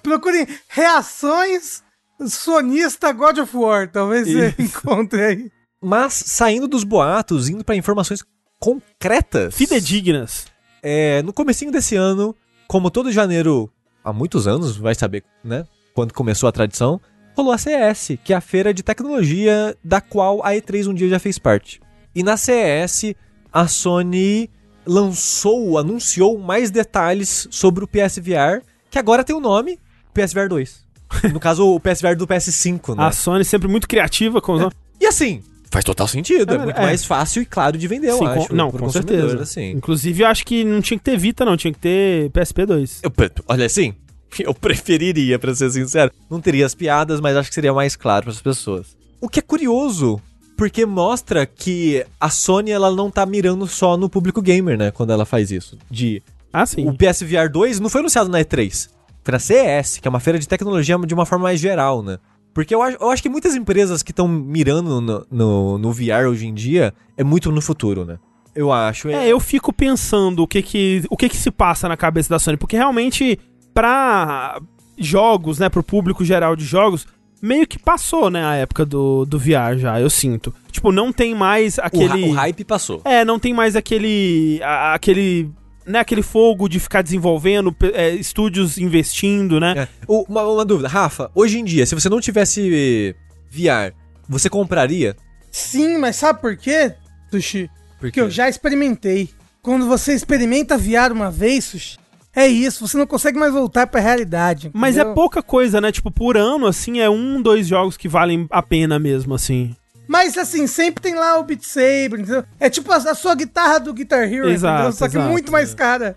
Procurem 0.06 0.48
reações 0.70 1.82
sonista 2.28 3.12
God 3.12 3.40
of 3.40 3.58
War. 3.58 3.92
Talvez 3.92 4.28
você 4.28 4.54
encontre 4.60 5.20
aí. 5.20 5.52
Mas, 5.82 6.14
saindo 6.14 6.68
dos 6.68 6.84
boatos, 6.84 7.50
indo 7.50 7.64
pra 7.66 7.76
informações 7.76 8.24
concretas... 8.60 9.56
Fidedignas. 9.56 10.46
É, 10.84 11.24
no 11.24 11.34
comecinho 11.34 11.72
desse 11.72 11.96
ano, 11.96 12.36
como 12.68 12.92
todo 12.92 13.12
janeiro, 13.12 13.68
há 14.04 14.14
muitos 14.14 14.48
anos, 14.48 14.78
vai 14.78 14.94
saber, 14.94 15.24
né? 15.44 15.66
Quando 15.96 16.14
começou 16.14 16.48
a 16.48 16.52
tradição, 16.52 17.02
rolou 17.36 17.52
a 17.52 17.58
CES, 17.58 18.20
que 18.24 18.32
é 18.32 18.36
a 18.36 18.42
feira 18.42 18.72
de 18.72 18.84
tecnologia 18.84 19.76
da 19.84 20.00
qual 20.00 20.46
a 20.46 20.52
E3 20.52 20.88
um 20.88 20.94
dia 20.94 21.10
já 21.10 21.18
fez 21.18 21.40
parte. 21.40 21.82
E 22.14 22.22
na 22.22 22.38
CES, 22.38 23.16
a 23.52 23.68
Sony 23.68 24.52
lançou, 24.86 25.80
anunciou 25.80 26.38
mais 26.38 26.70
detalhes 26.70 27.48
sobre 27.50 27.84
o 27.84 27.88
PSVR, 27.88 28.62
que 28.92 29.00
agora 29.00 29.24
tem 29.24 29.36
o 29.36 29.40
nome 29.40 29.80
PSVR 30.16 30.48
2. 30.50 30.86
No 31.32 31.40
caso, 31.40 31.68
o 31.68 31.80
PSVR 31.80 32.16
do 32.16 32.26
PS5, 32.28 32.96
né? 32.96 33.04
A 33.04 33.12
Sony 33.12 33.46
sempre 33.46 33.68
muito 33.68 33.88
criativa 33.88 34.42
com 34.42 34.54
os... 34.54 34.74
E 35.00 35.06
assim, 35.06 35.44
faz 35.70 35.86
total 35.86 36.08
sentido, 36.08 36.52
é, 36.54 36.56
É, 36.56 36.60
muito 36.60 36.78
é. 36.78 36.82
mais 36.82 37.06
fácil 37.06 37.42
e 37.44 37.46
claro 37.46 37.78
de 37.78 37.88
vender, 37.88 38.10
eu 38.10 38.18
Sim, 38.18 38.26
acho. 38.26 38.48
com- 38.48 38.56
não, 38.56 38.72
com 38.72 38.90
certeza. 38.90 39.42
Assim. 39.42 39.72
Inclusive, 39.72 40.24
eu 40.24 40.28
acho 40.28 40.44
que 40.46 40.64
não 40.64 40.82
tinha 40.82 40.98
que 40.98 41.04
ter 41.04 41.18
Vita, 41.18 41.46
não. 41.46 41.56
Tinha 41.56 41.72
que 41.72 41.80
ter 41.80 42.32
PSP 42.32 42.66
2. 42.66 43.02
Eu, 43.04 43.12
olha 43.48 43.66
assim, 43.68 43.94
eu 44.40 44.54
preferiria, 44.54 45.38
pra 45.38 45.54
ser 45.54 45.70
sincero. 45.70 46.12
Não 46.30 46.42
teria 46.42 46.66
as 46.66 46.74
piadas, 46.74 47.22
mas 47.22 47.38
acho 47.38 47.50
que 47.50 47.56
seria 47.56 47.74
mais 47.74 47.96
claro 47.96 48.24
para 48.24 48.34
as 48.34 48.42
pessoas. 48.42 48.98
O 49.22 49.30
que 49.30 49.40
é 49.40 49.44
curioso, 49.44 50.20
porque 50.58 50.86
mostra 50.86 51.46
que 51.46 52.04
a 52.20 52.30
Sony 52.30 52.72
ela 52.72 52.92
não 52.92 53.10
tá 53.12 53.26
mirando 53.26 53.68
só 53.68 53.96
no 53.96 54.10
público 54.10 54.42
gamer, 54.42 54.78
né, 54.78 54.92
quando 54.92 55.12
ela 55.12 55.26
faz 55.26 55.52
isso. 55.52 55.78
De 55.90 56.22
Ah, 56.52 56.66
sim. 56.66 56.88
o 56.88 56.94
PSVR 56.94 57.50
2 57.50 57.80
não 57.80 57.90
foi 57.90 58.00
anunciado 58.02 58.30
na 58.30 58.40
E3. 58.40 58.90
Na 59.32 59.40
CES, 59.40 59.98
que 60.00 60.08
é 60.08 60.10
uma 60.10 60.20
feira 60.20 60.38
de 60.40 60.48
tecnologia 60.48 60.98
de 61.00 61.14
uma 61.14 61.26
forma 61.26 61.44
mais 61.44 61.60
geral, 61.60 62.02
né? 62.04 62.18
Porque 62.54 62.74
eu 62.74 62.82
acho, 62.82 62.98
eu 63.02 63.10
acho 63.10 63.22
que 63.22 63.28
muitas 63.30 63.54
empresas 63.56 64.02
que 64.02 64.12
estão 64.12 64.28
mirando 64.28 65.02
no, 65.02 65.28
no, 65.30 65.78
no 65.78 65.92
VR 65.92 66.28
hoje 66.30 66.48
em 66.48 66.54
dia 66.54 66.94
é 67.18 67.24
muito 67.24 67.52
no 67.52 67.62
futuro, 67.62 68.06
né? 68.06 68.18
Eu 68.56 68.72
acho. 68.72 69.10
É, 69.10 69.28
eu 69.28 69.40
fico 69.40 69.74
pensando 69.74 70.42
o 70.44 70.48
que 70.48 70.62
que, 70.62 71.04
o 71.10 71.18
que 71.18 71.28
que 71.28 71.36
se 71.36 71.52
passa 71.52 71.90
na 71.90 71.98
cabeça 71.98 72.30
da 72.30 72.40
Sony, 72.40 72.56
porque 72.56 72.78
realmente 72.78 73.38
pra 73.74 74.62
jogos, 74.98 75.60
né, 75.60 75.68
pro 75.70 75.84
público 75.84 76.24
geral 76.24 76.56
de 76.56 76.64
jogos, 76.64 77.06
meio 77.42 77.68
que 77.68 77.78
passou, 77.78 78.30
né, 78.30 78.46
a 78.46 78.56
época 78.56 78.86
do, 78.86 79.26
do 79.26 79.38
VR 79.38 79.78
já, 79.78 80.00
eu 80.00 80.10
sinto. 80.10 80.54
Tipo, 80.72 80.92
não 80.92 81.12
tem 81.12 81.36
mais 81.36 81.78
o, 81.78 81.82
aquele... 81.82 82.08
ra- 82.08 82.16
o 82.18 82.32
hype 82.32 82.64
passou. 82.64 83.02
É, 83.04 83.26
não 83.26 83.38
tem 83.38 83.54
mais 83.54 83.76
aquele. 83.76 84.62
a- 84.64 84.94
aquele. 84.94 85.50
Né, 85.86 86.00
aquele 86.00 86.22
fogo 86.24 86.68
de 86.68 86.80
ficar 86.80 87.02
desenvolvendo, 87.04 87.76
é, 87.94 88.10
estúdios 88.10 88.78
investindo, 88.78 89.60
né? 89.60 89.74
É. 89.78 89.88
O- 90.08 90.26
uma, 90.28 90.42
uma 90.44 90.66
dúvida, 90.66 90.88
Rafa, 90.88 91.30
hoje 91.36 91.60
em 91.60 91.64
dia, 91.64 91.86
se 91.86 91.94
você 91.94 92.10
não 92.10 92.20
tivesse 92.20 93.16
VR, 93.52 93.94
você 94.28 94.50
compraria? 94.50 95.16
Sim, 95.52 95.98
mas 96.00 96.16
sabe 96.16 96.42
por 96.42 96.58
quê, 96.58 96.94
Sushi? 97.32 97.70
Porque 98.00 98.00
Porque 98.00 98.22
eu 98.22 98.30
já 98.30 98.50
experimentei. 98.50 99.30
Quando 99.62 99.88
você 99.88 100.14
experimenta 100.14 100.78
VR 100.78 101.12
uma 101.12 101.32
vez, 101.32 101.66
Sushi, 101.66 101.98
é 102.36 102.48
isso, 102.48 102.86
você 102.88 102.98
não 102.98 103.08
consegue 103.08 103.38
mais 103.40 103.54
voltar 103.54 103.88
pra 103.88 104.02
realidade. 104.02 104.70
Mas 104.74 104.98
é 104.98 105.00
entendeu? 105.02 105.14
pouca 105.16 105.42
coisa, 105.42 105.80
né? 105.80 105.92
Tipo, 105.92 106.12
por 106.12 106.36
ano, 106.36 106.66
assim, 106.68 107.00
é 107.00 107.10
um, 107.10 107.42
dois 107.42 107.68
jogos 107.68 107.96
que 107.96 108.08
valem 108.10 108.46
a 108.52 108.62
pena 108.62 109.00
mesmo, 109.00 109.34
assim. 109.34 109.76
Mas 110.08 110.38
assim, 110.38 110.68
sempre 110.68 111.02
tem 111.02 111.16
lá 111.16 111.40
o 111.40 111.44
Beat 111.44 111.64
Saber, 111.64 112.20
entendeu? 112.20 112.44
É 112.60 112.70
tipo 112.70 112.92
a, 112.92 112.98
a 112.98 113.16
sua 113.16 113.36
guitarra 113.36 113.80
do 113.80 113.94
Guitar 113.94 114.32
Hero, 114.32 114.50
Exato, 114.50 114.76
entendeu? 114.76 114.92
Só 114.94 115.08
que 115.10 115.18
exato, 115.18 115.32
muito 115.32 115.52
mais 115.52 115.74
cara. 115.74 116.16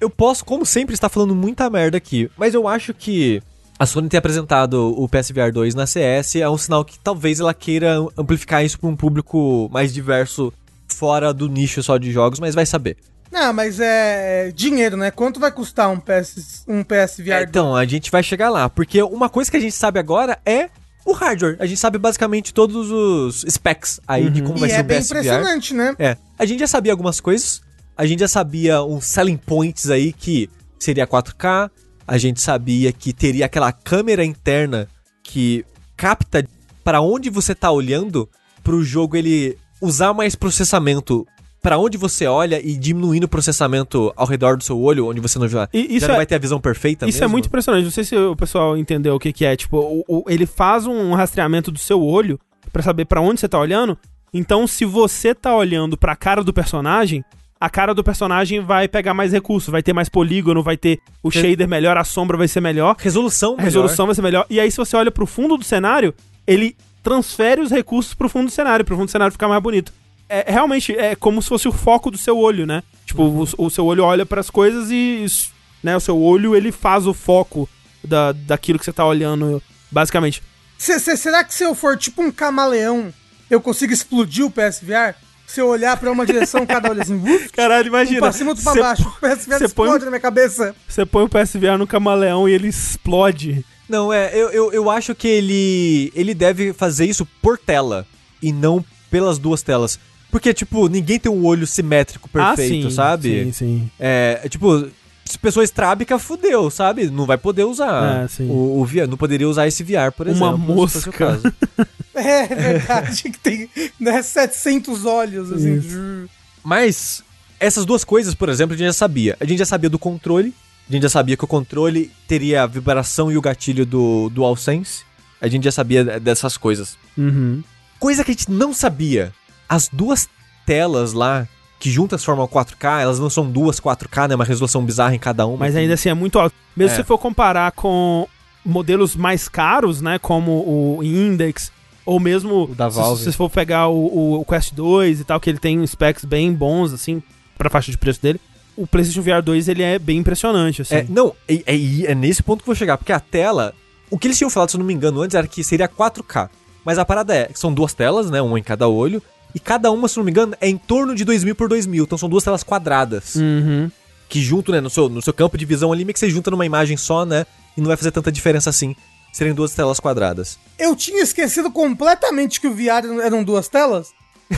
Eu 0.00 0.08
posso, 0.08 0.44
como 0.44 0.64
sempre, 0.64 0.94
estar 0.94 1.10
falando 1.10 1.34
muita 1.34 1.68
merda 1.68 1.98
aqui, 1.98 2.30
mas 2.36 2.54
eu 2.54 2.66
acho 2.66 2.94
que 2.94 3.42
a 3.78 3.84
Sony 3.84 4.08
ter 4.08 4.16
apresentado 4.16 4.94
o 4.98 5.08
PSVR 5.08 5.52
2 5.52 5.74
na 5.74 5.86
CS 5.86 6.36
é 6.36 6.48
um 6.48 6.56
sinal 6.56 6.84
que 6.84 6.98
talvez 6.98 7.38
ela 7.40 7.52
queira 7.52 7.98
amplificar 8.16 8.64
isso 8.64 8.78
para 8.78 8.88
um 8.88 8.96
público 8.96 9.68
mais 9.70 9.92
diverso 9.92 10.52
fora 10.88 11.32
do 11.32 11.48
nicho 11.48 11.82
só 11.82 11.98
de 11.98 12.10
jogos, 12.12 12.40
mas 12.40 12.54
vai 12.54 12.66
saber. 12.66 12.96
Não, 13.30 13.52
mas 13.52 13.78
é 13.78 14.50
dinheiro, 14.54 14.96
né? 14.96 15.10
Quanto 15.10 15.38
vai 15.38 15.52
custar 15.52 15.88
um 15.88 15.98
PS, 16.00 16.64
um 16.66 16.82
PSVR? 16.82 17.32
É, 17.32 17.42
então, 17.42 17.76
a 17.76 17.84
gente 17.84 18.10
vai 18.10 18.22
chegar 18.22 18.50
lá, 18.50 18.68
porque 18.68 19.02
uma 19.02 19.28
coisa 19.28 19.50
que 19.50 19.56
a 19.56 19.60
gente 19.60 19.74
sabe 19.74 19.98
agora 19.98 20.38
é 20.44 20.68
o 21.10 21.14
hardware. 21.14 21.56
A 21.58 21.66
gente 21.66 21.78
sabe 21.78 21.98
basicamente 21.98 22.52
todos 22.54 22.90
os 22.90 23.44
specs 23.48 24.00
aí 24.06 24.30
de 24.30 24.42
como 24.42 24.58
vai 24.58 24.68
e 24.68 24.72
ser 24.72 24.78
é 24.78 24.80
o 24.80 24.84
bem 24.84 24.98
PSVR. 24.98 25.18
impressionante, 25.18 25.74
né? 25.74 25.94
É, 25.98 26.16
a 26.38 26.44
gente 26.44 26.60
já 26.60 26.66
sabia 26.66 26.92
algumas 26.92 27.20
coisas, 27.20 27.60
a 27.96 28.06
gente 28.06 28.20
já 28.20 28.28
sabia 28.28 28.82
uns 28.82 29.04
selling 29.04 29.36
points 29.36 29.90
aí 29.90 30.12
que 30.12 30.48
seria 30.78 31.06
4K, 31.06 31.70
a 32.06 32.18
gente 32.18 32.40
sabia 32.40 32.92
que 32.92 33.12
teria 33.12 33.46
aquela 33.46 33.72
câmera 33.72 34.24
interna 34.24 34.88
que 35.22 35.64
capta 35.96 36.46
para 36.82 37.00
onde 37.00 37.30
você 37.30 37.54
tá 37.54 37.70
olhando 37.70 38.28
pro 38.64 38.82
jogo 38.82 39.16
ele 39.16 39.56
usar 39.80 40.12
mais 40.12 40.34
processamento 40.34 41.26
para 41.62 41.78
onde 41.78 41.98
você 41.98 42.26
olha 42.26 42.60
e 42.64 42.76
diminuindo 42.76 43.24
o 43.24 43.28
processamento 43.28 44.12
ao 44.16 44.26
redor 44.26 44.56
do 44.56 44.64
seu 44.64 44.80
olho, 44.80 45.08
onde 45.08 45.20
você 45.20 45.38
não 45.38 45.46
já, 45.48 45.68
E 45.72 45.96
isso 45.96 46.00
já 46.00 46.08
não 46.08 46.14
é- 46.14 46.18
vai 46.18 46.26
ter 46.26 46.34
a 46.36 46.38
visão 46.38 46.60
perfeita 46.60 47.06
Isso 47.06 47.18
é 47.18 47.20
mesmo. 47.22 47.32
muito 47.32 47.46
impressionante. 47.46 47.84
Não 47.84 47.90
sei 47.90 48.04
se 48.04 48.16
o 48.16 48.34
pessoal 48.34 48.76
entendeu 48.76 49.14
o 49.14 49.18
que, 49.18 49.32
que 49.32 49.44
é. 49.44 49.54
Tipo, 49.56 49.76
o- 49.78 50.04
o- 50.08 50.24
ele 50.28 50.46
faz 50.46 50.86
um 50.86 51.12
rastreamento 51.12 51.70
do 51.70 51.78
seu 51.78 52.02
olho 52.02 52.38
pra 52.72 52.82
saber 52.82 53.04
pra 53.04 53.20
onde 53.20 53.40
você 53.40 53.48
tá 53.48 53.58
olhando. 53.58 53.98
Então, 54.32 54.66
se 54.66 54.84
você 54.84 55.34
tá 55.34 55.54
olhando 55.54 55.96
pra 55.98 56.14
cara 56.16 56.42
do 56.44 56.52
personagem, 56.52 57.22
a 57.60 57.68
cara 57.68 57.92
do 57.92 58.02
personagem 58.02 58.60
vai 58.60 58.88
pegar 58.88 59.12
mais 59.12 59.32
recursos, 59.32 59.70
vai 59.70 59.82
ter 59.82 59.92
mais 59.92 60.08
polígono, 60.08 60.62
vai 60.62 60.76
ter 60.78 60.98
o 61.22 61.30
shader 61.30 61.68
melhor, 61.68 61.96
a 61.98 62.04
sombra 62.04 62.36
vai 62.38 62.48
ser 62.48 62.60
melhor, 62.60 62.96
Resolução 62.98 63.50
a 63.52 63.56
melhor. 63.56 63.64
resolução 63.64 64.06
vai 64.06 64.14
ser 64.14 64.22
melhor. 64.22 64.46
E 64.48 64.58
aí, 64.58 64.70
se 64.70 64.78
você 64.78 64.96
olha 64.96 65.10
pro 65.10 65.26
fundo 65.26 65.58
do 65.58 65.64
cenário, 65.64 66.14
ele 66.46 66.74
transfere 67.02 67.60
os 67.60 67.70
recursos 67.70 68.14
pro 68.14 68.28
fundo 68.28 68.46
do 68.46 68.50
cenário, 68.50 68.84
pro 68.84 68.94
fundo 68.96 69.06
do 69.06 69.10
cenário 69.10 69.32
ficar 69.32 69.48
mais 69.48 69.62
bonito. 69.62 69.92
É 70.32 70.44
realmente 70.52 70.96
é 70.96 71.16
como 71.16 71.42
se 71.42 71.48
fosse 71.48 71.66
o 71.66 71.72
foco 71.72 72.10
do 72.10 72.16
seu 72.16 72.38
olho, 72.38 72.64
né? 72.66 72.82
Tipo, 73.04 73.24
o, 73.24 73.48
o 73.58 73.68
seu 73.70 73.84
olho 73.84 74.04
olha 74.04 74.24
pras 74.24 74.48
coisas 74.48 74.88
e 74.90 75.24
isso, 75.24 75.50
né, 75.82 75.96
o 75.96 76.00
seu 76.00 76.16
olho 76.20 76.54
ele 76.54 76.70
faz 76.70 77.04
o 77.06 77.12
foco 77.12 77.68
da, 78.04 78.30
daquilo 78.30 78.78
que 78.78 78.84
você 78.84 78.92
tá 78.92 79.04
olhando, 79.04 79.60
basicamente. 79.90 80.40
Se- 80.78 81.00
será 81.16 81.42
que 81.42 81.52
se 81.52 81.64
eu 81.64 81.74
for 81.74 81.96
tipo 81.98 82.22
um 82.22 82.30
camaleão, 82.30 83.12
eu 83.50 83.60
consigo 83.60 83.92
explodir 83.92 84.44
o 84.46 84.50
PSVR? 84.50 85.14
Se 85.48 85.60
eu 85.60 85.66
olhar 85.66 85.96
pra 85.96 86.12
uma 86.12 86.24
direção, 86.24 86.64
cada 86.64 86.88
olho 86.90 87.02
assim, 87.02 87.16
uf, 87.20 87.48
Caralho, 87.52 87.86
um 87.86 87.88
imagina. 87.88 88.20
pra 88.20 88.30
cima, 88.32 88.50
outro 88.50 88.62
pra 88.62 88.72
você- 88.74 88.80
baixo. 88.80 89.08
O 89.08 89.20
PSVR 89.20 89.64
explode 89.64 90.02
um- 90.02 90.04
na 90.04 90.10
minha 90.12 90.20
cabeça. 90.20 90.76
Você 90.86 91.04
põe 91.04 91.24
o 91.24 91.28
PSVR 91.28 91.76
no 91.76 91.88
camaleão 91.88 92.48
e 92.48 92.52
ele 92.52 92.68
explode. 92.68 93.64
Não, 93.88 94.12
é, 94.12 94.30
eu, 94.32 94.50
eu, 94.50 94.72
eu 94.72 94.88
acho 94.88 95.12
que 95.16 95.26
ele, 95.26 96.12
ele 96.14 96.32
deve 96.34 96.72
fazer 96.72 97.06
isso 97.06 97.26
por 97.42 97.58
tela 97.58 98.06
e 98.40 98.52
não 98.52 98.84
pelas 99.10 99.36
duas 99.38 99.60
telas. 99.62 99.98
Porque, 100.30 100.54
tipo, 100.54 100.88
ninguém 100.88 101.18
tem 101.18 101.30
um 101.30 101.44
olho 101.44 101.66
simétrico 101.66 102.28
perfeito, 102.28 102.86
ah, 102.86 102.90
sim, 102.90 102.94
sabe? 102.94 103.44
Sim, 103.46 103.52
sim. 103.52 103.90
É, 103.98 104.40
é, 104.44 104.48
tipo, 104.48 104.88
se 105.24 105.38
pessoa 105.38 105.64
estrábica, 105.64 106.18
fudeu, 106.18 106.70
sabe? 106.70 107.10
Não 107.10 107.26
vai 107.26 107.36
poder 107.38 107.64
usar 107.64 108.24
É, 108.24 108.28
sim. 108.28 108.48
o, 108.48 108.80
o 108.80 108.84
VR, 108.84 109.08
não 109.08 109.16
poderia 109.16 109.48
usar 109.48 109.66
esse 109.66 109.82
VR, 109.82 110.12
por 110.16 110.26
Uma 110.28 110.50
exemplo. 110.50 110.54
o 110.54 110.76
mosca. 110.76 111.12
caso. 111.12 111.42
É 112.12 112.46
verdade, 112.48 113.22
que 113.22 113.38
tem 113.38 113.70
né, 113.98 114.20
700 114.20 115.06
olhos, 115.06 115.50
assim. 115.52 116.28
Mas, 116.62 117.22
essas 117.58 117.84
duas 117.86 118.04
coisas, 118.04 118.34
por 118.34 118.48
exemplo, 118.48 118.74
a 118.74 118.76
gente 118.76 118.88
já 118.88 118.92
sabia. 118.92 119.36
A 119.40 119.44
gente 119.44 119.58
já 119.60 119.64
sabia 119.64 119.88
do 119.88 119.98
controle, 119.98 120.52
a 120.88 120.92
gente 120.92 121.02
já 121.02 121.08
sabia 121.08 121.36
que 121.36 121.44
o 121.44 121.48
controle 121.48 122.10
teria 122.26 122.64
a 122.64 122.66
vibração 122.66 123.30
e 123.30 123.38
o 123.38 123.40
gatilho 123.40 123.86
do 123.86 124.28
DualSense. 124.30 125.02
A 125.40 125.48
gente 125.48 125.64
já 125.64 125.72
sabia 125.72 126.18
dessas 126.20 126.56
coisas. 126.56 126.98
Uhum. 127.16 127.62
Coisa 127.98 128.24
que 128.24 128.32
a 128.32 128.34
gente 128.34 128.50
não 128.50 128.74
sabia. 128.74 129.32
As 129.70 129.88
duas 129.92 130.28
telas 130.66 131.12
lá, 131.12 131.46
que 131.78 131.90
juntas 131.90 132.24
formam 132.24 132.46
4K, 132.48 133.00
elas 133.02 133.18
não 133.20 133.30
são 133.30 133.48
duas 133.50 133.78
4K, 133.80 134.28
né? 134.28 134.34
Uma 134.34 134.44
resolução 134.44 134.84
bizarra 134.84 135.14
em 135.14 135.18
cada 135.18 135.46
uma. 135.46 135.56
Mas 135.58 135.76
ainda 135.76 135.94
assim 135.94 136.08
é 136.08 136.14
muito 136.14 136.38
alto. 136.38 136.54
Mesmo 136.76 136.92
É. 136.94 136.96
se 136.96 137.04
for 137.04 137.16
comparar 137.18 137.70
com 137.72 138.26
modelos 138.64 139.14
mais 139.16 139.48
caros, 139.48 140.00
né? 140.02 140.18
Como 140.18 140.50
o 140.98 141.02
Index, 141.02 141.72
ou 142.04 142.18
mesmo 142.20 142.64
O 142.64 142.74
da 142.74 142.90
se- 142.90 142.96
Valve. 142.96 143.22
Se, 143.24 143.32
for 143.32 143.48
pegar 143.48 143.88
o, 143.88 144.40
o- 144.40 144.44
Quest 144.44 144.74
2 144.74 145.20
e 145.20 145.24
tal, 145.24 145.38
que 145.40 145.48
ele 145.48 145.58
tem 145.58 145.86
specs 145.86 146.24
bem 146.24 146.52
bons, 146.52 146.92
assim, 146.92 147.22
pra 147.56 147.70
faixa 147.70 147.90
de 147.90 147.96
preço 147.98 148.20
dele. 148.20 148.40
O 148.76 148.86
PlayStation 148.86 149.22
VR 149.22 149.42
2 149.42 149.68
ele 149.68 149.82
é 149.82 149.98
bem 149.98 150.18
impressionante, 150.18 150.82
assim. 150.82 150.94
É, 150.96 151.06
não, 151.08 151.34
é, 151.48 151.54
é- 151.66 152.10
é 152.10 152.14
nesse 152.14 152.42
ponto 152.42 152.58
que 152.62 152.68
eu 152.70 152.74
vou 152.74 152.78
chegar, 152.78 152.98
porque 152.98 153.12
a 153.12 153.20
tela. 153.20 153.72
O 154.10 154.18
que 154.18 154.26
eles 154.26 154.36
tinham 154.36 154.50
falado, 154.50 154.70
se 154.70 154.76
eu 154.76 154.80
não 154.80 154.86
me 154.86 154.92
engano, 154.94 155.22
antes 155.22 155.34
era 155.36 155.46
que 155.46 155.62
seria 155.62 155.86
4K. 155.88 156.50
Mas 156.84 156.98
a 156.98 157.04
parada 157.04 157.34
é 157.34 157.50
são 157.54 157.72
duas 157.72 157.94
telas, 157.94 158.30
né? 158.30 158.40
Uma 158.42 158.58
em 158.58 158.62
cada 158.62 158.88
olho. 158.88 159.22
E 159.54 159.60
cada 159.60 159.90
uma, 159.90 160.08
se 160.08 160.16
não 160.16 160.24
me 160.24 160.30
engano, 160.30 160.54
é 160.60 160.68
em 160.68 160.76
torno 160.78 161.14
de 161.14 161.24
2000 161.24 161.54
por 161.54 161.68
2000. 161.68 162.04
Então 162.04 162.18
são 162.18 162.28
duas 162.28 162.44
telas 162.44 162.62
quadradas. 162.62 163.34
Uhum. 163.36 163.90
Que 164.28 164.40
junto, 164.40 164.70
né? 164.70 164.80
No 164.80 164.88
seu, 164.90 165.08
no 165.08 165.20
seu 165.20 165.32
campo 165.32 165.58
de 165.58 165.64
visão 165.64 165.92
ali, 165.92 166.04
meio 166.04 166.14
que 166.14 166.20
você 166.20 166.30
junta 166.30 166.50
numa 166.50 166.64
imagem 166.66 166.96
só, 166.96 167.24
né? 167.24 167.44
E 167.76 167.80
não 167.80 167.88
vai 167.88 167.96
fazer 167.96 168.10
tanta 168.12 168.30
diferença 168.30 168.70
assim. 168.70 168.94
Serem 169.32 169.54
duas 169.54 169.72
telas 169.74 170.00
quadradas. 170.00 170.58
Eu 170.78 170.94
tinha 170.96 171.22
esquecido 171.22 171.70
completamente 171.70 172.60
que 172.60 172.66
o 172.66 172.74
VR 172.74 173.06
eram 173.22 173.44
duas 173.44 173.68
telas. 173.68 174.08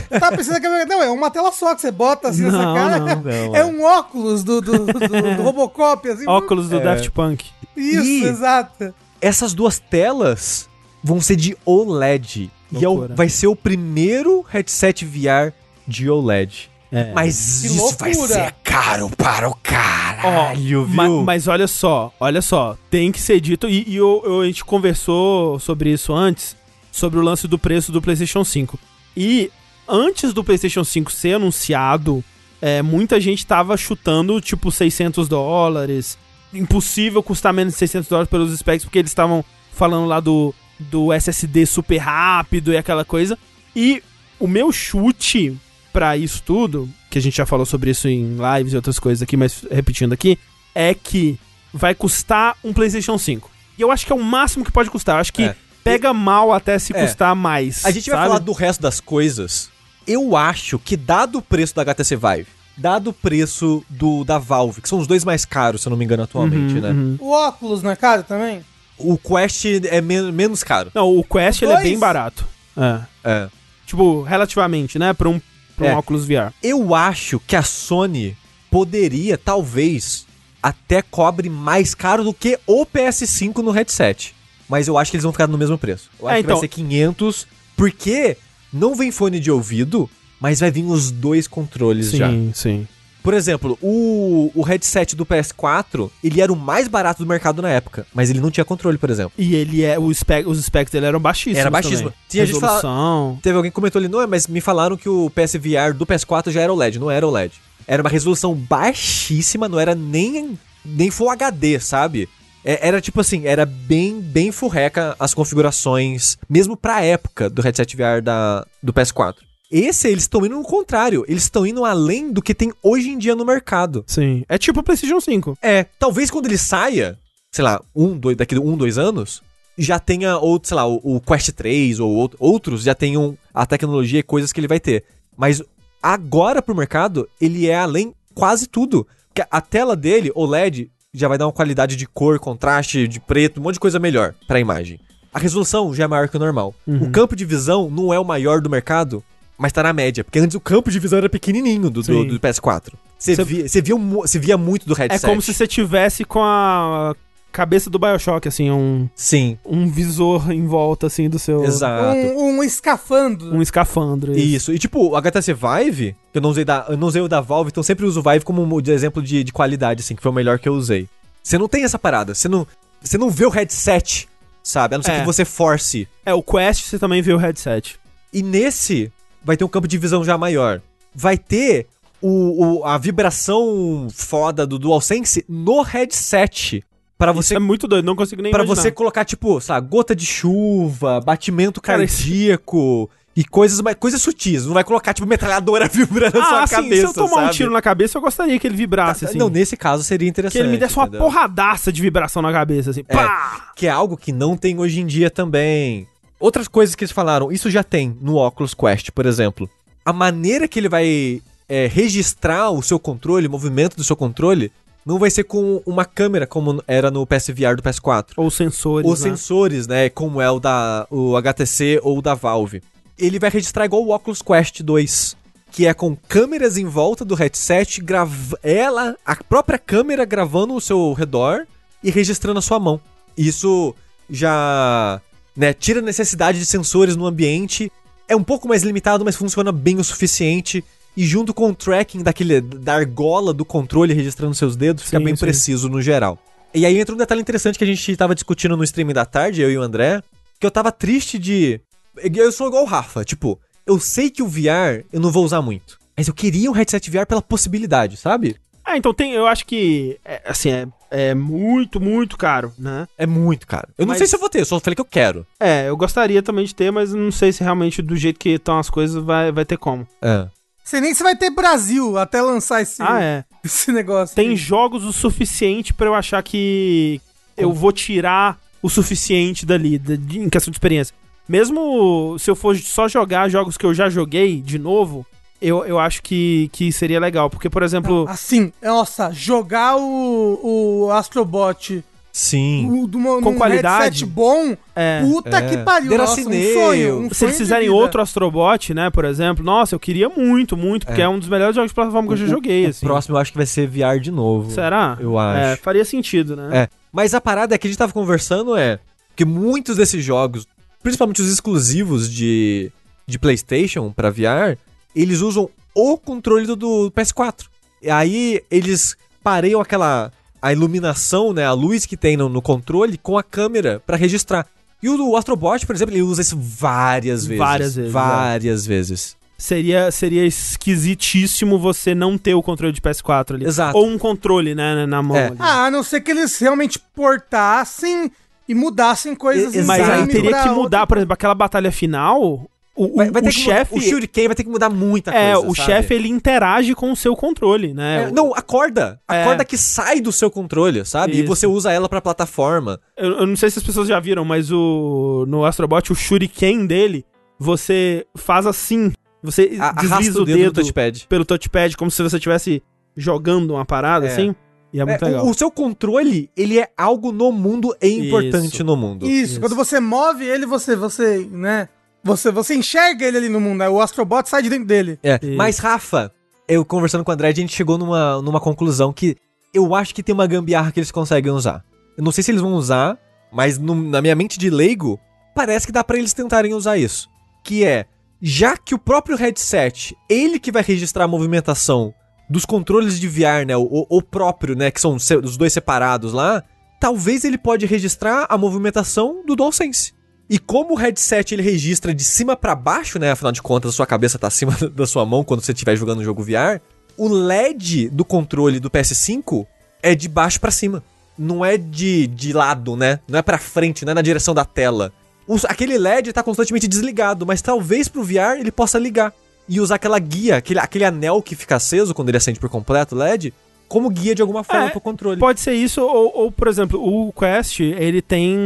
Eu 0.09 0.19
tava 0.19 0.35
pensando 0.35 0.59
que 0.59 0.67
não, 0.67 1.03
é 1.03 1.09
uma 1.11 1.29
tela 1.29 1.51
só 1.51 1.75
que 1.75 1.81
você 1.81 1.91
bota 1.91 2.29
assim 2.29 2.41
nessa 2.41 2.57
Não, 2.57 2.73
cara. 2.73 2.99
não, 2.99 3.21
não, 3.21 3.55
é 3.55 3.59
é. 3.59 3.65
um 3.65 3.83
óculos 3.83 4.43
do, 4.43 4.59
do, 4.59 4.85
do, 4.85 4.93
do 5.37 5.41
Robocop, 5.43 6.09
assim. 6.09 6.27
Óculos 6.27 6.67
do 6.69 6.77
É. 6.77 6.79
Daft 6.79 7.11
Punk. 7.11 7.45
Isso, 7.77 8.01
Ih. 8.03 8.23
exato. 8.25 8.93
Essas 9.21 9.53
duas 9.53 9.77
telas 9.77 10.67
vão 11.03 11.21
ser 11.21 11.35
de 11.35 11.55
OLED. 11.63 12.51
E 12.79 12.85
é 12.85 12.89
o- 12.89 13.07
vai 13.15 13.29
ser 13.29 13.47
o 13.47 13.55
primeiro 13.55 14.45
headset 14.49 15.05
VR 15.05 15.53
de 15.87 16.09
OLED. 16.09 16.69
É. 16.91 17.11
Mas 17.13 17.61
Que 17.61 17.67
isso 17.67 17.97
vai 17.97 18.11
loucura. 18.13 18.33
ser 18.35 18.55
caro 18.63 19.09
para 19.17 19.49
o 19.49 19.55
caralho, 19.55 20.87
Ma- 20.87 21.03
viu? 21.07 21.23
Mas, 21.23 21.47
olha 21.47 21.67
só, 21.67 22.13
olha 22.19 22.41
só, 22.41 22.77
tem 22.89 23.11
que 23.11 23.19
ser 23.19 23.39
dito, 23.39 23.67
e, 23.67 23.83
e 23.87 23.95
eu- 23.95 24.21
eu- 24.25 24.41
a 24.41 24.45
gente 24.45 24.63
conversou 24.63 25.59
sobre 25.59 25.91
isso 25.91 26.13
antes, 26.13 26.55
sobre 26.91 27.19
o 27.19 27.23
lance 27.23 27.47
do 27.47 27.57
preço 27.57 27.91
do 27.91 28.01
PlayStation 28.01 28.43
5. 28.43 28.79
E 29.17 29.49
antes 29.87 30.33
do 30.33 30.43
PlayStation 30.43 30.83
5 30.83 31.11
ser 31.11 31.33
anunciado, 31.35 32.23
é, 32.61 32.81
muita 32.81 33.19
gente 33.19 33.45
tava 33.45 33.75
chutando 33.75 34.39
tipo 34.39 34.71
600 34.71 35.27
dólares. 35.27 36.17
Impossível 36.53 37.23
custar 37.23 37.51
menos 37.51 37.73
de 37.73 37.79
600 37.79 38.07
dólares 38.07 38.29
pelos 38.29 38.55
specs, 38.57 38.85
porque 38.85 38.99
eles 38.99 39.09
estavam 39.11 39.43
falando 39.71 40.05
lá 40.07 40.19
do, 40.19 40.53
do 40.83 41.11
SSD 41.13 41.65
super 41.65 41.97
rápido 41.97 42.71
e 42.73 42.77
aquela 42.77 43.03
coisa. 43.05 43.37
E 43.75 44.01
o 44.39 44.47
meu 44.47 44.71
chute 44.71 45.57
pra 45.91 46.17
isso 46.17 46.41
tudo, 46.43 46.89
que 47.09 47.17
a 47.17 47.21
gente 47.21 47.37
já 47.37 47.45
falou 47.45 47.65
sobre 47.65 47.91
isso 47.91 48.07
em 48.07 48.35
lives 48.57 48.73
e 48.73 48.75
outras 48.75 48.99
coisas 48.99 49.21
aqui, 49.21 49.37
mas 49.37 49.63
repetindo 49.71 50.13
aqui, 50.13 50.37
é 50.75 50.93
que 50.93 51.39
vai 51.73 51.93
custar 51.95 52.55
um 52.63 52.73
PlayStation 52.73 53.17
5. 53.17 53.49
E 53.77 53.81
eu 53.81 53.91
acho 53.91 54.05
que 54.05 54.11
é 54.11 54.15
o 54.15 54.23
máximo 54.23 54.63
que 54.65 54.71
pode 54.71 54.89
custar. 54.89 55.15
Eu 55.15 55.21
acho 55.21 55.33
que 55.33 55.43
É. 55.43 55.55
pega 55.83 56.13
mal 56.13 56.51
até 56.53 56.77
se 56.79 56.95
É. 56.95 57.05
custar 57.05 57.35
mais. 57.35 57.85
A 57.85 57.91
gente 57.91 58.09
vai 58.09 58.17
sabe? 58.19 58.27
falar 58.29 58.39
do 58.39 58.51
resto 58.51 58.81
das 58.81 58.99
coisas. 58.99 59.69
Eu 60.05 60.35
acho 60.35 60.77
que, 60.79 60.97
dado 60.97 61.37
o 61.37 61.41
preço 61.41 61.73
da 61.75 61.81
HTC 61.83 62.15
Vive, 62.15 62.47
dado 62.77 63.11
o 63.11 63.13
preço 63.13 63.83
do 63.89 64.23
da 64.23 64.37
Valve, 64.37 64.81
que 64.81 64.89
são 64.89 64.99
os 64.99 65.07
dois 65.07 65.23
mais 65.23 65.45
caros, 65.45 65.81
se 65.81 65.87
eu 65.87 65.91
não 65.91 65.97
me 65.97 66.03
engano, 66.05 66.23
atualmente, 66.23 66.73
Uhum, 66.75 66.81
né? 66.81 66.89
uhum. 66.89 67.17
O 67.19 67.31
óculos 67.31 67.81
na 67.83 67.95
cara 67.95 68.21
também? 68.23 68.63
O 69.03 69.17
Quest 69.17 69.65
é 69.89 70.01
men- 70.01 70.31
menos 70.31 70.63
caro. 70.63 70.91
Não, 70.93 71.17
o 71.17 71.23
Quest 71.23 71.61
ele 71.61 71.73
é 71.73 71.81
bem 71.81 71.99
barato. 71.99 72.45
É. 72.77 72.99
É. 73.23 73.49
Tipo, 73.85 74.21
relativamente, 74.23 74.97
né? 74.97 75.13
Pra 75.13 75.29
um, 75.29 75.39
pra 75.75 75.87
um 75.87 75.89
É. 75.89 75.95
óculos 75.95 76.25
VR. 76.25 76.51
Eu 76.63 76.95
acho 76.95 77.39
que 77.45 77.55
a 77.55 77.61
Sony 77.61 78.35
poderia, 78.71 79.37
talvez, 79.37 80.25
até 80.61 81.01
cobre 81.01 81.49
mais 81.49 81.93
caro 81.93 82.23
do 82.23 82.33
que 82.33 82.57
o 82.65 82.85
PS5 82.85 83.57
no 83.61 83.71
headset. 83.71 84.33
Mas 84.67 84.87
eu 84.87 84.97
acho 84.97 85.11
que 85.11 85.17
eles 85.17 85.23
vão 85.23 85.31
ficar 85.33 85.47
no 85.47 85.57
mesmo 85.57 85.77
preço. 85.77 86.09
Eu 86.19 86.27
acho 86.27 86.37
É, 86.37 86.41
que 86.41 86.47
vai 86.47 86.51
então- 86.53 86.59
ser 86.61 86.67
500, 86.69 87.45
porque 87.75 88.37
não 88.71 88.95
vem 88.95 89.11
fone 89.11 89.39
de 89.39 89.51
ouvido, 89.51 90.09
mas 90.39 90.59
vai 90.61 90.71
vir 90.71 90.83
os 90.85 91.11
dois 91.11 91.47
controles 91.47 92.11
já. 92.11 92.29
Sim, 92.29 92.51
sim. 92.55 92.87
Por 93.23 93.33
exemplo, 93.33 93.77
o, 93.81 94.51
o 94.53 94.61
headset 94.61 95.15
do 95.15 95.25
PS4, 95.25 96.11
ele 96.23 96.41
era 96.41 96.51
o 96.51 96.55
mais 96.55 96.87
barato 96.89 97.23
do 97.23 97.27
mercado 97.27 97.61
na 97.61 97.69
época, 97.69 98.05
mas 98.13 98.29
ele 98.29 98.41
não 98.41 98.51
tinha 98.51 98.65
controle, 98.65 98.97
por 98.97 99.09
exemplo. 99.09 99.31
E 99.37 99.55
ele 99.55 99.81
é. 99.83 99.97
O 99.97 100.13
spec, 100.13 100.45
os 100.47 100.61
specs 100.63 100.91
dele 100.91 101.05
eram 101.05 101.19
baixíssimos. 101.21 101.57
Era 101.59 101.71
baixíssimo. 101.71 102.09
Também. 102.09 102.23
Tinha 102.27 102.45
gente 102.45 102.59
fala- 102.59 102.73
Resolução. 102.75 103.39
Teve 103.41 103.55
alguém 103.55 103.71
que 103.71 103.75
comentou 103.75 103.99
ali, 103.99 104.09
não 104.09 104.21
é, 104.21 104.27
mas 104.27 104.45
me 104.47 104.59
falaram 104.59 104.97
que 104.97 105.07
o 105.07 105.29
PSVR 105.29 105.93
do 105.93 106.05
PS4 106.05 106.51
já 106.51 106.61
era 106.61 106.73
OLED, 106.73 106.99
não 106.99 107.09
era 107.09 107.25
OLED. 107.25 107.53
Era 107.87 108.03
uma 108.03 108.09
resolução 108.09 108.53
baixíssima, 108.53 109.67
não 109.69 109.79
era 109.79 109.95
nem, 109.95 110.57
nem 110.85 111.09
Full 111.09 111.29
HD, 111.29 111.79
sabe? 111.79 112.27
É- 112.65 112.87
era 112.87 113.01
tipo 113.01 113.19
assim, 113.21 113.45
era 113.45 113.65
bem, 113.65 114.21
bem 114.21 114.51
furreca 114.51 115.15
as 115.19 115.33
configurações, 115.33 116.37
mesmo 116.49 116.77
pra 116.77 117.01
época 117.03 117.49
do 117.49 117.61
headset 117.61 117.95
VR 117.95 118.21
da, 118.21 118.65
do 118.81 118.93
PS4. 118.93 119.35
Esse, 119.73 120.07
eles 120.07 120.23
estão 120.25 120.45
indo 120.45 120.55
no 120.55 120.63
contrário, 120.63 121.25
eles 121.27 121.43
estão 121.43 121.65
indo 121.65 121.83
além 121.83 122.31
do 122.31 122.41
que 122.41 122.53
tem 122.53 122.71
hoje 122.83 123.09
em 123.09 123.17
dia 123.17 123.35
no 123.35 123.43
mercado. 123.43 124.03
Sim. 124.05 124.43
É 124.47 124.57
tipo 124.57 124.79
o 124.79 124.83
PlayStation 124.83 125.19
5. 125.19 125.57
É, 125.61 125.83
talvez 125.97 126.29
quando 126.29 126.45
ele 126.45 126.57
saia, 126.59 127.17
sei 127.51 127.63
lá, 127.63 127.81
um, 127.95 128.15
dois, 128.17 128.37
daqui 128.37 128.55
a 128.55 128.59
um, 128.59 128.77
dois 128.77 128.97
anos, 128.99 129.41
já 129.75 129.97
tenha 129.97 130.37
outro, 130.37 130.67
sei 130.69 130.75
lá, 130.75 130.85
o, 130.87 131.01
o 131.03 131.19
Quest 131.19 131.49
3 131.53 131.99
ou 131.99 132.21
out- 132.21 132.35
outros 132.39 132.83
já 132.83 132.93
tenham 132.93 133.35
a 133.51 133.65
tecnologia 133.65 134.19
e 134.19 134.23
coisas 134.23 134.51
que 134.53 134.59
ele 134.59 134.67
vai 134.67 134.79
ter. 134.79 135.03
Mas 135.35 135.59
agora 136.01 136.61
pro 136.61 136.75
mercado, 136.75 137.27
ele 137.41 137.67
é 137.67 137.75
além 137.75 138.13
quase 138.35 138.67
tudo. 138.67 139.07
Porque 139.33 139.47
a 139.49 139.59
tela 139.61 139.95
dele, 139.95 140.31
OLED, 140.35 140.91
já 141.11 141.27
vai 141.27 141.37
dar 141.39 141.47
uma 141.47 141.51
qualidade 141.53 141.95
de 141.95 142.05
cor, 142.07 142.37
contraste, 142.39 143.07
de 143.07 143.19
preto, 143.19 143.59
um 143.59 143.63
monte 143.63 143.73
de 143.75 143.79
coisa 143.79 143.97
melhor 143.99 144.35
pra 144.47 144.59
imagem. 144.59 144.99
A 145.33 145.39
resolução 145.39 145.91
já 145.95 146.03
é 146.03 146.07
maior 146.07 146.29
que 146.29 146.37
o 146.37 146.39
normal. 146.39 146.75
O 146.85 147.09
campo 147.09 147.35
de 147.35 147.43
visão 147.43 147.89
não 147.89 148.13
é 148.13 148.19
o 148.19 148.23
maior 148.25 148.61
do 148.61 148.69
mercado, 148.69 149.23
mas 149.63 149.71
tá 149.71 149.81
na 149.81 149.93
média. 149.93 150.25
Porque 150.25 150.39
antes 150.39 150.55
o 150.55 150.59
campo 150.59 150.91
de 150.91 150.99
visão 150.99 151.17
era 151.17 151.29
pequenininho 151.29 151.89
do, 151.89 152.03
do, 152.03 152.25
do 152.25 152.39
PS4. 152.39 152.89
Você 153.17 153.33
Cê- 153.33 153.43
via, 153.45 153.65
via, 153.81 153.95
via 154.41 154.57
muito 154.57 154.85
do 154.85 154.93
É 154.93 154.97
headset. 154.97 155.25
como 155.25 155.41
se 155.41 155.53
você 155.53 155.65
tivesse 155.65 156.25
com 156.25 156.43
a 156.43 157.15
cabeça 157.49 157.89
do 157.89 157.97
Bioshock, 157.97 158.45
assim, 158.45 158.69
um, 158.69 159.07
Sim, 159.15 159.57
um 159.65 159.87
visor 159.87 160.51
em 160.51 160.65
volta, 160.67 161.07
assim, 161.07 161.29
do 161.29 161.39
seu. 161.39 161.63
exato. 161.63 162.17
Um, 162.17 162.57
um 162.57 162.63
escafandro. 162.63 163.55
Um 163.55 163.61
escafandro. 163.61 164.37
Isso. 164.37 164.73
E 164.73 164.77
tipo, 164.77 165.11
o 165.11 165.15
HTC 165.15 165.53
Vive, 165.53 166.13
que 166.33 166.39
eu 166.39 166.41
não 166.41 166.49
usei 166.49 166.65
da, 166.65 166.85
eu 166.89 166.97
não 166.97 167.07
usei 167.07 167.21
o 167.21 167.29
da 167.29 167.39
Valve, 167.39 167.69
então 167.69 167.79
eu 167.79 167.85
sempre 167.85 168.05
uso 168.05 168.19
o 168.19 168.23
Vive 168.23 168.43
como 168.43 168.61
um 168.61 168.81
de 168.81 168.91
exemplo 168.91 169.21
de, 169.23 169.45
de 169.45 169.53
qualidade, 169.53 170.01
assim, 170.01 170.15
que 170.15 170.21
foi 170.21 170.31
o 170.31 170.35
melhor 170.35 170.59
que 170.59 170.67
eu 170.67 170.73
usei. 170.73 171.07
Você 171.41 171.57
não 171.57 171.69
tem 171.69 171.85
essa 171.85 171.97
parada, 171.97 172.35
você 172.35 172.49
não, 172.49 172.67
você 173.01 173.17
não 173.17 173.29
vê 173.29 173.45
o 173.45 173.49
headset, 173.49 174.27
sabe? 174.61 174.95
A 174.95 174.97
não 174.97 175.03
ser 175.03 175.11
É. 175.11 175.19
que 175.21 175.25
você 175.25 175.45
force. 175.45 176.05
É, 176.25 176.33
o 176.33 176.43
Quest 176.43 176.83
você 176.89 176.99
também 176.99 177.21
vê 177.21 177.31
o 177.33 177.37
headset. 177.37 177.97
E 178.33 178.41
nesse 178.41 179.11
vai 179.43 179.57
ter 179.57 179.63
um 179.63 179.67
campo 179.67 179.87
de 179.87 179.97
visão 179.97 180.23
já 180.23 180.37
maior. 180.37 180.81
Vai 181.13 181.37
ter 181.37 181.87
o, 182.21 182.79
o- 182.79 182.85
a 182.85 182.97
vibração 182.97 184.07
foda 184.13 184.65
do 184.65 184.79
DualSense 184.79 185.43
no 185.47 185.81
headset. 185.81 186.83
Pra 187.17 187.31
você 187.31 187.53
Isso 187.53 187.55
é 187.55 187.59
muito 187.59 187.87
doido, 187.87 188.05
não 188.05 188.15
consigo 188.15 188.41
nem 188.41 188.51
Pra 188.51 188.63
imaginar. 188.63 188.81
você 188.83 188.91
colocar, 188.91 189.23
tipo, 189.23 189.61
sabe, 189.61 189.87
gota 189.87 190.15
de 190.15 190.25
chuva, 190.25 191.21
batimento 191.21 191.79
Cara, 191.81 192.03
isso- 192.03 192.17
cardíaco 192.23 193.09
e 193.35 193.43
coisas, 193.45 193.79
mais- 193.81 193.95
coisas 193.97 194.21
sutis. 194.21 194.65
Não 194.65 194.73
vai 194.73 194.83
colocar, 194.83 195.13
tipo, 195.13 195.27
metralhadora 195.27 195.87
vibrando 195.91 196.37
na 196.39 196.43
Ah, 196.45 196.49
sua 196.49 196.63
assim, 196.63 196.75
cabeça, 196.75 197.01
se 197.01 197.05
eu 197.07 197.13
tomar 197.13 197.35
sabe? 197.35 197.47
um 197.47 197.51
tiro 197.51 197.71
na 197.71 197.81
cabeça, 197.81 198.17
eu 198.17 198.21
gostaria 198.21 198.59
que 198.59 198.67
ele 198.67 198.75
vibrasse, 198.75 199.25
assim. 199.25 199.37
Não, 199.37 199.47
nesse 199.49 199.77
caso 199.77 200.03
seria 200.03 200.27
interessante. 200.27 200.53
que 200.59 200.63
ele 200.65 200.69
me 200.71 200.77
desse 200.77 200.95
uma 200.97 201.03
entendeu? 201.05 201.21
porradaça 201.21 201.93
de 201.93 202.01
vibração 202.01 202.41
na 202.41 202.51
cabeça, 202.51 202.89
assim. 202.89 203.03
É. 203.07 203.13
Pá! 203.13 203.71
Que 203.75 203.87
é 203.87 203.89
algo 203.89 204.17
que 204.17 204.31
não 204.33 204.57
tem 204.57 204.77
hoje 204.79 204.99
em 204.99 205.05
dia 205.05 205.29
também. 205.29 206.07
Outras 206.43 206.67
coisas 206.67 206.93
que 206.93 207.05
eles 207.05 207.13
falaram, 207.13 207.53
isso 207.53 207.71
já 207.71 207.85
tem 207.85 208.17
no 208.19 208.35
Oculus 208.35 208.73
Quest, 208.73 209.11
por 209.11 209.25
exemplo. 209.25 209.69
A 210.03 210.11
maneira 210.11 210.67
que 210.67 210.77
ele 210.77 210.89
vai 210.89 211.41
é, 211.69 211.87
registrar 211.87 212.69
o 212.69 212.83
seu 212.83 212.99
controle, 212.99 213.47
o 213.47 213.49
movimento 213.49 213.95
do 213.95 214.03
seu 214.03 214.13
controle, 214.13 214.69
não 215.05 215.17
vai 215.17 215.31
ser 215.31 215.45
com 215.45 215.81
uma 215.85 216.03
câmera, 216.03 216.45
como 216.45 216.83
era 216.85 217.09
no 217.09 217.25
PSVR 217.25 217.77
do 217.77 217.81
PS4. 217.81 218.33
Ou 218.35 218.51
sensores, 218.51 219.09
Os 219.09 219.21
né? 219.21 219.29
sensores, 219.29 219.87
né? 219.87 220.09
Como 220.09 220.41
é 220.41 220.51
o 220.51 220.59
da 220.59 221.07
o 221.09 221.37
HTC 221.37 222.01
ou 222.03 222.17
o 222.17 222.21
da 222.21 222.33
Valve. 222.33 222.83
Ele 223.17 223.39
vai 223.39 223.49
registrar 223.49 223.85
igual 223.85 224.03
o 224.03 224.13
Oculus 224.13 224.41
Quest 224.41 224.81
2. 224.81 225.37
Que 225.71 225.87
é 225.87 225.93
com 225.93 226.13
câmeras 226.27 226.75
em 226.75 226.83
volta 226.83 227.23
do 227.23 227.35
headset, 227.35 228.01
grava 228.01 228.59
ela, 228.61 229.15
a 229.25 229.33
própria 229.37 229.79
câmera 229.79 230.25
gravando 230.25 230.73
o 230.73 230.81
seu 230.81 231.13
redor 231.13 231.65
e 232.03 232.11
registrando 232.11 232.59
a 232.59 232.61
sua 232.61 232.81
mão. 232.81 232.99
Isso 233.37 233.95
já 234.29 235.21
né, 235.55 235.73
tira 235.73 235.99
a 235.99 236.03
necessidade 236.03 236.59
de 236.59 236.65
sensores 236.65 237.15
no 237.15 237.25
ambiente. 237.25 237.91
É 238.27 238.35
um 238.35 238.43
pouco 238.43 238.67
mais 238.67 238.83
limitado, 238.83 239.23
mas 239.23 239.35
funciona 239.35 239.71
bem 239.71 239.99
o 239.99 240.03
suficiente. 240.03 240.83
E 241.15 241.25
junto 241.25 241.53
com 241.53 241.69
o 241.69 241.75
tracking 241.75 242.23
daquele, 242.23 242.59
da 242.59 242.95
argola 242.95 243.53
do 243.53 243.63
controle 243.63 244.13
registrando 244.13 244.55
seus 244.55 244.75
dedos, 244.75 245.03
fica 245.03 245.19
Sim, 245.19 245.23
bem 245.23 245.35
sim. 245.35 245.39
preciso 245.39 245.87
no 245.87 246.01
geral. 246.01 246.39
E 246.73 246.85
aí 246.87 246.99
entra 246.99 247.13
um 247.13 247.17
detalhe 247.17 247.39
interessante 247.39 247.77
que 247.77 247.83
a 247.83 247.87
gente 247.87 248.17
tava 248.17 248.33
discutindo 248.33 248.75
no 248.75 248.83
streaming 248.83 249.13
da 249.13 249.25
tarde, 249.25 249.61
eu 249.61 249.71
e 249.71 249.77
o 249.77 249.81
André, 249.81 250.23
que 250.59 250.65
eu 250.65 250.71
tava 250.71 250.91
triste 250.91 251.37
de. 251.37 251.79
Eu 252.17 252.51
sou 252.51 252.67
igual 252.67 252.83
o 252.83 252.87
Rafa, 252.87 253.23
tipo, 253.23 253.59
eu 253.85 253.99
sei 253.99 254.31
que 254.31 254.41
o 254.41 254.47
VR 254.47 255.03
eu 255.11 255.19
não 255.19 255.31
vou 255.31 255.45
usar 255.45 255.61
muito. 255.61 255.99
Mas 256.17 256.27
eu 256.27 256.33
queria 256.33 256.69
um 256.69 256.73
headset 256.73 257.09
VR 257.11 257.25
pela 257.27 257.41
possibilidade, 257.41 258.17
sabe? 258.17 258.55
Ah, 258.85 258.97
então 258.97 259.13
tem, 259.13 259.31
eu 259.33 259.47
acho 259.47 259.65
que, 259.65 260.19
é, 260.25 260.41
assim, 260.45 260.69
é, 260.69 260.87
é 261.09 261.33
muito, 261.33 261.99
muito 262.01 262.37
caro, 262.37 262.73
né? 262.77 263.07
É 263.17 263.25
muito 263.25 263.65
caro. 263.65 263.87
Eu 263.97 264.05
não 264.05 264.09
Mas- 264.11 264.17
sei 264.17 264.27
se 264.27 264.35
eu 264.35 264.39
vou 264.39 264.49
ter, 264.49 264.59
eu 264.61 264.65
só 264.65 264.79
falei 264.79 264.95
que 264.95 265.01
eu 265.01 265.05
quero. 265.05 265.45
É, 265.59 265.87
eu 265.87 265.95
gostaria 265.95 266.41
também 266.43 266.65
de 266.65 266.75
ter, 266.75 266.91
mas 266.91 267.13
não 267.13 267.31
sei 267.31 267.51
se 267.53 267.63
realmente 267.63 268.01
do 268.01 268.15
jeito 268.15 268.39
que 268.39 268.49
estão 268.49 268.77
as 268.77 268.89
coisas 268.89 269.23
vai, 269.23 269.51
vai 269.51 269.63
ter 269.65 269.77
como. 269.77 270.07
É. 270.21 270.47
Sei 270.83 270.99
nem 270.99 271.13
se 271.13 271.23
vai 271.23 271.35
ter 271.35 271.49
Brasil 271.49 272.17
até 272.17 272.41
lançar 272.41 272.81
esse, 272.81 273.01
Ah, 273.01 273.21
é. 273.23 273.45
esse 273.63 273.89
negócio. 273.91 274.35
Tem 274.35 274.53
jogos 274.55 275.05
o 275.05 275.13
suficiente 275.13 275.93
pra 275.93 276.07
eu 276.07 276.13
achar 276.13 276.43
que 276.43 277.21
eu 277.55 277.71
vou 277.71 277.93
tirar 277.93 278.59
o 278.81 278.89
suficiente 278.89 279.65
dali, 279.65 279.97
de- 279.97 280.17
de- 280.17 280.39
em 280.39 280.49
questão 280.49 280.69
de 280.71 280.75
experiência. 280.75 281.15
Mesmo 281.47 282.37
se 282.39 282.49
eu 282.51 282.55
for 282.55 282.75
só 282.77 283.07
jogar 283.07 283.47
jogos 283.49 283.77
que 283.77 283.85
eu 283.85 283.93
já 283.93 284.09
joguei 284.09 284.61
de 284.61 284.77
novo, 284.77 285.25
eu, 285.67 285.85
eu 285.85 285.99
acho 285.99 286.21
que, 286.21 286.69
que 286.71 286.91
seria 286.91 287.19
legal. 287.19 287.49
Porque, 287.49 287.69
por 287.69 287.83
exemplo. 287.83 288.25
Assim, 288.27 288.71
nossa, 288.81 289.31
jogar 289.31 289.95
o, 289.97 290.59
o 291.05 291.11
Astrobot 291.11 292.03
Sim. 292.31 292.89
o, 292.91 293.05
do, 293.07 293.19
Com 293.19 293.41
num 293.41 293.55
qualidade. 293.55 294.03
headset 294.05 294.25
bom, 294.25 294.75
É. 294.95 295.21
puta 295.21 295.57
É. 295.57 295.69
que 295.69 295.77
pariu. 295.77 296.17
Nossa, 296.17 296.41
um 296.41 296.73
sonho. 296.73 297.19
Um 297.21 297.29
Se 297.33 297.45
eles 297.45 297.57
fizerem 297.57 297.89
outro 297.89 298.21
Astrobot, 298.21 298.91
né, 298.93 299.09
por 299.11 299.23
exemplo, 299.23 299.63
nossa, 299.63 299.93
eu 299.93 299.99
queria 299.99 300.27
muito, 300.29 300.75
muito, 300.75 301.05
porque 301.05 301.21
é, 301.21 301.25
É. 301.25 301.29
um 301.29 301.37
dos 301.37 301.47
melhores 301.47 301.75
jogos 301.75 301.91
de 301.91 301.95
plataforma 301.95 302.27
que 302.27 302.33
eu 302.33 302.37
já 302.37 302.47
joguei, 302.47 302.87
O 302.87 302.89
assim. 302.89 303.05
próximo 303.05 303.35
eu 303.35 303.39
acho 303.39 303.51
que 303.51 303.57
vai 303.57 303.67
ser 303.67 303.87
VR 303.87 304.19
de 304.19 304.31
novo. 304.31 304.71
Será? 304.71 305.15
Eu 305.19 305.37
acho. 305.37 305.59
É, 305.59 305.75
faria 305.75 306.03
sentido, 306.03 306.55
né? 306.55 306.69
É. 306.73 306.87
Mas 307.11 307.35
a 307.35 307.39
parada 307.41 307.75
é 307.75 307.77
que 307.77 307.85
a 307.85 307.89
gente 307.89 307.97
tava 307.99 308.11
conversando 308.11 308.75
é 308.75 308.97
que 309.35 309.45
muitos 309.45 309.95
desses 309.97 310.23
jogos, 310.25 310.67
principalmente 311.03 311.39
os 311.41 311.51
exclusivos 311.51 312.31
de, 312.31 312.91
de 313.27 313.37
PlayStation 313.37 314.11
pra 314.11 314.31
VR, 314.31 314.75
eles 315.15 315.41
usam 315.41 315.69
o 315.95 316.17
controle 316.17 316.65
do, 316.65 316.75
do 316.75 317.11
PS4. 317.15 317.65
E 318.01 318.09
aí 318.09 318.61
eles 318.71 319.15
pareiam 319.43 319.79
aquela 319.81 320.31
a 320.61 320.71
iluminação, 320.71 321.51
né, 321.51 321.65
a 321.65 321.73
luz 321.73 322.05
que 322.05 322.15
tem 322.15 322.37
no, 322.37 322.47
no 322.47 322.61
controle 322.61 323.17
com 323.17 323.37
a 323.37 323.43
câmera 323.43 324.01
pra 324.05 324.15
registrar. 324.15 324.65
E 325.01 325.09
o 325.09 325.17
do 325.17 325.35
Astrobot, 325.35 325.85
por 325.85 325.93
exemplo, 325.93 326.15
ele 326.15 326.21
usa 326.21 326.41
isso 326.41 326.57
várias 326.57 327.45
vezes. 327.45 327.57
Várias 327.59 327.95
vezes, 327.95 328.11
Várias 328.13 328.85
vezes. 328.87 329.35
Seria, 329.57 330.09
seria 330.11 330.45
esquisitíssimo 330.45 331.77
você 331.77 332.15
não 332.15 332.37
ter 332.37 332.53
o 332.53 332.63
controle 332.63 332.93
de 332.93 333.01
PS4 333.01 333.55
ali. 333.55 333.65
Exato. 333.65 333.97
Ou 333.97 334.07
um 334.07 334.17
controle, 334.17 334.73
né, 334.73 335.05
na 335.05 335.21
mão 335.21 335.35
É. 335.35 335.47
ali. 335.47 335.55
Ah, 335.59 335.85
a 335.85 335.91
não 335.91 336.03
ser 336.03 336.21
que 336.21 336.31
eles 336.31 336.57
realmente 336.57 336.97
portassem 337.13 338.31
e 338.67 338.73
mudassem 338.73 339.35
coisas 339.35 339.75
E- 339.75 339.83
Mas 339.83 340.07
aí 340.09 340.27
teria 340.27 340.63
que 340.63 340.69
mudar, 340.69 340.99
outra- 341.01 341.07
por 341.07 341.17
exemplo, 341.17 341.33
aquela 341.33 341.55
batalha 341.55 341.91
final. 341.91 342.69
O, 342.95 343.05
o- 343.05 343.15
Vai, 343.15 343.31
vai 343.31 343.41
o 343.41 343.45
ter 343.45 343.51
que 343.51 343.59
mudar- 343.61 343.75
chefe. 343.77 343.95
o 343.97 344.01
Shuriken 344.01 344.47
vai 344.47 344.55
ter 344.55 344.63
que 344.63 344.69
mudar 344.69 344.89
muita 344.89 345.31
é, 345.33 345.53
coisa. 345.53 345.67
o 345.67 345.75
sabe? 345.75 345.87
chefe 345.87 346.13
ele 346.13 346.27
interage 346.27 346.93
com 346.93 347.11
o 347.11 347.15
seu 347.15 347.35
controle, 347.35 347.91
né? 347.93 348.25
É, 348.27 348.31
não, 348.31 348.53
a 348.53 348.61
corda. 348.61 349.19
A 349.27 349.35
É. 349.35 349.43
corda 349.45 349.65
que 349.65 349.77
sai 349.77 350.21
do 350.21 350.31
seu 350.31 350.51
controle, 350.51 351.03
sabe? 351.03 351.33
E 351.33 351.39
Isso. 351.39 351.47
você 351.47 351.65
usa 351.65 351.91
ela 351.91 352.07
pra 352.07 352.21
plataforma. 352.21 352.99
Eu, 353.17 353.39
eu 353.39 353.47
não 353.47 353.55
sei 353.55 353.71
se 353.71 353.79
as 353.79 353.83
pessoas 353.85 354.07
já 354.07 354.19
viram, 354.19 354.45
mas 354.45 354.71
o 354.71 355.43
no 355.47 355.65
Astrobot, 355.65 356.11
o 356.11 356.15
shuriken 356.15 356.85
dele, 356.85 357.25
você 357.57 358.25
faz 358.35 358.65
assim. 358.67 359.11
Você 359.41 359.75
A- 359.79 359.93
desliza 359.93 360.39
o 360.39 360.43
o 360.43 360.45
dedo, 360.45 360.57
dedo, 360.57 360.73
touchpad. 360.75 361.25
pelo 361.27 361.43
touchpad, 361.45 361.97
como 361.97 362.11
se 362.11 362.21
você 362.21 362.37
estivesse 362.37 362.81
jogando 363.17 363.71
uma 363.71 363.85
parada, 363.85 364.27
É. 364.27 364.31
assim. 364.31 364.55
E 364.93 364.99
é 364.99 365.05
muito 365.05 365.25
É, 365.25 365.27
legal. 365.29 365.45
o, 365.45 365.49
o 365.49 365.53
seu 365.55 365.71
controle, 365.71 366.49
ele 366.55 366.77
é 366.79 366.87
algo 366.95 367.31
no 367.31 367.51
mundo 367.51 367.95
e 367.99 368.27
importante 368.27 368.75
Isso. 368.75 368.83
no 368.83 368.95
mundo. 368.95 369.27
Isso, 369.27 369.59
quando 369.59 369.75
você 369.75 369.99
move 369.99 370.45
ele, 370.45 370.67
você, 370.67 370.95
você, 370.95 371.47
né? 371.51 371.89
Você, 372.23 372.51
você 372.51 372.75
enxerga 372.75 373.25
ele 373.25 373.37
ali 373.37 373.49
no 373.49 373.59
mundo, 373.59 373.79
né? 373.79 373.89
O 373.89 373.99
Astrobot 374.01 374.47
sai 374.47 374.61
de 374.63 374.69
dentro 374.69 374.85
dele. 374.85 375.19
É. 375.21 375.39
Isso. 375.41 375.55
Mas, 375.57 375.77
Rafa, 375.77 376.31
eu 376.67 376.85
conversando 376.85 377.23
com 377.23 377.31
o 377.31 377.33
André, 377.33 377.49
a 377.49 377.53
gente 377.53 377.73
chegou 377.75 377.97
numa, 377.97 378.41
numa 378.41 378.59
conclusão 378.59 379.11
que 379.11 379.35
eu 379.73 379.93
acho 379.93 380.13
que 380.15 380.23
tem 380.23 380.33
uma 380.33 380.47
gambiarra 380.47 380.91
que 380.91 380.99
eles 380.99 381.11
conseguem 381.11 381.51
usar. 381.51 381.83
Eu 382.17 382.23
não 382.23 382.31
sei 382.31 382.43
se 382.43 382.51
eles 382.51 382.61
vão 382.61 382.73
usar, 382.73 383.17
mas 383.51 383.77
no- 383.77 383.95
na 383.95 384.21
minha 384.21 384.35
mente 384.35 384.57
de 384.57 384.69
leigo, 384.69 385.19
parece 385.55 385.85
que 385.85 385.91
dá 385.91 386.03
pra 386.03 386.17
eles 386.17 386.31
tentarem 386.33 386.73
usar 386.73 386.97
isso. 386.97 387.27
Que 387.63 387.83
é, 387.83 388.05
já 388.41 388.77
que 388.77 388.93
o 388.95 388.99
próprio 388.99 389.35
headset, 389.35 390.15
ele 390.29 390.59
que 390.59 390.71
vai 390.71 390.83
registrar 390.83 391.25
a 391.25 391.27
movimentação 391.27 392.13
dos 392.49 392.65
controles 392.65 393.19
de 393.19 393.27
VR, 393.27 393.65
né, 393.65 393.75
o, 393.75 394.05
o 394.09 394.21
próprio, 394.21 394.75
né, 394.75 394.91
que 394.91 395.01
são 395.01 395.15
os 395.15 395.57
dois 395.57 395.73
separados 395.73 396.33
lá, 396.33 396.63
talvez 396.99 397.43
ele 397.43 397.57
pode 397.57 397.85
registrar 397.85 398.45
a 398.47 398.57
movimentação 398.57 399.43
do 399.45 399.55
DualSense. 399.55 400.12
E 400.49 400.59
como 400.59 400.93
o 400.93 400.97
headset 400.97 401.53
ele 401.53 401.61
registra 401.63 402.13
de 402.13 402.23
cima 402.23 402.55
pra 402.55 402.75
baixo, 402.75 403.17
né, 403.17 403.31
afinal 403.31 403.51
de 403.51 403.61
contas 403.61 403.91
a 403.91 403.93
sua 403.93 404.05
cabeça 404.05 404.37
tá 404.37 404.47
acima 404.47 404.75
da 404.93 405.07
sua 405.07 405.25
mão 405.25 405.43
quando 405.43 405.61
você 405.61 405.71
estiver 405.71 405.95
jogando 405.95 406.19
um 406.19 406.23
jogo 406.23 406.43
VR, 406.43 406.79
o 407.17 407.27
LED 407.27 408.09
do 408.09 408.25
controle 408.25 408.79
do 408.79 408.89
PS5 408.89 409.65
é 410.01 410.13
de 410.15 410.27
baixo 410.27 410.59
pra 410.59 410.71
cima. 410.71 411.03
Não 411.37 411.63
é 411.65 411.77
de, 411.77 412.27
de 412.27 412.53
lado, 412.53 412.95
né? 412.95 413.19
Não 413.27 413.39
é 413.39 413.41
pra 413.41 413.57
frente, 413.57 414.05
não 414.05 414.11
é 414.11 414.13
na 414.15 414.21
direção 414.21 414.53
da 414.53 414.65
tela. 414.65 415.11
Os- 415.47 415.65
aquele 415.65 415.97
LED 415.97 416.31
tá 416.33 416.43
constantemente 416.43 416.87
desligado, 416.87 417.45
mas 417.45 417.61
talvez 417.61 418.07
pro 418.07 418.23
VR 418.23 418.59
ele 418.59 418.71
possa 418.71 418.99
ligar 418.99 419.33
e 419.67 419.79
usar 419.79 419.95
aquela 419.95 420.19
guia, 420.19 420.57
aquele, 420.57 420.79
aquele 420.79 421.05
anel 421.05 421.41
que 421.41 421.55
fica 421.55 421.75
aceso 421.77 422.13
quando 422.13 422.29
ele 422.29 422.37
acende 422.37 422.59
por 422.59 422.69
completo 422.69 423.15
o 423.15 423.17
LED, 423.17 423.53
como 423.93 424.09
guia 424.09 424.33
de 424.33 424.41
alguma 424.41 424.63
forma 424.63 424.87
É, 424.87 424.89
pro 424.89 424.99
controle. 424.99 425.39
Pode 425.39 425.59
ser 425.59 425.73
isso, 425.73 426.01
ou, 426.01 426.31
ou, 426.35 426.51
por 426.51 426.67
exemplo, 426.67 426.99
o 426.99 427.31
Quest, 427.31 427.79
ele 427.79 428.23
tem 428.23 428.57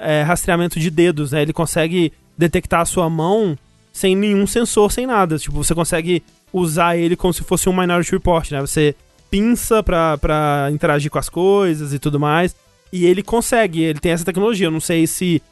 é, 0.00 0.22
rastreamento 0.22 0.78
de 0.78 0.88
dedos, 0.90 1.32
né? 1.32 1.42
Ele 1.42 1.52
consegue 1.52 2.12
detectar 2.38 2.82
a 2.82 2.84
sua 2.84 3.10
mão 3.10 3.58
sem 3.92 4.14
nenhum 4.14 4.46
sensor, 4.46 4.92
sem 4.92 5.04
nada. 5.04 5.38
Tipo, 5.38 5.56
você 5.56 5.74
consegue 5.74 6.22
usar 6.52 6.96
ele 6.96 7.16
como 7.16 7.34
se 7.34 7.42
fosse 7.42 7.68
um 7.68 7.76
Minority 7.76 8.12
Report, 8.12 8.48
né? 8.52 8.60
Você 8.60 8.94
pinça 9.28 9.82
pra, 9.82 10.16
pra 10.18 10.68
interagir 10.70 11.10
com 11.10 11.18
as 11.18 11.28
coisas 11.28 11.92
e 11.92 11.98
tudo 11.98 12.20
mais. 12.20 12.54
E 12.92 13.06
ele 13.06 13.24
consegue, 13.24 13.82
ele 13.82 13.98
tem 13.98 14.12
essa 14.12 14.24
tecnologia. 14.24 14.68
Eu 14.68 14.70
não 14.70 14.78
sei 14.78 15.04
se 15.08 15.42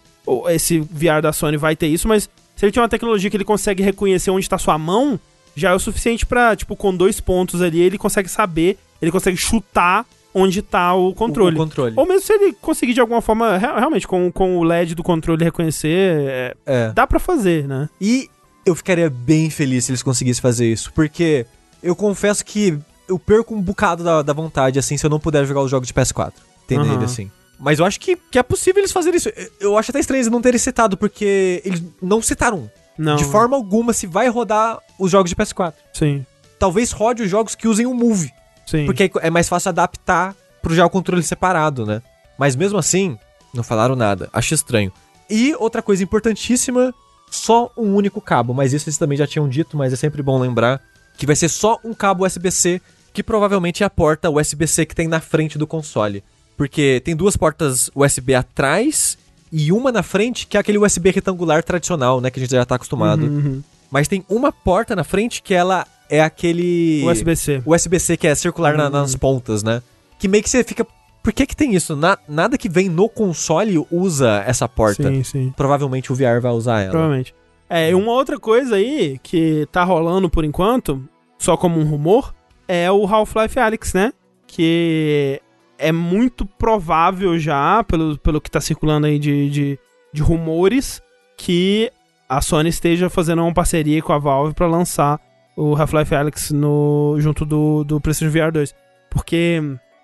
esse 0.49 0.79
VR 0.79 1.21
da 1.21 1.33
Sony 1.33 1.57
vai 1.57 1.75
ter 1.75 1.89
isso, 1.89 2.07
mas 2.07 2.31
se 2.55 2.65
ele 2.65 2.71
tiver 2.71 2.83
uma 2.83 2.89
tecnologia 2.89 3.29
que 3.29 3.37
ele 3.37 3.45
consegue 3.45 3.83
reconhecer 3.83 4.31
onde 4.31 4.45
está 4.45 4.59
sua 4.59 4.79
mão, 4.79 5.19
já 5.57 5.71
é 5.71 5.75
o 5.75 5.79
suficiente 5.81 6.25
pra, 6.25 6.55
tipo, 6.55 6.77
com 6.77 6.95
dois 6.95 7.21
pontos 7.21 7.61
ali, 7.61 7.81
ele 7.81 7.99
consegue 7.99 8.29
saber, 8.29 8.79
ele 9.05 9.13
consegue 9.13 9.37
chutar 9.37 10.05
onde 10.35 10.61
tá 10.63 10.95
o 10.95 11.15
controle. 11.15 11.55
O 11.55 11.59
controle. 11.61 11.95
Ou 11.97 12.07
mesmo 12.07 12.23
se 12.27 12.33
ele 12.33 12.53
conseguir 12.55 12.93
de 12.95 13.01
alguma 13.01 13.21
forma, 13.21 13.57
re- 13.57 13.79
realmente, 13.79 14.07
com, 14.09 14.33
com 14.33 14.57
o 14.59 14.65
LED 14.65 14.95
do 14.95 15.03
controle 15.05 15.45
reconhecer, 15.45 15.89
é, 16.27 16.57
É. 16.67 16.93
dá 16.93 17.07
pra 17.07 17.21
fazer, 17.21 17.69
né? 17.69 17.89
E 18.01 18.29
eu 18.67 18.75
ficaria 18.75 19.09
bem 19.09 19.49
feliz 19.51 19.85
se 19.85 19.93
eles 19.93 20.03
conseguissem 20.03 20.43
fazer 20.43 20.67
isso, 20.71 20.93
porque 20.93 21.47
eu 21.83 21.95
confesso 21.95 22.45
que 22.45 22.77
eu 23.09 23.19
perco 23.19 23.55
um 23.55 23.61
bocado 23.63 24.03
da, 24.03 24.23
da 24.23 24.33
vontade, 24.33 24.79
assim, 24.79 24.97
se 24.97 25.05
eu 25.07 25.11
não 25.11 25.21
puder 25.21 25.45
jogar 25.45 25.61
os 25.61 25.71
jogos 25.71 25.87
de 25.87 25.95
PS4. 25.95 26.33
Tem 26.67 26.79
Aham. 26.79 26.93
nele, 26.93 27.05
assim. 27.05 27.31
Mas 27.61 27.79
eu 27.79 27.85
acho 27.85 28.01
que, 28.01 28.17
que 28.17 28.39
é 28.39 28.43
possível 28.43 28.81
eles 28.81 28.91
fazerem 28.91 29.17
isso. 29.19 29.29
Eu- 29.29 29.51
Eu 29.61 29.79
acho 29.79 29.91
até 29.93 30.01
estranho 30.01 30.21
eles 30.21 30.31
não 30.33 30.41
terem 30.43 30.59
citado, 30.59 30.97
porque 30.97 31.63
eles 31.65 31.81
não 32.03 32.21
citaram 32.21 32.69
Não. 32.99 33.15
de 33.17 33.25
forma 33.25 33.55
alguma 33.57 33.93
se 33.93 34.07
vai 34.09 34.29
rodar 34.29 34.79
os 34.99 35.11
jogos 35.13 35.31
de 35.31 35.37
PS4. 35.37 35.75
Sim, 35.93 36.27
Talvez 36.59 36.91
rode 36.93 37.23
os 37.23 37.31
jogos 37.31 37.55
que 37.55 37.69
usem 37.69 37.85
o 37.87 37.93
Move, 37.95 38.33
sim. 38.67 38.87
porque 38.87 39.11
é 39.21 39.31
mais 39.31 39.49
fácil 39.49 39.71
adaptar 39.71 40.35
pro 40.63 40.75
já 40.75 40.85
o 40.85 40.91
controle 40.91 41.23
separado, 41.23 41.85
né? 41.85 42.03
Mas 42.39 42.57
mesmo 42.57 42.79
assim, 42.79 43.19
não 43.53 43.63
falaram 43.63 43.95
nada. 43.95 44.29
Acho 44.33 44.55
estranho. 44.55 44.93
E 45.29 45.55
outra 45.59 45.83
coisa 45.83 46.03
importantíssima, 46.03 46.93
só 47.31 47.71
um 47.77 47.95
único 47.95 48.21
cabo, 48.21 48.53
mas 48.53 48.73
isso 48.73 48.89
eles 48.89 48.99
também 48.99 49.17
já 49.17 49.27
tinham 49.27 49.49
dito, 49.49 49.77
mas 49.77 49.93
é 49.93 49.97
sempre 49.97 50.23
bom 50.23 50.39
lembrar 50.39 50.81
que 51.17 51.27
vai 51.27 51.37
ser 51.37 51.49
só 51.49 51.79
um 51.85 51.95
cabo 51.95 52.27
USB-C, 52.27 52.81
que 53.13 53.23
provavelmente 53.23 53.83
é 53.83 53.87
a 53.87 53.91
porta 53.91 54.31
USB-C 54.31 54.85
que 54.87 54.95
tem 54.95 55.07
na 55.07 55.21
frente 55.21 55.57
do 55.57 55.67
console. 55.67 56.23
Porque 56.57 57.01
tem 57.05 57.15
duas 57.15 57.37
portas 57.37 57.91
USB 57.95 58.35
atrás 58.35 59.17
e 59.51 59.73
uma 59.73 59.93
na 59.93 60.03
frente, 60.03 60.47
que 60.47 60.57
é 60.57 60.61
aquele 60.61 60.79
USB 60.79 61.11
retangular 61.11 61.63
tradicional, 61.63 62.21
né, 62.21 62.31
que 62.31 62.41
a 62.41 62.43
gente 62.43 62.51
já 62.51 62.65
tá 62.65 62.75
acostumado. 62.75 63.25
Uhum. 63.25 63.63
Mas 63.91 64.09
tem 64.09 64.25
uma 64.29 64.51
porta 64.51 64.97
na 64.97 65.05
frente 65.05 65.43
que 65.43 65.55
ela 65.55 65.87
é 66.09 66.21
aquele 66.21 67.03
USB-C. 67.05 67.63
USB-C 67.67 68.17
que 68.17 68.27
é 68.27 68.35
circular 68.35 68.77
na- 68.77 68.91
nas 68.91 69.15
pontas, 69.15 69.63
né? 69.63 69.83
Que 70.19 70.29
meio 70.29 70.43
que 70.43 70.51
você 70.51 70.63
fica. 70.65 70.87
Por 71.23 71.33
que 71.33 71.47
que 71.47 71.57
tem 71.57 71.75
isso? 71.75 71.97
Na- 71.97 72.19
nada 72.29 72.59
que 72.59 72.69
vem 72.69 72.89
no 72.89 73.09
console 73.09 73.85
usa 73.91 74.43
essa 74.47 74.69
porta. 74.69 75.09
Sim, 75.09 75.23
sim. 75.23 75.55
Provavelmente 75.57 76.13
o 76.13 76.15
VR 76.15 76.41
vai 76.41 76.53
usar 76.53 76.81
ela. 76.83 76.91
Provavelmente. 76.91 77.35
É, 77.69 77.91
e 77.91 77.95
uma 77.95 78.13
outra 78.13 78.39
coisa 78.39 78.77
aí 78.77 79.19
que 79.23 79.67
tá 79.73 79.83
rolando 79.85 80.29
por 80.29 80.45
enquanto, 80.45 81.03
só 81.39 81.57
como 81.57 81.81
um 81.81 81.85
rumor, 81.85 82.35
é 82.69 82.91
o 82.93 83.07
Half-Life 83.07 83.59
Alyx, 83.59 83.95
né? 83.95 84.13
Que 84.47 85.41
é 85.79 85.91
muito 85.91 86.45
provável 86.47 87.39
já, 87.39 87.83
pelo, 87.85 88.19
pelo 88.19 88.41
que 88.41 88.51
tá 88.51 88.61
circulando 88.61 89.07
aí 89.07 89.19
de, 89.19 89.51
de, 89.51 89.79
de 90.13 90.23
rumores, 90.23 91.03
que 91.37 91.91
a 92.29 92.41
Sony 92.41 92.69
esteja 92.69 93.09
fazendo 93.11 93.43
uma 93.43 93.53
parceria 93.53 94.01
com 94.03 94.13
a 94.13 94.19
Valve 94.19 94.55
pra 94.55 94.67
lançar 94.67 95.19
o 95.57 95.75
Half-Life 95.75 96.15
Alyx 96.15 96.51
no, 96.51 97.17
junto 97.19 97.45
do, 97.45 97.85
do 97.85 98.01
PlayStation 98.01 98.33
VR 98.33 98.53
2. 98.53 98.75
Porque 99.11 99.61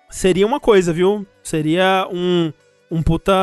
seria 0.09 0.45
uma 0.47 0.59
coisa, 0.59 0.93
viu? 0.93 1.25
Seria 1.43 2.07
um, 2.11 2.51
um 2.89 3.01
puta. 3.01 3.33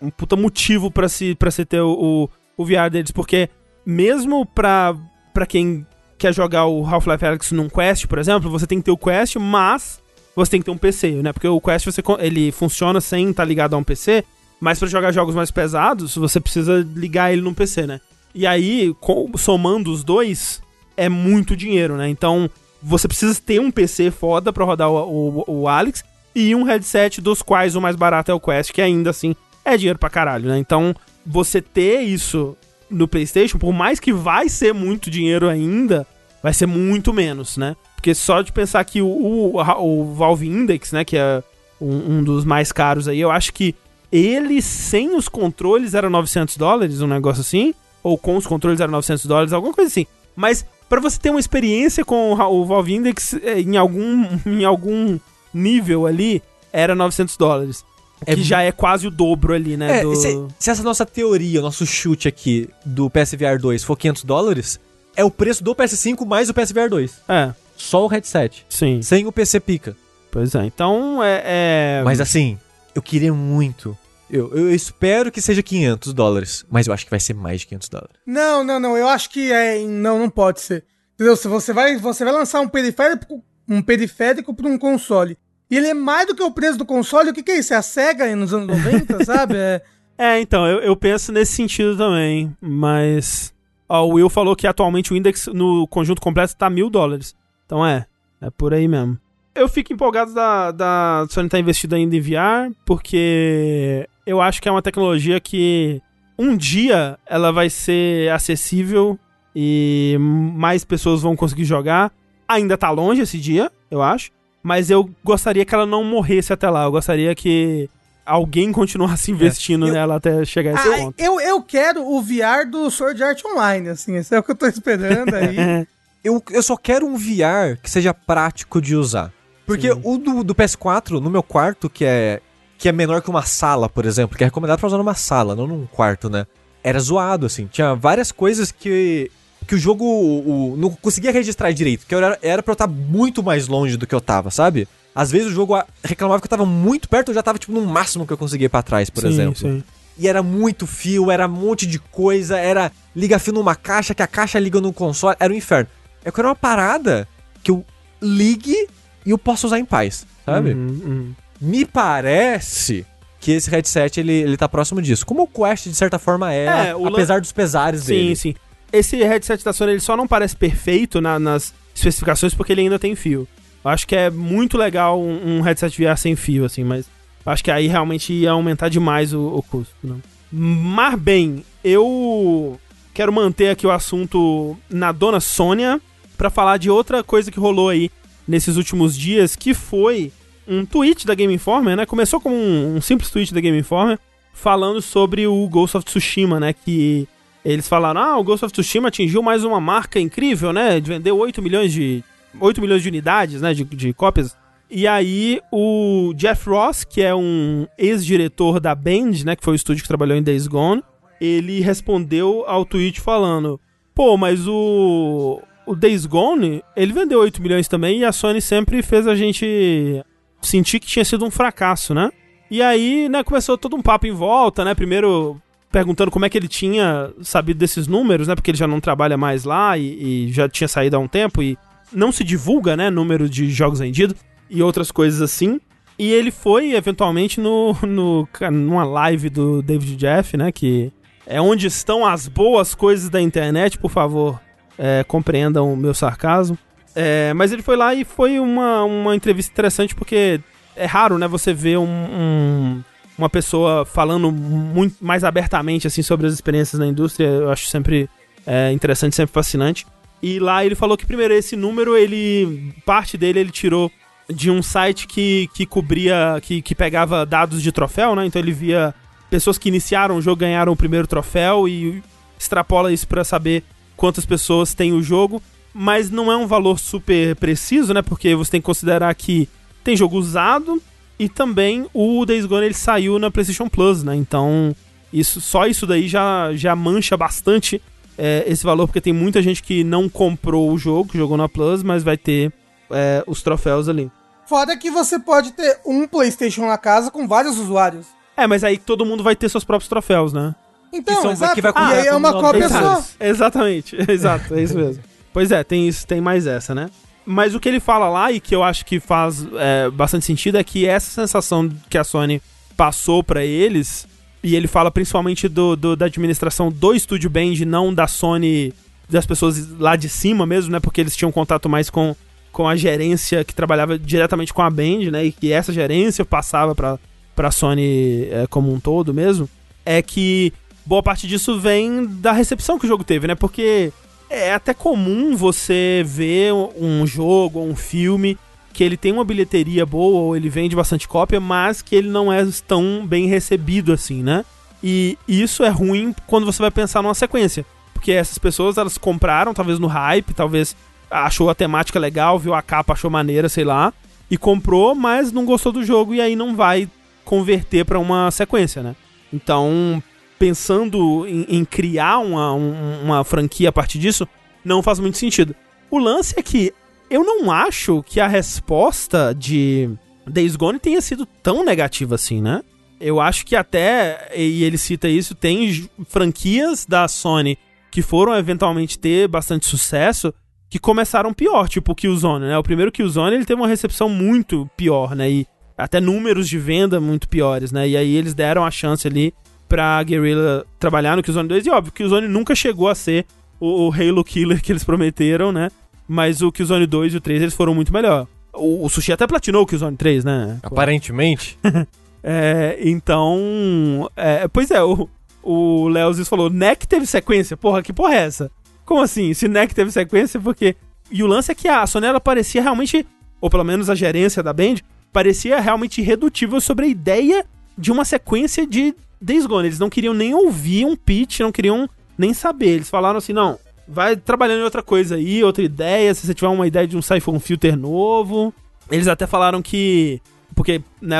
Um 0.00 0.10
puta 0.10 0.36
motivo 0.36 0.90
pra 0.90 1.08
se, 1.08 1.34
pra 1.34 1.50
se 1.50 1.64
ter 1.64 1.80
o, 1.80 2.28
o, 2.56 2.62
o 2.62 2.64
VR 2.64 2.88
deles. 2.90 3.10
Porque 3.10 3.48
mesmo 3.84 4.46
pra, 4.46 4.94
pra 5.34 5.46
quem 5.46 5.84
quer 6.16 6.32
jogar 6.34 6.66
o 6.66 6.84
Half-Life 6.84 7.24
Alyx 7.24 7.52
num 7.52 7.68
Quest, 7.68 8.06
por 8.06 8.18
exemplo, 8.18 8.50
você 8.50 8.66
tem 8.66 8.78
que 8.78 8.84
ter 8.84 8.90
o 8.90 8.96
Quest, 8.98 9.36
mas 9.36 10.00
você 10.36 10.52
tem 10.52 10.60
que 10.60 10.66
ter 10.66 10.70
um 10.70 10.78
PC, 10.78 11.10
né? 11.22 11.32
Porque 11.32 11.48
o 11.48 11.60
Quest 11.60 11.86
você, 11.86 12.02
ele 12.20 12.52
funciona 12.52 13.00
sem 13.00 13.30
estar 13.30 13.44
ligado 13.44 13.74
a 13.74 13.76
um 13.76 13.82
PC, 13.84 14.24
mas 14.60 14.78
pra 14.78 14.86
jogar 14.88 15.12
jogos 15.12 15.34
mais 15.34 15.50
pesados, 15.50 16.16
você 16.16 16.38
precisa 16.40 16.86
ligar 16.94 17.32
ele 17.32 17.42
num 17.42 17.54
PC, 17.54 17.86
né? 17.86 18.00
E 18.34 18.46
aí, 18.46 18.94
com- 19.00 19.30
somando 19.36 19.90
os 19.92 20.04
dois, 20.04 20.60
é 20.98 21.08
muito 21.08 21.56
dinheiro, 21.56 21.96
né? 21.96 22.08
Então, 22.08 22.50
você 22.82 23.06
precisa 23.06 23.40
ter 23.40 23.60
um 23.60 23.70
PC 23.70 24.10
foda 24.10 24.52
pra 24.52 24.64
rodar 24.64 24.90
o, 24.90 25.44
o, 25.46 25.60
o 25.60 25.68
Alex 25.68 26.04
e 26.34 26.54
um 26.54 26.64
headset, 26.64 27.20
dos 27.20 27.40
quais 27.40 27.76
o 27.76 27.80
mais 27.80 27.96
barato 27.96 28.30
é 28.30 28.34
o 28.34 28.40
Quest, 28.40 28.72
que 28.72 28.82
ainda 28.82 29.10
assim 29.10 29.34
é 29.64 29.76
dinheiro 29.76 29.98
pra 29.98 30.10
caralho, 30.10 30.48
né? 30.48 30.58
Então, 30.58 30.94
você 31.24 31.62
ter 31.62 32.00
isso 32.00 32.56
no 32.90 33.06
PlayStation, 33.06 33.58
por 33.58 33.72
mais 33.72 34.00
que 34.00 34.12
vai 34.12 34.48
ser 34.48 34.74
muito 34.74 35.10
dinheiro 35.10 35.48
ainda, 35.48 36.06
vai 36.42 36.52
ser 36.52 36.66
muito 36.66 37.12
menos, 37.12 37.56
né? 37.56 37.76
Porque 37.94 38.14
só 38.14 38.42
de 38.42 38.52
pensar 38.52 38.84
que 38.84 39.00
o, 39.00 39.06
o, 39.06 39.60
o 39.60 40.14
Valve 40.14 40.48
Index, 40.48 40.92
né, 40.92 41.04
que 41.04 41.16
é 41.16 41.42
um, 41.80 42.18
um 42.18 42.24
dos 42.24 42.44
mais 42.44 42.72
caros 42.72 43.08
aí, 43.08 43.20
eu 43.20 43.30
acho 43.30 43.52
que 43.52 43.74
ele 44.10 44.62
sem 44.62 45.14
os 45.14 45.28
controles 45.28 45.94
era 45.94 46.08
900 46.08 46.56
dólares, 46.56 47.02
um 47.02 47.06
negócio 47.06 47.40
assim, 47.40 47.74
ou 48.02 48.16
com 48.16 48.36
os 48.36 48.46
controles 48.46 48.80
era 48.80 48.90
900 48.90 49.26
dólares, 49.26 49.52
alguma 49.52 49.74
coisa 49.74 49.90
assim. 49.90 50.06
Mas 50.34 50.64
pra 50.88 51.00
você 51.00 51.18
ter 51.18 51.30
uma 51.30 51.40
experiência 51.40 52.04
com 52.04 52.32
o, 52.32 52.64
Valve 52.64 52.94
Index 52.94 53.34
eh, 53.34 53.60
em 53.60 53.76
algum, 53.76 54.26
em 54.46 54.64
algum 54.64 55.18
nível 55.52 56.06
ali, 56.06 56.42
era 56.72 56.94
900 56.94 57.36
dólares. 57.36 57.84
É 58.26 58.34
que 58.34 58.42
já 58.42 58.62
é 58.62 58.72
quase 58.72 59.06
o 59.06 59.10
dobro 59.10 59.54
ali, 59.54 59.76
né? 59.76 60.00
É, 60.00 60.02
do... 60.02 60.14
se, 60.16 60.46
se 60.58 60.70
essa 60.70 60.82
nossa 60.82 61.06
teoria, 61.06 61.60
o 61.60 61.62
nosso 61.62 61.86
chute 61.86 62.26
aqui 62.26 62.68
do 62.84 63.08
PSVR 63.08 63.60
2 63.60 63.84
for 63.84 63.96
500 63.96 64.24
dólares, 64.24 64.80
é 65.16 65.24
o 65.24 65.30
preço 65.30 65.62
do 65.62 65.74
PS5 65.74 66.26
mais 66.26 66.48
o 66.48 66.54
PSVR 66.54 66.88
2. 66.88 67.20
É, 67.28 67.52
Só 67.76 68.04
o 68.04 68.08
headset. 68.08 68.66
sim. 68.68 69.02
Sem 69.02 69.26
o 69.26 69.32
PC 69.32 69.60
pica. 69.60 69.96
Pois 70.30 70.54
é. 70.54 70.64
Então 70.64 71.22
é. 71.22 71.42
é... 71.44 72.02
Mas 72.04 72.20
assim, 72.20 72.58
eu 72.94 73.00
queria 73.00 73.32
muito. 73.32 73.96
Eu, 74.30 74.54
eu 74.54 74.74
espero 74.74 75.32
que 75.32 75.40
seja 75.40 75.62
500 75.62 76.12
dólares. 76.12 76.64
Mas 76.70 76.86
eu 76.86 76.92
acho 76.92 77.04
que 77.04 77.10
vai 77.10 77.20
ser 77.20 77.34
mais 77.34 77.60
de 77.60 77.66
500 77.68 77.88
dólares. 77.88 78.16
Não, 78.26 78.62
não, 78.62 78.78
não. 78.78 78.96
Eu 78.96 79.08
acho 79.08 79.30
que 79.30 79.52
é. 79.52 79.78
Não, 79.86 80.18
não 80.18 80.30
pode 80.30 80.60
ser. 80.60 80.84
Entendeu? 81.14 81.36
Se 81.36 81.48
você 81.48 81.72
vai, 81.72 81.96
você 81.96 82.24
vai 82.24 82.32
lançar 82.32 82.60
um 82.60 82.68
periférico, 82.68 83.42
um 83.68 83.82
periférico 83.82 84.54
para 84.54 84.68
um 84.68 84.78
console. 84.78 85.36
E 85.70 85.76
ele 85.76 85.88
é 85.88 85.94
mais 85.94 86.26
do 86.26 86.34
que 86.34 86.42
o 86.42 86.50
preço 86.50 86.78
do 86.78 86.86
console. 86.86 87.30
O 87.30 87.34
que, 87.34 87.42
que 87.42 87.52
é 87.52 87.58
isso? 87.58 87.74
É 87.74 87.76
a 87.76 87.82
SEGA 87.82 88.24
aí 88.24 88.34
nos 88.34 88.54
anos 88.54 88.68
90, 88.84 89.24
sabe? 89.24 89.56
É. 89.56 89.82
É, 90.20 90.40
então, 90.40 90.66
eu, 90.66 90.80
eu 90.80 90.96
penso 90.96 91.30
nesse 91.30 91.52
sentido 91.52 91.96
também. 91.96 92.52
Mas. 92.60 93.54
Ó, 93.88 94.04
o 94.04 94.14
Will 94.14 94.28
falou 94.28 94.56
que 94.56 94.66
atualmente 94.66 95.12
o 95.12 95.16
index 95.16 95.46
no 95.46 95.86
conjunto 95.86 96.20
completo 96.20 96.56
tá 96.56 96.68
mil 96.68 96.90
dólares. 96.90 97.36
Então 97.64 97.86
é. 97.86 98.04
É 98.40 98.50
por 98.50 98.74
aí 98.74 98.88
mesmo. 98.88 99.16
Eu 99.54 99.68
fico 99.68 99.92
empolgado 99.92 100.32
da, 100.32 100.70
da 100.70 101.26
Sony 101.30 101.46
estar 101.46 101.58
investida 101.58 101.96
ainda 101.96 102.14
em 102.14 102.20
VR, 102.20 102.72
porque 102.84 104.08
eu 104.28 104.40
acho 104.40 104.60
que 104.62 104.68
é 104.68 104.72
uma 104.72 104.82
tecnologia 104.82 105.40
que 105.40 106.00
um 106.38 106.56
dia 106.56 107.18
ela 107.26 107.50
vai 107.52 107.68
ser 107.70 108.30
acessível 108.30 109.18
e 109.54 110.16
mais 110.20 110.84
pessoas 110.84 111.22
vão 111.22 111.34
conseguir 111.34 111.64
jogar. 111.64 112.12
Ainda 112.46 112.76
tá 112.78 112.90
longe 112.90 113.22
esse 113.22 113.38
dia, 113.38 113.70
eu 113.90 114.00
acho. 114.02 114.30
mas 114.62 114.90
eu 114.90 115.08
gostaria 115.24 115.64
que 115.64 115.74
ela 115.74 115.86
não 115.86 116.04
morresse 116.04 116.52
até 116.52 116.68
lá. 116.68 116.84
Eu 116.84 116.90
gostaria 116.90 117.34
que 117.34 117.88
alguém 118.26 118.70
continuasse 118.72 119.30
investindo 119.32 119.86
Eu- 119.88 119.92
nela 119.94 120.16
até 120.16 120.44
chegar 120.44 120.72
a 120.72 120.74
esse 120.74 120.88
Ah, 120.88 120.96
ponto. 120.98 121.14
eu, 121.18 121.40
eu 121.40 121.62
quero 121.62 122.02
o 122.06 122.20
VR 122.20 122.68
do 122.70 122.90
Sword 122.90 123.22
Art 123.22 123.40
Online, 123.44 123.88
assim, 123.90 124.16
esse 124.16 124.34
é 124.34 124.38
o 124.38 124.42
que 124.42 124.50
eu 124.50 124.54
tô 124.56 124.66
esperando 124.66 125.34
aí. 125.34 125.56
Eu, 126.24 126.42
eu 126.50 126.62
só 126.64 126.76
quero 126.76 127.06
um 127.06 127.16
VR 127.16 127.78
que 127.80 127.88
seja 127.88 128.12
prático 128.12 128.82
de 128.82 128.96
usar. 128.96 129.32
Porque 129.64 129.90
Sim. 129.94 130.00
o 130.02 130.18
do, 130.18 130.42
do 130.42 130.52
PS4, 130.54 131.20
no 131.20 131.30
meu 131.30 131.44
quarto, 131.44 131.88
que 131.88 132.04
é, 132.04 132.40
que 132.78 132.88
é 132.88 132.92
menor 132.92 133.20
que 133.20 133.28
uma 133.28 133.42
sala, 133.42 133.88
por 133.88 134.06
exemplo, 134.06 134.38
que 134.38 134.44
é 134.44 134.46
recomendado 134.46 134.78
pra 134.78 134.86
usar 134.86 134.96
numa 134.98 135.14
sala, 135.14 135.54
não 135.56 135.66
num 135.66 135.84
quarto, 135.86 136.30
né? 136.30 136.46
Era 136.82 136.98
zoado, 137.00 137.44
assim. 137.44 137.66
Tinha 137.66 137.94
várias 137.94 138.30
coisas 138.32 138.70
que, 138.72 139.30
que 139.66 139.74
o 139.74 139.78
jogo 139.78 140.04
o- 140.04 140.72
o- 140.72 140.76
não 140.76 140.88
conseguia 140.90 141.32
registrar 141.32 141.72
direito. 141.72 142.06
Que 142.06 142.14
era, 142.14 142.38
era 142.40 142.62
pra 142.62 142.70
eu 142.70 142.74
estar 142.74 142.86
muito 142.86 143.42
mais 143.42 143.66
longe 143.66 143.96
do 143.96 144.06
que 144.06 144.14
eu 144.14 144.20
tava, 144.20 144.50
sabe? 144.52 144.86
Às 145.14 145.30
vezes 145.32 145.48
o 145.48 145.50
jogo 145.50 145.76
reclamava 146.04 146.40
que 146.40 146.46
eu 146.46 146.50
tava 146.50 146.64
muito 146.64 147.08
perto, 147.08 147.30
eu 147.30 147.34
já 147.34 147.42
tava, 147.42 147.58
tipo, 147.58 147.72
no 147.72 147.84
máximo 147.84 148.24
que 148.24 148.32
eu 148.32 148.38
conseguia 148.38 148.66
ir 148.66 148.68
pra 148.68 148.80
trás, 148.82 149.10
por 149.10 149.22
Sim, 149.22 149.28
exemplo. 149.28 149.56
sim. 149.56 149.82
E 150.16 150.28
era 150.28 150.42
muito 150.42 150.86
fio, 150.86 151.30
era 151.32 151.46
um 151.46 151.50
monte 151.50 151.84
de 151.86 151.98
coisa, 151.98 152.56
era 152.58 152.92
liga 153.14 153.38
fio 153.40 153.52
numa 153.52 153.74
caixa, 153.74 154.14
que 154.14 154.22
a 154.22 154.26
caixa 154.28 154.58
liga 154.60 154.80
no 154.80 154.92
console, 154.92 155.36
era 155.40 155.52
um 155.52 155.56
inferno. 155.56 155.88
Eu 156.24 156.32
quero 156.32 156.46
uma 156.48 156.54
parada 156.54 157.26
que 157.62 157.70
eu 157.72 157.84
ligue 158.22 158.88
e 159.26 159.30
eu 159.30 159.38
possa 159.38 159.66
usar 159.66 159.78
em 159.80 159.84
paz, 159.84 160.24
sabe? 160.44 160.72
Uhum, 160.74 160.86
uhum. 161.04 161.34
Me 161.60 161.84
parece 161.84 163.06
que 163.40 163.52
esse 163.52 163.70
headset 163.70 164.18
ele, 164.20 164.32
ele 164.32 164.56
tá 164.56 164.68
próximo 164.68 165.00
disso. 165.00 165.24
Como 165.24 165.42
o 165.42 165.46
Quest, 165.46 165.86
de 165.88 165.94
certa 165.94 166.18
forma, 166.18 166.52
é, 166.52 166.88
É, 166.90 166.94
o 166.94 167.04
lan- 167.04 167.10
apesar 167.10 167.40
dos 167.40 167.52
pesares 167.52 168.02
Sim, 168.02 168.14
dele. 168.14 168.36
sim. 168.36 168.54
Esse 168.92 169.16
headset 169.16 169.64
da 169.64 169.72
Sony 169.72 169.92
ele 169.92 170.00
só 170.00 170.16
não 170.16 170.26
parece 170.26 170.56
perfeito 170.56 171.20
na- 171.20 171.38
nas 171.38 171.72
especificações 171.94 172.54
porque 172.54 172.72
ele 172.72 172.80
ainda 172.82 172.98
tem 172.98 173.14
fio. 173.14 173.46
Eu 173.84 173.90
acho 173.90 174.06
que 174.06 174.16
é 174.16 174.30
muito 174.30 174.76
legal 174.78 175.20
um, 175.20 175.58
um 175.58 175.60
headset 175.60 175.96
VR 176.02 176.16
sem 176.16 176.34
fio, 176.34 176.64
assim, 176.64 176.82
mas 176.84 177.06
eu 177.46 177.52
acho 177.52 177.62
que 177.62 177.70
aí 177.70 177.86
realmente 177.86 178.32
ia 178.32 178.50
aumentar 178.50 178.88
demais 178.88 179.32
o, 179.32 179.40
o 179.40 179.62
custo. 179.62 179.94
Né? 180.02 180.16
Mas 180.50 181.18
bem, 181.18 181.64
eu 181.84 182.78
quero 183.14 183.32
manter 183.32 183.68
aqui 183.70 183.86
o 183.86 183.90
assunto 183.90 184.76
na 184.90 185.12
dona 185.12 185.38
Sônia 185.40 186.00
pra 186.36 186.50
falar 186.50 186.76
de 186.78 186.90
outra 186.90 187.22
coisa 187.22 187.50
que 187.50 187.60
rolou 187.60 187.88
aí 187.88 188.10
nesses 188.46 188.76
últimos 188.76 189.16
dias, 189.16 189.54
que 189.54 189.74
foi 189.74 190.32
um 190.68 190.84
tweet 190.84 191.26
da 191.26 191.34
Game 191.34 191.52
Informer, 191.52 191.96
né? 191.96 192.04
Começou 192.04 192.40
como 192.40 192.54
um, 192.54 192.96
um 192.96 193.00
simples 193.00 193.30
tweet 193.30 193.54
da 193.54 193.60
Game 193.60 193.78
Informer 193.78 194.18
falando 194.52 195.00
sobre 195.00 195.46
o 195.46 195.66
Ghost 195.68 195.96
of 195.96 196.04
Tsushima, 196.04 196.60
né? 196.60 196.72
Que 196.72 197.26
eles 197.64 197.88
falaram: 197.88 198.20
ah, 198.20 198.38
o 198.38 198.44
Ghost 198.44 198.64
of 198.64 198.72
Tsushima 198.72 199.08
atingiu 199.08 199.42
mais 199.42 199.64
uma 199.64 199.80
marca 199.80 200.20
incrível, 200.20 200.72
né? 200.72 201.00
De 201.00 201.08
vender 201.08 201.32
8 201.32 201.62
milhões 201.62 201.92
de. 201.92 202.22
8 202.60 202.80
milhões 202.80 203.02
de 203.02 203.08
unidades, 203.08 203.60
né? 203.60 203.72
De, 203.72 203.84
de 203.84 204.12
cópias. 204.12 204.56
E 204.90 205.06
aí, 205.06 205.60
o 205.70 206.32
Jeff 206.34 206.68
Ross, 206.68 207.04
que 207.04 207.20
é 207.20 207.34
um 207.34 207.86
ex-diretor 207.96 208.80
da 208.80 208.94
Band, 208.94 209.44
né? 209.44 209.54
Que 209.54 209.64
foi 209.64 209.74
o 209.74 209.76
estúdio 209.76 210.02
que 210.02 210.08
trabalhou 210.08 210.36
em 210.36 210.42
Days 210.42 210.66
Gone, 210.66 211.02
ele 211.40 211.80
respondeu 211.80 212.64
ao 212.66 212.84
tweet 212.84 213.20
falando: 213.20 213.80
pô, 214.14 214.36
mas 214.36 214.66
o. 214.66 215.62
O 215.86 215.96
Days 215.96 216.26
Gone, 216.26 216.82
ele 216.94 217.14
vendeu 217.14 217.40
8 217.40 217.62
milhões 217.62 217.88
também 217.88 218.18
e 218.18 218.24
a 218.24 218.30
Sony 218.30 218.60
sempre 218.60 219.00
fez 219.00 219.26
a 219.26 219.34
gente 219.34 220.22
sentir 220.60 221.00
que 221.00 221.06
tinha 221.06 221.24
sido 221.24 221.44
um 221.44 221.50
fracasso, 221.50 222.14
né? 222.14 222.30
E 222.70 222.82
aí, 222.82 223.28
né, 223.28 223.42
começou 223.42 223.78
todo 223.78 223.96
um 223.96 224.02
papo 224.02 224.26
em 224.26 224.32
volta, 224.32 224.84
né? 224.84 224.94
Primeiro 224.94 225.60
perguntando 225.90 226.30
como 226.30 226.44
é 226.44 226.50
que 226.50 226.58
ele 226.58 226.68
tinha 226.68 227.32
sabido 227.42 227.78
desses 227.78 228.06
números, 228.06 228.46
né? 228.46 228.54
Porque 228.54 228.70
ele 228.70 228.78
já 228.78 228.86
não 228.86 229.00
trabalha 229.00 229.36
mais 229.36 229.64
lá 229.64 229.96
e, 229.96 230.48
e 230.48 230.52
já 230.52 230.68
tinha 230.68 230.88
saído 230.88 231.16
há 231.16 231.18
um 231.18 231.28
tempo 231.28 231.62
e 231.62 231.78
não 232.12 232.30
se 232.30 232.44
divulga, 232.44 232.96
né? 232.96 233.10
Número 233.10 233.48
de 233.48 233.70
jogos 233.70 234.00
vendidos 234.00 234.36
e 234.68 234.82
outras 234.82 235.10
coisas 235.10 235.40
assim. 235.40 235.80
E 236.18 236.32
ele 236.32 236.50
foi, 236.50 236.92
eventualmente, 236.92 237.60
no, 237.60 237.96
no, 238.02 238.48
numa 238.70 239.04
live 239.04 239.48
do 239.48 239.80
David 239.82 240.16
Jeff, 240.16 240.56
né? 240.56 240.72
Que 240.72 241.12
é 241.46 241.60
onde 241.60 241.86
estão 241.86 242.26
as 242.26 242.48
boas 242.48 242.94
coisas 242.94 243.30
da 243.30 243.40
internet, 243.40 243.96
por 243.96 244.10
favor, 244.10 244.60
é, 244.98 245.24
compreendam 245.24 245.92
o 245.92 245.96
meu 245.96 246.12
sarcasmo. 246.12 246.76
É, 247.20 247.52
mas 247.52 247.72
ele 247.72 247.82
foi 247.82 247.96
lá 247.96 248.14
e 248.14 248.24
foi 248.24 248.60
uma, 248.60 249.02
uma 249.02 249.34
entrevista 249.34 249.72
interessante 249.72 250.14
porque 250.14 250.60
é 250.94 251.04
raro, 251.04 251.36
né, 251.36 251.48
você 251.48 251.74
ver 251.74 251.98
um, 251.98 252.04
um- 252.06 253.02
uma 253.36 253.48
pessoa 253.48 254.04
falando 254.04 254.52
muito 254.52 255.16
mais 255.20 255.42
abertamente 255.42 256.06
assim 256.06 256.22
sobre 256.22 256.46
as 256.46 256.52
experiências 256.52 256.98
na 257.00 257.06
indústria. 257.08 257.46
Eu 257.48 257.70
acho 257.72 257.86
sempre 257.88 258.30
é, 258.64 258.92
interessante, 258.92 259.34
sempre 259.34 259.52
fascinante. 259.52 260.06
E 260.40 260.60
lá 260.60 260.84
ele 260.84 260.94
falou 260.94 261.16
que 261.16 261.26
primeiro 261.26 261.52
esse 261.54 261.74
número, 261.74 262.16
ele 262.16 262.94
parte 263.04 263.36
dele 263.36 263.58
ele 263.58 263.70
tirou 263.72 264.12
de 264.48 264.70
um 264.70 264.80
site 264.80 265.26
que, 265.26 265.68
que 265.74 265.84
cobria, 265.86 266.60
que, 266.62 266.80
que 266.80 266.94
pegava 266.94 267.44
dados 267.44 267.82
de 267.82 267.90
troféu, 267.90 268.36
né? 268.36 268.46
Então 268.46 268.62
ele 268.62 268.72
via 268.72 269.12
pessoas 269.50 269.76
que 269.76 269.88
iniciaram 269.88 270.36
o 270.36 270.40
jogo 270.42 270.60
ganharam 270.60 270.92
o 270.92 270.96
primeiro 270.96 271.26
troféu 271.26 271.88
e 271.88 272.22
extrapola 272.56 273.12
isso 273.12 273.26
pra 273.26 273.42
saber 273.42 273.82
quantas 274.16 274.46
pessoas 274.46 274.94
tem 274.94 275.12
o 275.12 275.20
jogo, 275.22 275.60
mas 276.00 276.30
não 276.30 276.50
é 276.52 276.56
um 276.56 276.64
valor 276.66 276.96
super 276.96 277.56
preciso, 277.56 278.14
né? 278.14 278.22
Porque 278.22 278.54
você 278.54 278.70
tem 278.70 278.80
que 278.80 278.84
considerar 278.84 279.34
que 279.34 279.68
tem 280.04 280.16
jogo 280.16 280.38
usado 280.38 281.02
e 281.36 281.48
também 281.48 282.06
o 282.14 282.46
Days 282.46 282.64
Gone 282.66 282.86
ele 282.86 282.94
saiu 282.94 283.36
na 283.36 283.50
PlayStation 283.50 283.88
Plus, 283.88 284.22
né? 284.22 284.36
Então, 284.36 284.94
isso 285.32 285.60
só 285.60 285.86
isso 285.88 286.06
daí 286.06 286.28
já, 286.28 286.70
já 286.72 286.94
mancha 286.94 287.36
bastante 287.36 288.00
é, 288.38 288.62
esse 288.68 288.84
valor, 288.84 289.08
porque 289.08 289.20
tem 289.20 289.32
muita 289.32 289.60
gente 289.60 289.82
que 289.82 290.04
não 290.04 290.28
comprou 290.28 290.92
o 290.92 290.96
jogo, 290.96 291.30
que 291.32 291.36
jogou 291.36 291.56
na 291.56 291.68
Plus, 291.68 292.04
mas 292.04 292.22
vai 292.22 292.36
ter 292.36 292.72
é, 293.10 293.42
os 293.44 293.60
troféus 293.60 294.08
ali. 294.08 294.30
Fora 294.66 294.96
que 294.96 295.10
você 295.10 295.36
pode 295.36 295.72
ter 295.72 295.98
um 296.06 296.28
PlayStation 296.28 296.86
na 296.86 296.96
casa 296.96 297.28
com 297.28 297.48
vários 297.48 297.76
usuários. 297.76 298.26
É, 298.56 298.68
mas 298.68 298.84
aí 298.84 298.98
todo 298.98 299.26
mundo 299.26 299.42
vai 299.42 299.56
ter 299.56 299.68
seus 299.68 299.82
próprios 299.82 300.08
troféus, 300.08 300.52
né? 300.52 300.76
Então, 301.12 301.34
Que 301.34 301.42
são- 301.42 301.50
exato. 301.50 301.74
que 301.74 301.80
vai 301.82 301.90
e 301.90 301.94
contar 301.94 302.08
aí 302.08 302.26
é 302.28 302.34
uma 302.36 302.52
cópia 302.52 302.88
só. 302.88 303.24
Exatamente, 303.40 304.14
exato, 304.30 304.74
é 304.76 304.82
isso 304.82 304.96
mesmo. 304.96 305.22
Pois 305.58 305.72
é, 305.72 305.82
tem 305.82 306.06
isso, 306.06 306.24
tem 306.24 306.40
mais 306.40 306.68
essa, 306.68 306.94
né? 306.94 307.10
Mas 307.44 307.74
o 307.74 307.80
que 307.80 307.88
ele 307.88 307.98
fala 307.98 308.28
lá 308.28 308.52
e 308.52 308.60
que 308.60 308.72
eu 308.76 308.84
acho 308.84 309.04
que 309.04 309.18
faz 309.18 309.66
é, 309.76 310.08
bastante 310.08 310.44
sentido 310.44 310.78
é 310.78 310.84
que 310.84 311.04
essa 311.04 311.28
sensação 311.32 311.90
que 312.08 312.16
a 312.16 312.22
Sony 312.22 312.62
passou 312.96 313.42
pra 313.42 313.64
eles, 313.64 314.24
e 314.62 314.76
ele 314.76 314.86
fala 314.86 315.10
principalmente 315.10 315.66
do, 315.66 315.96
do- 315.96 316.14
da 316.14 316.26
administração 316.26 316.92
do 316.92 317.12
estúdio 317.12 317.50
Band, 317.50 317.74
não 317.84 318.14
da 318.14 318.28
Sony, 318.28 318.94
das 319.28 319.44
pessoas 319.46 319.90
lá 319.98 320.14
de 320.14 320.28
cima 320.28 320.64
mesmo, 320.64 320.92
né? 320.92 321.00
Porque 321.00 321.20
eles 321.20 321.34
tinham 321.34 321.50
contato 321.50 321.88
mais 321.88 322.08
com, 322.08 322.36
com 322.70 322.86
a 322.86 322.94
gerência 322.94 323.64
que 323.64 323.74
trabalhava 323.74 324.16
diretamente 324.16 324.72
com 324.72 324.82
a 324.82 324.88
Band, 324.90 325.28
né? 325.32 325.44
E 325.46 325.50
que 325.50 325.72
essa 325.72 325.92
gerência 325.92 326.44
passava 326.44 326.94
pra, 326.94 327.18
pra 327.56 327.72
Sony 327.72 328.46
é, 328.52 328.64
como 328.70 328.94
um 328.94 329.00
todo 329.00 329.34
mesmo. 329.34 329.68
É 330.06 330.22
que 330.22 330.72
boa 331.04 331.20
parte 331.20 331.48
disso 331.48 331.80
vem 331.80 332.24
da 332.26 332.52
recepção 332.52 332.96
que 332.96 333.06
o 333.06 333.08
jogo 333.08 333.24
teve, 333.24 333.48
né? 333.48 333.56
Porque 333.56 334.12
é 334.50 334.72
até 334.72 334.94
comum 334.94 335.56
você 335.56 336.22
ver 336.26 336.72
um 336.72 337.26
jogo 337.26 337.80
ou 337.80 337.88
um 337.88 337.96
filme 337.96 338.58
que 338.92 339.04
ele 339.04 339.16
tem 339.16 339.32
uma 339.32 339.44
bilheteria 339.44 340.04
boa 340.04 340.40
ou 340.40 340.56
ele 340.56 340.68
vende 340.68 340.96
bastante 340.96 341.28
cópia, 341.28 341.60
mas 341.60 342.02
que 342.02 342.16
ele 342.16 342.28
não 342.28 342.52
é 342.52 342.66
tão 342.86 343.24
bem 343.26 343.46
recebido 343.46 344.12
assim, 344.12 344.42
né? 344.42 344.64
E 345.02 345.38
isso 345.46 345.84
é 345.84 345.88
ruim 345.88 346.34
quando 346.46 346.66
você 346.66 346.82
vai 346.82 346.90
pensar 346.90 347.22
numa 347.22 347.34
sequência. 347.34 347.86
Porque 348.12 348.32
essas 348.32 348.58
pessoas, 348.58 348.98
elas 348.98 349.16
compraram, 349.16 349.72
talvez 349.72 349.98
no 350.00 350.08
hype, 350.08 350.52
talvez 350.52 350.96
achou 351.30 351.70
a 351.70 351.74
temática 351.74 352.18
legal, 352.18 352.58
viu 352.58 352.74
a 352.74 352.82
capa, 352.82 353.12
achou 353.12 353.30
maneira, 353.30 353.68
sei 353.68 353.84
lá, 353.84 354.12
e 354.50 354.56
comprou, 354.56 355.14
mas 355.14 355.52
não 355.52 355.64
gostou 355.64 355.92
do 355.92 356.02
jogo 356.02 356.34
e 356.34 356.40
aí 356.40 356.56
não 356.56 356.74
vai 356.74 357.08
converter 357.44 358.04
pra 358.04 358.18
uma 358.18 358.50
sequência, 358.50 359.02
né? 359.02 359.14
Então, 359.52 360.22
pensando 360.58 361.46
em, 361.46 361.64
em 361.68 361.84
criar 361.84 362.38
uma, 362.38 362.72
um- 362.74 363.22
uma 363.24 363.44
franquia 363.44 363.88
a 363.88 363.92
partir 363.92 364.18
disso, 364.18 364.46
não 364.84 365.02
faz 365.02 365.18
muito 365.18 365.38
sentido. 365.38 365.74
O 366.10 366.18
lance 366.18 366.54
é 366.56 366.62
que 366.62 366.92
eu 367.30 367.44
não 367.44 367.70
acho 367.70 368.22
que 368.22 368.40
a 368.40 368.46
resposta 368.46 369.54
de 369.54 370.08
Days 370.46 370.76
Gone 370.76 370.98
tenha 370.98 371.20
sido 371.20 371.44
tão 371.62 371.84
negativa 371.84 372.34
assim, 372.34 372.60
né? 372.62 372.82
Eu 373.20 373.40
acho 373.40 373.66
que 373.66 373.74
até, 373.76 374.50
e 374.56 374.84
ele 374.84 374.96
cita 374.96 375.28
isso, 375.28 375.54
tem 375.54 376.08
franquias 376.28 377.04
da 377.04 377.26
Sony 377.28 377.76
que 378.10 378.22
foram 378.22 378.56
eventualmente 378.56 379.18
ter 379.18 379.46
bastante 379.48 379.86
sucesso 379.86 380.54
que 380.88 380.98
começaram 380.98 381.52
pior, 381.52 381.88
tipo 381.88 382.12
o 382.12 382.14
Killzone, 382.14 382.64
né? 382.66 382.78
O 382.78 382.82
primeiro 382.82 383.12
Killzone 383.12 383.54
ele 383.56 383.64
teve 383.66 383.80
uma 383.80 383.88
recepção 383.88 384.28
muito 384.28 384.88
pior, 384.96 385.34
né? 385.34 385.50
E 385.50 385.66
até 385.98 386.20
números 386.20 386.68
de 386.68 386.78
venda 386.78 387.20
muito 387.20 387.48
piores, 387.48 387.92
né? 387.92 388.08
E 388.08 388.16
aí 388.16 388.34
eles 388.36 388.54
deram 388.54 388.84
a 388.84 388.90
chance 388.90 389.26
ali 389.26 389.52
pra 389.88 390.22
Guerrilla 390.22 390.84
trabalhar 390.98 391.36
no 391.36 391.42
Killzone 391.42 391.68
2. 391.68 391.86
E 391.86 391.90
óbvio, 391.90 392.10
o 392.10 392.12
Killzone 392.12 392.48
nunca 392.48 392.74
chegou 392.74 393.08
a 393.08 393.14
ser 393.14 393.46
o, 393.80 394.08
o 394.08 394.12
Halo 394.12 394.44
Killer 394.44 394.82
que 394.82 394.92
eles 394.92 395.04
prometeram, 395.04 395.72
né? 395.72 395.90
Mas 396.26 396.62
o 396.62 396.70
Killzone 396.70 397.06
2 397.06 397.34
e 397.34 397.36
o 397.38 397.40
3 397.40 397.62
eles 397.62 397.74
foram 397.74 397.94
muito 397.94 398.12
melhor. 398.12 398.46
O, 398.72 399.06
o 399.06 399.08
Sushi 399.08 399.32
até 399.32 399.46
platinou 399.46 399.82
o 399.82 399.86
Killzone 399.86 400.16
3, 400.16 400.44
né? 400.44 400.78
Aparentemente. 400.82 401.78
É, 402.40 402.96
então. 403.02 404.30
é, 404.36 404.68
pois 404.68 404.92
é, 404.92 405.02
o, 405.02 405.28
o 405.60 406.08
Léo 406.08 406.32
Ziz 406.32 406.48
falou: 406.48 406.70
NEC 406.70 407.04
teve 407.04 407.26
sequência? 407.26 407.76
Porra, 407.76 408.00
que 408.00 408.12
porra 408.12 408.34
é 408.34 408.38
essa? 408.38 408.70
Como 409.04 409.20
assim? 409.20 409.52
Se 409.52 409.66
NEC 409.66 409.92
teve 409.92 410.12
sequência, 410.12 410.60
porque. 410.60 410.94
E 411.32 411.42
o 411.42 411.48
lance 411.48 411.72
é 411.72 411.74
que 411.74 411.88
a 411.88 412.06
Sony 412.06 412.26
ela 412.26 412.40
parecia 412.40 412.80
realmente 412.80 413.26
ou 413.60 413.70
pelo 413.70 413.84
menos 413.84 414.08
a 414.08 414.14
gerência 414.14 414.62
da 414.62 414.72
Band, 414.72 414.96
parecia 415.32 415.80
realmente 415.80 416.20
irredutível 416.20 416.80
sobre 416.80 417.06
a 417.06 417.08
ideia 417.08 417.64
de 417.96 418.12
uma 418.12 418.24
sequência 418.24 418.86
de 418.86 419.14
Days 419.40 419.66
Gone. 419.66 419.88
Eles 419.88 419.98
não 419.98 420.10
queriam 420.10 420.34
nem 420.34 420.54
ouvir 420.54 421.04
um 421.04 421.16
pitch, 421.16 421.60
não 421.60 421.72
queriam 421.72 422.08
nem 422.36 422.52
saber. 422.54 422.90
Eles 422.90 423.10
falaram 423.10 423.38
assim: 423.38 423.52
não, 423.52 423.78
vai 424.06 424.36
trabalhando 424.36 424.80
em 424.80 424.84
outra 424.84 425.02
coisa 425.02 425.36
aí, 425.36 425.62
outra 425.62 425.84
ideia. 425.84 426.34
Se 426.34 426.46
você 426.46 426.54
tiver 426.54 426.68
uma 426.68 426.86
ideia 426.86 427.06
de 427.06 427.16
um 427.16 427.22
Siphon 427.22 427.60
Filter 427.60 427.96
novo. 427.96 428.72
Eles 429.10 429.28
até 429.28 429.46
falaram 429.46 429.82
que. 429.82 430.40
Porque 430.74 431.02
né, 431.20 431.38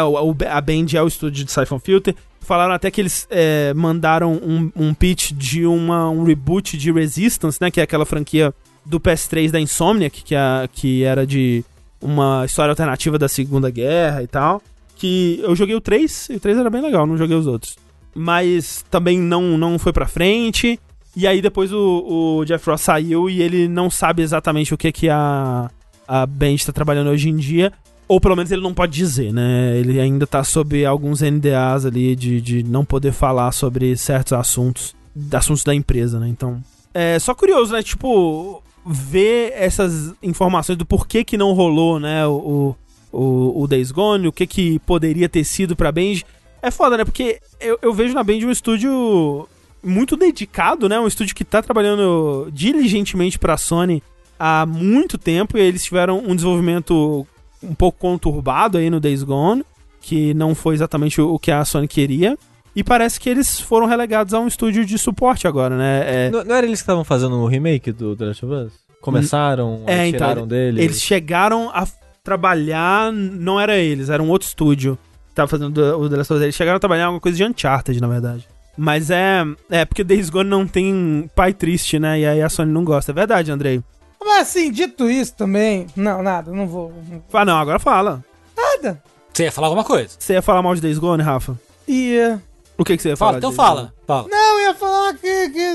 a 0.51 0.60
Band 0.60 0.86
é 0.94 1.02
o 1.02 1.07
estúdio 1.07 1.44
de 1.44 1.52
Siphon 1.52 1.78
Filter. 1.78 2.15
Falaram 2.41 2.73
até 2.73 2.91
que 2.91 3.01
eles 3.01 3.27
é, 3.31 3.75
mandaram 3.75 4.33
um, 4.33 4.73
um 4.75 4.94
pitch 4.94 5.33
de 5.33 5.67
uma, 5.67 6.09
um 6.09 6.25
reboot 6.25 6.78
de 6.78 6.91
Resistance, 6.91 7.59
né? 7.60 7.70
Que 7.70 7.81
é 7.81 7.83
aquela 7.83 8.07
franquia 8.07 8.55
do 8.86 8.99
PS3 8.99 9.51
da 9.51 9.60
Insomniac, 9.60 10.25
que, 10.25 10.35
a, 10.35 10.68
que 10.73 11.05
era 11.05 11.27
de 11.27 11.62
uma 12.01 12.44
história 12.47 12.73
alternativa 12.73 13.18
da 13.18 13.28
Segunda 13.28 13.70
Guerra 13.70 14.23
e 14.23 14.27
tal. 14.27 14.62
Que 14.97 15.41
eu 15.43 15.55
joguei 15.55 15.75
o 15.75 15.81
3, 15.81 16.31
e 16.31 16.36
o 16.36 16.41
3 16.41 16.59
era 16.59 16.70
bem 16.70 16.81
legal, 16.81 17.07
não 17.07 17.17
joguei 17.17 17.36
os 17.36 17.47
outros. 17.47 17.77
Mas 18.18 18.84
também 18.90 19.18
não, 19.18 19.56
não 19.56 19.78
foi 19.78 19.92
pra 19.92 20.06
frente. 20.06 20.78
E 21.16 21.26
aí 21.26 21.40
depois 21.40 21.72
o, 21.72 22.38
o 22.40 22.44
Jeff 22.44 22.68
Ross 22.68 22.80
saiu 22.80 23.28
e 23.28 23.42
ele 23.42 23.66
não 23.68 23.90
sabe 23.90 24.22
exatamente 24.22 24.74
o 24.74 24.78
que, 24.78 24.92
que 24.92 25.08
a, 25.08 25.70
a 26.06 26.26
Band 26.26 26.56
tá 26.64 26.72
trabalhando 26.72 27.10
hoje 27.10 27.28
em 27.28 27.36
dia. 27.36 27.72
Ou 28.06 28.20
pelo 28.20 28.34
menos 28.34 28.50
ele 28.50 28.62
não 28.62 28.72
pode 28.72 28.97
dizer, 28.97 29.32
né? 29.32 29.76
Ele 29.76 30.00
ainda 30.00 30.26
tá 30.26 30.42
sob 30.42 30.84
alguns 30.84 31.20
NDAs 31.20 31.84
ali 31.84 32.16
de, 32.16 32.40
de 32.40 32.62
não 32.62 32.84
poder 32.84 33.12
falar 33.12 33.52
sobre 33.52 33.97
certos 33.97 34.32
assuntos, 34.32 34.94
assuntos 35.32 35.62
da 35.62 35.74
empresa, 35.74 36.18
né? 36.18 36.26
Então. 36.28 36.62
É 36.94 37.18
só 37.18 37.34
curioso, 37.34 37.74
né? 37.74 37.82
Tipo, 37.82 38.62
ver 38.86 39.52
essas 39.55 40.14
informações 40.22 40.78
do 40.78 40.86
porquê 40.86 41.22
que 41.22 41.36
não 41.36 41.52
rolou, 41.52 42.00
né? 42.00 42.26
O, 42.26 42.74
o, 43.12 43.62
o 43.62 43.66
Days 43.66 43.90
Gone, 43.90 44.28
o 44.28 44.32
que 44.32 44.47
que 44.47 44.78
poderia 44.80 45.28
ter 45.28 45.44
sido 45.44 45.76
pra 45.76 45.92
Band. 45.92 46.20
É 46.62 46.70
foda, 46.70 46.96
né? 46.96 47.04
Porque 47.04 47.38
eu, 47.60 47.78
eu 47.80 47.92
vejo 47.92 48.14
na 48.14 48.22
Band 48.22 48.38
um 48.44 48.50
estúdio 48.50 49.48
muito 49.82 50.16
dedicado, 50.16 50.88
né? 50.88 50.98
Um 50.98 51.06
estúdio 51.06 51.34
que 51.34 51.44
tá 51.44 51.62
trabalhando 51.62 52.48
diligentemente 52.52 53.38
pra 53.38 53.56
Sony 53.56 54.02
há 54.38 54.66
muito 54.66 55.16
tempo 55.18 55.56
e 55.56 55.60
eles 55.60 55.84
tiveram 55.84 56.18
um 56.18 56.34
desenvolvimento 56.34 57.26
um 57.62 57.74
pouco 57.74 57.98
conturbado 57.98 58.78
aí 58.78 58.88
no 58.90 59.00
Days 59.00 59.22
Gone, 59.22 59.64
que 60.00 60.32
não 60.34 60.54
foi 60.54 60.74
exatamente 60.74 61.20
o 61.20 61.38
que 61.38 61.50
a 61.50 61.64
Sony 61.64 61.88
queria. 61.88 62.36
E 62.74 62.84
parece 62.84 63.18
que 63.18 63.28
eles 63.28 63.58
foram 63.60 63.86
relegados 63.86 64.32
a 64.34 64.38
um 64.38 64.46
estúdio 64.46 64.84
de 64.84 64.96
suporte 64.98 65.48
agora, 65.48 65.76
né? 65.76 66.26
É, 66.26 66.30
Não, 66.30 66.44
não 66.44 66.54
era 66.54 66.66
eles 66.66 66.78
que 66.78 66.84
estavam 66.84 67.02
fazendo 67.02 67.34
o 67.36 67.46
remake 67.46 67.90
do 67.90 68.14
The 68.14 68.26
Last 68.26 68.44
of 68.44 68.54
Us? 68.54 68.72
Começaram, 69.00 69.82
É, 69.86 70.00
aí 70.00 70.08
então, 70.10 70.28
tiraram 70.28 70.46
dele. 70.46 70.82
Eles 70.82 71.00
chegaram 71.00 71.70
a 71.70 71.86
trabalhar, 72.22 73.12
não 73.12 73.58
era 73.58 73.76
eles, 73.76 74.10
era 74.10 74.22
um 74.22 74.28
outro 74.28 74.46
estúdio 74.46 74.98
tava 75.39 75.49
fazendo 75.49 75.78
o 75.99 76.08
The 76.08 76.17
Last 76.17 76.33
of 76.33 76.39
Us. 76.39 76.42
Eles 76.42 76.55
chegaram 76.55 76.76
a 76.76 76.81
trabalhar 76.81 77.02
em 77.02 77.07
alguma 77.07 77.20
coisa 77.20 77.36
de 77.36 77.44
Uncharted, 77.44 78.00
na 78.00 78.08
verdade. 78.08 78.47
Mas 78.76 79.10
é, 79.10 79.44
é 79.70 79.84
porque 79.84 80.05
Days 80.05 80.31
Gone 80.31 80.49
não 80.49 80.67
tem 80.67 81.28
pai 81.34 81.52
triste, 81.52 81.99
né? 81.99 82.20
E 82.20 82.26
aí 82.26 82.42
a 82.42 82.49
Sony 82.49 82.73
não 82.73 82.84
gosta. 82.84 83.12
É 83.12 83.15
verdade, 83.15 83.50
Andrei. 83.50 83.83
Mas 84.20 84.42
assim, 84.49 84.70
dito 84.70 85.08
isso 85.08 85.34
também. 85.34 85.86
Não, 85.97 86.23
nada, 86.23 86.52
não 86.52 86.67
vou. 86.67 86.92
Ah, 87.33 87.44
não, 87.44 87.57
agora 87.57 87.78
fala. 87.78 88.25
Nada. 88.57 89.02
Você 89.33 89.44
ia 89.44 89.52
falar 89.52 89.68
alguma 89.68 89.84
coisa? 89.84 90.10
Você 90.18 90.33
ia 90.34 90.42
falar 90.42 90.62
mal 90.62 90.75
de 90.75 90.81
Days 90.81 90.99
Gone, 90.99 91.23
Rafa? 91.23 91.58
Ia. 91.86 92.42
O 92.76 92.84
que, 92.84 92.97
que 92.97 93.02
você 93.02 93.08
ia 93.10 93.17
Fala, 93.17 93.33
falar? 93.33 93.39
então 93.39 93.52
fala. 93.52 93.92
Fala. 94.07 94.28
Não, 94.28 94.60
eu 94.60 94.68
ia 94.68 94.75
falar 94.75 95.15
que. 95.15 95.50
que 95.50 95.75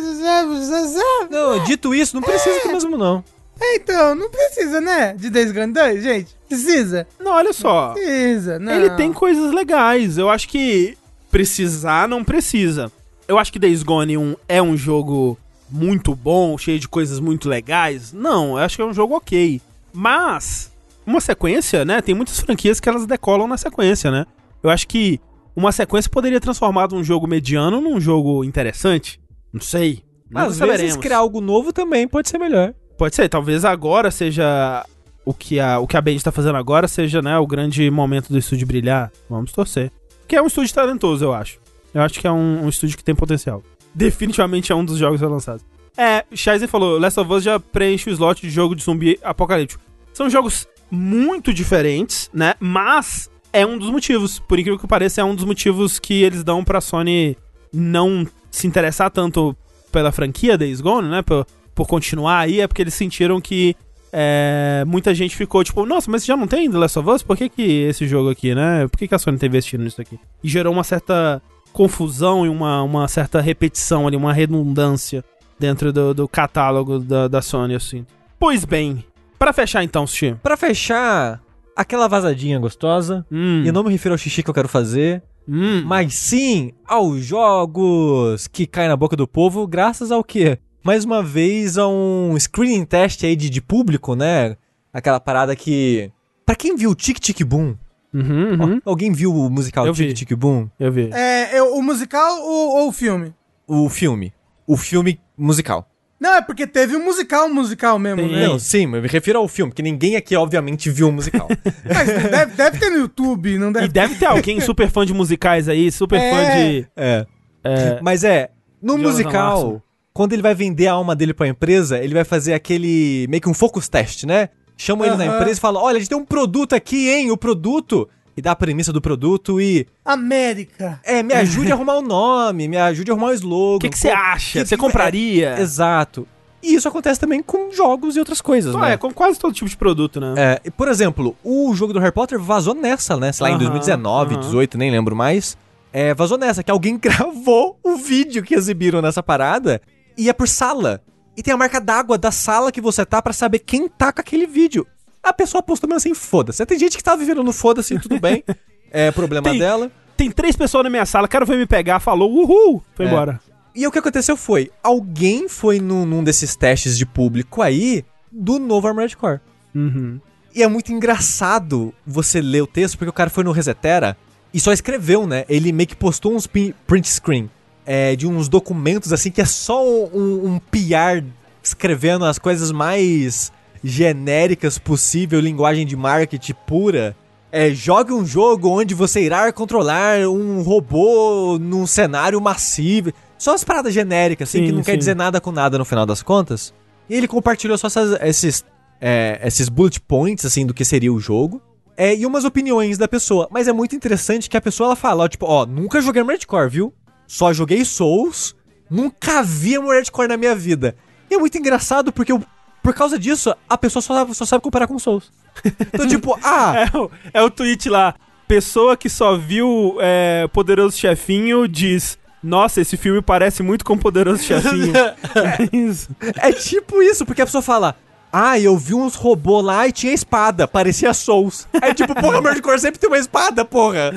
Não, 1.30 1.64
dito 1.66 1.94
isso, 1.94 2.16
não 2.16 2.24
precisa 2.24 2.68
mesmo 2.72 2.98
não. 2.98 3.24
Então, 3.62 4.16
não 4.16 4.30
precisa, 4.30 4.82
né? 4.82 5.14
De 5.14 5.30
Days 5.30 5.52
Gone 5.52 5.74
2, 5.74 6.04
gente. 6.04 6.36
Precisa. 6.48 7.08
Não, 7.20 7.32
olha 7.34 7.54
só. 7.54 7.94
Precisa, 7.94 8.60
não. 8.60 8.74
Ele 8.74 8.90
tem 8.92 9.12
coisas 9.14 9.54
legais. 9.54 10.18
Eu 10.18 10.30
acho 10.30 10.48
que 10.48 10.98
precisar 11.32 12.08
não 12.08 12.24
precisa. 12.24 12.92
Eu 13.28 13.38
acho 13.38 13.52
que 13.52 13.60
Days 13.60 13.84
Gone 13.84 14.18
1 14.18 14.36
é 14.48 14.62
um 14.62 14.78
jogo 14.78 15.38
muito 15.70 16.16
bom, 16.16 16.58
cheio 16.58 16.80
de 16.80 16.88
coisas 16.88 17.20
muito 17.20 17.50
legais. 17.50 18.14
Não, 18.14 18.58
eu 18.58 18.64
acho 18.64 18.76
que 18.76 18.82
é 18.82 18.86
um 18.86 18.94
jogo 18.94 19.16
ok. 19.16 19.62
Mas 19.92 20.72
uma 21.06 21.20
sequência, 21.22 21.84
né? 21.84 22.02
Tem 22.02 22.14
muitas 22.14 22.40
franquias 22.40 22.80
que 22.80 22.88
elas 22.88 23.06
decolam 23.06 23.48
na 23.48 23.58
sequência, 23.58 24.12
né? 24.12 24.26
Eu 24.62 24.70
acho 24.70 24.88
que 24.88 25.20
uma 25.56 25.72
sequência 25.72 26.10
poderia 26.10 26.40
transformar 26.40 26.94
um 26.94 27.04
jogo 27.04 27.28
mediano 27.28 27.82
num 27.82 28.00
jogo 28.00 28.44
interessante. 28.44 29.20
Não 29.52 29.62
sei. 29.62 30.04
Às 30.34 30.46
vezes 30.46 30.58
saberemos. 30.58 30.98
criar 30.98 31.18
algo 31.18 31.42
novo 31.42 31.72
também 31.72 32.08
pode 32.08 32.30
ser 32.30 32.40
melhor. 32.40 32.74
Pode 32.98 33.16
ser, 33.16 33.28
talvez 33.30 33.66
agora 33.66 34.12
seja 34.12 34.86
o 35.26 35.34
que 35.34 35.60
a, 35.60 35.80
o 35.80 35.88
que 35.88 35.98
a 35.98 36.02
Band 36.02 36.18
tá 36.18 36.32
fazendo 36.32 36.58
agora 36.58 36.88
seja, 36.88 37.22
né, 37.22 37.38
o 37.38 37.48
grande 37.48 37.90
momento 37.90 38.32
do 38.32 38.38
estúdio 38.38 38.68
brilhar. 38.68 39.12
Vamos 39.30 39.52
torcer. 39.52 39.92
Que 40.28 40.36
é 40.36 40.42
um 40.42 40.48
estúdio 40.48 40.74
talentoso, 40.74 41.24
eu 41.24 41.34
acho. 41.34 41.60
Eu 41.94 42.02
acho 42.02 42.20
que 42.20 42.28
é 42.28 42.32
um, 42.32 42.66
um 42.66 42.70
estúdio 42.70 42.98
que 42.98 43.04
tem 43.04 43.16
potencial. 43.16 43.64
Definitivamente 43.94 44.72
é 44.72 44.76
um 44.76 44.84
dos 44.84 44.98
jogos 44.98 45.22
lançados. 45.22 45.64
É, 45.96 46.26
Shizen 46.34 46.68
falou, 46.68 47.00
Last 47.00 47.20
of 47.20 47.32
Us 47.32 47.44
já 47.44 47.60
preenche 47.60 48.10
o 48.10 48.14
slot 48.14 48.42
de 48.42 48.50
jogo 48.50 48.76
de 48.76 48.84
zumbi 48.84 49.20
apocalíptico. 49.24 49.84
São 50.12 50.30
jogos 50.30 50.68
muito 50.90 51.54
diferentes, 51.54 52.30
né? 52.34 52.56
Mas 52.60 53.30
é 53.52 53.66
um 53.66 53.78
dos 53.78 53.90
motivos. 53.90 54.40
Por 54.40 54.60
incrível 54.60 54.80
que 54.80 54.88
pareça, 54.88 55.22
é 55.22 55.24
um 55.24 55.36
dos 55.36 55.46
motivos 55.46 56.00
que 56.00 56.24
eles 56.24 56.44
dão 56.44 56.64
pra 56.64 56.82
Sony 56.82 57.38
não 57.72 58.28
se 58.50 58.66
interessar 58.66 59.12
tanto 59.12 59.56
pela 59.92 60.12
franquia 60.12 60.58
Days 60.58 60.82
Gone, 60.82 61.10
né? 61.10 61.22
Por, 61.22 61.46
por 61.76 61.88
continuar 61.88 62.40
aí, 62.40 62.62
é 62.62 62.68
porque 62.68 62.82
eles 62.82 62.94
sentiram 62.94 63.40
que 63.42 63.76
é, 64.12 64.84
muita 64.86 65.14
gente 65.16 65.36
ficou 65.36 65.64
tipo, 65.64 65.86
nossa, 65.86 66.10
mas 66.12 66.24
já 66.24 66.38
não 66.38 66.46
tem 66.48 66.70
The 66.70 66.78
Last 66.78 67.00
of 67.00 67.10
Us? 67.10 67.24
Por 67.24 67.36
que, 67.36 67.50
que 67.50 67.62
esse 67.62 68.08
jogo 68.08 68.30
aqui, 68.30 68.54
né? 68.54 68.88
Por 68.88 68.98
que, 68.98 69.08
que 69.08 69.16
a 69.16 69.20
Sony 69.20 69.38
tá 69.38 69.46
investindo 69.48 69.84
nisso 69.84 70.00
aqui? 70.00 70.20
E 70.44 70.48
gerou 70.48 70.72
uma 70.72 70.84
certa 70.84 71.42
confusão 71.72 72.46
e 72.46 72.50
uma, 72.50 72.84
uma 72.84 73.08
certa 73.08 73.42
repetição 73.42 74.06
ali, 74.08 74.16
uma 74.16 74.32
redundância 74.32 75.24
dentro 75.60 75.92
do, 75.92 76.14
do 76.14 76.28
catálogo 76.28 77.00
da, 77.00 77.28
da 77.28 77.42
Sony, 77.42 77.74
assim. 77.74 78.06
Pois 78.40 78.64
bem, 78.66 79.04
pra 79.40 79.52
fechar 79.52 79.84
então, 79.84 80.06
Sushi. 80.06 80.36
Pra 80.44 80.56
fechar, 80.56 81.42
aquela 81.76 82.08
vazadinha 82.08 82.60
gostosa. 82.60 83.26
Hum, 83.32 83.64
E 83.64 83.68
eu 83.68 83.74
não 83.74 83.84
me 83.84 83.90
refiro 83.92 84.14
ao 84.14 84.18
xixi 84.20 84.44
que 84.44 84.50
eu 84.50 84.54
quero 84.54 84.70
fazer, 84.70 85.24
hum, 85.48 85.82
mas 85.86 86.14
sim 86.14 86.72
aos 86.88 87.26
jogos 87.26 88.48
que 88.48 88.68
caem 88.68 88.90
na 88.90 88.96
boca 88.96 89.16
do 89.16 89.28
povo, 89.28 89.66
graças 89.66 90.12
ao 90.12 90.24
quê? 90.24 90.60
Mais 90.84 91.06
uma 91.06 91.24
vez 91.24 91.78
a 91.78 91.88
um 91.88 92.36
screening 92.38 92.86
test 92.86 93.24
aí 93.24 93.36
de, 93.36 93.50
de 93.50 93.62
público, 93.62 94.16
né? 94.16 94.56
Aquela 94.94 95.20
parada 95.20 95.56
que. 95.56 96.12
Pra 96.46 96.56
quem 96.56 96.76
viu 96.76 96.94
Tic 96.94 97.20
Tic 97.20 97.42
Boom? 97.44 97.76
uhum, 98.14 98.62
uhum. 98.62 98.82
Alguém 98.86 99.12
viu 99.12 99.34
o 99.34 99.50
musical 99.50 99.88
Eu 99.88 99.94
Tic 99.94 100.08
vi. 100.10 100.14
Tic 100.14 100.34
Boom? 100.34 100.70
Eu 100.80 100.92
vi. 100.92 101.10
É, 101.14 101.58
é 101.58 101.64
o 101.64 101.82
musical 101.82 102.42
ou, 102.42 102.78
ou 102.82 102.90
o 102.90 102.92
filme? 102.92 103.34
O 103.68 103.90
filme. 103.90 104.34
O 104.68 104.76
filme 104.78 105.20
musical. 105.38 105.90
Não, 106.20 106.36
é 106.36 106.42
porque 106.42 106.66
teve 106.66 106.96
um 106.96 107.04
musical, 107.04 107.48
um 107.48 107.54
musical 107.54 108.00
mesmo, 108.00 108.22
Tem. 108.22 108.32
né? 108.32 108.48
Não, 108.48 108.58
sim, 108.58 108.86
mas 108.86 108.96
eu 108.98 109.02
me 109.02 109.08
refiro 109.10 109.40
ao 109.40 109.48
filme, 109.48 109.72
porque 109.72 109.82
ninguém 109.82 110.16
aqui, 110.16 110.36
obviamente, 110.38 110.90
viu 110.90 111.10
o 111.10 111.12
musical. 111.12 111.50
Mas 111.84 112.08
deve, 112.08 112.54
deve 112.56 112.80
ter 112.80 112.90
no 112.92 112.98
YouTube, 113.00 113.58
não 113.58 113.74
deve 113.74 113.88
E 113.88 113.90
deve 113.90 114.16
ter 114.16 114.28
alguém 114.28 114.60
super 114.62 114.90
fã 114.90 115.06
de 115.06 115.14
musicais 115.14 115.68
aí, 115.68 115.92
super 115.92 116.18
É. 116.22 116.32
fã 116.32 116.58
de. 116.58 116.88
é. 116.96 117.26
É, 117.66 118.00
Mas 118.02 118.24
é, 118.24 118.52
no 118.82 118.94
Jonathan 118.94 119.10
musical, 119.10 119.64
Larson. 119.64 119.82
Quando 120.14 120.34
ele 120.34 120.42
vai 120.42 120.54
vender 120.54 120.88
a 120.88 120.94
alma 120.94 121.16
dele 121.16 121.34
pra 121.34 121.48
empresa, 121.48 121.98
ele 121.98 122.14
vai 122.14 122.24
fazer 122.24 122.54
aquele 122.54 123.26
meio 123.30 123.42
que 123.42 123.50
um 123.50 123.54
focus 123.54 123.88
test, 123.90 124.24
né? 124.26 124.50
Chama 124.78 125.06
ele 125.08 125.16
na 125.16 125.26
empresa 125.26 125.58
e 125.58 125.62
fala: 125.62 125.80
Olha, 125.80 125.98
a 125.98 126.00
gente 126.00 126.10
tem 126.10 126.18
um 126.18 126.26
produto 126.26 126.74
aqui, 126.74 127.10
hein? 127.10 127.32
O 127.32 127.38
produto. 127.38 128.08
E 128.36 128.42
dá 128.42 128.52
a 128.52 128.56
premissa 128.56 128.92
do 128.92 129.00
produto 129.00 129.62
e. 129.62 129.86
América. 130.04 131.00
É, 131.04 131.22
me 131.22 131.34
ajude 131.36 131.72
a 131.72 131.76
arrumar 131.76 131.98
o 131.98 132.02
nome, 132.02 132.68
me 132.68 132.78
ajude 132.78 133.12
a 133.12 133.14
arrumar 133.14 133.28
o 133.28 133.34
slogan. 133.34 133.76
O 133.78 133.80
que 133.80 133.90
que 133.90 133.98
você 134.00 134.10
acha? 134.10 134.60
que- 134.62 134.66
Você 134.68 134.76
compraria? 134.78 135.60
Exato. 135.60 136.28
E 136.62 136.74
isso 136.76 136.88
acontece 136.88 137.20
também 137.20 137.44
com 137.44 137.72
jogos 137.72 138.16
e 138.16 138.20
outras 138.20 138.40
coisas, 138.42 138.74
né? 138.74 138.94
é, 138.94 138.98
com 138.98 139.12
quase 139.14 139.38
todo 139.38 139.54
tipo 139.54 139.70
de 139.70 139.76
produto, 139.76 140.20
né? 140.22 140.34
É, 140.38 140.62
e, 140.66 140.72
por 140.72 140.88
exemplo, 140.88 141.36
o 141.44 141.76
jogo 141.76 141.92
do 141.94 142.00
Harry 142.00 142.14
Potter 142.14 142.40
vazou 142.40 142.74
nessa, 142.74 143.18
né? 143.18 143.32
Sei 143.34 143.44
lá, 143.44 143.50
em 143.50 143.54
Aham, 143.54 143.60
2019, 143.66 144.34
aham. 144.36 144.42
18, 144.42 144.78
nem 144.78 144.90
lembro 144.90 145.14
mais. 145.16 145.58
É, 145.92 146.14
vazou 146.16 146.38
nessa, 146.38 146.64
que 146.64 146.72
alguém 146.72 146.98
gravou 146.98 147.78
o 147.84 147.98
vídeo 147.98 148.42
que 148.42 148.56
exibiram 148.56 149.02
nessa 149.02 149.22
parada 149.22 149.82
e 150.18 150.30
é 150.30 150.34
por 150.34 150.48
sala. 150.48 151.02
E 151.36 151.42
tem 151.42 151.54
a 151.54 151.58
marca 151.58 151.80
d'água 151.82 152.18
da 152.18 152.32
sala 152.32 152.72
que 152.72 152.80
você 152.82 153.06
tá 153.06 153.22
pra 153.22 153.34
saber 153.34 153.60
quem 153.60 153.88
tá 153.88 154.12
com 154.14 154.22
aquele 154.22 154.46
vídeo. 154.46 154.86
A 155.22 155.32
pessoa 155.34 155.64
postou 155.64 155.88
mesmo 155.88 155.98
assim, 155.98 156.14
foda-se. 156.14 156.66
Tem 156.66 156.78
gente 156.78 156.98
que 156.98 157.04
tá 157.04 157.16
vivendo 157.16 157.44
no 157.44 157.52
foda-se, 157.54 157.98
tudo 158.00 158.20
bem. 158.20 158.44
É 158.96 159.10
problema 159.10 159.50
Tem- 159.50 159.58
dela. 159.58 159.92
Tem 160.16 160.30
três 160.30 160.56
pessoas 160.56 160.84
na 160.84 160.90
minha 160.92 161.04
sala, 161.08 161.28
quero 161.28 161.48
ver 161.48 161.58
me 161.58 161.66
pegar, 161.66 162.00
falou, 162.00 162.32
uhul, 162.32 162.84
foi 162.94 163.06
É. 163.06 163.08
embora. 163.08 163.42
E 163.74 163.88
o 163.88 163.92
que 163.92 163.98
aconteceu 163.98 164.38
foi, 164.38 164.70
alguém 164.84 165.50
foi 165.50 165.80
num, 165.80 166.06
num 166.06 166.24
desses 166.24 166.56
testes 166.56 166.96
de 166.96 167.04
público 167.04 167.64
aí 167.64 168.06
do 168.32 168.60
novo 168.60 168.88
Armored 168.88 169.18
Core. 169.18 169.40
Uhum. 169.74 170.20
E 170.54 170.62
é 170.62 170.68
muito 170.68 170.94
engraçado 170.94 171.92
você 172.06 172.40
ler 172.40 172.62
o 172.62 172.68
texto, 172.68 172.96
porque 173.00 173.10
o 173.10 173.14
cara 173.14 173.32
foi 173.32 173.44
no 173.44 173.52
Resetera 173.52 174.16
e 174.54 174.60
só 174.60 174.72
escreveu, 174.72 175.26
né? 175.26 175.46
Ele 175.50 175.72
meio 175.72 175.88
que 175.88 175.96
postou 175.96 176.36
uns 176.36 176.46
print 176.46 177.10
screen 177.10 177.50
é, 177.86 178.16
de 178.16 178.26
uns 178.28 178.48
documentos 178.48 179.12
assim, 179.14 179.30
que 179.32 179.42
é 179.42 179.46
só 179.46 179.84
um, 179.86 180.54
um 180.56 180.60
PR 180.60 181.24
escrevendo 181.62 182.26
as 182.26 182.38
coisas 182.40 182.72
mais 182.72 183.52
genéricas 183.84 184.78
possível, 184.78 185.40
linguagem 185.40 185.86
de 185.86 185.96
marketing 185.96 186.54
pura. 186.66 187.16
É, 187.52 187.70
jogue 187.72 188.12
um 188.12 188.26
jogo 188.26 188.68
onde 188.70 188.96
você 188.96 189.22
irá 189.22 189.52
controlar 189.52 190.20
um 190.28 190.62
robô 190.64 191.58
num 191.60 191.86
cenário 191.86 192.42
massivo. 192.42 193.12
Só 193.38 193.54
as 193.54 193.64
paradas 193.64 193.94
genéricas, 193.94 194.50
assim, 194.50 194.60
Sim, 194.60 194.66
que 194.68 194.72
não 194.72 194.82
quer 194.84 194.94
sim. 194.94 194.98
dizer 194.98 195.16
nada 195.16 195.40
com 195.40 195.52
nada 195.52 195.78
no 195.78 195.86
final 195.86 196.06
das 196.06 196.24
contas. 196.24 196.74
E 197.10 197.16
ele 197.16 197.28
compartilhou 197.28 197.78
só 197.78 197.88
essas- 197.88 198.18
esses, 198.22 198.66
é, 199.00 199.40
esses 199.44 199.70
bullet 199.70 200.00
points, 200.02 200.46
assim, 200.46 200.66
do 200.66 200.74
que 200.74 200.84
seria 200.86 201.14
o 201.14 201.20
jogo. 201.20 201.62
É, 201.96 202.16
e 202.16 202.26
umas 202.26 202.44
opiniões 202.44 202.98
da 202.98 203.08
pessoa. 203.08 203.48
Mas 203.52 203.68
é 203.68 203.74
muito 203.74 203.96
interessante 203.96 204.50
que 204.50 204.58
a 204.58 204.62
pessoa 204.62 204.88
ela 204.88 204.96
fala, 204.96 205.26
ó, 205.26 205.28
tipo, 205.28 205.46
ó, 205.46 205.64
nunca 205.66 206.02
joguei 206.02 206.22
Armored 206.22 206.48
Core, 206.48 206.70
viu? 206.70 206.94
Só 207.28 207.52
joguei 207.54 207.84
Souls, 207.86 208.56
nunca 208.90 209.42
vi 209.44 209.76
Armored 209.76 210.12
Core 210.12 210.28
na 210.28 210.38
minha 210.38 210.56
vida. 210.56 210.96
E 211.30 211.36
é 211.36 211.38
muito 211.38 211.58
engraçado 211.58 212.12
porque 212.12 212.32
eu- 212.32 212.44
por 212.82 212.94
causa 212.94 213.18
disso, 213.18 213.56
a 213.70 213.78
pessoa 213.78 214.02
só, 214.02 214.34
só 214.34 214.46
sabe 214.46 214.64
comparar 214.64 214.88
com 214.88 215.00
Souls. 215.00 215.32
Então, 215.94 216.08
tipo, 216.08 216.38
ah, 216.44 216.74
É, 216.94 216.98
o- 216.98 217.12
é 217.34 217.42
o 217.42 217.50
tweet 217.50 217.90
lá. 217.90 218.14
Pessoa 218.48 218.98
que 218.98 219.10
só 219.10 219.38
viu 219.38 219.98
é, 220.02 220.48
Poderoso 220.52 220.98
Chefinho 220.98 221.68
diz: 221.68 222.20
Nossa, 222.44 222.82
esse 222.82 222.98
filme 222.98 223.22
parece 223.22 223.64
muito 223.64 223.86
com 223.86 223.98
Poderoso 223.98 224.44
Chefinho. 224.44 224.94
é 224.96 225.76
isso. 225.76 226.10
é 226.36 226.52
tipo 226.52 227.02
isso, 227.02 227.26
porque 227.26 227.42
a 227.42 227.46
pessoa 227.46 227.62
fala. 227.62 227.96
Ah, 228.36 228.60
eu 228.60 228.76
vi 228.76 228.96
uns 228.96 229.14
robôs 229.14 229.64
lá 229.64 229.88
e 229.88 229.92
tinha 229.92 230.12
espada, 230.12 230.68
parecia 230.68 231.14
Souls. 231.14 231.68
Aí, 231.80 231.94
tipo, 231.94 232.16
porra, 232.16 232.38
Armored 232.38 232.64
Core 232.64 232.80
sempre 232.80 233.00
tem 233.00 233.08
uma 233.08 233.20
espada, 233.20 233.64
porra. 233.64 234.12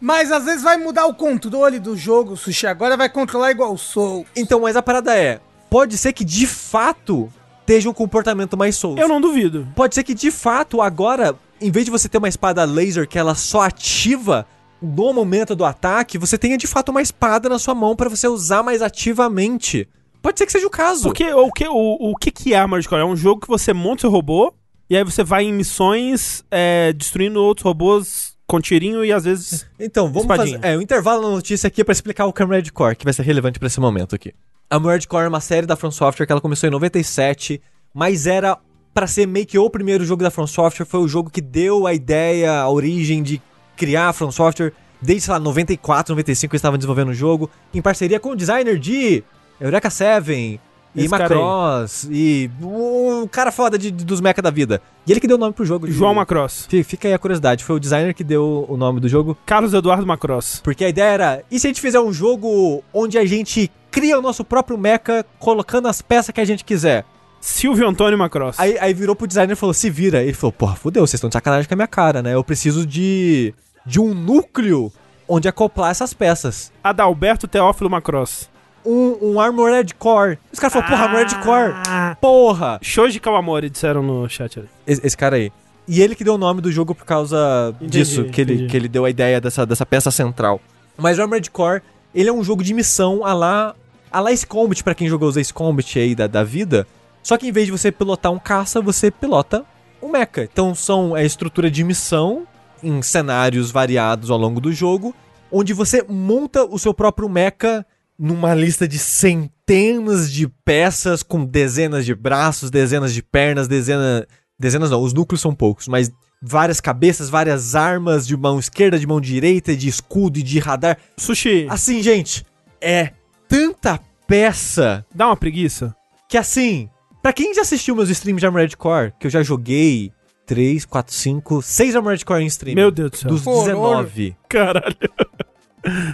Mas 0.00 0.32
às 0.32 0.44
vezes 0.44 0.62
vai 0.62 0.78
mudar 0.78 1.06
o 1.06 1.14
controle 1.14 1.78
do 1.78 1.96
jogo, 1.96 2.36
Sushi. 2.36 2.66
Agora 2.66 2.96
vai 2.96 3.08
controlar 3.08 3.50
igual 3.50 3.72
o 3.74 3.78
Soul. 3.78 4.26
Então, 4.34 4.60
mas 4.60 4.76
a 4.76 4.82
parada 4.82 5.14
é: 5.14 5.40
pode 5.68 5.98
ser 5.98 6.12
que 6.12 6.24
de 6.24 6.46
fato 6.46 7.30
esteja 7.60 7.90
um 7.90 7.94
comportamento 7.94 8.56
mais 8.56 8.76
Souls. 8.76 8.98
Eu 8.98 9.08
não 9.08 9.20
duvido. 9.20 9.68
Pode 9.76 9.94
ser 9.94 10.02
que 10.02 10.14
de 10.14 10.30
fato 10.30 10.80
agora, 10.80 11.36
em 11.60 11.70
vez 11.70 11.84
de 11.84 11.90
você 11.90 12.08
ter 12.08 12.18
uma 12.18 12.28
espada 12.28 12.64
laser 12.64 13.06
que 13.06 13.18
ela 13.18 13.34
só 13.34 13.60
ativa 13.62 14.46
no 14.82 15.12
momento 15.12 15.54
do 15.54 15.64
ataque, 15.64 16.18
você 16.18 16.38
tenha 16.38 16.56
de 16.56 16.66
fato 16.66 16.88
uma 16.88 17.02
espada 17.02 17.48
na 17.48 17.58
sua 17.58 17.74
mão 17.74 17.94
pra 17.94 18.08
você 18.08 18.26
usar 18.26 18.62
mais 18.62 18.80
ativamente. 18.80 19.86
Pode 20.22 20.38
ser 20.38 20.46
que 20.46 20.52
seja 20.52 20.66
o 20.66 20.70
caso. 20.70 21.04
Porque 21.04 21.32
o 21.32 21.50
que, 21.50 21.68
o, 21.68 22.10
o 22.10 22.16
que, 22.16 22.30
que 22.30 22.54
é 22.54 22.58
Armored 22.58 22.88
Core? 22.88 23.02
É 23.02 23.04
um 23.04 23.16
jogo 23.16 23.40
que 23.40 23.48
você 23.48 23.72
monta 23.72 24.02
seu 24.02 24.10
robô 24.10 24.52
e 24.88 24.96
aí 24.96 25.04
você 25.04 25.22
vai 25.22 25.44
em 25.44 25.52
missões 25.52 26.44
é, 26.50 26.92
destruindo 26.92 27.42
outros 27.42 27.64
robôs 27.64 28.29
com 28.50 28.60
tirinho 28.60 29.04
e 29.04 29.12
às 29.12 29.24
vezes. 29.24 29.64
Então, 29.78 30.06
vamos 30.08 30.22
Espadinha. 30.22 30.58
fazer. 30.58 30.74
É, 30.74 30.76
o 30.76 30.82
intervalo 30.82 31.22
na 31.22 31.30
notícia 31.30 31.68
aqui 31.68 31.82
é 31.82 31.84
pra 31.84 31.92
explicar 31.92 32.26
o 32.26 32.34
Armored 32.36 32.72
Core, 32.72 32.96
que 32.96 33.04
vai 33.04 33.12
ser 33.14 33.22
relevante 33.22 33.58
pra 33.58 33.68
esse 33.68 33.78
momento 33.78 34.14
aqui. 34.14 34.32
A 34.68 34.74
Armored 34.74 35.06
Core 35.06 35.26
é 35.26 35.28
uma 35.28 35.40
série 35.40 35.66
da 35.66 35.76
From 35.76 35.92
Software 35.92 36.26
que 36.26 36.32
ela 36.32 36.40
começou 36.40 36.68
em 36.68 36.72
97, 36.72 37.62
mas 37.94 38.26
era 38.26 38.58
pra 38.92 39.06
ser 39.06 39.26
meio 39.26 39.46
que 39.46 39.56
o 39.56 39.70
primeiro 39.70 40.04
jogo 40.04 40.22
da 40.22 40.30
From 40.30 40.48
Software, 40.48 40.84
foi 40.84 41.00
o 41.00 41.06
jogo 41.06 41.30
que 41.30 41.40
deu 41.40 41.86
a 41.86 41.94
ideia, 41.94 42.60
a 42.60 42.68
origem 42.68 43.22
de 43.22 43.40
criar 43.76 44.08
a 44.08 44.12
From 44.12 44.32
Software. 44.32 44.72
Desde, 45.00 45.22
sei 45.26 45.32
lá, 45.32 45.38
94, 45.40 46.12
95 46.12 46.52
eles 46.52 46.58
estavam 46.58 46.76
desenvolvendo 46.76 47.10
o 47.10 47.14
jogo, 47.14 47.48
em 47.72 47.80
parceria 47.80 48.18
com 48.18 48.30
o 48.30 48.36
designer 48.36 48.78
de 48.78 49.22
Eureka 49.60 49.88
7 49.88 50.32
e 50.32 50.60
Esse 50.96 51.14
aí. 51.14 51.20
Macross 51.20 52.08
e 52.10 52.50
um 52.62 53.26
cara 53.26 53.52
foda 53.52 53.78
de, 53.78 53.90
de- 53.90 54.04
dos 54.04 54.20
mecha 54.20 54.42
da 54.42 54.50
vida. 54.50 54.82
E 55.06 55.12
ele 55.12 55.20
que 55.20 55.26
deu 55.26 55.36
o 55.36 55.40
nome 55.40 55.52
pro 55.52 55.64
jogo. 55.64 55.86
de- 55.86 55.92
João 55.92 56.14
Macross. 56.14 56.66
Fi- 56.68 56.82
Fica 56.82 57.06
aí 57.08 57.14
a 57.14 57.18
curiosidade, 57.18 57.62
foi 57.64 57.76
o 57.76 57.80
designer 57.80 58.12
que 58.14 58.24
deu 58.24 58.66
o 58.68 58.76
nome 58.76 58.98
do 59.00 59.08
jogo. 59.08 59.36
Carlos 59.46 59.72
Eduardo 59.72 60.06
Macross. 60.06 60.60
Porque 60.64 60.84
a 60.84 60.88
ideia 60.88 61.08
era, 61.12 61.42
e 61.50 61.58
se 61.60 61.66
a 61.66 61.70
gente 61.70 61.80
fizer 61.80 62.00
um 62.00 62.12
jogo 62.12 62.82
onde 62.92 63.16
a 63.18 63.24
gente 63.24 63.70
cria 63.90 64.18
o 64.18 64.22
nosso 64.22 64.44
próprio 64.44 64.76
mecha 64.78 65.24
colocando 65.38 65.88
as 65.88 66.02
peças 66.02 66.32
que 66.34 66.40
a 66.40 66.44
gente 66.44 66.64
quiser? 66.64 67.04
Silvio 67.40 67.88
Antônio 67.88 68.18
Macross. 68.18 68.58
Aí, 68.60 68.76
aí 68.78 68.92
virou 68.92 69.16
pro 69.16 69.26
designer 69.26 69.54
e 69.54 69.56
falou, 69.56 69.72
se 69.72 69.88
vira. 69.88 70.22
Ele 70.22 70.34
falou, 70.34 70.52
porra, 70.52 70.76
fudeu, 70.76 71.06
vocês 71.06 71.14
estão 71.14 71.28
de 71.30 71.32
sacanagem 71.34 71.66
com 71.66 71.74
a 71.74 71.76
minha 71.76 71.86
cara, 71.88 72.20
né? 72.22 72.34
Eu 72.34 72.44
preciso 72.44 72.84
de, 72.84 73.54
de 73.86 73.98
um 73.98 74.12
núcleo 74.12 74.92
onde 75.26 75.48
acoplar 75.48 75.90
essas 75.90 76.12
peças. 76.12 76.70
Adalberto 76.84 77.48
Teófilo 77.48 77.88
Macross. 77.88 78.50
Um, 78.84 79.32
um 79.32 79.40
Armored 79.40 79.94
Core. 79.94 80.38
Os 80.52 80.58
caras 80.58 80.72
falaram, 80.72 80.90
porra, 80.90 81.04
Armored 81.04 81.34
Core. 81.36 81.74
Ah. 81.86 82.16
Porra! 82.20 82.78
Shoji 82.82 83.20
Kawamori 83.20 83.68
disseram 83.68 84.02
no 84.02 84.28
chat 84.28 84.58
ali. 84.58 84.68
Esse, 84.86 85.06
esse 85.06 85.16
cara 85.16 85.36
aí. 85.36 85.52
E 85.86 86.00
ele 86.00 86.14
que 86.14 86.24
deu 86.24 86.34
o 86.34 86.38
nome 86.38 86.60
do 86.60 86.70
jogo 86.70 86.94
por 86.94 87.04
causa 87.04 87.74
Entendi, 87.76 87.98
disso, 87.98 88.24
que 88.24 88.40
ele, 88.40 88.54
entendi. 88.54 88.70
que 88.70 88.76
ele 88.76 88.88
deu 88.88 89.04
a 89.04 89.10
ideia 89.10 89.40
dessa, 89.40 89.66
dessa 89.66 89.84
peça 89.84 90.10
central. 90.10 90.60
Mas 90.96 91.18
o 91.18 91.22
Armored 91.22 91.50
Core, 91.50 91.82
ele 92.14 92.28
é 92.28 92.32
um 92.32 92.44
jogo 92.44 92.62
de 92.62 92.72
missão 92.72 93.24
a 93.24 93.32
lá, 93.34 93.74
a 94.10 94.20
lá 94.20 94.32
Ace 94.32 94.46
Combat, 94.46 94.82
pra 94.84 94.94
quem 94.94 95.08
jogou 95.08 95.28
os 95.28 95.36
Ace 95.36 95.52
Combat 95.52 95.98
aí 95.98 96.14
da, 96.14 96.26
da 96.26 96.44
vida. 96.44 96.86
Só 97.22 97.36
que 97.36 97.48
em 97.48 97.52
vez 97.52 97.66
de 97.66 97.72
você 97.72 97.90
pilotar 97.90 98.32
um 98.32 98.38
caça, 98.38 98.80
você 98.80 99.10
pilota 99.10 99.64
um 100.02 100.08
mecha. 100.08 100.42
Então 100.44 100.74
são 100.74 101.14
a 101.14 101.22
estrutura 101.22 101.70
de 101.70 101.84
missão 101.84 102.46
em 102.82 103.02
cenários 103.02 103.70
variados 103.70 104.30
ao 104.30 104.38
longo 104.38 104.60
do 104.60 104.72
jogo, 104.72 105.14
onde 105.52 105.72
você 105.74 106.04
monta 106.08 106.64
o 106.64 106.78
seu 106.78 106.94
próprio 106.94 107.28
mecha 107.28 107.84
numa 108.22 108.54
lista 108.54 108.86
de 108.86 108.98
centenas 108.98 110.30
de 110.30 110.46
peças 110.46 111.22
com 111.22 111.42
dezenas 111.44 112.04
de 112.04 112.14
braços, 112.14 112.70
dezenas 112.70 113.14
de 113.14 113.22
pernas, 113.22 113.66
dezenas. 113.66 114.26
Dezenas 114.58 114.90
não, 114.90 115.02
os 115.02 115.14
núcleos 115.14 115.40
são 115.40 115.54
poucos, 115.54 115.88
mas 115.88 116.12
várias 116.42 116.82
cabeças, 116.82 117.30
várias 117.30 117.74
armas 117.74 118.26
de 118.26 118.36
mão 118.36 118.58
esquerda, 118.58 118.98
de 118.98 119.06
mão 119.06 119.18
direita, 119.20 119.74
de 119.74 119.88
escudo 119.88 120.38
e 120.38 120.42
de 120.42 120.58
radar. 120.58 120.98
Sushi, 121.16 121.66
Assim, 121.70 122.02
gente, 122.02 122.44
é 122.78 123.12
tanta 123.48 123.98
peça 124.26 125.04
dá 125.14 125.26
uma 125.28 125.36
preguiça? 125.36 125.96
que 126.28 126.36
assim, 126.36 126.88
pra 127.22 127.32
quem 127.32 127.54
já 127.54 127.62
assistiu 127.62 127.96
meus 127.96 128.10
streams 128.10 128.38
de 128.40 128.46
Armored 128.46 128.76
Core, 128.76 129.12
que 129.18 129.26
eu 129.26 129.30
já 129.30 129.42
joguei 129.42 130.12
3, 130.46 130.84
4, 130.84 131.14
5, 131.14 131.62
6 131.62 131.96
Armored 131.96 132.24
Core 132.24 132.42
em 132.44 132.46
stream. 132.46 132.74
Meu 132.74 132.90
Deus 132.90 133.10
do 133.12 133.16
céu. 133.16 133.30
Dos 133.30 133.46
Horror. 133.46 133.64
19. 134.04 134.36
Caralho. 134.48 134.96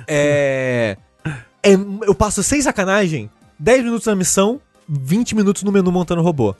É, 0.06 0.96
é. 1.72 2.08
Eu 2.08 2.14
passo 2.14 2.42
sem 2.42 2.60
sacanagem 2.62 3.30
10 3.58 3.84
minutos 3.84 4.06
na 4.06 4.14
missão, 4.14 4.60
20 4.88 5.34
minutos 5.34 5.62
no 5.62 5.72
menu 5.72 5.90
montando 5.92 6.22
robô. 6.22 6.54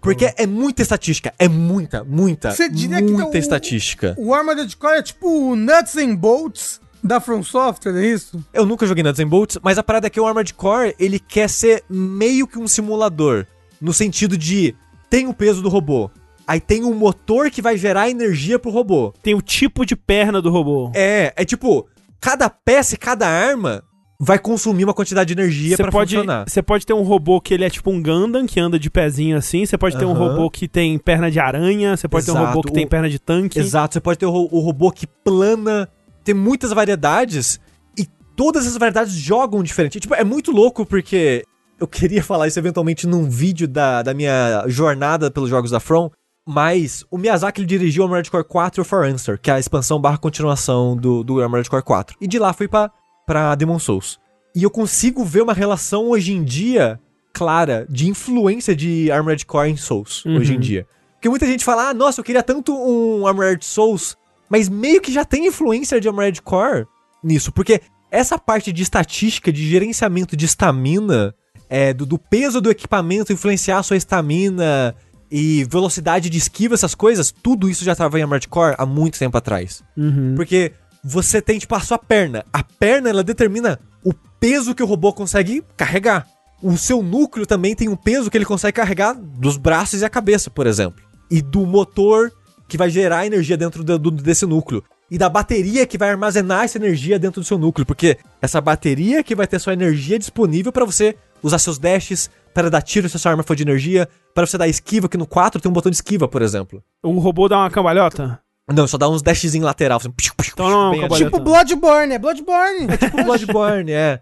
Porque 0.00 0.32
é 0.36 0.46
muita 0.46 0.80
estatística. 0.82 1.34
É 1.38 1.48
muita, 1.48 2.04
muita, 2.04 2.52
Você 2.52 2.68
diria 2.68 2.98
que 2.98 3.10
muita 3.12 3.30
o- 3.30 3.36
estatística. 3.36 4.14
O 4.16 4.32
Armored 4.32 4.76
Core 4.76 4.98
é 4.98 5.02
tipo 5.02 5.26
o 5.50 5.56
Nuts 5.56 5.96
and 5.96 6.14
Bolts 6.14 6.80
da 7.02 7.20
From 7.20 7.42
Software, 7.42 7.96
é 8.00 8.06
isso? 8.06 8.40
Eu 8.54 8.64
nunca 8.64 8.86
joguei 8.86 9.02
Nuts 9.02 9.18
and 9.18 9.26
Bolts, 9.26 9.58
mas 9.60 9.76
a 9.78 9.82
parada 9.82 10.06
é 10.06 10.10
que 10.10 10.20
o 10.20 10.26
Armored 10.26 10.54
Core, 10.54 10.94
ele 11.00 11.18
quer 11.18 11.48
ser 11.50 11.82
meio 11.90 12.46
que 12.46 12.58
um 12.60 12.68
simulador. 12.68 13.44
No 13.80 13.92
sentido 13.92 14.38
de, 14.38 14.76
tem 15.10 15.26
o 15.26 15.34
peso 15.34 15.60
do 15.60 15.68
robô. 15.68 16.08
Aí 16.46 16.60
tem 16.60 16.84
um 16.84 16.94
motor 16.94 17.50
que 17.50 17.60
vai 17.60 17.76
gerar 17.76 18.08
energia 18.08 18.60
pro 18.60 18.70
robô. 18.70 19.12
Tem 19.20 19.34
o 19.34 19.42
tipo 19.42 19.84
de 19.84 19.96
perna 19.96 20.40
do 20.40 20.50
robô. 20.50 20.92
É, 20.94 21.32
é 21.34 21.44
tipo, 21.44 21.88
cada 22.20 22.48
peça 22.48 22.94
e 22.94 22.98
cada 22.98 23.26
arma 23.26 23.82
vai 24.24 24.38
consumir 24.38 24.84
uma 24.84 24.94
quantidade 24.94 25.34
de 25.34 25.40
energia 25.40 25.76
pode, 25.90 26.14
funcionar. 26.14 26.44
você 26.48 26.62
pode 26.62 26.86
ter 26.86 26.92
um 26.92 27.02
robô 27.02 27.40
que 27.40 27.52
ele 27.52 27.64
é 27.64 27.70
tipo 27.70 27.90
um 27.90 28.00
Gundam, 28.00 28.46
que 28.46 28.60
anda 28.60 28.78
de 28.78 28.88
pezinho 28.88 29.36
assim. 29.36 29.66
Você 29.66 29.76
pode 29.76 29.98
ter 29.98 30.04
um 30.04 30.12
robô 30.12 30.48
que 30.48 30.68
tem 30.68 30.96
perna 30.96 31.28
de 31.28 31.40
aranha. 31.40 31.96
Você 31.96 32.06
pode 32.06 32.24
ter 32.24 32.30
um 32.30 32.36
Exato. 32.36 32.46
robô 32.54 32.62
que 32.62 32.72
tem 32.72 32.84
O- 32.84 32.88
perna 32.88 33.10
de 33.10 33.18
tanque. 33.18 33.58
Exato, 33.58 33.94
você 33.94 34.00
pode 34.00 34.20
ter 34.20 34.26
o, 34.26 34.32
o 34.32 34.60
robô 34.60 34.92
que 34.92 35.08
plana, 35.08 35.88
tem 36.22 36.36
muitas 36.36 36.72
variedades 36.72 37.60
e 37.98 38.06
todas 38.36 38.64
as 38.64 38.76
variedades 38.76 39.12
jogam 39.12 39.60
diferente. 39.60 39.98
Tipo, 39.98 40.14
é 40.14 40.22
muito 40.22 40.52
louco 40.52 40.86
porque 40.86 41.42
eu 41.80 41.88
queria 41.88 42.22
falar 42.22 42.46
isso 42.46 42.60
eventualmente 42.60 43.08
num 43.08 43.28
vídeo 43.28 43.66
da, 43.66 44.02
da 44.02 44.14
minha 44.14 44.64
jornada 44.68 45.32
pelos 45.32 45.50
jogos 45.50 45.72
da 45.72 45.80
From, 45.80 46.08
mas 46.46 47.04
o 47.10 47.18
Miyazaki 47.18 47.60
ele 47.60 47.66
dirigiu 47.66 48.02
o 48.02 48.06
Armored 48.06 48.30
Core 48.30 48.44
4 48.44 48.84
For 48.84 49.04
Answer, 49.04 49.36
que 49.36 49.50
é 49.50 49.54
a 49.54 49.58
expansão 49.58 50.00
barra 50.00 50.18
continuação 50.18 50.96
do, 50.96 51.24
do 51.24 51.42
Armored 51.42 51.68
Core 51.68 51.82
4. 51.82 52.16
E 52.20 52.28
de 52.28 52.38
lá 52.38 52.52
fui 52.52 52.68
pra, 52.68 52.88
pra 53.26 53.54
Demon 53.54 53.78
Souls. 53.78 54.18
E 54.54 54.62
eu 54.62 54.70
consigo 54.70 55.24
ver 55.24 55.42
uma 55.42 55.54
relação 55.54 56.08
hoje 56.10 56.32
em 56.32 56.42
dia 56.44 57.00
clara 57.32 57.86
de 57.88 58.08
influência 58.08 58.76
de 58.76 59.10
Armored 59.10 59.46
Core 59.46 59.70
em 59.70 59.76
Souls, 59.76 60.24
Uhum. 60.24 60.36
hoje 60.36 60.54
em 60.54 60.60
dia. 60.60 60.86
Porque 61.14 61.28
muita 61.28 61.46
gente 61.46 61.64
fala, 61.64 61.88
ah, 61.88 61.94
nossa, 61.94 62.20
eu 62.20 62.24
queria 62.24 62.42
tanto 62.42 62.74
um 62.74 63.26
Armored 63.26 63.64
Souls, 63.64 64.16
mas 64.50 64.68
meio 64.68 65.00
que 65.00 65.12
já 65.12 65.24
tem 65.24 65.46
influência 65.46 66.00
de 66.00 66.08
Armored 66.08 66.42
Core 66.42 66.86
nisso, 67.24 67.50
porque 67.52 67.80
essa 68.10 68.38
parte 68.38 68.70
de 68.72 68.82
estatística, 68.82 69.50
de 69.50 69.66
gerenciamento 69.66 70.36
de 70.36 70.44
estamina, 70.44 71.34
é, 71.70 71.94
do, 71.94 72.04
do 72.04 72.18
peso 72.18 72.60
do 72.60 72.70
equipamento 72.70 73.32
influenciar 73.32 73.78
a 73.78 73.82
sua 73.82 73.96
estamina 73.96 74.94
e 75.30 75.64
velocidade 75.70 76.28
de 76.28 76.36
esquiva, 76.36 76.74
essas 76.74 76.94
coisas, 76.94 77.32
tudo 77.42 77.70
isso 77.70 77.82
já 77.84 77.92
estava 77.92 78.18
em 78.18 78.22
Armored 78.22 78.46
Core 78.48 78.74
há 78.76 78.84
muito 78.84 79.18
tempo 79.18 79.38
atrás. 79.38 79.82
Uhum. 79.96 80.34
Porque 80.36 80.72
você 81.04 81.40
tem, 81.42 81.58
tipo, 81.58 81.74
a 81.74 81.80
sua 81.80 81.98
perna. 81.98 82.44
A 82.52 82.62
perna, 82.62 83.10
ela 83.10 83.22
determina 83.24 83.78
o 84.04 84.12
peso 84.38 84.74
que 84.74 84.82
o 84.82 84.86
robô 84.86 85.12
consegue 85.12 85.62
carregar. 85.76 86.26
O 86.62 86.76
seu 86.76 87.02
núcleo 87.02 87.44
também 87.46 87.74
tem 87.74 87.88
um 87.88 87.96
peso 87.96 88.30
que 88.30 88.36
ele 88.38 88.44
consegue 88.44 88.76
carregar 88.76 89.14
dos 89.14 89.56
braços 89.56 90.00
e 90.00 90.04
a 90.04 90.08
cabeça, 90.10 90.48
por 90.48 90.66
exemplo. 90.66 91.02
E 91.30 91.42
do 91.42 91.66
motor 91.66 92.30
que 92.68 92.78
vai 92.78 92.88
gerar 92.88 93.26
energia 93.26 93.56
dentro 93.56 93.82
do- 93.82 94.10
desse 94.10 94.46
núcleo. 94.46 94.82
E 95.10 95.18
da 95.18 95.28
bateria 95.28 95.86
que 95.86 95.98
vai 95.98 96.08
armazenar 96.10 96.64
essa 96.64 96.78
energia 96.78 97.18
dentro 97.18 97.40
do 97.40 97.46
seu 97.46 97.58
núcleo. 97.58 97.84
Porque 97.84 98.16
essa 98.40 98.60
bateria 98.60 99.22
que 99.22 99.34
vai 99.34 99.46
ter 99.46 99.58
sua 99.58 99.72
energia 99.72 100.18
disponível 100.18 100.72
para 100.72 100.84
você 100.84 101.16
usar 101.42 101.58
seus 101.58 101.78
dashes, 101.78 102.30
para 102.54 102.70
dar 102.70 102.80
tiro 102.80 103.08
se 103.08 103.16
a 103.16 103.20
sua 103.20 103.32
arma 103.32 103.42
for 103.42 103.56
de 103.56 103.62
energia, 103.64 104.08
para 104.34 104.46
você 104.46 104.56
dar 104.56 104.68
esquiva, 104.68 105.08
que 105.08 105.18
no 105.18 105.26
4 105.26 105.60
tem 105.60 105.68
um 105.68 105.72
botão 105.72 105.90
de 105.90 105.96
esquiva, 105.96 106.28
por 106.28 106.40
exemplo. 106.40 106.82
O 107.02 107.18
robô 107.18 107.48
dá 107.48 107.58
uma 107.58 107.70
cambalhota? 107.70 108.40
Não, 108.70 108.86
só 108.86 108.96
dá 108.96 109.08
uns 109.08 109.22
dashzinho 109.22 109.64
lateral. 109.64 109.98
Assim, 109.98 110.12
Então 110.52 110.70
não 110.70 111.04
é. 111.04 111.08
Tipo 111.08 111.40
Bloodborne, 111.40 112.14
é 112.14 112.18
Bloodborne. 112.18 112.86
É 112.88 112.96
tipo 112.96 113.16
Bloodborne, 113.24 113.92
é. 113.92 114.20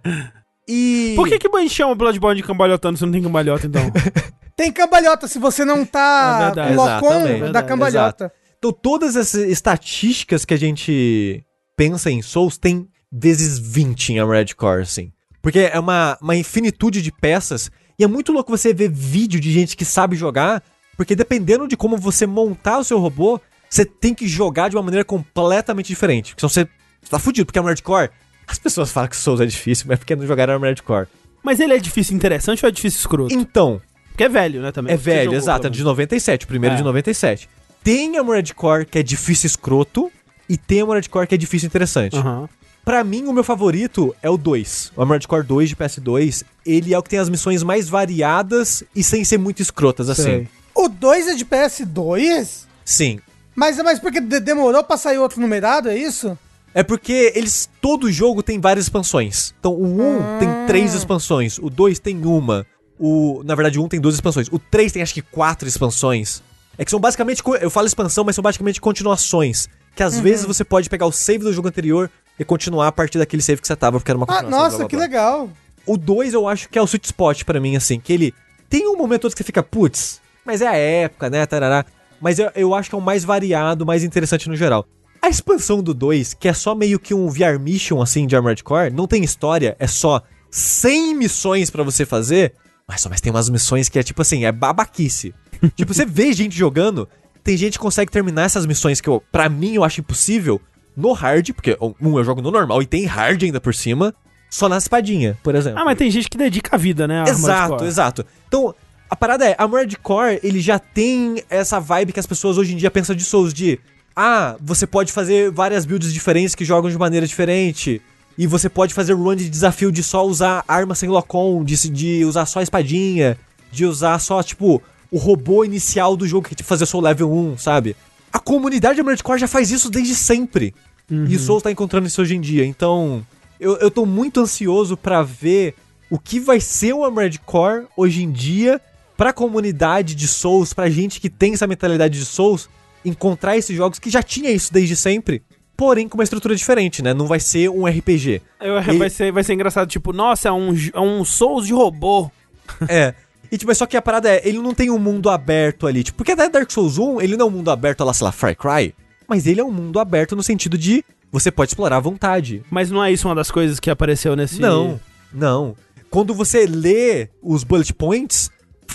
E. 0.66 1.12
Por 1.16 1.28
que 1.28 1.38
que 1.38 1.48
a 1.54 1.60
gente 1.60 1.74
chama 1.74 1.94
Bloodborne 1.94 2.40
de 2.40 2.46
cambalhotando 2.46 2.98
se 2.98 3.04
não 3.04 3.12
tem 3.12 3.22
cambalhota, 3.22 3.66
então? 3.66 3.82
Tem 4.56 4.70
cambalhota, 4.70 5.26
se 5.26 5.38
você 5.38 5.64
não 5.64 5.80
É 5.80 5.84
tá 5.86 6.52
Exatamente. 6.52 6.76
Locom, 6.76 7.20
dá 7.22 7.38
Verdade, 7.38 7.66
cambalhota. 7.66 8.32
Então, 8.58 8.70
todas 8.70 9.16
essas 9.16 9.48
estatísticas 9.48 10.44
que 10.44 10.52
a 10.52 10.56
gente 10.58 11.42
pensa 11.74 12.10
em 12.10 12.20
Souls 12.20 12.58
tem 12.58 12.86
vezes 13.10 13.58
20 13.58 14.10
em 14.10 14.20
Armored 14.20 14.54
Core, 14.54 14.82
assim. 14.82 15.12
Porque 15.40 15.60
é 15.60 15.80
uma, 15.80 16.18
uma 16.20 16.36
infinitude 16.36 17.00
de 17.00 17.10
peças. 17.10 17.70
E 17.98 18.04
é 18.04 18.06
muito 18.06 18.32
louco 18.32 18.54
você 18.54 18.74
ver 18.74 18.90
vídeo 18.90 19.40
de 19.40 19.50
gente 19.50 19.74
que 19.74 19.84
sabe 19.86 20.14
jogar. 20.14 20.62
Porque 20.94 21.16
dependendo 21.16 21.66
de 21.66 21.74
como 21.74 21.96
você 21.96 22.26
montar 22.26 22.80
o 22.80 22.84
seu 22.84 22.98
robô, 22.98 23.40
você 23.70 23.84
tem 23.84 24.12
que 24.12 24.26
jogar 24.26 24.68
de 24.68 24.76
uma 24.76 24.82
maneira 24.82 25.04
completamente 25.04 25.86
diferente. 25.86 26.34
Porque 26.34 26.40
senão 26.40 26.50
você 26.50 26.68
tá 27.08 27.18
fudido. 27.18 27.46
Porque 27.46 27.58
Armored 27.58 27.82
Core, 27.82 28.10
as 28.46 28.58
pessoas 28.58 28.90
falam 28.90 29.08
que 29.08 29.16
Souls 29.16 29.40
é 29.40 29.46
difícil, 29.46 29.86
mas 29.88 29.94
é 29.94 29.96
porque 29.98 30.16
não 30.16 30.26
jogaram 30.26 30.54
Armored 30.54 30.82
Core. 30.82 31.06
Mas 31.42 31.60
ele 31.60 31.72
é 31.72 31.78
difícil 31.78 32.16
interessante 32.16 32.64
ou 32.64 32.68
é 32.68 32.72
difícil 32.72 32.98
escroto? 32.98 33.32
Então, 33.32 33.80
Porque 34.10 34.24
é 34.24 34.28
velho, 34.28 34.60
né, 34.60 34.72
também. 34.72 34.92
É 34.92 34.96
velho, 34.96 35.24
jogou, 35.26 35.38
exato, 35.38 35.66
é 35.68 35.70
de 35.70 35.82
97, 35.82 36.44
o 36.44 36.48
primeiro 36.48 36.74
É. 36.74 36.76
de 36.78 36.82
97. 36.84 37.48
Tem 37.82 38.18
Armored 38.18 38.52
Core 38.54 38.84
que 38.84 38.98
é 38.98 39.02
difícil 39.02 39.46
escroto 39.46 40.10
e 40.48 40.56
tem 40.58 40.80
Armored 40.82 41.08
Core 41.08 41.26
que 41.28 41.34
é 41.34 41.38
difícil 41.38 41.66
interessante. 41.68 42.16
Aham. 42.16 42.48
Pra 42.84 43.04
mim, 43.04 43.24
o 43.26 43.32
meu 43.32 43.44
favorito 43.44 44.14
é 44.22 44.28
o 44.28 44.36
2. 44.36 44.92
O 44.96 45.00
Armored 45.00 45.26
Core 45.28 45.46
2 45.46 45.68
de 45.68 45.76
PS2. 45.76 46.44
Ele 46.66 46.92
é 46.92 46.98
o 46.98 47.02
que 47.02 47.10
tem 47.10 47.18
as 47.18 47.28
missões 47.28 47.62
mais 47.62 47.88
variadas 47.88 48.82
e 48.96 49.02
sem 49.04 49.22
ser 49.22 49.38
muito 49.38 49.62
escrotas, 49.62 50.08
assim. 50.10 50.22
Sei. 50.22 50.48
O 50.74 50.88
2 50.88 51.28
é 51.28 51.34
de 51.34 51.44
PS2? 51.44 52.64
Sim. 52.84 53.20
Mas, 53.54 53.76
mas 53.78 53.98
porque 53.98 54.20
de- 54.20 54.40
demorou 54.40 54.82
pra 54.84 54.96
sair 54.96 55.18
outro 55.18 55.40
numerado, 55.40 55.88
é 55.88 55.96
isso? 55.96 56.36
É 56.74 56.82
porque 56.82 57.32
eles. 57.34 57.68
Todo 57.80 58.10
jogo 58.12 58.42
tem 58.42 58.60
várias 58.60 58.84
expansões. 58.86 59.52
Então 59.58 59.72
o 59.72 60.00
1 60.00 60.38
tem 60.38 60.48
três 60.66 60.94
expansões, 60.94 61.58
o 61.58 61.68
2 61.68 61.98
tem 61.98 62.24
uma. 62.24 62.64
O, 62.98 63.42
na 63.44 63.54
verdade, 63.54 63.78
o 63.78 63.84
1 63.84 63.88
tem 63.88 64.00
duas 64.00 64.14
expansões. 64.14 64.46
O 64.52 64.58
3 64.58 64.92
tem 64.92 65.02
acho 65.02 65.14
que 65.14 65.22
quatro 65.22 65.66
expansões. 65.68 66.42
É 66.78 66.84
que 66.84 66.90
são 66.90 67.00
basicamente. 67.00 67.42
Eu 67.60 67.70
falo 67.70 67.86
expansão, 67.86 68.22
mas 68.24 68.34
são 68.36 68.42
basicamente 68.42 68.80
continuações. 68.80 69.68
Que 69.96 70.02
às 70.02 70.18
vezes 70.20 70.44
você 70.46 70.62
pode 70.64 70.88
pegar 70.88 71.06
o 71.06 71.12
save 71.12 71.42
do 71.42 71.52
jogo 71.52 71.66
anterior 71.66 72.08
e 72.38 72.44
continuar 72.44 72.86
a 72.86 72.92
partir 72.92 73.18
daquele 73.18 73.42
save 73.42 73.60
que 73.60 73.66
você 73.66 73.74
tava, 73.74 73.98
porque 73.98 74.10
era 74.10 74.16
uma 74.16 74.24
Ah, 74.24 74.34
continuação. 74.34 74.58
nossa, 74.58 74.76
blá, 74.76 74.78
blá, 74.78 74.88
que 74.88 74.96
blá. 74.96 75.04
legal. 75.04 75.50
O 75.84 75.96
2 75.96 76.32
eu 76.34 76.46
acho 76.46 76.68
que 76.68 76.78
é 76.78 76.82
o 76.82 76.84
sweet 76.86 77.06
spot 77.06 77.42
pra 77.44 77.58
mim, 77.58 77.74
assim, 77.74 77.98
que 77.98 78.12
ele 78.12 78.32
tem 78.68 78.86
um 78.86 78.96
momento 78.96 79.24
outro 79.24 79.34
que 79.36 79.42
você 79.42 79.46
fica, 79.46 79.62
putz, 79.62 80.20
mas 80.44 80.62
é 80.62 80.68
a 80.68 80.76
época, 80.76 81.28
né, 81.28 81.44
tarará. 81.46 81.84
Mas 82.20 82.38
eu, 82.38 82.50
eu 82.54 82.74
acho 82.74 82.88
que 82.88 82.94
é 82.94 82.98
o 82.98 83.02
mais 83.02 83.24
variado, 83.24 83.86
mais 83.86 84.04
interessante 84.04 84.48
no 84.48 84.56
geral. 84.56 84.86
A 85.22 85.28
expansão 85.28 85.82
do 85.82 85.92
2, 85.92 86.34
que 86.34 86.48
é 86.48 86.52
só 86.52 86.74
meio 86.74 86.98
que 86.98 87.14
um 87.14 87.28
VR 87.28 87.58
Mission, 87.60 88.00
assim, 88.00 88.26
de 88.26 88.34
Armored 88.34 88.62
Core, 88.64 88.90
não 88.90 89.06
tem 89.06 89.22
história, 89.22 89.76
é 89.78 89.86
só 89.86 90.22
100 90.50 91.14
missões 91.14 91.70
pra 91.70 91.82
você 91.82 92.06
fazer, 92.06 92.54
mas 92.88 93.04
mas 93.06 93.20
tem 93.20 93.30
umas 93.30 93.48
missões 93.48 93.88
que 93.88 93.98
é 93.98 94.02
tipo 94.02 94.22
assim, 94.22 94.44
é 94.44 94.52
babaquice. 94.52 95.34
tipo, 95.76 95.92
você 95.92 96.06
vê 96.06 96.32
gente 96.32 96.56
jogando, 96.56 97.08
tem 97.44 97.56
gente 97.56 97.74
que 97.74 97.78
consegue 97.78 98.10
terminar 98.10 98.44
essas 98.44 98.66
missões 98.66 99.00
que 99.00 99.08
eu, 99.08 99.22
pra 99.30 99.48
mim 99.48 99.74
eu 99.74 99.84
acho 99.84 100.00
impossível, 100.00 100.60
no 100.96 101.12
hard, 101.12 101.52
porque 101.52 101.76
um 102.00 102.18
eu 102.18 102.24
jogo 102.24 102.42
no 102.42 102.50
normal 102.50 102.82
e 102.82 102.86
tem 102.86 103.04
hard 103.04 103.42
ainda 103.42 103.60
por 103.60 103.74
cima, 103.74 104.14
só 104.50 104.68
na 104.68 104.78
espadinha, 104.78 105.38
por 105.42 105.54
exemplo. 105.54 105.78
Ah, 105.80 105.84
mas 105.84 105.96
tem 105.96 106.10
gente 106.10 106.28
que 106.28 106.36
dedica 106.36 106.74
a 106.74 106.78
vida, 106.78 107.06
né? 107.06 107.20
a 107.20 107.30
Exato, 107.30 107.84
exato. 107.84 108.26
Então, 108.48 108.74
a 109.10 109.16
parada 109.16 109.44
é, 109.44 109.56
Armored 109.58 109.96
Core, 109.96 110.38
ele 110.40 110.60
já 110.60 110.78
tem 110.78 111.42
essa 111.50 111.80
vibe 111.80 112.12
que 112.12 112.20
as 112.20 112.26
pessoas 112.26 112.56
hoje 112.56 112.72
em 112.74 112.76
dia 112.76 112.90
pensam 112.90 113.14
de 113.16 113.24
Souls, 113.24 113.52
de... 113.52 113.80
Ah, 114.14 114.56
você 114.60 114.86
pode 114.86 115.12
fazer 115.12 115.50
várias 115.50 115.84
builds 115.84 116.12
diferentes 116.12 116.54
que 116.54 116.64
jogam 116.64 116.88
de 116.88 116.96
maneira 116.96 117.26
diferente. 117.26 118.00
E 118.38 118.46
você 118.46 118.68
pode 118.68 118.94
fazer 118.94 119.14
run 119.14 119.34
de 119.34 119.50
desafio 119.50 119.90
de 119.90 120.02
só 120.02 120.24
usar 120.24 120.64
arma 120.68 120.94
sem 120.94 121.08
lock-on, 121.08 121.64
de, 121.64 121.90
de 121.90 122.24
usar 122.24 122.46
só 122.46 122.60
a 122.60 122.62
espadinha, 122.62 123.36
de 123.72 123.84
usar 123.84 124.18
só, 124.20 124.42
tipo, 124.42 124.80
o 125.10 125.18
robô 125.18 125.64
inicial 125.64 126.16
do 126.16 126.26
jogo 126.26 126.48
que 126.48 126.54
te 126.54 126.62
fazer 126.62 126.86
só 126.86 126.98
o 126.98 127.00
level 127.00 127.32
1, 127.32 127.58
sabe? 127.58 127.96
A 128.32 128.38
comunidade 128.38 128.94
de 128.94 129.00
Armored 129.00 129.22
Core 129.22 129.40
já 129.40 129.48
faz 129.48 129.72
isso 129.72 129.90
desde 129.90 130.14
sempre. 130.14 130.72
E 131.10 131.34
o 131.34 131.40
Souls 131.40 131.64
tá 131.64 131.72
encontrando 131.72 132.06
isso 132.06 132.22
hoje 132.22 132.36
em 132.36 132.40
dia. 132.40 132.64
Então, 132.64 133.26
eu, 133.58 133.76
eu 133.78 133.90
tô 133.90 134.06
muito 134.06 134.40
ansioso 134.40 134.96
pra 134.96 135.22
ver 135.22 135.74
o 136.08 136.18
que 136.18 136.38
vai 136.38 136.60
ser 136.60 136.92
o 136.92 137.04
Armored 137.04 137.40
Core 137.40 137.86
hoje 137.96 138.22
em 138.22 138.30
dia 138.30 138.80
pra 139.20 139.34
comunidade 139.34 140.14
de 140.14 140.26
Souls, 140.26 140.72
pra 140.72 140.88
gente 140.88 141.20
que 141.20 141.28
tem 141.28 141.52
essa 141.52 141.66
mentalidade 141.66 142.18
de 142.18 142.24
Souls, 142.24 142.70
encontrar 143.04 143.54
esses 143.54 143.76
jogos 143.76 143.98
que 143.98 144.08
já 144.08 144.22
tinha 144.22 144.50
isso 144.50 144.72
desde 144.72 144.96
sempre, 144.96 145.42
porém 145.76 146.08
com 146.08 146.16
uma 146.16 146.24
estrutura 146.24 146.56
diferente, 146.56 147.02
né? 147.02 147.12
Não 147.12 147.26
vai 147.26 147.38
ser 147.38 147.68
um 147.68 147.84
RPG. 147.86 148.40
Eu- 148.58 148.78
Ele- 148.78 148.96
vai, 148.96 149.10
ser, 149.10 149.30
vai 149.30 149.44
ser 149.44 149.52
engraçado, 149.52 149.90
tipo, 149.90 150.10
nossa, 150.14 150.48
é 150.48 150.52
um, 150.52 150.74
é 150.94 150.98
um 151.00 151.22
Souls 151.22 151.66
de 151.66 151.74
robô. 151.74 152.30
É. 152.88 153.12
E 153.52 153.58
tipo, 153.58 153.68
mas 153.68 153.76
só 153.76 153.84
que 153.84 153.94
a 153.94 154.00
parada 154.00 154.30
é, 154.30 154.40
ele 154.48 154.56
não 154.58 154.72
tem 154.72 154.88
um 154.90 154.98
mundo 154.98 155.28
aberto 155.28 155.86
ali, 155.86 156.02
tipo, 156.02 156.16
porque 156.16 156.32
até 156.32 156.48
Dark 156.48 156.70
Souls 156.70 156.96
1, 156.96 157.20
ele 157.20 157.36
não 157.36 157.44
é 157.44 157.48
um 157.50 157.52
mundo 157.52 157.70
aberto 157.70 158.02
lá, 158.04 158.14
sei 158.14 158.24
lá, 158.24 158.32
Far 158.32 158.56
Cry, 158.56 158.94
mas 159.28 159.46
ele 159.46 159.60
é 159.60 159.64
um 159.64 159.70
mundo 159.70 160.00
aberto 160.00 160.34
no 160.34 160.42
sentido 160.42 160.78
de 160.78 161.04
você 161.30 161.50
pode 161.50 161.72
explorar 161.72 161.98
à 161.98 162.00
vontade. 162.00 162.62
Mas 162.70 162.90
não 162.90 163.04
é 163.04 163.12
isso 163.12 163.28
uma 163.28 163.34
das 163.34 163.50
coisas 163.50 163.78
que 163.78 163.90
apareceu 163.90 164.34
nesse. 164.34 164.58
Não, 164.58 164.98
não. 165.30 165.76
Quando 166.08 166.32
você 166.32 166.64
lê 166.64 167.28
os 167.42 167.64
bullet 167.64 167.92
points, 167.92 168.50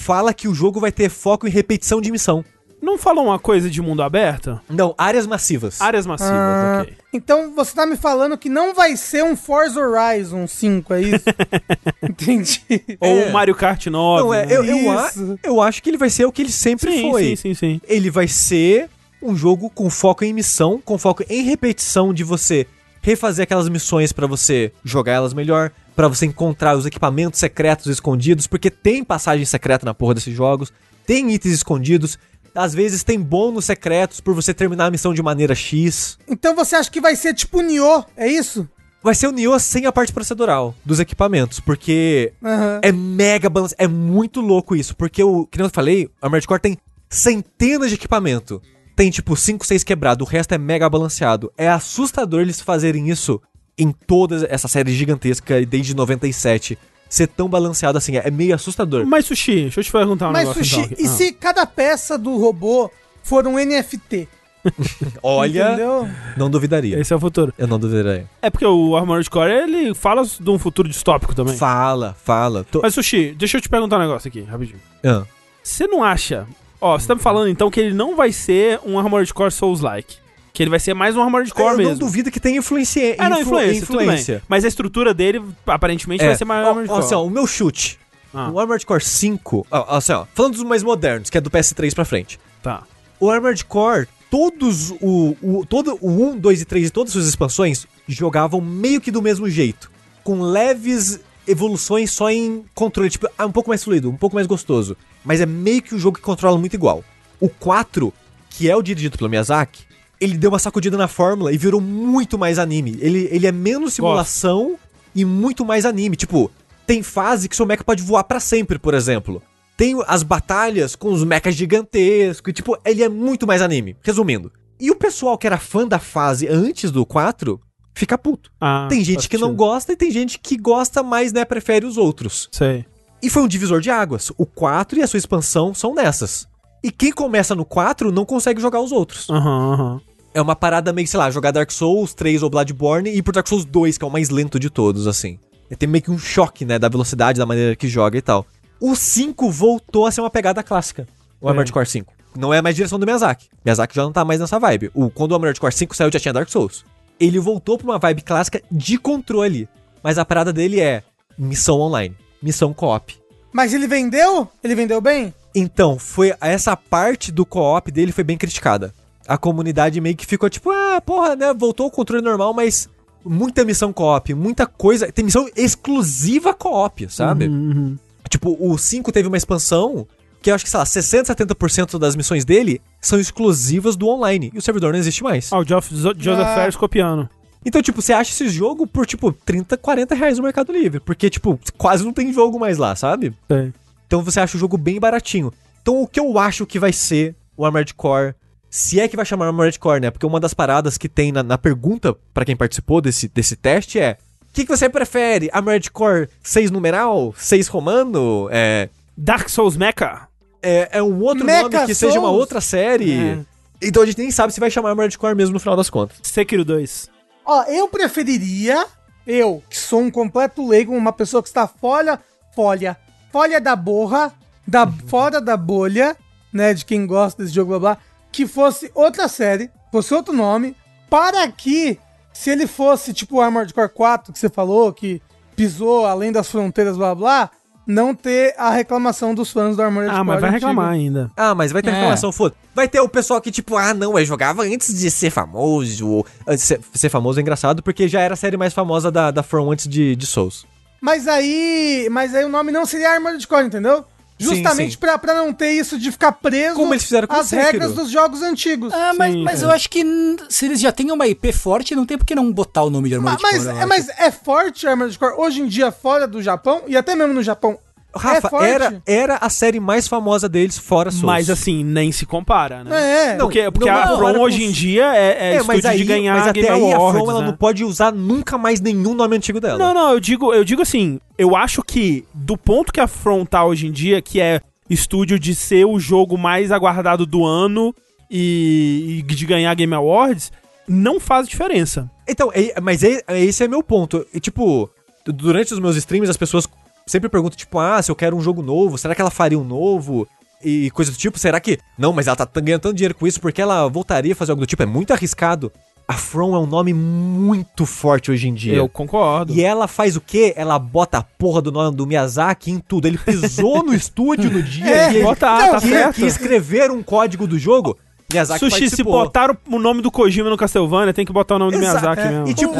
fala 0.06 0.34
que 0.34 0.48
o 0.48 0.53
jogo 0.53 0.80
vai 0.80 0.92
ter 0.92 1.09
foco 1.09 1.48
em 1.48 1.50
repetição 1.50 2.00
de 2.00 2.11
missão. 2.11 2.45
Não 2.82 2.98
falou 3.00 3.25
uma 3.25 3.40
coisa 3.40 3.67
de 3.67 3.82
mundo 3.82 4.03
aberto? 4.03 4.61
Não, 4.69 4.93
áreas 4.95 5.25
massivas. 5.25 5.82
Áreas 5.82 6.06
massivas, 6.06 6.34
Ah, 6.35 6.80
ok. 6.84 6.93
Então 7.11 7.51
você 7.56 7.74
tá 7.74 7.84
me 7.88 7.98
falando 7.98 8.38
que 8.38 8.48
não 8.48 8.75
vai 8.75 8.95
ser 8.95 9.24
um 9.24 9.35
Forza 9.35 9.80
Horizon 9.80 10.45
5, 10.45 10.93
é 10.93 11.01
isso? 11.01 11.25
Entendi. 12.03 12.61
Ou 13.00 13.09
É. 13.22 13.25
um 13.27 13.32
Mario 13.32 13.56
Kart 13.56 13.88
9. 13.88 14.24
Não, 14.24 14.34
é, 14.34 14.45
né? 14.45 14.56
eu, 14.56 14.64
eu, 14.64 14.92
a- 14.92 15.11
eu 15.43 15.61
acho 15.61 15.82
que 15.82 15.90
ele 15.90 15.98
vai 15.98 16.09
ser 16.11 16.25
o 16.25 16.32
que 16.32 16.43
ele 16.43 16.51
sempre 16.51 16.92
sim, 16.92 17.09
foi. 17.09 17.24
sim, 17.24 17.35
sim, 17.35 17.53
sim. 17.56 17.82
Ele 17.88 18.11
vai 18.11 18.27
ser 18.27 18.88
um 19.22 19.35
jogo 19.35 19.69
com 19.72 19.90
foco 19.90 20.24
em 20.24 20.34
missão, 20.34 20.80
com 20.84 20.98
foco 21.00 21.24
em 21.27 21.42
repetição 21.43 22.14
de 22.14 22.24
você 22.24 22.67
refazer 23.06 23.43
aquelas 23.43 23.69
missões 23.69 24.11
pra 24.11 24.25
você 24.25 24.72
jogar 24.84 25.11
elas 25.14 25.32
melhor, 25.32 25.72
pra 25.95 26.08
você 26.08 26.25
encontrar 26.25 26.75
os 26.75 26.88
equipamentos 26.88 27.40
secretos 27.40 27.85
escondidos, 27.85 28.48
porque 28.48 28.72
tem 28.72 29.03
passagem 29.03 29.45
secreta 29.45 29.85
na 29.85 29.93
porra 29.93 30.16
desses 30.16 30.35
jogos, 30.35 30.74
tem 31.06 31.32
itens 31.32 31.53
escondidos, 31.53 32.17
às 32.56 32.74
vezes 32.74 33.03
tem 33.03 33.19
bônus 33.19 33.66
secretos 33.66 34.19
por 34.19 34.34
você 34.34 34.56
terminar 34.56 34.88
a 34.88 34.92
missão 34.92 35.14
de 35.14 35.22
maneira 35.22 35.53
X. 35.53 36.17
Então 36.27 36.56
você 36.56 36.75
acha 36.75 36.90
que 36.90 37.00
vai 37.00 37.16
ser 37.16 37.35
tipo 37.35 37.61
Nioh, 37.61 38.03
é 38.17 38.27
isso? 38.27 38.67
Vai 39.03 39.14
ser 39.14 39.27
o 39.27 39.32
Nioh 39.32 39.59
sem 39.59 39.85
a 39.85 39.92
parte 39.92 40.11
procedural 40.11 40.74
dos 40.84 41.00
equipamentos, 41.00 41.59
porque 41.59 42.34
Aham. 42.43 42.80
é 42.82 42.92
mega 42.92 43.48
balanceado. 43.51 43.84
É 43.84 43.88
muito 43.88 44.42
louco 44.42 44.75
isso, 44.75 44.95
porque 44.95 45.22
o, 45.22 45.45
que 45.45 45.61
eu 45.61 45.69
falei, 45.69 46.09
a 46.19 46.27
Core 46.27 46.59
tem 46.59 46.77
centenas 47.08 47.90
de 47.90 47.95
equipamento. 47.95 48.59
Tem 48.95 49.11
tipo 49.11 49.35
5, 49.35 49.65
6 49.65 49.83
quebrado, 49.83 50.24
o 50.24 50.27
resto 50.27 50.53
é 50.53 50.57
mega 50.57 50.90
balanceado. 50.90 51.51
É 51.57 51.67
assustador 51.67 52.41
eles 52.41 52.61
fazerem 52.61 53.09
isso 53.09 53.41
em 53.77 53.91
toda 53.91 54.48
essa 54.49 54.67
série 54.69 54.93
gigantesca 54.93 55.59
e 55.59 55.65
desde 55.65 55.93
97. 55.95 56.77
Ser 57.09 57.27
tão 57.27 57.48
balanceado 57.48 57.98
assim, 57.98 58.17
é 58.17 58.32
meio 58.32 58.56
assustador. 58.56 59.06
Mas, 59.06 59.25
Sushi, 59.25 59.64
deixa 59.64 59.80
eu 59.80 59.83
te 59.83 59.91
perguntar 59.91 60.30
um 60.30 60.32
Mas 60.32 60.41
negócio 60.48 60.64
Sushi, 60.65 60.80
então. 60.82 60.98
e 60.99 61.06
Ah. 61.06 61.09
se 61.09 61.32
cada 61.33 61.65
peça 61.65 62.17
do 62.17 62.38
robô 62.38 62.90
for 63.22 63.45
um 63.48 63.59
NFT? 63.59 64.27
Olha, 65.22 65.67
Entendeu? 65.67 66.09
não 66.35 66.49
duvidaria. 66.49 66.99
Esse 66.99 67.14
é 67.14 67.15
o 67.15 67.19
futuro. 67.19 67.53
Eu 67.57 67.67
não 67.67 67.77
duvidaria. 67.77 68.27
É 68.41 68.49
porque 68.49 68.65
o 68.65 68.95
Armored 68.98 69.30
Core, 69.30 69.51
ele 69.51 69.93
fala 69.93 70.24
de 70.25 70.49
um 70.49 70.57
futuro 70.57 70.90
distópico 70.90 71.35
também. 71.35 71.56
Fala, 71.56 72.15
fala. 72.24 72.64
Tô- 72.64 72.82
Mas, 72.82 72.93
Sushi, 72.95 73.35
deixa 73.38 73.57
eu 73.57 73.61
te 73.61 73.69
perguntar 73.69 73.98
um 73.98 74.01
negócio 74.01 74.27
aqui, 74.27 74.41
rapidinho. 74.41 74.80
Ah. 75.03 75.24
Você 75.61 75.85
não 75.88 76.03
acha... 76.03 76.48
Ó, 76.85 76.99
você 76.99 77.07
tá 77.07 77.15
me 77.15 77.22
falando, 77.22 77.49
então, 77.49 77.72
que 77.72 77.80
ele 77.80 77.93
não 77.95 78.15
vai 78.15 78.31
ser 78.31 78.80
um 78.85 78.99
Armored 78.99 79.33
Core 79.33 79.51
Souls-like. 79.51 80.17
Que 80.53 80.61
ele 80.64 80.69
vai 80.69 80.80
ser 80.80 80.93
mais 80.93 81.15
um 81.17 81.22
Armored 81.22 81.51
Core 81.53 81.72
eu 81.72 81.77
mesmo. 81.77 81.91
não 81.93 81.97
duvido 81.99 82.30
que 82.30 82.39
tenha 82.39 82.59
influência. 82.59 83.15
É, 83.19 83.27
não, 83.30 83.41
influ- 83.41 83.61
influência, 83.64 84.35
bem. 84.35 84.43
Mas 84.47 84.64
a 84.64 84.67
estrutura 84.67 85.14
dele, 85.14 85.41
aparentemente, 85.65 86.23
É. 86.23 86.27
vai 86.27 86.35
ser 86.38 86.45
mais 86.45 86.65
Armored 86.65 86.89
ó, 86.89 86.93
Core. 86.93 87.05
assim, 87.05 87.15
ó, 87.15 87.25
o 87.25 87.30
meu 87.30 87.47
chute. 87.47 87.97
Ah. 88.33 88.51
O 88.53 88.59
Armored 88.59 88.85
Core 88.85 89.03
5. 89.03 89.65
Ó, 89.72 89.95
assim, 89.97 90.14
ó, 90.14 90.25
falando 90.33 90.53
dos 90.53 90.64
mais 90.64 90.83
modernos, 90.83 91.30
que 91.30 91.38
é 91.38 91.41
do 91.41 91.49
PS3 91.49 91.93
pra 91.95 92.05
frente. 92.05 92.39
Tá. 92.61 92.83
O 93.19 93.30
Armored 93.31 93.65
Core, 93.65 94.07
todos 94.30 94.91
o, 95.01 95.35
o 95.41 95.65
todo 95.65 95.97
o 95.99 96.09
1, 96.31 96.38
2 96.38 96.61
e 96.61 96.65
3 96.65 96.88
e 96.88 96.89
todas 96.91 97.09
as 97.09 97.14
suas 97.14 97.27
expansões 97.27 97.88
jogavam 98.07 98.61
meio 98.61 99.01
que 99.01 99.09
do 99.09 99.22
mesmo 99.22 99.49
jeito, 99.49 99.91
com 100.23 100.39
leves 100.41 101.19
evoluções 101.47 102.11
só 102.11 102.30
em 102.30 102.64
controle, 102.75 103.09
tipo, 103.09 103.27
ah, 103.38 103.45
um 103.45 103.51
pouco 103.51 103.69
mais 103.69 103.83
fluido, 103.83 104.09
um 104.09 104.15
pouco 104.17 104.35
mais 104.35 104.47
gostoso, 104.47 104.95
mas 105.25 105.41
é 105.41 105.45
meio 105.45 105.81
que 105.81 105.95
o 105.95 105.99
jogo 105.99 106.17
que 106.17 106.23
controla 106.23 106.57
muito 106.57 106.75
igual. 106.75 107.03
O 107.39 107.49
4, 107.49 108.13
que 108.49 108.69
é 108.69 108.75
o 108.75 108.81
dirigido 108.81 109.17
pelo 109.17 109.29
Miyazaki, 109.29 109.83
ele 110.21 110.37
deu 110.37 110.51
uma 110.51 110.59
sacudida 110.59 110.95
na 110.95 111.07
fórmula 111.07 111.51
e 111.51 111.57
virou 111.57 111.81
muito 111.81 112.37
mais 112.37 112.57
anime. 112.57 112.97
Ele, 113.01 113.27
ele 113.31 113.47
é 113.47 113.51
menos 113.51 113.93
simulação 113.93 114.77
e 115.13 115.25
muito 115.25 115.65
mais 115.65 115.85
anime, 115.85 116.15
tipo, 116.15 116.51
Tem 116.85 117.01
fase 117.01 117.49
que 117.49 117.55
seu 117.55 117.65
mecha 117.65 117.83
pode 117.83 118.03
voar 118.03 118.23
pra 118.23 118.39
sempre, 118.39 118.77
por 118.77 118.93
exemplo. 118.93 119.41
Tem 119.75 119.95
as 120.07 120.23
batalhas 120.23 120.95
com 120.95 121.11
os 121.11 121.23
mechas 121.23 121.55
gigantescos, 121.55 122.51
e, 122.51 122.53
tipo, 122.53 122.77
ele 122.85 123.03
é 123.03 123.09
muito 123.09 123.45
mais 123.47 123.61
anime. 123.61 123.97
Resumindo. 124.01 124.51
E 124.79 124.91
o 124.91 124.95
pessoal 124.95 125.37
que 125.37 125.47
era 125.47 125.57
fã 125.57 125.87
da 125.87 125.99
fase 125.99 126.47
antes 126.47 126.91
do 126.91 127.05
4 127.05 127.59
fica 127.93 128.17
puto. 128.17 128.51
Ah, 128.59 128.87
tem 128.89 129.03
gente 129.03 129.27
que 129.27 129.37
não 129.37 129.55
gosta 129.55 129.93
e 129.93 129.95
tem 129.95 130.11
gente 130.11 130.37
que 130.37 130.57
gosta, 130.57 131.01
mas 131.01 131.33
né, 131.33 131.43
prefere 131.45 131.85
os 131.85 131.97
outros. 131.97 132.49
Sei. 132.51 132.85
E 133.22 133.30
foi 133.30 133.44
um 133.44 133.48
divisor 133.48 133.82
de 133.82 133.90
águas. 133.90 134.32
O 134.38 134.45
4 134.45 135.00
e 135.00 135.03
a 135.03 135.08
sua 135.08 135.18
expansão 135.18 135.74
são 135.74 135.94
nessas. 135.95 136.48
E 136.84 136.92
quem 136.92 137.11
começa 137.11 137.56
no 137.56 137.66
4 137.66 138.11
não 138.11 138.26
consegue 138.26 138.61
jogar 138.61 138.80
os 138.82 138.92
outros. 138.92 139.30
Aham, 139.30 139.74
aham. 139.74 140.02
É 140.34 140.42
uma 140.42 140.56
parada 140.56 140.92
meio, 140.92 141.08
sei 141.08 141.18
lá, 141.18 141.32
jogar 141.32 141.52
Dark 141.52 141.72
Souls 141.72 142.14
3 142.14 142.44
ou 142.44 142.50
Bloodborne 142.50 143.10
e 143.10 143.18
ir 143.18 143.22
pro 143.24 143.32
Dark 143.34 143.48
Souls 143.48 143.64
2, 143.66 143.98
que 143.98 144.03
é 144.03 144.08
o 144.08 144.11
mais 144.11 144.30
lento 144.30 144.60
de 144.60 144.69
todos, 144.69 145.08
assim. 145.08 145.40
É 145.69 145.76
ter 145.76 145.88
meio 145.88 146.03
que 146.03 146.11
um 146.11 146.18
choque, 146.19 146.66
né, 146.66 146.77
da 146.77 146.90
velocidade, 146.90 147.40
da 147.40 147.45
maneira 147.45 147.76
que 147.76 147.88
joga 147.88 148.18
e 148.18 148.22
tal. 148.22 148.45
O 148.80 148.95
5 148.95 149.50
voltou 149.50 150.06
a 150.06 150.11
ser 150.11 150.22
uma 150.22 150.30
pegada 150.30 150.61
clássica. 150.61 151.08
O 151.42 151.48
É. 151.48 151.50
Armored 151.50 151.72
Core 151.72 151.85
5. 151.88 152.14
Não 152.38 152.53
é 152.53 152.61
mais 152.61 152.76
direção 152.76 153.00
do 153.00 153.06
Miyazaki. 153.06 153.48
Miyazaki 153.64 153.95
já 153.95 154.03
não 154.03 154.11
tá 154.11 154.26
mais 154.26 154.40
nessa 154.42 154.60
vibe. 154.60 154.92
O, 154.94 155.10
quando 155.10 155.32
o 155.32 155.35
Armored 155.35 155.60
Core 155.60 155.74
5 155.74 155.95
saiu, 155.95 156.11
já 156.11 156.19
tinha 156.19 156.34
Dark 156.34 156.50
Souls. 156.50 156.84
Ele 157.18 157.40
voltou 157.40 157.77
pra 157.77 157.88
uma 157.88 157.98
vibe 157.98 158.22
clássica 158.22 158.61
de 158.69 158.98
controle. 158.98 159.69
Mas 160.03 160.18
a 160.19 160.26
parada 160.26 160.52
dele 160.52 160.82
é 160.82 161.02
missão 161.38 161.80
online, 161.80 162.16
missão 162.45 162.72
co-op. 162.72 163.15
Mas 163.51 163.74
ele 163.74 163.88
vendeu? 163.88 164.48
Ele 164.64 164.75
vendeu 164.75 165.01
bem? 165.01 165.33
Então, 165.56 165.98
foi 165.98 166.32
essa 166.40 166.77
parte 166.77 167.32
do 167.32 167.43
co-op 167.45 167.91
dele 167.91 168.11
foi 168.11 168.24
bem 168.24 168.38
criticada. 168.38 168.93
A 169.27 169.35
comunidade 169.38 169.99
meio 169.99 170.15
que 170.15 170.25
ficou 170.27 170.48
tipo, 170.49 170.69
ah, 170.69 171.01
porra, 171.03 171.35
né, 171.35 171.51
voltou 171.53 171.88
o 171.88 171.91
controle 171.91 172.24
normal, 172.24 172.53
mas 172.53 172.88
muita 173.25 173.65
missão 173.65 173.91
co-op, 173.91 174.32
muita 174.35 174.67
coisa, 174.67 175.11
tem 175.11 175.25
missão 175.25 175.49
exclusiva 175.56 176.53
co-op, 176.53 177.11
sabe? 177.11 177.48
Uhum. 177.48 177.98
Tipo, 178.30 178.56
o 178.59 178.77
5 178.77 179.11
teve 179.11 179.27
uma 179.27 179.38
expansão 179.38 180.06
que 180.41 180.51
eu 180.51 180.56
acho 180.56 180.64
que, 180.64 180.69
sei 180.69 180.77
lá, 180.77 180.85
60, 180.85 181.33
70% 181.35 181.98
das 181.98 182.15
missões 182.15 182.45
dele 182.45 182.80
são 183.01 183.19
exclusivas 183.19 183.95
do 183.95 184.07
online, 184.07 184.51
e 184.53 184.59
o 184.59 184.61
servidor 184.61 184.91
não 184.91 184.99
existe 184.99 185.24
mais. 185.24 185.51
Ah, 185.51 185.57
o 185.57 185.65
Joseph 185.65 185.91
Ah. 186.40 186.56
Ferris 186.56 186.75
copiando. 186.75 187.27
Então, 187.66 187.82
tipo, 187.82 188.02
você 188.02 188.14
acha 188.14 188.32
esse 188.32 188.48
jogo 188.48 188.85
por, 188.85 189.06
tipo, 189.08 189.32
30, 189.32 189.76
40 189.77 190.14
reais 190.14 190.38
no 190.38 190.44
Mercado 190.44 190.72
Livre, 190.72 191.00
porque, 191.00 191.30
tipo, 191.30 191.60
quase 191.77 192.03
não 192.06 192.14
tem 192.14 192.32
jogo 192.32 192.60
mais 192.60 192.77
lá, 192.77 192.95
sabe? 192.95 193.34
Sei. 193.48 193.74
Então 194.08 194.22
você 194.22 194.40
acha 194.40 194.56
o 194.56 194.60
jogo 194.60 194.77
bem 194.77 195.00
baratinho. 195.00 195.52
Então 195.82 196.02
o 196.02 196.08
que 196.08 196.19
eu 196.19 196.38
acho 196.38 196.66
que 196.66 196.77
vai 196.77 196.94
ser 196.94 197.35
o 197.58 197.66
Armored 197.66 197.94
Core, 197.95 198.35
se 198.69 199.00
é 199.00 199.08
que 199.08 199.16
vai 199.16 199.26
chamar 199.26 199.48
Armored 199.48 199.80
Core, 199.80 200.00
né? 200.02 200.11
Porque 200.11 200.26
uma 200.26 200.40
das 200.40 200.53
paradas 200.53 200.98
que 200.98 201.10
tem 201.10 201.32
na, 201.32 201.42
na 201.42 201.58
pergunta 201.58 202.16
pra 202.34 202.45
quem 202.45 202.56
participou 202.56 203.02
desse, 203.02 203.27
desse 203.30 203.56
teste 203.56 204.00
é: 204.00 204.18
o 204.50 204.53
que, 204.53 204.64
que 204.66 204.69
você 204.77 204.88
prefere? 204.88 205.50
Armored 205.52 205.90
Core 205.90 206.30
6 206.44 206.69
numeral? 206.69 207.34
6 207.35 207.68
romano? 207.68 208.48
É, 208.52 208.90
Dark 209.18 209.50
Souls 209.50 209.76
Mecha. 209.76 210.27
é, 210.61 210.90
é 211.00 211.03
um 211.03 211.19
outro 211.22 211.45
Mecha 211.45 211.64
nome 211.64 211.85
que 211.88 211.95
seja 211.95 212.19
uma 212.19 212.27
Souls? 212.27 212.40
outra 212.40 212.61
série? 212.61 213.11
É. 213.18 213.40
Então 213.82 214.03
a 214.03 214.06
gente 214.06 214.19
nem 214.19 214.30
sabe 214.30 214.53
se 214.53 214.60
vai 214.60 214.69
chamar 214.69 214.90
Armored 214.90 215.18
Core 215.18 215.35
mesmo 215.35 215.53
no 215.53 215.60
final 215.60 215.76
das 215.76 215.90
contas. 215.90 216.18
Sekiro 216.22 216.64
2. 216.64 217.15
Ó, 217.45 217.64
eu 217.64 217.88
preferiria, 217.88 218.85
eu, 219.25 219.64
que 219.69 219.77
sou 219.77 220.01
um 220.01 220.09
completo 220.09 220.67
leigo, 220.67 220.95
uma 220.95 221.14
pessoa 221.14 221.43
que 221.43 221.49
está 221.49 221.67
folha, 221.67 222.19
folha, 222.56 222.98
folha 223.32 223.61
da 223.61 223.75
borra, 223.75 224.33
da, 224.67 224.88
fora 225.07 225.40
da 225.40 225.56
bolha, 225.56 226.17
né, 226.51 226.74
de 226.74 226.83
quem 226.83 227.06
gosta 227.06 227.43
desse 227.43 227.53
jogo, 227.53 227.72
blá 227.72 227.80
blá, 227.80 227.98
que 228.32 228.48
fosse 228.48 228.91
outra 228.95 229.27
série, 229.27 229.69
fosse 229.91 230.14
outro 230.14 230.33
nome, 230.33 230.75
para 231.09 231.48
que, 231.51 231.99
se 232.33 232.49
ele 232.49 232.65
fosse 232.65 233.14
tipo 233.14 233.35
o 233.35 233.41
Armored 233.41 233.74
Core 233.74 233.90
4, 233.90 234.33
que 234.33 234.40
você 234.40 234.49
falou, 234.49 234.91
que 234.91 235.22
pisou 235.56 236.06
além 236.06 236.32
das 236.32 236.49
fronteiras, 236.49 236.98
blá 236.98 237.14
blá, 237.14 237.51
não 237.88 238.15
ter 238.15 238.53
a 238.57 238.69
reclamação 238.72 239.33
dos 239.35 239.51
fãs 239.51 239.75
do 239.75 239.81
Armored 239.81 240.09
Ah, 240.09 240.15
Core 240.15 240.25
mas 240.27 240.41
vai 240.41 240.49
antigo. 240.49 240.65
reclamar 240.67 240.91
ainda. 240.91 241.31
Ah, 241.38 241.53
mas 241.53 241.72
vai 241.72 241.81
ter 241.81 241.89
É. 241.89 241.93
reclamação, 241.93 242.31
foda. 242.31 242.55
Vai 242.73 242.88
ter 242.88 242.99
o 242.99 243.07
pessoal 243.09 243.39
que, 243.39 243.51
tipo, 243.51 243.77
ah, 243.77 243.93
não, 243.93 244.17
eu 244.17 244.25
jogava 244.25 244.64
antes 244.64 244.93
de 244.97 245.09
ser 245.11 245.30
famoso. 245.30 246.07
ou- 246.07 246.25
antes 246.47 246.61
de 246.64 246.67
Ser, 246.67 246.80
ser 246.93 247.09
famoso 247.09 247.39
é 247.39 247.41
engraçado 247.41 247.83
porque 247.83 248.07
já 248.07 248.22
era 248.22 248.33
a 248.33 248.38
série 248.38 248.57
mais 248.57 248.73
famosa 248.73 249.11
da, 249.11 249.31
da 249.31 249.43
From 249.43 249.72
antes 249.72 249.88
de, 249.88 250.15
de 250.15 250.25
Souls. 250.25 250.65
Mas 251.01 251.27
aí, 251.27 252.07
mas 252.11 252.33
aí 252.33 252.43
o 252.43 252.49
nome 252.49 252.72
não 252.72 252.85
seria 252.85 253.11
Armored 253.11 253.45
Core, 253.47 253.65
entendeu? 253.67 254.03
Justamente 254.38 254.97
pra 254.97 255.33
não 255.33 255.53
ter 255.53 255.72
isso 255.72 255.97
de 255.97 256.11
ficar 256.11 256.33
preso 256.33 256.75
Como 256.75 256.93
eles 256.93 257.03
fizeram 257.03 257.27
com 257.27 257.35
às 257.35 257.47
Sekiro. 257.47 257.72
regras 257.72 257.93
dos 257.93 258.11
jogos 258.11 258.41
antigos. 258.41 258.93
Ah, 258.93 259.14
mas, 259.17 259.33
Sim, 259.33 259.43
mas 259.43 259.61
é. 259.64 259.65
eu 259.65 259.72
acho 259.72 259.89
que 259.89 260.03
se 260.49 260.65
eles 260.65 260.80
já 260.80 260.91
têm 260.91 261.11
uma 261.11 261.25
IP 261.27 261.53
forte, 261.53 261.95
não 261.95 262.05
tem 262.05 262.17
por 262.17 262.25
que 262.25 262.35
não 262.35 262.51
botar 262.51 262.83
o 262.83 262.89
nome 262.89 263.07
de 263.09 263.15
Armored 263.15 263.41
mas, 263.41 263.64
Core. 263.64 263.75
eu 263.75 263.81
é, 263.81 263.85
mas 263.85 264.09
é 264.09 264.31
forte 264.31 264.85
Armored 264.88 265.17
Core 265.17 265.35
hoje 265.38 265.61
em 265.61 265.67
dia 265.67 265.91
fora 265.91 266.27
do 266.27 266.41
Japão 266.41 266.83
e 266.88 266.97
até 266.97 267.15
mesmo 267.15 267.33
no 267.33 267.41
Japão. 267.43 267.80
Rafa, 268.16 268.50
é 268.66 268.69
era, 268.69 269.02
era 269.06 269.35
a 269.38 269.50
série 269.50 269.80
mais 269.80 270.08
famosa 270.08 270.48
deles 270.50 270.77
fora 270.77 271.11
Souls. 271.11 271.26
Mas 271.26 271.50
assim, 271.50 271.84
nem 271.84 272.11
se 272.11 272.26
compara, 272.26 272.84
né? 272.84 273.34
É. 273.34 273.35
Porque, 273.38 273.69
porque 273.72 273.90
não 273.90 273.95
a 273.98 274.02
compara 274.02 274.18
From 274.18 274.34
com- 274.34 274.40
hoje 274.42 274.64
em 274.64 274.72
dia 274.72 275.16
é, 275.16 275.56
é, 275.56 275.58
estúdio 275.58 275.98
de 275.98 276.03
ganhar 276.06 276.34
mas 276.35 276.48
até 276.48 276.61
Game 276.61 276.69
aí 276.85 276.94
a 276.94 276.95
Awards, 276.98 277.19
From 277.22 277.32
ela 277.32 277.42
né? 277.42 277.48
não 277.48 277.56
pode 277.58 277.84
usar 277.84 278.11
nunca 278.11 278.58
mais 278.58 278.80
nenhum 278.82 279.14
nome 279.14 279.35
antigo 279.35 279.60
dela. 279.60 279.77
Não, 279.77 279.94
não, 279.94 280.11
eu 280.14 280.19
digo, 280.19 280.53
eu 280.53 280.64
digo 280.64 280.82
assim, 280.82 281.19
eu 281.38 281.56
acho 281.56 281.82
que 281.84 282.26
do 282.34 282.58
ponto 282.58 282.92
que 282.94 283.00
a 283.00 283.08
From 283.08 283.45
tá 283.45 283.64
hoje 283.66 283.88
em 283.88 283.92
dia, 283.92 284.22
que 284.22 284.40
é 284.40 284.61
estúdio 284.90 285.38
de 285.40 285.53
ser 285.56 285.85
o 285.85 286.00
jogo 286.00 286.38
mais 286.38 286.72
aguardado 286.72 287.26
do 287.26 287.44
ano 287.45 287.94
e, 288.30 289.18
e 289.19 289.22
de 289.24 289.45
ganhar 289.45 289.74
Game 289.76 289.94
Awards, 289.94 290.52
não 290.88 291.19
faz 291.19 291.48
diferença. 291.48 292.10
Então, 292.27 292.52
é- 292.53 292.80
mas 292.82 293.03
é- 293.03 293.22
é- 293.27 293.44
esse 293.44 293.64
é 293.64 293.68
meu 293.68 293.84
ponto. 293.84 294.26
E, 294.34 294.40
tipo, 294.40 294.90
du- 295.26 295.34
durante 295.34 295.74
os 295.74 295.80
meus 295.80 295.95
streams 295.95 296.30
as 296.30 296.38
pessoas 296.38 296.68
sempre 297.08 297.30
perguntam, 297.30 297.56
tipo, 297.58 297.80
ah, 297.80 298.01
se 298.01 298.11
eu 298.11 298.16
quero 298.16 298.35
um 298.35 298.42
jogo 298.42 298.61
novo, 298.61 298.98
será 298.98 299.14
que 299.14 299.22
ela 299.22 299.30
faria 299.32 299.59
um 299.59 299.64
novo? 299.64 300.27
E 300.64 300.90
coisa 300.92 301.11
do 301.11 301.17
tipo, 301.17 301.38
será 301.38 301.59
que... 301.59 301.77
Não, 301.98 302.11
mas 302.11 302.25
ela 302.27 302.35
tá 302.35 302.48
ganhando 302.59 302.82
tanto 302.82 302.95
dinheiro 302.95 303.14
com 303.14 303.27
isso 303.27 303.40
porque 303.40 303.61
ela 303.61 303.88
voltaria 303.88 304.34
a 304.34 304.35
fazer 304.35 304.51
algo 304.51 304.61
do 304.61 304.66
tipo. 304.67 304.82
É 304.82 304.85
muito 304.85 305.14
arriscado. 305.14 305.72
A 306.08 306.14
From 306.14 306.56
é 306.56 306.59
um 306.59 306.66
nome 306.66 306.93
muito 306.93 307.85
forte 307.85 308.32
hoje 308.32 308.48
em 308.48 308.53
dia. 308.53 308.75
Eu 308.75 308.88
concordo. 308.90 309.53
E 309.53 309.64
ela 309.64 309.88
faz 309.88 310.16
o 310.16 310.22
quê? 310.22 310.53
Ela 310.56 310.77
bota 310.80 311.17
a 311.19 311.24
porra 311.24 311.61
do 311.61 311.72
nome 311.72 311.95
do 311.95 312.06
Miyazaki 312.08 312.72
em 312.72 312.80
tudo. 312.80 313.08
Ele 313.08 313.17
pisou 313.17 313.84
no 313.84 313.93
estúdio 313.95 314.51
no 314.51 314.61
dia 314.64 314.85
É, 314.88 315.11
e 315.11 315.16
ele 315.17 315.24
bota 315.24 315.48
A, 315.50 315.69
tá 315.72 315.80
certo. 315.82 316.16
que 316.16 316.25
escrever 316.25 316.90
um 316.92 317.01
código 317.03 317.45
do 317.48 317.58
jogo. 317.59 317.98
Miyazaki 318.32 318.59
Sushi, 318.59 318.75
se 318.75 318.82
participou. 318.82 319.14
botaram 319.24 319.56
o 319.69 319.77
nome 319.80 320.01
do 320.01 320.09
Kojima 320.11 320.50
no 320.50 320.58
Castlevania, 320.58 321.14
tem 321.14 321.25
que 321.25 321.34
botar 321.34 321.56
o 321.56 321.59
nome 321.59 321.72
do 321.74 321.77
Exa- 321.77 321.92
Miyazaki 322.01 322.22
é. 322.22 322.30
mesmo. 322.32 322.48
E 322.50 322.53
tipo, 322.56 322.74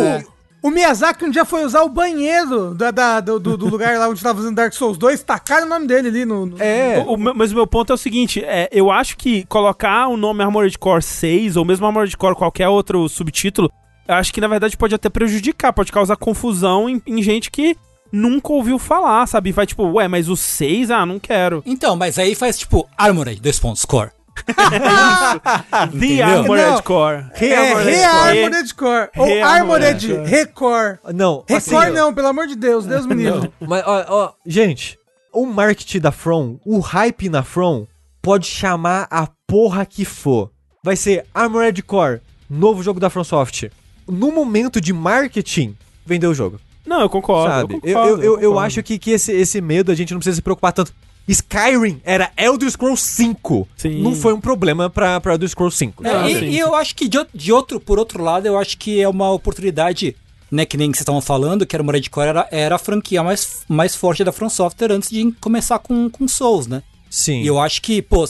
O 0.66 0.72
Miyazaki 0.72 1.24
um 1.26 1.30
dia 1.30 1.46
foi 1.46 1.64
usar 1.64 1.84
o 1.84 1.90
banheiro 1.90 2.74
da, 2.74 2.90
da- 2.90 3.20
do, 3.20 3.40
do- 3.40 3.56
do 3.56 3.68
lugar 3.70 4.00
lá 4.00 4.10
onde 4.10 4.22
tava 4.24 4.40
fazendo 4.40 4.56
Dark 4.56 4.74
Souls 4.74 4.98
2, 4.98 5.22
tacaram 5.22 5.68
o 5.68 5.70
nome 5.70 5.86
dele 5.86 6.08
ali 6.08 6.26
no. 6.26 6.46
no- 6.48 6.62
é... 6.62 7.04
O- 7.08 7.14
o 7.14 7.18
mas 7.36 7.52
o 7.52 7.56
meu 7.56 7.68
ponto 7.68 7.92
é 7.92 7.94
o 7.94 7.98
seguinte, 7.98 8.44
é, 8.44 8.68
eu 8.72 8.90
acho 8.90 9.16
que 9.16 9.46
colocar 9.46 10.08
o 10.08 10.18
nome 10.18 10.42
Armored 10.44 10.76
Core 10.80 11.04
6, 11.04 11.56
ou 11.56 11.64
mesmo 11.64 11.86
Armored 11.86 12.18
Core 12.18 12.36
qualquer 12.36 12.68
outro 12.68 13.08
subtítulo, 13.08 13.70
eu 14.08 14.16
acho 14.16 14.34
que 14.34 14.42
na 14.42 14.48
verdade 14.48 14.76
pode 14.76 14.96
até 14.96 15.08
prejudicar, 15.10 15.72
pode 15.72 15.92
causar 15.92 16.16
confusão 16.16 16.90
em, 16.90 17.00
em 17.06 17.22
gente 17.22 17.52
que 17.52 17.78
nunca 18.12 18.52
ouviu 18.52 18.80
falar, 18.80 19.28
sabe? 19.28 19.52
Vai 19.52 19.68
tipo, 19.68 19.84
ué, 19.94 20.08
mas 20.08 20.30
o 20.30 20.36
6, 20.36 20.90
ah, 20.90 21.06
não 21.06 21.20
quero. 21.20 21.62
Então, 21.66 21.96
mas 21.96 22.18
aí 22.18 22.34
faz 22.34 22.58
tipo 22.58 22.88
Armored, 22.98 23.40
dois 23.40 23.60
pontos, 23.60 23.86
Core. 23.86 24.10
The 24.36 25.86
Entendeu? 25.86 26.26
Armored. 26.26 26.84
Core. 26.84 27.26
É, 27.36 27.74
Re-Armored 27.74 28.74
Core. 28.76 29.10
Ou 29.18 29.26
Re-Armored 29.26 29.86
Armored 29.86 30.30
Recore. 30.30 31.00
Não, 31.14 31.44
assim, 31.50 31.72
Recore 31.72 31.92
não, 31.92 32.14
pelo 32.14 32.28
amor 32.28 32.48
de 32.48 32.56
Deus, 32.56 32.86
Deus 32.86 33.06
me 33.06 33.16
livre. 33.16 33.52
Mas, 33.60 33.84
ó, 33.86 34.06
ó, 34.10 34.32
gente, 34.46 35.00
o 35.34 35.46
marketing 35.46 36.00
da 36.00 36.12
From, 36.12 36.60
o 36.66 36.80
hype 36.80 37.30
na 37.30 37.44
From, 37.44 37.88
pode 38.22 38.46
chamar 38.48 39.08
a 39.10 39.28
porra 39.48 39.86
que 39.86 40.06
for. 40.06 40.52
Vai 40.84 40.96
ser 40.96 41.26
Armored 41.34 41.82
Core, 41.84 42.22
novo 42.50 42.84
jogo 42.84 43.00
da 43.00 43.10
FromSoft. 43.10 43.72
No 44.08 44.32
momento 44.32 44.80
de 44.80 44.94
marketing, 44.94 45.76
vendeu 46.06 46.30
o 46.32 46.36
jogo. 46.36 46.60
Não, 46.86 47.02
eu 47.02 47.10
concordo. 47.10 47.52
sabe? 47.52 47.74
Eu, 47.76 47.90
Eu, 47.90 47.96
concordo, 47.96 48.10
eu, 48.10 48.18
eu, 48.18 48.34
eu 48.34 48.50
concordo. 48.50 48.60
acho 48.60 48.84
que, 48.84 49.00
que 49.00 49.12
esse, 49.12 49.32
esse 49.32 49.60
medo 49.60 49.92
a 49.92 49.96
gente 49.96 50.12
não 50.14 50.20
precisa 50.20 50.36
se 50.36 50.42
preocupar 50.42 50.72
tanto. 50.72 50.94
Skyrim 51.28 52.00
era 52.04 52.32
Elder 52.38 52.70
Scrolls 52.70 53.02
5. 53.04 53.68
Sim. 53.78 54.02
Não 54.02 54.14
foi 54.16 54.34
um 54.34 54.40
problema 54.42 54.90
pra, 54.90 55.20
pra 55.20 55.34
Elder 55.34 55.50
Scrolls 55.50 55.76
5. 55.78 56.06
É, 56.06 56.10
Ah, 56.16 56.30
e, 56.30 56.34
sim, 56.40 56.46
e 56.46 56.52
sim. 56.52 56.58
eu 56.58 56.76
acho 56.76 56.96
que 56.96 57.08
de, 57.08 57.26
de 57.34 57.52
outro, 57.52 57.80
por 57.80 57.98
outro 57.98 58.24
lado, 58.24 58.46
eu 58.46 58.58
acho 58.58 58.78
que 58.78 59.02
é 59.02 59.08
uma 59.10 59.32
oportunidade, 59.32 60.16
né, 60.52 60.66
que 60.66 60.78
nem 60.78 60.88
vocês 60.90 61.02
estavam 61.02 61.22
falando, 61.22 61.66
que 61.66 61.76
era 61.76 61.82
o 61.82 61.84
Armored 61.84 62.10
Core 62.10 62.28
era, 62.30 62.48
era 62.52 62.76
a 62.76 62.80
franquia 62.80 63.24
mais, 63.24 63.64
mais 63.68 63.96
forte 63.96 64.24
da 64.24 64.32
From 64.32 64.50
Software 64.50 64.92
antes 64.92 65.10
de 65.10 65.32
começar 65.42 65.80
com, 65.80 66.10
com 66.10 66.28
Souls, 66.28 66.68
né? 66.68 66.84
Sim. 67.10 67.42
E 67.42 67.48
eu 67.48 67.60
acho 67.60 67.82
que, 67.82 68.02
pô, 68.02 68.24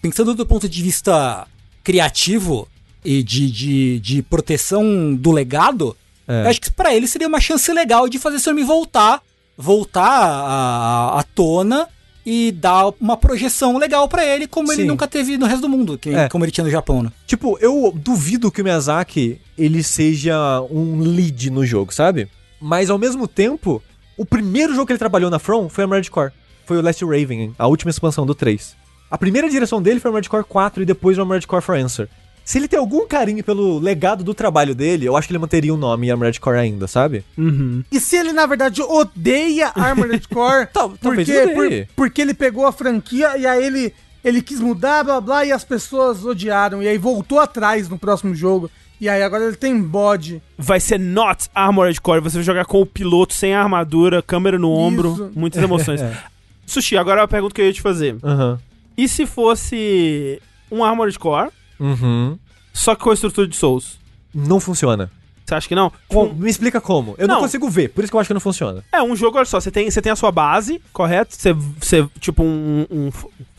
pensando 0.00 0.34
do 0.34 0.46
ponto 0.46 0.68
de 0.68 0.82
vista 0.82 1.46
criativo 1.82 2.68
e 3.04 3.22
de, 3.22 3.50
de, 3.50 4.00
de 4.00 4.22
proteção 4.22 5.14
do 5.14 5.32
legado, 5.32 5.96
É. 6.28 6.44
eu 6.44 6.48
acho 6.50 6.60
que 6.60 6.70
pra 6.70 6.94
ele 6.94 7.06
seria 7.08 7.26
uma 7.26 7.40
chance 7.40 7.72
legal 7.72 8.08
de 8.08 8.18
fazer 8.18 8.36
esse 8.36 8.44
filme 8.44 8.62
voltar, 8.62 9.22
voltar 9.56 10.02
à, 10.04 11.18
à 11.18 11.22
tona 11.22 11.88
e 12.30 12.52
dar 12.52 12.90
uma 13.00 13.16
projeção 13.16 13.78
legal 13.78 14.06
pra 14.06 14.22
ele, 14.22 14.46
como 14.46 14.70
ele 14.70 14.82
Sim. 14.82 14.88
nunca 14.88 15.08
teve 15.08 15.38
no 15.38 15.46
resto 15.46 15.62
do 15.62 15.68
mundo, 15.70 15.96
que, 15.96 16.10
É. 16.10 16.28
como 16.28 16.44
ele 16.44 16.52
tinha 16.52 16.62
no 16.64 16.70
Japão, 16.70 17.02
né? 17.02 17.10
Tipo, 17.26 17.56
eu 17.58 17.90
duvido 17.96 18.50
que 18.52 18.60
o 18.60 18.64
Miyazaki 18.64 19.40
ele 19.56 19.82
seja 19.82 20.36
um 20.70 21.00
lead 21.00 21.48
no 21.50 21.64
jogo, 21.64 21.92
sabe? 21.94 22.28
Mas 22.60 22.90
ao 22.90 22.98
mesmo 22.98 23.26
tempo, 23.26 23.82
O 24.20 24.26
primeiro 24.26 24.74
jogo 24.74 24.84
que 24.86 24.92
ele 24.92 24.98
trabalhou 24.98 25.30
na 25.30 25.38
From 25.38 25.68
foi 25.68 25.84
Armored 25.84 26.10
Core. 26.10 26.32
Foi 26.66 26.76
o 26.76 26.82
Last 26.82 27.04
Raven, 27.04 27.54
a 27.56 27.68
última 27.68 27.88
expansão 27.88 28.26
do 28.26 28.34
3. 28.34 28.74
A 29.08 29.16
primeira 29.16 29.48
direção 29.48 29.80
dele 29.80 30.00
foi 30.00 30.08
Armored 30.08 30.28
Core 30.28 30.42
4 30.44 30.82
e 30.82 30.84
depois 30.84 31.16
o 31.16 31.20
Armored 31.20 31.46
Core 31.46 31.62
For 31.62 31.76
Answer. 31.76 32.08
Se 32.48 32.56
ele 32.56 32.66
tem 32.66 32.78
algum 32.78 33.06
carinho 33.06 33.44
pelo 33.44 33.78
legado 33.78 34.24
do 34.24 34.32
trabalho 34.32 34.74
dele, 34.74 35.04
eu 35.04 35.14
acho 35.14 35.28
que 35.28 35.32
ele 35.34 35.38
manteria 35.38 35.74
o 35.74 35.76
nome 35.76 36.10
Armored 36.10 36.40
Core 36.40 36.56
ainda, 36.56 36.86
sabe? 36.88 37.22
Uhum. 37.36 37.84
E 37.92 38.00
se 38.00 38.16
ele, 38.16 38.32
na 38.32 38.46
verdade, 38.46 38.80
odeia 38.80 39.70
Armored 39.74 40.26
Core, 40.32 40.66
Tal- 40.72 40.94
porque, 40.98 41.46
por- 41.48 41.86
porque 41.94 42.22
ele 42.22 42.32
pegou 42.32 42.64
a 42.66 42.72
franquia 42.72 43.36
e 43.36 43.46
aí 43.46 43.62
ele, 43.62 43.92
ele 44.24 44.40
quis 44.40 44.60
mudar, 44.60 45.04
blá 45.04 45.20
blá, 45.20 45.44
e 45.44 45.52
as 45.52 45.62
pessoas 45.62 46.24
odiaram. 46.24 46.82
E 46.82 46.88
aí 46.88 46.96
voltou 46.96 47.38
atrás 47.38 47.86
no 47.86 47.98
próximo 47.98 48.34
jogo. 48.34 48.70
E 48.98 49.10
aí 49.10 49.22
agora 49.22 49.44
ele 49.44 49.56
tem 49.56 49.78
bode. 49.78 50.40
Vai 50.56 50.80
ser 50.80 50.98
not 50.98 51.50
Armored 51.54 52.00
Core. 52.00 52.22
Você 52.22 52.38
vai 52.38 52.44
jogar 52.44 52.64
com 52.64 52.80
o 52.80 52.86
piloto 52.86 53.34
sem 53.34 53.54
armadura, 53.54 54.22
câmera 54.22 54.58
no 54.58 54.70
ombro, 54.72 55.12
Isso. 55.12 55.30
muitas 55.36 55.62
emoções. 55.62 56.00
Sushi, 56.66 56.96
agora 56.96 57.20
é 57.20 57.24
a 57.24 57.28
pergunta 57.28 57.54
que 57.54 57.60
eu 57.60 57.66
ia 57.66 57.72
te 57.74 57.82
fazer. 57.82 58.16
Aham. 58.24 58.58
E 58.96 59.06
se 59.06 59.26
fosse 59.26 60.40
um 60.72 60.82
Armored 60.82 61.18
Core, 61.18 61.50
Uhum. 61.80 62.38
só 62.72 62.94
que 62.94 63.02
com 63.02 63.10
a 63.10 63.14
estrutura 63.14 63.46
de 63.46 63.56
Souls? 63.56 63.98
Não 64.34 64.60
funciona. 64.60 65.10
Você 65.44 65.54
acha 65.54 65.66
que 65.68 65.74
não? 65.74 65.90
Com- 66.08 66.28
me 66.34 66.50
explica 66.50 66.78
como. 66.78 67.14
Eu 67.16 67.26
não. 67.26 67.36
Não. 67.36 67.40
consigo 67.42 67.70
ver, 67.70 67.88
por 67.88 68.04
isso 68.04 68.10
que 68.10 68.16
eu 68.16 68.20
acho 68.20 68.28
que 68.28 68.34
não 68.34 68.40
funciona. 68.40 68.84
É 68.92 69.02
um 69.02 69.16
jogo, 69.16 69.38
olha 69.38 69.46
só, 69.46 69.58
você 69.58 69.70
tem, 69.70 69.90
você 69.90 70.02
tem 70.02 70.12
a 70.12 70.16
sua 70.16 70.30
base, 70.30 70.78
correto? 70.92 71.34
Você, 71.34 71.54
você 71.54 72.06
tipo 72.20 72.42
um, 72.42 72.84
um 72.90 73.10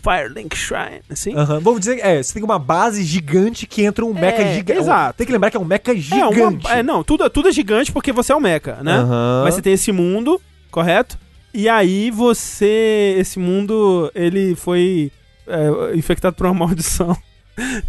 Firelink 0.04 0.56
Shrine, 0.56 1.02
assim. 1.10 1.34
Aham. 1.36 1.60
Vamos 1.60 1.80
dizer, 1.80 2.00
é, 2.06 2.22
você 2.22 2.36
tem 2.36 2.44
uma 2.44 2.60
base 2.60 3.04
gigante 3.04 3.66
que 3.66 3.82
entra 3.84 4.06
um 4.06 4.14
mecha 4.14 4.44
É, 4.44 4.54
gigante. 4.54 4.80
exato. 4.82 5.18
Tem 5.18 5.26
que 5.26 5.34
lembrar 5.34 5.50
que 5.50 5.58
é 5.58 5.60
um 5.60 5.66
mecha 5.66 5.82
É, 5.92 5.96
gigante. 5.96 6.68
uma, 6.68 6.76
é, 6.76 6.84
não, 6.84 7.04
tudo, 7.04 7.28
tudo 7.28 7.50
é 7.50 7.52
gigante 7.52 7.92
porque 7.92 8.12
você 8.12 8.32
é 8.32 8.36
o 8.36 8.40
mecha, 8.40 8.78
né? 8.84 8.94
Aham. 9.00 9.42
Mas 9.46 9.56
você 9.56 9.62
tem 9.64 9.74
esse 9.74 9.92
mundo, 9.92 10.40
correto? 10.70 11.18
E 11.52 11.68
aí 11.68 12.12
você. 12.12 13.16
Esse 13.18 13.40
mundo, 13.40 14.12
ele 14.14 14.54
foi 14.56 15.12
é, 15.48 15.96
infectado 15.98 16.36
por 16.36 16.46
uma 16.46 16.54
maldição. 16.68 17.18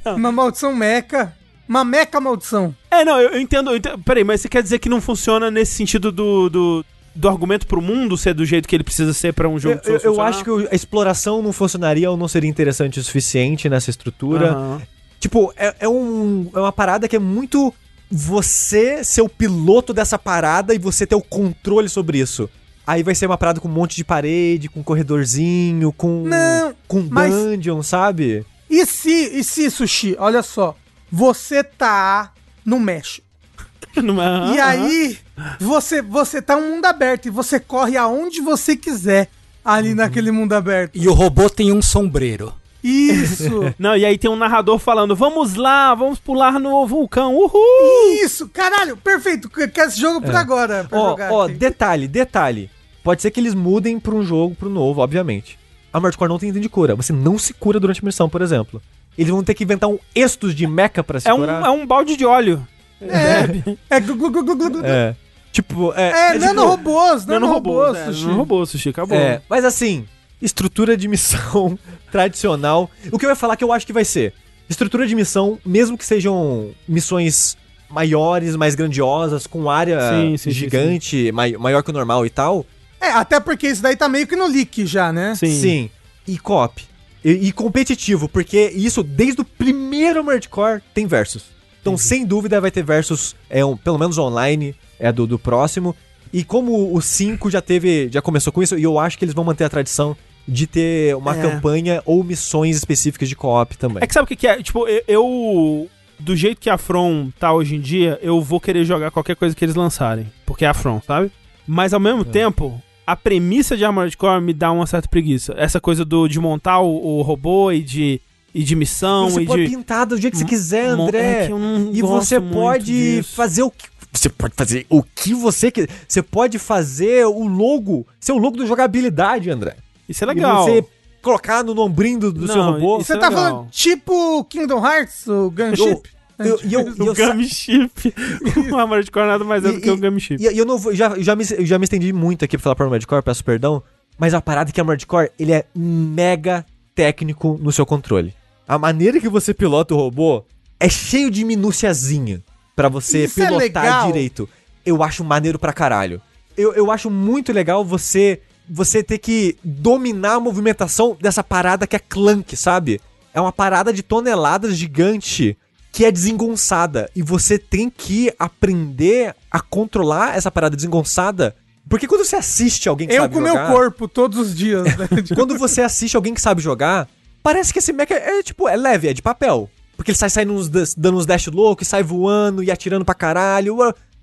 Uma 0.05 0.32
maldição 0.32 0.74
meca. 0.74 1.34
Uma 1.68 1.84
meca 1.84 2.20
maldição. 2.20 2.74
É, 2.90 3.05
não, 3.05 3.20
eu, 3.20 3.31
eu 3.31 3.40
entendo, 3.40 3.70
eu 3.70 3.76
entendo. 3.76 3.99
Peraí, 3.99 4.24
mas 4.24 4.40
você 4.40 4.49
quer 4.49 4.62
dizer 4.62 4.78
que 4.78 4.89
não 4.89 5.00
funciona 5.00 5.50
nesse 5.50 5.73
sentido 5.74 6.10
do, 6.10 6.50
do, 6.50 6.84
do 7.15 7.28
argumento 7.28 7.66
pro 7.66 7.81
mundo 7.81 8.16
ser 8.16 8.34
do 8.34 8.44
jeito 8.44 8.68
que 8.68 8.74
ele 8.74 8.82
precisa 8.82 9.12
ser 9.15 9.32
pra 9.32 9.49
um 9.49 9.58
jogo 9.58 9.81
Eu, 9.84 9.99
eu, 9.99 10.20
acho 10.20 10.42
que 10.42 10.50
a 10.70 10.74
exploração 10.74 11.40
não 11.42 11.52
funcionaria 11.52 12.10
ou 12.10 12.16
não 12.16 12.26
seria 12.26 12.50
interessante 12.50 12.99
o 12.99 13.05
suficiente 13.05 13.68
nessa 13.68 13.90
estrutura. 13.90 14.50
Aham. 14.50 14.82
Tipo, 15.20 15.52
é, 15.57 15.74
é 15.81 15.89
um, 15.89 16.50
é 16.55 16.58
uma 16.58 16.73
parada 16.73 17.07
que 17.07 17.15
é 17.15 17.18
muito 17.18 17.73
você 18.10 19.05
ser 19.05 19.20
o 19.20 19.28
piloto 19.28 19.92
dessa 19.92 20.18
parada 20.18 20.74
e 20.74 20.78
você 20.78 21.07
ter 21.07 21.15
o 21.15 21.23
controle 21.23 21.89
sobre 21.89 22.18
isso. 22.18 22.49
Aí 22.86 23.02
vai 23.02 23.15
ser 23.15 23.26
uma 23.26 23.39
parada 23.39 23.60
com 23.60 23.68
um 23.68 23.70
monte 23.70 23.94
de 23.94 24.02
parede, 24.02 24.68
com 24.68 24.82
corredorzinho, 24.82 25.92
com. 25.92 26.24
Não, 26.24 26.74
com 26.89 27.07
mas- 27.08 27.32
dungeon, 27.32 27.82
sabe? 27.82 28.44
E 28.70 28.86
se, 28.86 29.39
e 29.39 29.42
se, 29.42 29.68
Sushi, 29.70 30.16
olha 30.18 30.42
só. 30.42 30.76
Você 31.10 31.65
tá 31.65 32.32
no 32.65 32.78
México. 32.78 33.26
Aham, 33.99 34.55
e 34.55 34.60
aí, 34.60 35.18
você, 35.58 36.00
você 36.00 36.40
tá 36.40 36.57
um 36.57 36.76
mundo 36.76 36.86
aberto 36.86 37.26
e 37.26 37.31
você 37.31 37.58
corre 37.58 37.97
aonde 37.97 38.40
você 38.40 38.76
quiser 38.76 39.28
ali 39.65 39.94
naquele 39.94 40.31
mundo 40.31 40.52
aberto. 40.52 40.97
E 40.97 41.08
o 41.08 41.12
robô 41.12 41.50
tem 41.50 41.73
um 41.73 41.82
sombreiro. 41.82 42.55
Isso! 42.82 43.74
Não, 43.78 43.97
e 43.97 44.05
aí 44.05 44.16
tem 44.16 44.31
um 44.31 44.36
narrador 44.36 44.78
falando: 44.78 45.15
vamos 45.15 45.55
lá, 45.55 45.94
vamos 45.94 46.18
pular 46.18 46.58
no 46.58 46.86
vulcão, 46.86 47.34
uhul! 47.34 48.15
Isso! 48.23 48.49
Caralho, 48.49 48.97
perfeito! 48.97 49.50
Quer 49.50 49.89
esse 49.89 50.00
jogo 50.00 50.23
por 50.23 50.34
agora. 50.34 50.89
É. 50.90 50.97
Ó, 50.97 51.16
ó, 51.31 51.44
aqui. 51.44 51.55
detalhe, 51.55 52.08
detalhe. 52.08 52.70
Pode 53.02 53.23
ser 53.23 53.31
que 53.31 53.40
eles 53.40 53.55
mudem 53.55 53.99
pra 53.99 54.15
um 54.15 54.23
jogo 54.23 54.55
pro 54.55 54.70
novo, 54.70 55.00
obviamente. 55.00 55.58
A 55.93 55.99
Hardcore 55.99 56.28
não 56.28 56.39
tem 56.39 56.51
item 56.51 56.62
de 56.62 56.69
cura. 56.69 56.94
Você 56.94 57.12
não 57.12 57.39
se 57.39 57.52
cura 57.55 57.81
durante 57.81 58.01
a 58.02 58.05
missão, 58.05 58.28
por 58.28 58.43
exemplo. 58.43 58.81
Eles 59.19 59.31
vão 59.31 59.43
ter 59.43 59.55
que 59.55 59.65
inventar 59.65 59.89
um 59.91 59.99
estus 60.15 60.55
de 60.55 60.67
mecha 60.67 61.02
pra 61.02 61.19
se 61.20 61.28
É 61.28 61.35
um, 61.35 61.39
curar. 61.39 61.65
é 61.65 61.70
um 61.70 61.86
balde 61.86 62.17
de 62.17 62.25
óleo. 62.25 62.67
É, 63.01 64.01
glu, 64.01 64.15
glu, 64.17 64.31
glu, 64.31 64.44
glu, 64.44 64.57
glu, 64.57 64.70
glu. 64.70 64.81
É. 64.85 65.17
Tipo, 65.52 65.93
é. 65.94 66.10
É, 66.10 66.33
tipo- 66.35 66.44
nanorobôs, 66.44 67.23
roubou, 67.25 67.27
nanorobôs, 67.41 67.97
é, 67.99 68.05
Sushi. 68.07 68.25
não 68.27 68.35
roubou, 68.36 68.67
Sushi, 68.67 68.89
acabou. 68.91 69.17
É, 69.19 69.43
mas 69.49 69.65
assim, 69.65 70.07
estrutura 70.41 70.97
de 70.97 71.09
missão 71.09 71.77
tradicional. 72.12 72.89
O 73.10 73.19
que 73.19 73.27
eu 73.27 73.31
ia 73.31 73.36
falar 73.36 73.57
que 73.57 73.65
eu 73.65 73.73
acho 73.73 73.85
que 73.86 73.93
vai 73.93 74.05
ser? 74.05 74.33
Estrutura 74.69 75.07
de 75.07 75.15
missão, 75.17 75.59
mesmo 75.67 75.99
que 75.99 76.05
sejam 76.07 76.70
missões 76.86 77.57
maiores, 77.89 78.55
mais 78.55 78.77
grandiosas, 78.77 79.47
com 79.47 79.69
área 79.69 79.99
Sim, 80.12 80.36
sim, 80.36 80.36
sim, 80.36 80.51
gigante, 80.52 81.33
mai- 81.33 81.57
maior 81.57 81.83
que 81.83 81.91
o 81.91 81.93
normal 81.93 82.25
e 82.25 82.31
tal. 82.31 82.65
É, 83.01 83.11
até 83.11 83.41
porque 83.41 83.67
isso 83.69 83.83
daí 83.83 83.97
tá 83.97 84.09
meio 84.09 84.27
que 84.27 84.37
no 84.37 84.47
leak 84.47 84.85
já, 84.87 85.12
né? 85.12 85.35
Sim. 85.35 85.89
E 86.27 86.39
co-op. 86.39 86.83
E, 87.25 87.31
e 87.49 87.53
competitivo, 87.53 88.29
porque 88.29 88.70
isso, 88.75 89.03
desde 89.03 89.41
o 89.41 89.45
primeiro 89.45 90.23
Murdcore, 90.25 90.83
tem 90.95 91.07
versus. 91.07 91.45
Então, 91.81 91.97
sem 91.97 92.25
dúvida, 92.27 92.61
vai 92.61 92.70
ter 92.70 92.83
versus, 92.83 93.35
é, 93.49 93.65
um, 93.65 93.77
pelo 93.77 93.99
menos 93.99 94.19
online, 94.19 94.75
é 94.99 95.11
do, 95.11 95.27
do 95.27 95.39
próximo. 95.39 95.97
E 96.33 96.45
como 96.45 96.95
o 96.95 97.01
5 97.01 97.51
já 97.51 97.61
teve, 97.61 98.09
já 98.12 98.20
começou 98.23 98.53
com 98.53 98.62
isso, 98.62 98.79
e 98.79 98.83
eu 98.83 98.99
acho 98.99 99.19
que 99.19 99.25
eles 99.25 99.35
vão 99.35 99.45
manter 99.45 99.65
a 99.65 99.69
tradição 99.69 100.17
de 100.47 100.67
ter 100.67 101.15
uma 101.17 101.37
É. 101.37 101.41
campanha 101.43 102.03
ou 102.05 102.23
missões 102.23 102.77
específicas 102.77 103.29
de 103.29 103.37
co-op 103.37 103.77
também. 103.77 103.99
É 104.03 104.07
que 104.07 104.12
sabe 104.15 104.25
o 104.25 104.27
que, 104.27 104.37
que 104.37 104.47
é? 104.47 104.62
Tipo, 104.62 104.87
eu, 104.89 105.03
eu- 105.09 105.91
Do 106.19 106.37
jeito 106.37 106.61
que 106.61 106.69
a 106.69 106.77
From 106.77 107.31
tá 107.39 107.51
hoje 107.53 107.77
em 107.77 107.81
dia, 107.81 108.19
eu 108.23 108.43
vou 108.43 108.61
querer 108.61 108.85
jogar 108.85 109.11
qualquer 109.11 109.35
coisa 109.37 109.55
que 109.57 109.65
eles 109.65 109.75
lançarem. 109.75 110.31
Porque 110.45 110.65
é 110.67 110.69
a 110.69 110.75
From, 110.75 111.01
sabe? 111.07 111.31
Mas 111.67 111.95
ao 111.95 112.01
mesmo 112.01 112.25
tempo, 112.27 112.81
a 113.12 113.16
premissa 113.16 113.76
de 113.76 113.84
Armored 113.84 114.16
Core 114.16 114.40
me 114.42 114.52
dá 114.52 114.70
uma 114.72 114.86
certa 114.86 115.08
preguiça. 115.08 115.55
Essa 115.56 115.80
coisa 115.80 116.05
do, 116.05 116.28
de 116.28 116.39
montar 116.39 116.80
o, 116.80 117.18
o 117.18 117.22
robô 117.22 117.72
e 117.72 117.82
de, 117.82 118.20
e 118.55 118.62
de 118.62 118.76
missão 118.76 119.28
você 119.30 119.42
e 119.42 119.47
pode 119.47 119.64
de. 119.64 119.70
pintar 119.70 120.06
do 120.06 120.16
jeito 120.16 120.34
que 120.34 120.39
você 120.40 120.44
quiser, 120.44 120.86
André. 120.89 121.42
é 121.42 121.47
que 121.47 121.52
eu 121.52 121.58
não 121.58 121.90
E 121.92 122.00
gosto 122.00 122.24
você 122.26 122.39
muito 122.39 122.55
pode 122.55 122.84
disso. 123.16 123.34
fazer 123.34 123.62
o 123.62 123.70
que. 123.70 123.89
Você 124.12 124.28
pode 124.28 124.55
fazer 124.56 124.86
o 124.89 125.02
que 125.02 125.32
você 125.34 125.70
quiser. 125.70 125.89
Você 126.08 126.22
pode 126.22 126.58
fazer 126.58 127.26
o 127.26 127.47
logo, 127.47 128.06
ser 128.18 128.32
o 128.32 128.39
logo 128.39 128.56
da 128.56 128.66
jogabilidade, 128.66 129.50
André. 129.50 129.76
Isso 130.08 130.24
é 130.24 130.26
legal. 130.26 130.68
E 130.68 130.72
você 130.82 130.84
colocar 131.22 131.62
no 131.62 131.80
ombrinho 131.80 132.18
do, 132.18 132.32
do 132.32 132.47
seu 132.47 132.56
Não, 132.56 132.72
robô. 132.72 132.97
isso 132.98 133.06
Você 133.06 133.12
é 133.12 133.18
tá 133.18 133.28
legal. 133.28 133.44
falando 133.50 133.70
tipo 133.70 134.44
Kingdom 134.47 134.84
Hearts, 134.84 135.26
o 135.28 135.50
Gunship? 135.50 135.86
Eu, 135.90 136.02
e 136.44 136.49
eu, 136.49 136.59
e 136.99 137.02
O 137.02 137.07
eu 137.07 137.15
sa- 137.15 137.27
Gummy 137.28 137.49
Chip. 137.49 138.15
o 138.73 138.77
Armored 138.77 139.10
Core 139.10 139.27
nada 139.27 139.44
mais 139.44 139.65
é 139.65 139.73
do 139.73 139.81
que 139.81 139.91
o 139.91 139.97
Gummy 139.97 140.20
Chip. 140.20 140.43
E, 140.43 140.59
eu 140.59 140.65
não 140.65 140.78
vou, 140.78 140.94
já, 140.94 141.15
já, 141.19 141.35
me, 141.36 141.44
eu 141.59 141.67
já 141.67 141.78
me 141.78 141.85
estendi 141.85 142.12
muito 142.12 142.44
aqui 142.44 142.57
pra 142.57 142.62
falar 142.62 142.75
pra 142.77 142.85
Armored 142.86 143.07
Core, 143.07 143.23
peço 143.23 143.44
perdão. 143.44 143.83
Mas 144.19 144.35
a 144.35 144.41
parada 144.41 144.70
é 144.70 144.73
que 144.73 144.81
a 144.81 144.83
Armored 144.83 145.07
Core, 145.07 145.31
ele 145.39 145.52
é 145.52 145.65
mega 145.75 146.65
técnico 146.94 147.59
no 147.62 147.73
seu 147.73 147.86
controle. 147.86 148.35
A 148.69 148.78
maneira 148.78 149.19
que 149.20 149.28
você 149.28 149.52
pilota 149.55 149.94
o 149.94 149.97
robô 149.97 150.44
é 150.78 150.89
cheio 150.89 151.31
de 151.31 151.44
minuciazinha 151.44 152.43
pra 152.77 152.89
você 152.89 153.25
Isso 153.25 153.41
é 153.43 153.47
pilotar 153.47 153.59
legal. 153.85 154.07
direito. 154.07 154.49
Eu 154.85 155.02
acho 155.02 155.25
maneiro 155.25 155.59
pra 155.59 155.73
caralho. 155.73 156.20
Eu, 156.57 156.73
eu 156.75 156.91
acho 156.91 157.10
muito 157.10 157.52
legal 157.52 157.85
você 157.85 158.41
você 158.73 159.02
ter 159.02 159.19
que 159.19 159.57
dominar 159.65 160.35
a 160.35 160.41
movimentação 160.41 161.17
dessa 161.20 161.43
parada 161.43 161.86
que 161.89 161.97
é 161.97 161.99
clunk, 161.99 162.57
sabe? 162.57 163.01
É 163.35 163.41
uma 163.41 163.51
parada 163.51 163.93
de 163.93 164.01
toneladas 164.02 164.77
gigante 164.77 165.59
que 165.93 166.05
é 166.05 166.12
desengonçada. 166.12 167.10
E 167.15 167.23
você 167.23 167.59
tem 167.59 167.91
que 167.91 168.33
aprender 168.39 169.35
a 169.51 169.60
controlar 169.60 170.36
essa 170.36 170.51
parada 170.51 170.77
desengonçada. 170.77 171.55
Porque 171.89 172.07
quando 172.07 172.25
você 172.25 172.36
assiste 172.36 172.89
alguém 172.89 173.09
que 173.09 173.15
Eu 173.15 173.23
sabe 173.23 173.35
com 173.35 173.41
meu 173.41 173.52
jogar... 173.52 173.73
corpo 173.73 174.07
todos 174.07 174.39
os 174.39 174.55
dias, 174.55 174.85
né? 174.97 175.09
Quando 175.35 175.59
você 175.59 175.83
assiste 175.83 176.17
alguém 176.17 176.33
que 176.33 176.41
sabe 176.41 176.62
jogar, 176.62 177.09
parece 177.43 177.73
que 177.73 177.81
esse 177.81 177.93
mecha 177.93 178.15
é, 178.15 178.39
é, 178.39 178.43
tipo, 178.43 178.69
é 178.69 178.77
leve, 178.77 179.09
é 179.09 179.12
de 179.12 179.20
papel. 179.20 179.69
Porque 179.97 180.12
ele 180.12 180.19
sai 180.19 180.31
saindo 180.31 180.52
uns, 180.52 180.69
dando 180.69 181.19
uns 181.19 181.27
dash 181.27 181.49
loucos, 181.49 181.89
sai 181.89 182.02
voando 182.02 182.62
e 182.62 182.70
atirando 182.70 183.05
pra 183.05 183.15
caralho. 183.15 183.77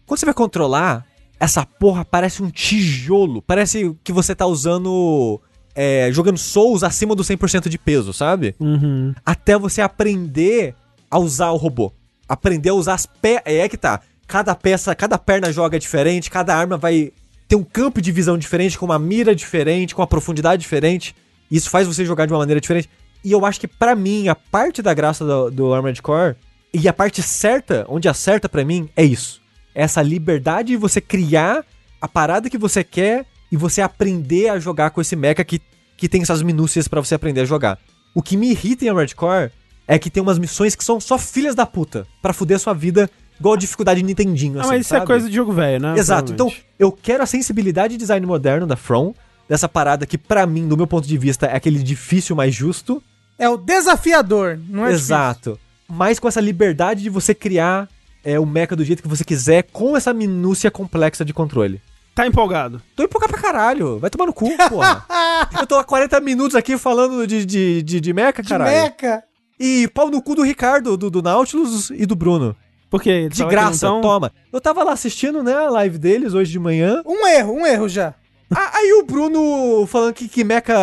Quando 0.05 0.19
você 0.19 0.25
vai 0.25 0.33
controlar, 0.33 1.05
essa 1.39 1.65
porra 1.65 2.05
parece 2.05 2.41
um 2.41 2.49
tijolo. 2.49 3.41
Parece 3.41 3.93
que 4.03 4.13
você 4.13 4.33
tá 4.33 4.45
usando. 4.45 5.41
é, 5.75 6.09
jogando 6.11 6.37
Souls 6.37 6.83
acima 6.83 7.13
do 7.13 7.23
100% 7.23 7.67
de 7.67 7.77
peso, 7.77 8.13
sabe? 8.13 8.55
Uhum. 8.59 9.13
Até 9.25 9.57
você 9.57 9.81
aprender 9.81 10.73
a 11.09 11.19
usar 11.19 11.51
o 11.51 11.57
robô. 11.57 11.93
Aprender 12.27 12.69
a 12.69 12.73
usar 12.73 12.93
as 12.93 13.05
peças. 13.05 13.43
É 13.45 13.67
que 13.67 13.77
tá. 13.77 14.01
Cada 14.27 14.53
peça, 14.53 14.93
cada 14.93 15.17
perna 15.17 15.51
joga 15.51 15.79
diferente, 15.79 16.29
cada 16.29 16.55
arma 16.55 16.77
vai 16.77 17.13
ter 17.47 17.55
um 17.55 17.63
campo 17.63 18.01
de 18.01 18.11
visão 18.11 18.37
diferente, 18.37 18.77
com 18.77 18.85
uma 18.85 18.99
mira 18.99 19.33
diferente, 19.33 19.95
com 19.95 20.01
uma 20.01 20.07
profundidade 20.07 20.61
diferente. 20.61 21.15
Isso 21.49 21.69
faz 21.69 21.87
você 21.87 22.03
jogar 22.03 22.25
de 22.25 22.33
uma 22.33 22.39
maneira 22.39 22.59
diferente. 22.59 22.89
E 23.23 23.31
eu 23.31 23.45
acho 23.45 23.59
que 23.59 23.67
pra 23.67 23.95
mim, 23.95 24.27
a 24.27 24.35
parte 24.35 24.81
da 24.81 24.93
graça 24.93 25.25
do, 25.25 25.49
do 25.49 25.73
Armored 25.73 26.01
Core 26.01 26.35
e 26.73 26.87
a 26.87 26.93
parte 26.93 27.21
certa, 27.21 27.85
onde 27.87 28.09
acerta 28.09 28.49
pra 28.49 28.65
mim, 28.65 28.89
é 28.95 29.03
isso. 29.03 29.41
É 29.73 29.83
essa 29.83 30.01
liberdade 30.01 30.69
de 30.69 30.77
você 30.77 30.99
criar 30.99 31.65
a 32.01 32.07
parada 32.07 32.49
que 32.49 32.57
você 32.57 32.83
quer 32.83 33.25
e 33.51 33.55
você 33.55 33.81
aprender 33.81 34.49
a 34.49 34.59
jogar 34.59 34.89
com 34.89 34.99
esse 34.99 35.15
mecha 35.15 35.43
que, 35.43 35.61
que 35.95 36.09
tem 36.09 36.21
essas 36.21 36.41
minúcias 36.41 36.87
pra 36.87 36.99
você 36.99 37.15
aprender 37.15 37.41
a 37.41 37.45
jogar. 37.45 37.79
O 38.13 38.21
que 38.21 38.35
me 38.35 38.51
irrita 38.51 38.83
em 38.83 38.89
Armored 38.89 39.15
Core 39.15 39.51
é 39.87 39.97
que 39.97 40.09
tem 40.09 40.21
umas 40.21 40.37
missões 40.37 40.75
que 40.75 40.83
são 40.83 40.99
só 40.99 41.17
filhas 41.17 41.55
da 41.55 41.65
puta 41.65 42.05
pra 42.21 42.33
fuder 42.33 42.57
a 42.57 42.59
sua 42.59 42.73
vida 42.73 43.09
igual 43.39 43.53
a 43.53 43.57
dificuldade 43.57 44.01
de 44.01 44.05
Nintendinho, 44.05 44.57
Ah, 44.57 44.61
assim, 44.61 44.69
mas 44.71 44.81
isso 44.81 44.89
sabe? 44.89 45.03
é 45.03 45.05
coisa 45.05 45.29
de 45.29 45.35
jogo 45.35 45.51
velho, 45.53 45.81
né? 45.81 45.97
Exato. 45.97 46.33
Então, 46.33 46.51
eu 46.77 46.91
quero 46.91 47.23
a 47.23 47.25
sensibilidade 47.25 47.93
de 47.93 47.99
design 47.99 48.25
moderno 48.25 48.65
da 48.65 48.75
From, 48.75 49.13
dessa 49.47 49.69
parada 49.69 50.05
que, 50.05 50.17
pra 50.17 50.45
mim, 50.47 50.67
do 50.67 50.75
meu 50.75 50.87
ponto 50.87 51.07
de 51.07 51.17
vista, 51.17 51.45
é 51.45 51.55
aquele 51.55 51.81
difícil 51.83 52.35
mais 52.35 52.53
justo. 52.53 53.01
É 53.37 53.47
o 53.47 53.55
desafiador, 53.55 54.59
não 54.67 54.85
é 54.85 54.91
Exato. 54.91 55.59
Mas 55.87 56.19
com 56.19 56.27
essa 56.27 56.41
liberdade 56.41 57.03
de 57.03 57.09
você 57.09 57.33
criar 57.35 57.87
é, 58.25 58.39
o 58.39 58.45
mecha 58.45 58.75
do 58.75 58.83
jeito 58.83 59.01
que 59.01 59.07
você 59.07 59.23
quiser, 59.23 59.63
com 59.71 59.95
essa 59.95 60.13
minúcia 60.13 60.69
complexa 60.69 61.23
de 61.23 61.33
controle. 61.33 61.79
Tá 62.13 62.25
empolgado. 62.25 62.81
Tô 62.95 63.03
empolgado 63.03 63.31
pra 63.31 63.41
caralho. 63.41 63.99
Vai 63.99 64.09
tomar 64.09 64.25
no 64.25 64.33
cu, 64.33 64.49
porra. 64.67 65.05
eu 65.59 65.67
tô 65.67 65.75
há 65.75 65.83
40 65.83 66.19
minutos 66.19 66.55
aqui 66.55 66.75
falando 66.75 67.27
de, 67.27 67.45
de, 67.45 67.83
de, 67.83 68.01
de 68.01 68.13
mecha, 68.13 68.41
De 68.41 68.49
caralho. 68.49 68.75
E 69.59 69.87
pau 69.93 70.09
no 70.09 70.21
cu 70.21 70.35
do 70.35 70.43
Ricardo, 70.43 70.95
do, 70.97 71.09
do 71.09 71.21
Nautilus 71.21 71.89
e 71.89 72.05
do 72.05 72.15
Bruno. 72.15 72.55
Porque 72.89 73.27
De 73.27 73.43
que 73.43 73.49
graça, 73.49 73.87
tão- 73.87 74.01
toma. 74.01 74.31
Eu 74.53 74.61
tava 74.61 74.83
lá 74.83 74.93
assistindo, 74.93 75.43
né, 75.43 75.53
a 75.53 75.69
live 75.69 75.97
deles 75.97 76.33
hoje 76.33 76.51
de 76.51 76.59
manhã. 76.59 77.01
Um 77.05 77.27
erro, 77.27 77.53
um 77.53 77.65
erro 77.65 77.89
já. 77.89 78.13
Ah, 78.49 78.71
Aí 78.77 78.93
o 78.93 79.03
Bruno 79.05 79.85
falando 79.87 80.13
que, 80.13 80.27
que 80.29 80.43
mecha 80.43 80.73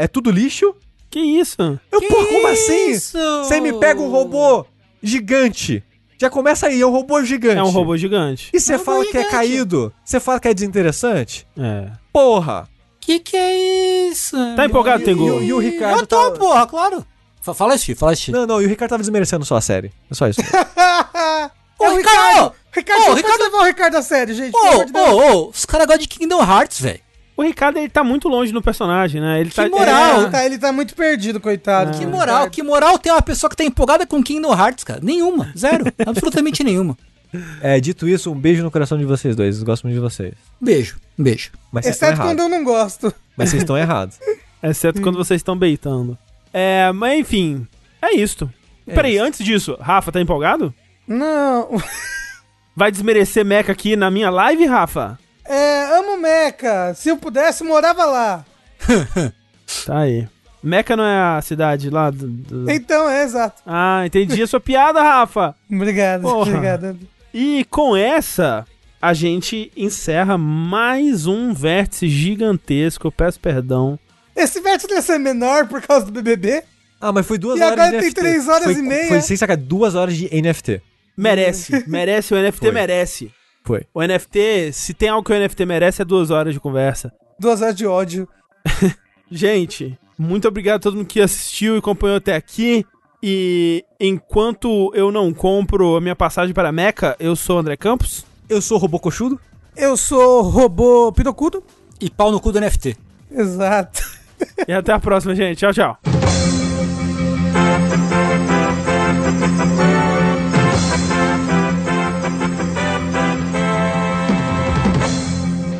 é 0.00 0.06
tudo 0.08 0.30
lixo. 0.30 0.74
Que 1.10 1.18
isso? 1.20 1.56
Eu, 1.92 2.00
pô, 2.02 2.24
como 2.26 2.46
assim? 2.46 2.90
isso? 2.92 3.18
Você 3.44 3.60
me 3.60 3.72
pega 3.74 4.00
um 4.00 4.08
robô 4.08 4.64
gigante. 5.02 5.82
Já 6.18 6.30
começa 6.30 6.66
aí, 6.66 6.80
é 6.80 6.86
um 6.86 6.90
robô 6.90 7.22
gigante. 7.24 7.58
É 7.58 7.62
um 7.62 7.70
robô 7.70 7.96
gigante. 7.96 8.50
E 8.52 8.60
você 8.60 8.78
fala 8.78 9.04
que 9.04 9.16
é 9.18 9.24
caído. 9.24 9.92
Você 10.04 10.20
fala 10.20 10.38
que 10.38 10.48
é 10.48 10.54
desinteressante. 10.54 11.46
É. 11.58 11.90
Porra. 12.12 12.68
Que 13.00 13.18
que 13.18 13.36
é 13.36 14.08
isso? 14.10 14.36
Tá 14.54 14.66
empolgado, 14.66 15.02
E, 15.02 15.04
Tengu? 15.06 15.24
o- 15.24 15.42
e 15.42 15.52
o 15.52 15.58
Ricardo 15.58 16.00
Eu 16.00 16.06
tô, 16.06 16.30
tá... 16.30 16.38
porra, 16.38 16.66
claro. 16.66 17.04
Fa- 17.40 17.54
Fala 17.54 17.74
isso, 17.74 17.94
fala 17.96 18.12
isso. 18.12 18.30
Não, 18.32 18.46
não, 18.46 18.60
e 18.62 18.66
o 18.66 18.68
Ricardo 18.68 18.90
tava 18.90 19.02
desmerecendo 19.02 19.44
só 19.44 19.56
a 19.56 19.60
série. 19.60 19.90
É 20.10 20.14
só 20.14 20.28
isso. 20.28 20.40
é 20.42 21.50
o 21.78 21.96
Ricardo! 21.96 22.52
Ricardo, 22.72 23.00
Ô, 23.10 23.14
Ricardo- 23.14 23.22
pode 23.38 23.42
levar 23.42 23.58
o 23.58 23.64
Ricardo 23.66 23.96
a 23.96 24.02
sério, 24.02 24.34
gente. 24.34 24.54
Ô, 24.54 24.98
ô, 24.98 25.44
ô, 25.46 25.48
os 25.48 25.64
caras 25.66 25.86
gostam 25.86 26.02
de 26.02 26.08
Kingdom 26.08 26.40
Hearts, 26.42 26.80
velho. 26.80 27.00
O 27.36 27.42
Ricardo, 27.42 27.78
ele 27.78 27.88
tá 27.88 28.04
muito 28.04 28.28
longe 28.28 28.52
no 28.52 28.60
personagem, 28.60 29.18
né? 29.20 29.40
Ele 29.40 29.50
tá... 29.50 29.66
moral, 29.68 30.12
é, 30.12 30.20
Ele 30.20 30.30
tá, 30.30 30.44
ele 30.44 30.58
tá 30.58 30.72
muito 30.72 30.94
perdido, 30.94 31.40
coitado. 31.40 31.98
Que 31.98 32.04
moral, 32.04 32.50
que 32.50 32.62
moral 32.62 32.98
tem 32.98 33.10
uma 33.10 33.22
pessoa 33.22 33.48
que 33.48 33.56
tá 33.56 33.64
empolgada 33.64 34.06
com 34.06 34.22
Kingdom 34.22 34.52
Hearts, 34.52 34.84
cara? 34.84 35.00
Nenhuma, 35.02 35.50
zero, 35.56 35.86
absolutamente 36.06 36.62
nenhuma. 36.62 36.96
é, 37.62 37.80
dito 37.80 38.06
isso, 38.06 38.30
um 38.30 38.38
beijo 38.38 38.62
no 38.62 38.70
coração 38.70 38.98
de 38.98 39.06
vocês 39.06 39.34
dois. 39.34 39.58
Eu 39.58 39.64
gosto 39.64 39.84
muito 39.84 39.94
de 39.94 40.00
vocês. 40.00 40.34
Beijo, 40.60 40.98
um 41.18 41.22
beijo. 41.24 41.50
Mas 41.72 41.86
Exceto 41.86 42.20
quando 42.20 42.40
eu 42.40 42.48
não 42.48 42.62
gosto. 42.62 43.12
Mas 43.36 43.48
vocês 43.48 43.62
estão 43.62 43.76
errados. 43.78 44.18
Exceto 44.62 45.00
quando 45.00 45.16
vocês 45.16 45.38
estão 45.40 45.56
beitando. 45.56 46.18
É, 46.52 46.90
mas 46.92 47.18
enfim, 47.20 47.66
é 48.02 48.14
isto. 48.14 48.50
Peraí, 48.86 49.18
antes 49.18 49.44
disso, 49.44 49.76
Rafa, 49.80 50.10
tá 50.10 50.20
empolgado? 50.20 50.74
Não. 51.06 51.68
Vai 52.74 52.90
desmerecer 52.90 53.44
Mecha 53.44 53.70
aqui 53.72 53.94
na 53.96 54.10
minha 54.10 54.30
live, 54.30 54.66
Rafa? 54.66 55.18
É, 55.44 55.96
amo 55.98 56.16
Meca. 56.18 56.92
Se 56.94 57.08
eu 57.08 57.16
pudesse, 57.16 57.62
morava 57.64 58.04
lá. 58.04 58.44
Tá 59.86 59.98
aí. 60.00 60.26
Mecha 60.62 60.96
não 60.96 61.04
é 61.04 61.36
a 61.38 61.40
cidade 61.40 61.88
lá 61.90 62.10
do... 62.10 62.26
do- 62.26 62.70
Então, 62.70 63.08
é 63.08 63.22
exato. 63.22 63.62
Ah, 63.64 64.02
entendi 64.04 64.42
a 64.42 64.46
sua 64.46 64.58
piada, 64.60 65.00
Rafa. 65.00 65.54
Obrigado, 65.70 66.22
Porra. 66.22 66.50
obrigado. 66.50 66.98
E 67.32 67.64
com 67.70 67.96
essa, 67.96 68.66
a 69.00 69.14
gente 69.14 69.70
encerra 69.76 70.36
mais 70.36 71.26
um 71.26 71.54
vértice 71.54 72.08
gigantesco. 72.08 73.06
Eu 73.06 73.12
peço 73.12 73.38
perdão. 73.38 73.96
Esse 74.36 74.60
vértice 74.60 74.92
ia 74.92 75.02
ser 75.02 75.18
menor 75.18 75.66
por 75.68 75.80
causa 75.82 76.06
do 76.06 76.12
BBB? 76.12 76.62
Ah, 77.00 77.12
mas 77.12 77.26
foi 77.26 77.38
duas 77.38 77.58
E 77.58 77.62
horas 77.62 77.72
agora 77.72 77.90
de 77.90 77.98
tem 77.98 78.08
NFT. 78.08 78.20
três 78.20 78.48
horas 78.48 78.64
Foi- 78.64 78.74
e 78.74 78.82
meia. 78.82 79.08
Foi 79.08 79.20
sem 79.22 79.36
sacar 79.36 79.56
duas 79.56 79.94
horas 79.94 80.16
de 80.16 80.28
NFT. 80.32 80.82
Merece, 81.16 81.84
merece, 81.88 82.32
o 82.34 82.36
NFT 82.36 82.58
Foi. 82.66 82.72
merece. 82.72 83.30
Foi. 83.64 83.86
O 83.92 84.02
NFT, 84.02 84.72
se 84.72 84.94
tem 84.94 85.08
algo 85.08 85.24
que 85.24 85.32
o 85.32 85.36
NFT 85.36 85.64
merece, 85.66 86.02
é 86.02 86.04
duas 86.04 86.30
horas 86.30 86.54
de 86.54 86.60
conversa. 86.60 87.12
Duas 87.38 87.60
horas 87.62 87.74
de 87.74 87.86
ódio. 87.86 88.28
Gente, 89.30 89.98
muito 90.18 90.48
obrigado 90.48 90.76
a 90.76 90.80
todo 90.80 90.96
mundo 90.96 91.06
que 91.06 91.20
assistiu 91.20 91.74
e 91.76 91.78
acompanhou 91.78 92.16
até 92.16 92.34
aqui. 92.34 92.84
E 93.22 93.84
enquanto 93.98 94.90
eu 94.94 95.12
não 95.12 95.32
compro 95.32 95.96
a 95.96 96.00
minha 96.00 96.16
passagem 96.16 96.54
para 96.54 96.72
Meca, 96.72 97.16
eu 97.20 97.36
sou 97.36 97.56
o 97.56 97.58
André 97.60 97.76
Campos. 97.76 98.24
Eu 98.48 98.60
sou 98.62 98.76
o 98.78 98.80
robô 98.80 98.98
coxudo. 98.98 99.38
Eu 99.76 99.96
sou 99.96 100.42
robô 100.42 101.12
pirocudo. 101.12 101.62
E 102.00 102.08
pau 102.10 102.32
no 102.32 102.40
cu 102.40 102.50
do 102.50 102.60
NFT. 102.60 102.96
Exato. 103.30 104.02
E 104.66 104.72
até 104.72 104.92
a 104.92 104.98
próxima, 104.98 105.34
gente. 105.34 105.58
Tchau, 105.58 105.72
tchau. 105.72 105.98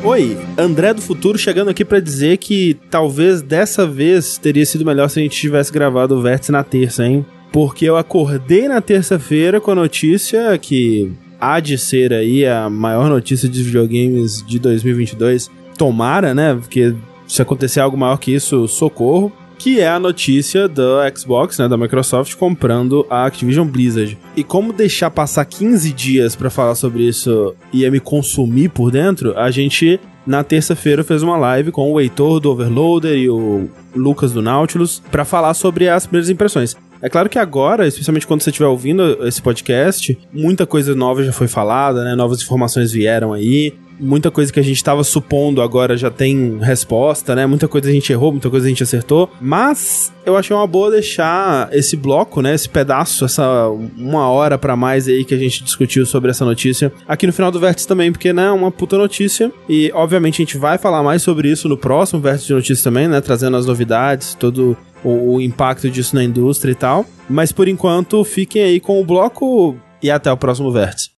Oi, 0.03 0.35
André 0.57 0.93
do 0.93 1.01
Futuro 1.01 1.37
chegando 1.37 1.69
aqui 1.69 1.85
pra 1.85 1.99
dizer 1.99 2.37
que 2.37 2.75
talvez 2.89 3.41
dessa 3.41 3.85
vez 3.85 4.37
teria 4.37 4.65
sido 4.65 4.83
melhor 4.83 5.07
se 5.09 5.19
a 5.19 5.23
gente 5.23 5.39
tivesse 5.39 5.71
gravado 5.71 6.17
o 6.17 6.21
Vértice 6.21 6.51
na 6.51 6.63
terça, 6.63 7.05
hein? 7.05 7.25
Porque 7.51 7.85
eu 7.85 7.95
acordei 7.95 8.67
na 8.67 8.81
terça-feira 8.81 9.61
com 9.61 9.71
a 9.71 9.75
notícia 9.75 10.57
que 10.57 11.11
há 11.39 11.59
de 11.59 11.77
ser 11.77 12.13
aí 12.13 12.45
a 12.45 12.69
maior 12.69 13.09
notícia 13.09 13.47
de 13.47 13.61
videogames 13.61 14.43
de 14.45 14.57
2022. 14.59 15.51
Tomara, 15.77 16.33
né? 16.33 16.55
Porque 16.55 16.95
se 17.31 17.41
acontecer 17.41 17.79
algo 17.79 17.97
maior 17.97 18.17
que 18.17 18.33
isso, 18.33 18.67
socorro. 18.67 19.31
Que 19.57 19.79
é 19.79 19.87
a 19.87 19.99
notícia 19.99 20.67
da 20.67 21.09
Xbox, 21.15 21.59
né, 21.59 21.69
da 21.69 21.77
Microsoft, 21.77 22.35
comprando 22.35 23.05
a 23.09 23.25
Activision 23.25 23.67
Blizzard. 23.67 24.17
E 24.35 24.43
como 24.43 24.73
deixar 24.73 25.11
passar 25.11 25.45
15 25.45 25.93
dias 25.93 26.35
pra 26.35 26.49
falar 26.49 26.75
sobre 26.75 27.03
isso 27.03 27.55
ia 27.71 27.91
me 27.91 27.99
consumir 27.99 28.69
por 28.69 28.91
dentro, 28.91 29.37
a 29.37 29.51
gente, 29.51 29.99
na 30.25 30.43
terça-feira, 30.43 31.03
fez 31.03 31.21
uma 31.21 31.37
live 31.37 31.71
com 31.71 31.91
o 31.91 32.01
Heitor 32.01 32.39
do 32.39 32.51
Overloader 32.51 33.15
e 33.15 33.29
o 33.29 33.69
Lucas 33.95 34.33
do 34.33 34.41
Nautilus 34.41 35.01
pra 35.11 35.23
falar 35.23 35.53
sobre 35.53 35.87
as 35.87 36.07
primeiras 36.07 36.29
impressões. 36.29 36.75
É 37.01 37.09
claro 37.09 37.29
que 37.29 37.39
agora, 37.39 37.87
especialmente 37.87 38.27
quando 38.27 38.41
você 38.41 38.51
estiver 38.51 38.67
ouvindo 38.67 39.25
esse 39.27 39.41
podcast, 39.41 40.17
muita 40.31 40.65
coisa 40.65 40.93
nova 40.93 41.23
já 41.23 41.31
foi 41.31 41.47
falada, 41.47 42.03
né? 42.03 42.15
Novas 42.15 42.41
informações 42.41 42.91
vieram 42.91 43.33
aí. 43.33 43.73
Muita 43.99 44.31
coisa 44.31 44.51
que 44.51 44.59
a 44.59 44.63
gente 44.63 44.83
tava 44.83 45.03
supondo 45.03 45.61
agora 45.61 45.95
já 45.95 46.09
tem 46.09 46.57
resposta, 46.59 47.35
né? 47.35 47.45
Muita 47.45 47.67
coisa 47.67 47.87
a 47.87 47.91
gente 47.91 48.11
errou, 48.11 48.31
muita 48.31 48.49
coisa 48.49 48.65
a 48.65 48.69
gente 48.69 48.81
acertou. 48.81 49.29
Mas 49.39 50.11
eu 50.25 50.35
achei 50.35 50.55
uma 50.55 50.65
boa 50.65 50.89
deixar 50.89 51.69
esse 51.71 51.95
bloco, 51.95 52.41
né? 52.41 52.55
Esse 52.55 52.67
pedaço, 52.67 53.25
essa 53.25 53.69
uma 53.97 54.27
hora 54.27 54.57
pra 54.57 54.75
mais 54.75 55.07
aí 55.07 55.23
que 55.23 55.35
a 55.35 55.37
gente 55.37 55.63
discutiu 55.63 56.03
sobre 56.05 56.31
essa 56.31 56.43
notícia 56.43 56.91
aqui 57.07 57.27
no 57.27 57.33
final 57.33 57.51
do 57.51 57.59
Vértice 57.59 57.87
também, 57.87 58.11
porque, 58.11 58.33
né? 58.33 58.45
É 58.45 58.51
uma 58.51 58.71
puta 58.71 58.97
notícia. 58.97 59.51
E, 59.69 59.91
obviamente, 59.93 60.41
a 60.41 60.45
gente 60.45 60.57
vai 60.57 60.79
falar 60.79 61.03
mais 61.03 61.21
sobre 61.21 61.51
isso 61.51 61.69
no 61.69 61.77
próximo 61.77 62.19
Vértice 62.19 62.47
de 62.47 62.53
Notícias 62.53 62.81
também, 62.81 63.07
né? 63.07 63.21
Trazendo 63.21 63.55
as 63.55 63.67
novidades, 63.67 64.33
todo 64.33 64.75
o, 65.03 65.35
o 65.35 65.41
impacto 65.41 65.89
disso 65.89 66.15
na 66.15 66.23
indústria 66.23 66.71
e 66.71 66.75
tal. 66.75 67.05
Mas 67.29 67.51
por 67.51 67.67
enquanto, 67.67 68.23
fiquem 68.23 68.63
aí 68.63 68.79
com 68.79 69.01
o 69.01 69.05
bloco 69.05 69.77
e 70.01 70.09
até 70.09 70.31
o 70.31 70.37
próximo 70.37 70.71
Vértice. 70.71 71.11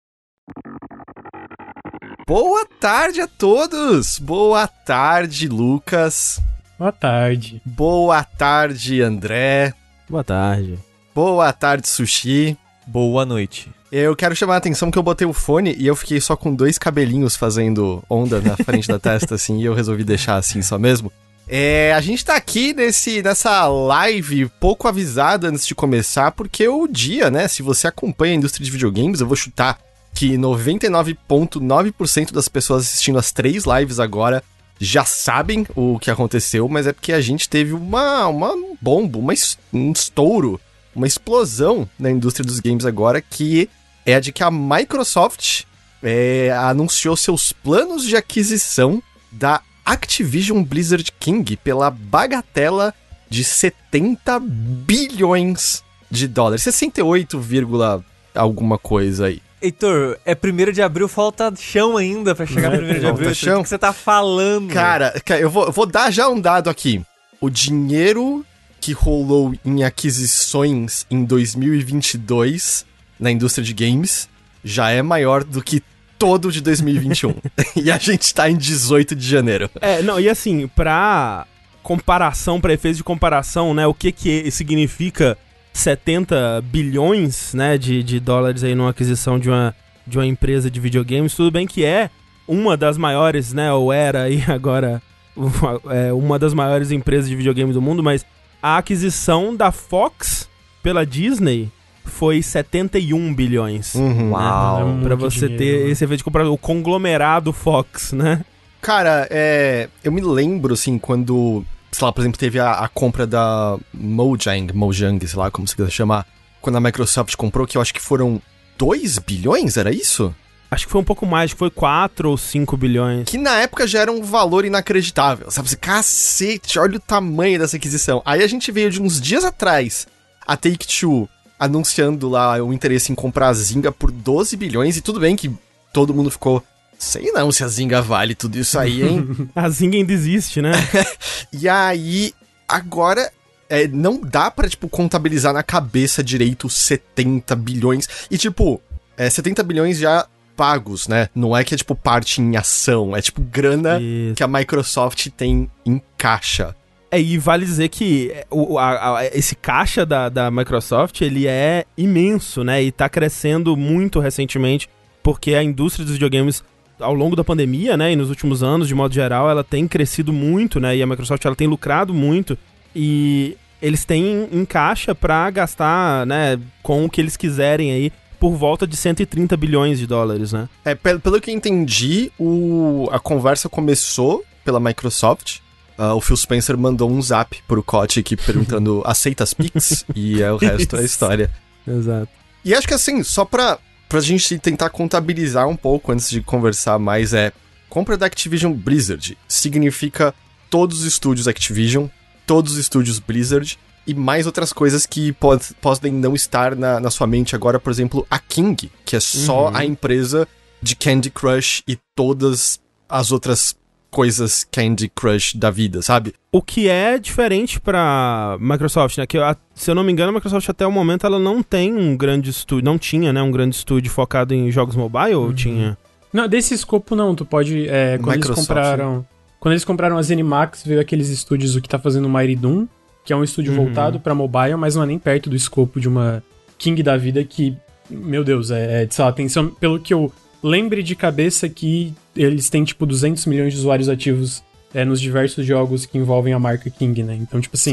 Boa 2.28 2.66
tarde 2.80 3.22
a 3.22 3.28
todos! 3.28 4.18
Boa 4.18 4.68
tarde, 4.68 5.48
Lucas. 5.48 6.42
Boa 6.80 6.92
tarde. 6.92 7.62
Boa 7.66 8.24
tarde, 8.24 9.02
André. 9.02 9.74
Boa 10.10 10.24
tarde. 10.24 10.80
Boa 11.14 11.53
tarde, 11.53 11.88
Sushi. 11.88 12.58
Boa 12.88 13.26
noite. 13.26 13.70
Eu 13.92 14.16
quero 14.16 14.36
chamar 14.36 14.56
a 14.56 14.58
atenção 14.58 14.90
que 14.90 14.98
eu 14.98 15.03
botei 15.03 15.28
o 15.28 15.34
fone 15.34 15.76
e 15.78 15.86
eu 15.86 15.95
fiquei 15.95 16.20
só 16.20 16.36
com 16.36 16.56
dois 16.56 16.80
cabelinhos 16.80 17.36
fazendo 17.36 18.03
onda 18.10 18.42
na 18.42 18.58
frente 18.58 18.88
da 18.88 18.98
testa, 18.98 19.36
assim, 19.36 19.60
e 19.60 19.66
eu 19.66 19.74
resolvi 19.74 20.03
deixar 20.03 20.38
assim 20.38 20.62
só 20.62 20.80
mesmo. 20.80 21.12
É, 21.48 21.94
a 21.94 22.02
gente 22.02 22.24
tá 22.24 22.36
aqui 22.36 22.74
nesse, 22.74 23.22
nessa 23.22 23.68
live 23.68 24.50
pouco 24.60 24.88
avisada 24.88 25.50
antes 25.50 25.68
de 25.68 25.76
começar, 25.76 26.32
porque 26.32 26.68
o 26.68 26.88
dia, 26.88 27.30
né? 27.30 27.48
Se 27.48 27.62
você 27.62 27.88
acompanha 27.88 28.34
a 28.34 28.38
indústria 28.38 28.64
de 28.64 28.72
videogames, 28.72 29.20
eu 29.20 29.28
vou 29.28 29.36
chutar 29.36 29.80
que 30.14 30.38
99,9% 30.38 32.32
das 32.32 32.48
pessoas 32.48 32.84
assistindo 32.84 33.18
as 33.18 33.32
três 33.32 33.66
lives 33.66 34.00
agora 34.00 34.44
já 34.80 35.06
sabem 35.06 35.66
o 35.76 36.00
que 36.00 36.12
aconteceu, 36.12 36.68
mas 36.68 36.88
é 36.88 36.94
porque 36.94 37.14
a 37.14 37.22
gente 37.22 37.50
teve 37.50 37.74
uma, 37.74 38.28
uma 38.28 38.54
um 38.54 38.78
bombo, 38.82 39.20
uma, 39.20 39.34
um 39.72 39.92
estouro, 39.92 40.60
uma 40.96 41.08
explosão 41.08 41.90
na 41.98 42.10
indústria 42.12 42.46
dos 42.46 42.60
games 42.60 42.86
agora, 42.86 43.22
que 43.22 43.70
é 44.06 44.16
a 44.16 44.20
de 44.20 44.32
que 44.32 44.44
a 44.44 44.52
Microsoft 44.52 45.64
é, 46.02 46.52
anunciou 46.52 47.16
seus 47.16 47.52
planos 47.52 48.06
de 48.06 48.16
aquisição 48.16 49.02
da 49.32 49.62
Activision 49.86 50.64
Blizzard 50.64 51.12
King 51.20 51.58
pela 51.58 51.90
bagatela 51.90 52.94
de 53.30 53.44
70 53.44 54.40
bilhões 54.40 55.84
de 56.10 56.28
dólares. 56.28 56.64
68, 56.64 57.40
vírgula 57.40 58.03
alguma 58.36 58.78
coisa 58.78 59.26
aí. 59.28 59.42
Heitor, 59.62 60.18
é 60.26 60.36
1 60.36 60.72
de 60.74 60.82
abril, 60.82 61.08
falta 61.08 61.53
chão 61.56 61.95
ainda 61.98 62.36
pra 62.36 62.45
chegar 62.45 62.70
no 62.72 62.86
1 62.86 63.00
de 63.00 63.06
abril. 63.08 63.34
chão? 63.34 63.62
O 63.62 63.64
que 63.64 63.70
você 63.70 63.78
tá 63.78 63.94
falando? 63.94 64.72
Cara, 64.74 65.20
ca- 65.26 65.40
eu 65.40 65.50
vou, 65.50 65.66
eu 65.68 65.72
vou 65.72 65.86
dar 65.86 66.12
já 66.12 66.28
um 66.28 66.40
dado 66.40 66.70
aqui. 66.70 67.02
O 67.40 67.50
dinheiro 67.50 68.45
que 68.82 68.92
rolou 68.92 69.53
em 69.64 69.84
aquisições 69.86 71.06
em 71.10 71.24
2022 71.24 72.86
na 73.20 73.32
indústria 73.32 73.64
de 73.64 73.74
games 73.74 74.28
já 74.64 74.90
é 74.92 75.02
maior 75.02 75.44
do 75.44 75.62
que 75.64 75.82
todo 76.17 76.51
de 76.51 76.61
2021. 76.61 77.35
e 77.75 77.92
a 77.92 77.98
gente 77.98 78.33
tá 78.33 78.50
em 78.50 78.56
18 78.56 79.16
de 79.16 79.27
janeiro. 79.27 79.69
É, 79.82 80.01
não, 80.01 80.19
e 80.19 80.30
assim, 80.30 80.67
pra 80.67 81.45
comparação, 81.82 82.61
pra 82.61 82.74
efeitos 82.74 82.98
de 82.98 83.03
comparação, 83.03 83.74
né, 83.74 83.85
o 83.85 83.93
que 83.93 84.11
que 84.11 84.50
significa 84.50 85.38
70 85.74 86.64
bilhões, 86.64 87.53
né, 87.53 87.77
de, 87.77 88.01
de 88.01 88.19
dólares 88.19 88.64
aí 88.64 88.74
numa 88.74 88.92
aquisição 88.92 89.38
de 89.38 89.50
uma, 89.50 89.75
de 90.08 90.17
uma 90.17 90.25
empresa 90.25 90.72
de 90.72 90.80
videogames, 90.80 91.35
tudo 91.35 91.51
bem 91.51 91.67
que 91.67 91.83
é 91.83 92.09
uma 92.48 92.77
das 92.77 92.98
maiores, 92.98 93.51
né, 93.51 93.72
ou 93.74 93.92
era 93.92 94.24
aí 94.24 94.43
agora 94.48 95.01
uma, 95.35 95.82
é, 95.93 96.14
uma 96.14 96.40
das 96.40 96.53
maiores 96.53 96.92
empresas 96.92 97.27
de 97.27 97.35
videogames 97.35 97.75
do 97.75 97.82
mundo, 97.82 98.01
mas 98.01 98.25
a 98.61 98.77
aquisição 98.77 99.53
da 99.53 99.72
Fox 99.72 100.50
pela 100.82 101.06
Disney 101.06 101.69
foi 102.04 102.42
71 102.42 103.34
bilhões. 103.34 103.96
Uhum. 103.96 104.32
Uau. 104.32 104.82
É 104.82 104.84
muito 104.84 105.04
Pra 105.04 105.16
você 105.16 105.48
dinheiro, 105.48 105.58
ter 105.58 105.86
né? 105.86 105.92
esse 105.92 106.04
efeito 106.04 106.20
de 106.20 106.24
comparação, 106.24 106.54
o 106.54 106.58
conglomerado 106.58 107.52
Fox, 107.54 108.12
né? 108.14 108.44
Cara, 108.82 109.28
é, 109.30 109.90
eu 110.04 110.12
me 110.12 110.22
lembro, 110.22 110.74
assim, 110.74 110.98
quando, 110.98 111.64
sei 111.92 112.06
lá, 112.06 112.12
por 112.12 112.22
exemplo, 112.22 112.38
teve 112.38 112.60
a, 112.60 112.72
a 112.72 112.88
compra 112.90 113.26
da 113.26 113.78
Mojang, 113.94 114.74
Mojang, 114.74 115.26
sei 115.26 115.40
lá 115.40 115.50
como 115.50 115.68
se 115.68 115.76
quiser 115.76 115.90
chamar, 115.90 116.28
quando 116.62 116.76
a 116.76 116.82
Microsoft 116.82 117.36
comprou, 117.36 117.66
que 117.66 117.78
eu 117.78 117.82
acho 117.82 117.94
que 117.94 118.02
foram 118.02 118.42
2 118.78 119.20
bilhões, 119.20 119.78
era 119.78 119.92
isso? 119.92 120.36
Acho 120.70 120.86
que 120.88 120.92
foi 120.92 121.02
um 121.02 121.06
pouco 121.06 121.26
mais, 121.26 121.46
acho 121.46 121.56
que 121.56 121.60
foi 121.60 121.70
4 121.70 122.30
ou 122.30 122.36
5 122.36 122.76
bilhões. 122.76 123.30
Que 123.30 123.38
na 123.38 123.58
época 123.58 123.86
já 123.86 124.00
era 124.00 124.12
um 124.12 124.24
valor 124.24 124.66
inacreditável, 124.66 125.52
sabe? 125.52 125.70
Você, 125.70 125.78
cacete, 125.78 126.80
olha 126.80 126.98
o 126.98 127.00
tamanho 127.00 127.60
dessa 127.60 127.78
aquisição. 127.78 128.22
Aí 128.26 128.44
a 128.44 128.48
gente 128.48 128.72
veio 128.72 128.90
de 128.90 129.02
uns 129.02 129.22
dias 129.22 129.46
atrás, 129.46 130.08
a 130.46 130.58
Take-Two 130.58 131.30
anunciando 131.64 132.30
lá 132.30 132.61
o 132.61 132.74
interesse 132.74 133.11
em 133.11 133.16
comprar 133.16 133.50
a 133.50 133.53
Zynga 133.53 133.92
por 133.92 134.11
12 134.11 134.56
bilhões, 134.58 134.98
e 134.98 135.01
tudo 135.01 135.19
bem 135.19 135.35
que 135.35 135.51
todo 135.92 136.14
mundo 136.14 136.30
ficou... 136.30 136.64
Sei 137.00 137.32
não 137.32 137.51
se 137.51 137.64
a 137.64 137.67
Zynga 137.67 138.01
vale 138.01 138.33
tudo 138.33 138.58
isso 138.58 138.80
aí, 138.80 139.03
hein? 139.03 139.50
A 139.53 139.67
Zynga 139.69 139.98
ainda 139.98 140.14
existe, 140.14 140.61
né? 140.61 140.72
E 141.51 141.67
aí, 141.67 142.33
agora, 142.67 143.30
é, 143.69 143.88
não 143.88 144.22
dá 144.22 144.50
pra, 144.50 144.69
tipo, 144.69 144.88
contabilizar 144.88 145.53
na 145.53 145.64
cabeça 145.64 146.24
direito 146.24 146.69
70 146.69 147.56
bilhões. 147.56 148.08
E, 148.32 148.38
tipo, 148.38 148.82
é 149.17 149.30
70 149.30 149.64
bilhões 149.64 149.98
já 149.98 150.25
pagos, 150.56 151.08
né? 151.08 151.30
Não 151.35 151.56
é 151.56 151.64
que 151.64 151.74
é, 151.74 151.77
tipo, 151.77 151.95
parte 151.95 152.42
em 152.42 152.56
ação. 152.56 153.16
É, 153.16 153.22
tipo, 153.22 153.42
grana 153.42 154.00
Isso. 154.00 154.35
que 154.35 154.43
a 154.43 154.48
Microsoft 154.48 155.27
tem 155.35 155.69
em 155.85 156.01
caixa. 156.17 156.75
É, 157.16 157.22
e 157.22 157.38
vale 157.38 157.66
dizer 157.66 157.90
que 157.90 158.32
é, 158.32 158.45
o, 158.50 158.77
a- 158.80 159.19
a- 159.19 159.25
esse 159.27 159.56
caixa 159.56 160.06
da, 160.06 160.30
da 160.30 160.50
Microsoft, 160.50 161.22
ele 161.22 161.45
é 161.48 161.85
imenso, 161.98 162.64
né? 162.64 162.82
E 162.82 162.92
tá 162.92 163.08
crescendo 163.09 163.75
muito 163.77 164.19
recentemente, 164.19 164.90
porque 165.22 165.53
a 165.53 165.64
indústria 165.64 166.03
dos 166.06 166.14
videogames, 166.16 166.64
ao 167.00 167.14
longo 167.14 167.35
da 167.35 167.43
pandemia, 167.43 167.95
né? 167.95 168.11
E 168.11 168.16
nos 168.16 168.30
últimos 168.30 168.64
anos, 168.64 168.88
de 168.88 168.95
modo 168.95 169.14
geral, 169.14 169.50
ela 169.50 169.64
tem 169.64 169.88
crescido 169.88 170.33
muito, 170.33 170.80
né? 170.80 170.95
E 170.98 171.03
a 171.03 171.08
Microsoft, 171.08 171.43
ela 171.45 171.56
tem 171.56 171.67
lucrado 171.67 172.14
muito. 172.14 172.58
E 172.95 173.56
eles 173.82 174.06
têm 174.06 174.48
em 174.51 174.66
caixa 174.66 175.14
pra 175.14 175.50
gastar, 175.50 176.25
né? 176.25 176.59
Com 176.82 177.06
o 177.06 177.09
que 177.09 177.19
eles 177.22 177.35
quiserem 177.38 177.92
aí, 177.92 178.11
por 178.40 178.53
volta 178.56 178.85
de 178.88 178.95
130 178.98 179.56
bilhões 179.56 180.00
de 180.00 180.08
dólares, 180.08 180.51
né? 180.51 180.67
É, 180.83 180.95
pe- 180.95 181.19
pelo 181.19 181.40
que 181.40 181.51
entendi, 181.51 182.32
o, 182.40 183.08
a 183.11 183.19
conversa 183.19 183.69
começou 183.69 184.43
pela 184.66 184.80
Microsoft. 184.80 185.59
Ah, 185.98 186.14
o 186.16 186.22
Phil 186.22 186.36
Spencer 186.38 186.78
mandou 186.78 187.10
um 187.12 187.22
zap 187.22 187.62
pro 187.68 187.84
Kotick 187.84 188.36
perguntando 188.38 189.02
aceita 189.06 189.44
as 189.44 189.54
Pix? 189.54 190.06
e 190.16 190.42
é, 190.42 190.52
o 190.52 190.58
resto 190.58 190.96
é 190.98 191.04
história. 191.04 191.52
Exato. 191.88 192.30
E 192.66 192.74
acho 192.74 192.88
que 192.88 192.94
assim, 192.94 193.24
só 193.24 193.44
pra, 193.46 193.78
pra 194.10 194.20
gente 194.22 194.58
tentar 194.60 194.90
contabilizar 194.90 195.68
um 195.68 195.76
pouco 195.76 196.12
antes 196.12 196.30
de 196.30 196.42
conversar 196.42 196.98
mais, 197.00 197.34
é. 197.34 197.52
Compra 197.90 198.18
da 198.18 198.26
Activision 198.26 198.74
Blizzard 198.74 199.38
significa 199.48 200.34
todos 200.70 201.02
os 201.02 201.06
estúdios 201.06 201.48
Activision, 201.48 202.08
todos 202.48 202.74
os 202.74 202.78
estúdios 202.80 203.20
Blizzard 203.20 203.78
e 204.08 204.14
mais 204.14 204.46
outras 204.48 204.74
coisas 204.74 205.06
que 205.06 205.32
pod- 205.34 205.76
podem 205.80 206.12
não 206.12 206.34
estar 206.34 206.76
na, 206.76 207.00
na 207.00 207.12
sua 207.12 207.28
mente 207.28 207.56
agora, 207.56 207.80
por 207.80 207.92
exemplo, 207.92 208.26
a 208.32 208.40
King, 208.40 208.92
que 209.06 209.16
é 209.16 209.20
só 209.20 209.70
Uhum. 209.70 209.76
a 209.78 209.86
empresa 209.86 210.48
de 210.82 210.96
Candy 210.96 211.30
Crush 211.30 211.84
e 211.88 211.98
todas 212.16 212.80
as 213.08 213.32
outras 213.32 213.76
coisas 214.14 214.64
Candy 214.72 215.09
Crush 215.09 215.56
da 215.58 215.72
vida, 215.72 216.01
sabe? 216.01 216.33
O 216.51 216.61
que 216.61 216.88
é 216.88 217.17
diferente 217.17 217.82
pra 217.82 218.58
Microsoft, 218.59 219.17
né? 219.17 219.25
Que 219.25 219.38
a- 219.40 219.58
se 219.74 219.90
eu 219.90 219.95
não 219.95 220.03
me 220.03 220.11
engano, 220.11 220.30
a 220.30 220.33
Microsoft 220.33 220.69
até 220.69 220.85
o 220.85 220.92
momento 220.92 221.25
ela 221.25 221.40
não 221.40 221.64
tem 221.64 221.93
um 221.93 222.16
grande 222.16 222.50
estúdio, 222.51 222.85
não 222.85 222.98
tinha, 222.98 223.33
né, 223.33 223.42
um 223.42 223.51
grande 223.51 223.75
estúdio 223.75 224.11
focado 224.11 224.53
em 224.53 224.69
jogos 224.72 224.95
mobile 224.95 225.33
ou 225.35 225.51
tinha? 225.51 225.98
Não, 226.32 226.48
desse 226.48 226.74
escopo 226.74 227.16
não, 227.16 227.33
tu 227.35 227.43
pode. 227.45 227.88
É, 227.90 228.17
quando 228.17 228.35
eles 228.35 228.48
Microsoft. 228.48 228.67
compraram. 228.67 229.25
Quando 229.59 229.74
eles 229.74 229.85
compraram 229.85 230.17
a 230.17 230.22
ZeniMax, 230.22 230.83
veio 230.85 231.00
aqueles 231.00 231.30
estúdios 231.30 231.75
o 231.75 231.82
que 231.82 231.88
tá 231.90 231.98
fazendo 231.98 232.25
o 232.25 232.30
Mighty 232.30 232.56
Doom, 232.56 232.88
que 233.25 233.32
é 233.32 233.35
um 233.35 233.43
estúdio 233.43 233.72
Uhum. 233.72 233.85
voltado 233.85 234.19
pra 234.19 234.35
mobile, 234.35 234.75
mas 234.75 234.95
não 234.95 235.03
é 235.03 235.06
nem 235.06 235.17
perto 235.19 235.50
do 235.50 235.56
escopo 235.56 236.00
de 236.00 236.08
uma 236.08 236.43
King 236.77 237.01
da 237.01 237.16
vida 237.17 237.43
que, 237.43 237.75
meu 238.09 238.43
Deus, 238.43 238.72
é, 238.72 239.03
é 239.03 239.08
sei 239.09 239.24
lá, 239.24 239.32
tem, 239.32 239.48
pelo 239.80 240.00
que 240.00 240.14
eu 240.14 240.32
lembre 240.64 241.03
de 241.03 241.16
cabeça 241.16 241.67
que 241.69 242.14
eles 242.35 242.69
têm 242.69 242.83
tipo 242.83 243.06
200 243.06 243.45
milhões 243.45 243.74
de 243.74 243.80
usuários 243.80 244.08
ativos 244.09 244.64
é, 244.93 245.03
nos 245.03 245.19
diversos 245.19 245.66
jogos 245.66 246.06
que 246.06 246.17
envolvem 246.17 246.53
a 246.53 246.59
marca 246.59 246.90
King, 246.90 247.22
né? 247.24 247.38
Então, 247.42 247.59
tipo 247.59 247.75
assim, 247.75 247.92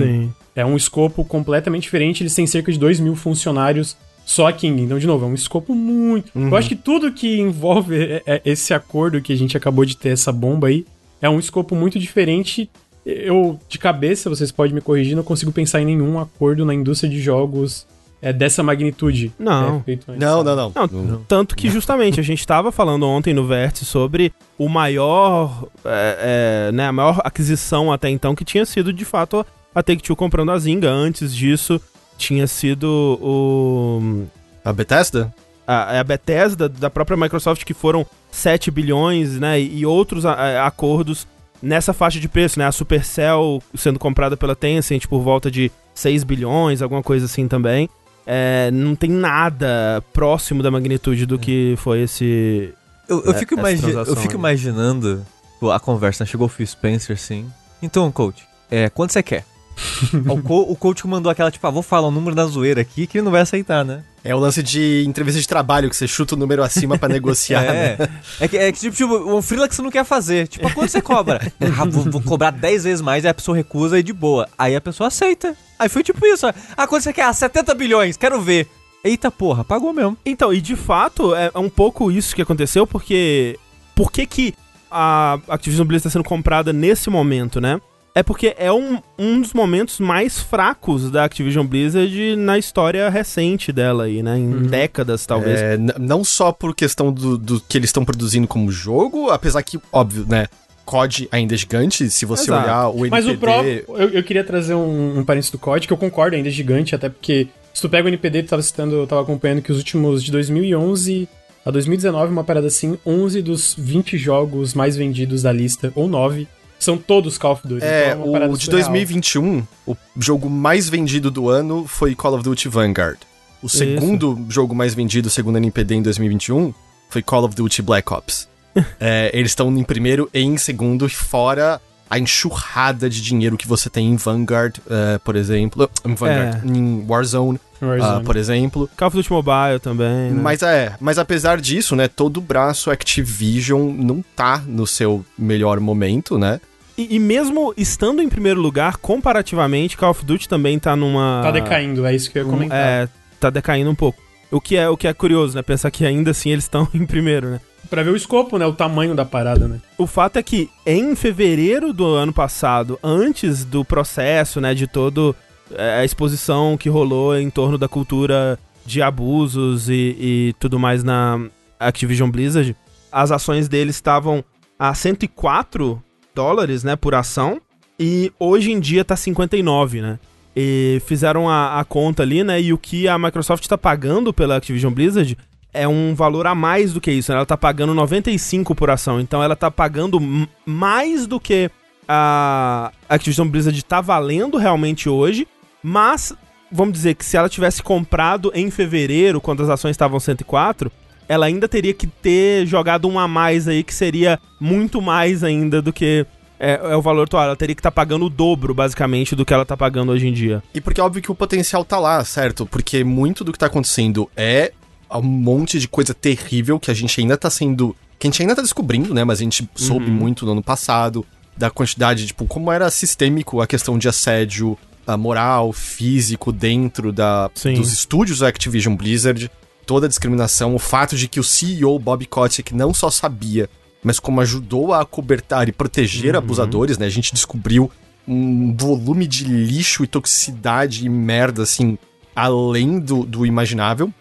é 0.54 0.64
um 0.64 0.76
escopo 0.76 1.24
completamente 1.24 1.82
diferente. 1.82 2.22
Eles 2.22 2.34
têm 2.34 2.46
cerca 2.46 2.70
de 2.70 2.78
2 2.78 3.00
mil 3.00 3.16
funcionários 3.16 3.96
só 4.24 4.46
a 4.48 4.52
King. 4.52 4.82
Então, 4.82 4.98
de 4.98 5.06
novo, 5.06 5.24
é 5.24 5.28
um 5.28 5.34
escopo 5.34 5.74
muito. 5.74 6.30
Eu 6.34 6.56
acho 6.56 6.68
que 6.68 6.76
tudo 6.76 7.10
que 7.12 7.40
envolve 7.40 7.96
é- 7.96 8.22
é 8.26 8.42
esse 8.44 8.72
acordo 8.74 9.20
que 9.20 9.32
a 9.32 9.36
gente 9.36 9.56
acabou 9.56 9.84
de 9.84 9.96
ter, 9.96 10.10
essa 10.10 10.30
bomba 10.30 10.68
aí, 10.68 10.86
é 11.20 11.28
um 11.28 11.38
escopo 11.38 11.74
muito 11.74 11.98
diferente. 11.98 12.70
Eu, 13.04 13.58
de 13.68 13.78
cabeça, 13.78 14.28
vocês 14.28 14.52
podem 14.52 14.74
me 14.74 14.80
corrigir, 14.82 15.16
não 15.16 15.22
consigo 15.22 15.50
pensar 15.50 15.80
em 15.80 15.86
nenhum 15.86 16.18
acordo 16.18 16.64
na 16.66 16.74
indústria 16.74 17.10
de 17.10 17.18
jogos 17.18 17.86
é, 18.22 18.32
dessa 18.32 18.62
magnitude. 18.62 19.32
Não. 19.38 19.82
É, 19.86 19.98
Não, 20.16 20.42
não, 20.44 20.56
não. 20.56 20.72
Não, 20.74 21.22
tanto 21.26 21.56
que 21.56 21.68
justamente 21.70 22.20
a 22.20 22.22
gente 22.22 22.40
estava 22.40 22.70
falando 22.70 23.06
ontem 23.06 23.32
no 23.32 23.46
Vértice 23.46 23.84
sobre 23.84 24.32
o 24.58 24.68
maior, 24.68 25.66
é, 25.84 26.68
é, 26.68 26.72
né, 26.72 26.86
a 26.88 26.92
maior 26.92 27.20
aquisição 27.24 27.92
até 27.92 28.08
então 28.10 28.34
que 28.34 28.44
tinha 28.44 28.64
sido 28.66 28.92
de 28.92 29.04
fato 29.04 29.44
a 29.74 29.82
Take-Two 29.82 30.16
comprando 30.16 30.50
a 30.52 30.58
Zynga. 30.58 30.90
Antes 30.90 31.34
disso 31.34 31.80
tinha 32.18 32.46
sido 32.46 33.18
o 33.20 34.24
A 34.64 34.72
Bethesda? 34.72 35.32
a, 35.66 36.00
a 36.00 36.04
Bethesda 36.04 36.68
da 36.68 36.90
própria 36.90 37.16
Microsoft 37.16 37.64
que 37.64 37.72
foram 37.72 38.04
7 38.30 38.70
bilhões, 38.70 39.38
né, 39.38 39.60
e 39.60 39.86
outros 39.86 40.26
a- 40.26 40.32
a- 40.32 40.66
acordos 40.66 41.26
nessa 41.62 41.92
faixa 41.92 42.18
de 42.18 42.28
preço, 42.28 42.58
né, 42.58 42.66
a 42.66 42.72
Supercell 42.72 43.62
sendo 43.74 43.98
comprada 43.98 44.36
pela 44.36 44.56
Tencent 44.56 45.06
por 45.06 45.20
volta 45.20 45.50
de 45.50 45.70
6 45.94 46.24
bilhões, 46.24 46.82
alguma 46.82 47.02
coisa 47.02 47.26
assim 47.26 47.46
também. 47.46 47.88
É, 48.26 48.70
não 48.70 48.94
tem 48.94 49.10
nada 49.10 50.02
próximo 50.12 50.62
da 50.62 50.70
magnitude 50.70 51.26
do 51.26 51.38
que 51.38 51.74
foi 51.78 52.02
esse. 52.02 52.72
Eu, 53.08 53.24
eu 53.24 53.32
É, 53.32 53.38
fico, 53.38 53.54
imagi- 53.54 53.90
eu 53.90 54.16
fico 54.16 54.34
imaginando 54.34 55.24
a 55.72 55.80
conversa, 55.80 56.24
né? 56.24 56.28
chegou 56.30 56.46
o 56.46 56.50
Phil 56.50 56.66
Spencer, 56.66 57.14
assim. 57.16 57.50
Então, 57.82 58.10
coach, 58.12 58.46
é, 58.70 58.88
quanto 58.90 59.12
você 59.12 59.22
quer? 59.22 59.44
o, 60.28 60.42
co 60.42 60.60
o 60.62 60.76
coach 60.76 61.06
mandou 61.06 61.30
aquela, 61.30 61.50
tipo, 61.50 61.66
ah, 61.66 61.70
vou 61.70 61.82
falar 61.82 62.08
o 62.08 62.10
número 62.10 62.34
da 62.34 62.44
zoeira 62.44 62.80
aqui, 62.80 63.06
que 63.06 63.18
ele 63.18 63.24
não 63.24 63.32
vai 63.32 63.40
aceitar, 63.40 63.84
né? 63.84 64.02
É 64.22 64.34
o 64.34 64.38
lance 64.38 64.62
de 64.62 65.02
entrevista 65.06 65.40
de 65.40 65.48
trabalho, 65.48 65.88
que 65.88 65.96
você 65.96 66.06
chuta 66.06 66.34
o 66.34 66.38
número 66.38 66.62
acima 66.62 66.98
pra 66.98 67.08
negociar, 67.08 67.62
né? 67.72 67.96
é. 67.98 68.08
É 68.40 68.48
que, 68.48 68.56
é 68.56 68.72
que 68.72 68.78
tipo, 68.78 68.96
tipo, 68.96 69.14
um 69.14 69.40
freela 69.40 69.68
que 69.68 69.74
você 69.74 69.82
não 69.82 69.90
quer 69.90 70.04
fazer. 70.04 70.46
Tipo, 70.46 70.66
ah, 70.66 70.70
quanto 70.70 70.90
você 70.90 71.00
cobra? 71.00 71.40
ah, 71.78 71.84
vou, 71.84 72.10
vou 72.10 72.22
cobrar 72.22 72.50
10 72.50 72.84
vezes 72.84 73.00
mais, 73.00 73.24
aí 73.24 73.30
a 73.30 73.34
pessoa 73.34 73.56
recusa 73.56 73.98
e 73.98 74.02
de 74.02 74.12
boa. 74.12 74.48
Aí 74.58 74.76
a 74.76 74.80
pessoa 74.80 75.08
aceita. 75.08 75.56
Aí 75.78 75.88
foi 75.88 76.02
tipo 76.02 76.24
isso, 76.26 76.46
ah, 76.46 76.86
quanto 76.86 77.02
você 77.02 77.12
quer? 77.12 77.24
Ah, 77.24 77.32
70 77.32 77.74
bilhões, 77.74 78.16
quero 78.16 78.40
ver. 78.40 78.68
Eita 79.02 79.30
porra, 79.30 79.64
pagou 79.64 79.94
mesmo. 79.94 80.16
Então, 80.26 80.52
e 80.52 80.60
de 80.60 80.76
fato 80.76 81.34
é 81.34 81.50
um 81.54 81.70
pouco 81.70 82.12
isso 82.12 82.34
que 82.34 82.42
aconteceu, 82.42 82.86
porque. 82.86 83.58
Por 83.94 84.10
que, 84.10 84.26
que 84.26 84.54
a 84.90 85.38
Activision 85.48 85.86
Blizzard 85.86 86.08
está 86.08 86.10
sendo 86.10 86.24
comprada 86.24 86.72
nesse 86.72 87.08
momento, 87.10 87.60
né? 87.60 87.80
É 88.14 88.22
porque 88.22 88.54
é 88.58 88.72
um, 88.72 88.98
um 89.18 89.40
dos 89.40 89.52
momentos 89.52 90.00
mais 90.00 90.40
fracos 90.40 91.10
da 91.10 91.24
Activision 91.24 91.64
Blizzard 91.64 92.36
na 92.36 92.58
história 92.58 93.08
recente 93.08 93.72
dela 93.72 94.04
aí, 94.04 94.22
né? 94.22 94.36
Em 94.36 94.62
décadas, 94.62 95.24
talvez. 95.24 95.60
É, 95.60 95.78
não 95.98 96.24
só 96.24 96.50
por 96.50 96.74
questão 96.74 97.12
do, 97.12 97.38
do 97.38 97.60
que 97.60 97.78
eles 97.78 97.88
estão 97.88 98.04
produzindo 98.04 98.48
como 98.48 98.70
jogo, 98.72 99.30
apesar 99.30 99.62
que, 99.62 99.78
óbvio, 99.92 100.26
né? 100.28 100.48
COD 100.84 101.28
ainda 101.30 101.54
é 101.54 101.56
gigante, 101.56 102.10
se 102.10 102.26
você 102.26 102.50
Exato. 102.50 102.64
olhar 102.64 102.88
o 102.88 103.06
NPD... 103.06 103.10
Mas 103.10 103.28
o 103.28 103.38
próprio. 103.38 103.84
Eu, 103.90 104.08
eu 104.10 104.22
queria 104.24 104.42
trazer 104.42 104.74
um, 104.74 105.20
um 105.20 105.24
parênteses 105.24 105.52
do 105.52 105.58
código, 105.58 105.86
que 105.86 105.92
eu 105.92 105.96
concordo, 105.96 106.34
ainda 106.34 106.48
é 106.48 106.52
gigante, 106.52 106.96
até 106.96 107.08
porque 107.08 107.46
se 107.72 107.80
tu 107.80 107.88
pega 107.88 108.06
o 108.06 108.08
NPD, 108.08 108.42
tu 108.42 108.48
tava 108.48 108.62
citando, 108.62 108.96
eu 108.96 109.06
tava 109.06 109.22
acompanhando 109.22 109.62
que 109.62 109.70
os 109.70 109.78
últimos 109.78 110.24
de 110.24 110.32
2011 110.32 111.28
a 111.64 111.70
2019, 111.70 112.32
uma 112.32 112.42
parada 112.42 112.66
assim, 112.66 112.98
11 113.06 113.42
dos 113.42 113.74
20 113.78 114.16
jogos 114.18 114.74
mais 114.74 114.96
vendidos 114.96 115.42
da 115.42 115.52
lista, 115.52 115.92
ou 115.94 116.08
9, 116.08 116.48
são 116.80 116.96
todos 116.96 117.38
Call 117.38 117.52
of 117.52 117.68
Duty. 117.68 117.84
É, 117.84 118.12
então 118.12 118.32
parada 118.32 118.52
o 118.52 118.56
de 118.56 118.64
surreal. 118.64 118.82
2021, 118.82 119.66
o 119.86 119.96
jogo 120.18 120.50
mais 120.50 120.88
vendido 120.88 121.30
do 121.30 121.48
ano 121.48 121.86
foi 121.86 122.14
Call 122.14 122.34
of 122.34 122.42
Duty 122.42 122.68
Vanguard. 122.68 123.18
O 123.62 123.68
segundo 123.68 124.46
jogo 124.48 124.74
mais 124.74 124.94
vendido, 124.94 125.28
segundo 125.28 125.56
a 125.56 125.58
NPD, 125.58 125.96
em 125.96 126.02
2021, 126.02 126.72
foi 127.10 127.22
Call 127.22 127.44
of 127.44 127.54
Duty 127.54 127.82
Black 127.82 128.12
Ops. 128.12 128.48
É, 129.00 129.32
eles 129.34 129.50
estão 129.50 129.76
em 129.76 129.82
primeiro 129.82 130.30
e 130.32 130.40
em 130.40 130.56
segundo, 130.56 131.08
fora 131.08 131.80
a 132.08 132.18
enxurrada 132.18 133.10
de 133.10 133.20
dinheiro 133.20 133.56
que 133.56 133.66
você 133.66 133.90
tem 133.90 134.08
em 134.10 134.16
Vanguard, 134.16 134.78
é, 134.88 135.18
por 135.18 135.34
exemplo. 135.36 135.90
Em 136.04 136.14
Vanguard, 136.14 136.64
em 136.64 137.04
Warzone, 137.08 137.60
Warzone. 137.80 138.20
ah, 138.20 138.22
por 138.24 138.36
exemplo. 138.36 138.90
Call 138.96 139.08
of 139.08 139.16
Duty 139.16 139.32
Mobile 139.32 139.78
também, 139.80 140.30
né? 140.32 140.40
Mas 140.42 140.62
é, 140.62 140.94
mas 141.00 141.18
apesar 141.18 141.60
disso, 141.60 141.94
né, 141.94 142.08
todo 142.08 142.38
o 142.38 142.40
braço 142.40 142.90
Activision 142.90 143.92
não 143.92 144.24
tá 144.34 144.62
no 144.66 144.86
seu 144.86 145.24
melhor 145.38 145.78
momento, 145.78 146.38
né? 146.38 146.60
E, 147.00 147.16
e 147.16 147.18
mesmo 147.18 147.72
estando 147.78 148.20
em 148.20 148.28
primeiro 148.28 148.60
lugar, 148.60 148.98
comparativamente, 148.98 149.96
Call 149.96 150.10
of 150.10 150.22
Duty 150.22 150.46
também 150.46 150.78
tá 150.78 150.94
numa... 150.94 151.40
Tá 151.42 151.50
decaindo, 151.50 152.04
é 152.04 152.14
isso 152.14 152.30
que 152.30 152.38
eu 152.38 152.44
ia 152.44 152.50
comentar. 152.50 152.78
É, 152.78 153.08
tá 153.38 153.48
decaindo 153.48 153.90
um 153.90 153.94
pouco. 153.94 154.20
O 154.50 154.60
que 154.60 154.76
é, 154.76 154.86
o 154.86 154.98
que 154.98 155.08
é 155.08 155.14
curioso, 155.14 155.56
né? 155.56 155.62
Pensar 155.62 155.90
que 155.90 156.04
ainda 156.04 156.32
assim 156.32 156.50
eles 156.50 156.64
estão 156.64 156.86
em 156.92 157.06
primeiro, 157.06 157.48
né? 157.48 157.60
Pra 157.88 158.02
ver 158.02 158.10
o 158.10 158.16
escopo, 158.16 158.58
né? 158.58 158.66
O 158.66 158.74
tamanho 158.74 159.14
da 159.14 159.24
parada, 159.24 159.66
né? 159.66 159.80
O 159.96 160.06
fato 160.06 160.36
é 160.36 160.42
que 160.42 160.68
em 160.84 161.14
fevereiro 161.14 161.92
do 161.94 162.04
ano 162.04 162.34
passado, 162.34 162.98
antes 163.02 163.64
do 163.64 163.82
processo, 163.82 164.60
né, 164.60 164.74
de 164.74 164.86
todo 164.86 165.34
é, 165.74 166.00
a 166.00 166.04
exposição 166.04 166.76
que 166.76 166.90
rolou 166.90 167.34
em 167.34 167.48
torno 167.48 167.78
da 167.78 167.88
cultura 167.88 168.58
de 168.84 169.00
abusos 169.00 169.88
e, 169.88 170.16
e 170.18 170.54
tudo 170.58 170.78
mais 170.78 171.02
na 171.02 171.40
Activision 171.78 172.30
Blizzard, 172.30 172.76
as 173.10 173.30
ações 173.30 173.68
deles 173.68 173.94
estavam 173.96 174.44
a 174.78 174.94
104 174.94 176.02
dólares, 176.34 176.84
né, 176.84 176.96
por 176.96 177.14
ação, 177.14 177.60
e 177.98 178.32
hoje 178.38 178.72
em 178.72 178.80
dia 178.80 179.04
tá 179.04 179.14
59, 179.14 180.00
né? 180.00 180.18
E 180.56 181.00
fizeram 181.06 181.48
a, 181.48 181.78
a 181.78 181.84
conta 181.84 182.22
ali, 182.22 182.42
né? 182.42 182.60
E 182.60 182.72
o 182.72 182.78
que 182.78 183.06
a 183.06 183.18
Microsoft 183.18 183.66
tá 183.66 183.76
pagando 183.76 184.32
pela 184.32 184.56
Activision 184.56 184.92
Blizzard 184.92 185.36
é 185.72 185.86
um 185.86 186.14
valor 186.14 186.46
a 186.46 186.54
mais 186.54 186.92
do 186.92 187.00
que 187.00 187.12
isso, 187.12 187.30
né? 187.30 187.36
Ela 187.36 187.46
tá 187.46 187.56
pagando 187.56 187.94
95 187.94 188.74
por 188.74 188.90
ação. 188.90 189.20
Então 189.20 189.42
ela 189.42 189.54
tá 189.54 189.70
pagando 189.70 190.18
mais 190.64 191.26
do 191.26 191.38
que 191.38 191.70
a 192.08 192.90
Activision 193.08 193.46
Blizzard 193.46 193.84
tá 193.84 194.00
valendo 194.00 194.56
realmente 194.56 195.08
hoje. 195.08 195.46
Mas, 195.82 196.34
vamos 196.70 196.94
dizer 196.94 197.14
que 197.14 197.24
se 197.24 197.36
ela 197.36 197.48
tivesse 197.48 197.82
comprado 197.82 198.50
em 198.54 198.70
fevereiro, 198.70 199.40
quando 199.40 199.62
as 199.62 199.68
ações 199.68 199.92
estavam 199.92 200.18
104, 200.18 200.90
ela 201.30 201.46
ainda 201.46 201.68
teria 201.68 201.94
que 201.94 202.08
ter 202.08 202.66
jogado 202.66 203.06
um 203.06 203.16
a 203.16 203.28
mais 203.28 203.68
aí, 203.68 203.84
que 203.84 203.94
seria 203.94 204.36
muito 204.58 205.00
mais 205.00 205.44
ainda 205.44 205.80
do 205.80 205.92
que 205.92 206.26
é, 206.58 206.80
é 206.82 206.96
o 206.96 207.00
valor 207.00 207.22
atual. 207.22 207.44
Ela 207.44 207.54
teria 207.54 207.72
que 207.72 207.78
estar 207.78 207.92
pagando 207.92 208.26
o 208.26 208.28
dobro, 208.28 208.74
basicamente, 208.74 209.36
do 209.36 209.46
que 209.46 209.54
ela 209.54 209.64
tá 209.64 209.76
pagando 209.76 210.10
hoje 210.10 210.26
em 210.26 210.32
dia. 210.32 210.60
E 210.74 210.80
porque 210.80 211.00
é 211.00 211.04
óbvio 211.04 211.22
que 211.22 211.30
o 211.30 211.34
potencial 211.36 211.84
tá 211.84 212.00
lá, 212.00 212.24
certo? 212.24 212.66
Porque 212.66 213.04
muito 213.04 213.44
do 213.44 213.52
que 213.52 213.58
tá 213.60 213.66
acontecendo 213.66 214.28
é 214.36 214.72
um 215.08 215.22
monte 215.22 215.78
de 215.78 215.86
coisa 215.86 216.12
terrível 216.12 216.80
que 216.80 216.90
a 216.90 216.94
gente 216.94 217.20
ainda 217.20 217.36
tá 217.36 217.48
sendo. 217.48 217.94
que 218.18 218.26
a 218.26 218.28
gente 218.28 218.42
ainda 218.42 218.56
tá 218.56 218.62
descobrindo, 218.62 219.14
né? 219.14 219.22
Mas 219.22 219.38
a 219.38 219.44
gente 219.44 219.70
soube 219.76 220.10
muito 220.10 220.44
no 220.44 220.50
ano 220.50 220.62
passado. 220.64 221.24
Da 221.56 221.70
quantidade, 221.70 222.26
tipo, 222.26 222.44
como 222.44 222.72
era 222.72 222.90
sistêmico 222.90 223.60
a 223.60 223.68
questão 223.68 223.96
de 223.96 224.08
assédio 224.08 224.76
ah, 225.06 225.16
moral, 225.16 225.72
físico 225.72 226.50
dentro 226.50 227.12
da, 227.12 227.48
Sim. 227.54 227.74
dos 227.74 227.92
estúdios 227.92 228.40
da 228.40 228.48
Activision 228.48 228.96
Blizzard. 228.96 229.48
Toda 229.90 230.06
a 230.06 230.08
discriminação, 230.08 230.72
o 230.72 230.78
fato 230.78 231.16
de 231.16 231.26
que 231.26 231.40
o 231.40 231.42
CEO 231.42 231.98
Bob 231.98 232.24
Kotick 232.24 232.72
não 232.72 232.94
só 232.94 233.10
sabia, 233.10 233.68
mas 234.04 234.20
como 234.20 234.40
ajudou 234.40 234.94
a 234.94 235.04
cobertar 235.04 235.68
e 235.68 235.72
proteger 235.72 236.36
abusadores, 236.36 236.96
né? 236.96 237.06
A 237.06 237.10
gente 237.10 237.34
descobriu 237.34 237.90
um 238.24 238.72
volume 238.76 239.26
de 239.26 239.42
lixo 239.42 240.04
e 240.04 240.06
toxicidade 240.06 241.04
e 241.04 241.08
merda, 241.08 241.64
assim, 241.64 241.98
além 242.36 243.00
do, 243.00 243.24
do 243.24 243.44
imaginável. 243.44 244.14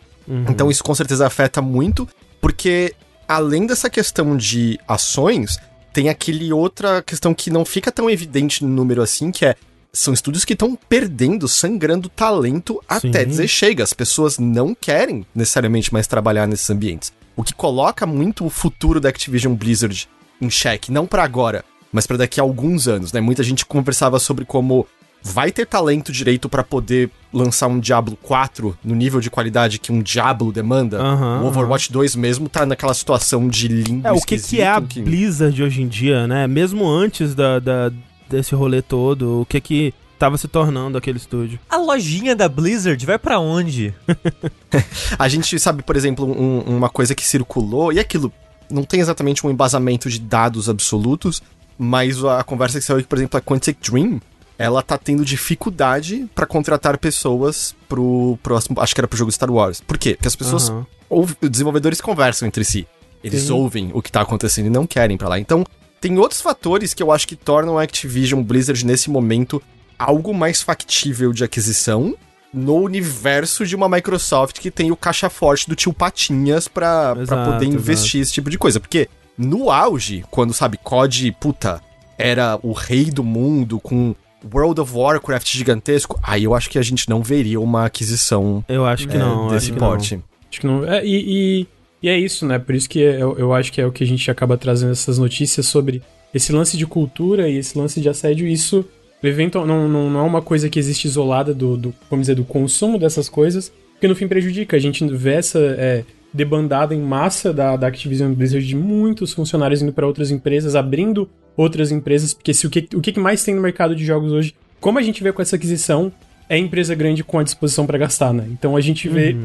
Então 0.49 0.72
isso 0.72 0.83
com 0.83 0.95
certeza 0.95 1.27
afeta 1.27 1.61
muito, 1.61 2.09
porque 2.41 2.95
além 3.27 3.67
dessa 3.67 3.91
questão 3.91 4.35
de 4.35 4.80
ações, 4.88 5.59
tem 5.93 6.09
aquele 6.09 6.51
outra 6.51 7.03
questão 7.03 7.31
que 7.31 7.51
não 7.51 7.64
fica 7.64 7.91
tão 7.91 8.09
evidente 8.09 8.65
no 8.65 8.72
número 8.72 9.03
assim, 9.03 9.30
que 9.30 9.45
é 9.45 9.56
são 9.92 10.14
estúdios 10.14 10.45
que 10.45 10.53
estão 10.53 10.77
perdendo, 10.88 11.48
sangrando 11.48 12.09
talento 12.09 12.82
até 12.88 13.22
Sim. 13.24 13.27
dizer 13.30 13.48
chega. 13.48 13.84
As 13.84 13.93
pessoas 13.93 14.38
não 14.38 14.76
querem 14.76 15.26
necessariamente 15.34 15.92
mais 15.92 16.08
trabalhar 16.08 16.48
nesses 16.48 16.69
ambientes. 16.69 17.11
O 17.35 17.43
que 17.43 17.53
coloca 17.53 18.06
muito 18.06 18.45
o 18.45 18.50
futuro 18.50 19.00
da 19.00 19.09
Activision 19.09 19.53
Blizzard 19.56 20.08
em 20.42 20.50
xeque, 20.50 20.92
não 20.92 21.06
pra 21.08 21.24
agora, 21.24 21.64
mas 21.92 22.06
pra 22.06 22.18
daqui 22.18 22.40
a 22.40 22.43
alguns 22.43 22.88
anos, 22.88 23.11
né? 23.11 23.19
Muita 23.19 23.43
gente 23.43 23.66
conversava 23.66 24.19
sobre 24.19 24.45
como 24.45 24.85
vai 25.22 25.51
ter 25.51 25.66
talento 25.66 26.11
direito 26.14 26.48
pra 26.48 26.64
poder 26.64 27.09
lançar 27.34 27.68
um 27.68 27.77
Diablo 27.80 28.18
4 28.22 28.77
no 28.84 28.95
nível 28.95 29.19
de 29.19 29.30
qualidade 29.30 29.77
que 29.80 29.92
um 29.92 30.01
Diablo 30.01 30.51
demanda. 30.51 30.98
Aham, 30.98 31.42
o 31.43 31.48
Overwatch 31.48 31.92
2 31.92 32.16
mesmo 32.16 32.48
tá 32.48 32.66
naquela 32.66 32.93
situação 32.93 33.48
de 33.48 33.68
limbo 33.68 34.08
É, 34.08 34.11
o 34.14 34.22
que, 34.22 34.38
que 34.40 34.61
é 34.61 34.68
a 34.69 34.77
esquisito 34.80 35.03
Blizzard 35.03 35.61
hoje 35.64 35.82
em 35.82 35.88
dia, 35.88 36.26
né? 36.26 36.48
Mesmo 36.48 36.88
antes 36.90 37.35
da, 37.35 37.59
da- 37.59 37.92
desse 38.30 38.53
rolê 38.56 38.82
todo, 38.82 39.41
o 39.41 39.45
que 39.45 39.59
que 39.59 39.93
tava 40.17 40.38
se 40.38 40.48
tornando 40.48 40.98
aquele 40.98 41.17
estúdio? 41.17 41.59
A 41.69 41.77
lojinha 41.77 42.35
da 42.35 42.48
Blizzard 42.49 43.03
vai 43.06 43.17
pra 43.17 43.40
onde? 43.40 43.93
A 45.17 45.27
gente 45.27 45.58
sabe, 45.59 45.83
por 45.83 45.95
exemplo, 45.95 46.25
um- 46.25 46.59
uma 46.77 46.90
coisa 46.90 47.16
que 47.16 47.24
circulou, 47.25 47.91
e 47.93 47.99
aquilo 47.99 48.32
não 48.69 48.83
tem 48.83 48.99
exatamente 48.99 49.45
um 49.45 49.49
embasamento 49.49 50.09
de 50.09 50.19
dados 50.19 50.69
absolutos, 50.69 51.41
mas 51.77 52.24
a 52.24 52.43
conversa 52.43 52.80
que 52.80 52.85
saiu 52.85 53.03
por 53.06 53.17
exemplo, 53.17 53.38
a 53.38 53.41
Quantic 53.41 53.77
Dream, 53.82 54.19
ela 54.58 54.82
tá 54.83 54.98
tendo 54.98 55.24
dificuldade 55.24 56.27
pra 56.35 56.45
contratar 56.45 56.98
pessoas 56.98 57.74
pro 57.88 58.38
próximo, 58.43 58.80
acho 58.82 58.93
que 58.93 58.99
era 59.01 59.08
pro 59.08 59.17
jogo 59.17 59.32
Star 59.32 59.49
Wars. 59.49 59.80
Por 59.82 59.98
quê? 59.98 60.16
Porque 60.16 60.27
as 60.27 60.35
pessoas, 60.35 60.69
ou 61.09 61.24
os 61.24 61.33
desenvolvedores 61.49 62.01
conversam 62.01 62.48
entre 62.48 62.64
si. 62.66 62.85
Eles 63.24 63.43
Sim. 63.43 63.53
ouvem 63.53 63.90
o 63.93 64.01
que 64.01 64.11
tá 64.11 64.22
acontecendo 64.22 64.67
e 64.67 64.69
não 64.69 64.85
querem 64.85 65.16
ir 65.16 65.17
pra 65.17 65.27
lá. 65.30 65.40
Então, 65.40 65.66
tem 65.99 66.17
outros 66.17 66.41
fatores 66.41 66.93
que 66.93 67.03
eu 67.03 67.11
acho 67.11 67.27
que 67.27 67.35
tornam 67.35 67.77
a 67.77 67.83
Activision 67.83 68.41
Blizzard 68.41 68.85
nesse 68.85 69.09
momento 69.09 69.61
algo 69.97 70.33
mais 70.33 70.61
factível 70.61 71.33
de 71.33 71.43
aquisição 71.43 72.15
no 72.53 72.75
universo 72.75 73.65
de 73.65 73.75
uma 73.75 73.87
Microsoft 73.87 74.59
que 74.59 74.71
tem 74.71 74.91
o 74.91 74.95
caixa 74.95 75.29
forte 75.29 75.67
do 75.67 75.75
tio 75.75 75.93
Patinhas 75.93 76.67
pra, 76.67 77.13
pra 77.13 77.21
Exato, 77.21 77.51
poder 77.51 77.65
investir 77.65 78.21
esse 78.21 78.31
tipo 78.31 78.49
de 78.49 78.57
coisa. 78.57 78.79
Porque 78.79 79.07
no 79.37 79.69
auge, 79.69 80.23
quando, 80.31 80.53
sabe, 80.53 80.77
COD, 80.77 81.35
puta, 81.39 81.81
era 82.17 82.59
o 82.63 82.71
rei 82.71 83.05
do 83.05 83.23
mundo 83.23 83.79
com 83.79 84.15
World 84.53 84.81
of 84.81 84.93
Warcraft 84.95 85.47
gigantesco, 85.55 86.19
aí 86.23 86.45
eu 86.45 86.55
acho 86.55 86.69
que 86.69 86.79
a 86.79 86.81
gente 86.81 87.09
não 87.09 87.21
veria 87.21 87.59
uma 87.59 87.85
aquisição 87.85 88.63
Eu 88.67 88.85
acho 88.85 89.07
que 89.07 89.15
é, 89.15 89.19
não. 89.19 89.45
acho 89.45 89.55
desse 89.55 89.71
que 89.71 89.79
porte. 89.79 90.23
Acho 90.49 90.61
que 90.61 90.67
não. 90.67 90.85
É, 90.85 91.05
e, 91.05 91.61
e, 91.61 91.67
e 92.01 92.09
é 92.09 92.17
isso, 92.17 92.45
né? 92.45 92.57
Por 92.57 92.75
isso 92.75 92.89
que 92.89 92.99
eu, 92.99 93.37
eu 93.37 93.53
acho 93.53 93.71
que 93.71 93.81
é 93.81 93.85
o 93.85 93.91
que 93.91 94.03
a 94.03 94.07
gente 94.07 94.29
acaba 94.31 94.57
trazendo 94.57 94.91
essas 94.91 95.17
notícias 95.17 95.65
sobre 95.65 96.01
esse 96.33 96.51
lance 96.51 96.77
de 96.77 96.85
cultura 96.85 97.49
e 97.49 97.57
esse 97.57 97.77
lance 97.77 97.99
de 97.99 98.07
assédio. 98.07 98.47
Isso 98.47 98.85
eventual, 99.21 99.65
não, 99.65 99.87
não, 99.87 100.09
não 100.09 100.19
é 100.21 100.23
uma 100.23 100.41
coisa 100.41 100.69
que 100.69 100.79
existe 100.79 101.05
isolada 101.05 101.53
do, 101.53 101.75
do, 101.75 101.93
vamos 102.09 102.23
dizer, 102.23 102.35
do 102.35 102.45
consumo 102.45 102.97
dessas 102.97 103.27
coisas, 103.27 103.71
porque 103.93 104.07
no 104.07 104.15
fim 104.15 104.27
prejudica. 104.27 104.77
A 104.77 104.79
gente 104.79 105.05
vê 105.07 105.33
essa 105.33 105.59
é, 105.59 106.05
debandada 106.33 106.95
em 106.95 107.01
massa 107.01 107.51
da, 107.51 107.75
da 107.75 107.87
Activision 107.87 108.33
Blizzard 108.33 108.65
de 108.65 108.75
muitos 108.75 109.33
funcionários 109.33 109.81
indo 109.81 109.91
para 109.91 110.07
outras 110.07 110.31
empresas, 110.31 110.75
abrindo 110.75 111.29
outras 111.57 111.91
empresas, 111.91 112.33
porque 112.33 112.53
se 112.53 112.65
o 112.65 112.69
que, 112.69 112.87
o 112.95 113.01
que 113.01 113.19
mais 113.19 113.43
tem 113.43 113.53
no 113.53 113.61
mercado 113.61 113.93
de 113.93 114.05
jogos 114.05 114.31
hoje, 114.31 114.55
como 114.79 114.97
a 114.97 115.01
gente 115.01 115.21
vê 115.21 115.33
com 115.33 115.41
essa 115.41 115.57
aquisição, 115.57 116.11
é 116.47 116.57
empresa 116.57 116.95
grande 116.95 117.23
com 117.23 117.37
a 117.37 117.43
disposição 117.43 117.85
para 117.85 117.97
gastar, 117.97 118.33
né? 118.33 118.47
Então 118.49 118.77
a 118.77 118.81
gente 118.81 119.09
vê 119.09 119.35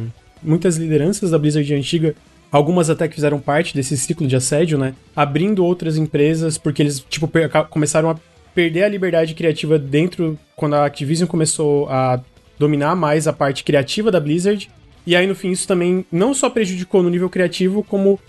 muitas 0.42 0.76
lideranças 0.76 1.30
da 1.30 1.38
Blizzard 1.38 1.74
antiga, 1.74 2.14
algumas 2.54 2.88
até 2.88 3.08
que 3.08 3.16
fizeram 3.16 3.40
parte 3.40 3.74
desse 3.74 3.96
ciclo 3.96 4.28
de 4.28 4.36
assédio, 4.36 4.78
né? 4.78 4.94
Abrindo 5.16 5.64
outras 5.64 5.96
empresas, 5.96 6.56
porque 6.56 6.82
eles, 6.82 7.00
tipo, 7.00 7.28
começaram 7.68 8.08
a 8.08 8.16
perder 8.54 8.84
a 8.84 8.88
liberdade 8.88 9.34
criativa 9.34 9.76
dentro, 9.76 10.38
quando 10.54 10.74
a 10.74 10.86
Activision 10.86 11.28
começou 11.28 11.88
a 11.88 12.20
dominar 12.56 12.94
mais 12.94 13.26
a 13.26 13.32
parte 13.32 13.64
criativa 13.64 14.08
da 14.08 14.20
Blizzard. 14.20 14.70
E 15.04 15.16
aí, 15.16 15.26
no 15.26 15.34
fim, 15.34 15.50
isso 15.50 15.66
também 15.66 16.06
não 16.12 16.32
só 16.32 16.48
prejudicou 16.48 17.02
no 17.02 17.10
nível 17.10 17.28
criativo, 17.28 17.82
como 17.82 18.20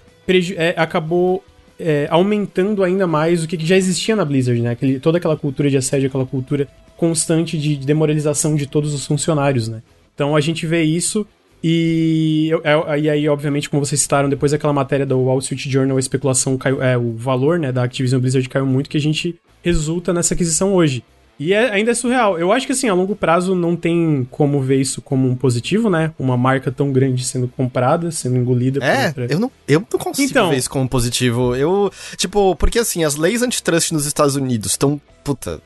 é, 0.57 0.73
acabou 0.75 1.43
é, 1.79 2.07
aumentando 2.09 2.83
ainda 2.83 3.05
mais 3.05 3.43
o 3.43 3.47
que 3.47 3.55
que 3.55 3.65
já 3.65 3.77
existia 3.77 4.15
na 4.15 4.25
Blizzard, 4.25 4.59
né? 4.59 4.71
Aquele, 4.71 4.99
toda 4.99 5.19
aquela 5.19 5.37
cultura 5.37 5.69
de 5.69 5.77
assédio, 5.77 6.07
aquela 6.07 6.25
cultura 6.25 6.67
constante 6.97 7.59
de 7.59 7.75
demoralização 7.75 8.55
de 8.55 8.65
todos 8.65 8.91
os 8.91 9.05
funcionários, 9.05 9.67
né? 9.67 9.83
Então 10.15 10.35
a 10.35 10.41
gente 10.41 10.65
vê 10.65 10.81
isso 10.81 11.27
e, 11.67 12.51
é- 12.63 12.99
e 12.99 13.09
aí, 13.09 13.27
obviamente, 13.27 13.67
como 13.71 13.83
vocês 13.83 13.99
citaram, 13.99 14.29
depois 14.29 14.51
daquela 14.51 14.71
matéria 14.71 15.03
do 15.03 15.19
Wall 15.19 15.39
Street 15.39 15.67
Journal, 15.67 15.97
a 15.97 15.99
especulação 15.99 16.55
caiu, 16.59 16.79
é, 16.79 16.95
o 16.95 17.15
valor 17.15 17.57
né, 17.57 17.71
da 17.71 17.81
Activision 17.81 18.21
Blizzard 18.21 18.47
caiu 18.47 18.67
muito, 18.67 18.87
que 18.87 18.97
a 18.97 19.01
gente 19.01 19.35
resulta 19.63 20.13
nessa 20.13 20.35
aquisição 20.35 20.75
hoje. 20.75 21.03
E 21.37 21.53
é- 21.53 21.69
ainda 21.71 21.91
é 21.91 21.93
surreal. 21.93 22.39
Eu 22.39 22.51
acho 22.51 22.65
que 22.65 22.71
assim, 22.71 22.87
a 22.87 22.93
longo 22.93 23.15
prazo 23.15 23.53
não 23.53 23.75
tem 23.75 24.25
como 24.31 24.61
ver 24.61 24.79
isso 24.79 25.01
como 25.01 25.27
um 25.29 25.35
positivo, 25.35 25.89
né? 25.89 26.13
Uma 26.17 26.37
marca 26.37 26.71
tão 26.71 26.91
grande 26.93 27.23
sendo 27.25 27.47
comprada, 27.47 28.09
sendo 28.11 28.37
engolida. 28.37 28.79
por 28.79 28.85
É, 28.87 29.07
outra- 29.07 29.27
eu 29.29 29.39
não, 29.39 29.51
eu 29.67 29.79
não 29.79 29.99
consigo 29.99 30.29
Então- 30.31 30.49
ver 30.49 30.57
isso 30.57 30.69
como 30.69 30.87
positivo. 30.87 31.55
Eu, 31.55 31.91
tipo, 32.15 32.55
porque 32.55 32.79
assim, 32.79 33.03
as 33.03 33.15
leis 33.15 33.41
antitrust 33.41 33.91
nos 33.91 34.05
Estados 34.05 34.35
Unidos 34.37 34.71
estão, 34.71 34.99
puta, 35.25 35.59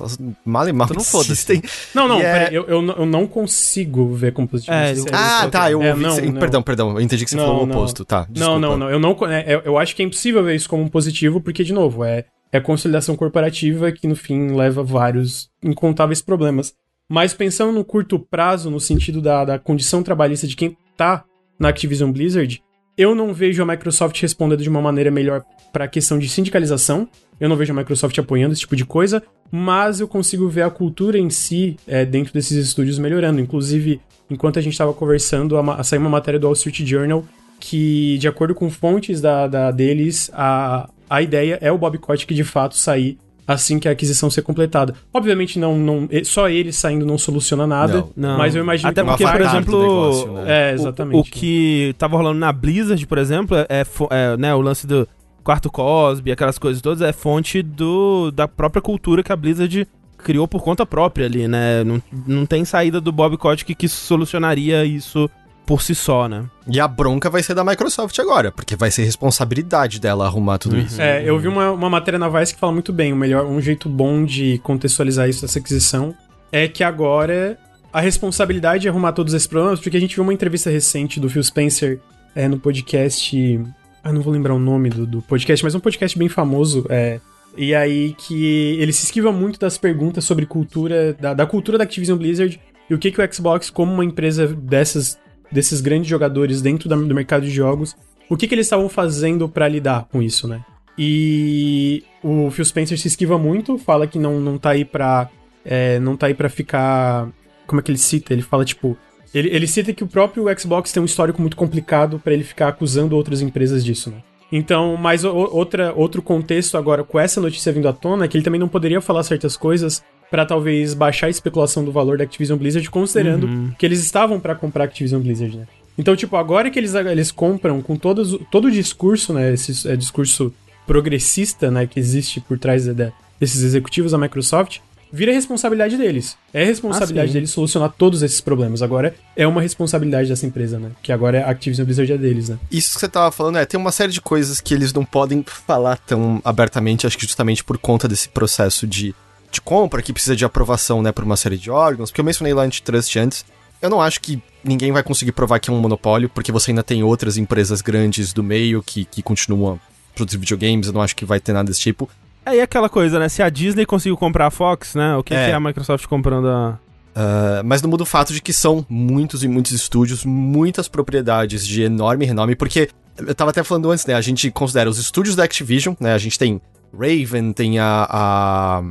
elas 0.00 0.18
mal 0.44 0.68
e 0.68 0.72
mal 0.72 0.86
Então 0.86 0.96
não 0.96 1.04
foda-se. 1.04 1.30
existem. 1.32 1.62
Não, 1.94 2.08
não, 2.08 2.18
é- 2.18 2.32
peraí, 2.32 2.54
eu, 2.54 2.64
eu, 2.66 2.82
não- 2.82 2.94
eu 2.96 3.06
não 3.06 3.26
consigo 3.26 4.12
ver 4.14 4.32
como 4.32 4.48
positivo. 4.48 4.74
É, 4.76 4.94
não 4.94 4.98
eu- 4.98 5.04
Ah, 5.12 5.38
isso. 5.42 5.50
tá, 5.50 5.70
eu 5.70 5.82
É, 5.82 5.90
ouvi. 5.90 6.02
não, 6.02 6.10
você- 6.14 6.22
não. 6.22 6.40
Perdão, 6.40 6.62
perdão, 6.62 6.90
eu 6.92 7.00
entendi 7.00 7.24
que 7.24 7.30
você 7.30 7.36
Não, 7.36 7.46
falou 7.46 7.62
o 7.62 7.66
não. 7.66 7.76
oposto, 7.76 8.04
tá. 8.04 8.20
Não, 8.28 8.32
desculpa. 8.32 8.58
não, 8.60 8.76
não. 8.76 8.90
Eu 8.90 8.98
não 8.98 9.16
é, 9.30 9.54
eu- 9.54 9.62
eu 9.64 9.78
acho 9.78 9.94
que 9.94 10.02
é 10.02 10.04
impossível 10.04 10.42
ver 10.42 10.56
isso 10.56 10.68
como 10.68 10.82
um 10.82 10.88
positivo, 10.88 11.40
porque, 11.40 11.62
de 11.62 11.72
novo, 11.72 12.04
é, 12.04 12.24
é 12.56 12.60
consolidação 12.60 13.16
corporativa 13.16 13.90
que, 13.90 14.06
no 14.06 14.14
fim, 14.14 14.52
leva 14.54 14.80
a 14.80 14.84
vários 14.84 15.50
incontáveis 15.60 16.22
problemas. 16.22 16.72
Mas 17.08 17.34
pensando 17.34 17.72
no 17.72 17.84
curto 17.84 18.16
prazo, 18.18 18.70
no 18.70 18.78
sentido 18.78 19.20
da, 19.20 19.44
da 19.44 19.58
condição 19.58 20.04
trabalhista 20.04 20.46
de 20.46 20.54
quem 20.54 20.76
tá 20.96 21.24
na 21.58 21.68
Activision 21.68 22.12
Blizzard, 22.12 22.62
eu 22.96 23.12
não 23.12 23.34
vejo 23.34 23.60
a 23.60 23.66
Microsoft 23.66 24.20
respondendo 24.22 24.62
de 24.62 24.68
uma 24.68 24.80
maneira 24.80 25.10
melhor 25.10 25.42
para 25.72 25.86
a 25.86 25.88
questão 25.88 26.16
de 26.16 26.28
sindicalização. 26.28 27.08
Eu 27.40 27.48
não 27.48 27.56
vejo 27.56 27.72
a 27.72 27.76
Microsoft 27.76 28.16
apoiando 28.20 28.52
esse 28.52 28.60
tipo 28.60 28.76
de 28.76 28.84
coisa, 28.84 29.20
mas 29.50 29.98
eu 29.98 30.06
consigo 30.06 30.48
ver 30.48 30.62
a 30.62 30.70
cultura 30.70 31.18
em 31.18 31.28
si 31.30 31.76
é, 31.88 32.04
dentro 32.04 32.32
desses 32.32 32.56
estúdios 32.56 33.00
melhorando. 33.00 33.40
Inclusive, 33.40 34.00
enquanto 34.30 34.60
a 34.60 34.62
gente 34.62 34.74
estava 34.74 34.94
conversando, 34.94 35.56
a, 35.58 35.62
ma- 35.62 35.82
saiu 35.82 36.00
uma 36.02 36.08
matéria 36.10 36.38
do 36.38 36.46
Wall 36.46 36.52
Street 36.54 36.84
Journal 36.86 37.24
que, 37.58 38.16
de 38.18 38.28
acordo 38.28 38.54
com 38.54 38.70
fontes 38.70 39.20
da, 39.20 39.48
da- 39.48 39.70
deles, 39.72 40.30
a, 40.32 40.88
a 41.14 41.22
ideia 41.22 41.58
é 41.60 41.70
o 41.70 41.78
Bob 41.78 41.98
Kotick 41.98 42.34
de 42.34 42.44
fato 42.44 42.76
sair 42.76 43.18
assim 43.46 43.78
que 43.78 43.88
a 43.88 43.92
aquisição 43.92 44.30
ser 44.30 44.42
completada. 44.42 44.94
Obviamente, 45.12 45.58
não, 45.58 45.76
não 45.76 46.08
só 46.24 46.48
ele 46.48 46.72
saindo 46.72 47.04
não 47.04 47.18
soluciona 47.18 47.66
nada, 47.66 48.06
Não, 48.16 48.38
mas 48.38 48.54
eu 48.56 48.62
imagino 48.62 48.88
Até 48.88 49.02
que 49.02 49.08
porque, 49.08 49.26
por 49.26 49.40
exemplo, 49.40 49.80
negócio, 49.82 50.32
né? 50.32 50.44
É, 50.46 50.72
o- 50.72 50.74
exatamente. 50.74 51.20
O, 51.20 51.22
que 51.24 51.94
tava 51.98 52.16
rolando 52.16 52.38
na 52.38 52.50
Blizzard, 52.52 53.06
por 53.06 53.18
exemplo, 53.18 53.56
é, 53.56 53.66
é, 54.10 54.36
né, 54.38 54.54
o 54.54 54.60
lance 54.60 54.86
do 54.86 55.06
quarto 55.42 55.70
Cosby, 55.70 56.32
aquelas 56.32 56.58
coisas 56.58 56.80
todas, 56.80 57.02
é 57.02 57.12
fonte 57.12 57.62
do, 57.62 58.30
da 58.30 58.48
própria 58.48 58.80
cultura 58.80 59.22
que 59.22 59.30
a 59.30 59.36
Blizzard 59.36 59.86
criou 60.16 60.48
por 60.48 60.62
conta 60.62 60.86
própria 60.86 61.26
ali, 61.26 61.46
né? 61.46 61.84
Não, 61.84 62.02
não 62.26 62.46
tem 62.46 62.64
saída 62.64 62.98
do 62.98 63.12
Bob 63.12 63.36
Kotick 63.36 63.74
que 63.74 63.88
solucionaria 63.88 64.86
isso 64.86 65.28
por 65.66 65.82
si 65.82 65.94
só, 65.94 66.28
né? 66.28 66.44
E 66.66 66.78
a 66.78 66.86
bronca 66.86 67.30
vai 67.30 67.42
ser 67.42 67.54
da 67.54 67.64
Microsoft 67.64 68.18
agora, 68.18 68.52
porque 68.52 68.76
vai 68.76 68.90
ser 68.90 69.04
responsabilidade 69.04 70.00
dela 70.00 70.26
arrumar 70.26 70.58
tudo 70.58 70.78
isso. 70.78 71.00
É, 71.00 71.22
eu 71.28 71.38
vi 71.38 71.48
uma, 71.48 71.70
uma 71.70 71.90
matéria 71.90 72.18
na 72.18 72.28
Vice 72.28 72.54
que 72.54 72.60
fala 72.60 72.72
muito 72.72 72.92
bem. 72.92 73.12
O 73.12 73.16
melhor, 73.16 73.46
um 73.46 73.60
jeito 73.60 73.88
bom 73.88 74.24
de 74.24 74.58
contextualizar 74.58 75.28
isso, 75.28 75.44
essa 75.44 75.58
aquisição, 75.58 76.14
é 76.52 76.68
que 76.68 76.84
agora 76.84 77.58
a 77.92 78.00
responsabilidade 78.00 78.82
de 78.82 78.88
arrumar 78.88 79.12
todos 79.12 79.32
esses 79.32 79.46
problemas, 79.46 79.80
porque 79.80 79.96
a 79.96 80.00
gente 80.00 80.14
viu 80.14 80.24
uma 80.24 80.34
entrevista 80.34 80.68
recente 80.68 81.20
do 81.20 81.30
Phil 81.30 81.42
Spencer 81.42 82.00
é, 82.34 82.48
no 82.48 82.58
podcast. 82.58 83.60
Ah, 84.02 84.12
não 84.12 84.20
vou 84.20 84.32
lembrar 84.32 84.54
o 84.54 84.58
nome 84.58 84.90
do, 84.90 85.06
do 85.06 85.22
podcast, 85.22 85.64
mas 85.64 85.74
é 85.74 85.78
um 85.78 85.80
podcast 85.80 86.18
bem 86.18 86.28
famoso. 86.28 86.84
É, 86.90 87.20
e 87.56 87.74
aí 87.74 88.14
que 88.18 88.76
ele 88.80 88.92
se 88.92 89.04
esquiva 89.04 89.30
muito 89.30 89.58
das 89.58 89.78
perguntas 89.78 90.24
sobre 90.24 90.44
cultura, 90.44 91.14
da, 91.14 91.34
da 91.34 91.46
cultura 91.46 91.78
da 91.78 91.84
Activision 91.84 92.18
Blizzard 92.18 92.60
e 92.90 92.94
o 92.94 92.98
que, 92.98 93.10
que 93.10 93.20
o 93.20 93.32
Xbox, 93.32 93.70
como 93.70 93.92
uma 93.92 94.04
empresa 94.04 94.48
dessas, 94.48 95.18
desses 95.50 95.80
grandes 95.80 96.08
jogadores 96.08 96.60
dentro 96.62 96.88
da- 96.88 96.96
do 96.96 97.14
mercado 97.14 97.44
de 97.44 97.50
jogos, 97.50 97.96
o 98.28 98.36
que, 98.36 98.46
que 98.48 98.54
eles 98.54 98.66
estavam 98.66 98.88
fazendo 98.88 99.48
pra 99.48 99.68
lidar 99.68 100.06
com 100.10 100.22
isso, 100.22 100.48
né? 100.48 100.64
E 100.96 102.02
o 102.22 102.50
Phil 102.50 102.64
Spencer 102.64 102.98
se 102.98 103.08
esquiva 103.08 103.38
muito, 103.38 103.76
fala 103.78 104.06
que 104.06 104.18
não, 104.18 104.40
não 104.40 104.56
tá 104.58 104.70
aí 104.70 104.84
pra. 104.84 105.28
é, 105.64 105.98
não 106.00 106.16
tá 106.16 106.26
aí 106.26 106.34
pra 106.34 106.48
ficar. 106.48 107.28
Como 107.66 107.80
é 107.80 107.82
que 107.82 107.90
ele 107.90 107.98
cita? 107.98 108.32
Ele 108.32 108.42
fala, 108.42 108.64
tipo. 108.64 108.96
Ele, 109.34 109.48
ele 109.50 109.66
cita 109.66 109.92
que 109.92 110.04
o 110.04 110.06
próprio 110.06 110.44
Xbox 110.58 110.92
tem 110.92 111.02
um 111.02 111.06
histórico 111.06 111.40
muito 111.40 111.56
complicado 111.56 112.20
pra 112.22 112.32
ele 112.32 112.44
ficar 112.44 112.68
acusando 112.68 113.16
outras 113.16 113.40
empresas 113.42 113.84
disso, 113.84 114.08
né? 114.10 114.18
Então, 114.52 114.96
mas 114.96 115.24
o- 115.24 115.34
outra, 115.34 115.92
outro 115.96 116.22
contexto 116.22 116.78
agora, 116.78 117.02
com 117.02 117.18
essa 117.18 117.40
notícia 117.40 117.72
vindo 117.72 117.88
à 117.88 117.92
tona, 117.92 118.24
é 118.24 118.28
que 118.28 118.36
ele 118.36 118.44
também 118.44 118.60
não 118.60 118.68
poderia 118.68 119.00
falar 119.00 119.24
certas 119.24 119.56
coisas 119.56 120.04
pra 120.30 120.44
talvez 120.46 120.94
baixar 120.94 121.26
a 121.28 121.30
especulação 121.30 121.84
do 121.84 121.92
valor 121.92 122.18
da 122.18 122.24
Activision 122.24 122.58
Blizzard, 122.58 122.88
considerando 122.90 123.74
que 123.78 123.86
eles 123.86 124.00
estavam 124.00 124.40
pra 124.40 124.54
comprar 124.54 124.84
a 124.84 124.86
Activision 124.86 125.20
Blizzard, 125.22 125.56
né? 125.56 125.66
Então, 125.96 126.16
tipo, 126.16 126.36
agora 126.36 126.70
que 126.70 126.78
eles, 126.78 126.92
eles 126.94 127.30
compram 127.30 127.80
com 127.80 127.94
todos, 127.96 128.36
todo 128.50 128.64
o 128.66 128.70
discurso, 128.70 129.32
né? 129.32 129.52
Esse 129.54 129.88
é, 129.88 129.94
discurso 129.94 130.52
progressista, 130.86 131.70
né? 131.70 131.86
Que 131.86 131.98
existe 131.98 132.40
por 132.40 132.58
trás 132.58 132.86
da- 132.86 133.12
desses 133.40 133.62
executivos 133.62 134.12
da 134.12 134.18
Microsoft, 134.18 134.78
vira 135.12 135.32
responsabilidade 135.32 135.96
deles. 135.96 136.36
É 136.52 136.64
responsabilidade 136.64 137.30
Ah, 137.30 137.32
deles 137.34 137.50
solucionar 137.50 137.92
todos 137.96 138.22
esses 138.22 138.40
problemas. 138.40 138.82
Agora 138.82 139.14
é 139.36 139.46
uma 139.46 139.60
responsabilidade 139.60 140.28
dessa 140.28 140.46
empresa, 140.46 140.78
né? 140.78 140.90
Que 141.02 141.12
agora 141.12 141.38
é 141.38 141.42
a 141.42 141.50
Activision 141.50 141.84
Blizzard 141.84 142.12
é 142.12 142.18
deles, 142.18 142.48
né? 142.48 142.58
Isso 142.70 142.94
que 142.94 143.00
você 143.00 143.08
tava 143.08 143.30
falando, 143.30 143.58
é, 143.58 143.64
tem 143.64 143.78
uma 143.78 143.92
série 143.92 144.12
de 144.12 144.20
coisas 144.20 144.60
que 144.60 144.74
eles 144.74 144.92
não 144.92 145.04
podem 145.04 145.44
falar 145.46 145.96
tão 145.98 146.40
abertamente, 146.44 147.06
acho 147.06 147.16
que 147.18 147.26
justamente 147.26 147.62
por 147.62 147.78
conta 147.78 148.08
desse 148.08 148.28
processo 148.28 148.86
de, 148.86 149.14
de 149.54 149.60
compra, 149.60 150.02
que 150.02 150.12
precisa 150.12 150.36
de 150.36 150.44
aprovação, 150.44 151.02
né, 151.02 151.12
por 151.12 151.24
uma 151.24 151.36
série 151.36 151.56
de 151.56 151.70
órgãos, 151.70 152.10
porque 152.10 152.20
eu 152.20 152.24
mencionei 152.24 152.52
lá 152.52 152.62
antitrust 152.62 153.16
antes, 153.18 153.44
eu 153.80 153.88
não 153.90 154.00
acho 154.00 154.20
que 154.20 154.42
ninguém 154.62 154.92
vai 154.92 155.02
conseguir 155.02 155.32
provar 155.32 155.58
que 155.58 155.70
é 155.70 155.72
um 155.72 155.78
monopólio, 155.80 156.28
porque 156.28 156.52
você 156.52 156.70
ainda 156.70 156.82
tem 156.82 157.02
outras 157.02 157.36
empresas 157.36 157.80
grandes 157.82 158.32
do 158.32 158.42
meio 158.42 158.82
que, 158.82 159.04
que 159.04 159.22
continuam 159.22 159.74
a 159.74 160.14
produzir 160.14 160.38
videogames, 160.38 160.86
eu 160.86 160.92
não 160.92 161.02
acho 161.02 161.14
que 161.16 161.24
vai 161.24 161.40
ter 161.40 161.52
nada 161.52 161.68
desse 161.68 161.80
tipo. 161.80 162.08
Aí 162.46 162.60
aquela 162.60 162.88
coisa, 162.88 163.18
né? 163.18 163.28
Se 163.28 163.42
a 163.42 163.48
Disney 163.48 163.86
conseguiu 163.86 164.16
comprar 164.16 164.46
a 164.46 164.50
Fox, 164.50 164.94
né? 164.94 165.16
O 165.16 165.22
que 165.22 165.32
É. 165.34 165.46
que 165.46 165.50
é 165.50 165.54
a 165.54 165.60
Microsoft 165.60 166.06
comprando 166.06 166.46
a. 166.48 166.78
Ah, 167.16 167.62
mas 167.64 167.80
não 167.80 167.88
muda 167.88 168.02
o 168.02 168.06
fato 168.06 168.32
de 168.34 168.42
que 168.42 168.52
são 168.52 168.84
muitos 168.88 169.42
e 169.42 169.48
muitos 169.48 169.72
estúdios, 169.72 170.24
muitas 170.26 170.86
propriedades 170.86 171.66
de 171.66 171.82
enorme 171.82 172.26
renome, 172.26 172.54
porque 172.54 172.90
eu 173.16 173.34
tava 173.34 173.50
até 173.50 173.62
falando 173.62 173.90
antes, 173.90 174.04
né? 174.04 174.14
A 174.14 174.20
gente 174.20 174.50
considera 174.50 174.90
os 174.90 174.98
estúdios 174.98 175.34
da 175.36 175.44
Activision, 175.44 175.94
né? 175.98 176.12
A 176.12 176.18
gente 176.18 176.38
tem 176.38 176.60
Raven, 176.92 177.52
tem 177.52 177.78
a, 177.78 178.06
a 178.10 178.82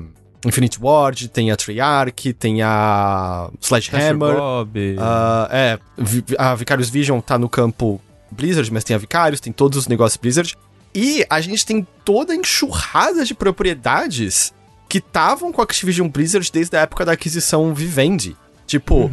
Infinite 0.45 0.77
Ward, 0.81 1.27
tem 1.29 1.51
a 1.51 1.55
Treyarch, 1.55 2.33
tem 2.33 2.61
a 2.61 3.49
Sledgehammer. 3.61 4.35
Bob. 4.35 4.95
ah, 4.99 5.47
é, 5.51 5.79
a 6.37 6.55
Vicarious 6.55 6.89
Vision 6.89 7.19
tá 7.21 7.37
no 7.37 7.47
campo 7.47 8.01
Blizzard, 8.31 8.71
mas 8.71 8.83
tem 8.83 8.95
a 8.95 8.99
Vicarious, 8.99 9.39
tem 9.39 9.53
todos 9.53 9.77
os 9.77 9.87
negócios 9.87 10.17
Blizzard. 10.17 10.55
E 10.93 11.25
a 11.29 11.41
gente 11.41 11.65
tem 11.65 11.87
toda 12.05 12.33
a 12.33 12.35
enxurrada 12.35 13.25
de 13.25 13.33
propriedades 13.33 14.53
que 14.87 14.99
estavam 14.99 15.51
com 15.51 15.61
a 15.61 15.63
Activision 15.63 16.07
Blizzard 16.07 16.51
desde 16.51 16.77
a 16.77 16.81
época 16.81 17.03
da 17.03 17.13
aquisição 17.13 17.73
Vivendi. 17.73 18.35
Tipo, 18.67 19.09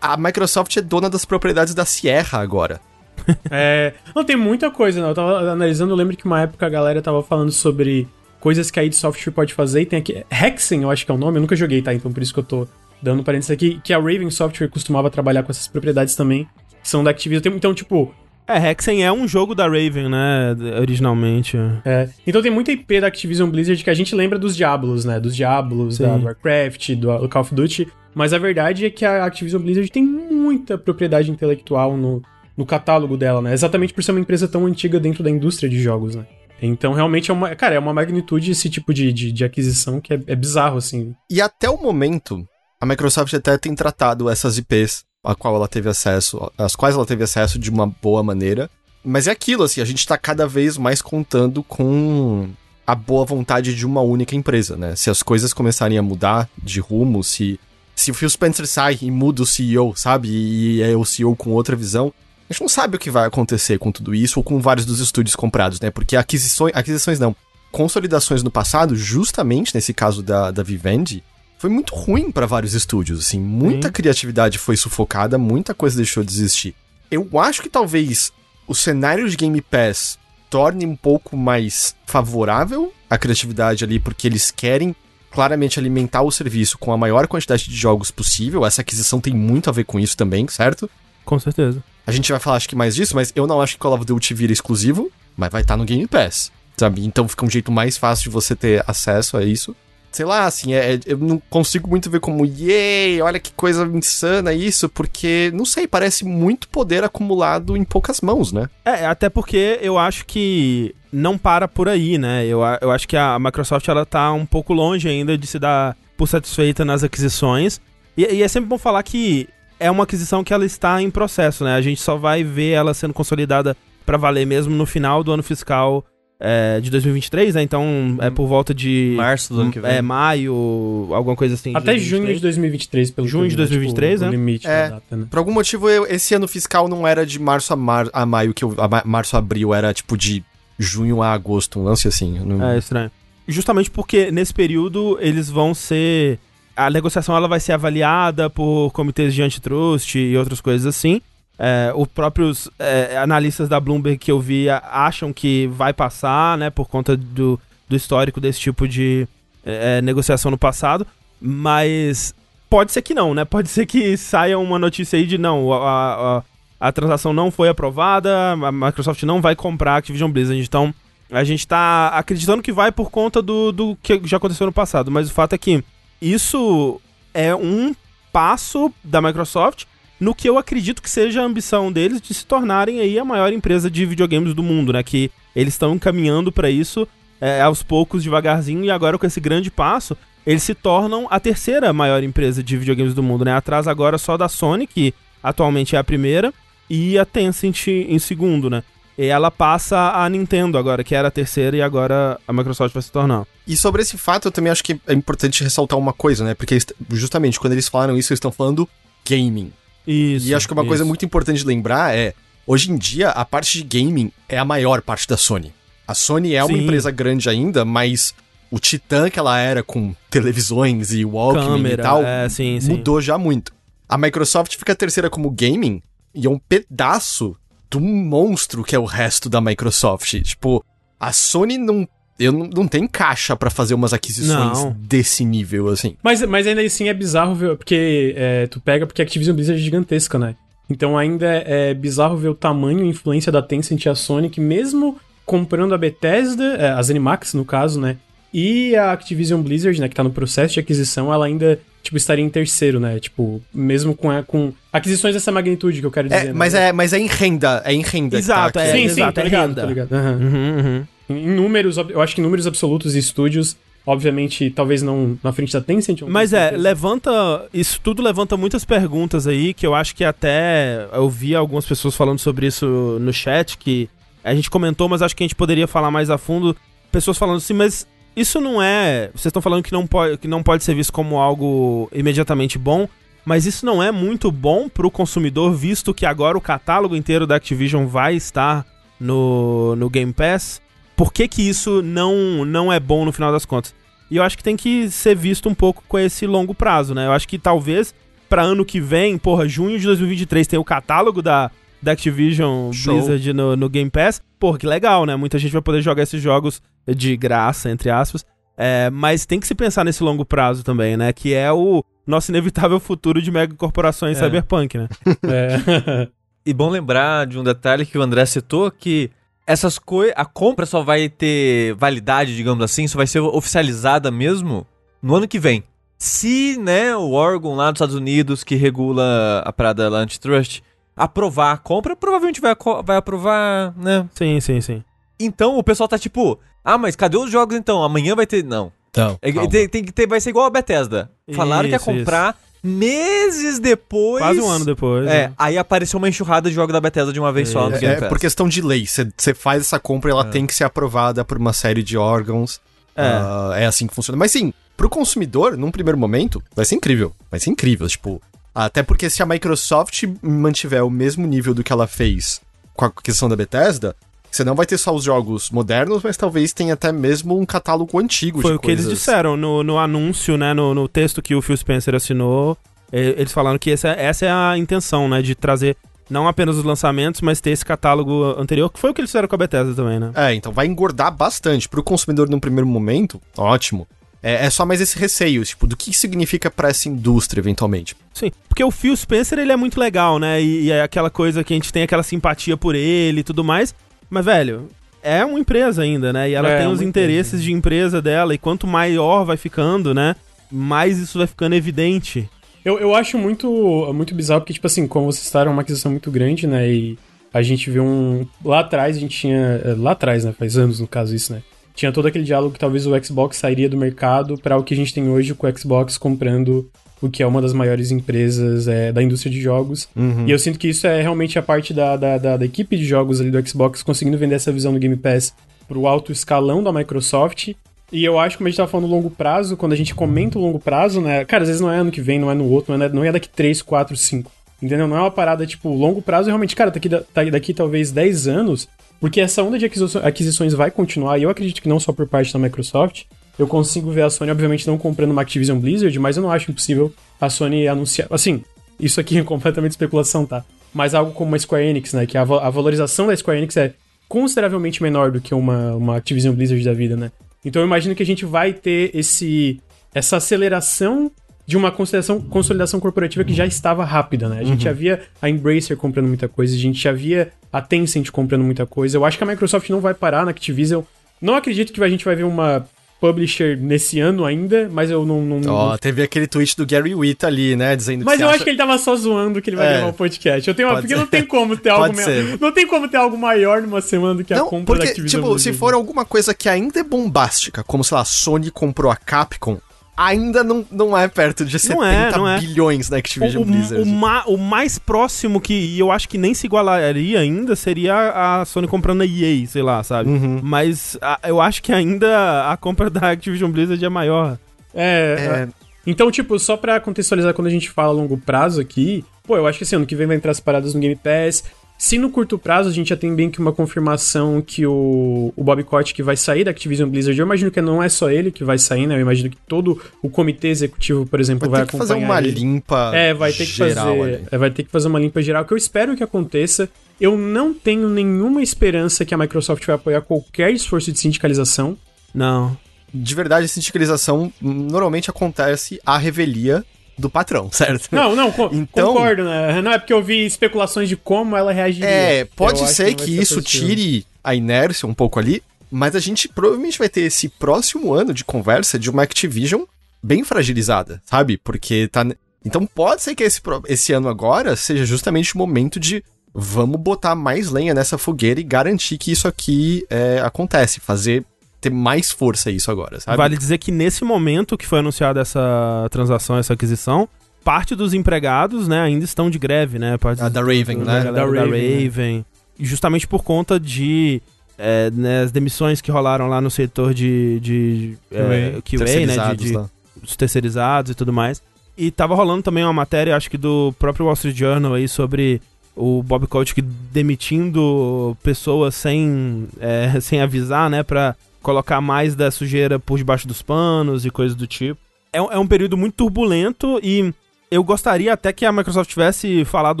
a 0.00 0.16
Microsoft 0.16 0.76
é 0.76 0.82
dona 0.82 1.08
das 1.08 1.24
propriedades 1.24 1.74
da 1.74 1.84
Sierra 1.84 2.40
agora. 2.40 2.80
É. 3.48 3.94
Não, 4.14 4.24
tem 4.24 4.36
muita 4.36 4.70
coisa, 4.70 5.00
né? 5.00 5.08
Eu 5.08 5.14
tava 5.14 5.38
analisando, 5.38 5.92
eu 5.92 5.96
lembro 5.96 6.16
que 6.16 6.26
uma 6.26 6.42
época 6.42 6.66
a 6.66 6.68
galera 6.68 7.00
tava 7.00 7.22
falando 7.22 7.52
sobre 7.52 8.08
coisas 8.44 8.70
que 8.70 8.78
a 8.78 8.84
id 8.84 8.92
Software 8.92 9.32
pode 9.32 9.54
fazer. 9.54 9.80
E 9.80 9.86
tem 9.86 9.98
aqui. 9.98 10.22
Hexen, 10.30 10.82
eu 10.82 10.90
acho 10.90 11.06
que 11.06 11.10
é 11.10 11.14
o 11.14 11.16
nome, 11.16 11.38
eu 11.38 11.40
nunca 11.40 11.56
joguei, 11.56 11.80
tá? 11.80 11.94
Então 11.94 12.12
por 12.12 12.22
isso 12.22 12.34
que 12.34 12.40
eu 12.40 12.44
tô 12.44 12.68
dando 13.00 13.24
parênteses 13.24 13.50
aqui. 13.50 13.80
Que 13.82 13.94
a 13.94 13.96
Raven 13.96 14.30
Software 14.30 14.68
costumava 14.68 15.08
trabalhar 15.08 15.42
com 15.42 15.50
essas 15.50 15.66
propriedades 15.66 16.14
também. 16.14 16.46
que 16.82 16.86
São 16.88 17.02
da 17.02 17.10
Activision. 17.10 17.54
Então, 17.56 17.72
tipo, 17.72 18.14
É, 18.46 18.70
Hexen 18.70 19.02
é 19.02 19.10
um 19.10 19.26
jogo 19.26 19.54
da 19.54 19.64
Raven, 19.64 20.10
né? 20.10 20.54
Originalmente. 20.78 21.56
É, 21.86 22.06
então 22.26 22.42
tem 22.42 22.50
muita 22.50 22.70
IP 22.70 23.00
da 23.00 23.06
Activision 23.06 23.48
Blizzard 23.48 23.82
que 23.82 23.88
a 23.88 23.94
gente 23.94 24.14
lembra 24.14 24.38
dos 24.38 24.54
Diablos, 24.54 25.06
né? 25.06 25.18
Dos 25.18 25.34
Diablos, 25.34 25.96
Sim. 25.96 26.02
da 26.02 26.18
do 26.18 26.24
Warcraft, 26.26 26.90
do, 26.96 27.18
do 27.20 27.28
Call 27.30 27.40
of 27.40 27.54
Duty. 27.54 27.88
Mas 28.14 28.34
a 28.34 28.38
verdade 28.38 28.84
é 28.84 28.90
que 28.90 29.06
a 29.06 29.24
Activision 29.24 29.62
Blizzard 29.62 29.90
tem 29.90 30.04
muita 30.04 30.76
propriedade 30.76 31.30
intelectual 31.30 31.96
no, 31.96 32.20
no 32.54 32.66
catálogo 32.66 33.16
dela, 33.16 33.40
né? 33.40 33.54
Exatamente 33.54 33.94
por 33.94 34.04
ser 34.04 34.10
uma 34.10 34.20
empresa 34.20 34.46
tão 34.46 34.66
antiga 34.66 35.00
dentro 35.00 35.24
da 35.24 35.30
indústria 35.30 35.66
de 35.66 35.80
jogos, 35.80 36.14
né? 36.14 36.26
Então 36.66 36.92
realmente 36.92 37.30
é 37.30 37.34
uma. 37.34 37.54
Cara, 37.54 37.74
é 37.74 37.78
uma 37.78 37.92
magnitude 37.92 38.50
esse 38.50 38.70
tipo 38.70 38.92
de, 38.92 39.12
de, 39.12 39.32
de 39.32 39.44
aquisição 39.44 40.00
que 40.00 40.14
é, 40.14 40.20
é 40.26 40.36
bizarro, 40.36 40.78
assim. 40.78 41.14
E 41.30 41.40
até 41.40 41.68
o 41.68 41.80
momento, 41.80 42.46
a 42.80 42.86
Microsoft 42.86 43.32
até 43.34 43.56
tem 43.58 43.74
tratado 43.74 44.28
essas 44.28 44.58
IPs 44.58 45.04
a 45.24 45.34
qual 45.34 45.56
ela 45.56 45.66
teve 45.66 45.88
acesso, 45.88 46.52
às 46.58 46.76
quais 46.76 46.94
ela 46.94 47.06
teve 47.06 47.24
acesso 47.24 47.58
de 47.58 47.70
uma 47.70 47.86
boa 47.86 48.22
maneira. 48.22 48.70
Mas 49.02 49.26
é 49.26 49.30
aquilo, 49.30 49.64
assim, 49.64 49.80
a 49.80 49.84
gente 49.84 50.06
tá 50.06 50.18
cada 50.18 50.46
vez 50.46 50.76
mais 50.76 51.00
contando 51.00 51.62
com 51.62 52.50
a 52.86 52.94
boa 52.94 53.24
vontade 53.24 53.74
de 53.74 53.86
uma 53.86 54.02
única 54.02 54.36
empresa, 54.36 54.76
né? 54.76 54.94
Se 54.94 55.08
as 55.08 55.22
coisas 55.22 55.54
começarem 55.54 55.96
a 55.96 56.02
mudar 56.02 56.48
de 56.62 56.80
rumo, 56.80 57.24
se, 57.24 57.58
se 57.94 58.10
o 58.10 58.14
Phil 58.14 58.28
Spencer 58.28 58.66
sai 58.66 58.98
e 59.00 59.10
muda 59.10 59.42
o 59.42 59.46
CEO, 59.46 59.94
sabe? 59.96 60.28
E 60.28 60.82
é 60.82 60.94
o 60.94 61.04
CEO 61.04 61.34
com 61.34 61.50
outra 61.50 61.74
visão, 61.74 62.12
a 62.48 62.52
gente 62.52 62.60
não 62.60 62.68
sabe 62.68 62.96
o 62.96 62.98
que 62.98 63.10
vai 63.10 63.26
acontecer 63.26 63.78
com 63.78 63.90
tudo 63.90 64.14
isso 64.14 64.38
ou 64.38 64.44
com 64.44 64.60
vários 64.60 64.84
dos 64.84 65.00
estúdios 65.00 65.34
comprados, 65.34 65.80
né? 65.80 65.90
Porque 65.90 66.16
aquisições, 66.16 66.72
aquisições 66.74 67.18
não, 67.18 67.34
consolidações 67.72 68.42
no 68.42 68.50
passado, 68.50 68.94
justamente 68.94 69.74
nesse 69.74 69.94
caso 69.94 70.22
da, 70.22 70.50
da 70.50 70.62
Vivendi, 70.62 71.22
foi 71.58 71.70
muito 71.70 71.94
ruim 71.94 72.30
pra 72.30 72.46
vários 72.46 72.74
estúdios, 72.74 73.20
assim, 73.20 73.40
muita 73.40 73.88
Sim. 73.88 73.92
criatividade 73.92 74.58
foi 74.58 74.76
sufocada, 74.76 75.38
muita 75.38 75.72
coisa 75.72 75.96
deixou 75.96 76.22
de 76.22 76.32
existir. 76.32 76.74
Eu 77.10 77.28
acho 77.38 77.62
que 77.62 77.70
talvez 77.70 78.32
o 78.66 78.74
cenário 78.74 79.28
de 79.28 79.36
Game 79.36 79.60
Pass 79.62 80.18
torne 80.50 80.84
um 80.84 80.94
pouco 80.94 81.36
mais 81.36 81.96
favorável 82.06 82.92
a 83.08 83.16
criatividade 83.16 83.82
ali, 83.82 83.98
porque 83.98 84.26
eles 84.26 84.50
querem 84.50 84.94
claramente 85.30 85.78
alimentar 85.78 86.22
o 86.22 86.30
serviço 86.30 86.78
com 86.78 86.92
a 86.92 86.96
maior 86.96 87.26
quantidade 87.26 87.64
de 87.64 87.74
jogos 87.74 88.10
possível. 88.10 88.64
Essa 88.64 88.82
aquisição 88.82 89.20
tem 89.20 89.34
muito 89.34 89.68
a 89.68 89.72
ver 89.72 89.84
com 89.84 89.98
isso 89.98 90.16
também, 90.16 90.46
certo? 90.46 90.88
Com 91.24 91.38
certeza. 91.38 91.82
A 92.06 92.12
gente 92.12 92.30
vai 92.30 92.40
falar, 92.40 92.56
acho 92.56 92.68
que 92.68 92.76
mais 92.76 92.94
disso, 92.94 93.14
mas 93.16 93.32
eu 93.34 93.46
não 93.46 93.60
acho 93.60 93.74
que 93.74 93.78
Call 93.78 93.94
of 93.94 94.04
Duty 94.04 94.34
vira 94.34 94.52
exclusivo, 94.52 95.10
mas 95.36 95.50
vai 95.50 95.62
estar 95.62 95.76
no 95.76 95.84
Game 95.84 96.06
Pass, 96.06 96.52
sabe? 96.76 97.04
Então 97.04 97.26
fica 97.26 97.44
um 97.44 97.50
jeito 97.50 97.72
mais 97.72 97.96
fácil 97.96 98.24
de 98.24 98.30
você 98.30 98.54
ter 98.54 98.84
acesso 98.86 99.36
a 99.36 99.44
isso. 99.44 99.74
Sei 100.12 100.24
lá, 100.24 100.44
assim, 100.44 100.74
é, 100.74 100.94
é- 100.94 101.00
eu 101.06 101.18
não 101.18 101.42
consigo 101.50 101.88
muito 101.90 102.08
ver 102.08 102.20
como, 102.20 102.44
yay, 102.46 103.20
olha 103.20 103.40
que 103.40 103.50
coisa 103.52 103.84
insana 103.84 104.52
isso, 104.52 104.88
porque, 104.88 105.50
não 105.52 105.64
sei, 105.64 105.88
parece 105.88 106.24
muito 106.24 106.68
poder 106.68 107.02
acumulado 107.02 107.76
em 107.76 107.82
poucas 107.82 108.20
mãos, 108.20 108.52
né? 108.52 108.68
É, 108.84 109.06
até 109.06 109.28
porque 109.28 109.80
eu 109.82 109.98
acho 109.98 110.24
que 110.24 110.94
não 111.12 111.36
para 111.36 111.66
por 111.66 111.88
aí, 111.88 112.16
né? 112.16 112.46
Eu, 112.46 112.60
eu 112.80 112.92
acho 112.92 113.08
que 113.08 113.16
a 113.16 113.36
Microsoft 113.40 113.88
ela 113.88 114.06
tá 114.06 114.32
um 114.32 114.46
pouco 114.46 114.72
longe 114.72 115.08
ainda 115.08 115.36
de 115.36 115.46
se 115.48 115.58
dar 115.58 115.96
por 116.16 116.28
satisfeita 116.28 116.84
nas 116.84 117.02
aquisições. 117.02 117.80
E, 118.16 118.22
e 118.22 118.42
é 118.42 118.46
sempre 118.46 118.68
bom 118.68 118.78
falar 118.78 119.02
que 119.02 119.48
é 119.84 119.90
uma 119.90 120.04
aquisição 120.04 120.42
que 120.42 120.52
ela 120.54 120.64
está 120.64 121.00
em 121.02 121.10
processo, 121.10 121.64
né? 121.64 121.74
A 121.74 121.80
gente 121.80 122.00
só 122.00 122.16
vai 122.16 122.42
ver 122.42 122.70
ela 122.70 122.94
sendo 122.94 123.12
consolidada 123.14 123.76
pra 124.06 124.16
valer 124.16 124.46
mesmo 124.46 124.74
no 124.74 124.86
final 124.86 125.22
do 125.24 125.32
ano 125.32 125.42
fiscal 125.42 126.04
é, 126.40 126.80
de 126.80 126.90
2023, 126.90 127.54
né? 127.54 127.62
Então 127.62 128.16
é 128.20 128.28
por 128.30 128.46
volta 128.46 128.74
de 128.74 129.14
Março 129.16 129.54
do 129.54 129.60
ano 129.62 129.70
que 129.72 129.80
vem. 129.80 129.92
é, 129.92 130.02
maio, 130.02 131.08
alguma 131.12 131.36
coisa 131.36 131.54
assim. 131.54 131.72
Até 131.74 131.94
de 131.94 132.00
junho 132.00 132.26
de 132.34 132.40
2023, 132.40 133.10
pelo 133.12 133.26
Junho 133.28 133.48
de 133.48 133.54
que 133.56 133.62
eu 133.62 133.66
vi, 133.66 133.74
né? 133.74 133.78
2023, 133.80 134.12
tipo, 134.20 134.24
né? 134.24 134.28
O 134.28 134.32
limite 134.32 134.66
É. 134.66 134.82
da 134.88 134.94
data, 134.96 135.16
né? 135.16 135.26
Por 135.30 135.38
algum 135.38 135.52
motivo, 135.52 135.88
eu- 135.88 136.06
esse 136.06 136.34
ano 136.34 136.46
fiscal 136.48 136.88
não 136.88 137.06
era 137.06 137.24
de 137.24 137.38
março 137.38 137.72
a, 137.72 137.76
mar, 137.76 138.08
a 138.12 138.26
maio, 138.26 138.52
que 138.52 138.64
eu, 138.64 138.74
a 138.78 138.88
ma- 138.88 139.02
março 139.06 139.36
a 139.36 139.38
abril, 139.38 139.72
era 139.72 139.94
tipo 139.94 140.16
de 140.16 140.44
junho 140.78 141.22
a 141.22 141.32
agosto, 141.32 141.78
um 141.78 141.84
lance 141.84 142.08
assim. 142.08 142.38
não- 142.44 142.68
É 142.68 142.78
estranho. 142.78 143.10
Justamente 143.46 143.90
porque 143.90 144.30
nesse 144.30 144.52
período 144.52 145.18
eles 145.20 145.48
vão 145.50 145.72
ser. 145.74 146.38
A 146.76 146.90
negociação 146.90 147.36
ela 147.36 147.48
vai 147.48 147.60
ser 147.60 147.72
avaliada 147.72 148.50
por 148.50 148.90
comitês 148.90 149.34
de 149.34 149.42
antitrust 149.42 150.16
e 150.16 150.36
outras 150.36 150.60
coisas 150.60 150.86
assim. 150.86 151.20
É, 151.56 151.92
os 151.94 152.08
próprios 152.08 152.68
é, 152.78 153.16
analistas 153.16 153.68
da 153.68 153.78
Bloomberg 153.78 154.18
que 154.18 154.32
eu 154.32 154.40
vi 154.40 154.68
acham 154.68 155.32
que 155.32 155.68
vai 155.68 155.92
passar, 155.92 156.58
né, 156.58 156.68
por 156.68 156.88
conta 156.88 157.16
do, 157.16 157.60
do 157.88 157.94
histórico 157.94 158.40
desse 158.40 158.58
tipo 158.58 158.88
de 158.88 159.28
é, 159.64 160.02
negociação 160.02 160.50
no 160.50 160.58
passado. 160.58 161.06
Mas 161.40 162.34
pode 162.68 162.90
ser 162.90 163.02
que 163.02 163.14
não, 163.14 163.34
né? 163.34 163.44
Pode 163.44 163.68
ser 163.68 163.86
que 163.86 164.16
saia 164.16 164.58
uma 164.58 164.78
notícia 164.78 165.16
aí 165.16 165.26
de 165.26 165.38
não, 165.38 165.72
a, 165.72 166.38
a, 166.38 166.42
a 166.88 166.92
transação 166.92 167.32
não 167.32 167.50
foi 167.50 167.68
aprovada, 167.68 168.52
a 168.52 168.72
Microsoft 168.72 169.22
não 169.22 169.40
vai 169.40 169.54
comprar 169.54 169.94
a 169.94 169.96
Activision 169.98 170.30
Blizzard. 170.30 170.60
Então, 170.60 170.92
a 171.30 171.44
gente 171.44 171.66
tá 171.66 172.08
acreditando 172.08 172.62
que 172.62 172.72
vai 172.72 172.90
por 172.90 173.10
conta 173.10 173.40
do, 173.40 173.70
do 173.70 173.96
que 174.02 174.20
já 174.24 174.38
aconteceu 174.38 174.66
no 174.66 174.72
passado, 174.72 175.10
mas 175.10 175.30
o 175.30 175.32
fato 175.32 175.54
é 175.54 175.58
que 175.58 175.84
isso 176.20 177.00
é 177.32 177.54
um 177.54 177.94
passo 178.32 178.92
da 179.02 179.20
Microsoft 179.20 179.84
no 180.18 180.34
que 180.34 180.48
eu 180.48 180.56
acredito 180.56 181.02
que 181.02 181.10
seja 181.10 181.42
a 181.42 181.44
ambição 181.44 181.92
deles 181.92 182.20
de 182.20 182.32
se 182.32 182.46
tornarem 182.46 183.00
aí 183.00 183.18
a 183.18 183.24
maior 183.24 183.52
empresa 183.52 183.90
de 183.90 184.06
videogames 184.06 184.54
do 184.54 184.62
mundo, 184.62 184.92
né? 184.92 185.02
Que 185.02 185.30
eles 185.54 185.74
estão 185.74 185.94
encaminhando 185.94 186.50
para 186.50 186.70
isso 186.70 187.06
é, 187.40 187.60
aos 187.60 187.82
poucos, 187.82 188.22
devagarzinho, 188.22 188.84
e 188.84 188.90
agora 188.90 189.18
com 189.18 189.26
esse 189.26 189.40
grande 189.40 189.70
passo, 189.70 190.16
eles 190.46 190.62
se 190.62 190.74
tornam 190.74 191.26
a 191.30 191.38
terceira 191.40 191.92
maior 191.92 192.22
empresa 192.22 192.62
de 192.62 192.76
videogames 192.76 193.14
do 193.14 193.22
mundo, 193.22 193.44
né? 193.44 193.54
Atrás 193.54 193.86
agora 193.86 194.18
só 194.18 194.36
da 194.36 194.48
Sony, 194.48 194.86
que 194.86 195.12
atualmente 195.42 195.96
é 195.96 195.98
a 195.98 196.04
primeira, 196.04 196.52
e 196.88 197.18
a 197.18 197.24
Tencent 197.24 197.88
em 197.88 198.18
segundo, 198.18 198.70
né? 198.70 198.82
E 199.16 199.26
ela 199.26 199.50
passa 199.50 200.12
a 200.12 200.28
Nintendo 200.28 200.76
agora, 200.76 201.04
que 201.04 201.14
era 201.14 201.28
a 201.28 201.30
terceira, 201.30 201.76
e 201.76 201.82
agora 201.82 202.38
a 202.46 202.52
Microsoft 202.52 202.92
vai 202.92 203.02
se 203.02 203.12
tornar. 203.12 203.46
E 203.66 203.76
sobre 203.76 204.02
esse 204.02 204.18
fato, 204.18 204.48
eu 204.48 204.52
também 204.52 204.70
acho 204.70 204.82
que 204.82 205.00
é 205.06 205.12
importante 205.12 205.62
ressaltar 205.62 205.98
uma 205.98 206.12
coisa, 206.12 206.44
né? 206.44 206.54
Porque 206.54 206.76
justamente 207.10 207.58
quando 207.58 207.72
eles 207.72 207.88
falaram 207.88 208.16
isso, 208.16 208.32
eles 208.32 208.38
estão 208.38 208.52
falando 208.52 208.88
gaming. 209.28 209.72
Isso. 210.06 210.46
e 210.46 210.54
acho 210.54 210.66
que 210.66 210.74
uma 210.74 210.84
coisa 210.84 211.02
isso. 211.02 211.08
muito 211.08 211.24
importante 211.24 211.58
de 211.60 211.66
lembrar 211.66 212.14
é, 212.14 212.34
hoje 212.66 212.90
em 212.90 212.98
dia, 212.98 213.30
a 213.30 213.44
parte 213.44 213.82
de 213.82 213.84
gaming 213.84 214.30
é 214.48 214.58
a 214.58 214.64
maior 214.64 215.00
parte 215.00 215.26
da 215.26 215.36
Sony. 215.36 215.72
A 216.06 216.14
Sony 216.14 216.54
é 216.54 216.62
uma 216.62 216.76
Sim. 216.76 216.82
empresa 216.82 217.10
grande 217.10 217.48
ainda, 217.48 217.84
mas 217.84 218.34
o 218.70 218.78
titã 218.78 219.30
que 219.30 219.38
ela 219.38 219.58
era 219.58 219.82
com 219.82 220.14
televisões 220.28 221.12
e 221.12 221.24
Walkman 221.24 221.68
câmera, 221.68 222.02
e 222.02 222.04
tal, 222.04 222.22
é, 222.22 222.48
sim, 222.48 222.78
sim. 222.80 222.90
mudou 222.90 223.20
já 223.20 223.38
muito. 223.38 223.72
A 224.06 224.18
Microsoft 224.18 224.76
fica 224.76 224.94
terceira 224.94 225.30
como 225.30 225.50
gaming 225.50 226.02
e 226.34 226.46
é 226.46 226.50
um 226.50 226.58
pedaço 226.58 227.56
do 227.98 228.00
monstro 228.00 228.82
que 228.84 228.94
é 228.94 228.98
o 228.98 229.04
resto 229.04 229.48
da 229.48 229.60
Microsoft. 229.60 230.40
Tipo, 230.42 230.84
a 231.18 231.32
Sony 231.32 231.78
não, 231.78 232.06
eu, 232.38 232.52
não, 232.52 232.66
não 232.66 232.88
tem 232.88 233.06
caixa 233.06 233.54
pra 233.56 233.70
fazer 233.70 233.94
umas 233.94 234.12
aquisições 234.12 234.78
Não. 234.82 234.96
desse 234.98 235.44
nível, 235.44 235.88
assim. 235.88 236.16
Mas, 236.22 236.42
mas 236.42 236.66
ainda 236.66 236.80
assim 236.82 237.08
é 237.08 237.14
bizarro 237.14 237.54
ver, 237.54 237.76
porque 237.76 238.34
é, 238.36 238.66
tu 238.66 238.80
pega 238.80 239.06
porque 239.06 239.22
a 239.22 239.24
Activision 239.24 239.54
Blizzard 239.54 239.80
é 239.80 239.84
gigantesca, 239.84 240.38
né? 240.38 240.54
Então 240.90 241.16
ainda 241.16 241.46
é, 241.46 241.90
é 241.90 241.94
bizarro 241.94 242.36
ver 242.36 242.48
o 242.48 242.54
tamanho 242.54 242.98
e 243.00 243.02
a 243.02 243.06
influência 243.06 243.50
da 243.50 243.62
Tencent 243.62 244.04
e 244.04 244.08
a 244.08 244.14
Sony, 244.14 244.50
que 244.50 244.60
mesmo 244.60 245.16
comprando 245.46 245.94
a 245.94 245.98
Bethesda, 245.98 246.64
é, 246.76 246.88
a 246.90 247.02
ZeniMax 247.02 247.54
no 247.54 247.64
caso, 247.64 248.00
né? 248.00 248.16
E 248.52 248.94
a 248.94 249.12
Activision 249.12 249.60
Blizzard, 249.62 250.00
né, 250.00 250.08
que 250.08 250.14
tá 250.14 250.22
no 250.22 250.30
processo 250.30 250.74
de 250.74 250.80
aquisição, 250.80 251.32
ela 251.32 251.46
ainda, 251.46 251.80
tipo, 252.02 252.16
estaria 252.16 252.44
em 252.44 252.48
terceiro, 252.48 253.00
né? 253.00 253.18
Tipo, 253.18 253.60
mesmo 253.74 254.14
com, 254.14 254.30
a- 254.30 254.42
com 254.44 254.72
aquisições 254.94 255.34
dessa 255.34 255.50
magnitude 255.50 255.98
que 255.98 256.06
eu 256.06 256.10
quero 256.10 256.28
dizer. 256.28 256.40
É, 256.40 256.44
né? 256.44 256.52
mas, 256.52 256.72
é, 256.72 256.92
mas 256.92 257.12
é 257.12 257.18
em 257.18 257.26
renda, 257.26 257.82
é 257.84 257.92
em 257.92 258.00
renda. 258.00 258.36
que 258.36 258.42
Exato, 258.42 258.74
tá 258.74 258.84
é, 258.84 258.92
Sim, 258.92 258.98
sim, 258.98 259.04
exato, 259.04 259.32
tô 259.32 259.40
é 259.40 259.44
ligado, 259.44 259.68
renda. 259.68 259.82
tô 259.82 259.88
ligado. 259.88 260.12
Aham. 260.12 260.38
Uhum, 260.40 260.78
uhum. 260.78 261.06
Em 261.36 261.48
números, 261.48 261.96
eu 261.96 262.20
acho 262.20 262.34
que 262.34 262.40
em 262.40 262.44
números 262.44 262.66
absolutos 262.66 263.16
e 263.16 263.18
estúdios, 263.18 263.76
obviamente, 264.06 264.70
talvez 264.70 265.02
não 265.02 265.36
na 265.42 265.52
frente 265.52 265.72
da 265.72 265.80
Tencent. 265.80 266.22
Mas 266.22 266.52
é, 266.52 266.60
certeza. 266.60 266.82
levanta. 266.82 267.68
Isso 267.74 267.98
tudo 268.00 268.22
levanta 268.22 268.56
muitas 268.56 268.84
perguntas 268.84 269.48
aí 269.48 269.74
que 269.74 269.86
eu 269.86 269.94
acho 269.94 270.14
que 270.14 270.22
até 270.22 271.08
eu 271.12 271.28
vi 271.28 271.56
algumas 271.56 271.84
pessoas 271.84 272.14
falando 272.14 272.38
sobre 272.38 272.66
isso 272.66 273.18
no 273.20 273.32
chat, 273.32 273.76
que 273.76 274.08
a 274.44 274.54
gente 274.54 274.70
comentou, 274.70 275.08
mas 275.08 275.22
acho 275.22 275.34
que 275.34 275.42
a 275.42 275.46
gente 275.46 275.56
poderia 275.56 275.88
falar 275.88 276.10
mais 276.10 276.30
a 276.30 276.38
fundo. 276.38 276.76
Pessoas 277.10 277.38
falando 277.38 277.56
assim, 277.56 277.74
mas 277.74 278.06
isso 278.36 278.60
não 278.60 278.80
é. 278.80 279.30
Vocês 279.32 279.46
estão 279.46 279.62
falando 279.62 279.82
que 279.82 279.92
não, 279.92 280.06
pode, 280.06 280.36
que 280.38 280.46
não 280.46 280.62
pode 280.62 280.84
ser 280.84 280.94
visto 280.94 281.12
como 281.12 281.38
algo 281.38 282.08
imediatamente 282.12 282.78
bom. 282.78 283.08
Mas 283.44 283.66
isso 283.66 283.84
não 283.84 284.02
é 284.02 284.10
muito 284.10 284.50
bom 284.50 284.88
pro 284.88 285.10
consumidor, 285.10 285.74
visto 285.74 286.14
que 286.14 286.24
agora 286.24 286.56
o 286.56 286.60
catálogo 286.60 287.14
inteiro 287.14 287.46
da 287.46 287.56
Activision 287.56 288.06
vai 288.06 288.34
estar 288.34 288.86
no, 289.20 289.94
no 289.96 290.08
Game 290.08 290.32
Pass. 290.32 290.80
Por 291.16 291.32
que, 291.32 291.46
que 291.46 291.62
isso 291.62 292.02
não, 292.02 292.64
não 292.64 292.92
é 292.92 292.98
bom 292.98 293.24
no 293.24 293.32
final 293.32 293.52
das 293.52 293.64
contas? 293.64 293.94
E 294.30 294.36
eu 294.36 294.42
acho 294.42 294.56
que 294.56 294.64
tem 294.64 294.76
que 294.76 295.10
ser 295.10 295.36
visto 295.36 295.68
um 295.68 295.74
pouco 295.74 296.02
com 296.08 296.18
esse 296.18 296.46
longo 296.46 296.74
prazo, 296.74 297.14
né? 297.14 297.26
Eu 297.26 297.32
acho 297.32 297.46
que 297.46 297.58
talvez 297.58 298.14
pra 298.48 298.62
ano 298.62 298.84
que 298.84 299.00
vem, 299.00 299.36
porra, 299.36 299.68
junho 299.68 299.98
de 299.98 300.06
2023 300.06 300.66
tem 300.66 300.78
o 300.78 300.84
catálogo 300.84 301.42
da, 301.42 301.70
da 302.02 302.12
Activision 302.12 302.92
Show. 302.92 303.14
Blizzard 303.14 303.52
no, 303.52 303.76
no 303.76 303.88
Game 303.88 304.10
Pass. 304.10 304.40
Porra, 304.58 304.78
que 304.78 304.86
legal, 304.86 305.26
né? 305.26 305.36
Muita 305.36 305.58
gente 305.58 305.72
vai 305.72 305.82
poder 305.82 306.00
jogar 306.00 306.22
esses 306.22 306.42
jogos 306.42 306.80
de 307.06 307.36
graça, 307.36 307.90
entre 307.90 308.10
aspas. 308.10 308.44
É, 308.76 309.08
mas 309.10 309.46
tem 309.46 309.60
que 309.60 309.66
se 309.66 309.74
pensar 309.74 310.04
nesse 310.04 310.22
longo 310.22 310.44
prazo 310.44 310.82
também, 310.82 311.16
né? 311.16 311.32
Que 311.32 311.54
é 311.54 311.72
o 311.72 312.04
nosso 312.26 312.50
inevitável 312.50 312.98
futuro 312.98 313.40
de 313.40 313.50
megacorporações 313.50 314.36
É. 314.38 314.40
cyberpunk, 314.44 314.98
né? 314.98 315.08
É. 315.44 316.28
E 316.66 316.72
bom 316.72 316.88
lembrar 316.88 317.46
de 317.46 317.58
um 317.58 317.62
detalhe 317.62 318.06
que 318.06 318.16
o 318.16 318.22
André 318.22 318.46
citou, 318.46 318.90
que 318.90 319.30
essas 319.66 319.98
coisas. 319.98 320.34
A 320.36 320.44
compra 320.44 320.86
só 320.86 321.02
vai 321.02 321.28
ter 321.28 321.94
validade, 321.94 322.56
digamos 322.56 322.82
assim, 322.82 323.06
só 323.06 323.18
vai 323.18 323.26
ser 323.26 323.40
oficializada 323.40 324.30
mesmo 324.30 324.86
no 325.22 325.34
ano 325.36 325.46
que 325.48 325.58
vem. 325.58 325.84
Se, 326.18 326.78
né, 326.78 327.14
o 327.14 327.32
órgão 327.32 327.74
lá 327.74 327.90
dos 327.90 327.98
Estados 327.98 328.14
Unidos 328.14 328.64
que 328.64 328.76
regula 328.76 329.62
a 329.64 329.72
parada 329.72 330.08
lá 330.08 330.18
antitrust 330.20 330.80
aprovar 331.14 331.72
a 331.72 331.76
compra, 331.76 332.16
provavelmente 332.16 332.60
vai, 332.60 332.74
vai 333.04 333.16
aprovar, 333.18 333.94
né? 333.96 334.26
Sim, 334.34 334.58
sim, 334.60 334.80
sim. 334.80 335.04
Então 335.38 335.76
o 335.76 335.82
pessoal 335.82 336.08
tá 336.08 336.18
tipo, 336.18 336.58
ah, 336.84 336.98
mas 336.98 337.16
cadê 337.16 337.36
os 337.36 337.50
jogos 337.50 337.76
então? 337.76 338.02
Amanhã 338.02 338.34
vai 338.36 338.46
ter. 338.46 338.62
Não. 338.62 338.92
Então, 339.10 339.38
É, 339.40 339.52
tem, 339.68 339.88
tem 339.88 340.04
que 340.04 340.12
ter, 340.12 340.26
vai 340.26 340.40
ser 340.40 340.50
igual 340.50 340.66
a 340.66 340.70
Bethesda. 340.70 341.30
Falaram 341.54 341.84
que 341.84 341.90
ia 341.90 341.96
Isso, 341.96 342.04
comprar 342.04 342.56
meses 342.82 343.78
depois. 343.78 344.42
Quase 344.42 344.60
um 344.60 344.68
ano 344.68 344.84
depois. 344.84 345.26
É, 345.26 345.48
né? 345.48 345.52
aí 345.56 345.78
apareceu 345.78 346.18
uma 346.18 346.28
enxurrada 346.28 346.68
de 346.68 346.74
jogo 346.74 346.92
da 346.92 347.00
Bethesda 347.00 347.32
de 347.32 347.40
uma 347.40 347.52
vez 347.52 347.68
só 347.68 347.88
no 347.88 347.96
É, 347.96 347.98
Game 347.98 348.14
é 348.14 348.20
Pass. 348.20 348.28
por 348.28 348.38
questão 348.38 348.68
de 348.68 348.82
lei. 348.82 349.06
Você 349.06 349.54
faz 349.54 349.82
essa 349.82 349.98
compra, 349.98 350.30
ela 350.30 350.44
tem 350.44 350.66
que 350.66 350.74
ser 350.74 350.84
aprovada 350.84 351.44
por 351.44 351.56
uma 351.56 351.72
série 351.72 352.02
de 352.02 352.16
órgãos. 352.18 352.80
É. 353.16 353.22
Ah, 353.24 353.72
é 353.76 353.86
assim 353.86 354.06
que 354.06 354.14
funciona. 354.14 354.36
Mas 354.36 354.50
sim, 354.52 354.72
pro 354.96 355.08
consumidor, 355.08 355.76
num 355.76 355.90
primeiro 355.90 356.18
momento, 356.18 356.62
vai 356.74 356.84
ser 356.84 356.96
incrível. 356.96 357.32
Vai 357.50 357.60
ser 357.60 357.70
incrível, 357.70 358.06
tipo. 358.08 358.42
Até 358.74 359.02
porque 359.04 359.30
se 359.30 359.40
a 359.42 359.46
Microsoft 359.46 360.24
mantiver 360.42 361.04
o 361.06 361.10
mesmo 361.10 361.46
nível 361.46 361.72
do 361.72 361.84
que 361.84 361.92
ela 361.92 362.08
fez 362.08 362.60
com 362.92 363.04
a 363.04 363.10
questão 363.10 363.48
da 363.48 363.54
Bethesda, 363.54 364.16
você 364.54 364.64
não 364.64 364.74
vai 364.74 364.86
ter 364.86 364.98
só 364.98 365.14
os 365.14 365.24
jogos 365.24 365.70
modernos, 365.70 366.22
mas 366.22 366.36
talvez 366.36 366.72
tenha 366.72 366.94
até 366.94 367.10
mesmo 367.10 367.58
um 367.58 367.66
catálogo 367.66 368.18
antigo 368.18 368.60
Foi 368.60 368.72
de 368.72 368.76
o 368.76 368.80
que 368.80 368.88
eles 368.88 369.04
coisas. 369.04 369.18
disseram 369.18 369.56
no, 369.56 369.82
no 369.82 369.98
anúncio, 369.98 370.56
né? 370.56 370.72
No, 370.72 370.94
no 370.94 371.08
texto 371.08 371.42
que 371.42 371.54
o 371.54 371.62
Phil 371.62 371.76
Spencer 371.76 372.14
assinou. 372.14 372.76
Eles 373.12 373.52
falaram 373.52 373.78
que 373.78 373.90
essa, 373.90 374.08
essa 374.08 374.46
é 374.46 374.50
a 374.50 374.76
intenção, 374.76 375.28
né? 375.28 375.40
De 375.42 375.54
trazer 375.54 375.96
não 376.28 376.48
apenas 376.48 376.76
os 376.76 376.84
lançamentos, 376.84 377.40
mas 377.40 377.60
ter 377.60 377.70
esse 377.70 377.84
catálogo 377.84 378.44
anterior, 378.58 378.90
que 378.90 378.98
foi 378.98 379.10
o 379.10 379.14
que 379.14 379.20
eles 379.20 379.30
fizeram 379.30 379.46
com 379.46 379.54
a 379.54 379.58
Bethesda 379.58 379.94
também, 379.94 380.18
né? 380.18 380.32
É, 380.34 380.54
então 380.54 380.72
vai 380.72 380.86
engordar 380.86 381.34
bastante. 381.34 381.88
Pro 381.88 382.02
consumidor 382.02 382.48
num 382.48 382.60
primeiro 382.60 382.86
momento, 382.86 383.40
ótimo. 383.56 384.06
É, 384.42 384.66
é 384.66 384.70
só 384.70 384.84
mais 384.84 385.00
esse 385.00 385.18
receio, 385.18 385.64
tipo, 385.64 385.86
do 385.86 385.96
que 385.96 386.12
significa 386.12 386.70
pra 386.70 386.90
essa 386.90 387.08
indústria, 387.08 387.60
eventualmente. 387.60 388.14
Sim, 388.32 388.52
porque 388.68 388.84
o 388.84 388.90
Phil 388.90 389.16
Spencer, 389.16 389.58
ele 389.58 389.72
é 389.72 389.76
muito 389.76 389.98
legal, 389.98 390.38
né? 390.38 390.62
E, 390.62 390.84
e 390.84 390.90
é 390.90 391.02
aquela 391.02 391.30
coisa 391.30 391.64
que 391.64 391.72
a 391.72 391.76
gente 391.76 391.92
tem 391.92 392.02
aquela 392.02 392.22
simpatia 392.22 392.76
por 392.76 392.94
ele 392.94 393.40
e 393.40 393.44
tudo 393.44 393.64
mais. 393.64 393.94
Mas, 394.34 394.44
velho, 394.44 394.88
é 395.22 395.44
uma 395.44 395.58
empresa 395.60 396.02
ainda, 396.02 396.32
né? 396.32 396.50
E 396.50 396.54
ela 396.54 396.68
É, 396.70 396.78
tem 396.78 396.86
uma 396.86 396.92
os 396.92 397.00
empresa. 397.00 397.08
interesses 397.08 397.62
de 397.62 397.72
empresa 397.72 398.20
dela. 398.20 398.52
E 398.54 398.58
quanto 398.58 398.86
maior 398.86 399.44
vai 399.44 399.56
ficando, 399.56 400.12
né? 400.12 400.34
Mais 400.70 401.18
isso 401.18 401.38
vai 401.38 401.46
ficando 401.46 401.74
evidente. 401.74 402.48
Eu, 402.84 402.98
eu 402.98 403.14
acho 403.14 403.38
muito, 403.38 404.10
muito 404.12 404.34
bizarro, 404.34 404.60
porque, 404.62 404.72
tipo 404.74 404.86
assim, 404.86 405.06
como 405.06 405.30
vocês 405.30 405.44
estavam 405.46 405.72
uma 405.72 405.82
aquisição 405.82 406.10
muito 406.10 406.30
grande, 406.30 406.66
né? 406.66 406.90
E 406.90 407.18
a 407.52 407.62
gente 407.62 407.88
viu 407.90 408.02
um. 408.04 408.44
Lá 408.64 408.80
atrás 408.80 409.16
a 409.16 409.20
gente 409.20 409.38
tinha. 409.38 409.80
é, 409.84 409.94
Lá 409.96 410.10
atrás, 410.10 410.44
né? 410.44 410.52
Faz 410.58 410.76
anos, 410.76 410.98
no 411.00 411.06
caso, 411.06 411.34
isso, 411.34 411.52
né? 411.52 411.62
Tinha 411.94 412.12
todo 412.12 412.26
aquele 412.26 412.44
diálogo 412.44 412.72
que 412.72 412.78
talvez 412.78 413.06
o 413.06 413.24
Xbox 413.24 413.56
sairia 413.56 413.88
do 413.88 413.96
mercado 413.96 414.58
para 414.58 414.76
o 414.76 414.82
que 414.82 414.94
a 414.94 414.96
gente 414.96 415.14
tem 415.14 415.28
hoje 415.28 415.54
com 415.54 415.66
o 415.66 415.78
Xbox 415.78 416.18
comprando 416.18 416.90
o 417.22 417.30
que 417.30 417.42
é 417.42 417.46
uma 417.46 417.62
das 417.62 417.72
maiores 417.72 418.10
empresas 418.10 418.88
é, 418.88 419.12
da 419.12 419.22
indústria 419.22 419.50
de 419.50 419.60
jogos. 419.60 420.08
E 420.46 420.50
eu 420.50 420.58
sinto 420.58 420.78
que 420.78 420.88
isso 420.88 421.06
é 421.06 421.22
realmente 421.22 421.58
a 421.58 421.62
parte 421.62 421.94
da, 421.94 422.16
da, 422.16 422.36
da, 422.36 422.56
da 422.56 422.64
equipe 422.64 422.96
de 422.96 423.04
jogos 423.04 423.40
ali 423.40 423.50
do 423.50 423.68
Xbox 423.68 424.02
conseguindo 424.02 424.36
vender 424.36 424.56
essa 424.56 424.72
visão 424.72 424.92
do 424.92 424.98
Game 424.98 425.16
Pass 425.16 425.54
pro 425.88 426.06
alto 426.06 426.32
escalão 426.32 426.82
da 426.82 426.92
Microsoft. 426.92 427.72
E 428.12 428.24
eu 428.24 428.38
acho 428.38 428.56
que, 428.56 428.58
como 428.58 428.68
a 428.68 428.70
gente 428.70 428.76
tava 428.76 428.90
falando 428.90 429.08
longo 429.08 429.30
prazo, 429.30 429.76
quando 429.76 429.92
a 429.92 429.96
gente 429.96 430.14
comenta 430.14 430.58
o 430.58 430.62
longo 430.62 430.78
prazo, 430.78 431.20
né? 431.20 431.44
Cara, 431.44 431.62
às 431.62 431.68
vezes 431.68 431.80
não 431.80 431.90
é 431.90 431.96
ano 431.96 432.10
que 432.10 432.20
vem, 432.20 432.38
não 432.38 432.50
é 432.50 432.54
no 432.54 432.68
outro, 432.68 432.96
não 432.96 433.04
é, 433.04 433.08
não 433.08 433.24
é 433.24 433.32
daqui 433.32 433.48
3, 433.48 433.80
4, 433.82 434.16
5. 434.16 434.52
Entendeu? 434.82 435.08
Não 435.08 435.16
é 435.16 435.20
uma 435.20 435.30
parada, 435.30 435.66
tipo, 435.66 435.88
longo 435.88 436.20
prazo, 436.20 436.48
realmente, 436.48 436.76
cara, 436.76 436.90
daqui, 436.90 437.08
daqui, 437.08 437.50
daqui 437.50 437.74
talvez 437.74 438.12
10 438.12 438.46
anos, 438.46 438.88
porque 439.20 439.40
essa 439.40 439.62
onda 439.62 439.78
de 439.78 439.86
aquisições, 439.86 440.74
vai 440.74 440.90
continuar, 440.90 441.38
e 441.38 441.42
eu 441.44 441.50
acredito 441.50 441.80
que 441.80 441.88
não 441.88 441.98
só 441.98 442.12
por 442.12 442.26
parte 442.26 442.52
da 442.52 442.58
Microsoft. 442.58 443.24
Eu 443.58 443.68
consigo 443.68 444.10
ver 444.10 444.22
a 444.22 444.30
Sony, 444.30 444.50
obviamente, 444.50 444.86
não 444.86 444.98
comprando 444.98 445.30
uma 445.30 445.42
Activision 445.42 445.78
Blizzard, 445.78 446.18
mas 446.18 446.36
eu 446.36 446.42
não 446.42 446.50
acho 446.50 446.70
impossível 446.70 447.14
a 447.40 447.48
Sony 447.48 447.86
anunciar. 447.86 448.26
Assim, 448.30 448.64
isso 448.98 449.20
aqui 449.20 449.38
é 449.38 449.44
completamente 449.44 449.92
especulação, 449.92 450.44
tá? 450.44 450.64
Mas 450.92 451.14
algo 451.14 451.32
como 451.32 451.52
uma 451.52 451.58
Square 451.58 451.86
Enix, 451.86 452.12
né? 452.12 452.26
Que 452.26 452.36
a, 452.36 452.42
a 452.42 452.70
valorização 452.70 453.28
da 453.28 453.36
Square 453.36 453.58
Enix 453.58 453.76
é 453.76 453.94
consideravelmente 454.28 455.02
menor 455.02 455.30
do 455.30 455.40
que 455.40 455.54
uma, 455.54 455.94
uma 455.94 456.16
Activision 456.16 456.54
Blizzard 456.54 456.84
da 456.84 456.92
vida, 456.92 457.16
né? 457.16 457.30
Então 457.64 457.80
eu 457.80 457.86
imagino 457.86 458.14
que 458.14 458.22
a 458.22 458.26
gente 458.26 458.44
vai 458.44 458.72
ter 458.72 459.10
esse 459.14 459.80
essa 460.14 460.36
aceleração 460.36 461.30
de 461.66 461.76
uma 461.76 461.90
consolidação, 461.90 462.40
consolidação 462.40 463.00
corporativa 463.00 463.42
que 463.44 463.54
já 463.54 463.66
estava 463.66 464.04
rápida, 464.04 464.48
né? 464.48 464.58
A 464.60 464.64
gente 464.64 464.84
já 464.84 464.92
via 464.92 465.22
a 465.40 465.48
Embracer 465.48 465.96
comprando 465.96 466.26
muita 466.28 466.46
coisa, 466.48 466.74
a 466.74 466.78
gente 466.78 467.00
já 467.00 467.12
via 467.12 467.52
a 467.72 467.80
Tencent 467.80 468.30
comprando 468.30 468.62
muita 468.62 468.84
coisa. 468.86 469.16
Eu 469.16 469.24
acho 469.24 469.38
que 469.38 469.44
a 469.44 469.46
Microsoft 469.46 469.88
não 469.90 470.00
vai 470.00 470.12
parar 470.14 470.44
na 470.44 470.50
Activision. 470.50 471.02
Não 471.40 471.54
acredito 471.54 471.92
que 471.92 472.02
a 472.02 472.08
gente 472.08 472.24
vai 472.24 472.34
ver 472.36 472.44
uma 472.44 472.86
publisher 473.20 473.78
nesse 473.80 474.20
ano 474.20 474.44
ainda, 474.44 474.88
mas 474.92 475.10
eu 475.10 475.24
não. 475.24 475.40
não- 475.40 475.72
Ó, 475.72 475.90
não- 475.92 475.98
teve 475.98 476.22
aquele 476.22 476.46
tweet 476.46 476.76
do 476.76 476.84
Gary 476.84 477.14
Witt 477.14 477.46
ali, 477.46 477.74
né? 477.74 477.96
Dizendo 477.96 478.22
mas 478.24 478.38
eu 478.38 478.46
você 478.48 478.54
acho 478.56 478.64
que 478.64 478.70
ele 478.70 478.76
tava 478.76 478.98
só 478.98 479.16
zoando 479.16 479.62
que 479.62 479.70
ele 479.70 479.76
vai 479.78 479.86
É. 479.86 479.92
gravar 479.96 480.08
o 480.08 480.12
podcast. 480.12 480.68
Eu 480.68 480.74
tenho 480.74 480.88
uma, 480.88 480.96
porque 481.00 481.14
ser. 481.14 481.16
não 481.20 481.26
tem 481.26 481.44
como 481.46 481.74
ter 481.76 481.88
algo 481.90 482.14
me-. 482.14 482.58
Não 482.60 482.70
tem 482.72 482.86
como 482.86 483.08
ter 483.08 483.16
algo 483.16 483.38
maior 483.38 483.80
numa 483.80 484.02
semana 484.02 484.34
do 484.34 484.44
que 484.44 484.52
a 484.52 484.58
Não, 484.58 484.68
compra 484.68 484.94
da 484.96 484.98
porque, 484.98 485.10
Activision 485.12 485.42
tipo, 485.42 485.58
se 485.58 485.72
for 485.72 485.94
alguma 485.94 486.26
coisa 486.26 486.52
que 486.52 486.68
ainda 486.68 487.00
é 487.00 487.02
bombástica, 487.02 487.82
como, 487.82 488.04
sei 488.04 488.14
lá, 488.16 488.20
a 488.20 488.24
Sony 488.26 488.70
comprou 488.70 489.10
a 489.10 489.16
Capcom, 489.16 489.78
ainda 490.16 490.62
não, 490.64 490.84
não 490.90 491.16
é 491.16 491.26
perto 491.28 491.64
de 491.64 491.78
70 491.78 491.94
Não 491.96 492.04
é, 492.06 492.30
não 492.38 492.48
é. 492.48 492.60
bilhões 492.60 493.08
da 493.08 493.16
Activision 493.16 493.62
O, 493.62 493.66
Blizzard. 493.66 494.02
o, 494.02 494.06
ma- 494.06 494.44
o 494.46 494.56
mais 494.56 494.98
próximo 494.98 495.60
que, 495.60 495.74
e 495.74 495.98
eu 495.98 496.10
acho 496.12 496.28
que 496.28 496.38
nem 496.38 496.54
se 496.54 496.66
igualaria 496.66 497.38
ainda, 497.40 497.74
seria 497.76 498.14
a 498.60 498.64
Sony 498.64 498.86
comprando 498.86 499.22
a 499.22 499.26
EA, 499.26 499.66
sei 499.66 499.82
lá, 499.82 500.02
sabe? 500.02 500.30
Uhum. 500.30 500.60
Mas 500.62 501.16
a- 501.20 501.40
eu 501.44 501.60
acho 501.60 501.82
que 501.82 501.92
ainda 501.92 502.70
a 502.70 502.76
compra 502.76 503.08
da 503.10 503.30
Activision 503.32 503.70
Blizzard 503.70 504.04
é 504.04 504.08
maior. 504.08 504.58
É, 504.94 505.66
É, 505.68 505.84
Então, 506.06 506.30
tipo, 506.30 506.58
só 506.58 506.76
pra 506.76 507.00
contextualizar 507.00 507.54
quando 507.54 507.66
a 507.68 507.70
gente 507.70 507.90
fala 507.90 508.12
longo 508.12 508.36
prazo 508.36 508.80
aqui, 508.80 509.24
pô, 509.46 509.56
eu 509.56 509.66
acho 509.66 509.78
que 509.78 509.84
assim, 509.84 509.96
ano 509.96 510.06
que 510.06 510.14
vem 510.14 510.26
vai 510.26 510.36
entrar 510.36 510.50
as 510.52 510.60
paradas 510.60 510.94
no 510.94 511.00
Game 511.00 511.16
Pass. 511.16 511.64
Se 512.04 512.18
no 512.18 512.28
curto 512.28 512.58
prazo 512.58 512.90
a 512.90 512.92
gente 512.92 513.08
já 513.08 513.16
tem 513.16 513.34
bem 513.34 513.50
que 513.50 513.58
uma 513.58 513.72
confirmação 513.72 514.60
que 514.60 514.84
o, 514.84 515.54
o 515.56 515.64
Bob 515.64 515.82
Kotick 515.84 516.20
vai 516.20 516.36
sair 516.36 516.62
da 516.62 516.70
Activision 516.70 517.08
Blizzard, 517.08 517.40
eu 517.40 517.46
imagino 517.46 517.70
que 517.70 517.80
não 517.80 518.02
é 518.02 518.10
só 518.10 518.30
ele 518.30 518.50
que 518.50 518.62
vai 518.62 518.76
sair, 518.76 519.06
né? 519.06 519.16
Eu 519.16 519.20
imagino 519.22 519.48
que 519.48 519.56
todo 519.66 519.98
o 520.22 520.28
comitê 520.28 520.68
executivo, 520.68 521.24
por 521.24 521.40
exemplo, 521.40 521.66
vai, 521.66 521.78
vai 521.78 521.86
ter 521.86 521.92
que 521.92 521.96
fazer 521.96 522.12
acompanhar 522.12 522.30
uma 522.30 522.46
ele. 522.46 522.60
limpa 522.60 523.10
É, 523.14 523.32
vai 523.32 523.50
ter 523.52 523.64
que 523.64 523.72
geral 523.72 524.18
fazer. 524.18 524.42
é, 524.50 524.58
vai 524.58 524.70
ter 524.70 524.82
que 524.82 524.90
fazer 524.90 525.08
uma 525.08 525.18
limpa 525.18 525.40
geral, 525.40 525.64
que 525.64 525.72
eu 525.72 525.78
espero 525.78 526.14
que 526.14 526.22
aconteça. 526.22 526.90
Eu 527.18 527.38
não 527.38 527.72
tenho 527.72 528.10
nenhuma 528.10 528.62
esperança 528.62 529.24
que 529.24 529.32
a 529.32 529.38
Microsoft 529.38 529.86
vai 529.86 529.96
apoiar 529.96 530.20
qualquer 530.20 530.74
esforço 530.74 531.10
de 531.10 531.18
sindicalização. 531.18 531.96
Não. 532.34 532.76
De 533.14 533.34
verdade, 533.34 533.64
a 533.64 533.68
sindicalização 533.68 534.52
hum, 534.62 534.88
normalmente 534.90 535.30
acontece 535.30 535.98
à 536.04 536.18
revelia 536.18 536.84
do 537.18 537.28
patrão, 537.30 537.70
certo? 537.72 538.08
Não, 538.12 538.34
não, 538.36 538.50
co- 538.52 538.70
Então- 538.72 539.12
concordo, 539.14 539.44
né? 539.44 539.80
Não 539.82 539.92
é 539.92 539.98
porque 539.98 540.12
eu 540.12 540.22
vi 540.22 540.44
especulações 540.46 541.08
de 541.08 541.16
como 541.16 541.56
ela 541.56 541.72
reagiria. 541.72 542.08
É, 542.08 542.44
pode 542.44 542.86
ser 542.88 543.14
que 543.14 543.24
ser 543.24 543.30
isso 543.42 543.62
possível. 543.62 543.88
tire 543.88 544.26
a 544.42 544.54
inércia 544.54 545.08
um 545.08 545.14
pouco 545.14 545.38
ali, 545.38 545.62
mas 545.90 546.14
a 546.16 546.20
gente 546.20 546.48
provavelmente 546.48 546.98
vai 546.98 547.08
ter 547.08 547.22
esse 547.22 547.48
próximo 547.48 548.12
ano 548.12 548.34
de 548.34 548.44
conversa 548.44 548.98
de 548.98 549.08
uma 549.10 549.22
Activision 549.22 549.82
bem 550.22 550.42
fragilizada, 550.44 551.22
sabe? 551.24 551.56
Porque 551.58 552.08
tá. 552.08 552.26
Então 552.64 552.86
pode 552.86 553.22
ser 553.22 553.34
que 553.34 553.42
esse, 553.44 553.60
esse 553.88 554.12
ano 554.12 554.28
agora 554.28 554.74
seja 554.74 555.04
justamente 555.04 555.54
o 555.54 555.58
momento 555.58 556.00
de 556.00 556.24
vamos 556.54 556.98
botar 557.00 557.34
mais 557.34 557.70
lenha 557.70 557.92
nessa 557.92 558.16
fogueira 558.16 558.58
e 558.60 558.64
garantir 558.64 559.18
que 559.18 559.30
isso 559.32 559.46
aqui 559.46 560.06
é, 560.08 560.40
acontece, 560.42 560.98
fazer 561.00 561.44
ter 561.84 561.90
mais 561.90 562.30
força 562.30 562.70
isso 562.70 562.90
agora, 562.90 563.20
sabe? 563.20 563.36
Vale 563.36 563.56
dizer 563.56 563.78
que 563.78 563.92
nesse 563.92 564.24
momento 564.24 564.76
que 564.76 564.86
foi 564.86 564.98
anunciada 564.98 565.40
essa 565.40 566.08
transação, 566.10 566.56
essa 566.58 566.74
aquisição, 566.74 567.28
parte 567.62 567.94
dos 567.94 568.14
empregados, 568.14 568.88
né, 568.88 569.00
ainda 569.00 569.24
estão 569.24 569.50
de 569.50 569.58
greve, 569.58 569.98
né? 569.98 570.16
Parte 570.18 570.42
A 570.42 570.48
da 570.48 570.60
Raven, 570.60 570.98
da 570.98 571.04
né? 571.04 571.24
Da 571.24 571.32
da 571.32 571.44
Raven, 571.44 572.04
Raven. 572.06 572.44
E 572.78 572.84
justamente 572.84 573.26
por 573.26 573.42
conta 573.42 573.78
de 573.78 574.42
é, 574.78 575.10
né, 575.10 575.42
as 575.42 575.52
demissões 575.52 576.00
que 576.00 576.10
rolaram 576.10 576.48
lá 576.48 576.60
no 576.60 576.70
setor 576.70 577.14
de, 577.14 577.60
de 577.60 578.18
é, 578.30 578.80
QA, 578.82 578.98
né? 578.98 579.04
Terceirizados 579.04 579.64
De, 579.64 579.72
de 579.72 579.94
os 580.22 580.36
terceirizados 580.36 581.10
e 581.12 581.14
tudo 581.14 581.32
mais. 581.32 581.62
E 581.96 582.10
tava 582.10 582.34
rolando 582.34 582.62
também 582.62 582.82
uma 582.82 582.92
matéria, 582.92 583.36
acho 583.36 583.50
que 583.50 583.58
do 583.58 583.94
próprio 583.98 584.26
Wall 584.26 584.34
Street 584.34 584.56
Journal 584.56 584.94
aí, 584.94 585.06
sobre 585.06 585.60
o 585.94 586.22
Bob 586.22 586.46
Kotick 586.46 586.82
demitindo 586.82 588.36
pessoas 588.42 588.94
sem, 588.94 589.68
é, 589.78 590.18
sem 590.20 590.40
avisar, 590.40 590.90
né? 590.90 591.02
Pra 591.02 591.36
colocar 591.64 592.00
mais 592.00 592.36
da 592.36 592.50
sujeira 592.50 592.98
por 593.00 593.18
debaixo 593.18 593.48
dos 593.48 593.60
panos 593.62 594.24
e 594.24 594.30
coisas 594.30 594.56
do 594.56 594.66
tipo. 594.66 595.00
É, 595.32 595.42
um- 595.42 595.50
é 595.50 595.58
um 595.58 595.66
período 595.66 595.96
muito 595.96 596.14
turbulento 596.14 597.00
e 597.02 597.34
eu 597.70 597.82
gostaria 597.82 598.32
até 598.32 598.52
que 598.52 598.64
a 598.64 598.70
Microsoft 598.70 599.10
tivesse 599.10 599.64
falado 599.64 600.00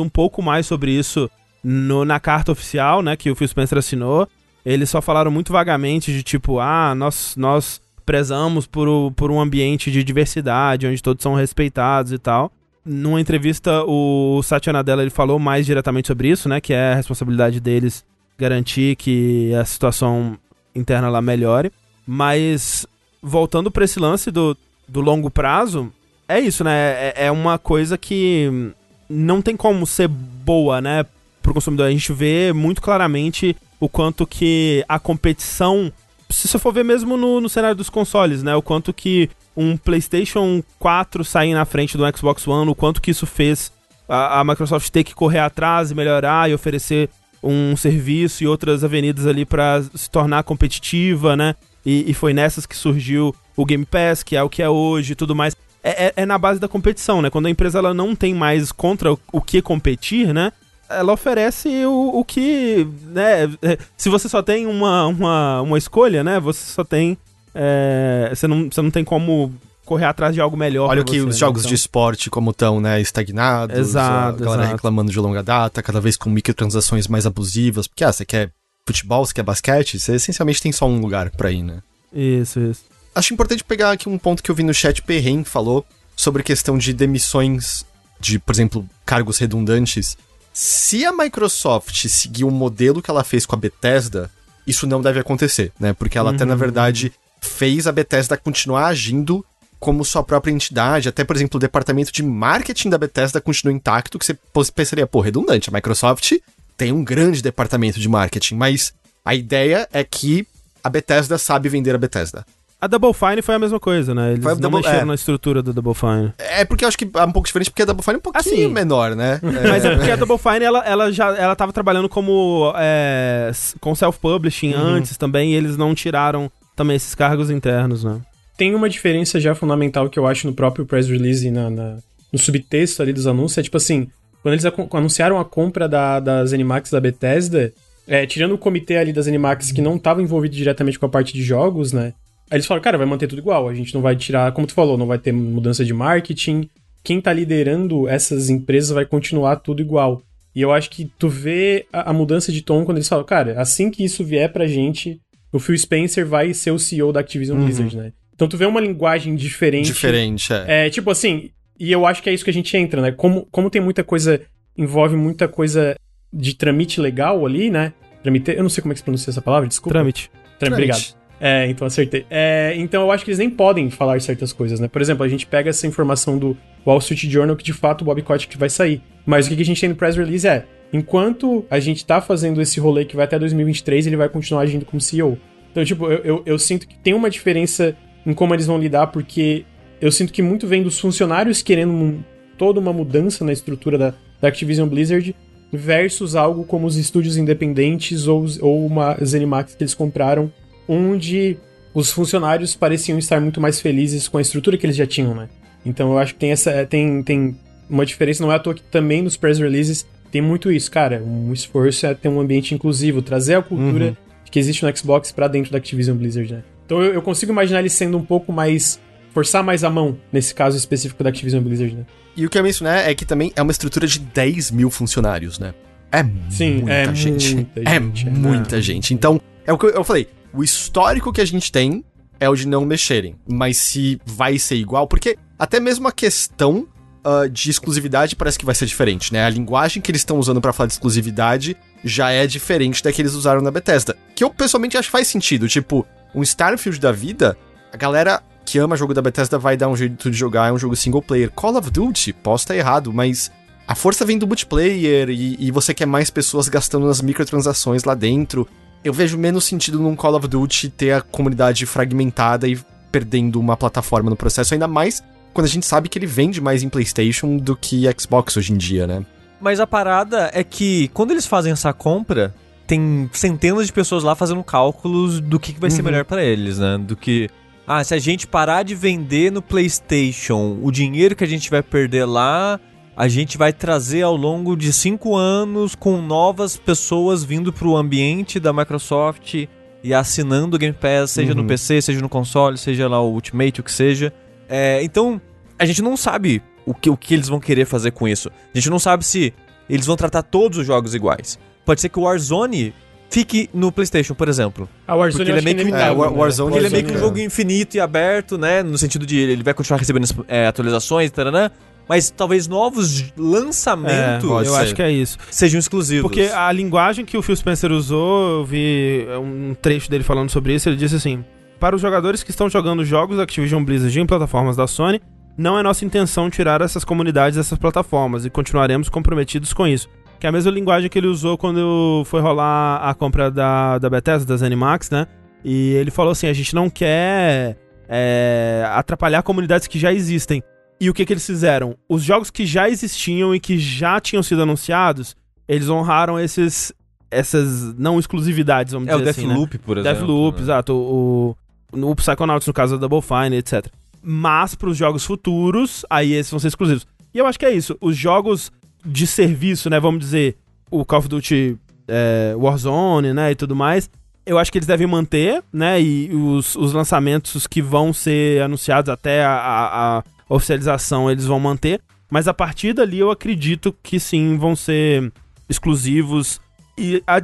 um 0.02 0.08
pouco 0.08 0.40
mais 0.40 0.66
sobre 0.66 0.92
isso 0.92 1.28
no- 1.64 2.04
na 2.04 2.20
carta 2.20 2.52
oficial, 2.52 3.02
né? 3.02 3.16
Que 3.16 3.30
o 3.30 3.34
Phil 3.34 3.48
Spencer 3.48 3.78
assinou. 3.78 4.28
Eles 4.64 4.88
só 4.90 5.02
falaram 5.02 5.30
muito 5.30 5.52
vagamente 5.52 6.12
de 6.12 6.22
tipo, 6.22 6.60
ah, 6.60 6.94
nós, 6.94 7.34
nós 7.36 7.80
prezamos 8.06 8.66
por, 8.66 8.86
o- 8.86 9.10
por 9.10 9.30
um 9.30 9.40
ambiente 9.40 9.90
de 9.90 10.04
diversidade, 10.04 10.86
onde 10.86 11.02
todos 11.02 11.22
são 11.22 11.34
respeitados 11.34 12.12
e 12.12 12.18
tal. 12.18 12.52
Numa 12.84 13.20
entrevista, 13.20 13.82
o 13.86 14.42
Satya 14.42 14.72
Nadella 14.72 15.00
ele 15.02 15.10
falou 15.10 15.38
mais 15.38 15.64
diretamente 15.66 16.06
sobre 16.08 16.28
isso, 16.28 16.48
né? 16.48 16.60
Que 16.60 16.74
é 16.74 16.92
a 16.92 16.94
responsabilidade 16.94 17.58
deles 17.58 18.04
garantir 18.38 18.94
que 18.96 19.54
a 19.54 19.64
situação 19.64 20.36
interna 20.74 21.08
lá 21.08 21.20
melhore. 21.20 21.72
Mas, 22.06 22.86
voltando 23.22 23.70
para 23.70 23.84
esse 23.84 23.98
lance 23.98 24.30
do, 24.30 24.56
do 24.86 25.00
longo 25.00 25.30
prazo, 25.30 25.92
é 26.28 26.38
isso, 26.40 26.64
né? 26.64 27.10
É, 27.10 27.26
é 27.26 27.30
uma 27.30 27.58
coisa 27.58 27.96
que 27.96 28.72
não 29.08 29.40
tem 29.40 29.56
como 29.56 29.86
ser 29.86 30.08
boa, 30.08 30.80
né? 30.80 31.04
Pro 31.42 31.54
consumidor. 31.54 31.86
A 31.86 31.90
gente 31.90 32.12
vê 32.12 32.52
muito 32.52 32.82
claramente 32.82 33.56
o 33.80 33.88
quanto 33.88 34.26
que 34.26 34.84
a 34.88 34.98
competição 34.98 35.92
se 36.34 36.48
você 36.48 36.58
for 36.58 36.72
ver 36.72 36.84
mesmo 36.84 37.16
no, 37.16 37.40
no 37.40 37.48
cenário 37.48 37.76
dos 37.76 37.88
consoles, 37.88 38.42
né? 38.42 38.54
O 38.56 38.62
quanto 38.62 38.92
que 38.92 39.30
um 39.56 39.76
PlayStation 39.76 40.62
4 40.78 41.24
sair 41.24 41.54
na 41.54 41.64
frente 41.64 41.96
do 41.96 42.16
Xbox 42.16 42.46
One, 42.46 42.70
o 42.70 42.74
quanto 42.74 43.00
que 43.00 43.10
isso 43.10 43.26
fez 43.26 43.72
a, 44.08 44.40
a 44.40 44.44
Microsoft 44.44 44.90
ter 44.90 45.04
que 45.04 45.14
correr 45.14 45.38
atrás 45.38 45.90
e 45.90 45.94
melhorar 45.94 46.50
e 46.50 46.54
oferecer 46.54 47.08
um 47.46 47.76
serviço 47.76 48.42
e 48.42 48.46
outras 48.46 48.82
avenidas 48.82 49.26
ali 49.26 49.44
para 49.44 49.82
se 49.94 50.08
tornar 50.10 50.42
competitiva, 50.44 51.36
né? 51.36 51.54
E, 51.84 52.10
e 52.10 52.14
foi 52.14 52.32
nessas 52.32 52.64
que 52.66 52.76
surgiu 52.76 53.34
o 53.56 53.64
Game 53.64 53.84
Pass, 53.84 54.22
que 54.22 54.34
é 54.36 54.42
o 54.42 54.48
que 54.48 54.62
é 54.62 54.68
hoje 54.68 55.12
e 55.12 55.16
tudo 55.16 55.34
mais. 55.34 55.54
É, 55.82 56.06
é- 56.06 56.12
é 56.16 56.26
na 56.26 56.38
base 56.38 56.58
da 56.58 56.66
competição, 56.68 57.20
né? 57.20 57.28
Quando 57.28 57.46
a 57.46 57.50
empresa 57.50 57.78
ela 57.78 57.92
não 57.92 58.14
tem 58.16 58.34
mais 58.34 58.72
contra 58.72 59.12
o, 59.12 59.18
o 59.32 59.40
que 59.40 59.60
competir, 59.60 60.32
né? 60.32 60.50
Ela 60.88 61.12
oferece 61.12 61.68
o, 61.86 62.18
o 62.20 62.24
que, 62.24 62.86
né? 63.06 63.44
é, 63.62 63.78
Se 63.96 64.08
você 64.08 64.28
só 64.28 64.42
tem 64.42 64.66
uma, 64.66 65.06
uma, 65.06 65.60
uma 65.62 65.78
escolha, 65.78 66.24
né? 66.24 66.40
Você 66.40 66.72
só 66.72 66.82
tem. 66.84 67.16
é, 67.54 68.30
você, 68.34 68.46
não, 68.46 68.64
você 68.70 68.80
não 68.82 68.90
tem 68.90 69.04
como 69.04 69.52
correr 69.84 70.04
atrás 70.06 70.34
de 70.34 70.40
algo 70.40 70.56
melhor. 70.56 70.88
Olha 70.90 71.04
que 71.04 71.12
você, 71.12 71.20
os 71.20 71.34
né? 71.34 71.40
jogos 71.40 71.62
Então- 71.62 71.68
de 71.70 71.74
esporte 71.74 72.30
como 72.30 72.50
estão, 72.50 72.80
né, 72.80 73.00
estagnados, 73.00 73.76
Exato, 73.78 74.42
a 74.42 74.44
galera 74.44 74.62
exato. 74.62 74.76
reclamando 74.76 75.10
de 75.12 75.18
longa 75.18 75.42
data, 75.42 75.82
cada 75.82 76.00
vez 76.00 76.16
com 76.16 76.30
microtransações 76.30 77.06
mais 77.08 77.26
abusivas, 77.26 77.86
porque 77.86 78.04
ah, 78.04 78.12
você 78.12 78.24
quer 78.24 78.50
futebol, 78.86 79.24
você 79.24 79.34
quer 79.34 79.42
basquete, 79.42 79.98
você 79.98 80.14
essencialmente 80.14 80.60
tem 80.62 80.72
só 80.72 80.86
um 80.86 81.00
lugar 81.00 81.30
pra 81.30 81.50
ir, 81.50 81.62
né? 81.62 81.78
Isso, 82.12 82.60
isso. 82.60 82.82
acho 83.14 83.32
importante 83.34 83.64
pegar 83.64 83.90
aqui 83.92 84.08
um 84.08 84.18
ponto 84.18 84.42
que 84.42 84.50
eu 84.50 84.54
vi 84.54 84.62
no 84.62 84.74
chat, 84.74 85.00
Perren 85.02 85.42
falou 85.44 85.84
sobre 86.16 86.42
questão 86.42 86.76
de 86.78 86.92
demissões 86.92 87.84
de, 88.20 88.38
por 88.38 88.52
exemplo, 88.54 88.88
cargos 89.04 89.38
redundantes. 89.38 90.16
Se 90.52 91.04
a 91.04 91.12
Microsoft 91.12 92.06
seguir 92.08 92.44
o 92.44 92.50
modelo 92.50 93.02
que 93.02 93.10
ela 93.10 93.24
fez 93.24 93.44
com 93.44 93.56
a 93.56 93.58
Bethesda, 93.58 94.30
isso 94.66 94.86
não 94.86 95.02
deve 95.02 95.18
acontecer, 95.18 95.72
né? 95.80 95.92
Porque 95.92 96.16
ela 96.16 96.30
até, 96.30 96.44
na 96.44 96.54
verdade, 96.54 97.12
fez 97.40 97.86
a 97.86 97.92
Bethesda 97.92 98.36
continuar 98.36 98.86
agindo 98.86 99.44
como 99.84 100.02
sua 100.02 100.22
própria 100.24 100.50
entidade. 100.50 101.10
Até, 101.10 101.22
por 101.24 101.36
exemplo, 101.36 101.58
o 101.58 101.60
departamento 101.60 102.10
de 102.10 102.22
marketing 102.22 102.88
da 102.88 102.96
Bethesda 102.96 103.38
continua 103.38 103.74
intacto, 103.74 104.18
que 104.18 104.24
você 104.24 104.34
pensaria, 104.74 105.06
pô, 105.06 105.20
redundante. 105.20 105.68
A 105.68 105.72
Microsoft 105.72 106.32
tem 106.74 106.90
um 106.90 107.04
grande 107.04 107.42
departamento 107.42 108.00
de 108.00 108.08
marketing, 108.08 108.54
mas 108.54 108.94
a 109.22 109.34
ideia 109.34 109.86
é 109.92 110.02
que 110.02 110.46
a 110.82 110.88
Bethesda 110.88 111.36
sabe 111.36 111.68
vender 111.68 111.94
a 111.94 111.98
Bethesda. 111.98 112.46
A 112.80 112.86
Double 112.86 113.12
Fine 113.14 113.40
foi 113.42 113.54
a 113.54 113.58
mesma 113.58 113.78
coisa, 113.80 114.14
né? 114.14 114.32
Eles 114.32 114.42
Foi 114.42 114.52
não 114.54 114.60
Double- 114.60 114.80
mexeram 114.80 115.02
é. 115.02 115.04
na 115.06 115.14
estrutura 115.14 115.62
do 115.62 115.72
Double 115.72 115.94
Fine. 115.94 116.32
É 116.38 116.64
porque 116.64 116.84
eu 116.84 116.88
acho 116.88 116.98
que 116.98 117.08
é 117.14 117.24
um 117.24 117.32
pouco 117.32 117.46
diferente, 117.46 117.70
porque 117.70 117.82
a 117.82 117.86
Double 117.86 118.02
Fine 118.02 118.14
é 118.16 118.18
um 118.18 118.20
pouquinho 118.20 118.54
Assim. 118.54 118.68
menor, 118.68 119.14
né? 119.14 119.38
Mas 119.70 119.84
é 119.84 119.94
porque 119.96 120.10
a 120.10 120.16
Double 120.16 120.36
Fine, 120.38 120.64
ela, 120.64 120.80
ela 120.84 121.10
já 121.12 121.34
ela 121.36 121.54
tava 121.56 121.72
trabalhando 121.72 122.08
como 122.08 122.72
é, 122.76 123.50
com 123.80 123.94
self-publishing 123.94 124.74
antes 124.74 125.16
também, 125.16 125.52
e 125.52 125.54
eles 125.56 125.76
não 125.76 125.94
tiraram 125.94 126.50
também 126.76 126.96
esses 126.96 127.14
cargos 127.14 127.50
internos, 127.50 128.02
né? 128.04 128.18
Tem 128.56 128.74
uma 128.74 128.88
diferença 128.88 129.40
já 129.40 129.54
fundamental 129.54 130.08
que 130.08 130.18
eu 130.18 130.26
acho 130.26 130.46
no 130.46 130.52
próprio 130.54 130.86
press 130.86 131.08
release 131.08 131.46
e 131.46 131.50
na, 131.50 131.68
na- 131.70 131.98
no 132.32 132.38
subtexto 132.38 133.02
ali 133.02 133.12
dos 133.12 133.26
anúncios. 133.26 133.58
É 133.58 133.62
tipo 133.62 133.76
assim, 133.76 134.08
quando 134.42 134.54
eles 134.54 134.64
anunciaram 134.92 135.38
a 135.38 135.44
compra 135.44 135.88
da, 135.88 136.20
das 136.20 136.52
Animax 136.52 136.90
da 136.90 137.00
Bethesda, 137.00 137.72
é, 138.06 138.26
tirando 138.26 138.52
o 138.52 138.58
comitê 138.58 138.96
ali 138.96 139.12
das 139.12 139.26
Animax 139.26 139.72
que 139.72 139.80
não 139.80 139.96
estava 139.96 140.22
envolvido 140.22 140.54
diretamente 140.54 140.98
com 140.98 141.06
a 141.06 141.08
parte 141.08 141.32
de 141.32 141.42
jogos, 141.42 141.92
né? 141.92 142.12
Aí 142.50 142.56
eles 142.56 142.66
falaram, 142.66 142.82
cara, 142.84 142.98
vai 142.98 143.06
manter 143.06 143.26
tudo 143.26 143.38
igual. 143.38 143.68
A 143.68 143.74
gente 143.74 143.94
não 143.94 144.02
vai 144.02 144.14
tirar, 144.14 144.52
como 144.52 144.66
tu 144.66 144.74
falou, 144.74 144.98
não 144.98 145.06
vai 145.06 145.18
ter 145.18 145.32
mudança 145.32 145.84
de 145.84 145.94
marketing. 145.94 146.68
Quem 147.02 147.20
tá 147.20 147.32
liderando 147.32 148.06
essas 148.08 148.50
empresas 148.50 148.90
vai 148.90 149.04
continuar 149.06 149.56
tudo 149.56 149.80
igual. 149.82 150.22
E 150.54 150.60
eu 150.60 150.70
acho 150.72 150.90
que 150.90 151.10
tu 151.18 151.28
vê 151.28 151.86
a, 151.92 152.10
a 152.10 152.12
mudança 152.12 152.52
de 152.52 152.62
tom 152.62 152.84
quando 152.84 152.98
eles 152.98 153.08
falam, 153.08 153.24
cara, 153.24 153.60
assim 153.60 153.90
que 153.90 154.04
isso 154.04 154.22
vier 154.22 154.52
pra 154.52 154.66
gente, 154.66 155.18
o 155.52 155.58
Phil 155.58 155.76
Spencer 155.76 156.26
vai 156.26 156.52
ser 156.54 156.70
o 156.70 156.78
CEO 156.78 157.12
da 157.12 157.20
Activision 157.20 157.58
Blizzard, 157.64 157.96
né? 157.96 158.12
Então 158.34 158.48
tu 158.48 158.56
vê 158.56 158.66
uma 158.66 158.80
linguagem 158.80 159.34
diferente. 159.36 159.86
Diferente, 159.86 160.52
é. 160.52 160.86
É, 160.86 160.90
tipo 160.90 161.10
assim, 161.10 161.50
e 161.78 161.90
eu 161.90 162.06
acho 162.06 162.22
que 162.22 162.28
é 162.28 162.34
isso 162.34 162.44
que 162.44 162.50
a 162.50 162.54
gente 162.54 162.76
entra, 162.76 163.00
né? 163.00 163.12
Como, 163.12 163.46
como 163.50 163.70
tem 163.70 163.80
muita 163.80 164.02
coisa, 164.02 164.40
envolve 164.76 165.16
muita 165.16 165.48
coisa 165.48 165.96
de 166.32 166.54
tramite 166.54 167.00
legal 167.00 167.44
ali, 167.46 167.70
né? 167.70 167.92
Tramite, 168.22 168.52
eu 168.52 168.62
não 168.62 168.70
sei 168.70 168.82
como 168.82 168.92
é 168.92 168.94
que 168.94 169.00
se 169.00 169.04
pronuncia 169.04 169.30
essa 169.30 169.42
palavra, 169.42 169.68
desculpa. 169.68 169.94
Trâmite. 169.94 170.30
Trâmite, 170.58 170.74
obrigado. 170.74 171.24
É, 171.40 171.68
então 171.68 171.86
acertei. 171.86 172.24
É, 172.30 172.74
então 172.76 173.02
eu 173.02 173.12
acho 173.12 173.24
que 173.24 173.30
eles 173.30 173.38
nem 173.38 173.50
podem 173.50 173.90
falar 173.90 174.20
certas 174.20 174.52
coisas, 174.52 174.80
né? 174.80 174.88
Por 174.88 175.02
exemplo, 175.02 175.24
a 175.24 175.28
gente 175.28 175.46
pega 175.46 175.70
essa 175.70 175.86
informação 175.86 176.38
do 176.38 176.56
Wall 176.86 176.98
Street 176.98 177.24
Journal 177.24 177.56
que 177.56 177.64
de 177.64 177.72
fato 177.72 178.02
o 178.02 178.04
Bob 178.04 178.22
Kotick 178.22 178.56
vai 178.56 178.70
sair. 178.70 179.02
Mas 179.26 179.46
o 179.46 179.50
que 179.50 179.56
que 179.56 179.62
a 179.62 179.64
gente 179.64 179.80
tem 179.80 179.90
no 179.90 179.96
press 179.96 180.16
release 180.16 180.46
é, 180.46 180.64
enquanto 180.92 181.64
a 181.70 181.80
gente 181.80 182.04
tá 182.06 182.20
fazendo 182.20 182.62
esse 182.62 182.78
rolê 182.78 183.04
que 183.04 183.16
vai 183.16 183.24
até 183.24 183.38
2023, 183.38 184.06
ele 184.06 184.16
vai 184.16 184.28
continuar 184.28 184.62
agindo 184.62 184.84
como 184.84 185.00
CEO. 185.00 185.38
Então, 185.70 185.84
tipo, 185.84 186.06
eu, 186.06 186.18
eu, 186.24 186.42
eu 186.46 186.58
sinto 186.58 186.86
que 186.86 186.96
tem 186.96 187.12
uma 187.14 187.28
diferença 187.28 187.96
em 188.26 188.32
como 188.34 188.54
eles 188.54 188.66
vão 188.66 188.78
lidar, 188.78 189.08
porque 189.08 189.64
eu 190.00 190.10
sinto 190.12 190.32
que 190.32 190.42
muito 190.42 190.66
vem 190.66 190.82
dos 190.82 190.98
funcionários 190.98 191.62
querendo 191.62 191.92
um- 191.92 192.20
toda 192.58 192.78
uma 192.80 192.92
mudança 192.92 193.44
na 193.44 193.52
estrutura 193.52 193.98
da, 193.98 194.14
da 194.40 194.48
Activision 194.48 194.88
Blizzard 194.88 195.34
versus 195.72 196.36
algo 196.36 196.64
como 196.64 196.86
os 196.86 196.96
estúdios 196.96 197.36
independentes 197.36 198.26
ou, 198.28 198.44
ou 198.60 198.86
uma 198.86 199.16
Zenimax 199.24 199.74
que 199.74 199.82
eles 199.82 199.94
compraram, 199.94 200.50
onde 200.88 201.56
os 201.92 202.10
funcionários 202.10 202.74
pareciam 202.74 203.18
estar 203.18 203.40
muito 203.40 203.60
mais 203.60 203.80
felizes 203.80 204.28
com 204.28 204.38
a 204.38 204.40
estrutura 204.42 204.76
que 204.76 204.86
eles 204.86 204.96
já 204.96 205.06
tinham, 205.06 205.34
né? 205.34 205.48
Então 205.84 206.12
eu 206.12 206.18
acho 206.18 206.34
que 206.34 206.40
tem 206.40 206.50
essa 206.52 206.84
tem, 206.86 207.22
tem 207.22 207.56
uma 207.90 208.06
diferença, 208.06 208.42
não 208.42 208.52
é 208.52 208.56
à 208.56 208.58
toa 208.58 208.74
que 208.74 208.82
também 208.82 209.22
nos 209.22 209.36
press 209.36 209.58
releases 209.58 210.06
tem 210.30 210.40
muito 210.40 210.70
isso, 210.72 210.90
cara. 210.90 211.22
Um 211.24 211.52
esforço 211.52 212.06
é 212.06 212.14
ter 212.14 212.28
um 212.28 212.40
ambiente 212.40 212.74
inclusivo, 212.74 213.22
trazer 213.22 213.54
a 213.54 213.62
cultura 213.62 214.16
que 214.50 214.58
existe 214.58 214.84
no 214.84 214.96
Xbox 214.96 215.30
pra 215.32 215.46
dentro 215.48 215.70
da 215.72 215.78
Activision 215.78 216.16
Blizzard, 216.16 216.52
né? 216.54 216.62
Então 216.84 217.02
eu, 217.02 217.14
eu 217.14 217.22
consigo 217.22 217.52
imaginar 217.52 217.80
eles 217.80 217.92
sendo 217.92 218.16
um 218.16 218.24
pouco 218.24 218.52
mais 218.52 219.00
forçar 219.32 219.64
mais 219.64 219.82
a 219.82 219.90
mão 219.90 220.16
nesse 220.32 220.54
caso 220.54 220.76
específico 220.76 221.22
da 221.22 221.30
Activision 221.30 221.62
Blizzard, 221.62 221.94
né? 221.94 222.06
E 222.36 222.46
o 222.46 222.50
que 222.50 222.56
eu 222.56 222.60
ia 222.60 222.64
mencionar 222.64 223.08
é 223.08 223.14
que 223.14 223.24
também 223.24 223.52
é 223.54 223.62
uma 223.62 223.72
estrutura 223.72 224.06
de 224.06 224.18
10 224.18 224.70
mil 224.70 224.90
funcionários, 224.90 225.58
né? 225.58 225.74
É 226.12 226.24
Sim, 226.50 226.74
muita 226.76 226.92
é 226.92 227.14
gente. 227.14 227.54
muita 227.54 227.80
é 227.80 227.94
gente, 227.94 228.28
é. 228.28 228.30
muita 228.30 228.82
gente. 228.82 229.14
Então, 229.14 229.40
é 229.66 229.72
o 229.72 229.78
que 229.78 229.86
eu, 229.86 229.90
eu 229.90 230.04
falei. 230.04 230.28
O 230.52 230.62
histórico 230.62 231.32
que 231.32 231.40
a 231.40 231.44
gente 231.44 231.72
tem 231.72 232.04
é 232.38 232.48
o 232.48 232.54
de 232.54 232.66
não 232.66 232.84
mexerem. 232.84 233.34
Mas 233.48 233.78
se 233.78 234.20
vai 234.24 234.58
ser 234.58 234.76
igual, 234.76 235.08
porque 235.08 235.36
até 235.58 235.80
mesmo 235.80 236.06
a 236.06 236.12
questão 236.12 236.86
ah, 237.24 237.48
de 237.48 237.70
exclusividade 237.70 238.36
parece 238.36 238.58
que 238.58 238.66
vai 238.66 238.74
ser 238.74 238.84
diferente, 238.84 239.32
né? 239.32 239.46
A 239.46 239.48
linguagem 239.48 240.02
que 240.02 240.10
eles 240.10 240.20
estão 240.20 240.38
usando 240.38 240.60
pra 240.60 240.74
falar 240.74 240.88
de 240.88 240.92
exclusividade 240.92 241.74
já 242.04 242.30
é 242.30 242.46
diferente 242.46 243.02
da 243.02 243.10
que 243.10 243.22
eles 243.22 243.32
usaram 243.32 243.62
na 243.62 243.70
Bethesda. 243.70 244.14
Que 244.36 244.44
eu 244.44 244.50
pessoalmente 244.50 244.98
acho 244.98 245.08
que 245.08 245.12
faz 245.12 245.26
sentido. 245.26 245.66
Tipo, 245.66 246.06
um 246.34 246.42
Starfield 246.42 247.00
da 247.00 247.12
vida, 247.12 247.56
a 247.92 247.96
galera 247.96 248.42
que 248.64 248.78
ama 248.78 248.96
jogo 248.96 249.14
da 249.14 249.22
Bethesda 249.22 249.58
vai 249.58 249.76
dar 249.76 249.88
um 249.88 249.96
jeito 249.96 250.30
de 250.30 250.36
jogar, 250.36 250.68
é 250.68 250.72
um 250.72 250.78
jogo 250.78 250.96
single 250.96 251.22
player. 251.22 251.50
Call 251.50 251.76
of 251.76 251.90
Duty, 251.90 252.32
posso 252.32 252.64
estar 252.64 252.76
errado, 252.76 253.12
mas 253.12 253.52
a 253.86 253.94
força 253.94 254.24
vem 254.24 254.38
do 254.38 254.46
multiplayer 254.46 255.28
e, 255.28 255.56
e 255.58 255.70
você 255.70 255.92
quer 255.92 256.06
mais 256.06 256.30
pessoas 256.30 256.68
gastando 256.68 257.06
nas 257.06 257.20
microtransações 257.20 258.04
lá 258.04 258.14
dentro. 258.14 258.66
Eu 259.04 259.12
vejo 259.12 259.36
menos 259.36 259.64
sentido 259.64 260.00
num 260.00 260.16
Call 260.16 260.34
of 260.34 260.48
Duty 260.48 260.88
ter 260.88 261.12
a 261.12 261.20
comunidade 261.20 261.84
fragmentada 261.84 262.66
e 262.66 262.78
perdendo 263.12 263.60
uma 263.60 263.76
plataforma 263.76 264.30
no 264.30 264.36
processo, 264.36 264.74
ainda 264.74 264.88
mais 264.88 265.22
quando 265.52 265.66
a 265.66 265.70
gente 265.70 265.86
sabe 265.86 266.08
que 266.08 266.18
ele 266.18 266.26
vende 266.26 266.60
mais 266.60 266.82
em 266.82 266.88
PlayStation 266.88 267.56
do 267.56 267.76
que 267.76 268.06
Xbox 268.18 268.56
hoje 268.56 268.72
em 268.72 268.76
dia, 268.76 269.06
né? 269.06 269.24
Mas 269.60 269.78
a 269.78 269.86
parada 269.86 270.50
é 270.52 270.64
que 270.64 271.08
quando 271.08 271.30
eles 271.30 271.46
fazem 271.46 271.70
essa 271.70 271.92
compra, 271.92 272.52
tem 272.86 273.28
centenas 273.32 273.86
de 273.86 273.92
pessoas 273.92 274.22
lá 274.22 274.34
fazendo 274.34 274.62
cálculos 274.62 275.40
do 275.40 275.58
que, 275.58 275.72
que 275.72 275.80
vai 275.80 275.90
ser 275.90 276.02
melhor 276.02 276.24
pra 276.24 276.42
eles, 276.42 276.78
né? 276.78 276.98
Do 276.98 277.16
que. 277.16 277.48
Ah, 277.86 278.02
se 278.02 278.14
a 278.14 278.18
gente 278.18 278.46
parar 278.46 278.82
de 278.82 278.94
vender 278.94 279.52
no 279.52 279.60
PlayStation, 279.60 280.78
o 280.82 280.90
dinheiro 280.90 281.36
que 281.36 281.44
a 281.44 281.46
gente 281.46 281.70
vai 281.70 281.82
perder 281.82 282.24
lá, 282.24 282.80
a 283.16 283.28
gente 283.28 283.58
vai 283.58 283.72
trazer 283.72 284.22
ao 284.22 284.34
longo 284.34 284.74
de 284.76 284.92
cinco 284.92 285.36
anos 285.36 285.94
com 285.94 286.20
novas 286.22 286.76
pessoas 286.76 287.44
vindo 287.44 287.72
pro 287.72 287.94
ambiente 287.96 288.58
da 288.58 288.72
Microsoft 288.72 289.66
e 290.02 290.14
assinando 290.14 290.76
o 290.76 290.78
Game 290.78 290.94
Pass, 290.94 291.30
seja 291.30 291.54
no 291.54 291.64
PC, 291.64 292.02
seja 292.02 292.20
no 292.20 292.28
console, 292.28 292.76
seja 292.76 293.08
lá 293.08 293.20
o 293.22 293.32
Ultimate, 293.32 293.80
o 293.80 293.82
que 293.82 293.92
seja. 293.92 294.32
É, 294.68 295.02
então, 295.02 295.40
a 295.78 295.84
gente 295.84 296.02
não 296.02 296.16
sabe 296.16 296.62
o 296.84 296.94
que, 296.94 297.08
o 297.08 297.16
que 297.16 297.34
eles 297.34 297.48
vão 297.48 297.60
querer 297.60 297.86
fazer 297.86 298.10
com 298.10 298.28
isso. 298.28 298.50
A 298.74 298.78
gente 298.78 298.90
não 298.90 298.98
sabe 298.98 299.24
se 299.24 299.54
eles 299.88 300.06
vão 300.06 300.16
tratar 300.16 300.42
todos 300.42 300.78
os 300.78 300.86
jogos 300.86 301.14
iguais. 301.14 301.58
Pode 301.84 302.00
ser 302.00 302.08
que 302.08 302.18
o 302.18 302.22
Warzone 302.22 302.94
fique 303.30 303.68
no 303.74 303.90
PlayStation, 303.90 304.34
por 304.34 304.48
exemplo. 304.48 304.88
A 305.08 305.14
Warzone 305.16 305.50
ele 305.50 305.58
é 305.58 305.62
meio 305.62 305.76
que- 305.76 305.82
é, 305.82 305.90
né? 305.90 306.10
Warzone 306.10 306.70
Porque 306.70 306.78
ele 306.78 306.86
é 306.86 306.90
meio 306.90 307.04
que 307.04 307.12
um 307.12 307.16
é. 307.16 307.18
jogo 307.20 307.38
infinito 307.40 307.96
e 307.96 308.00
aberto, 308.00 308.56
né? 308.56 308.82
No 308.82 308.96
sentido 308.96 309.26
de 309.26 309.36
ele 309.36 309.62
vai 309.62 309.74
continuar 309.74 309.98
recebendo 309.98 310.26
é, 310.46 310.66
atualizações, 310.66 311.30
taranã, 311.30 311.70
mas 312.08 312.30
talvez 312.30 312.68
novos 312.68 313.32
lançamentos 313.36 314.48
É, 314.48 314.68
eu 314.68 314.76
acho 314.76 314.94
que 314.94 315.02
é 315.02 315.10
isso. 315.10 315.36
sejam 315.50 315.78
exclusivos. 315.78 316.22
Porque 316.22 316.50
a 316.52 316.70
linguagem 316.70 317.24
que 317.24 317.36
o 317.36 317.42
Phil 317.42 317.56
Spencer 317.56 317.90
usou, 317.92 318.60
eu 318.60 318.64
vi 318.64 319.26
um 319.42 319.74
trecho 319.74 320.08
dele 320.10 320.22
falando 320.24 320.50
sobre 320.50 320.74
isso, 320.74 320.88
ele 320.88 320.96
disse 320.96 321.16
assim: 321.16 321.44
Para 321.80 321.96
os 321.96 322.02
jogadores 322.02 322.42
que 322.42 322.50
estão 322.50 322.68
jogando 322.70 323.04
jogos 323.04 323.36
da 323.36 323.42
Activision 323.42 323.82
Blizzard 323.84 324.18
em 324.20 324.26
plataformas 324.26 324.76
da 324.76 324.86
Sony, 324.86 325.20
não 325.56 325.78
é 325.78 325.82
nossa 325.82 326.04
intenção 326.04 326.48
tirar 326.50 326.80
essas 326.80 327.04
comunidades 327.04 327.56
dessas 327.56 327.78
plataformas 327.78 328.44
e 328.44 328.50
continuaremos 328.50 329.08
comprometidos 329.08 329.72
com 329.72 329.86
isso. 329.86 330.08
Que 330.44 330.46
é 330.46 330.50
a 330.50 330.52
mesma 330.52 330.70
linguagem 330.70 331.08
que 331.08 331.18
ele 331.18 331.26
usou 331.26 331.56
quando 331.56 332.22
foi 332.26 332.38
rolar 332.42 332.96
a 332.96 333.14
compra 333.14 333.50
da, 333.50 333.96
da 333.96 334.10
Bethesda, 334.10 334.44
das 334.44 334.62
Animax, 334.62 335.08
né? 335.08 335.26
E 335.64 335.94
ele 335.94 336.10
falou 336.10 336.32
assim: 336.32 336.46
a 336.46 336.52
gente 336.52 336.74
não 336.74 336.90
quer 336.90 337.78
é, 338.06 338.84
atrapalhar 338.90 339.42
comunidades 339.42 339.88
que 339.88 339.98
já 339.98 340.12
existem. 340.12 340.62
E 341.00 341.08
o 341.08 341.14
que, 341.14 341.24
que 341.24 341.32
eles 341.32 341.46
fizeram? 341.46 341.96
Os 342.06 342.22
jogos 342.22 342.50
que 342.50 342.66
já 342.66 342.90
existiam 342.90 343.54
e 343.54 343.58
que 343.58 343.78
já 343.78 344.20
tinham 344.20 344.42
sido 344.42 344.60
anunciados, 344.60 345.34
eles 345.66 345.88
honraram 345.88 346.38
esses 346.38 346.92
essas 347.30 347.94
não 347.94 348.18
exclusividades, 348.18 348.92
vamos 348.92 349.08
é 349.08 349.14
o 349.14 349.20
dizer 349.20 349.30
assim, 349.30 349.46
né? 349.46 349.54
Deathloop, 349.54 349.78
por 349.78 349.96
exemplo. 349.96 350.18
Deathloop, 350.18 350.56
né? 350.58 350.62
exato. 350.62 350.92
O, 350.92 351.56
o, 351.90 352.10
o 352.10 352.16
Psychonauts, 352.16 352.68
no 352.68 352.74
caso 352.74 352.98
da 352.98 353.06
Double 353.06 353.26
Fine, 353.26 353.56
etc. 353.56 353.86
Mas 354.22 354.74
pros 354.74 354.94
jogos 354.94 355.24
futuros, 355.24 356.04
aí 356.10 356.34
esses 356.34 356.50
vão 356.50 356.60
ser 356.60 356.68
exclusivos. 356.68 357.06
E 357.32 357.38
eu 357.38 357.46
acho 357.46 357.58
que 357.58 357.64
é 357.64 357.72
isso. 357.72 357.96
Os 357.98 358.14
jogos 358.14 358.70
de 359.04 359.26
serviço, 359.26 359.90
né? 359.90 359.98
Vamos 360.00 360.20
dizer, 360.20 360.56
o 360.90 361.04
Call 361.04 361.18
of 361.20 361.28
Duty 361.28 361.76
é, 362.08 362.54
Warzone, 362.56 363.32
né? 363.32 363.50
E 363.50 363.54
tudo 363.54 363.74
mais. 363.76 364.08
Eu 364.46 364.58
acho 364.58 364.70
que 364.70 364.78
eles 364.78 364.86
devem 364.86 365.06
manter, 365.06 365.62
né? 365.72 366.00
E 366.00 366.30
os, 366.34 366.76
os 366.76 366.92
lançamentos 366.92 367.66
que 367.66 367.80
vão 367.80 368.12
ser 368.12 368.60
anunciados 368.62 369.08
até 369.10 369.44
a, 369.44 369.52
a- 369.54 370.18
a 370.18 370.24
oficialização, 370.48 371.30
eles 371.30 371.46
vão 371.46 371.58
manter. 371.58 372.00
Mas 372.30 372.46
a 372.48 372.54
partir 372.54 372.92
dali 372.92 373.18
eu 373.18 373.30
acredito 373.30 373.94
que 374.02 374.18
sim, 374.20 374.56
vão 374.58 374.74
ser 374.76 375.32
exclusivos. 375.68 376.60
E 376.98 377.22
a 377.26 377.40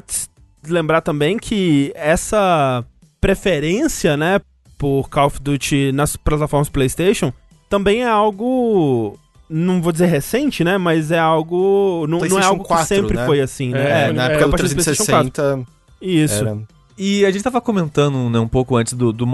lembrar 0.69 1.01
também 1.01 1.39
que 1.39 1.91
essa 1.95 2.85
preferência, 3.21 4.17
né, 4.17 4.41
por 4.77 5.09
Call 5.09 5.27
of 5.27 5.41
Duty 5.41 5.93
nas 5.93 6.17
plataformas 6.17 6.69
PlayStation 6.69 7.33
também 7.69 8.03
é 8.03 8.09
algo. 8.09 9.19
Não 9.53 9.83
vou 9.83 9.91
dizer 9.91 10.07
recente, 10.07 10.63
né? 10.63 10.79
Mas 10.79 11.11
é 11.11 11.19
algo. 11.19 12.07
Não, 12.09 12.21
não 12.21 12.39
é 12.39 12.45
algo 12.45 12.63
4, 12.63 12.87
que 12.87 12.95
sempre 12.95 13.17
né? 13.17 13.27
foi 13.27 13.41
assim, 13.41 13.71
né? 13.71 14.09
É, 14.09 14.13
na 14.13 14.23
é, 14.23 14.27
época 14.27 14.45
a 14.45 14.47
do 14.47 14.51
partir 14.53 14.69
do 14.69 14.75
PlayStation 14.75 15.05
360 15.05 15.67
Isso. 16.01 16.35
era... 16.35 16.59
E 16.97 17.25
a 17.25 17.31
gente 17.31 17.43
tava 17.43 17.61
comentando 17.61 18.31
né, 18.31 18.39
um 18.39 18.47
pouco 18.47 18.77
antes 18.77 18.93
do, 18.93 19.13
do, 19.13 19.27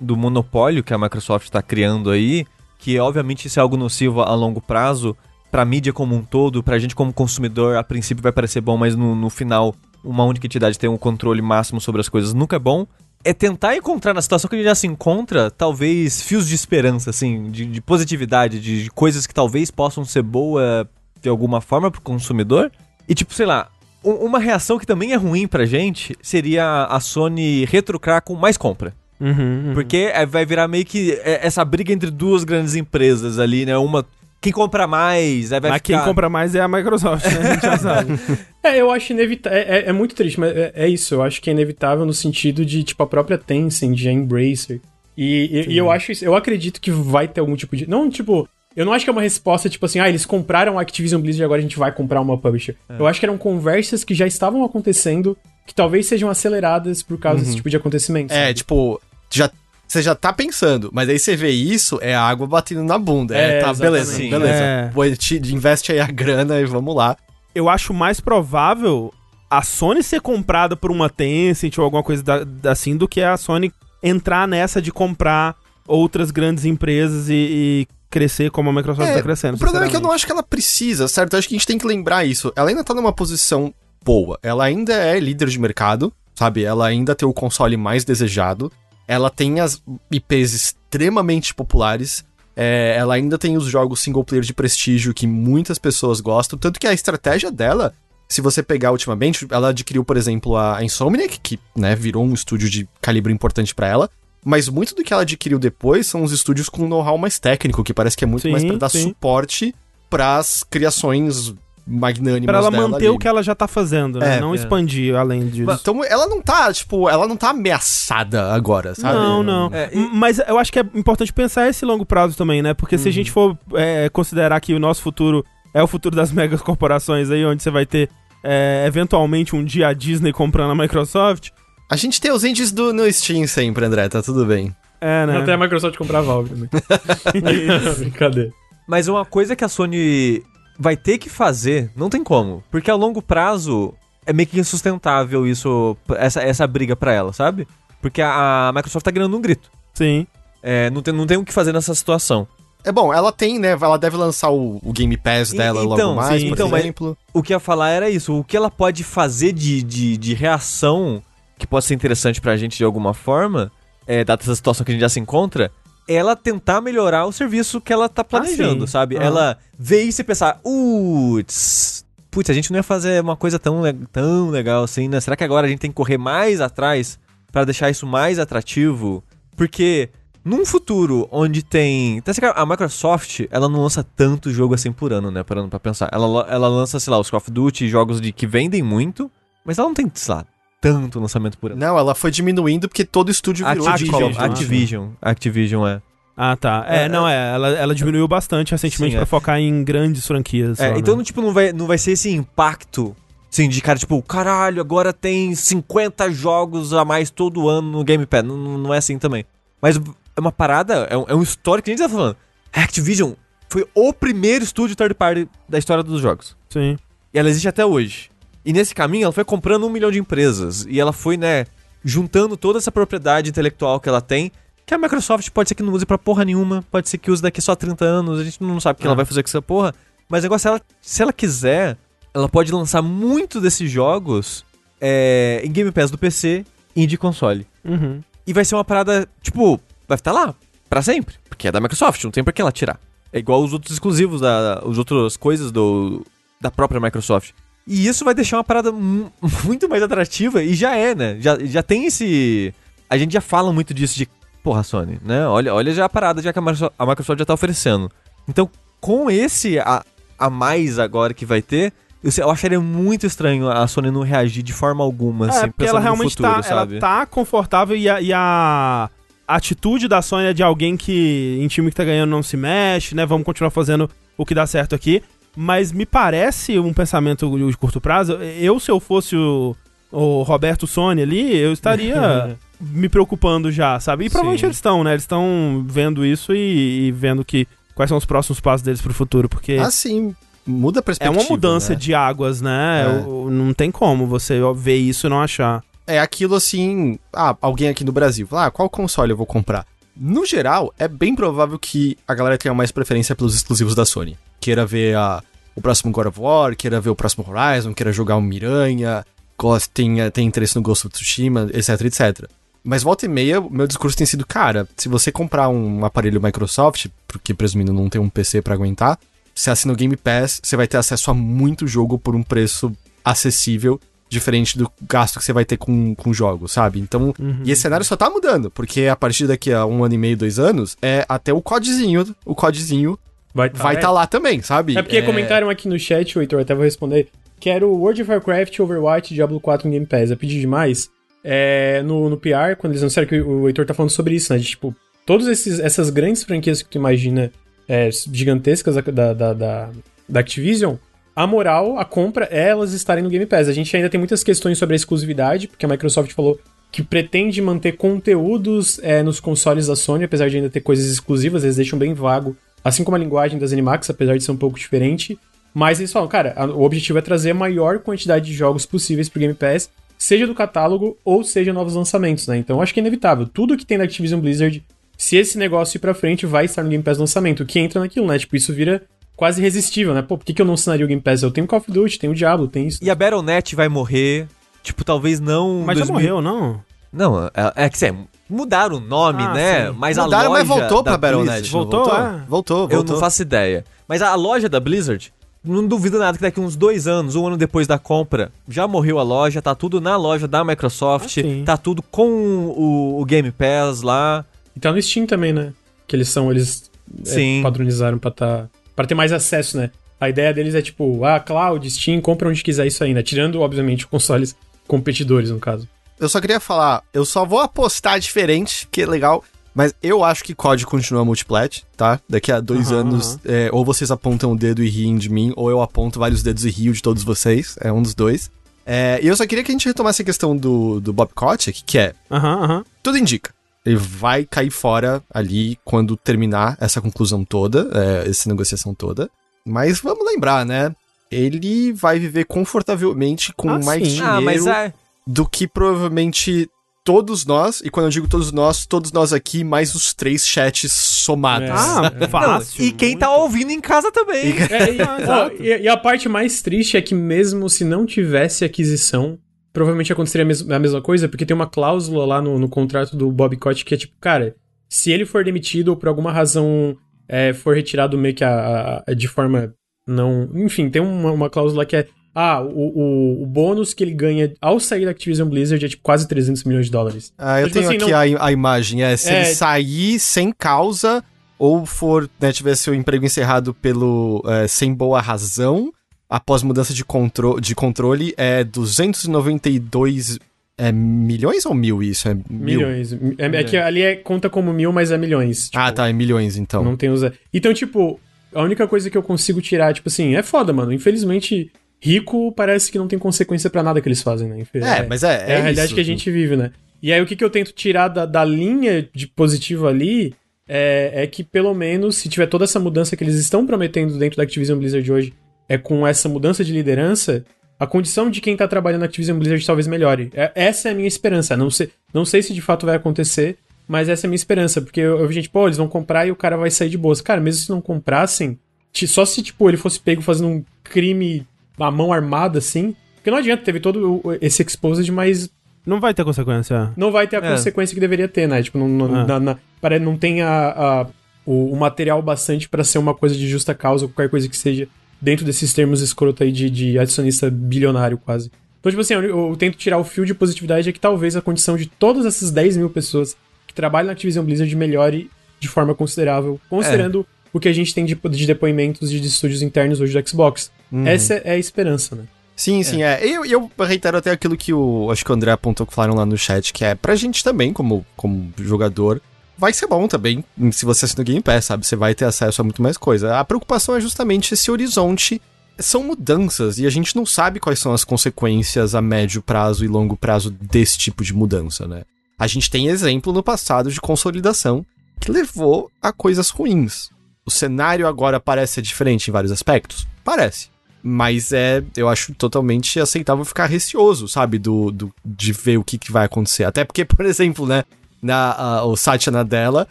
do 0.00 0.16
monopólio 0.16 0.84
que 0.84 0.94
a 0.94 0.98
Microsoft 0.98 1.46
está 1.46 1.60
criando 1.60 2.10
aí, 2.10 2.46
que 2.78 2.98
obviamente 3.00 3.46
isso 3.46 3.58
é 3.58 3.62
algo 3.62 3.76
nocivo 3.76 4.22
a 4.22 4.32
longo 4.34 4.60
prazo, 4.60 5.16
pra 5.50 5.64
mídia 5.64 5.92
como 5.92 6.14
um 6.14 6.22
todo, 6.22 6.62
pra 6.62 6.78
gente 6.78 6.94
como 6.94 7.12
consumidor, 7.12 7.76
a 7.76 7.82
princípio 7.82 8.22
vai 8.22 8.30
parecer 8.30 8.60
bom, 8.60 8.76
mas 8.76 8.94
no, 8.94 9.16
no 9.16 9.28
final 9.28 9.74
uma 10.04 10.24
única 10.24 10.46
entidade 10.46 10.78
ter 10.78 10.86
um 10.86 10.96
controle 10.96 11.42
máximo 11.42 11.80
sobre 11.80 12.00
as 12.00 12.08
coisas 12.08 12.32
nunca 12.32 12.56
é 12.56 12.58
bom. 12.58 12.86
É 13.24 13.32
tentar 13.32 13.76
encontrar 13.76 14.14
na 14.14 14.22
situação 14.22 14.48
que 14.48 14.54
a 14.54 14.58
gente 14.58 14.68
já 14.68 14.74
se 14.74 14.86
encontra, 14.86 15.50
talvez 15.50 16.22
fios 16.22 16.46
de 16.48 16.54
esperança, 16.54 17.10
assim, 17.10 17.50
de, 17.50 17.66
de 17.66 17.80
positividade, 17.80 18.60
de, 18.60 18.84
de 18.84 18.90
coisas 18.90 19.26
que 19.26 19.34
talvez 19.34 19.70
possam 19.70 20.04
ser 20.04 20.22
boa 20.22 20.88
de 21.20 21.28
alguma 21.28 21.60
forma 21.60 21.90
pro 21.90 22.00
consumidor. 22.00 22.70
E 23.08 23.14
tipo, 23.14 23.34
sei 23.34 23.44
lá, 23.44 23.68
u- 24.04 24.24
uma 24.24 24.38
reação 24.38 24.78
que 24.78 24.86
também 24.86 25.12
é 25.12 25.16
ruim 25.16 25.46
pra 25.48 25.66
gente 25.66 26.16
seria 26.22 26.84
a 26.84 27.00
Sony 27.00 27.64
retrucar 27.64 28.22
com 28.22 28.34
mais 28.34 28.56
compra. 28.56 28.94
Uhum, 29.20 29.30
uhum. 29.68 29.74
Porque 29.74 30.10
é, 30.14 30.24
vai 30.24 30.46
virar 30.46 30.68
meio 30.68 30.84
que 30.84 31.10
é, 31.24 31.44
essa 31.44 31.64
briga 31.64 31.92
entre 31.92 32.08
duas 32.12 32.44
grandes 32.44 32.76
empresas 32.76 33.40
ali, 33.40 33.66
né? 33.66 33.76
Uma. 33.76 34.06
Quem 34.40 34.52
compra 34.52 34.86
mais, 34.86 35.52
aí 35.52 35.58
vai 35.60 35.70
Mas 35.70 35.80
ficar... 35.82 35.98
quem 35.98 36.04
compra 36.08 36.28
mais 36.28 36.54
é 36.54 36.60
a 36.60 36.68
Microsoft, 36.68 37.24
né? 37.26 37.38
A 37.50 37.52
gente 37.54 37.62
já 37.62 37.78
sabe. 37.78 38.18
É, 38.62 38.76
eu 38.80 38.90
acho 38.90 39.12
inevitável. 39.12 39.58
É, 39.58 39.62
é- 39.62 39.88
é 39.88 39.92
muito 39.92 40.14
triste, 40.14 40.38
mas 40.38 40.54
é, 40.54 40.72
é 40.74 40.88
isso. 40.88 41.14
Eu 41.14 41.22
acho 41.22 41.40
que 41.40 41.48
é 41.48 41.52
inevitável 41.52 42.04
no 42.04 42.12
sentido 42.12 42.64
de, 42.66 42.82
tipo, 42.84 43.02
a 43.02 43.06
própria 43.06 43.38
Tencent, 43.38 44.04
a 44.06 44.12
Embracer. 44.12 44.80
E, 45.16 45.64
e- 45.66 45.72
e 45.72 45.78
eu 45.78 45.90
acho 45.90 46.12
isso. 46.12 46.24
Eu 46.24 46.34
acredito 46.36 46.80
que 46.80 46.90
vai 46.90 47.26
ter 47.26 47.40
algum 47.40 47.56
tipo 47.56 47.74
de. 47.76 47.88
Não, 47.88 48.08
tipo. 48.10 48.48
Eu 48.76 48.84
não 48.84 48.92
acho 48.92 49.04
que 49.04 49.10
é 49.10 49.12
uma 49.12 49.22
resposta, 49.22 49.68
tipo 49.68 49.86
assim, 49.86 49.98
ah, 49.98 50.08
eles 50.08 50.24
compraram 50.26 50.78
a 50.78 50.82
Activision 50.82 51.20
Blizzard 51.20 51.42
e 51.42 51.44
agora 51.44 51.58
a 51.58 51.62
gente 51.62 51.78
vai 51.78 51.90
comprar 51.90 52.20
uma 52.20 52.36
publisher. 52.38 52.76
Eu 52.96 53.06
acho 53.08 53.18
que 53.18 53.26
eram 53.26 53.36
conversas 53.38 54.04
que 54.04 54.14
já 54.14 54.24
estavam 54.26 54.62
acontecendo, 54.64 55.36
que 55.66 55.74
talvez 55.74 56.06
sejam 56.06 56.28
aceleradas 56.30 57.02
por 57.02 57.18
causa 57.18 57.40
desse 57.42 57.56
tipo 57.56 57.68
de 57.70 57.76
acontecimento. 57.76 58.30
É, 58.32 58.42
sabe? 58.46 58.54
tipo, 58.54 59.00
já, 59.32 59.50
você 59.88 60.02
já 60.02 60.14
tá 60.14 60.32
pensando, 60.32 60.90
mas 60.92 61.08
aí 61.08 61.18
você 61.18 61.34
vê 61.34 61.50
isso, 61.50 61.98
é 62.02 62.14
a 62.14 62.22
água 62.22 62.46
batendo 62.46 62.84
na 62.84 62.98
bunda. 62.98 63.34
É, 63.36 63.58
É, 63.58 63.60
tá, 63.60 63.72
beleza, 63.72 64.10
exatamente. 64.12 64.30
beleza. 64.30 64.62
É. 64.62 64.90
Pô, 64.92 65.16
te- 65.16 65.38
investe 65.54 65.90
aí 65.92 65.98
a 66.00 66.06
grana 66.06 66.60
e 66.60 66.64
vamos 66.66 66.94
lá. 66.94 67.16
Eu 67.54 67.68
acho 67.68 67.92
mais 67.94 68.20
provável 68.20 69.12
a 69.50 69.62
Sony 69.62 70.02
ser 70.02 70.20
comprada 70.20 70.76
por 70.76 70.90
uma 70.90 71.08
Tencent 71.08 71.76
ou 71.78 71.84
alguma 71.84 72.02
coisa 72.02 72.22
da- 72.22 72.44
da- 72.44 72.72
assim 72.72 72.96
do 72.96 73.08
que 73.08 73.22
a 73.22 73.36
Sony 73.36 73.72
entrar 74.02 74.46
nessa 74.46 74.80
de 74.80 74.92
comprar 74.92 75.56
outras 75.86 76.30
grandes 76.30 76.66
empresas 76.66 77.30
e, 77.30 77.32
e 77.32 77.86
crescer 78.10 78.50
como 78.50 78.68
a 78.68 78.72
Microsoft 78.74 79.08
É, 79.08 79.14
tá 79.14 79.22
crescendo. 79.22 79.54
O 79.54 79.58
problema 79.58 79.86
é 79.86 79.88
que 79.88 79.96
eu 79.96 80.00
não 80.00 80.12
acho 80.12 80.26
que 80.26 80.32
ela 80.32 80.42
precisa, 80.42 81.08
certo? 81.08 81.32
Eu 81.32 81.38
acho 81.38 81.48
que 81.48 81.54
a 81.54 81.58
gente 81.58 81.66
tem 81.66 81.78
que 81.78 81.86
lembrar 81.86 82.24
isso. 82.26 82.52
Ela 82.54 82.68
ainda 82.68 82.84
tá 82.84 82.92
numa 82.94 83.12
posição 83.12 83.72
boa. 84.04 84.38
Ela 84.42 84.64
ainda 84.64 84.92
é 84.92 85.18
líder 85.18 85.48
de 85.48 85.58
mercado, 85.58 86.12
sabe? 86.34 86.62
Ela 86.62 86.86
ainda 86.86 87.14
tem 87.14 87.26
o 87.26 87.32
console 87.32 87.76
mais 87.76 88.04
desejado. 88.04 88.70
Ela 89.08 89.30
tem 89.30 89.58
as 89.58 89.82
IPs 90.12 90.52
extremamente 90.52 91.54
populares. 91.54 92.24
É, 92.54 92.94
ela 92.98 93.14
ainda 93.14 93.38
tem 93.38 93.56
os 93.56 93.64
jogos 93.66 94.00
single 94.00 94.22
player 94.22 94.44
de 94.44 94.52
prestígio 94.52 95.14
que 95.14 95.26
muitas 95.26 95.78
pessoas 95.78 96.20
gostam. 96.20 96.58
Tanto 96.58 96.78
que 96.78 96.86
a 96.86 96.92
estratégia 96.92 97.50
dela, 97.50 97.94
se 98.28 98.42
você 98.42 98.62
pegar 98.62 98.92
ultimamente, 98.92 99.46
ela 99.50 99.68
adquiriu, 99.70 100.04
por 100.04 100.16
exemplo, 100.18 100.56
a 100.56 100.84
Insomniac, 100.84 101.40
que 101.40 101.58
né, 101.74 101.96
virou 101.96 102.24
um 102.24 102.34
estúdio 102.34 102.68
de 102.68 102.86
calibre 103.00 103.32
importante 103.32 103.74
pra 103.74 103.88
ela. 103.88 104.10
Mas 104.44 104.68
muito 104.68 104.94
do 104.94 105.02
que 105.02 105.12
ela 105.12 105.22
adquiriu 105.22 105.58
depois 105.58 106.06
são 106.06 106.22
os 106.22 106.30
estúdios 106.32 106.68
com 106.68 106.86
know-how 106.86 107.16
mais 107.16 107.38
técnico, 107.38 107.82
que 107.82 107.94
parece 107.94 108.16
que 108.16 108.24
é 108.24 108.26
muito 108.26 108.42
Sim, 108.42 108.52
mais 108.52 108.64
pra 108.64 108.76
dar 108.76 108.88
sim. 108.88 109.02
suporte 109.02 109.74
pras 110.08 110.62
criações 110.62 111.54
magnânimas 111.90 112.44
Pra 112.46 112.58
ela 112.58 112.70
dela 112.70 112.88
manter 112.88 113.06
ali. 113.06 113.08
o 113.08 113.18
que 113.18 113.26
ela 113.26 113.42
já 113.42 113.54
tá 113.54 113.66
fazendo, 113.66 114.18
né? 114.18 114.36
É, 114.36 114.40
não 114.40 114.52
é. 114.52 114.56
expandir 114.56 115.16
além 115.16 115.48
disso. 115.48 115.70
Então 115.80 116.04
ela 116.04 116.26
não 116.26 116.42
tá, 116.42 116.70
tipo, 116.72 117.08
ela 117.08 117.26
não 117.26 117.36
tá 117.36 117.50
ameaçada 117.50 118.52
agora, 118.52 118.94
sabe? 118.94 119.14
Não, 119.18 119.42
não. 119.42 119.70
É, 119.72 119.88
e- 119.92 120.10
Mas 120.12 120.38
eu 120.38 120.58
acho 120.58 120.70
que 120.72 120.78
é 120.78 120.84
importante 120.94 121.32
pensar 121.32 121.68
esse 121.68 121.84
longo 121.86 122.04
prazo 122.04 122.36
também, 122.36 122.60
né? 122.60 122.74
Porque 122.74 122.96
Uhum. 122.96 123.02
se 123.02 123.08
a 123.08 123.12
gente 123.12 123.30
for 123.30 123.56
é, 123.74 124.08
considerar 124.10 124.60
que 124.60 124.74
o 124.74 124.78
nosso 124.78 125.00
futuro 125.02 125.44
é 125.72 125.82
o 125.82 125.86
futuro 125.86 126.14
das 126.14 126.30
megas 126.32 126.60
corporações 126.60 127.30
aí, 127.30 127.44
onde 127.44 127.62
você 127.62 127.70
vai 127.70 127.86
ter 127.86 128.10
é, 128.44 128.84
eventualmente 128.86 129.56
um 129.56 129.64
dia 129.64 129.88
a 129.88 129.92
Disney 129.92 130.32
comprando 130.32 130.70
a 130.70 130.74
Microsoft, 130.74 131.50
A 131.90 131.96
gente 131.96 132.20
tem 132.20 132.30
os 132.30 132.44
indies 132.44 132.70
do, 132.70 132.92
no 132.92 133.10
Steam 133.10 133.46
sempre, 133.46 133.84
André, 133.86 134.08
tá 134.10 134.22
tudo 134.22 134.44
bem. 134.44 134.74
é, 135.00 135.24
né? 135.26 135.38
Até 135.38 135.54
a 135.54 135.56
Microsoft 135.56 135.96
comprar 135.96 136.18
a 136.18 136.22
Valve 136.22 136.50
também. 136.50 136.68
Brincadeira. 137.98 138.50
Mas 138.86 139.08
uma 139.08 139.24
coisa 139.24 139.54
que 139.56 139.64
a 139.64 139.68
Sony 139.68 140.42
vai 140.78 140.96
ter 140.96 141.18
que 141.18 141.28
fazer, 141.28 141.90
não 141.96 142.08
tem 142.08 142.22
como. 142.22 142.62
Porque 142.70 142.90
a 142.90 142.94
longo 142.94 143.20
prazo 143.20 143.92
é 144.24 144.32
meio 144.32 144.48
que 144.48 144.60
insustentável 144.60 145.46
isso, 145.46 145.96
essa, 146.16 146.40
essa 146.42 146.66
briga 146.66 146.94
pra 146.94 147.12
ela, 147.12 147.32
sabe? 147.32 147.66
Porque 148.00 148.22
a, 148.22 148.68
a 148.68 148.72
Microsoft 148.72 149.04
tá 149.04 149.10
ganhando 149.10 149.36
um 149.36 149.40
grito. 149.40 149.70
Sim. 149.94 150.26
É, 150.62 150.88
não, 150.90 151.02
tem, 151.02 151.12
não 151.14 151.26
tem 151.26 151.36
o 151.36 151.44
que 151.44 151.52
fazer 151.52 151.72
nessa 151.72 151.94
situação. 151.94 152.46
É 152.84 152.92
bom, 152.92 153.12
ela 153.12 153.32
tem, 153.32 153.58
né? 153.58 153.70
Ela 153.80 153.98
deve 153.98 154.16
lançar 154.16 154.50
o, 154.50 154.78
o 154.84 154.92
Game 154.92 155.16
Pass 155.16 155.52
E- 155.52 155.56
dela 155.56 155.82
então, 155.84 156.10
logo 156.10 156.20
mais, 156.20 156.40
sim, 156.40 156.48
por 156.48 156.54
então, 156.54 156.68
mas- 156.68 156.80
exemplo. 156.84 157.16
O 157.34 157.42
que 157.42 157.52
eu 157.52 157.56
ia 157.56 157.60
falar 157.60 157.90
era 157.90 158.08
isso. 158.08 158.38
O 158.38 158.44
que 158.44 158.56
ela 158.56 158.70
pode 158.70 159.02
fazer 159.02 159.52
de, 159.52 159.82
de, 159.82 160.16
de 160.16 160.34
reação 160.34 161.22
que 161.58 161.66
pode 161.66 161.84
ser 161.86 161.94
interessante 161.94 162.40
pra 162.40 162.56
gente 162.56 162.76
de 162.78 162.84
alguma 162.84 163.12
forma, 163.12 163.72
é, 164.06 164.22
dada 164.22 164.40
essa 164.42 164.54
situação 164.54 164.84
que 164.84 164.92
a 164.92 164.94
gente 164.94 165.00
já 165.00 165.08
se 165.08 165.18
encontra, 165.18 165.72
ela 166.08 166.34
tentar 166.34 166.80
melhorar 166.80 167.26
o 167.26 167.32
serviço 167.32 167.80
que 167.80 167.92
ela 167.92 168.08
tá 168.08 168.24
planejando, 168.24 168.86
sim. 168.86 168.92
sabe? 168.92 169.18
Ah. 169.18 169.22
Ela 169.22 169.58
ver 169.78 170.02
isso 170.02 170.20
e 170.22 170.24
pensar, 170.24 170.58
putz, 170.62 172.04
putz, 172.30 172.48
a 172.48 172.54
gente 172.54 172.70
não 172.72 172.78
ia 172.78 172.82
fazer 172.82 173.22
uma 173.22 173.36
coisa 173.36 173.58
tão, 173.58 173.82
tão 174.10 174.48
legal 174.48 174.82
assim, 174.82 175.06
né? 175.06 175.20
Será 175.20 175.36
que 175.36 175.44
agora 175.44 175.66
a 175.66 175.70
gente 175.70 175.80
tem 175.80 175.90
que 175.90 175.96
correr 175.96 176.18
mais 176.18 176.60
atrás 176.60 177.18
pra 177.52 177.64
deixar 177.64 177.90
isso 177.90 178.06
mais 178.06 178.38
atrativo? 178.38 179.22
Porque 179.54 180.08
num 180.44 180.64
futuro 180.64 181.28
onde 181.30 181.62
tem. 181.62 182.18
Até 182.18 182.32
se 182.32 182.40
A 182.42 182.64
Microsoft, 182.64 183.40
ela 183.50 183.68
não 183.68 183.82
lança 183.82 184.02
tanto 184.02 184.50
jogo 184.50 184.74
assim 184.74 184.90
por 184.90 185.12
ano, 185.12 185.30
né? 185.30 185.42
Parando 185.42 185.68
pra 185.68 185.78
pensar. 185.78 186.08
Ela, 186.10 186.46
ela 186.48 186.68
lança, 186.68 186.98
sei 186.98 187.10
lá, 187.10 187.18
os 187.18 187.28
Call 187.28 187.38
of 187.38 187.50
Duty, 187.50 187.88
jogos 187.88 188.20
de, 188.20 188.32
que 188.32 188.46
vendem 188.46 188.82
muito, 188.82 189.30
mas 189.64 189.78
ela 189.78 189.88
não 189.88 189.94
tem, 189.94 190.10
sei 190.14 190.34
lá, 190.34 190.46
tanto 190.80 191.20
lançamento 191.20 191.58
por 191.58 191.72
ano. 191.72 191.80
Não, 191.80 191.98
ela 191.98 192.14
foi 192.14 192.30
diminuindo 192.30 192.88
porque 192.88 193.04
todo 193.04 193.30
estúdio 193.30 193.66
virou 193.66 193.88
Activision, 193.88 194.22
of 194.22 194.32
Duty. 194.32 194.44
Activision, 194.44 195.08
Activision, 195.20 195.86
é. 195.86 196.02
Ah, 196.36 196.56
tá. 196.56 196.86
É, 196.88 197.04
É, 197.04 197.08
não, 197.08 197.28
é. 197.28 197.54
Ela, 197.54 197.68
ela 197.70 197.94
diminuiu 197.94 198.28
bastante 198.28 198.70
recentemente 198.70 199.12
Sim, 199.12 199.16
pra 199.16 199.24
é. 199.24 199.26
focar 199.26 199.58
em 199.58 199.82
grandes 199.82 200.24
franquias. 200.24 200.78
É, 200.78 200.90
só, 200.90 200.96
então, 200.96 201.16
né? 201.16 201.24
tipo, 201.24 201.42
não 201.42 201.52
vai, 201.52 201.72
não 201.72 201.86
vai 201.86 201.98
ser 201.98 202.12
esse 202.12 202.30
impacto, 202.30 203.16
assim, 203.52 203.68
de 203.68 203.80
cara, 203.80 203.98
tipo, 203.98 204.22
caralho, 204.22 204.80
agora 204.80 205.12
tem 205.12 205.52
50 205.52 206.30
jogos 206.30 206.92
a 206.92 207.04
mais 207.04 207.28
todo 207.28 207.68
ano 207.68 207.90
no 207.90 208.04
Game 208.04 208.24
Pass. 208.24 208.44
Não, 208.44 208.56
não 208.56 208.78
não 208.78 208.94
é 208.94 208.98
assim 208.98 209.18
também. 209.18 209.44
Mas 209.82 209.96
é 209.96 210.40
uma 210.40 210.52
parada, 210.52 211.08
é 211.10 211.16
um, 211.16 211.24
é 211.26 211.34
um 211.34 211.42
histórico 211.42 211.86
que 211.86 211.90
a 211.90 211.96
gente 211.96 212.06
tá 212.06 212.08
falando. 212.08 212.36
A 212.72 212.82
Activision 212.82 213.32
foi 213.68 213.84
o 213.92 214.12
primeiro 214.12 214.62
estúdio 214.62 214.94
third 214.94 215.14
party 215.14 215.48
da 215.68 215.76
história 215.76 216.04
dos 216.04 216.20
jogos. 216.20 216.56
Sim. 216.70 216.96
E 217.34 217.38
ela 217.38 217.48
existe 217.48 217.66
até 217.66 217.84
hoje. 217.84 218.30
E 218.68 218.72
nesse 218.74 218.94
caminho 218.94 219.24
ela 219.24 219.32
foi 219.32 219.44
comprando 219.44 219.86
um 219.86 219.88
milhão 219.90 220.10
de 220.10 220.18
empresas. 220.18 220.84
E 220.86 221.00
ela 221.00 221.10
foi, 221.10 221.38
né, 221.38 221.64
juntando 222.04 222.54
toda 222.54 222.78
essa 222.78 222.92
propriedade 222.92 223.48
intelectual 223.48 223.98
que 223.98 224.10
ela 224.10 224.20
tem. 224.20 224.52
Que 224.84 224.92
a 224.92 224.98
Microsoft 224.98 225.48
pode 225.50 225.70
ser 225.70 225.74
que 225.74 225.82
não 225.82 225.94
use 225.94 226.04
pra 226.04 226.18
porra 226.18 226.44
nenhuma. 226.44 226.84
Pode 226.90 227.08
ser 227.08 227.16
que 227.16 227.30
use 227.30 227.40
daqui 227.40 227.62
só 227.62 227.74
30 227.74 228.04
anos. 228.04 228.38
A 228.38 228.44
gente 228.44 228.62
não 228.62 228.78
sabe 228.78 228.98
o 228.98 229.00
que 229.00 229.06
Ah. 229.06 229.08
ela 229.08 229.16
vai 229.16 229.24
fazer 229.24 229.42
com 229.42 229.48
essa 229.48 229.62
porra. 229.62 229.94
Mas 230.28 230.40
o 230.40 230.42
negócio 230.42 230.68
é 230.68 230.70
ela, 230.72 230.82
se 231.00 231.22
ela 231.22 231.32
quiser, 231.32 231.96
ela 232.34 232.46
pode 232.46 232.70
lançar 232.70 233.00
muito 233.00 233.58
desses 233.58 233.90
jogos 233.90 234.66
é, 235.00 235.62
em 235.64 235.72
Game 235.72 235.90
Pass 235.90 236.10
do 236.10 236.18
PC 236.18 236.66
e 236.94 237.06
de 237.06 237.16
console. 237.16 237.66
Uhum. 237.82 238.20
E 238.46 238.52
vai 238.52 238.66
ser 238.66 238.74
uma 238.74 238.84
parada, 238.84 239.26
tipo, 239.40 239.80
vai 240.06 240.16
estar 240.16 240.32
lá 240.32 240.54
pra 240.90 241.00
sempre. 241.00 241.36
Porque 241.48 241.68
é 241.68 241.72
da 241.72 241.80
Microsoft, 241.80 242.22
não 242.24 242.30
tem 242.30 242.44
por 242.44 242.52
que 242.52 242.60
ela 242.60 242.70
tirar. 242.72 243.00
É 243.32 243.38
igual 243.38 243.62
os 243.64 243.72
outros 243.72 243.92
exclusivos, 243.92 244.42
da, 244.42 244.74
as 244.86 244.98
outras 244.98 245.38
coisas 245.38 245.70
do, 245.72 246.22
da 246.60 246.70
própria 246.70 247.00
Microsoft. 247.00 247.52
E 247.90 248.06
isso 248.06 248.22
vai 248.24 248.34
deixar 248.34 248.58
uma 248.58 248.64
parada 248.64 248.92
mu- 248.92 249.32
muito 249.64 249.88
mais 249.88 250.02
atrativa, 250.02 250.62
e 250.62 250.74
já 250.74 250.94
é, 250.94 251.14
né? 251.14 251.36
Já, 251.40 251.58
já 251.58 251.82
tem 251.82 252.04
esse. 252.04 252.72
A 253.08 253.16
gente 253.16 253.32
já 253.32 253.40
fala 253.40 253.72
muito 253.72 253.94
disso 253.94 254.16
de. 254.18 254.28
Porra, 254.62 254.82
Sony, 254.82 255.18
né? 255.24 255.46
Olha, 255.46 255.72
olha 255.74 255.92
já 255.94 256.04
a 256.04 256.08
parada 256.08 256.42
já 256.42 256.52
que 256.52 256.58
a 256.58 256.62
Microsoft, 256.62 256.92
a 256.98 257.06
Microsoft 257.06 257.38
já 257.38 257.46
tá 257.46 257.54
oferecendo. 257.54 258.10
Então, 258.46 258.68
com 259.00 259.30
esse 259.30 259.78
a, 259.78 260.04
a 260.38 260.50
mais 260.50 260.98
agora 260.98 261.32
que 261.32 261.46
vai 261.46 261.62
ter, 261.62 261.92
eu, 262.22 262.30
eu 262.36 262.50
acharia 262.50 262.78
muito 262.80 263.24
estranho 263.26 263.70
a 263.70 263.86
Sony 263.86 264.10
não 264.10 264.20
reagir 264.22 264.62
de 264.62 264.72
forma 264.74 265.02
alguma, 265.02 265.46
É, 265.46 265.50
assim, 265.50 265.70
porque 265.70 265.86
ela 265.88 266.00
realmente 266.00 266.30
futuro, 266.32 266.50
tá, 266.56 266.62
sabe? 266.62 266.92
ela 266.96 267.00
tá 267.00 267.24
confortável 267.24 267.96
e 267.96 268.08
a, 268.10 268.20
e 268.20 268.32
a 268.34 269.08
atitude 269.46 270.08
da 270.08 270.20
Sony 270.20 270.46
é 270.48 270.52
de 270.52 270.62
alguém 270.62 270.96
que 270.96 271.58
em 271.62 271.68
time 271.68 271.88
que 271.90 271.96
tá 271.96 272.04
ganhando 272.04 272.28
não 272.30 272.42
se 272.42 272.56
mexe, 272.56 273.14
né? 273.14 273.24
Vamos 273.24 273.46
continuar 273.46 273.70
fazendo 273.70 274.10
o 274.36 274.44
que 274.44 274.54
dá 274.54 274.66
certo 274.66 274.94
aqui. 274.94 275.22
Mas 275.56 275.90
me 275.92 276.06
parece 276.06 276.78
um 276.78 276.92
pensamento 276.92 277.48
de 277.70 277.76
curto 277.76 278.00
prazo. 278.00 278.34
Eu, 278.34 278.78
se 278.78 278.90
eu 278.90 279.00
fosse 279.00 279.36
o, 279.36 279.74
o 280.12 280.42
Roberto 280.42 280.86
Sony 280.86 281.22
ali, 281.22 281.56
eu 281.56 281.72
estaria 281.72 282.56
me 282.80 283.08
preocupando 283.08 283.70
já, 283.72 283.98
sabe? 283.98 284.26
E 284.26 284.30
provavelmente 284.30 284.60
Sim. 284.60 284.66
eles 284.66 284.76
estão, 284.76 285.02
né? 285.02 285.12
Eles 285.12 285.24
estão 285.24 285.84
vendo 285.86 286.24
isso 286.24 286.54
e, 286.54 287.06
e 287.08 287.12
vendo 287.12 287.44
que 287.44 287.66
quais 287.94 288.08
são 288.08 288.16
os 288.18 288.24
próximos 288.24 288.60
passos 288.60 288.82
deles 288.82 289.00
pro 289.02 289.12
futuro, 289.12 289.48
porque 289.48 289.72
Assim, 289.72 290.32
muda 290.64 291.00
a 291.00 291.02
é 291.02 291.02
perspectiva. 291.02 291.40
uma 291.40 291.48
mudança 291.50 291.94
né? 291.94 291.98
de 291.98 292.14
águas, 292.14 292.60
né? 292.60 293.02
É. 293.04 293.26
O- 293.26 293.50
Não 293.50 293.74
tem 293.74 293.90
como 293.90 294.26
você 294.28 294.60
ver 294.76 294.96
isso 294.96 295.26
e 295.26 295.30
não 295.30 295.40
achar. 295.42 295.82
É 296.06 296.20
aquilo 296.20 296.54
assim. 296.54 297.18
Ah, 297.34 297.56
alguém 297.60 297.88
aqui 297.88 298.04
no 298.04 298.12
Brasil. 298.12 298.46
fala, 298.46 298.66
Ah, 298.66 298.70
qual 298.70 298.88
console 298.88 299.32
eu 299.32 299.36
vou 299.36 299.44
comprar? 299.46 299.84
No 300.20 300.44
geral, 300.44 300.92
é 300.98 301.06
bem 301.06 301.32
provável 301.32 301.78
que 301.78 302.18
a 302.26 302.34
galera 302.34 302.58
tenha 302.58 302.74
mais 302.74 302.90
preferência 302.90 303.36
pelos 303.36 303.54
exclusivos 303.54 303.94
da 303.94 304.04
Sony. 304.04 304.36
Queira 304.60 304.84
ver 304.84 305.14
a, 305.16 305.40
o 305.76 305.80
próximo 305.80 306.10
God 306.10 306.26
of 306.26 306.40
War, 306.40 306.74
queira 306.74 307.00
ver 307.00 307.10
o 307.10 307.14
próximo 307.14 307.46
Horizon, 307.48 307.94
queira 307.94 308.12
jogar 308.12 308.36
um 308.36 308.40
Miranha, 308.40 309.24
gosta, 309.56 309.88
tenha, 309.94 310.32
interesse 310.38 310.74
no 310.74 310.82
Ghost 310.82 311.06
of 311.06 311.14
Tsushima, 311.14 311.68
etc, 311.72 312.00
etc. 312.00 312.50
Mas 312.82 313.04
volta 313.04 313.26
e 313.26 313.28
meia, 313.28 313.60
o 313.60 313.70
meu 313.70 313.86
discurso 313.86 314.16
tem 314.16 314.26
sido, 314.26 314.44
cara, 314.44 314.88
se 314.96 315.08
você 315.08 315.30
comprar 315.30 315.68
um 315.68 316.04
aparelho 316.04 316.42
Microsoft, 316.42 317.06
porque 317.28 317.54
presumindo 317.54 317.92
não 317.92 318.08
tem 318.08 318.20
um 318.20 318.28
PC 318.28 318.60
pra 318.60 318.74
aguentar, 318.74 319.20
você 319.54 319.70
assina 319.70 319.92
o 319.92 319.96
Game 319.96 320.16
Pass, 320.16 320.60
você 320.60 320.74
vai 320.74 320.88
ter 320.88 320.96
acesso 320.96 321.30
a 321.30 321.34
muito 321.34 321.86
jogo 321.86 322.18
por 322.18 322.34
um 322.34 322.42
preço 322.42 322.92
acessível, 323.24 324.00
diferente 324.28 324.76
do 324.76 324.90
gasto 325.08 325.38
que 325.38 325.44
você 325.44 325.52
vai 325.52 325.64
ter 325.64 325.76
com, 325.76 326.14
com 326.14 326.32
jogos, 326.32 326.72
sabe? 326.72 327.00
Então, 327.00 327.34
e 327.64 327.70
esse 327.72 327.82
cenário 327.82 328.04
só 328.04 328.16
tá 328.16 328.28
mudando, 328.28 328.70
porque 328.70 329.06
a 329.06 329.16
partir 329.16 329.46
daqui 329.46 329.72
a 329.72 329.86
um 329.86 330.04
ano 330.04 330.14
e 330.14 330.18
meio, 330.18 330.36
dois 330.36 330.58
anos, 330.58 330.96
é 331.00 331.24
até 331.28 331.52
o 331.52 331.60
codezinho, 331.62 332.24
o 332.44 332.54
codezinho 332.54 333.18
Vai 333.54 333.68
estar 333.68 333.82
vai 333.82 333.94
estar 333.96 334.10
lá 334.10 334.26
também, 334.26 334.60
sabe? 334.62 334.96
É 334.96 335.02
porque 335.02 335.22
comentaram 335.22 335.70
aqui 335.70 335.88
no 335.88 335.98
chat, 335.98 336.36
o 336.38 336.42
Heitor 336.42 336.60
até 336.60 336.74
vou 336.74 336.84
responder, 336.84 337.28
quero 337.58 337.88
World 337.90 338.20
of 338.22 338.30
Warcraft, 338.30 338.78
Overwatch 338.78 339.32
Diablo 339.34 339.58
4 339.58 339.88
no 339.88 339.92
Game 339.92 340.06
Pass. 340.06 340.30
É 340.30 340.36
pedir 340.36 340.60
demais. 340.60 341.10
É, 341.42 342.02
no, 342.02 342.28
no 342.28 342.36
PR, 342.36 342.76
quando 342.76 342.92
eles 342.92 343.02
anunciaram 343.02 343.28
que 343.28 343.40
o 343.40 343.66
Heitor 343.68 343.86
tá 343.86 343.94
falando 343.94 344.10
sobre 344.10 344.34
isso, 344.34 344.52
né? 344.52 344.58
De, 344.58 344.66
tipo, 344.66 344.94
todas 345.24 345.66
essas 345.80 346.10
grandes 346.10 346.42
franquias 346.42 346.82
que 346.82 346.88
tu 346.90 346.98
imagina 346.98 347.50
é, 347.88 348.10
gigantescas 348.30 348.96
da, 348.96 349.32
da, 349.32 349.52
da- 349.54 349.90
da 350.28 350.40
Activision, 350.40 350.96
a 351.38 351.46
moral, 351.46 351.96
a 352.00 352.04
compra 352.04 352.48
é 352.50 352.70
elas 352.70 352.92
estarem 352.92 353.22
no 353.22 353.30
Game 353.30 353.46
Pass. 353.46 353.68
A 353.68 353.72
gente 353.72 353.96
ainda 353.96 354.10
tem 354.10 354.18
muitas 354.18 354.42
questões 354.42 354.76
sobre 354.76 354.94
a 354.94 354.96
exclusividade, 354.96 355.68
porque 355.68 355.86
a 355.86 355.88
Microsoft 355.88 356.32
falou 356.32 356.58
que 356.90 357.00
pretende 357.00 357.62
manter 357.62 357.92
conteúdos 357.92 358.98
é, 359.04 359.22
nos 359.22 359.38
consoles 359.38 359.86
da 359.86 359.94
Sony, 359.94 360.24
apesar 360.24 360.50
de 360.50 360.56
ainda 360.56 360.68
ter 360.68 360.80
coisas 360.80 361.06
exclusivas, 361.06 361.62
eles 361.62 361.76
deixam 361.76 361.96
bem 361.96 362.12
vago, 362.12 362.56
assim 362.82 363.04
como 363.04 363.14
a 363.14 363.20
linguagem 363.20 363.56
das 363.56 363.72
Animax, 363.72 364.10
apesar 364.10 364.36
de 364.36 364.42
ser 364.42 364.50
um 364.50 364.56
pouco 364.56 364.76
diferente. 364.76 365.38
Mas 365.72 366.00
eles 366.00 366.12
falam, 366.12 366.28
cara, 366.28 366.56
o 366.74 366.82
objetivo 366.82 367.20
é 367.20 367.22
trazer 367.22 367.52
a 367.52 367.54
maior 367.54 368.00
quantidade 368.00 368.46
de 368.46 368.52
jogos 368.52 368.84
possíveis 368.84 369.28
pro 369.28 369.38
Game 369.38 369.54
Pass, 369.54 369.88
seja 370.18 370.44
do 370.44 370.56
catálogo 370.56 371.16
ou 371.24 371.44
seja 371.44 371.72
novos 371.72 371.94
lançamentos, 371.94 372.48
né? 372.48 372.58
Então 372.58 372.82
acho 372.82 372.92
que 372.92 372.98
é 372.98 373.02
inevitável. 373.02 373.46
Tudo 373.46 373.76
que 373.76 373.86
tem 373.86 373.96
da 373.96 374.02
Activision 374.02 374.40
Blizzard, 374.40 374.84
se 375.16 375.36
esse 375.36 375.56
negócio 375.56 375.98
ir 375.98 376.00
pra 376.00 376.14
frente, 376.14 376.46
vai 376.46 376.64
estar 376.64 376.82
no 376.82 376.88
Game 376.88 377.04
Pass 377.04 377.16
lançamento. 377.16 377.64
Que 377.64 377.78
entra 377.78 378.00
naquilo, 378.00 378.26
né? 378.26 378.36
Tipo, 378.40 378.56
isso 378.56 378.72
vira 378.72 379.02
quase 379.38 379.60
irresistível, 379.60 380.12
né? 380.12 380.20
Pô, 380.20 380.36
por 380.36 380.44
que, 380.44 380.52
que 380.52 380.60
eu 380.60 380.66
não 380.66 380.74
assinaria 380.74 381.04
o 381.04 381.08
Game 381.08 381.22
Pass? 381.22 381.44
Eu 381.44 381.50
tenho 381.52 381.64
Call 381.66 381.78
of 381.78 381.90
Duty, 381.92 382.18
tenho 382.18 382.32
o 382.32 382.36
Diablo, 382.36 382.66
tem 382.66 382.88
isso. 382.88 382.98
E 383.00 383.08
a 383.08 383.14
Battle.net 383.14 383.76
vai 383.76 383.88
morrer. 383.88 384.48
Tipo, 384.82 385.04
talvez 385.04 385.38
não. 385.38 385.84
Mas 385.86 385.96
já 385.98 386.04
2000 386.04 386.12
morreu, 386.14 386.42
não? 386.42 386.80
Não, 387.12 387.46
é, 387.46 387.50
é 387.84 387.88
que 387.88 388.04
é, 388.04 388.12
mudaram 388.50 388.96
o 388.96 389.00
nome, 389.00 389.42
Ah, 389.44 389.54
né? 389.54 389.86
sim. 389.86 389.94
Mas 389.96 390.16
Mudaram, 390.18 390.46
a 390.46 390.48
loja 390.48 390.58
mas 390.58 390.68
voltou 390.68 391.02
da 391.02 391.12
pra 391.12 391.18
Battle.net. 391.18 391.70
Voltou, 391.70 392.00
Voltou, 392.04 392.18
é? 392.18 392.42
voltou, 392.48 392.82
Eu 392.82 392.88
voltou. 392.96 393.14
não 393.14 393.20
faço 393.20 393.40
ideia. 393.42 393.84
Mas 394.08 394.20
a 394.22 394.34
loja 394.34 394.68
da 394.68 394.80
Blizzard, 394.80 395.32
não 395.64 395.86
duvido 395.86 396.18
nada 396.18 396.36
que 396.36 396.42
daqui 396.42 396.58
uns 396.60 396.74
dois 396.74 397.06
anos, 397.06 397.36
um 397.36 397.46
ano 397.46 397.56
depois 397.56 397.86
da 397.86 397.96
compra, 397.98 398.50
já 398.68 398.88
morreu 398.88 399.18
a 399.18 399.22
loja, 399.22 399.62
tá 399.62 399.74
tudo 399.74 400.00
na 400.00 400.16
loja 400.16 400.48
da 400.48 400.64
Microsoft, 400.64 401.38
Ah, 401.38 401.64
tá 401.64 401.76
tudo 401.76 402.02
com 402.02 402.28
o, 402.28 403.20
o 403.20 403.24
Game 403.24 403.50
Pass 403.52 404.02
lá. 404.02 404.44
E 404.74 404.80
tá 404.80 404.90
no 404.92 405.00
Steam 405.00 405.26
também, 405.26 405.52
né? 405.52 405.72
Que 406.06 406.16
eles 406.16 406.28
são, 406.28 406.50
eles 406.50 406.90
é, 407.26 407.28
Sim. 407.30 407.60
padronizaram 407.62 408.18
pra, 408.18 408.30
tá, 408.30 408.68
pra 408.98 409.06
ter 409.06 409.14
mais 409.14 409.32
acesso, 409.32 409.76
né? 409.76 409.92
A 410.20 410.28
ideia 410.28 410.52
deles 410.52 410.74
é 410.74 410.82
tipo, 410.82 411.24
ah, 411.24 411.38
Cloud, 411.38 411.88
Steam, 411.88 412.20
compra 412.20 412.48
onde 412.48 412.64
quiser 412.64 412.84
isso 412.84 413.04
ainda. 413.04 413.22
Tirando, 413.22 413.60
obviamente, 413.60 414.00
os 414.00 414.10
consoles 414.10 414.56
competidores, 414.88 415.50
no 415.52 415.60
caso. 415.60 415.86
Eu 416.18 416.28
só 416.28 416.40
queria 416.40 416.58
falar, 416.58 417.04
eu 417.14 417.24
só 417.24 417.44
vou 417.44 417.60
apostar 417.60 418.18
diferente, 418.18 418.88
que 418.90 419.02
é 419.02 419.06
legal, 419.06 419.44
mas 419.72 419.94
eu 420.02 420.24
acho 420.24 420.42
que 420.42 420.52
COD 420.52 420.84
continua 420.84 421.24
multiplat, 421.24 421.82
tá? 421.96 422.18
Daqui 422.28 422.50
a 422.50 422.58
dois 422.58 422.90
Aham, 422.90 423.02
anos, 423.02 423.38
é, 423.44 423.70
ou 423.72 423.84
vocês 423.84 424.10
apontam 424.10 424.50
o 424.50 424.58
dedo 424.58 424.82
e 424.82 424.88
riem 424.88 425.16
de 425.16 425.28
mim, 425.30 425.52
ou 425.54 425.70
eu 425.70 425.80
aponto 425.80 426.18
vários 426.18 426.42
dedos 426.42 426.64
e 426.64 426.70
rio 426.70 426.92
de 426.92 427.00
todos 427.00 427.22
vocês, 427.22 427.76
é 427.80 427.92
um 427.92 428.02
dos 428.02 428.16
dois. 428.16 428.50
É, 428.84 429.20
e 429.22 429.28
eu 429.28 429.36
só 429.36 429.46
queria 429.46 429.62
que 429.62 429.70
a 429.70 429.74
gente 429.74 429.86
retomasse 429.86 430.22
a 430.22 430.24
questão 430.24 430.56
do, 430.56 430.98
do 430.98 431.12
Bob 431.12 431.30
Kotick, 431.32 431.84
que 431.86 431.98
é, 431.98 432.14
Aham, 432.28 432.64
aham. 432.64 432.84
tudo 433.00 433.16
indica. 433.16 433.52
Ele 433.88 433.96
vai 433.96 434.44
cair 434.44 434.70
fora 434.70 435.22
ali 435.32 435.78
quando 435.84 436.16
terminar 436.16 436.76
essa 436.80 437.00
conclusão 437.00 437.44
toda, 437.44 437.88
é, 437.94 438.28
essa 438.28 438.48
negociação 438.48 438.94
toda. 438.94 439.30
Mas 439.64 440.00
vamos 440.00 440.24
lembrar, 440.26 440.66
né? 440.66 440.94
Ele 441.30 441.92
vai 441.92 442.18
viver 442.18 442.44
confortavelmente 442.44 443.52
com 443.56 443.70
Ah, 443.70 443.78
mais 443.78 444.02
sim. 444.06 444.14
dinheiro 444.14 444.32
Ah, 444.36 444.40
mas 444.40 444.66
é. 444.66 444.92
do 445.26 445.46
que 445.48 445.66
provavelmente 445.66 446.68
todos 447.04 447.46
nós, 447.46 447.80
e 447.82 447.88
quando 447.90 448.04
eu 448.06 448.10
digo 448.10 448.28
todos 448.28 448.52
nós, 448.52 448.84
todos 448.84 449.12
nós 449.12 449.32
aqui, 449.32 449.64
mais 449.64 449.94
os 449.94 450.12
três 450.12 450.46
chats 450.46 450.92
somados. 450.92 451.68
É. 451.68 451.72
Ah, 451.72 452.10
Não, 452.20 452.28
fácil. 452.28 452.84
e 452.84 452.92
quem 452.92 453.16
tá 453.16 453.28
muito. 453.28 453.40
ouvindo 453.42 453.70
em 453.70 453.80
casa 453.80 454.12
também. 454.12 454.54
É, 454.70 454.92
e, 454.94 455.00
Ah, 455.00 455.16
ó, 455.16 455.22
exato. 455.22 455.62
e- 455.62 455.80
e 455.82 455.88
a 455.88 455.96
parte 455.96 456.28
mais 456.28 456.60
triste 456.60 456.96
é 456.98 457.02
que 457.02 457.14
mesmo 457.14 457.68
se 457.70 457.82
não 457.84 458.04
tivesse 458.04 458.64
aquisição, 458.64 459.38
provavelmente 459.72 460.12
aconteceria 460.12 460.44
a, 460.44 460.46
mes- 460.48 460.70
a 460.70 460.78
mesma 460.78 461.00
coisa, 461.02 461.28
porque 461.28 461.44
tem 461.46 461.54
uma 461.54 461.66
cláusula 461.66 462.24
lá 462.26 462.42
no, 462.42 462.58
no 462.58 462.68
contrato 462.68 463.16
do 463.16 463.30
Bob 463.30 463.56
Kotick 463.56 463.84
que 463.88 463.94
é 463.94 463.98
tipo, 463.98 464.14
cara, 464.20 464.54
se 464.88 465.10
ele 465.12 465.24
for 465.26 465.44
demitido 465.44 465.88
ou 465.88 465.96
por 465.96 466.08
alguma 466.08 466.32
razão 466.32 466.96
é, 467.28 467.52
for 467.52 467.74
retirado 467.76 468.16
meio 468.18 468.34
que 468.34 468.44
a, 468.44 469.02
a- 469.06 469.14
de 469.14 469.28
forma 469.28 469.72
não... 470.06 470.48
Enfim, 470.54 470.88
tem 470.88 471.02
uma, 471.02 471.30
uma 471.30 471.50
cláusula 471.50 471.84
que 471.84 471.94
é, 471.94 472.06
ah, 472.34 472.62
o, 472.62 472.68
o, 472.68 473.42
o 473.42 473.46
bônus 473.46 473.92
que 473.92 474.02
ele 474.02 474.14
ganha 474.14 474.52
ao 474.60 474.80
sair 474.80 475.04
da 475.04 475.10
Activision 475.10 475.48
Blizzard 475.48 475.84
é 475.84 475.88
tipo 475.88 476.02
quase 476.02 476.26
300 476.26 476.64
milhões 476.64 476.86
de 476.86 476.92
dólares. 476.92 477.32
Ah, 477.36 477.60
eu 477.60 477.66
Tipo 477.66 477.74
tenho 477.80 477.86
assim, 477.88 477.96
aqui 477.96 478.10
não- 478.32 478.38
a, 478.40 478.46
a 478.46 478.52
imagem. 478.52 479.02
É, 479.02 479.16
se 479.16 479.28
É. 479.30 479.36
ele 479.42 479.54
sair 479.54 480.18
sem 480.18 480.50
causa 480.52 481.22
ou 481.58 481.84
for, 481.84 482.30
né, 482.40 482.52
tivesse 482.52 482.88
o 482.88 482.94
emprego 482.94 483.26
encerrado 483.26 483.74
pelo 483.74 484.42
é, 484.46 484.66
sem 484.68 484.94
boa 484.94 485.20
razão, 485.20 485.92
após 486.28 486.62
mudança 486.62 486.92
de, 486.92 487.04
contro 487.04 487.60
de 487.60 487.74
controle, 487.74 488.34
é 488.36 488.62
292 488.64 490.38
é, 490.76 490.92
milhões 490.92 491.66
ou 491.66 491.74
mil 491.74 492.02
isso? 492.02 492.28
É 492.28 492.34
mil? 492.34 492.44
Milhões. 492.80 493.12
É, 493.38 493.46
é 493.46 493.64
que 493.64 493.76
ali 493.76 494.02
é, 494.02 494.16
conta 494.16 494.48
como 494.48 494.72
mil, 494.72 494.92
mas 494.92 495.10
é 495.10 495.18
milhões. 495.18 495.70
Ah, 495.74 495.86
tipo, 495.86 495.96
tá, 495.96 496.08
é 496.08 496.12
milhões 496.12 496.56
então. 496.56 496.84
Não 496.84 496.96
tem 496.96 497.10
os. 497.10 497.22
Então, 497.52 497.74
tipo, 497.74 498.20
a 498.54 498.62
única 498.62 498.86
coisa 498.86 499.10
que 499.10 499.18
eu 499.18 499.22
consigo 499.22 499.60
tirar, 499.60 499.92
tipo 499.92 500.08
assim, 500.08 500.36
é 500.36 500.42
foda, 500.42 500.72
mano. 500.72 500.92
Infelizmente, 500.92 501.70
rico 502.00 502.52
parece 502.52 502.92
que 502.92 502.98
não 502.98 503.08
tem 503.08 503.18
consequência 503.18 503.68
pra 503.68 503.82
nada 503.82 504.00
que 504.00 504.08
eles 504.08 504.22
fazem, 504.22 504.48
né? 504.48 504.60
Infel- 504.60 504.84
É, 504.84 505.06
mas 505.06 505.22
é. 505.24 505.34
é 505.50 505.56
a 505.56 505.60
realidade 505.62 505.86
isso. 505.86 505.94
que 505.94 506.00
a 506.00 506.04
gente 506.04 506.30
vive, 506.30 506.56
né? 506.56 506.70
E 507.02 507.12
aí 507.12 507.20
o 507.20 507.26
que, 507.26 507.36
que 507.36 507.44
eu 507.44 507.50
tento 507.50 507.72
tirar 507.72 508.08
da, 508.08 508.26
da 508.26 508.44
linha 508.44 509.08
de 509.14 509.26
positivo 509.26 509.86
ali 509.86 510.34
é, 510.68 511.22
é 511.22 511.26
que 511.26 511.42
pelo 511.44 511.72
menos 511.74 512.16
se 512.16 512.28
tiver 512.28 512.46
toda 512.46 512.64
essa 512.64 512.78
mudança 512.80 513.16
que 513.16 513.22
eles 513.22 513.36
estão 513.36 513.64
prometendo 513.66 514.16
dentro 514.18 514.36
da 514.36 514.42
Activision 514.42 514.78
Blizzard 514.78 515.10
hoje, 515.10 515.32
é 515.68 515.76
com 515.78 516.06
essa 516.06 516.28
mudança 516.28 516.64
de 516.64 516.72
liderança, 516.72 517.44
a 517.78 517.86
condição 517.86 518.30
de 518.30 518.40
quem 518.40 518.56
tá 518.56 518.66
trabalhando 518.66 519.00
na 519.00 519.06
Activision 519.06 519.38
Blizzard 519.38 519.64
talvez 519.66 519.86
melhore. 519.86 520.30
É- 520.34 520.50
essa 520.54 520.88
é 520.88 520.92
a 520.92 520.94
minha 520.94 521.06
esperança. 521.08 521.56
Não 521.56 521.70
sei, 521.70 521.90
não 522.12 522.24
sei 522.24 522.42
se 522.42 522.52
de 522.54 522.60
fato 522.60 522.86
vai 522.86 522.96
acontecer, 522.96 523.56
mas 523.86 524.08
essa 524.08 524.26
é 524.26 524.28
a 524.28 524.30
minha 524.30 524.36
esperança. 524.36 524.80
Porque 524.80 525.00
eu, 525.00 525.18
eu 525.20 525.28
vi 525.28 525.34
gente, 525.34 525.48
pô, 525.48 525.66
eles 525.66 525.76
vão 525.78 525.86
comprar 525.88 526.26
e 526.26 526.30
o 526.32 526.36
cara 526.36 526.56
vai 526.56 526.70
sair 526.70 526.88
de 526.88 526.98
boas. 526.98 527.20
Cara, 527.20 527.40
mesmo 527.40 527.62
se 527.62 527.70
não 527.70 527.80
comprassem, 527.80 528.58
só 528.92 529.24
se 529.24 529.42
tipo 529.42 529.68
ele 529.68 529.76
fosse 529.76 530.00
pego 530.00 530.22
fazendo 530.22 530.48
um 530.48 530.64
crime 530.82 531.46
à 531.78 531.90
mão 531.90 532.12
armada 532.12 532.58
assim. 532.58 532.96
Porque 533.16 533.30
não 533.30 533.38
adianta, 533.38 533.62
teve 533.62 533.78
todo 533.78 534.22
esse 534.40 534.62
exposed, 534.62 535.10
mas 535.12 535.48
Não 535.86 536.00
vai 536.00 536.12
ter 536.14 536.24
consequência. 536.24 536.90
não 536.96 537.12
vai 537.12 537.28
ter 537.28 537.36
a 537.42 537.46
É. 537.46 537.50
consequência 537.52 537.94
que 537.94 538.00
deveria 538.00 538.26
ter, 538.28 538.48
né? 538.48 538.62
Tipo, 538.62 538.78
não, 538.78 538.88
não, 538.88 539.20
É. 539.22 539.26
na- 539.26 539.40
na- 539.40 539.98
não 540.00 540.16
tem 540.16 540.42
a, 540.42 540.70
a- 540.70 541.06
o, 541.46 541.72
o 541.72 541.76
material 541.76 542.20
bastante 542.22 542.68
pra 542.68 542.82
ser 542.82 542.98
uma 542.98 543.14
coisa 543.14 543.34
de 543.36 543.46
justa 543.48 543.72
causa 543.74 544.06
qualquer 544.08 544.28
coisa 544.30 544.48
que 544.48 544.56
seja 544.56 544.88
dentro 545.20 545.44
desses 545.44 545.72
termos 545.72 546.00
escroto 546.00 546.42
aí 546.42 546.52
de, 546.52 546.70
de 546.70 546.98
adicionista 546.98 547.50
bilionário 547.50 548.18
quase. 548.18 548.50
Então, 548.80 548.90
tipo 548.90 549.00
assim, 549.00 549.14
eu, 549.14 549.22
eu 549.50 549.56
tento 549.56 549.76
tirar 549.76 549.98
o 549.98 550.04
fio 550.04 550.24
de 550.24 550.34
positividade 550.34 550.88
é 550.88 550.92
que 550.92 551.00
talvez 551.00 551.36
a 551.36 551.42
condição 551.42 551.76
de 551.76 551.86
todas 551.86 552.24
essas 552.24 552.50
10 552.50 552.76
mil 552.76 552.90
pessoas 552.90 553.36
que 553.66 553.74
trabalham 553.74 554.06
na 554.06 554.12
Activision 554.12 554.44
Blizzard 554.44 554.74
melhore 554.76 555.30
de 555.60 555.68
forma 555.68 555.94
considerável, 555.94 556.60
considerando 556.70 557.26
o 557.52 557.58
que 557.58 557.68
a 557.68 557.72
gente 557.72 557.92
tem 557.92 558.04
de, 558.04 558.14
de 558.14 558.46
depoimentos 558.46 559.10
de, 559.10 559.20
de 559.20 559.26
estúdios 559.26 559.62
internos 559.62 560.00
hoje 560.00 560.18
do 560.18 560.28
Xbox. 560.28 560.70
Essa 561.04 561.34
é 561.34 561.52
a 561.52 561.58
esperança, 561.58 562.14
né? 562.14 562.24
Sim, 562.54 562.82
sim, 562.82 563.04
é. 563.04 563.24
E 563.24 563.34
eu, 563.34 563.44
eu 563.44 563.70
reitero 563.78 564.16
até 564.16 564.32
aquilo 564.32 564.56
que 564.56 564.72
o. 564.72 565.08
Acho 565.12 565.24
que 565.24 565.30
o 565.30 565.34
André 565.34 565.52
apontou 565.52 565.86
que 565.86 565.94
falaram 565.94 566.14
lá 566.14 566.26
no 566.26 566.36
chat, 566.36 566.72
que 566.72 566.84
é 566.84 566.96
pra 566.96 567.14
gente 567.14 567.44
também, 567.44 567.72
como, 567.72 568.04
como 568.16 568.52
jogador, 568.58 569.22
vai 569.58 569.72
ser 569.72 569.86
bom 569.86 570.06
também. 570.06 570.44
Se 570.72 570.86
você 570.86 571.04
assina 571.04 571.22
o 571.22 571.24
Game 571.24 571.42
Pass, 571.42 571.66
sabe? 571.66 571.86
Você 571.86 571.96
vai 571.96 572.14
ter 572.14 572.24
acesso 572.24 572.60
a 572.60 572.64
muito 572.64 572.82
mais 572.82 572.96
coisa. 572.96 573.38
A 573.38 573.44
preocupação 573.44 573.96
é 573.96 574.00
justamente 574.00 574.54
esse 574.54 574.70
horizonte. 574.70 575.42
São 575.78 576.02
mudanças 576.02 576.78
e 576.78 576.86
a 576.86 576.90
gente 576.90 577.14
não 577.14 577.26
sabe 577.26 577.60
quais 577.60 577.78
são 577.78 577.92
as 577.92 578.04
consequências 578.04 578.94
a 578.94 579.02
médio 579.02 579.42
prazo 579.42 579.84
e 579.84 579.88
longo 579.88 580.16
prazo 580.16 580.50
desse 580.50 580.98
tipo 580.98 581.22
de 581.22 581.32
mudança, 581.32 581.86
né? 581.86 582.02
A 582.38 582.46
gente 582.46 582.70
tem 582.70 582.88
exemplo 582.88 583.32
no 583.32 583.42
passado 583.42 583.90
de 583.90 584.00
consolidação 584.00 584.84
que 585.20 585.30
levou 585.30 585.90
a 586.00 586.12
coisas 586.12 586.50
ruins. 586.50 587.10
O 587.44 587.50
cenário 587.50 588.06
agora 588.06 588.38
parece 588.38 588.74
ser 588.74 588.82
diferente 588.82 589.28
em 589.28 589.32
vários 589.32 589.52
aspectos? 589.52 590.06
Parece. 590.24 590.68
Mas 591.02 591.52
é, 591.52 591.82
eu 591.96 592.08
acho 592.08 592.34
totalmente 592.34 593.00
aceitável 593.00 593.44
ficar 593.44 593.66
receoso, 593.66 594.28
sabe? 594.28 594.58
Do, 594.58 594.90
do, 594.90 595.14
de 595.24 595.52
ver 595.52 595.78
o 595.78 595.84
que, 595.84 595.96
que 595.96 596.12
vai 596.12 596.26
acontecer. 596.26 596.64
Até 596.64 596.84
porque, 596.84 597.04
por 597.06 597.24
exemplo, 597.24 597.66
né? 597.66 597.84
Na, 598.22 598.52
a, 598.52 598.84
o 598.84 598.96
Satya 598.96 599.30
Nadella 599.30 599.86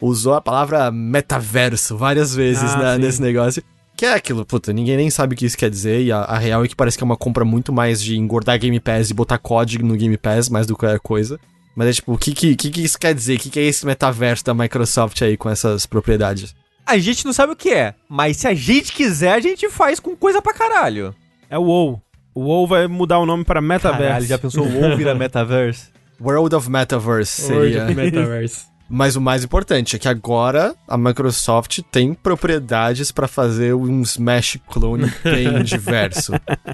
usou 0.00 0.34
a 0.34 0.40
palavra 0.40 0.90
metaverso 0.90 1.96
várias 1.96 2.34
vezes 2.34 2.72
Ah, 2.74 2.78
né, 2.78 2.98
nesse 2.98 3.20
negócio. 3.20 3.62
Que 3.96 4.06
é 4.06 4.14
aquilo, 4.14 4.46
puta, 4.46 4.72
ninguém 4.72 4.96
nem 4.96 5.10
sabe 5.10 5.34
o 5.34 5.36
que 5.36 5.44
isso 5.44 5.58
quer 5.58 5.68
dizer. 5.68 6.02
E 6.02 6.10
a, 6.10 6.20
a 6.20 6.38
real 6.38 6.64
é 6.64 6.68
que 6.68 6.74
parece 6.74 6.96
que 6.96 7.04
é 7.04 7.06
uma 7.06 7.16
compra 7.18 7.44
muito 7.44 7.70
mais 7.70 8.02
de 8.02 8.16
engordar 8.16 8.58
Game 8.58 8.80
Pass 8.80 9.10
e 9.10 9.14
botar 9.14 9.36
código 9.36 9.86
no 9.86 9.94
Game 9.94 10.16
Pass, 10.16 10.48
mais 10.48 10.66
do 10.66 10.74
que 10.74 10.80
qualquer 10.80 11.00
coisa. 11.00 11.38
Mas 11.76 11.88
é 11.88 11.92
tipo, 11.92 12.14
o 12.14 12.18
que, 12.18 12.32
que, 12.32 12.56
que, 12.56 12.70
que 12.70 12.82
isso 12.82 12.98
quer 12.98 13.14
dizer? 13.14 13.36
O 13.36 13.38
que, 13.40 13.50
que 13.50 13.60
é 13.60 13.64
esse 13.64 13.84
metaverso 13.84 14.44
da 14.44 14.54
Microsoft 14.54 15.20
aí 15.20 15.36
com 15.36 15.50
essas 15.50 15.84
propriedades? 15.84 16.54
A 16.86 16.96
gente 16.98 17.24
não 17.26 17.32
sabe 17.32 17.52
o 17.52 17.56
que 17.56 17.68
é, 17.70 17.94
mas 18.08 18.38
se 18.38 18.48
a 18.48 18.54
gente 18.54 18.92
quiser, 18.92 19.32
a 19.34 19.40
gente 19.40 19.68
faz 19.70 20.00
com 20.00 20.16
coisa 20.16 20.40
pra 20.40 20.54
caralho. 20.54 21.14
É 21.48 21.58
o 21.58 21.62
WoW. 21.62 22.02
O 22.34 22.40
WoW 22.40 22.66
vai 22.66 22.86
mudar 22.86 23.18
o 23.18 23.26
nome 23.26 23.44
para 23.44 23.60
Metaverse. 23.60 24.02
Caralho, 24.02 24.26
já 24.26 24.38
pensou 24.38 24.66
o 24.66 24.80
WoW 24.80 24.96
vira 24.96 25.14
Metaverse? 25.16 25.88
World 26.20 26.54
of 26.54 26.70
Metaverse 26.70 27.42
World 27.50 27.72
seria. 27.72 27.84
of 27.84 27.94
Metaverse. 27.94 28.64
Mas 28.92 29.14
o 29.14 29.20
mais 29.20 29.44
importante 29.44 29.94
é 29.94 29.98
que 30.00 30.08
agora 30.08 30.74
a 30.88 30.98
Microsoft 30.98 31.78
tem 31.92 32.12
propriedades 32.12 33.12
pra 33.12 33.28
fazer 33.28 33.72
um 33.72 34.02
Smash 34.02 34.58
clone 34.68 35.12
bem 35.22 35.62
diverso. 35.62 36.32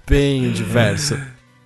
Bem 0.08 0.50
diverso. 0.50 1.18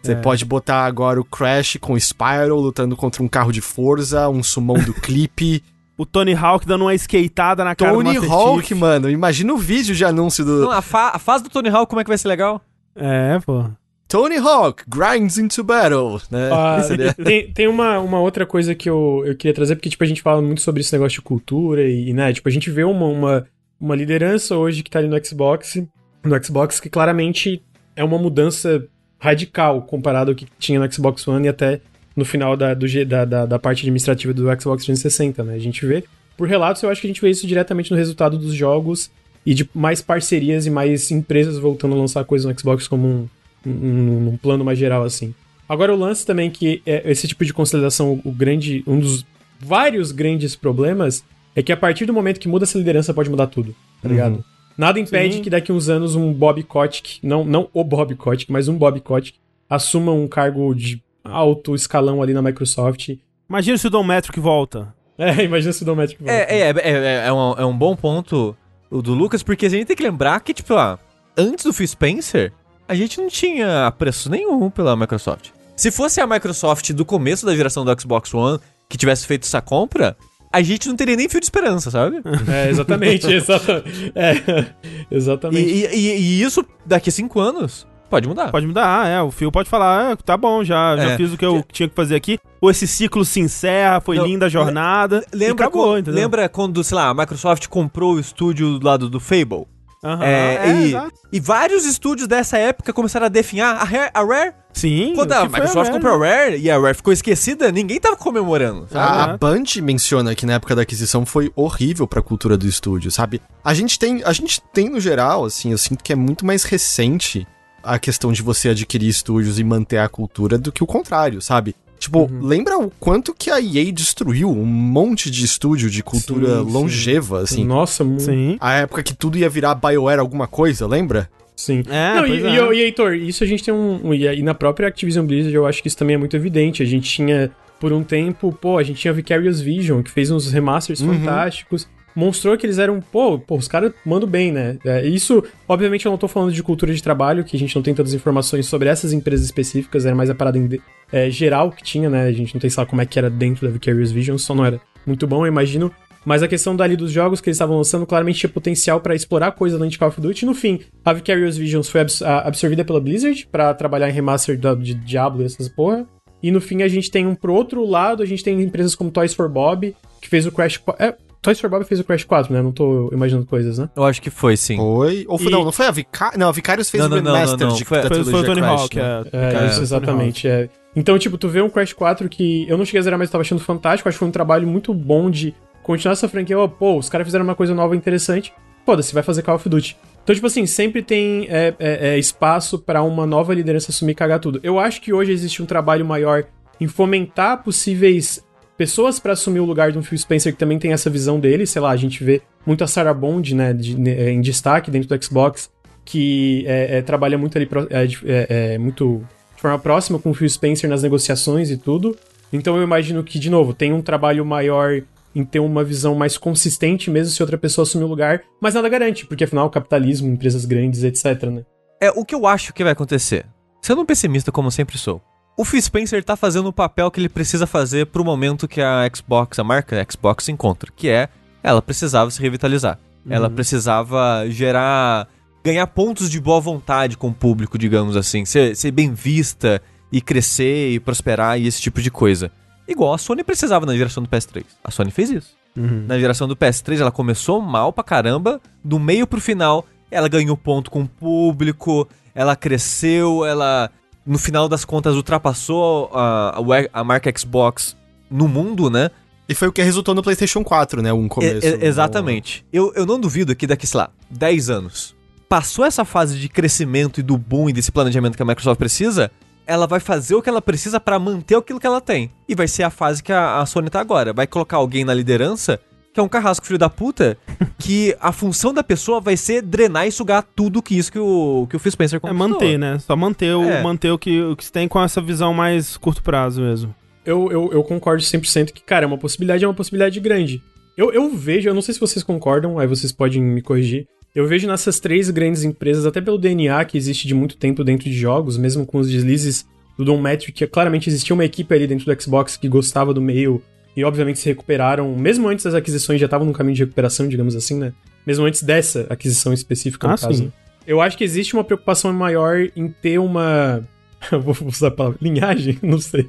Você 0.02 0.17
pode 0.17 0.44
botar 0.44 0.86
agora 0.86 1.20
o 1.20 1.25
Crash 1.25 1.76
com 1.81 1.92
o 1.92 1.97
Spyro 2.00 2.57
lutando 2.57 2.97
contra 2.97 3.23
um 3.23 3.28
carro 3.28 3.52
de 3.52 3.60
Forza, 3.60 4.28
um 4.28 4.42
sumão 4.42 4.76
do 4.83 4.92
clipe. 5.00 5.62
O 5.97 6.05
Tony 6.05 6.34
Hawk 6.34 6.67
dando 6.67 6.83
uma 6.86 6.94
skateada 6.94 7.62
na 7.62 7.76
cara 7.76 7.92
Tony 7.92 8.15
do 8.15 8.20
Master 8.20 8.33
Hawk, 8.33 8.67
Chief. 8.67 8.78
mano. 8.81 9.09
Imagina 9.09 9.52
o 9.52 9.59
vídeo 9.59 9.94
de 9.94 10.05
anúncio 10.05 10.44
do 10.44 10.62
Não, 10.62 10.70
a, 10.73 10.83
fa- 10.83 11.12
a 11.15 11.18
fase 11.20 11.44
do 11.44 11.50
Tony 11.50 11.68
Hawk, 11.68 11.89
como 11.89 12.00
é 12.00 12.05
que 12.05 12.09
vai 12.10 12.18
ser 12.18 12.26
legal? 12.26 12.60
É, 12.97 13.39
pô. 13.47 13.67
Tony 14.10 14.39
Hawk 14.39 14.82
grinds 14.89 15.39
into 15.39 15.62
battle, 15.62 16.20
né? 16.32 16.50
Ah, 16.52 16.80
tem 17.24 17.52
tem 17.52 17.68
uma, 17.68 18.00
uma 18.00 18.20
outra 18.20 18.44
coisa 18.44 18.74
que 18.74 18.90
eu, 18.90 19.22
eu 19.24 19.36
queria 19.36 19.55
trazer, 19.55 19.76
porque, 19.76 19.89
tipo, 19.89 20.02
a 20.02 20.06
gente 20.06 20.20
fala 20.20 20.42
muito 20.42 20.60
sobre 20.60 20.80
esse 20.80 20.92
negócio 20.92 21.20
de 21.20 21.22
cultura 21.22 21.89
e, 21.89 22.12
né, 22.12 22.32
tipo, 22.32 22.48
a 22.48 22.52
gente 22.52 22.68
vê 22.72 22.82
uma, 22.82 23.06
uma, 23.06 23.47
uma 23.80 23.94
liderança 23.94 24.56
hoje 24.56 24.82
que 24.82 24.90
tá 24.90 24.98
ali 24.98 25.06
no 25.06 25.24
Xbox, 25.24 25.80
no 26.24 26.44
Xbox 26.44 26.80
que 26.80 26.90
claramente 26.90 27.62
é 27.94 28.02
uma 28.02 28.18
mudança 28.18 28.84
radical 29.16 29.82
comparado 29.82 30.32
ao 30.32 30.34
que 30.34 30.48
tinha 30.58 30.80
no 30.80 30.92
Xbox 30.92 31.28
One 31.28 31.47
e 31.47 31.48
até 31.48 31.80
no 32.16 32.24
final 32.24 32.56
da, 32.56 32.74
do, 32.74 32.86
da, 33.06 33.24
da, 33.24 33.47
da 33.47 33.58
parte 33.60 33.82
administrativa 33.82 34.34
do 34.34 34.42
Xbox 34.60 34.86
360, 34.86 35.44
né? 35.44 35.55
A 35.55 35.58
gente 35.60 35.86
vê, 35.86 36.02
por 36.36 36.48
relatos, 36.48 36.82
eu 36.82 36.90
acho 36.90 37.00
que 37.00 37.06
a 37.06 37.10
gente 37.10 37.20
vê 37.20 37.30
isso 37.30 37.47
diretamente 37.47 37.92
no 37.92 37.97
resultado 37.97 38.36
dos 38.36 38.55
jogos 38.55 39.08
e 39.47 39.55
de 39.55 39.70
mais 39.72 40.02
parcerias 40.02 40.66
e 40.66 40.70
mais 40.70 41.12
empresas 41.12 41.58
voltando 41.58 41.94
a 41.94 41.98
lançar 41.98 42.24
coisas 42.24 42.50
no 42.50 42.58
Xbox 42.58 42.89
como 42.89 43.06
um, 43.06 43.28
um, 43.66 44.28
um 44.28 44.36
plano 44.36 44.64
mais 44.64 44.78
geral, 44.78 45.05
assim. 45.05 45.34
Agora 45.68 45.94
o 45.94 45.98
lance 45.98 46.26
também 46.26 46.50
que 46.50 46.82
é 46.84 47.10
esse 47.10 47.28
tipo 47.28 47.44
de 47.44 47.52
consolidação, 47.52 48.20
o 48.24 48.32
grande, 48.32 48.82
um 48.86 48.98
dos 48.98 49.24
vários 49.58 50.10
grandes 50.10 50.56
problemas 50.56 51.22
é 51.55 51.62
que 51.62 51.72
a 51.72 51.76
partir 51.76 52.06
do 52.06 52.12
momento 52.12 52.40
que 52.40 52.48
muda 52.48 52.64
essa 52.64 52.78
liderança 52.78 53.14
pode 53.14 53.30
mudar 53.30 53.47
tudo, 53.47 53.74
tá 54.02 54.08
ligado? 54.08 54.44
Nada 54.76 54.98
impede 54.98 55.36
Sim. 55.36 55.42
que 55.42 55.50
daqui 55.50 55.70
uns 55.70 55.89
anos 55.89 56.16
um 56.16 56.32
Bob 56.32 56.62
Kotick, 56.62 57.18
não, 57.22 57.44
não 57.44 57.68
o 57.72 57.84
Bob 57.84 58.14
Kotick, 58.14 58.50
mas 58.50 58.66
um 58.66 58.76
Bob 58.76 59.00
Kotick 59.00 59.39
assuma 59.68 60.12
um 60.12 60.26
cargo 60.26 60.74
de 60.74 61.02
alto 61.22 61.74
escalão 61.74 62.22
ali 62.22 62.32
na 62.32 62.42
Microsoft. 62.42 63.10
Imagina 63.48 63.76
se 63.76 63.86
o 63.86 63.90
Dom 63.90 64.05
Metric 64.05 64.40
volta. 64.40 64.94
É, 65.20 65.44
imagina 65.44 65.70
se 65.70 65.82
o 65.82 65.84
Dometic 65.84 66.18
volta. 66.18 66.32
É, 66.32 66.60
é, 66.60 66.70
é, 66.70 66.74
é, 66.78 67.26
é 67.26 67.32
um, 67.32 67.52
é 67.52 67.66
um 67.66 67.76
bom 67.76 67.94
ponto 67.94 68.56
o 68.90 69.02
do 69.02 69.12
Lucas, 69.12 69.42
porque 69.42 69.66
a 69.66 69.68
gente 69.68 69.86
tem 69.86 69.94
que 69.97 70.02
lembrar 70.02 70.40
que, 70.40 70.55
tipo, 70.55 70.72
ah, 70.74 70.98
antes 71.36 71.64
do 71.64 71.74
Phil 71.74 71.86
Spencer, 71.86 72.55
a 72.91 72.94
gente 72.94 73.20
não 73.20 73.28
tinha 73.28 73.86
apreço 73.86 74.28
nenhum 74.31 74.69
pela 74.69 74.97
Microsoft. 74.97 75.51
Se 75.77 75.91
fosse 75.91 76.20
a 76.20 76.27
Microsoft 76.27 76.93
do 76.93 77.05
começo 77.05 77.47
da 77.47 77.55
geração 77.57 77.85
do 77.85 78.01
Xbox 78.01 78.35
One 78.35 78.59
que 78.89 78.99
tivesse 78.99 79.27
feito 79.27 79.44
essa 79.44 79.60
compra, 79.62 80.17
a 80.52 80.60
gente 80.60 80.89
não 80.89 80.97
teria 80.97 81.15
nem 81.17 81.28
fio 81.28 81.41
de 81.41 81.47
esperança, 81.47 81.91
sabe? 81.91 82.17
É, 82.52 82.69
exatamente, 82.69 83.27
exata, 83.33 83.85
é, 84.15 84.67
exatamente. 85.10 85.69
e- 85.70 85.86
e- 85.86 86.19
e 86.19 86.43
isso, 86.43 86.65
daqui 86.85 87.09
a 87.09 87.12
cinco 87.12 87.39
anos, 87.41 87.86
pode 88.10 88.27
mudar. 88.28 88.51
Pode 88.51 88.67
mudar, 88.67 89.07
é. 89.07 89.23
O 89.23 89.31
Phil 89.31 89.52
pode 89.52 89.69
falar, 89.70 90.10
é, 90.12 90.17
tá 90.17 90.36
bom, 90.36 90.65
já, 90.65 90.97
já 90.97 91.10
É. 91.12 91.17
fiz 91.17 91.33
o 91.33 91.36
que 91.39 91.47
eu 91.47 91.65
tinha 91.73 91.89
que 91.89 91.94
fazer 91.94 92.17
aqui. 92.17 92.39
Ou 92.60 92.70
esse 92.70 92.86
ciclo 92.86 93.25
se 93.25 93.39
encerra, 93.41 94.01
foi 94.01 94.17
Não, 94.17 94.27
linda 94.27 94.47
a 94.47 94.49
jornada. 94.49 95.25
e 95.33 95.36
Lembra, 95.36 95.67
acabou, 95.67 95.85
quando, 95.86 95.99
entendeu? 96.01 96.20
lembra 96.23 96.49
quando, 96.49 96.83
sei 96.85 96.97
lá, 96.97 97.09
a 97.09 97.15
Microsoft 97.15 97.69
comprou 97.69 98.15
o 98.17 98.20
estúdio 98.20 98.78
do 98.78 98.85
lado 98.86 99.09
do 99.09 99.20
Fable? 99.20 99.67
Aham, 100.02 100.24
É, 100.24 100.54
é, 100.56 100.72
e, 100.76 100.88
exato. 100.88 101.12
e 101.30 101.38
vários 101.40 101.84
estúdios 101.84 102.26
dessa 102.26 102.56
época 102.56 102.92
começaram 102.92 103.26
a 103.26 103.28
definhar 103.28 103.76
a 103.76 103.84
Rare. 103.84 104.10
A 104.14 104.24
Rare 104.24 104.54
Sim. 104.72 105.12
quando 105.14 105.32
a 105.32 105.44
Microsoft 105.44 105.74
Rare. 105.76 105.90
comprou 105.92 106.22
a 106.22 106.26
Rare 106.26 106.56
e 106.58 106.70
a 106.70 106.78
Rare 106.78 106.94
ficou 106.94 107.12
esquecida, 107.12 107.70
ninguém 107.70 108.00
tava 108.00 108.16
comemorando. 108.16 108.86
sabe? 108.90 109.18
A, 109.18 109.24
a. 109.34 109.36
Band 109.36 109.64
menciona 109.82 110.34
que 110.34 110.46
na 110.46 110.54
época 110.54 110.74
da 110.74 110.82
aquisição 110.82 111.26
foi 111.26 111.52
horrível 111.54 112.06
pra 112.08 112.22
cultura 112.22 112.56
do 112.56 112.66
estúdio, 112.66 113.10
sabe? 113.10 113.42
A 113.62 113.74
gente 113.74 113.98
tem, 113.98 114.22
a 114.24 114.32
gente 114.32 114.62
tem 114.72 114.88
no 114.88 114.98
geral, 115.00 115.44
assim, 115.44 115.70
eu 115.72 115.78
sinto 115.78 116.02
que 116.02 116.12
é 116.12 116.16
muito 116.16 116.46
mais 116.46 116.64
recente 116.64 117.46
a 117.82 117.98
questão 117.98 118.32
de 118.32 118.42
você 118.42 118.70
adquirir 118.70 119.08
estúdios 119.08 119.58
e 119.58 119.64
manter 119.64 119.98
a 119.98 120.08
cultura 120.08 120.56
do 120.56 120.70
que 120.72 120.82
o 120.82 120.86
contrário, 120.86 121.40
sabe? 121.42 121.74
Tipo, 122.00 122.20
Uhum. 122.22 122.40
lembra 122.42 122.78
o 122.78 122.90
quanto 122.98 123.32
que 123.34 123.50
a 123.50 123.60
EA 123.60 123.92
destruiu 123.92 124.50
um 124.50 124.64
monte 124.64 125.30
de 125.30 125.44
estúdio 125.44 125.88
de 125.90 126.02
cultura 126.02 126.58
Sim, 126.60 126.64
sim. 126.64 126.72
longeva, 126.72 127.40
assim? 127.42 127.64
Nossa, 127.64 128.02
muito. 128.02 128.22
Sim. 128.22 128.56
A 128.58 128.72
época 128.72 129.02
que 129.02 129.14
tudo 129.14 129.36
ia 129.38 129.48
virar 129.50 129.74
BioWare 129.74 130.18
alguma 130.18 130.48
coisa, 130.48 130.86
lembra? 130.86 131.28
Sim. 131.54 131.82
É, 131.90 132.14
Não, 132.14 132.26
e, 132.26 132.40
pois 132.40 132.42
e, 132.42 132.46
é. 132.58 132.72
e, 132.74 132.80
Heitor, 132.84 133.14
isso 133.14 133.44
a 133.44 133.46
gente 133.46 133.62
tem 133.62 133.74
um. 133.74 134.14
E 134.14 134.24
e 134.26 134.42
na 134.42 134.54
própria 134.54 134.88
Activision 134.88 135.26
Blizzard 135.26 135.54
eu 135.54 135.66
acho 135.66 135.82
que 135.82 135.88
isso 135.88 135.96
também 135.98 136.14
é 136.14 136.18
muito 136.18 136.34
evidente. 136.34 136.82
A 136.82 136.86
gente 136.86 137.06
tinha, 137.10 137.50
por 137.78 137.92
um 137.92 138.02
tempo, 138.02 138.50
pô, 138.50 138.78
a 138.78 138.82
gente 138.82 138.98
tinha 138.98 139.12
Vicarious 139.12 139.60
Vision, 139.60 140.02
que 140.02 140.10
fez 140.10 140.30
uns 140.30 140.50
remasters 140.50 141.02
Uhum. 141.02 141.18
fantásticos. 141.18 141.86
Mostrou 142.14 142.56
que 142.58 142.66
eles 142.66 142.78
eram, 142.78 143.00
pô, 143.00 143.39
pô 143.39 143.56
os 143.56 143.68
caras 143.68 143.92
mandam 144.05 144.28
bem, 144.28 144.50
né? 144.52 144.78
É, 144.84 145.06
isso, 145.06 145.42
obviamente, 145.68 146.06
eu 146.06 146.10
não 146.10 146.18
tô 146.18 146.26
falando 146.28 146.52
de 146.52 146.62
cultura 146.62 146.92
de 146.92 147.02
trabalho, 147.02 147.44
que 147.44 147.56
a 147.56 147.58
gente 147.58 147.74
não 147.74 147.82
tem 147.82 147.94
tantas 147.94 148.14
informações 148.14 148.66
sobre 148.66 148.89
essas 148.89 149.12
empresas 149.12 149.47
específicas, 149.47 150.05
era 150.06 150.14
mais 150.14 150.28
a 150.30 150.34
parada 150.34 150.58
de- 150.58 150.80
é, 151.12 151.30
geral 151.30 151.70
que 151.70 151.82
tinha, 151.82 152.10
né? 152.10 152.24
A 152.24 152.32
gente 152.32 152.55
não 152.55 152.60
tem, 152.60 152.68
sei 152.70 152.82
lá, 152.82 152.86
como 152.86 153.00
é 153.00 153.06
que 153.06 153.18
era 153.18 153.30
dentro 153.30 153.66
da 153.66 153.72
Vicarious 153.72 154.10
Vision, 154.10 154.36
só 154.39 154.55
não 154.55 154.64
era 154.64 154.80
muito 155.06 155.26
bom, 155.26 155.44
eu 155.44 155.48
imagino. 155.48 155.90
Mas 156.22 156.42
a 156.42 156.48
questão 156.48 156.76
dali 156.76 156.97
dos 156.97 157.10
jogos 157.10 157.40
que 157.40 157.48
eles 157.48 157.56
estavam 157.56 157.78
lançando 157.78 158.05
claramente 158.05 158.40
tinha 158.40 158.50
potencial 158.50 159.00
pra 159.00 159.14
explorar 159.14 159.52
coisa 159.52 159.76
dentro 159.78 159.92
de 159.92 159.98
Call 159.98 160.08
of 160.08 160.20
Duty. 160.20 160.44
No 160.44 160.52
fim, 160.55 160.80
a 161.02 161.14
Vicarious 161.14 161.56
Visions 161.56 161.89
foi 161.89 162.02
abs- 162.02 162.20
absorvida 162.20 162.84
pela 162.84 163.00
Blizzard 163.00 163.48
pra 163.50 163.72
trabalhar 163.72 164.10
em 164.10 164.12
remaster 164.12 164.58
de 164.78 164.92
Diablo 164.94 165.40
e 165.42 165.47
essas 165.47 165.66
porra. 165.68 166.06
E 166.42 166.50
no 166.50 166.60
fim 166.60 166.82
a 166.82 166.89
gente 166.89 167.10
tem 167.10 167.26
um 167.26 167.34
pro 167.34 167.55
outro 167.55 167.82
lado, 167.86 168.22
a 168.22 168.26
gente 168.26 168.44
tem 168.44 168.60
empresas 168.60 168.94
como 168.94 169.10
Toys 169.10 169.32
for 169.32 169.48
Bob, 169.48 169.97
que 170.20 170.28
fez 170.28 170.44
o 170.44 170.52
Crash 170.52 170.76
4. 170.76 171.02
É, 171.02 171.16
Toys 171.43 171.59
for 171.59 171.70
Bob 171.70 171.85
fez 171.85 171.99
o 172.01 172.05
Crash 172.05 172.25
4, 172.25 172.52
né? 172.52 172.60
Não 172.60 172.70
tô 172.70 173.09
imaginando 173.12 173.47
coisas, 173.47 173.78
né? 173.78 173.89
Eu 173.97 174.05
acho 174.05 174.20
que 174.20 174.28
foi, 174.28 174.57
sim. 174.57 174.77
Foi? 174.77 175.25
Ou 175.27 175.39
foi, 175.39 175.47
E- 175.49 175.51
não, 175.51 175.65
não 175.65 175.73
foi 175.73 175.86
a 175.86 175.91
Vicarious? 175.91 176.39
Não, 176.39 176.49
a 176.49 176.52
Vicarious 176.52 176.91
fez 176.91 177.01
Não, 177.02 177.07
o 177.19 177.23
não, 177.23 177.33
não, 177.33 177.57
não, 177.57 177.69
de, 177.75 177.85
foi- 177.85 178.02
Foi, 178.02 178.25
foi 178.25 178.41
o 178.41 178.44
Tony 178.44 178.60
Crash, 178.60 178.81
Hawk, 178.83 178.97
né? 178.97 179.02
é. 179.33 179.49
É, 179.49 179.52
Cara, 179.52 179.67
isso, 179.67 179.81
exatamente. 179.81 180.47
É. 180.49 180.69
Então, 180.94 181.19
tipo, 181.19 181.39
tu 181.39 181.49
vê 181.49 181.62
um 181.62 181.70
Crash 181.70 181.93
4 181.94 182.28
que 182.28 182.69
eu 182.69 182.77
não 182.77 182.85
cheguei 182.85 183.01
a 183.01 183.02
zerar, 183.02 183.19
mas 183.19 183.28
eu 183.28 183.33
tava 183.33 183.43
achando 183.43 183.60
fantástico. 183.60 184.09
Acho 184.09 184.17
que 184.17 184.19
foi 184.19 184.28
um 184.28 184.33
trabalho 184.33 184.67
muito 184.67 184.93
bom 184.93 185.31
de 185.31 185.55
continuar 185.83 186.12
essa 186.12 186.28
franquia. 186.28 186.59
Ó, 186.59 186.69
pô, 186.69 186.99
os 186.99 187.09
caras 187.09 187.27
fizeram 187.27 187.44
uma 187.44 187.55
coisa 187.55 187.75
nova 187.75 187.94
e 187.94 187.99
interessante. 187.99 188.52
Foda-se, 188.85 189.15
vai 189.15 189.23
fazer 189.23 189.43
Call 189.43 189.55
of 189.55 189.69
Duty. 189.69 189.97
Então, 190.23 190.35
tipo 190.35 190.47
assim, 190.47 190.67
sempre 190.67 191.02
tem 191.02 191.47
é, 191.49 191.75
é, 191.78 192.09
é, 192.10 192.19
espaço 192.19 192.78
pra 192.78 193.02
uma 193.02 193.25
nova 193.25 193.55
liderança 193.55 193.91
assumir 193.91 194.12
e 194.12 194.15
cagar 194.15 194.41
tudo. 194.41 194.60
Eu 194.62 194.78
acho 194.78 195.01
que 195.01 195.12
hoje 195.12 195.33
existe 195.33 195.62
um 195.62 195.67
trabalho 195.67 196.05
maior 196.05 196.44
em 196.81 196.86
fomentar 196.86 197.62
possíveis 197.62 198.44
pessoas 198.81 199.20
pra 199.20 199.34
assumir 199.34 199.60
o 199.60 199.67
lugar 199.67 199.92
de 199.92 199.99
um 199.99 200.02
Phil 200.02 200.17
Spencer 200.17 200.55
que 200.55 200.59
também 200.59 200.78
tem 200.78 200.91
essa 200.91 201.10
visão 201.10 201.39
dele. 201.39 201.67
Sei 201.67 201.83
lá, 201.83 201.91
a 201.91 201.97
gente 201.99 202.25
vê 202.25 202.41
muita 202.65 202.86
Sarah 202.86 203.12
Bond, 203.12 203.55
né, 203.55 203.75
de- 203.75 203.94
né, 204.00 204.31
em 204.31 204.41
destaque 204.41 204.91
dentro 204.91 205.07
do 205.07 205.23
Xbox, 205.23 205.68
que 206.02 206.65
é, 206.67 206.97
é, 206.97 207.02
trabalha 207.02 207.36
muito 207.36 207.59
ali, 207.59 207.68
é, 207.91 208.05
é, 208.25 208.47
é, 208.75 208.78
muito 208.78 209.23
de 209.55 209.60
forma 209.60 209.78
próxima 209.78 210.18
com 210.18 210.31
o 210.31 210.34
Phil 210.34 210.49
Spencer 210.49 210.89
nas 210.89 211.02
negociações 211.02 211.70
e 211.70 211.76
tudo. 211.76 212.17
Então 212.50 212.75
eu 212.78 212.83
imagino 212.83 213.23
que, 213.23 213.39
de 213.39 213.50
novo, 213.50 213.75
tem 213.75 213.92
um 213.92 214.00
trabalho 214.00 214.47
maior 214.47 215.02
em 215.34 215.44
ter 215.44 215.60
uma 215.60 215.84
visão 215.84 216.15
mais 216.15 216.39
consistente, 216.39 217.10
mesmo 217.10 217.34
se 217.34 217.42
outra 217.42 217.59
pessoa 217.59 217.83
assumir 217.83 218.05
o 218.05 218.09
lugar, 218.09 218.41
mas 218.62 218.73
nada 218.73 218.89
garante, 218.89 219.26
porque 219.26 219.44
afinal, 219.44 219.68
capitalismo, 219.68 220.26
empresas 220.33 220.65
grandes, 220.65 221.05
etc, 221.05 221.42
né? 221.50 221.65
É 222.00 222.10
o 222.10 222.25
que 222.25 222.34
eu 222.34 222.47
acho 222.47 222.73
que 222.73 222.83
vai 222.83 222.94
acontecer. 222.94 223.44
Sendo 223.83 224.00
um 224.00 224.07
pessimista, 224.07 224.50
como 224.50 224.70
sempre 224.70 224.97
sou. 224.97 225.20
O 225.60 225.64
Phil 225.64 225.82
Spencer 225.82 226.24
tá 226.24 226.36
fazendo 226.36 226.70
o 226.70 226.72
papel 226.72 227.10
que 227.10 227.20
ele 227.20 227.28
precisa 227.28 227.66
fazer 227.66 228.06
pro 228.06 228.24
momento 228.24 228.66
que 228.66 228.80
a 228.80 229.06
Xbox, 229.14 229.58
a 229.58 229.62
marca 229.62 230.06
Xbox, 230.10 230.44
se 230.44 230.52
encontra. 230.52 230.90
Que 230.97 231.10
é, 231.10 231.28
ela 231.62 231.82
precisava 231.82 232.30
se 232.30 232.40
revitalizar. 232.40 232.98
Ela 233.28 233.50
precisava 233.50 234.47
gerar. 234.48 235.28
ganhar 235.62 235.86
pontos 235.89 236.30
de 236.30 236.40
boa 236.40 236.62
vontade 236.62 237.14
com 237.14 237.28
o 237.28 237.34
público, 237.34 237.76
digamos 237.76 238.16
assim. 238.16 238.47
Ser, 238.47 238.74
ser 238.74 238.90
bem 238.90 239.12
vista 239.12 239.82
e 240.10 240.22
crescer 240.22 240.92
e 240.92 240.98
prosperar 240.98 241.60
e 241.60 241.66
esse 241.66 241.78
tipo 241.78 242.00
de 242.00 242.10
coisa. 242.10 242.50
Igual 242.89 243.12
a 243.12 243.18
Sony 243.18 243.44
precisava 243.44 243.84
na 243.84 243.94
geração 243.94 244.22
do 244.22 244.30
PS3. 244.30 244.64
A 244.82 244.90
Sony 244.90 245.10
fez 245.10 245.28
isso. 245.28 245.55
Uhum. 245.76 246.06
Na 246.08 246.18
geração 246.18 246.48
do 246.48 246.56
PS3, 246.56 247.00
ela 247.00 247.12
começou 247.12 247.60
mal 247.60 247.92
pra 247.92 248.02
caramba, 248.02 248.62
do 248.82 248.98
meio 248.98 249.26
pro 249.26 249.39
final, 249.39 249.84
ela 250.10 250.26
ganhou 250.26 250.56
ponto 250.56 250.90
com 250.90 251.02
o 251.02 251.06
público, 251.08 252.08
ela 252.34 252.56
cresceu, 252.56 253.44
ela, 253.44 253.90
no 254.31 254.39
final 254.39 254.68
das 254.68 254.84
contas, 254.84 255.17
ultrapassou 255.17 256.09
a, 256.15 256.57
a, 256.57 257.00
a 257.00 257.02
marca 257.02 257.33
Xbox 257.36 257.97
no 258.31 258.47
mundo, 258.47 258.89
né? 258.89 259.10
E 259.49 259.57
foi 259.57 259.67
o 259.67 259.73
que 259.73 259.83
resultou 259.83 260.15
no 260.15 260.23
PlayStation 260.23 260.62
4, 260.62 261.02
né? 261.02 261.12
Um 261.12 261.26
começo. 261.26 261.67
E- 261.67 261.84
exatamente. 261.84 262.65
Eu, 262.73 262.92
eu 262.94 263.05
não 263.05 263.18
duvido 263.18 263.57
que 263.57 263.67
daqui, 263.67 263.89
sei 263.89 263.99
lá, 263.99 264.10
10 264.31 264.70
anos, 264.70 265.17
passou 265.49 265.84
essa 265.84 266.05
fase 266.05 266.39
de 266.39 266.49
crescimento 266.49 267.18
e 267.18 267.25
do 267.25 267.36
boom 267.36 267.68
e 267.68 267.73
desse 267.73 267.91
planejamento 267.91 268.36
que 268.36 268.42
a 268.44 268.47
Microsoft 268.47 268.78
precisa, 268.78 269.33
ela 269.67 269.89
vai 269.89 269.99
fazer 269.99 270.36
o 270.36 270.42
que 270.42 270.49
ela 270.49 270.62
precisa 270.62 271.00
pra 271.00 271.18
manter 271.18 271.57
aquilo 271.57 271.81
que 271.81 271.86
ela 271.86 272.00
tem. 272.00 272.31
E 272.49 272.55
vai 272.55 272.68
ser 272.68 272.84
a 272.84 272.91
fase 272.91 273.25
que 273.25 273.33
a, 273.33 273.59
a 273.59 273.67
Sony 273.67 273.91
tá 273.91 273.99
agora. 273.99 274.33
Vai 274.33 274.47
colocar 274.47 274.76
alguém 274.76 275.05
na 275.05 275.12
liderança 275.12 275.81
que 276.20 276.23
é 276.23 276.24
um 276.24 276.28
carrasco 276.28 276.66
filho 276.66 276.78
da 276.78 276.90
puta, 276.90 277.39
que 277.78 278.15
a 278.20 278.31
função 278.32 278.74
da 278.74 278.82
pessoa 278.84 279.20
vai 279.20 279.36
ser 279.36 279.62
drenar 279.62 280.07
e 280.07 280.12
sugar 280.12 280.42
tudo 280.55 280.82
que 280.82 280.97
isso 280.97 281.10
que 281.10 281.18
o, 281.18 281.66
que 281.68 281.76
o 281.76 281.78
Phil 281.78 281.92
Spencer 281.92 282.16
É 282.18 282.20
conquistou. 282.20 282.49
manter, 282.49 282.78
né? 282.78 282.99
Só 282.99 283.16
manter 283.16 283.55
o, 283.55 283.62
É. 283.65 283.82
manter 283.82 284.10
o 284.10 284.18
que, 284.18 284.40
o 284.42 284.55
que 284.57 284.65
se 284.65 284.73
tem 284.73 284.86
com 284.86 285.02
essa 285.02 285.20
visão 285.20 285.55
mais 285.55 285.97
curto 285.97 286.23
prazo 286.23 286.60
mesmo. 286.60 286.94
Eu, 287.24 287.50
eu, 287.50 287.70
eu 287.73 287.82
concordo 287.82 288.23
100% 288.23 288.73
que, 288.73 288.82
cara, 288.82 289.05
é 289.05 289.07
uma 289.07 289.18
possibilidade, 289.18 289.65
é 289.65 289.68
uma 289.68 289.74
possibilidade 289.74 290.18
grande. 290.20 290.62
Eu, 290.97 291.12
eu 291.12 291.31
vejo, 291.31 291.68
eu 291.68 291.74
não 291.74 291.82
sei 291.82 291.94
se 291.94 292.00
vocês 292.00 292.23
concordam, 292.23 292.78
aí 292.78 292.86
vocês 292.86 293.12
podem 293.12 293.40
me 293.42 293.62
corrigir. 293.62 294.07
Eu 294.34 294.47
vejo 294.47 294.66
nessas 294.68 295.00
três 295.00 295.28
grandes 295.31 295.65
empresas, 295.65 296.07
até 296.07 296.20
pelo 296.20 296.39
DNA 296.39 296.84
que 296.84 296.97
existe 296.97 297.26
de 297.26 297.34
muito 297.34 297.57
tempo 297.57 297.82
dentro 297.82 298.05
de 298.05 298.12
jogos, 298.16 298.57
mesmo 298.57 298.84
com 298.86 298.99
os 298.99 299.08
deslizes 299.10 299.66
do 299.99 300.05
Don 300.05 300.20
Metric, 300.20 300.52
que 300.52 300.66
claramente 300.66 301.08
existia 301.08 301.34
uma 301.34 301.44
equipe 301.44 301.74
ali 301.74 301.86
dentro 301.86 302.05
do 302.07 302.23
Xbox 302.23 302.57
que 302.57 302.68
gostava 302.68 303.12
do 303.12 303.20
meio 303.20 303.62
e 303.97 304.05
obviamente 304.05 304.39
se 304.39 304.49
recuperaram, 304.49 305.15
mesmo 305.17 305.49
antes 305.49 305.65
das 305.65 305.75
aquisições 305.75 306.20
já 306.20 306.27
estavam 306.27 306.47
no 306.47 306.52
caminho 306.52 306.77
de 306.77 306.85
recuperação, 306.85 307.27
digamos 307.28 307.57
assim, 307.57 307.77
né? 307.78 307.93
Mesmo 308.27 308.44
antes 308.44 308.62
dessa 308.62 309.07
aquisição 309.10 309.52
específica, 309.52 310.07
no 310.07 310.15
Ah, 310.15 310.19
caso. 310.19 310.35
sim. 310.35 310.44
né? 310.47 310.52
Eu 310.86 311.01
acho 311.01 311.17
que 311.17 311.25
existe 311.25 311.55
uma 311.55 311.62
preocupação 311.65 312.12
maior 312.12 312.69
em 312.77 312.89
ter 312.89 313.19
uma. 313.19 313.83
Vou 314.43 314.57
usar 314.67 314.89
a 314.89 314.91
palavra. 314.91 315.19
Linhagem? 315.23 315.78
Não 315.83 315.99
sei. 316.01 316.28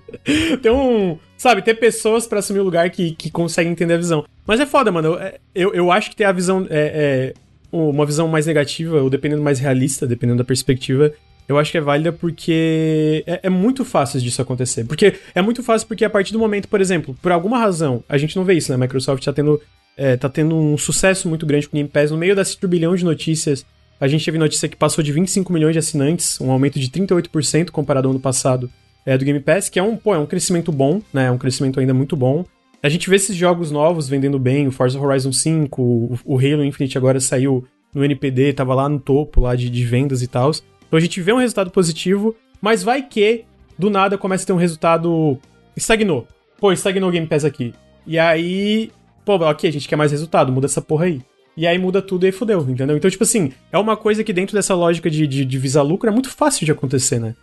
ter 0.61 0.71
um. 0.71 1.17
Sabe, 1.37 1.61
ter 1.61 1.75
pessoas 1.75 2.27
pra 2.27 2.39
assumir 2.39 2.59
o 2.59 2.63
lugar 2.63 2.89
que, 2.89 3.11
que 3.11 3.31
conseguem 3.31 3.71
entender 3.71 3.93
a 3.95 3.97
visão. 3.97 4.25
Mas 4.45 4.59
é 4.59 4.65
foda, 4.65 4.91
mano. 4.91 5.15
Eu, 5.15 5.31
eu, 5.55 5.73
eu 5.73 5.91
acho 5.91 6.09
que 6.09 6.15
ter 6.15 6.25
a 6.25 6.31
visão. 6.31 6.67
É, 6.69 7.33
é, 7.33 7.33
uma 7.73 8.05
visão 8.05 8.27
mais 8.27 8.45
negativa, 8.45 9.01
ou 9.01 9.09
dependendo 9.09 9.41
mais 9.41 9.57
realista, 9.57 10.05
dependendo 10.05 10.39
da 10.39 10.43
perspectiva, 10.43 11.13
eu 11.51 11.59
acho 11.59 11.71
que 11.71 11.77
é 11.77 11.81
válida 11.81 12.11
porque 12.11 13.23
é, 13.27 13.41
é 13.43 13.49
muito 13.49 13.83
fácil 13.83 14.19
disso 14.19 14.41
acontecer. 14.41 14.85
Porque 14.85 15.15
é 15.35 15.41
muito 15.41 15.61
fácil 15.61 15.87
porque 15.87 16.05
a 16.05 16.09
partir 16.09 16.33
do 16.33 16.39
momento, 16.39 16.67
por 16.67 16.79
exemplo, 16.79 17.15
por 17.21 17.31
alguma 17.31 17.59
razão, 17.59 18.03
a 18.07 18.17
gente 18.17 18.35
não 18.35 18.43
vê 18.45 18.53
isso, 18.53 18.71
né? 18.71 18.77
Microsoft 18.77 19.23
tá 19.23 19.33
tendo, 19.33 19.61
é, 19.97 20.15
tá 20.15 20.29
tendo 20.29 20.55
um 20.55 20.77
sucesso 20.77 21.27
muito 21.27 21.45
grande 21.45 21.67
com 21.67 21.75
o 21.75 21.77
Game 21.77 21.89
Pass. 21.89 22.11
No 22.11 22.17
meio 22.17 22.35
desse 22.35 22.57
turbilhão 22.57 22.95
de 22.95 23.03
notícias, 23.03 23.65
a 23.99 24.07
gente 24.07 24.23
teve 24.23 24.37
notícia 24.37 24.67
que 24.69 24.75
passou 24.75 25.03
de 25.03 25.11
25 25.11 25.51
milhões 25.51 25.73
de 25.73 25.79
assinantes, 25.79 26.39
um 26.39 26.51
aumento 26.51 26.79
de 26.79 26.89
38% 26.89 27.69
comparado 27.69 28.07
ao 28.07 28.11
ano 28.11 28.19
passado 28.19 28.69
é, 29.05 29.17
do 29.17 29.25
Game 29.25 29.39
Pass, 29.39 29.69
que 29.69 29.77
é 29.77 29.83
um, 29.83 29.95
pô, 29.95 30.15
é 30.15 30.17
um 30.17 30.25
crescimento 30.25 30.71
bom, 30.71 31.01
né? 31.13 31.25
É 31.25 31.31
um 31.31 31.37
crescimento 31.37 31.79
ainda 31.79 31.93
muito 31.93 32.15
bom. 32.15 32.45
A 32.81 32.89
gente 32.89 33.09
vê 33.09 33.17
esses 33.17 33.35
jogos 33.35 33.69
novos 33.69 34.07
vendendo 34.07 34.39
bem, 34.39 34.67
o 34.67 34.71
Forza 34.71 34.99
Horizon 34.99 35.31
5, 35.31 35.81
o, 35.81 36.19
o 36.25 36.37
Halo 36.37 36.63
Infinite 36.63 36.97
agora 36.97 37.19
saiu 37.19 37.63
no 37.93 38.03
NPD, 38.03 38.53
tava 38.53 38.73
lá 38.73 38.87
no 38.87 38.99
topo 38.99 39.41
lá 39.41 39.55
de, 39.55 39.69
de 39.69 39.85
vendas 39.85 40.21
e 40.21 40.27
tal. 40.27 40.51
Então 40.91 40.97
a 40.97 41.01
gente 41.01 41.21
vê 41.21 41.31
um 41.31 41.37
resultado 41.37 41.71
positivo, 41.71 42.35
mas 42.61 42.83
vai 42.83 43.01
que 43.01 43.45
do 43.79 43.89
nada 43.89 44.17
começa 44.17 44.43
a 44.43 44.47
ter 44.47 44.51
um 44.51 44.57
resultado. 44.57 45.39
Estagnou. 45.73 46.27
Pô, 46.59 46.73
estagnou 46.73 47.07
o 47.07 47.11
Game 47.13 47.25
Pass 47.25 47.45
aqui. 47.45 47.73
E 48.05 48.19
aí. 48.19 48.91
Pô, 49.23 49.35
ok, 49.35 49.69
a 49.69 49.71
gente 49.73 49.87
quer 49.87 49.95
mais 49.95 50.11
resultado, 50.11 50.51
muda 50.51 50.65
essa 50.67 50.81
porra 50.81 51.05
aí. 51.05 51.21
E 51.55 51.65
aí 51.65 51.77
muda 51.77 52.01
tudo 52.01 52.25
e 52.25 52.27
aí 52.27 52.31
fodeu, 52.33 52.59
entendeu? 52.67 52.97
Então, 52.97 53.09
tipo 53.09 53.23
assim, 53.23 53.53
é 53.71 53.77
uma 53.77 53.95
coisa 53.95 54.21
que 54.21 54.33
dentro 54.33 54.53
dessa 54.53 54.75
lógica 54.75 55.09
de, 55.09 55.25
de, 55.25 55.45
de 55.45 55.57
visar 55.57 55.81
lucro 55.81 56.09
é 56.09 56.11
muito 56.11 56.29
fácil 56.29 56.65
de 56.65 56.73
acontecer, 56.73 57.19
né? 57.19 57.35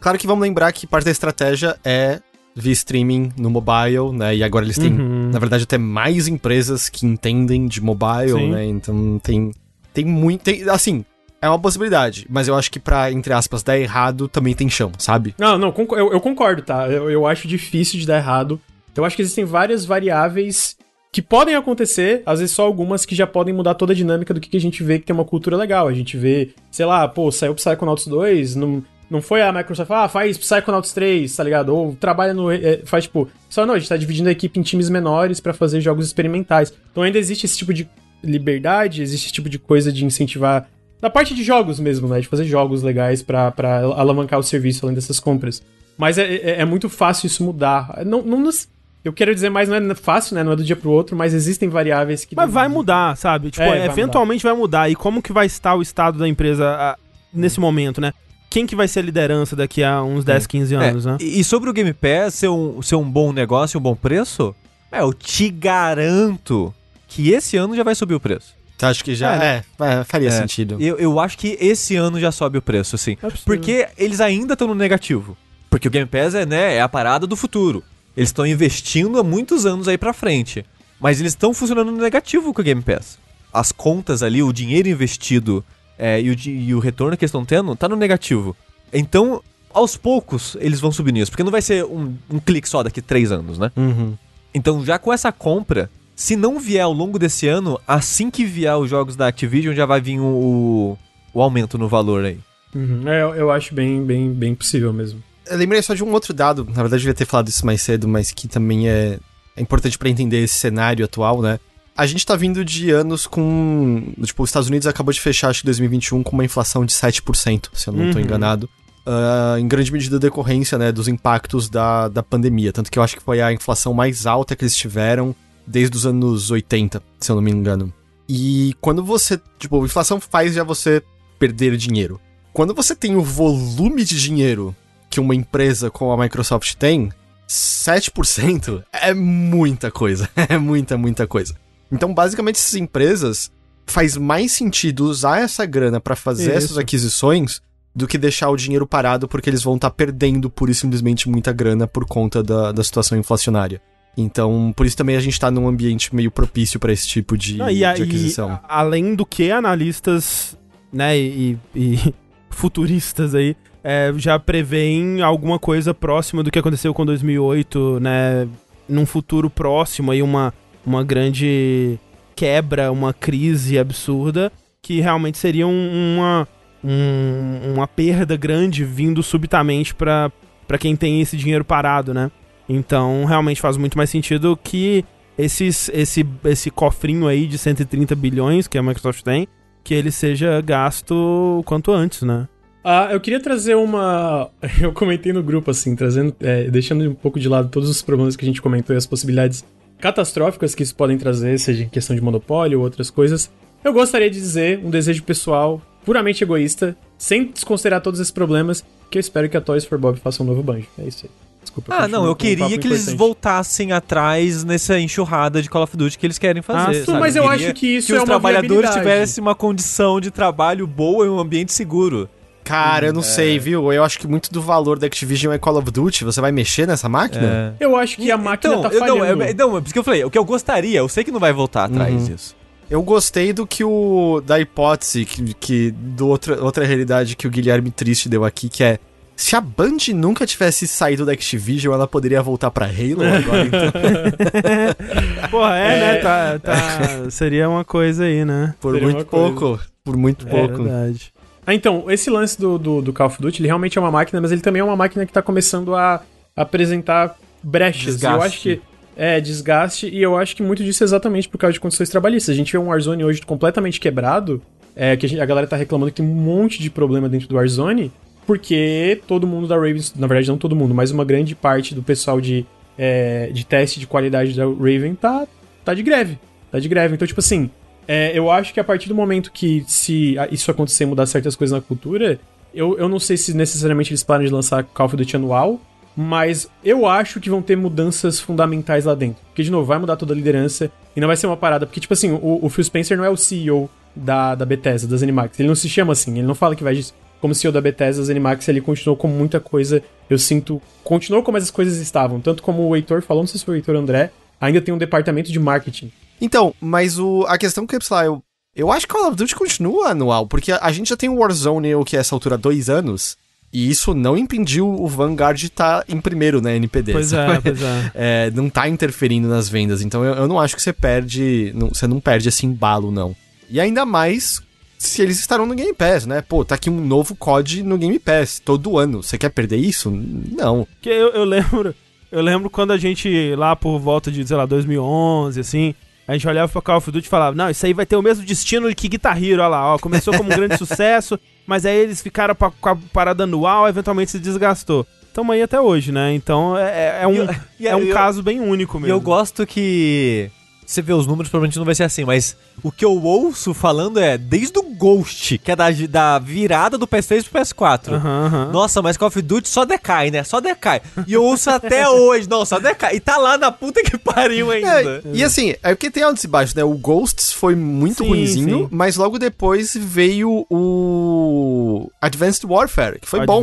Claro 0.00 0.18
que 0.18 0.26
vamos 0.26 0.42
lembrar 0.42 0.72
que 0.72 0.84
parte 0.84 1.04
da 1.04 1.10
estratégia 1.12 1.76
é 1.84 2.20
via 2.54 2.72
streaming 2.72 3.30
no 3.38 3.48
mobile, 3.48 4.12
né? 4.12 4.34
E 4.34 4.42
agora 4.42 4.64
eles 4.64 4.76
têm, 4.76 4.92
Uhum. 4.92 5.30
na 5.32 5.38
verdade, 5.38 5.62
até 5.64 5.78
mais 5.78 6.26
empresas 6.28 6.88
que 6.88 7.06
entendem 7.06 7.66
de 7.68 7.80
mobile, 7.80 8.32
Sim. 8.32 8.50
né? 8.50 8.64
Então 8.64 9.20
tem, 9.22 9.52
tem 9.94 10.04
muito. 10.04 10.42
Tem, 10.42 10.68
assim, 10.68 11.04
é 11.42 11.48
uma 11.48 11.58
possibilidade, 11.58 12.24
mas 12.30 12.46
eu 12.46 12.54
acho 12.54 12.70
que 12.70 12.78
pra, 12.78 13.10
entre 13.10 13.32
aspas, 13.32 13.64
dar 13.64 13.76
errado 13.76 14.28
também 14.28 14.54
tem 14.54 14.70
chão, 14.70 14.92
sabe? 14.96 15.34
Não, 15.36 15.58
não, 15.58 15.74
eu, 15.76 16.12
eu 16.12 16.20
concordo, 16.20 16.62
tá? 16.62 16.88
Eu, 16.88 17.10
eu 17.10 17.26
acho 17.26 17.48
difícil 17.48 17.98
de 17.98 18.06
dar 18.06 18.18
errado. 18.18 18.60
Eu 18.94 19.04
acho 19.04 19.16
que 19.16 19.22
existem 19.22 19.44
várias 19.44 19.84
variáveis 19.84 20.76
que 21.10 21.20
podem 21.20 21.54
acontecer, 21.54 22.22
às 22.24 22.40
vezes 22.40 22.54
só 22.54 22.64
algumas 22.64 23.04
que 23.04 23.14
já 23.14 23.26
podem 23.26 23.52
mudar 23.52 23.74
toda 23.74 23.92
a 23.92 23.96
dinâmica 23.96 24.32
do 24.32 24.40
que, 24.40 24.48
que 24.48 24.56
a 24.56 24.60
gente 24.60 24.82
vê 24.82 24.98
que 24.98 25.04
tem 25.04 25.12
uma 25.12 25.24
cultura 25.24 25.56
legal. 25.56 25.88
A 25.88 25.92
gente 25.92 26.16
vê, 26.16 26.54
sei 26.70 26.86
lá, 26.86 27.06
pô, 27.08 27.30
saiu 27.30 27.54
Psychonauts 27.54 28.06
2, 28.06 28.54
não, 28.54 28.82
não 29.10 29.20
foi 29.20 29.42
a 29.42 29.52
Microsoft, 29.52 29.90
ah, 29.90 30.08
faz 30.08 30.38
Psychonauts 30.38 30.92
3, 30.92 31.36
tá 31.36 31.44
ligado? 31.44 31.74
Ou 31.74 31.94
trabalha 31.96 32.32
no. 32.32 32.50
é, 32.50 32.80
faz 32.84 33.04
tipo. 33.04 33.28
Só 33.50 33.66
não, 33.66 33.74
a 33.74 33.78
gente 33.78 33.88
tá 33.88 33.96
dividindo 33.96 34.28
a 34.28 34.32
equipe 34.32 34.58
em 34.58 34.62
times 34.62 34.88
menores 34.88 35.38
pra 35.38 35.52
fazer 35.52 35.80
jogos 35.80 36.06
experimentais. 36.06 36.72
Então 36.90 37.02
ainda 37.02 37.18
existe 37.18 37.44
esse 37.44 37.58
tipo 37.58 37.74
de 37.74 37.86
liberdade, 38.24 39.02
existe 39.02 39.26
esse 39.26 39.34
tipo 39.34 39.50
de 39.50 39.58
coisa 39.58 39.92
de 39.92 40.04
incentivar. 40.06 40.68
Da 41.02 41.10
parte 41.10 41.34
de 41.34 41.42
jogos 41.42 41.80
mesmo, 41.80 42.06
né? 42.08 42.20
De 42.20 42.28
fazer 42.28 42.44
jogos 42.44 42.82
legais 42.82 43.22
pra, 43.22 43.50
pra 43.50 43.78
alavancar 43.80 44.38
o 44.38 44.42
serviço 44.42 44.86
além 44.86 44.94
dessas 44.94 45.18
compras. 45.18 45.60
Mas 45.98 46.16
é, 46.16 46.22
é, 46.36 46.60
é 46.60 46.64
muito 46.64 46.88
fácil 46.88 47.26
isso 47.26 47.42
mudar. 47.44 48.02
Não, 48.06 48.22
não, 48.22 48.40
nos- 48.40 48.68
eu 49.04 49.12
quero 49.12 49.34
dizer 49.34 49.50
mais, 49.50 49.68
não 49.68 49.76
é 49.76 49.94
fácil, 49.96 50.36
né? 50.36 50.44
Não 50.44 50.52
é 50.52 50.56
do 50.56 50.62
dia 50.62 50.76
pro 50.76 50.90
outro, 50.92 51.16
mas 51.16 51.34
existem 51.34 51.68
variáveis 51.68 52.24
que. 52.24 52.36
Mas 52.36 52.50
vai 52.50 52.68
mudar, 52.68 53.16
sabe? 53.16 53.50
Tipo, 53.50 53.64
É, 53.64 53.68
vai 53.80 53.84
eventualmente 53.86 54.44
vai 54.44 54.54
mudar. 54.54 54.88
E 54.88 54.94
como 54.94 55.20
que 55.20 55.32
vai 55.32 55.44
estar 55.46 55.74
o 55.74 55.82
estado 55.82 56.18
da 56.20 56.28
empresa 56.28 56.64
ah, 56.78 56.96
nesse 57.34 57.58
momento, 57.58 58.00
né? 58.00 58.12
Quem 58.48 58.64
que 58.64 58.76
vai 58.76 58.86
ser 58.86 59.00
a 59.00 59.02
liderança 59.02 59.56
daqui 59.56 59.82
a 59.82 60.02
uns 60.04 60.24
10, 60.24 60.46
15 60.46 60.74
anos, 60.76 61.06
É, 61.06 61.10
né? 61.12 61.16
e, 61.20 61.40
e 61.40 61.44
sobre 61.44 61.68
o 61.68 61.72
Game 61.72 61.92
Pass 61.94 62.34
ser 62.34 62.48
um, 62.48 62.80
ser 62.80 62.94
um 62.96 63.10
bom 63.10 63.32
negócio, 63.32 63.80
um 63.80 63.82
bom 63.82 63.96
preço, 63.96 64.54
é, 64.92 65.00
eu 65.00 65.12
te 65.12 65.48
garanto 65.50 66.72
que 67.08 67.30
esse 67.32 67.56
ano 67.56 67.74
já 67.74 67.82
vai 67.82 67.94
subir 67.94 68.14
o 68.14 68.20
preço. 68.20 68.54
Então, 68.82 68.90
acho 68.90 69.04
que 69.04 69.14
já 69.14 69.34
É, 69.36 69.38
né? 69.38 69.64
é, 70.00 70.04
faria 70.04 70.28
É. 70.28 70.32
sentido. 70.32 70.76
Eu, 70.80 70.98
eu 70.98 71.20
acho 71.20 71.38
que 71.38 71.56
esse 71.60 71.94
ano 71.94 72.18
já 72.18 72.32
sobe 72.32 72.58
o 72.58 72.62
preço, 72.62 72.96
assim. 72.96 73.16
É. 73.22 73.28
Porque 73.44 73.86
eles 73.96 74.20
ainda 74.20 74.54
estão 74.54 74.66
no 74.66 74.74
negativo. 74.74 75.36
Porque 75.70 75.86
o 75.86 75.90
Game 75.90 76.06
Pass 76.06 76.34
é, 76.34 76.44
né, 76.44 76.74
é 76.74 76.80
a 76.82 76.88
parada 76.88 77.24
do 77.24 77.36
futuro. 77.36 77.84
Eles 78.16 78.30
estão 78.30 78.44
investindo 78.44 79.20
há 79.20 79.22
muitos 79.22 79.64
anos 79.64 79.86
aí 79.86 79.96
pra 79.96 80.12
frente. 80.12 80.64
Mas 81.00 81.20
eles 81.20 81.32
estão 81.32 81.54
funcionando 81.54 81.92
no 81.92 82.02
negativo 82.02 82.52
com 82.52 82.60
o 82.60 82.64
Game 82.64 82.82
Pass. 82.82 83.18
As 83.52 83.70
contas 83.70 84.20
ali, 84.22 84.42
o 84.42 84.52
dinheiro 84.52 84.88
investido 84.88 85.64
é, 85.96 86.20
e, 86.20 86.30
o, 86.30 86.36
e 86.48 86.74
o 86.74 86.80
retorno 86.80 87.16
que 87.16 87.24
eles 87.24 87.30
estão 87.30 87.44
tendo, 87.44 87.76
tá 87.76 87.88
no 87.88 87.94
negativo. 87.96 88.56
Então, 88.92 89.40
aos 89.72 89.96
poucos, 89.96 90.56
eles 90.60 90.80
vão 90.80 90.90
subir 90.90 91.12
nisso. 91.12 91.30
Porque 91.30 91.44
não 91.44 91.52
vai 91.52 91.62
ser 91.62 91.84
um, 91.84 92.16
um 92.28 92.40
clique 92.40 92.68
só 92.68 92.82
daqui 92.82 93.00
três 93.00 93.30
anos, 93.30 93.58
né? 93.58 93.70
Uhum. 93.76 94.16
Então, 94.52 94.84
já 94.84 94.98
com 94.98 95.12
essa 95.12 95.30
compra, 95.30 95.88
se 96.22 96.36
não 96.36 96.60
vier 96.60 96.84
ao 96.84 96.92
longo 96.92 97.18
desse 97.18 97.48
ano, 97.48 97.80
assim 97.86 98.30
que 98.30 98.44
vier 98.44 98.76
os 98.76 98.88
jogos 98.88 99.16
da 99.16 99.26
Activision, 99.26 99.74
já 99.74 99.84
vai 99.84 100.00
vir 100.00 100.20
o, 100.20 100.24
o, 100.24 100.98
o 101.34 101.42
aumento 101.42 101.76
no 101.76 101.88
valor 101.88 102.24
aí. 102.24 102.38
Uhum, 102.72 103.08
é, 103.08 103.22
eu, 103.22 103.34
eu 103.34 103.50
acho 103.50 103.74
bem, 103.74 104.04
bem, 104.04 104.32
bem 104.32 104.54
possível 104.54 104.92
mesmo. 104.92 105.20
Eu 105.50 105.58
lembrei 105.58 105.82
só 105.82 105.94
de 105.94 106.04
um 106.04 106.12
outro 106.12 106.32
dado, 106.32 106.64
na 106.64 106.70
verdade 106.82 106.94
eu 106.94 106.98
devia 107.00 107.14
ter 107.14 107.24
falado 107.26 107.48
isso 107.48 107.66
mais 107.66 107.82
cedo, 107.82 108.06
mas 108.06 108.30
que 108.30 108.46
também 108.46 108.88
é, 108.88 109.18
é 109.56 109.60
importante 109.60 109.98
pra 109.98 110.08
entender 110.08 110.44
esse 110.44 110.54
cenário 110.54 111.04
atual, 111.04 111.42
né? 111.42 111.58
A 111.96 112.06
gente 112.06 112.24
tá 112.24 112.36
vindo 112.36 112.64
de 112.64 112.90
anos 112.90 113.26
com. 113.26 114.14
Tipo, 114.22 114.44
os 114.44 114.48
Estados 114.48 114.68
Unidos 114.68 114.86
acabou 114.86 115.12
de 115.12 115.20
fechar, 115.20 115.48
acho 115.50 115.60
que 115.60 115.66
2021, 115.66 116.22
com 116.22 116.32
uma 116.32 116.44
inflação 116.44 116.86
de 116.86 116.92
7%, 116.92 117.66
se 117.74 117.88
eu 117.88 117.92
não 117.92 118.10
tô 118.12 118.18
Uhum. 118.18 118.24
enganado. 118.24 118.70
Ah, 119.04 119.56
em 119.58 119.66
grande 119.68 119.92
medida 119.92 120.18
decorrência, 120.18 120.78
né, 120.78 120.92
dos 120.92 121.08
impactos 121.08 121.68
da, 121.68 122.06
da 122.08 122.22
pandemia. 122.22 122.72
Tanto 122.72 122.90
que 122.90 122.98
eu 122.98 123.02
acho 123.02 123.16
que 123.16 123.22
foi 123.22 123.42
a 123.42 123.52
inflação 123.52 123.92
mais 123.92 124.24
alta 124.24 124.54
que 124.56 124.62
eles 124.62 124.76
tiveram 124.76 125.34
desde 125.66 125.96
os 125.96 126.06
anos 126.06 126.50
80, 126.50 127.02
se 127.18 127.30
eu 127.30 127.36
não 127.36 127.42
me 127.42 127.50
engano. 127.50 127.92
E 128.28 128.74
quando 128.80 129.04
você. 129.04 129.40
Tipo, 129.58 129.84
inflação 129.84 130.20
faz 130.20 130.54
já 130.54 130.64
você 130.64 131.02
perder 131.38 131.76
dinheiro. 131.76 132.20
Quando 132.52 132.74
você 132.74 132.94
tem 132.94 133.16
o 133.16 133.22
volume 133.22 134.04
de 134.04 134.20
dinheiro 134.20 134.74
que 135.10 135.20
uma 135.20 135.34
empresa 135.34 135.90
como 135.90 136.12
a 136.12 136.16
Microsoft 136.16 136.74
tem, 136.74 137.10
7% 137.48 138.82
é 138.92 139.12
muita 139.12 139.90
coisa. 139.90 140.28
É 140.48 140.56
muita, 140.56 140.96
muita 140.96 141.26
coisa. 141.26 141.54
Então, 141.90 142.14
basicamente, 142.14 142.56
essas 142.56 142.74
empresas 142.74 143.50
faz 143.86 144.16
mais 144.16 144.52
sentido 144.52 145.04
usar 145.04 145.40
essa 145.40 145.66
grana 145.66 146.00
pra 146.00 146.16
fazer 146.16 146.56
Isso. 146.56 146.64
essas 146.64 146.78
aquisições 146.78 147.60
do 147.94 148.06
que 148.06 148.16
deixar 148.16 148.48
o 148.48 148.56
dinheiro 148.56 148.86
parado 148.86 149.28
porque 149.28 149.50
eles 149.50 149.62
vão 149.62 149.76
estar 149.76 149.90
perdendo 149.90 150.48
pura 150.48 150.70
e 150.70 150.74
simplesmente 150.74 151.28
muita 151.28 151.52
grana 151.52 151.86
por 151.86 152.06
conta 152.06 152.42
da, 152.42 152.72
da 152.72 152.82
situação 152.82 153.18
inflacionária. 153.18 153.82
Então, 154.16 154.72
por 154.76 154.84
isso 154.84 154.96
também 154.96 155.16
a 155.16 155.20
gente 155.20 155.38
tá 155.40 155.50
num 155.50 155.66
ambiente 155.66 156.14
meio 156.14 156.30
propício 156.30 156.78
pra 156.78 156.92
esse 156.92 157.08
tipo 157.08 157.36
de, 157.36 157.56
Não, 157.56 157.70
e, 157.70 157.76
de 157.76 157.84
a- 157.84 157.96
e, 157.96 158.02
aquisição. 158.02 158.50
a- 158.50 158.60
além 158.68 159.14
do 159.14 159.24
que 159.24 159.50
analistas, 159.50 160.56
né, 160.92 161.16
e, 161.18 161.58
e 161.74 161.98
futuristas 162.50 163.34
aí, 163.34 163.56
é, 163.82 164.12
já 164.16 164.38
preveem 164.38 165.22
alguma 165.22 165.58
coisa 165.58 165.92
próxima 165.94 166.42
do 166.42 166.50
que 166.50 166.58
aconteceu 166.58 166.92
com 166.94 167.04
2008, 167.06 167.98
né? 168.00 168.46
Num 168.88 169.06
futuro 169.06 169.48
próximo 169.50 170.12
aí, 170.12 170.22
uma, 170.22 170.52
uma 170.84 171.02
grande 171.02 171.98
quebra, 172.36 172.92
uma 172.92 173.12
crise 173.12 173.78
absurda, 173.78 174.52
que 174.82 175.00
realmente 175.00 175.38
seria 175.38 175.66
um- 175.66 176.16
uma, 176.16 176.48
um- 176.84 177.72
uma 177.74 177.88
perda 177.88 178.36
grande 178.36 178.84
vindo 178.84 179.22
subitamente 179.22 179.94
para 179.94 180.30
quem 180.78 180.94
tem 180.94 181.20
esse 181.20 181.36
dinheiro 181.36 181.64
parado, 181.64 182.12
né? 182.12 182.30
Então, 182.68 183.24
realmente 183.24 183.60
faz 183.60 183.76
muito 183.76 183.96
mais 183.96 184.10
sentido 184.10 184.58
que 184.62 185.04
esses, 185.36 185.90
esse, 185.92 186.26
esse 186.44 186.70
cofrinho 186.70 187.26
aí 187.26 187.46
de 187.46 187.58
130 187.58 188.14
bilhões 188.14 188.68
que 188.68 188.78
a 188.78 188.82
Microsoft 188.82 189.22
tem, 189.22 189.46
que 189.82 189.94
ele 189.94 190.10
seja 190.10 190.60
gasto 190.60 191.12
o 191.58 191.62
quanto 191.64 191.92
antes, 191.92 192.22
né? 192.22 192.48
Ah, 192.84 193.08
eu 193.12 193.20
queria 193.20 193.40
trazer 193.40 193.76
uma. 193.76 194.50
Eu 194.80 194.92
comentei 194.92 195.32
no 195.32 195.42
grupo, 195.42 195.70
assim, 195.70 195.94
trazendo. 195.94 196.34
é, 196.40 196.64
deixando 196.64 197.08
um 197.08 197.14
pouco 197.14 197.38
de 197.38 197.48
lado 197.48 197.68
todos 197.68 197.88
os 197.88 198.02
problemas 198.02 198.34
que 198.34 198.44
a 198.44 198.48
gente 198.48 198.60
comentou 198.60 198.94
e 198.94 198.96
as 198.96 199.06
possibilidades 199.06 199.64
catastróficas 200.00 200.74
que 200.74 200.82
isso 200.82 200.94
podem 200.96 201.16
trazer, 201.16 201.58
seja 201.60 201.84
em 201.84 201.88
questão 201.88 202.16
de 202.16 202.20
monopólio 202.20 202.78
ou 202.78 202.84
outras 202.84 203.08
coisas. 203.08 203.48
Eu 203.84 203.92
gostaria 203.92 204.28
de 204.28 204.38
dizer 204.38 204.80
um 204.84 204.90
desejo 204.90 205.22
pessoal, 205.22 205.80
puramente 206.04 206.42
egoísta, 206.42 206.96
sem 207.16 207.46
desconsiderar 207.46 208.00
todos 208.00 208.18
esses 208.18 208.32
problemas, 208.32 208.84
que 209.08 209.16
eu 209.16 209.20
espero 209.20 209.48
que 209.48 209.56
a 209.56 209.60
Toys 209.60 209.84
for 209.84 209.98
Bob 209.98 210.18
faça 210.18 210.42
um 210.42 210.46
novo 210.46 210.62
banjo. 210.62 210.88
É 210.98 211.04
isso 211.04 211.26
aí. 211.26 211.41
Desculpa. 211.62 211.94
Ah, 211.94 212.08
não, 212.08 212.24
eu 212.24 212.32
um 212.32 212.34
queria 212.34 212.66
que 212.78 212.86
eles 212.86 213.02
importante. 213.02 213.16
voltassem 213.16 213.92
atrás 213.92 214.64
nessa 214.64 214.98
enxurrada 214.98 215.62
de 215.62 215.70
Call 215.70 215.82
of 215.82 215.96
Duty 215.96 216.18
que 216.18 216.26
eles 216.26 216.38
querem 216.38 216.60
fazer. 216.62 217.00
sim. 217.00 217.04
sabe? 217.06 217.20
Mas 217.20 217.36
eu 217.36 217.48
queria 217.48 217.66
acho 217.68 217.74
que 217.74 217.86
isso 217.96 218.06
que 218.08 218.12
é 218.12 218.16
os 218.16 218.22
uma 218.22 218.26
trabalhadores 218.26 218.90
tivessem 218.90 219.40
uma 219.40 219.54
condição 219.54 220.20
de 220.20 220.30
trabalho 220.30 220.86
boa 220.86 221.24
e 221.24 221.28
um 221.28 221.38
ambiente 221.38 221.72
seguro. 221.72 222.28
Cara, 222.64 223.06
eu 223.06 223.12
não 223.12 223.22
sei, 223.22 223.58
viu? 223.58 223.92
Eu 223.92 224.04
acho 224.04 224.18
que 224.18 224.26
muito 224.26 224.52
do 224.52 224.62
valor 224.62 224.98
da 224.98 225.06
Activision 225.06 225.52
é 225.52 225.58
Call 225.58 225.78
of 225.78 225.90
Duty. 225.90 226.24
Você 226.24 226.40
vai 226.40 226.52
mexer 226.52 226.86
nessa 226.86 227.08
máquina? 227.08 227.74
Eu 227.80 227.96
acho 227.96 228.16
que 228.16 228.30
a 228.30 228.38
máquina 228.38 228.74
então, 228.74 228.88
tá 228.88 228.94
eu, 228.94 228.98
falhando. 229.00 229.18
não, 229.18 229.44
é, 229.44 229.52
não, 229.52 229.76
é 229.76 229.80
por 229.80 229.86
isso 229.86 229.92
que 229.92 229.98
eu 229.98 230.04
falei, 230.04 230.24
o 230.24 230.30
que 230.30 230.38
eu 230.38 230.44
gostaria, 230.44 230.98
eu 230.98 231.08
sei 231.08 231.24
que 231.24 231.32
não 231.32 231.40
vai 231.40 231.52
voltar 231.52 231.84
atrás 231.84 232.28
disso. 232.28 232.54
Eu 232.88 233.02
gostei 233.02 233.52
do 233.52 233.66
que 233.66 233.82
o. 233.82 234.42
da 234.44 234.60
hipótese 234.60 235.24
que, 235.24 235.54
que 235.54 235.90
do 235.92 236.28
outra, 236.28 236.62
outra 236.62 236.84
realidade 236.84 237.34
que 237.36 237.46
o 237.46 237.50
Guilherme 237.50 237.90
Triste 237.90 238.28
deu 238.28 238.44
aqui, 238.44 238.68
que 238.68 238.84
é. 238.84 238.98
Se 239.34 239.56
a 239.56 239.60
Band 239.60 239.96
nunca 240.14 240.46
tivesse 240.46 240.86
saído 240.86 241.26
da 241.26 241.32
Activision, 241.32 241.92
ela 241.94 242.06
poderia 242.06 242.40
voltar 242.42 242.70
pra 242.70 242.86
Halo 242.86 243.22
agora, 243.24 243.66
então. 243.66 245.48
Porra, 245.50 245.76
é, 245.78 246.00
né? 246.00 246.16
Tá, 246.18 246.58
tá- 246.58 247.30
seria 247.30 247.68
uma 247.68 247.84
coisa 247.84 248.24
aí, 248.24 248.44
né? 248.44 248.74
Por 248.80 248.92
Seria 248.94 249.08
muito 249.08 249.26
pouco. 249.26 249.80
Por 250.04 250.16
muito 250.16 250.46
É 250.46 250.50
pouco. 250.50 250.82
verdade. 250.84 251.32
Ah, 251.66 251.74
então, 251.74 252.10
esse 252.10 252.28
lance 252.30 252.58
do, 252.60 252.78
do, 252.78 253.00
do 253.02 253.12
Call 253.12 253.26
of 253.28 253.40
Duty, 253.40 253.60
ele 253.62 253.68
realmente 253.68 253.96
é 253.96 254.00
uma 254.00 254.10
máquina, 254.10 254.40
mas 254.40 254.52
ele 254.52 254.60
também 254.60 254.80
é 254.80 254.84
uma 254.84 254.96
máquina 254.96 255.24
que 255.26 255.32
tá 255.32 255.40
começando 255.42 255.94
a 255.94 256.20
apresentar 256.56 257.36
brechas. 257.62 258.02
E 258.04 258.08
eu 258.08 258.14
Desgaste. 258.14 258.46
acho 258.46 258.60
que. 258.60 258.80
É, 259.14 259.38
desgaste, 259.40 260.08
e 260.08 260.22
eu 260.22 260.38
acho 260.38 260.56
que 260.56 260.62
muito 260.62 260.82
disso 260.82 261.02
é 261.02 261.06
exatamente 261.06 261.46
por 261.46 261.58
causa 261.58 261.74
de 261.74 261.80
condições 261.80 262.08
trabalhistas. 262.08 262.54
A 262.54 262.56
gente 262.56 262.72
vê 262.72 262.78
um 262.78 262.86
Warzone 262.86 263.22
hoje 263.24 263.42
completamente 263.42 264.00
quebrado, 264.00 264.62
é, 264.96 265.14
que 265.18 265.26
a, 265.26 265.28
gente- 265.28 265.40
a 265.40 265.44
galera 265.44 265.66
tá 265.66 265.76
reclamando 265.76 266.10
que 266.10 266.16
tem 266.22 266.26
um 266.26 266.34
monte 266.34 266.80
de 266.82 266.88
problema 266.88 267.28
dentro 267.28 267.46
do 267.46 267.56
Warzone, 267.56 268.10
porque 268.46 269.20
todo 269.26 269.46
mundo 269.46 269.66
da 269.66 269.76
Raven, 269.76 270.00
na 270.16 270.26
verdade 270.26 270.48
não 270.48 270.58
todo 270.58 270.76
mundo, 270.76 270.94
mas 270.94 271.10
uma 271.10 271.24
grande 271.24 271.54
parte 271.54 271.94
do 271.94 272.02
pessoal 272.02 272.40
de, 272.40 272.66
é, 272.98 273.50
de 273.52 273.64
teste 273.64 274.00
de 274.00 274.06
qualidade 274.06 274.54
da 274.54 274.64
Raven 274.64 275.14
tá, 275.14 275.46
tá 275.84 275.94
de 275.94 276.02
greve. 276.02 276.38
Tá 276.70 276.78
de 276.78 276.88
greve. 276.88 277.14
Então, 277.14 277.26
tipo 277.26 277.40
assim, 277.40 277.70
é, 278.06 278.36
eu 278.36 278.50
acho 278.50 278.72
que 278.72 278.80
a 278.80 278.84
partir 278.84 279.08
do 279.08 279.14
momento 279.14 279.52
que 279.52 279.84
se 279.86 280.36
isso 280.50 280.70
acontecer, 280.70 281.06
mudar 281.06 281.26
certas 281.26 281.54
coisas 281.54 281.76
na 281.76 281.82
cultura, 281.82 282.40
eu, 282.74 282.98
eu 282.98 283.08
não 283.08 283.18
sei 283.18 283.36
se 283.36 283.54
necessariamente 283.54 284.10
eles 284.10 284.22
planejam 284.22 284.56
lançar 284.56 284.82
Call 284.84 285.06
of 285.06 285.16
Duty 285.16 285.36
anual, 285.36 285.80
mas 286.16 286.68
eu 286.84 287.06
acho 287.06 287.40
que 287.40 287.48
vão 287.48 287.62
ter 287.62 287.76
mudanças 287.76 288.40
fundamentais 288.40 289.04
lá 289.04 289.14
dentro. 289.14 289.42
Porque, 289.46 289.62
de 289.62 289.70
novo, 289.70 289.86
vai 289.86 289.98
mudar 289.98 290.16
toda 290.16 290.32
a 290.32 290.36
liderança 290.36 290.90
e 291.16 291.20
não 291.20 291.28
vai 291.28 291.36
ser 291.36 291.46
uma 291.46 291.56
parada. 291.56 291.86
Porque, 291.86 292.00
tipo 292.00 292.12
assim, 292.12 292.32
o, 292.32 292.58
o 292.62 292.68
Phil 292.68 292.84
Spencer 292.84 293.16
não 293.16 293.24
é 293.24 293.30
o 293.30 293.36
CEO 293.36 293.88
da, 294.14 294.54
da 294.54 294.66
Bethesda, 294.66 295.08
das 295.08 295.22
Animax. 295.22 295.58
Ele 295.58 295.68
não 295.68 295.74
se 295.74 295.88
chama 295.88 296.12
assim, 296.12 296.32
ele 296.38 296.46
não 296.46 296.54
fala 296.54 296.76
que 296.76 296.84
vai 296.84 296.94
como 297.42 297.54
CEO 297.56 297.72
da 297.72 297.80
Bethesda, 297.80 298.22
das 298.22 298.30
Animax, 298.30 298.68
ele 298.68 298.80
continuou 298.80 299.16
com 299.16 299.26
muita 299.26 299.58
coisa, 299.58 300.00
eu 300.30 300.38
sinto, 300.38 300.80
continuou 301.02 301.42
como 301.42 301.58
essas 301.58 301.72
coisas 301.72 301.98
estavam. 301.98 302.40
Tanto 302.40 302.62
como 302.62 302.86
o 302.88 302.94
Heitor 302.94 303.20
falou, 303.20 303.42
não 303.42 303.48
sei 303.48 303.58
se 303.58 303.64
foi 303.64 303.74
o 303.74 303.76
Heitor 303.78 303.96
André, 303.96 304.30
ainda 304.60 304.80
tem 304.80 304.94
um 304.94 304.98
departamento 304.98 305.50
de 305.50 305.58
marketing. 305.58 306.12
Então, 306.40 306.72
mas 306.80 307.18
o, 307.18 307.44
a 307.48 307.58
questão 307.58 307.84
que, 307.84 307.98
sei 308.00 308.16
lá, 308.16 308.24
eu, 308.24 308.40
eu 308.76 308.92
acho 308.92 309.08
que 309.08 309.12
Call 309.12 309.26
of 309.26 309.36
Duty 309.36 309.56
continua 309.56 310.10
anual, 310.10 310.46
porque 310.46 310.70
a, 310.70 310.78
a 310.82 310.92
gente 310.92 311.08
já 311.10 311.16
tem 311.16 311.28
o 311.28 311.34
Warzone, 311.38 311.94
o 311.96 312.04
que 312.04 312.16
é 312.16 312.20
essa 312.20 312.32
altura, 312.32 312.54
há 312.54 312.58
dois 312.58 312.88
anos, 312.88 313.36
e 313.72 313.90
isso 313.90 314.14
não 314.14 314.36
impediu 314.36 314.88
o 314.88 315.08
Vanguard 315.08 315.58
de 315.58 315.66
estar 315.66 316.04
em 316.08 316.20
primeiro 316.20 316.60
na 316.60 316.72
NPD. 316.76 317.10
Pois 317.12 317.26
sabe? 317.26 317.54
é, 317.56 317.60
pois 317.60 317.82
é. 317.82 318.12
É, 318.14 318.50
não 318.54 318.70
tá 318.70 318.88
interferindo 318.88 319.48
nas 319.48 319.68
vendas, 319.68 320.00
então 320.00 320.24
eu, 320.24 320.34
eu 320.34 320.46
não 320.46 320.60
acho 320.60 320.76
que 320.76 320.82
você 320.82 320.92
perde, 320.92 321.72
não- 321.74 321.88
você 321.88 322.06
não 322.06 322.20
perde 322.20 322.48
esse 322.48 322.64
embalo, 322.66 323.10
não. 323.10 323.34
E 323.68 323.80
ainda 323.80 324.06
mais 324.06 324.60
se 325.02 325.20
eles 325.22 325.38
estarão 325.38 325.66
no 325.66 325.74
Game 325.74 325.92
Pass, 325.94 326.26
né? 326.26 326.40
Pô, 326.42 326.64
tá 326.64 326.74
aqui 326.74 326.88
um 326.90 327.00
novo 327.04 327.34
COD 327.34 327.82
no 327.82 327.98
Game 327.98 328.18
Pass, 328.18 328.58
todo 328.64 328.98
ano. 328.98 329.22
Você 329.22 329.36
quer 329.38 329.48
perder 329.50 329.76
isso? 329.76 330.10
Não. 330.10 330.86
Porque 330.94 331.08
eu, 331.10 331.30
eu 331.30 331.44
lembro, 331.44 331.94
eu 332.30 332.40
lembro 332.42 332.70
quando 332.70 332.92
a 332.92 332.98
gente, 332.98 333.54
lá 333.56 333.74
por 333.76 333.98
volta 333.98 334.30
de, 334.30 334.46
sei 334.46 334.56
lá, 334.56 334.64
2011, 334.66 335.60
assim, 335.60 335.94
a 336.26 336.32
gente 336.34 336.46
olhava 336.46 336.70
pra 336.70 336.80
Call 336.80 336.96
of 336.98 337.10
Duty 337.10 337.26
e 337.26 337.30
falava, 337.30 337.56
não, 337.56 337.68
isso 337.68 337.84
aí 337.84 337.92
vai 337.92 338.06
ter 338.06 338.16
o 338.16 338.22
mesmo 338.22 338.44
destino 338.44 338.94
que 338.94 339.08
Guitar 339.08 339.36
Hero, 339.42 339.60
olha 339.60 339.68
lá, 339.68 339.94
ó, 339.94 339.98
começou 339.98 340.32
como 340.36 340.50
um 340.52 340.54
grande 340.56 340.76
sucesso, 340.78 341.38
mas 341.66 341.84
aí 341.84 341.96
eles 341.96 342.22
ficaram 342.22 342.54
pra- 342.54 342.70
com 342.80 342.88
a 342.88 342.96
parada 343.12 343.44
anual, 343.44 343.88
eventualmente 343.88 344.30
se 344.30 344.38
desgastou. 344.38 345.06
Tamo 345.34 345.50
aí 345.52 345.62
até 345.62 345.80
hoje, 345.80 346.12
né? 346.12 346.32
Então 346.34 346.76
é, 346.78 346.82
é- 346.90 347.18
é 347.22 347.26
um, 347.26 347.48
E 347.80 347.88
é 347.88 347.96
um 347.96 348.00
eu- 348.00 348.14
caso 348.14 348.42
bem 348.42 348.60
único 348.60 349.00
mesmo. 349.00 349.12
eu 349.14 349.20
gosto 349.20 349.66
que. 349.66 350.50
Você 350.84 351.00
vê 351.00 351.12
os 351.12 351.26
números, 351.26 351.50
provavelmente 351.50 351.78
não 351.78 351.84
vai 351.84 351.94
ser 351.94 352.04
assim, 352.04 352.24
mas 352.24 352.56
o 352.82 352.90
que 352.90 353.04
eu 353.04 353.22
ouço 353.22 353.72
falando 353.72 354.18
é 354.18 354.36
desde 354.36 354.78
o 354.78 354.82
Ghost, 354.82 355.58
que 355.58 355.70
é 355.70 355.76
da, 355.76 355.90
da 355.90 356.38
virada 356.38 356.98
do 356.98 357.06
PS3 357.06 357.44
pro 357.44 357.60
PS4. 357.60 358.12
Aham, 358.12 358.46
aham. 358.46 358.70
Nossa, 358.72 359.00
mas 359.00 359.16
Call 359.16 359.28
of 359.28 359.40
Duty 359.40 359.68
só 359.68 359.84
decai, 359.84 360.30
né? 360.30 360.44
Só 360.44 360.60
decai. 360.60 361.00
E 361.26 361.32
eu 361.32 361.42
ouço 361.42 361.70
até 361.70 362.06
hoje, 362.10 362.48
não, 362.48 362.64
só 362.64 362.78
decai. 362.78 363.16
E 363.16 363.20
tá 363.20 363.36
lá 363.38 363.56
na 363.56 363.70
puta 363.70 364.02
que 364.02 364.18
pariu 364.18 364.70
ainda. 364.70 365.02
É, 365.02 365.22
e 365.32 365.42
assim, 365.42 365.74
é 365.82 365.94
porque 365.94 366.10
tem 366.10 366.22
altos 366.22 366.44
e 366.44 366.48
baixos, 366.48 366.74
né? 366.74 366.84
O 366.84 366.94
Ghosts 366.94 367.52
foi 367.52 367.74
muito 367.74 368.22
Sim, 368.24 368.28
ruinzinho, 368.28 368.78
sim. 368.80 368.88
mas 368.90 369.16
logo 369.16 369.38
depois 369.38 369.96
veio 369.96 370.66
o 370.70 372.10
Advanced 372.20 372.64
Warfare, 372.64 373.20
que 373.20 373.28
foi 373.28 373.46
bom. 373.46 373.62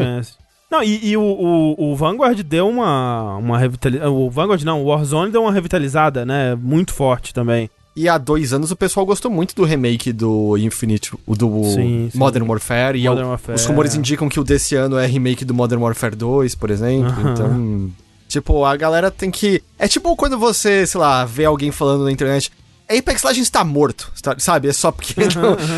Não, 0.69 0.83
e, 0.83 1.09
e 1.09 1.17
o, 1.17 1.21
o, 1.21 1.91
o 1.91 1.95
Vanguard 1.95 2.39
deu 2.43 2.67
uma, 2.69 3.37
uma 3.37 3.57
revitalizada. 3.57 4.11
O 4.11 4.29
Vanguard 4.29 4.63
não, 4.63 4.83
o 4.83 4.85
Warzone 4.85 5.31
deu 5.31 5.41
uma 5.41 5.51
revitalizada, 5.51 6.25
né? 6.25 6.55
Muito 6.55 6.93
forte 6.93 7.33
também. 7.33 7.69
E 7.95 8.07
há 8.07 8.17
dois 8.17 8.53
anos 8.53 8.69
o 8.71 8.75
pessoal 8.75 9.05
gostou 9.05 9.29
muito 9.31 9.55
do 9.55 9.65
remake 9.65 10.13
do 10.13 10.55
Infinite, 10.57 11.11
o 11.25 11.35
do 11.35 11.63
Sim, 11.65 12.09
sim. 12.11 12.17
Modern 12.17 12.47
Warfare. 12.47 12.97
E 12.97 13.03
Modern 13.09 13.23
é 13.23 13.25
o- 13.25 13.29
Warfare. 13.31 13.55
os 13.55 13.65
rumores 13.65 13.95
indicam 13.95 14.29
que 14.29 14.39
o 14.39 14.43
desse 14.43 14.75
ano 14.75 14.97
é 14.97 15.05
remake 15.07 15.43
do 15.43 15.53
Modern 15.53 15.81
Warfare 15.81 16.15
2, 16.15 16.55
por 16.55 16.69
exemplo. 16.69 17.09
Aham. 17.09 17.31
Então, 17.33 17.91
tipo, 18.27 18.63
a 18.63 18.75
galera 18.77 19.09
tem 19.09 19.31
que. 19.31 19.61
É 19.77 19.87
tipo 19.87 20.15
quando 20.15 20.37
você, 20.37 20.85
sei 20.85 20.99
lá, 21.01 21.25
vê 21.25 21.45
alguém 21.45 21.71
falando 21.71 22.05
na 22.05 22.11
internet. 22.11 22.51
Apex 22.87 23.21
Legends 23.23 23.49
tá 23.49 23.63
morto, 23.63 24.11
sabe? 24.37 24.67
É 24.67 24.73
só 24.73 24.91
porque 24.91 25.13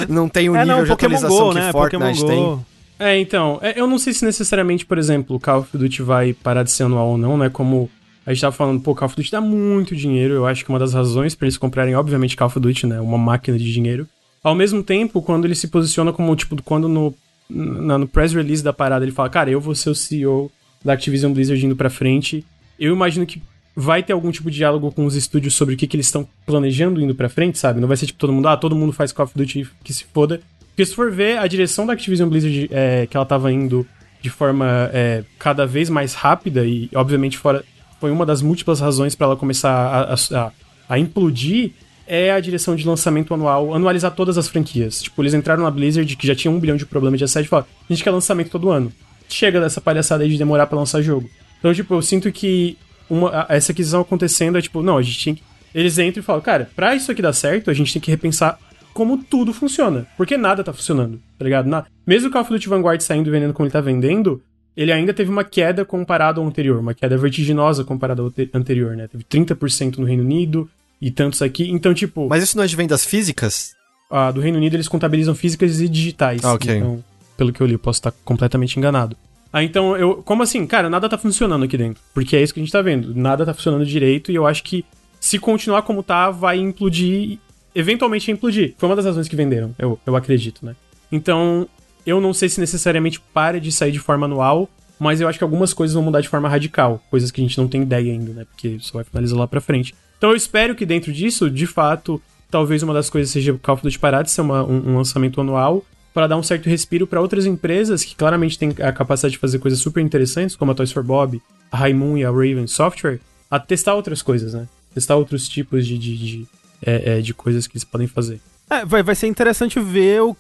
não, 0.08 0.16
não 0.24 0.30
tem 0.30 0.50
o 0.50 0.56
é, 0.56 0.60
nível 0.60 0.78
não, 0.78 0.84
de 0.84 0.90
Pokémon 0.90 1.16
atualização 1.16 1.48
Go, 1.48 1.54
que 1.54 1.60
né? 1.60 1.72
Fortnite 1.72 2.20
Pokémon 2.22 2.28
tem. 2.28 2.44
Go. 2.44 2.66
É, 3.04 3.18
então, 3.20 3.58
é, 3.64 3.80
eu 3.80 3.88
não 3.88 3.98
sei 3.98 4.14
se 4.14 4.24
necessariamente, 4.24 4.86
por 4.86 4.98
exemplo, 4.98 5.36
o 5.36 5.40
Call 5.40 5.62
of 5.62 5.76
Duty 5.78 6.02
vai 6.04 6.34
parar 6.34 6.62
de 6.64 6.72
ser 6.72 6.84
anual 6.84 7.10
ou 7.10 7.18
não, 7.18 7.36
né? 7.38 7.50
Como 7.50 7.90
a 8.26 8.32
gente 8.32 8.42
tava 8.42 8.56
falando, 8.56 8.80
pô, 8.80 8.94
Call 8.94 9.08
of 9.08 9.16
Duty 9.16 9.32
dá 9.32 9.42
muito 9.42 9.96
dinheiro. 9.96 10.36
Eu 10.36 10.46
acho 10.46 10.64
que 10.64 10.70
uma 10.70 10.78
das 10.78 10.94
razões 10.94 11.34
pra 11.34 11.48
eles 11.48 11.58
comprarem, 11.58 11.96
obviamente, 11.96 12.38
Call 12.38 12.48
of 12.48 12.60
Duty, 12.60 12.86
né? 12.86 13.02
Uma 13.02 13.18
máquina 13.18 13.58
de 13.58 13.72
dinheiro. 13.74 14.08
Ao 14.44 14.54
mesmo 14.54 14.84
tempo, 14.84 15.22
quando 15.22 15.46
ele 15.46 15.56
se 15.56 15.68
posiciona 15.68 16.14
como, 16.14 16.36
tipo, 16.36 16.62
quando 16.62 16.88
no, 16.88 17.14
na- 17.50 17.98
no 17.98 18.08
press 18.08 18.34
release 18.34 18.64
da 18.64 18.72
parada 18.74 19.04
ele 19.04 19.12
fala, 19.12 19.30
cara, 19.30 19.50
eu 19.50 19.60
vou 19.60 19.74
ser 19.74 19.90
o 19.90 19.96
CEO 19.96 20.52
da 20.86 20.94
Activision 20.94 21.34
Blizzard 21.34 21.64
indo 21.66 21.76
pra 21.76 21.90
frente, 21.90 22.46
eu 22.80 22.94
imagino 22.94 23.26
que 23.26 23.42
vai 23.76 24.04
ter 24.04 24.14
algum 24.14 24.32
tipo 24.32 24.50
de 24.52 24.58
diálogo 24.58 24.92
com 24.92 25.06
os 25.06 25.16
estúdios 25.16 25.56
sobre 25.56 25.74
o 25.74 25.78
que, 25.78 25.88
que 25.88 25.96
eles 25.96 26.08
estão 26.08 26.28
planejando 26.46 27.00
indo 27.02 27.16
pra 27.16 27.30
frente, 27.30 27.58
sabe? 27.58 27.80
Não 27.80 27.88
vai 27.88 27.98
ser 27.98 28.06
tipo 28.08 28.20
todo 28.20 28.34
mundo, 28.34 28.48
ah, 28.48 28.58
todo 28.58 28.76
mundo 28.76 28.92
faz 28.92 29.12
Call 29.12 29.26
of 29.26 29.34
Duty 29.36 29.68
que 29.84 29.94
se 29.94 30.06
foda. 30.14 30.40
Porque 30.72 30.86
se 30.86 30.96
for 30.96 31.12
ver 31.12 31.38
a 31.38 31.48
direção 31.48 31.86
da 31.86 31.94
Activision 31.94 32.30
Blizzard 32.30 32.70
é, 32.72 33.06
que 33.08 33.16
ela 33.16 33.26
tava 33.26 33.52
indo 33.52 33.86
de 34.22 34.30
forma 34.30 34.90
é, 34.94 35.24
cada 35.38 35.66
vez 35.66 35.90
mais 35.90 36.14
rápida 36.14 36.64
e, 36.66 36.90
obviamente, 36.96 37.38
fora 37.38 37.64
foi 38.00 38.12
uma 38.12 38.26
das 38.26 38.42
múltiplas 38.42 38.80
razões 38.80 39.14
pra 39.16 39.28
ela 39.28 39.36
começar 39.36 39.72
a, 39.72 40.14
a- 40.14 40.52
a- 40.90 41.00
implodir 41.00 41.72
é 42.08 42.32
a 42.32 42.40
direção 42.40 42.76
de 42.76 42.86
lançamento 42.86 43.34
anual, 43.34 43.74
anualizar 43.74 44.12
todas 44.12 44.38
as 44.38 44.48
franquias. 44.48 45.02
Tipo, 45.04 45.22
eles 45.22 45.34
entraram 45.34 45.64
na 45.64 45.72
Blizzard, 45.72 46.16
que 46.16 46.28
já 46.28 46.36
tinha 46.36 46.52
um 46.52 46.60
bilhão 46.60 46.76
de 46.76 46.86
problemas 46.86 47.18
de 47.20 47.24
assédio, 47.24 47.48
e 47.48 47.50
falaram, 47.50 47.68
a 47.90 47.94
gente 47.94 48.04
quer 48.04 48.12
lançamento 48.12 48.50
todo 48.50 48.70
ano. 48.70 48.92
Chega 49.30 49.62
dessa 49.62 49.80
palhaçada 49.80 50.24
aí 50.24 50.30
de 50.30 50.38
demorar 50.38 50.68
pra 50.68 50.78
lançar 50.78 51.02
jogo. 51.02 51.30
Então, 51.60 51.74
tipo, 51.74 51.94
eu 51.94 52.02
sinto 52.02 52.30
que 52.32 52.78
uma, 53.10 53.46
essa 53.48 53.72
aquisição 53.72 54.02
acontecendo 54.02 54.58
é 54.58 54.62
tipo, 54.62 54.82
não, 54.82 54.98
a 54.98 55.02
gente 55.02 55.18
tinha 55.20 55.36
que... 55.36 55.44
Eles 55.74 55.98
entram 56.00 56.22
e 56.22 56.26
falam, 56.26 56.42
cara, 56.42 56.70
pra 56.76 56.96
isso 56.96 57.10
aqui 57.12 57.22
dar 57.22 57.32
certo, 57.34 57.70
a 57.72 57.74
gente 57.74 57.94
tem 57.94 58.02
que 58.02 58.12
repensar 58.12 58.60
como 58.94 59.18
tudo 59.18 59.54
funciona. 59.54 60.06
Porque 60.18 60.38
nada 60.38 60.64
tá 60.64 60.74
funcionando, 60.74 61.20
tá 61.38 61.46
ligado? 61.46 61.68
Na... 61.68 61.86
Mesmo 62.06 62.30
o 62.30 62.32
Call 62.32 62.42
of 62.42 62.52
Duty 62.52 62.70
Vanguard 62.70 63.02
saindo 63.02 63.30
e 63.30 63.32
vendendo 63.32 63.54
como 63.54 63.66
ele 63.66 63.74
tá 63.74 63.82
vendendo, 63.82 64.42
ele 64.76 64.92
ainda 64.92 65.14
teve 65.14 65.30
uma 65.30 65.44
queda 65.44 65.84
comparado 65.84 66.40
ao 66.40 66.48
anterior, 66.48 66.80
uma 66.80 66.94
queda 66.94 67.18
vertiginosa 67.18 67.84
comparada 67.84 68.22
ao 68.22 68.32
anterior, 68.54 68.96
né? 68.96 69.08
Teve 69.08 69.24
30% 69.24 69.98
no 69.98 70.06
Reino 70.06 70.24
Unido 70.24 70.70
e 71.02 71.12
tantos 71.12 71.42
aqui. 71.42 71.70
Então, 71.70 71.94
tipo. 71.94 72.28
Mas 72.30 72.44
isso 72.44 72.56
não 72.56 72.64
é 72.64 72.68
de 72.68 72.76
vendas 72.76 73.06
físicas? 73.06 73.74
Ah, 74.10 74.32
do 74.32 74.42
Reino 74.42 74.58
Unido 74.58 74.76
eles 74.76 74.88
contabilizam 74.88 75.34
físicas 75.34 75.80
e 75.80 75.88
digitais. 75.88 76.44
Ah, 76.44 76.54
ok. 76.54 76.78
Então, 76.78 77.04
pelo 77.38 77.52
que 77.52 77.62
eu 77.62 77.68
li, 77.68 77.74
eu 77.74 77.80
posso 77.80 78.00
estar 78.00 78.14
completamente 78.24 78.78
enganado. 78.78 79.16
Ah, 79.52 79.64
então 79.64 79.98
eu. 79.98 80.16
Como 80.24 80.44
assim? 80.44 80.66
Cara, 80.66 80.90
nada 80.90 81.10
tá 81.10 81.18
funcionando 81.18 81.66
aqui 81.66 81.78
dentro. 81.78 82.02
Porque 82.14 82.36
é 82.36 82.42
isso 82.42 82.54
que 82.54 82.60
a 82.60 82.64
gente 82.64 82.72
tá 82.72 82.82
vendo. 82.82 83.16
Nada 83.16 83.46
tá 83.46 83.54
funcionando 83.54 83.86
direito 83.86 84.32
e 84.32 84.36
eu 84.36 84.46
acho 84.46 84.64
que 84.64 84.86
se 85.20 85.38
continuar 85.38 85.82
como 85.84 86.04
tá, 86.04 86.30
vai 86.30 86.58
implodir. 86.58 87.38
Eventualmente 87.74 88.28
vai 88.28 88.34
implodir. 88.34 88.74
Foi 88.78 88.90
uma 88.90 88.96
das 88.96 89.06
razões 89.06 89.28
que 89.28 89.36
venderam, 89.36 89.74
eu, 89.78 90.00
eu 90.06 90.16
acredito, 90.16 90.66
né? 90.66 90.76
Então, 91.12 91.68
eu 92.06 92.20
não 92.20 92.34
sei 92.34 92.50
se 92.50 92.60
necessariamente 92.60 93.20
para 93.20 93.60
de 93.60 93.72
sair 93.72 93.92
de 93.92 94.00
forma 94.00 94.26
anual, 94.26 94.70
mas 95.00 95.20
eu 95.20 95.28
acho 95.28 95.38
que 95.38 95.44
algumas 95.44 95.74
coisas 95.74 95.94
vão 95.94 96.04
mudar 96.04 96.22
de 96.22 96.30
forma 96.30 96.48
radical. 96.48 97.02
Coisas 97.10 97.32
que 97.32 97.42
a 97.42 97.44
gente 97.44 97.58
não 97.58 97.68
tem 97.68 97.82
ideia 97.82 98.14
ainda, 98.14 98.34
né? 98.34 98.46
Porque 98.46 98.78
só 98.80 98.94
vai 99.00 99.04
finalizar 99.04 99.38
lá 99.38 99.48
pra 99.48 99.60
frente. 99.60 99.96
Então 100.18 100.30
eu 100.30 100.36
espero 100.36 100.76
que 100.76 100.86
dentro 100.86 101.12
disso, 101.12 101.50
de 101.50 101.66
fato, 101.66 102.22
talvez 102.50 102.84
uma 102.84 102.94
das 102.94 103.10
coisas 103.10 103.32
seja 103.32 103.54
o 103.54 103.58
Call 103.58 103.76
of 103.76 103.84
Duty 103.84 103.98
parar 103.98 104.22
de 104.22 104.30
ser 104.30 104.42
uma, 104.42 104.64
um, 104.64 104.92
um 104.92 104.98
lançamento 104.98 105.42
anual 105.42 105.84
para 106.14 106.28
dar 106.28 106.38
um 106.38 106.44
certo 106.44 106.70
respiro 106.70 107.08
para 107.08 107.22
outras 107.22 107.46
empresas 107.46 108.04
que 108.04 108.16
claramente 108.16 108.60
têm 108.60 108.76
a 108.82 108.92
capacidade 108.92 109.34
de 109.34 109.40
fazer 109.40 109.60
coisas 109.60 109.80
super 109.80 110.02
interessantes, 110.02 110.56
como 110.56 110.72
a 110.72 110.76
Toys 110.76 110.92
for 110.92 111.04
Bob, 111.04 111.42
a 111.72 111.78
Raimun 111.78 112.18
e 112.18 112.26
a 112.26 112.30
Raven 112.30 112.68
Software, 112.68 113.20
a 113.50 113.60
testar 113.60 113.96
outras 113.96 114.22
coisas, 114.22 114.54
né? 114.54 114.68
Testar 114.94 115.16
outros 115.16 115.48
tipos 115.48 115.88
de, 115.88 115.98
de, 115.98 116.18
de, 116.18 116.48
é, 116.86 117.18
é, 117.18 117.22
de 117.22 117.34
coisas 117.34 117.68
que 117.68 117.78
eles 117.78 117.84
podem 117.84 118.08
fazer. 118.08 118.40
É, 118.70 118.86
vai, 118.86 119.04
vai 119.04 119.16
ser 119.16 119.28
interessante 119.28 119.80
ver 119.80 120.22
o, 120.22 120.36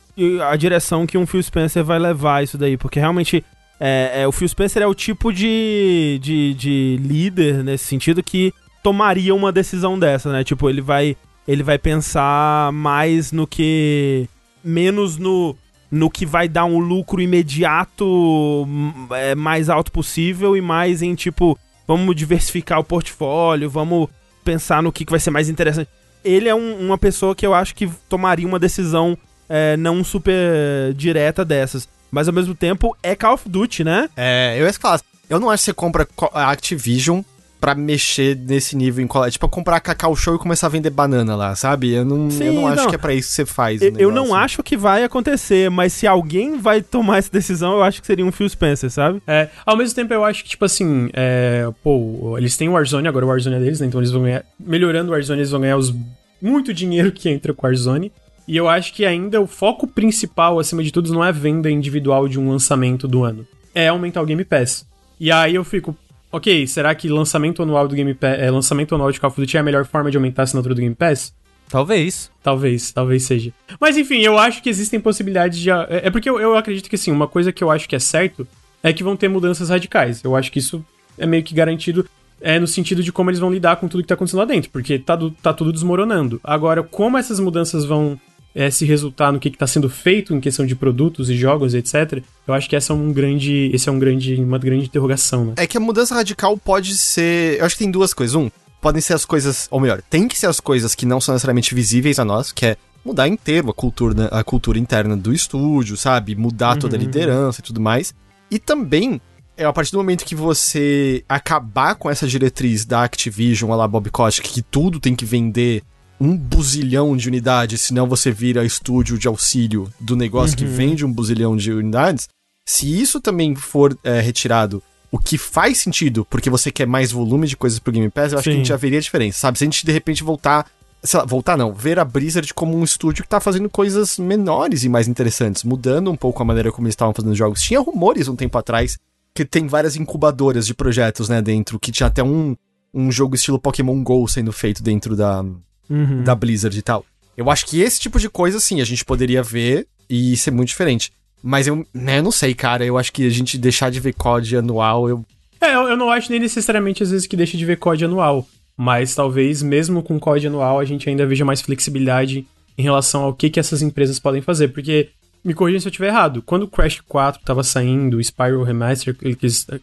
a 0.50 0.56
direção 0.56 1.06
que 1.06 1.18
um 1.18 1.26
Phil 1.26 1.44
Spencer 1.44 1.84
vai 1.84 2.00
levar 2.00 2.44
isso 2.44 2.58
daí, 2.58 2.78
porque 2.78 3.00
realmente 3.00 3.44
é, 3.84 4.22
é, 4.22 4.28
o 4.28 4.32
Phil 4.32 4.48
Spencer 4.48 4.82
é 4.84 4.88
o 4.88 4.94
tipo 4.94 5.34
de, 5.34 6.20
de, 6.22 6.54
de 6.54 7.00
líder 7.02 7.64
nesse 7.64 7.86
sentido 7.86 8.22
que 8.22 8.54
tomaria 8.84 9.34
uma 9.34 9.52
decisão 9.52 9.98
dessa, 9.98 10.32
né? 10.32 10.44
Tipo, 10.44 10.70
ele 10.70 10.82
vai, 10.82 11.18
ele 11.48 11.64
vai 11.64 11.80
pensar 11.80 12.72
mais 12.72 13.32
no 13.32 13.48
que. 13.48 14.30
menos 14.64 15.18
no, 15.18 15.56
no 15.90 16.10
que 16.10 16.28
vai 16.28 16.48
dar 16.48 16.66
um 16.66 16.78
lucro 16.78 17.22
imediato 17.22 18.68
é, 19.12 19.34
mais 19.34 19.68
alto 19.68 19.92
possível 19.92 20.56
e 20.56 20.62
mais 20.62 21.02
em 21.02 21.16
tipo, 21.16 21.58
vamos 21.88 22.16
diversificar 22.16 22.80
o 22.80 22.84
portfólio, 22.84 23.70
vamos 23.70 24.10
pensar 24.44 24.84
no 24.84 24.92
que, 24.92 25.06
que 25.06 25.12
vai 25.12 25.20
ser 25.20 25.32
mais 25.32 25.50
interessante. 25.50 25.90
Ele 26.24 26.48
é 26.50 26.56
um- 26.56 26.80
uma 26.80 26.98
pessoa 26.98 27.36
que 27.36 27.46
eu 27.46 27.54
acho 27.54 27.74
que 27.76 27.90
tomaria 28.10 28.48
uma 28.48 28.60
decisão 28.60 29.18
é, 29.50 29.76
não 29.76 30.04
super 30.04 30.94
direta 30.96 31.44
dessas. 31.44 31.88
Mas 32.10 32.28
ao 32.28 32.34
mesmo 32.34 32.56
tempo 32.56 32.96
é 33.04 33.16
Call 33.16 33.34
of 33.34 33.50
Duty, 33.50 33.84
né? 33.84 34.10
É, 34.16 34.56
eu 34.58 34.66
ia 34.66 34.74
falar, 34.74 35.02
eu 35.30 35.40
não 35.40 35.50
acho 35.50 35.62
que 35.62 35.66
você 35.66 35.74
compra 35.74 36.06
co- 36.16 36.30
a 36.34 36.50
Activision 36.52 37.22
pra 37.62 37.76
mexer 37.76 38.36
nesse 38.36 38.76
nível 38.76 39.04
em 39.04 39.08
qual 39.08 39.30
Tipo, 39.30 39.48
comprar 39.48 39.80
Cacau 39.80 40.16
Show 40.16 40.36
e 40.36 40.40
começar 40.40 40.66
a 40.66 40.70
vender 40.72 40.90
banana 40.90 41.36
lá, 41.36 41.56
sabe? 41.56 41.94
Eu 41.94 42.04
não, 42.04 42.26
eu 42.26 42.32
Sim, 42.32 42.56
não 42.56 42.68
acho 42.68 42.84
não. 42.84 42.90
que 42.90 42.96
é 42.96 42.98
pra 42.98 43.14
isso 43.14 43.30
que 43.30 43.36
você 43.36 43.46
faz. 43.46 43.82
Eu, 43.82 43.94
eu 43.98 44.12
não 44.12 44.34
acho 44.34 44.64
que 44.64 44.76
vai 44.76 45.04
acontecer, 45.04 45.70
mas 45.70 45.94
se 45.94 46.08
alguém 46.08 46.58
vai 46.58 46.82
tomar 46.82 47.20
essa 47.20 47.32
decisão, 47.32 47.74
eu 47.74 47.84
acho 47.84 48.02
que 48.02 48.08
seria 48.08 48.26
um 48.26 48.32
Phil 48.32 48.50
Spencer, 48.50 48.90
sabe? 48.90 49.22
É, 49.28 49.48
ao 49.64 49.78
mesmo 49.78 49.94
tempo, 49.94 50.12
eu 50.12 50.26
acho 50.26 50.44
que, 50.44 50.50
tipo 50.50 50.66
assim, 50.66 51.10
é, 51.14 51.70
pô, 51.84 52.36
eles 52.36 52.58
têm 52.58 52.68
o 52.68 52.72
Warzone, 52.74 53.08
agora 53.08 53.26
o 53.26 53.30
Warzone 53.30 53.58
é 53.58 53.60
deles, 53.60 53.80
né? 53.80 53.86
Então 53.86 54.00
eles 54.00 54.12
vão 54.12 54.24
ganhar. 54.24 54.44
Melhorando 54.60 55.12
o 55.12 55.14
Warzone, 55.14 55.42
eles 55.42 55.52
vão 55.52 55.62
ganhar 55.62 55.78
os, 55.78 55.94
muito 56.42 56.74
dinheiro 56.74 57.12
que 57.12 57.30
entra 57.30 57.54
com 57.54 57.68
o 57.68 57.70
Warzone. 57.70 58.12
E 58.48 58.58
eu 58.58 58.68
acho 58.68 58.92
que 58.94 59.06
ainda 59.06 59.40
o 59.40 59.46
foco 59.46 59.88
principal, 59.88 60.58
acima 60.60 60.84
de 60.84 60.92
tudo, 60.92 61.14
não 61.14 61.24
é 61.24 61.30
a 61.30 61.32
venda 61.32 61.70
individual 61.70 62.28
de 62.28 62.40
um 62.40 62.50
lançamento 62.50 63.08
do 63.08 63.24
ano. 63.24 63.46
É 63.74 63.88
aumentar 63.88 64.22
o 64.22 64.26
Game 64.26 64.44
Pass. 64.44 64.86
E 65.20 65.32
aí 65.32 65.54
eu 65.54 65.64
fico, 65.64 65.96
ok, 66.32 66.66
será 66.68 66.94
que 66.96 67.08
lançamento 67.10 67.62
anual 67.62 67.88
do 67.88 67.96
Game 67.96 68.14
Pass, 68.14 68.40
é, 68.40 68.50
lançamento 68.50 68.96
anual 68.96 69.12
de 69.12 69.20
Call 69.20 69.30
of 69.30 69.40
Duty 69.40 69.58
é 69.58 69.60
a 69.60 69.64
melhor 69.64 69.86
forma 69.86 70.10
de 70.12 70.18
aumentar 70.18 70.42
a 70.42 70.46
assinatura 70.46 70.74
do 70.76 70.82
Game 70.82 70.96
Pass? 70.96 71.34
Talvez. 71.70 72.30
Talvez, 72.44 72.92
talvez 72.92 73.24
seja. 73.24 73.54
Mas 73.80 73.96
enfim, 73.98 74.20
eu 74.20 74.38
acho 74.38 74.62
que 74.62 74.70
existem 74.70 75.00
possibilidades 75.00 75.58
de. 75.60 75.70
É 75.70 75.86
é 76.04 76.10
porque 76.12 76.30
eu, 76.30 76.40
eu 76.40 76.56
acredito 76.58 76.90
que 76.90 76.96
assim, 76.96 77.12
uma 77.12 77.28
coisa 77.28 77.52
que 77.52 77.64
eu 77.64 77.72
acho 77.72 77.88
que 77.88 77.96
é 77.96 78.00
certo 78.00 78.46
é 78.84 78.92
que 78.92 79.04
vão 79.04 79.16
ter 79.16 79.30
mudanças 79.30 79.70
radicais. 79.70 80.22
Eu 80.24 80.36
acho 80.36 80.52
que 80.52 80.60
isso 80.60 80.84
é 81.18 81.26
meio 81.26 81.44
que 81.44 81.54
garantido 81.54 82.06
é 82.42 82.60
no 82.60 82.66
sentido 82.68 83.04
de 83.04 83.12
como 83.12 83.30
eles 83.30 83.40
vão 83.40 83.52
lidar 83.54 83.76
com 83.76 83.88
tudo 83.88 84.02
que 84.02 84.08
tá 84.08 84.16
acontecendo 84.16 84.40
lá 84.40 84.46
dentro, 84.46 84.70
porque 84.72 84.98
tá, 84.98 85.16
do- 85.16 85.30
tá 85.32 85.54
tudo 85.54 85.72
desmoronando. 85.72 86.42
Agora, 86.44 86.82
como 86.82 87.18
essas 87.18 87.40
mudanças 87.40 87.86
vão 87.86 88.20
é, 88.54 88.70
se 88.70 88.86
resultar 88.86 89.32
no 89.32 89.40
que, 89.40 89.50
que 89.50 89.58
tá 89.58 89.68
sendo 89.68 89.90
feito 89.90 90.36
em 90.36 90.40
questão 90.40 90.66
de 90.66 90.76
produtos 90.76 91.30
e 91.30 91.36
jogos, 91.36 91.74
etc., 91.74 92.22
eu 92.48 92.54
acho 92.54 92.70
que 92.70 92.76
essa 92.76 92.94
é 92.94 92.96
um 92.96 93.12
grande. 93.14 93.72
Esse 93.74 93.88
é 93.88 93.92
um 93.92 94.00
grande, 94.00 94.36
uma 94.36 94.58
grande 94.58 94.86
interrogação, 94.86 95.46
né? 95.46 95.54
É 95.58 95.68
que 95.68 95.78
a 95.78 95.80
mudança 95.80 96.16
radical 96.16 96.58
pode 96.58 96.98
ser. 96.98 97.60
Eu 97.60 97.66
acho 97.66 97.76
que 97.76 97.84
tem 97.84 97.92
duas 97.92 98.14
coisas. 98.14 98.36
Um, 98.36 98.50
podem 98.82 99.02
ser 99.02 99.14
as 99.14 99.26
coisas. 99.26 99.68
Ou 99.72 99.80
melhor, 99.80 100.02
tem 100.10 100.28
que 100.28 100.38
ser 100.38 100.48
as 100.48 100.60
coisas 100.60 100.96
que 100.96 101.06
não 101.06 101.22
são 101.22 101.34
necessariamente 101.34 101.74
visíveis 101.74 102.20
a 102.20 102.26
nós, 102.26 102.52
que 102.52 102.66
é 102.66 102.78
mudar 103.06 103.28
inteiro 103.28 103.70
a 103.70 103.74
cultura, 103.74 104.26
a 104.28 104.44
cultura 104.44 104.78
interna 104.78 105.16
do 105.16 105.34
estúdio, 105.34 105.96
sabe? 105.96 106.36
Mudar 106.36 106.78
toda 106.78 106.96
a 106.96 107.00
liderança 107.00 107.62
e 107.62 107.64
tudo 107.64 107.80
mais. 107.80 108.14
E 108.50 108.60
também, 108.60 109.22
é 109.56 109.64
a 109.64 109.72
partir 109.72 109.92
do 109.92 109.98
momento 109.98 110.26
que 110.26 110.36
você 110.36 111.24
acabar 111.30 111.96
com 111.96 112.10
essa 112.10 112.28
diretriz 112.28 112.86
da 112.86 113.04
Activision, 113.04 113.72
a 113.72 113.76
lá 113.76 113.88
Bob 113.88 114.10
Kotick, 114.10 114.50
que 114.50 114.62
tudo 114.62 115.00
tem 115.00 115.16
que 115.16 115.26
vender 115.26 115.84
um 116.22 116.38
buzilhão 116.38 117.18
de 117.18 117.28
unidades, 117.28 117.82
senão 117.82 118.08
você 118.08 118.32
vira 118.32 118.64
estúdio 118.64 119.18
de 119.18 119.28
auxílio 119.28 119.92
do 120.00 120.16
negócio 120.16 120.56
que 120.56 120.66
vende 120.66 121.04
um 121.04 121.12
buzilhão 121.12 121.58
de 121.58 121.72
unidades. 121.72 122.30
Se 122.64 123.02
isso 123.02 123.20
também 123.20 123.56
for 123.56 123.98
é, 124.04 124.22
retirado, 124.22 124.84
o 125.12 125.18
que 125.18 125.36
faz 125.36 125.80
sentido, 125.80 126.24
porque 126.30 126.48
você 126.48 126.72
quer 126.72 126.86
mais 126.86 127.12
volume 127.12 127.48
de 127.48 127.58
coisas 127.58 127.80
pro 127.80 127.92
Game 127.92 128.08
Pass, 128.08 128.32
eu 128.32 128.38
acho 128.38 128.44
que 128.44 128.50
a 128.52 128.54
Sim. 128.54 128.60
gente 128.60 128.68
já 128.68 128.78
veria 128.78 129.02
diferença, 129.02 129.40
sabe? 129.40 129.58
Se 129.58 129.64
a 129.64 129.66
gente 129.66 129.84
de 129.84 129.92
repente 129.92 130.24
voltar. 130.24 130.68
Sei 131.04 131.20
lá, 131.20 131.26
voltar 131.26 131.58
não, 131.58 131.74
ver 131.74 131.98
a 131.98 132.06
Blizzard 132.06 132.54
como 132.54 132.78
um 132.78 132.84
estúdio 132.84 133.24
que 133.24 133.30
tá 133.30 133.40
fazendo 133.40 133.68
coisas 133.68 134.20
menores 134.20 134.84
e 134.84 134.90
mais 134.90 135.08
interessantes, 135.08 135.64
mudando 135.64 136.12
um 136.12 136.16
pouco 136.16 136.44
a 136.44 136.46
maneira 136.46 136.72
como 136.72 136.86
eles 136.86 136.94
estavam 136.94 137.16
fazendo 137.16 137.34
jogos. 137.34 137.64
Tinha 137.64 137.80
rumores 137.80 138.28
um 138.28 138.36
tempo 138.36 138.56
atrás 138.60 139.00
que 139.34 139.44
tem 139.44 139.66
várias 139.66 139.96
incubadoras 139.96 140.68
de 140.68 140.76
projetos, 140.76 141.28
né, 141.28 141.42
dentro, 141.42 141.80
que 141.80 141.92
tinha 141.92 142.06
até 142.06 142.22
um, 142.22 142.56
um 142.94 143.12
jogo 143.12 143.34
estilo 143.34 143.58
Pokémon 143.58 144.04
GO 144.04 144.28
sendo 144.28 144.52
feito 144.52 144.84
dentro 144.84 145.16
da, 145.16 145.44
Uhum. 145.92 146.24
da 146.24 146.34
Blizzard 146.34 146.78
e 146.78 146.82
tal. 146.82 147.06
Eu 147.36 147.50
acho 147.50 147.66
que 147.66 147.82
esse 147.82 148.00
tipo 148.00 148.20
de 148.20 148.30
coisa, 148.30 148.60
sim, 148.60 148.82
a 148.82 148.86
gente 148.86 149.04
poderia 149.04 149.44
ver 149.44 149.88
e 150.10 150.36
ser 150.38 150.52
muito 150.52 150.70
diferente. 150.70 151.12
Mas 151.44 151.68
eu, 151.68 151.86
né, 151.94 152.20
eu 152.20 152.24
não 152.24 152.32
sei, 152.32 152.54
cara. 152.54 152.86
Eu 152.86 152.98
acho 152.98 153.12
que 153.12 153.26
a 153.26 153.30
gente 153.30 153.58
deixar 153.58 153.90
de 153.90 154.00
ver 154.00 154.14
COD 154.14 154.58
anual, 154.58 155.10
eu. 155.10 155.26
É, 155.60 155.76
eu, 155.76 155.90
eu 155.90 155.98
não 155.98 156.10
acho 156.10 156.32
nem 156.32 156.40
necessariamente 156.40 157.04
às 157.04 157.12
vezes 157.12 157.28
que 157.28 157.38
deixe 157.38 157.58
de 157.58 157.66
ver 157.66 157.78
COD 157.78 158.06
anual, 158.06 158.48
mas 158.76 159.14
talvez 159.14 159.62
mesmo 159.62 160.02
com 160.02 160.20
COD 160.20 160.48
anual 160.48 160.80
a 160.80 160.86
gente 160.86 161.08
ainda 161.08 161.26
veja 161.26 161.46
mais 161.46 161.62
flexibilidade 161.62 162.48
em 162.78 162.82
relação 162.82 163.24
ao 163.24 163.34
que, 163.34 163.50
que 163.50 163.60
essas 163.60 163.82
empresas 163.82 164.20
podem 164.20 164.42
fazer, 164.42 164.70
porque 164.70 165.10
me 165.44 165.54
corrija 165.54 165.80
se 165.80 165.88
eu 165.88 165.92
estiver 165.92 166.08
errado, 166.08 166.42
quando 166.42 166.64
o 166.64 166.68
Crash 166.68 167.02
4 167.08 167.42
tava 167.44 167.64
saindo, 167.64 168.18
o 168.18 168.24
Spyro 168.24 168.64
Remaster, 168.64 169.16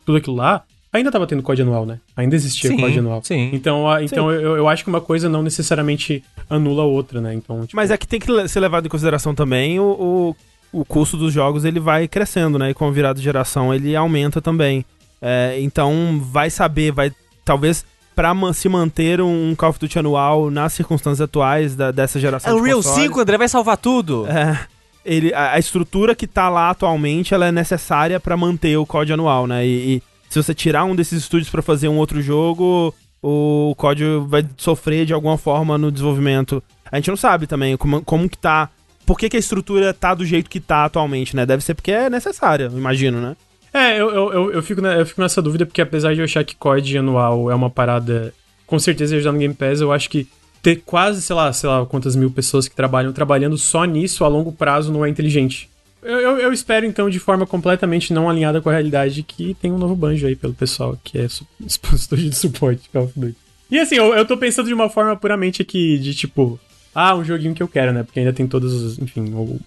tudo 0.05 0.19
aquilo 0.19 0.37
lá, 0.37 0.65
ainda 0.93 1.11
tava 1.11 1.27
tendo 1.27 1.43
COD 1.43 1.63
anual, 1.63 1.85
né? 1.87 1.99
Ainda 2.17 2.35
existia 2.37 2.71
Sim, 2.71 2.77
COD 2.79 2.99
anual. 2.99 3.21
sim. 3.25 3.51
Então, 3.53 3.89
a- 3.91 4.03
então 4.03 4.31
eu, 4.31 4.57
eu 4.57 4.69
acho 4.69 4.83
que 4.85 4.91
uma 4.91 5.01
coisa 5.01 5.29
não 5.29 5.43
necessariamente 5.43 6.23
anula 6.49 6.83
a 6.83 6.87
outra, 6.87 7.21
né? 7.21 7.35
Então, 7.35 7.61
tipo, 7.63 7.77
Mas 7.77 7.91
é 7.91 7.97
que 7.97 8.07
tem 8.07 8.19
que 8.21 8.49
ser 8.49 8.61
levado 8.61 8.87
em 8.87 8.89
consideração 8.89 9.35
também 9.35 9.79
o, 9.81 10.35
o, 10.73 10.81
o 10.81 10.85
custo 10.85 11.17
dos 11.17 11.33
jogos, 11.33 11.65
ele 11.65 11.81
vai 11.81 12.09
crescendo, 12.09 12.59
né? 12.59 12.71
E 12.71 12.75
com 12.75 12.87
a 12.87 12.91
virada 12.91 13.19
de 13.19 13.25
geração 13.25 13.73
ele 13.75 13.95
aumenta 13.95 14.41
também. 14.41 14.85
É, 15.21 15.57
então 15.61 16.21
vai 16.23 16.49
saber, 16.49 16.93
vai 16.93 17.11
talvez 17.45 17.85
pra 18.15 18.33
ma- 18.35 18.53
se 18.53 18.69
manter 18.69 19.21
um 19.21 19.55
Call 19.57 19.71
of 19.71 19.79
Duty 19.79 19.99
anual 19.99 20.51
nas 20.51 20.73
circunstâncias 20.73 21.21
atuais 21.21 21.75
da- 21.77 21.91
dessa 21.91 22.19
geração 22.21 22.51
É 22.53 22.55
o 22.55 22.63
Real 22.63 22.79
consoles, 22.79 23.03
5, 23.05 23.21
André, 23.21 23.37
vai 23.39 23.49
salvar 23.49 23.77
tudo. 23.77 24.27
É, 24.29 24.59
ele, 25.05 25.33
a, 25.35 25.53
a 25.53 25.59
estrutura 25.59 26.15
que 26.15 26.27
tá 26.27 26.49
lá 26.49 26.71
atualmente, 26.71 27.33
ela 27.35 27.47
é 27.47 27.53
necessária 27.53 28.19
pra 28.21 28.37
manter 28.37 28.77
o 28.77 28.85
COD 28.87 29.13
anual, 29.13 29.47
né? 29.47 29.67
E, 29.67 29.97
e 29.97 30.03
se 30.29 30.43
você 30.43 30.55
tirar 30.55 30.85
um 30.85 30.95
desses 30.95 31.23
estúdios 31.23 31.51
pra 31.51 31.63
fazer 31.63 31.89
um 31.89 31.97
outro 31.97 32.21
jogo, 32.21 32.95
o 33.23 33.75
COD 33.77 34.05
vai 34.27 34.47
sofrer 34.57 35.07
de 35.07 35.13
alguma 35.13 35.39
forma 35.39 35.79
no 35.79 35.91
desenvolvimento. 35.91 36.63
A 36.91 36.97
gente 36.97 37.09
não 37.09 37.17
sabe 37.17 37.47
também 37.47 37.77
como, 37.77 38.03
como 38.03 38.29
que 38.29 38.39
tá. 38.39 38.71
Por 39.07 39.19
que, 39.19 39.29
que 39.29 39.37
a 39.37 39.41
estrutura 39.41 39.95
tá 39.95 40.15
do 40.15 40.25
jeito 40.25 40.51
que 40.51 40.61
tá 40.61 40.85
atualmente, 40.85 41.35
né? 41.35 41.47
Deve 41.47 41.65
ser 41.65 41.75
porque 41.75 41.91
é 41.91 42.11
necessária, 42.11 42.71
imagino, 42.73 43.21
né? 43.21 43.37
É, 43.73 44.01
eu, 44.01 44.11
eu, 44.11 44.53
eu, 44.53 44.63
fico 44.63 44.85
eu 44.85 45.07
fico 45.07 45.21
nessa 45.21 45.43
dúvida 45.43 45.67
porque 45.67 45.81
apesar 45.81 46.15
de 46.15 46.21
eu 46.21 46.25
achar 46.25 46.45
que 46.45 46.57
COD 46.57 46.99
anual 46.99 47.51
é 47.51 47.55
uma 47.55 47.69
parada 47.69 48.33
com 48.67 48.79
certeza 48.79 49.15
ia 49.15 49.19
ajudar 49.19 49.33
no 49.33 49.39
Game 49.39 49.55
Pass, 49.55 49.81
eu 49.81 49.93
acho 49.93 50.11
que 50.11 50.27
ter 50.63 50.83
quase, 50.85 51.23
sei 51.23 51.35
lá, 51.35 51.53
sei 51.53 51.69
lá, 51.69 51.85
quantas 51.87 52.17
mil 52.17 52.31
pessoas 52.31 52.69
que 52.69 52.75
trabalham 52.75 53.13
trabalhando 53.13 53.57
só 53.57 53.85
nisso 53.85 54.25
a 54.25 54.29
longo 54.29 54.53
prazo 54.53 54.93
não 54.93 55.05
é 55.05 55.09
inteligente. 55.09 55.71
Eu, 56.09 56.19
eu, 56.21 56.39
eu 56.39 56.53
espero, 56.55 56.87
então, 56.87 57.11
de 57.11 57.19
forma 57.19 57.47
completamente 57.47 58.15
não 58.15 58.31
alinhada 58.31 58.63
com 58.63 58.71
a 58.71 58.73
realidade, 58.73 59.23
que 59.23 59.53
tem 59.61 59.71
um 59.71 59.77
novo 59.77 59.95
banjo 59.95 60.27
aí 60.27 60.35
pelo 60.35 60.55
pessoal 60.55 60.99
que 61.05 61.19
é 61.19 61.27
estúdio 61.61 62.31
de 62.31 62.35
suporte 62.35 62.85
de 62.85 62.89
Call 62.89 63.05
of 63.05 63.13
Duty. 63.15 63.37
E 63.71 63.79
assim, 63.79 63.97
eu, 63.97 64.15
eu 64.15 64.25
tô 64.25 64.35
pensando 64.35 64.69
de 64.69 64.73
uma 64.73 64.89
forma 64.89 65.15
puramente 65.15 65.61
aqui, 65.61 65.99
de 65.99 66.15
tipo, 66.15 66.59
ah, 66.95 67.15
um 67.15 67.23
joguinho 67.23 67.55
que 67.55 67.63
eu 67.63 67.69
quero, 67.69 67.93
né? 67.93 68.03
Porque 68.05 68.19
ainda 68.21 68.33
tem 68.33 68.47
todos 68.47 68.73
os, 68.73 68.99
enfim, 68.99 69.21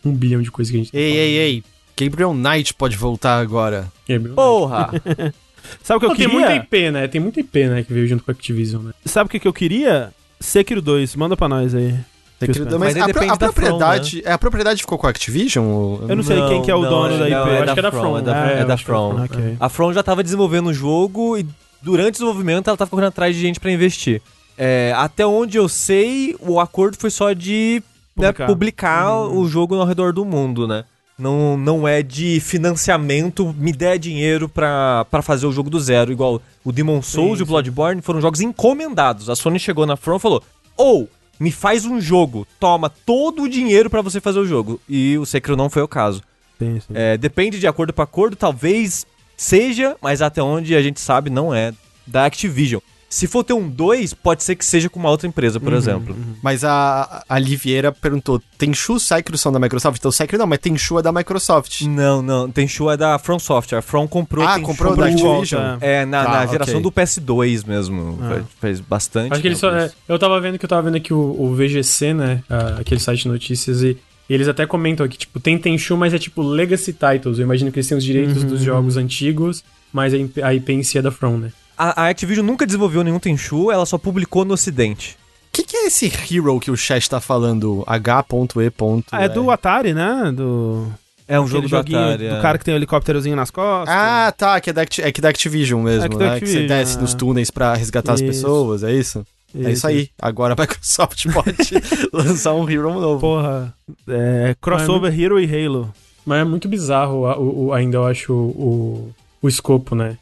um 0.04 0.12
bilhão 0.14 0.42
de 0.42 0.50
coisas 0.50 0.72
que 0.72 0.78
a 0.78 0.84
gente 0.84 0.98
Ei, 0.98 1.16
ei, 1.16 1.38
ei. 1.38 1.64
Gabriel 1.96 2.34
Knight 2.34 2.74
pode 2.74 2.98
voltar 2.98 3.38
agora. 3.40 3.92
ei. 4.10 4.18
Porra! 4.18 4.90
Sabe 5.84 5.98
o 5.98 6.00
que 6.00 6.06
eu 6.06 6.10
Não, 6.10 6.16
tem 6.16 6.28
queria? 6.28 6.40
muita 6.40 6.56
IP, 6.56 6.92
né? 6.92 7.08
Tem 7.08 7.22
muita 7.22 7.40
IP, 7.40 7.68
né? 7.68 7.84
Que 7.84 7.94
veio 7.94 8.08
junto 8.08 8.24
com 8.24 8.32
a 8.32 8.34
Activision, 8.34 8.82
né? 8.82 8.94
Sabe 9.06 9.28
o 9.28 9.30
que, 9.30 9.40
que 9.40 9.48
eu 9.48 9.54
queria? 9.54 10.12
Sekiro 10.40 10.82
2, 10.82 11.16
manda 11.16 11.38
pra 11.38 11.48
nós 11.48 11.76
aí. 11.76 11.94
Mas 12.48 12.96
Mas, 12.96 12.98
a, 12.98 13.10
pro- 13.10 13.24
a 13.24 13.26
da 13.28 13.36
From, 13.36 13.38
propriedade, 13.38 14.22
é, 14.26 14.32
a 14.32 14.38
propriedade 14.38 14.82
ficou 14.82 14.98
com 14.98 15.08
a 15.08 15.10
Activision? 15.10 15.66
ou- 15.66 16.06
Eu 16.08 16.16
não 16.16 16.24
sei 16.24 16.38
Não, 16.38 16.50
quem 16.50 16.62
que 16.62 16.72
é 16.72 16.76
o 16.76 16.82
não, 16.82 16.90
dono 16.90 17.18
da 17.20 17.26
IP. 17.28 17.32
não, 17.36 17.48
eu 17.48 17.54
é 17.54 17.58
acho 17.58 17.66
da 17.68 17.74
que 17.74 17.80
era 17.80 17.92
From, 17.92 18.02
From. 18.02 18.18
é 18.18 18.22
da- 18.22 18.52
É, 18.52 18.60
é 18.62 18.66
da 18.66 18.78
From. 18.78 19.12
From, 19.16 19.24
Ok. 19.26 19.58
A 19.60 19.70
From 19.70 19.94
já 19.94 20.04
tava 20.04 20.24
desenvolvendo 20.24 20.68
o 20.68 20.74
jogo 20.74 21.38
e 21.38 21.46
durante 21.82 22.10
o 22.10 22.12
desenvolvimento 22.14 22.68
ela 22.68 22.78
tava 22.78 22.90
correndo 22.90 23.08
atrás 23.10 23.36
de 23.36 23.42
gente 23.42 23.60
pra 23.60 23.72
investir. 23.72 24.22
É, 24.58 24.94
até 24.96 25.26
onde 25.26 25.58
eu 25.58 25.68
sei, 25.70 26.36
o 26.40 26.60
acordo 26.60 26.98
foi 26.98 27.10
só 27.10 27.34
de 27.34 27.82
né, 28.16 28.28
Publicar. 28.32 28.48
publicar 28.48 29.18
o 29.28 29.48
jogo 29.48 29.76
ao 29.76 29.86
redor 29.86 30.12
do 30.14 30.24
mundo, 30.26 30.68
né? 30.68 30.84
Não, 31.18 31.56
não 31.56 31.88
é 31.88 32.02
de 32.02 32.40
financiamento, 32.40 33.54
me 33.58 33.72
dê 33.72 33.98
dinheiro 33.98 34.50
pra, 34.50 35.06
pra 35.12 35.22
fazer 35.22 35.46
o 35.46 35.52
jogo 35.52 35.70
do 35.70 35.80
zero. 35.80 36.12
Igual 36.12 36.42
o 36.64 36.72
Demon 36.72 37.02
Souls 37.02 37.40
e 37.40 37.44
o 37.44 37.46
Bloodborne 37.46 38.02
foram 38.02 38.20
jogos 38.20 38.42
encomendados. 38.42 39.30
A 39.30 39.36
Sony 39.36 39.60
chegou 39.60 39.86
na 39.86 39.96
From 39.96 40.16
e 40.18 40.20
falou: 40.20 40.44
ou 40.76 41.08
me 41.42 41.52
faz 41.52 41.88
um 41.88 42.00
jogo, 42.00 42.48
toma 42.60 42.88
todo 42.88 43.42
o 43.42 43.50
dinheiro 43.50 43.90
pra 43.90 44.04
você 44.04 44.22
fazer 44.22 44.38
o 44.38 44.46
jogo. 44.46 44.80
E 44.88 45.18
o 45.18 45.26
Sekiro 45.26 45.58
não 45.58 45.72
foi 45.72 45.82
o 45.82 45.88
caso. 45.88 46.22
Tem, 46.60 46.80
sim. 46.80 46.94
É, 46.94 47.18
depende 47.18 47.60
de 47.60 47.66
acordo 47.66 47.92
para 47.92 48.04
acordo, 48.04 48.36
talvez 48.36 49.08
seja, 49.36 49.98
mas 50.00 50.22
até 50.22 50.44
onde 50.44 50.76
a 50.76 50.82
gente 50.84 51.00
sabe 51.00 51.32
não 51.32 51.52
é 51.52 51.74
da 52.06 52.26
Activision. 52.26 52.80
Se 53.12 53.28
for 53.28 53.44
ter 53.44 53.52
um 53.52 53.70
2, 53.70 54.14
pode 54.14 54.42
ser 54.42 54.56
que 54.56 54.64
seja 54.66 54.90
com 54.90 54.98
uma 54.98 55.10
outra 55.10 55.28
empresa, 55.28 55.60
por 55.60 55.74
exemplo. 55.74 56.16
Mas 56.42 56.64
a, 56.64 57.26
a 57.28 57.38
Liviera 57.38 57.92
perguntou: 57.92 58.42
Tenchu 58.58 58.96
e 58.96 59.00
Sekiro 59.02 59.38
são 59.38 59.52
da 59.52 59.60
Microsoft? 59.60 60.00
Então 60.00 60.10
Sekiro 60.14 60.38
não, 60.38 60.48
mas 60.48 60.60
Tenchu 60.60 60.98
é 60.98 61.02
da 61.02 61.12
Microsoft. 61.12 61.82
Não, 61.82 62.22
não, 62.22 62.50
Tenchu 62.50 62.90
é 62.90 62.96
da 62.96 63.20
From 63.20 63.38
Software. 63.38 63.80
A 63.80 63.82
From 63.82 64.08
comprou 64.08 64.46
Ah, 64.48 64.54
Tenchu 64.56 64.66
comprou 64.66 64.94
por 64.96 65.04
da 65.04 65.10
volta. 65.12 65.28
Activision? 65.40 65.78
É, 65.82 66.06
na, 66.06 66.24
Tá, 66.24 66.32
na 66.32 66.46
geração 66.46 66.82
do 66.82 66.90
PS2 66.90 67.68
mesmo. 67.68 68.18
Ah. 68.22 68.30
Faz, 68.30 68.46
faz 68.62 68.80
bastante. 68.80 69.34
Acho 69.34 69.42
que 69.42 69.48
eles 69.50 69.60
só. 69.60 69.70
é, 69.76 69.92
eu 70.08 70.18
tava 70.18 70.40
vendo 70.40 70.58
que 70.58 70.64
eu 70.64 70.70
tava 70.70 70.84
vendo 70.84 70.96
aqui 70.96 71.14
o, 71.14 71.36
o 71.38 71.54
VGC, 71.54 72.14
né? 72.14 72.42
ah, 72.50 72.78
aquele 72.80 73.02
site 73.02 73.24
de 73.24 73.28
notícias, 73.28 73.84
e, 73.84 73.98
e 74.30 74.34
eles 74.34 74.48
até 74.48 74.66
comentam 74.66 75.06
aqui, 75.06 75.18
tipo, 75.18 75.38
tem 75.38 75.58
Tenchu, 75.58 75.98
mas 75.98 76.14
é 76.14 76.18
tipo 76.18 76.42
Legacy 76.42 76.94
Titles. 76.94 77.40
Eu 77.40 77.44
imagino 77.44 77.74
que 77.74 77.80
eles 77.80 77.90
têm 77.90 77.98
os 77.98 78.06
direitos 78.06 78.42
dos 78.46 78.62
jogos 78.62 78.96
antigos, 78.96 79.66
mas 79.92 80.14
a 80.42 80.54
IP 80.54 80.72
em 80.72 80.82
si 80.82 80.98
é 80.98 81.02
da 81.02 81.12
From, 81.12 81.38
né? 81.38 81.52
A, 81.84 82.04
a 82.04 82.10
Activision 82.10 82.46
nunca 82.46 82.66
desenvolveu 82.66 83.04
nenhum 83.04 83.18
Tenchu, 83.18 83.72
ela 83.72 83.88
só 83.88 83.98
publicou 83.98 84.46
no 84.46 84.54
ocidente. 84.54 85.18
O 85.50 85.52
que, 85.54 85.64
que 85.64 85.76
é 85.76 85.88
esse 85.88 86.06
Hero 86.32 86.60
que 86.60 86.70
o 86.70 86.78
chat 86.78 87.10
tá 87.10 87.20
falando? 87.20 87.84
H.E. 87.88 88.24
Ah, 89.12 89.24
é 89.24 89.28
do 89.30 89.50
Atari, 89.50 89.92
né? 89.94 90.32
Do. 90.32 90.88
É 91.28 91.40
um 91.40 91.44
aquele 91.44 91.56
jogo 91.56 91.68
do 91.68 91.70
joguinho 91.70 92.00
Atari. 92.00 92.30
do 92.30 92.36
é. 92.36 92.42
cara 92.42 92.58
que 92.60 92.66
tem 92.66 92.74
o 92.74 92.78
helicópterozinho 92.78 93.36
nas 93.36 93.50
costas. 93.50 93.94
Ah, 93.96 94.32
tá, 94.38 94.62
que 94.62 94.70
é 94.70 94.74
da, 94.74 94.84
Acti- 94.84 95.02
é 95.02 95.12
que 95.12 95.20
da 95.22 95.30
Activision 95.30 95.82
mesmo, 95.82 96.06
É 96.06 96.10
que 96.10 96.16
né? 96.18 96.20
que 96.26 96.30
você 96.30 96.36
Activision, 96.36 96.68
desce 96.68 96.98
é. 96.98 97.02
nos 97.02 97.14
túneis 97.16 97.50
pra 97.50 97.74
resgatar 97.74 98.14
as 98.14 98.22
Isso. 98.22 98.28
pessoas, 98.32 98.84
é 98.84 98.94
isso? 98.94 99.26
É 99.56 99.72
isso 99.72 99.88
aí. 99.88 100.10
Agora 100.22 100.54
a 100.58 100.62
Microsoft 100.62 101.26
pode 101.34 101.74
lançar 102.14 102.54
um 102.54 102.70
Hero 102.70 102.94
novo. 102.94 103.20
Porra. 103.20 103.74
É, 104.08 104.56
crossover 104.62 105.18
Hero 105.20 105.40
e 105.40 105.46
Halo. 105.46 105.92
Mas 106.26 106.42
é 106.42 106.44
muito 106.44 106.68
bizarro 106.70 107.26
o, 107.26 107.66
o- 107.68 107.74
ainda, 107.74 107.98
eu 107.98 108.06
acho, 108.06 108.32
o, 108.34 109.12
o 109.42 109.48
escopo, 109.48 109.96
né? 109.96 110.16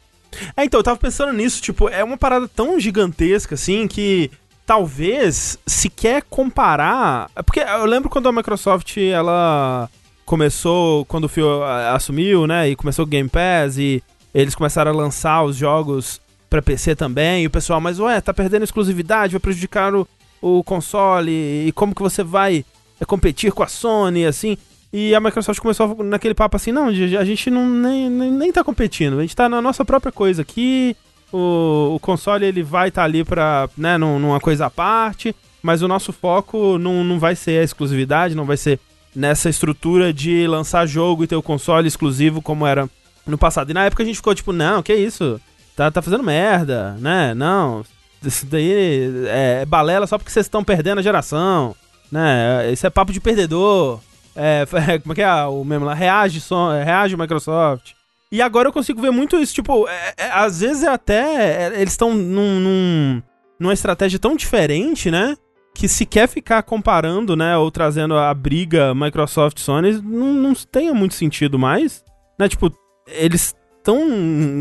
É, 0.56 0.64
então, 0.64 0.80
eu 0.80 0.84
tava 0.84 0.98
pensando 0.98 1.32
nisso, 1.32 1.60
tipo, 1.60 1.88
é 1.88 2.02
uma 2.04 2.16
parada 2.16 2.48
tão 2.48 2.78
gigantesca, 2.78 3.54
assim, 3.54 3.86
que 3.88 4.30
talvez 4.64 5.58
se 5.66 5.88
quer 5.88 6.22
comparar. 6.22 7.30
é 7.34 7.42
Porque 7.42 7.60
eu 7.60 7.84
lembro 7.84 8.08
quando 8.08 8.28
a 8.28 8.32
Microsoft, 8.32 8.96
ela 8.96 9.88
começou, 10.24 11.04
quando 11.06 11.24
o 11.24 11.28
Phil 11.28 11.64
assumiu, 11.64 12.46
né, 12.46 12.68
e 12.68 12.76
começou 12.76 13.04
o 13.04 13.08
Game 13.08 13.28
Pass, 13.28 13.78
e 13.78 14.02
eles 14.32 14.54
começaram 14.54 14.92
a 14.92 14.94
lançar 14.94 15.42
os 15.42 15.56
jogos 15.56 16.20
pra 16.48 16.62
PC 16.62 16.94
também, 16.94 17.42
e 17.42 17.46
o 17.48 17.50
pessoal, 17.50 17.80
mas 17.80 17.98
ué, 17.98 18.20
tá 18.20 18.32
perdendo 18.32 18.62
exclusividade, 18.62 19.32
vai 19.32 19.40
prejudicar 19.40 19.92
o, 19.92 20.06
o 20.40 20.62
console, 20.62 21.32
e 21.66 21.72
como 21.72 21.94
que 21.94 22.02
você 22.02 22.22
vai 22.22 22.64
é, 23.00 23.04
competir 23.04 23.50
com 23.50 23.64
a 23.64 23.66
Sony, 23.66 24.24
assim. 24.24 24.56
E 24.92 25.14
a 25.14 25.20
Microsoft 25.20 25.60
começou 25.60 26.02
naquele 26.02 26.34
papo 26.34 26.56
assim, 26.56 26.72
não, 26.72 26.86
a 26.88 27.24
gente 27.24 27.48
não, 27.50 27.68
nem, 27.68 28.10
nem, 28.10 28.30
nem 28.30 28.52
tá 28.52 28.64
competindo, 28.64 29.18
a 29.18 29.20
gente 29.22 29.36
tá 29.36 29.48
na 29.48 29.62
nossa 29.62 29.84
própria 29.84 30.10
coisa 30.10 30.42
aqui, 30.42 30.96
o, 31.32 31.92
o 31.94 32.00
console 32.00 32.44
ele 32.44 32.62
vai 32.62 32.88
estar 32.88 33.04
ali 33.04 33.22
pra, 33.22 33.68
né, 33.78 33.96
num- 33.96 34.18
numa 34.18 34.40
coisa 34.40 34.66
à 34.66 34.70
parte, 34.70 35.34
mas 35.62 35.80
o 35.82 35.86
nosso 35.86 36.12
foco 36.12 36.76
não, 36.76 37.04
não 37.04 37.20
vai 37.20 37.36
ser 37.36 37.60
a 37.60 37.62
exclusividade, 37.62 38.34
não 38.34 38.44
vai 38.44 38.56
ser 38.56 38.80
nessa 39.14 39.48
estrutura 39.48 40.12
de 40.12 40.46
lançar 40.48 40.86
jogo 40.86 41.22
e 41.22 41.26
ter 41.28 41.36
o 41.36 41.42
console 41.42 41.86
exclusivo 41.86 42.42
como 42.42 42.66
era 42.66 42.88
no 43.24 43.38
passado. 43.38 43.70
E 43.70 43.74
na 43.74 43.84
época 43.84 44.02
a 44.02 44.06
gente 44.06 44.16
ficou 44.16 44.34
tipo, 44.34 44.52
não, 44.52 44.82
que 44.82 44.92
isso? 44.94 45.40
Tá, 45.76 45.88
tá 45.90 46.02
fazendo 46.02 46.24
merda, 46.24 46.96
né? 46.98 47.32
Não, 47.34 47.84
isso 48.24 48.44
daí 48.46 49.24
é 49.28 49.64
balela 49.64 50.06
só 50.06 50.18
porque 50.18 50.32
vocês 50.32 50.46
estão 50.46 50.64
perdendo 50.64 50.98
a 50.98 51.02
geração, 51.02 51.76
né? 52.10 52.70
Isso 52.72 52.86
é 52.86 52.90
papo 52.90 53.12
de 53.12 53.20
perdedor. 53.20 54.00
É, 54.36 54.64
como 55.00 55.12
é 55.12 55.14
que 55.14 55.22
é 55.22 55.44
o 55.44 55.64
mesmo 55.64 55.84
lá? 55.84 55.94
Reage, 55.94 56.40
som, 56.40 56.70
reage 56.70 57.16
Microsoft. 57.16 57.92
E 58.32 58.40
agora 58.40 58.68
eu 58.68 58.72
consigo 58.72 59.02
ver 59.02 59.10
muito 59.10 59.36
isso, 59.36 59.52
tipo, 59.52 59.88
é- 59.88 60.14
é- 60.16 60.30
às 60.32 60.60
vezes 60.60 60.82
é 60.84 60.88
até. 60.88 61.66
é, 61.74 61.80
eles 61.80 61.92
estão 61.92 62.14
num, 62.14 62.60
num- 62.60 63.22
numa 63.58 63.72
estratégia 63.72 64.18
tão 64.18 64.36
diferente, 64.36 65.10
né? 65.10 65.36
Que 65.74 65.88
se 65.88 66.06
quer 66.06 66.28
ficar 66.28 66.62
comparando, 66.62 67.34
né? 67.36 67.56
Ou 67.56 67.70
trazendo 67.70 68.16
a 68.16 68.32
briga 68.32 68.94
Microsoft-Sony, 68.94 70.00
não, 70.02 70.32
não 70.34 70.54
tenha 70.54 70.94
muito 70.94 71.14
sentido 71.14 71.58
mais. 71.58 72.04
Né? 72.38 72.48
Tipo, 72.48 72.72
eles 73.08 73.54
estão 73.78 74.00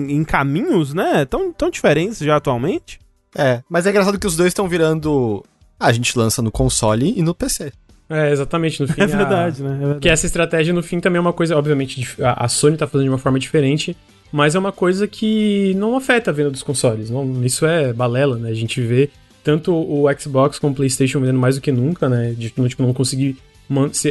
em 0.10 0.24
caminhos, 0.24 0.94
né? 0.94 1.26
Tão, 1.26 1.52
tão 1.54 1.70
diferentes 1.70 2.18
já 2.20 2.36
atualmente. 2.38 3.00
É, 3.36 3.62
mas 3.70 3.86
é 3.86 3.92
engraçado 3.92 4.18
que 4.20 4.28
os 4.28 4.36
dois 4.36 4.48
estão 4.50 4.68
virando. 4.68 5.44
A 5.80 5.92
gente 5.92 6.18
lança 6.18 6.42
no 6.42 6.52
console 6.52 7.14
e 7.16 7.22
no 7.22 7.36
PC. 7.36 7.72
É, 8.10 8.32
exatamente, 8.32 8.82
no 8.82 8.88
fim. 8.92 9.02
É 9.02 9.04
a- 9.04 9.08
verdade, 9.08 9.62
né? 9.64 9.74
É 9.76 9.78
verdade. 9.78 10.00
Que 10.00 10.10
essa 10.10 10.26
estratégia, 10.26 10.74
no 10.74 10.82
fim, 10.82 11.00
também 11.00 11.18
é 11.18 11.22
uma 11.22 11.34
coisa, 11.34 11.56
obviamente, 11.58 12.08
a 12.22 12.46
a 12.46 12.48
Sony 12.48 12.76
tá 12.78 12.88
fazendo 12.88 13.06
de 13.06 13.12
uma 13.12 13.18
forma 13.20 13.38
diferente, 13.40 13.96
mas 14.32 14.56
é 14.56 14.60
uma 14.60 14.72
coisa 14.72 15.08
que 15.08 15.74
não 15.76 15.96
afeta 15.96 16.32
a 16.32 16.34
venda 16.34 16.50
dos 16.52 16.64
consoles. 16.64 17.10
Não, 17.10 17.44
isso 17.46 17.66
é 17.66 17.94
balela, 17.94 18.38
né? 18.38 18.50
A 18.50 18.54
gente 18.54 18.82
vê 18.82 19.10
tanto 19.44 19.74
o 19.74 20.06
Xbox 20.20 20.60
como 20.60 20.74
o 20.74 20.76
PlayStation 20.76 21.20
vendendo 21.20 21.40
mais 21.40 21.56
do 21.56 21.62
que 21.62 21.72
nunca, 21.72 22.10
né? 22.10 22.34
De 22.38 22.50
tipo, 22.50 22.84
não 22.84 22.94
conseguir 22.94 23.38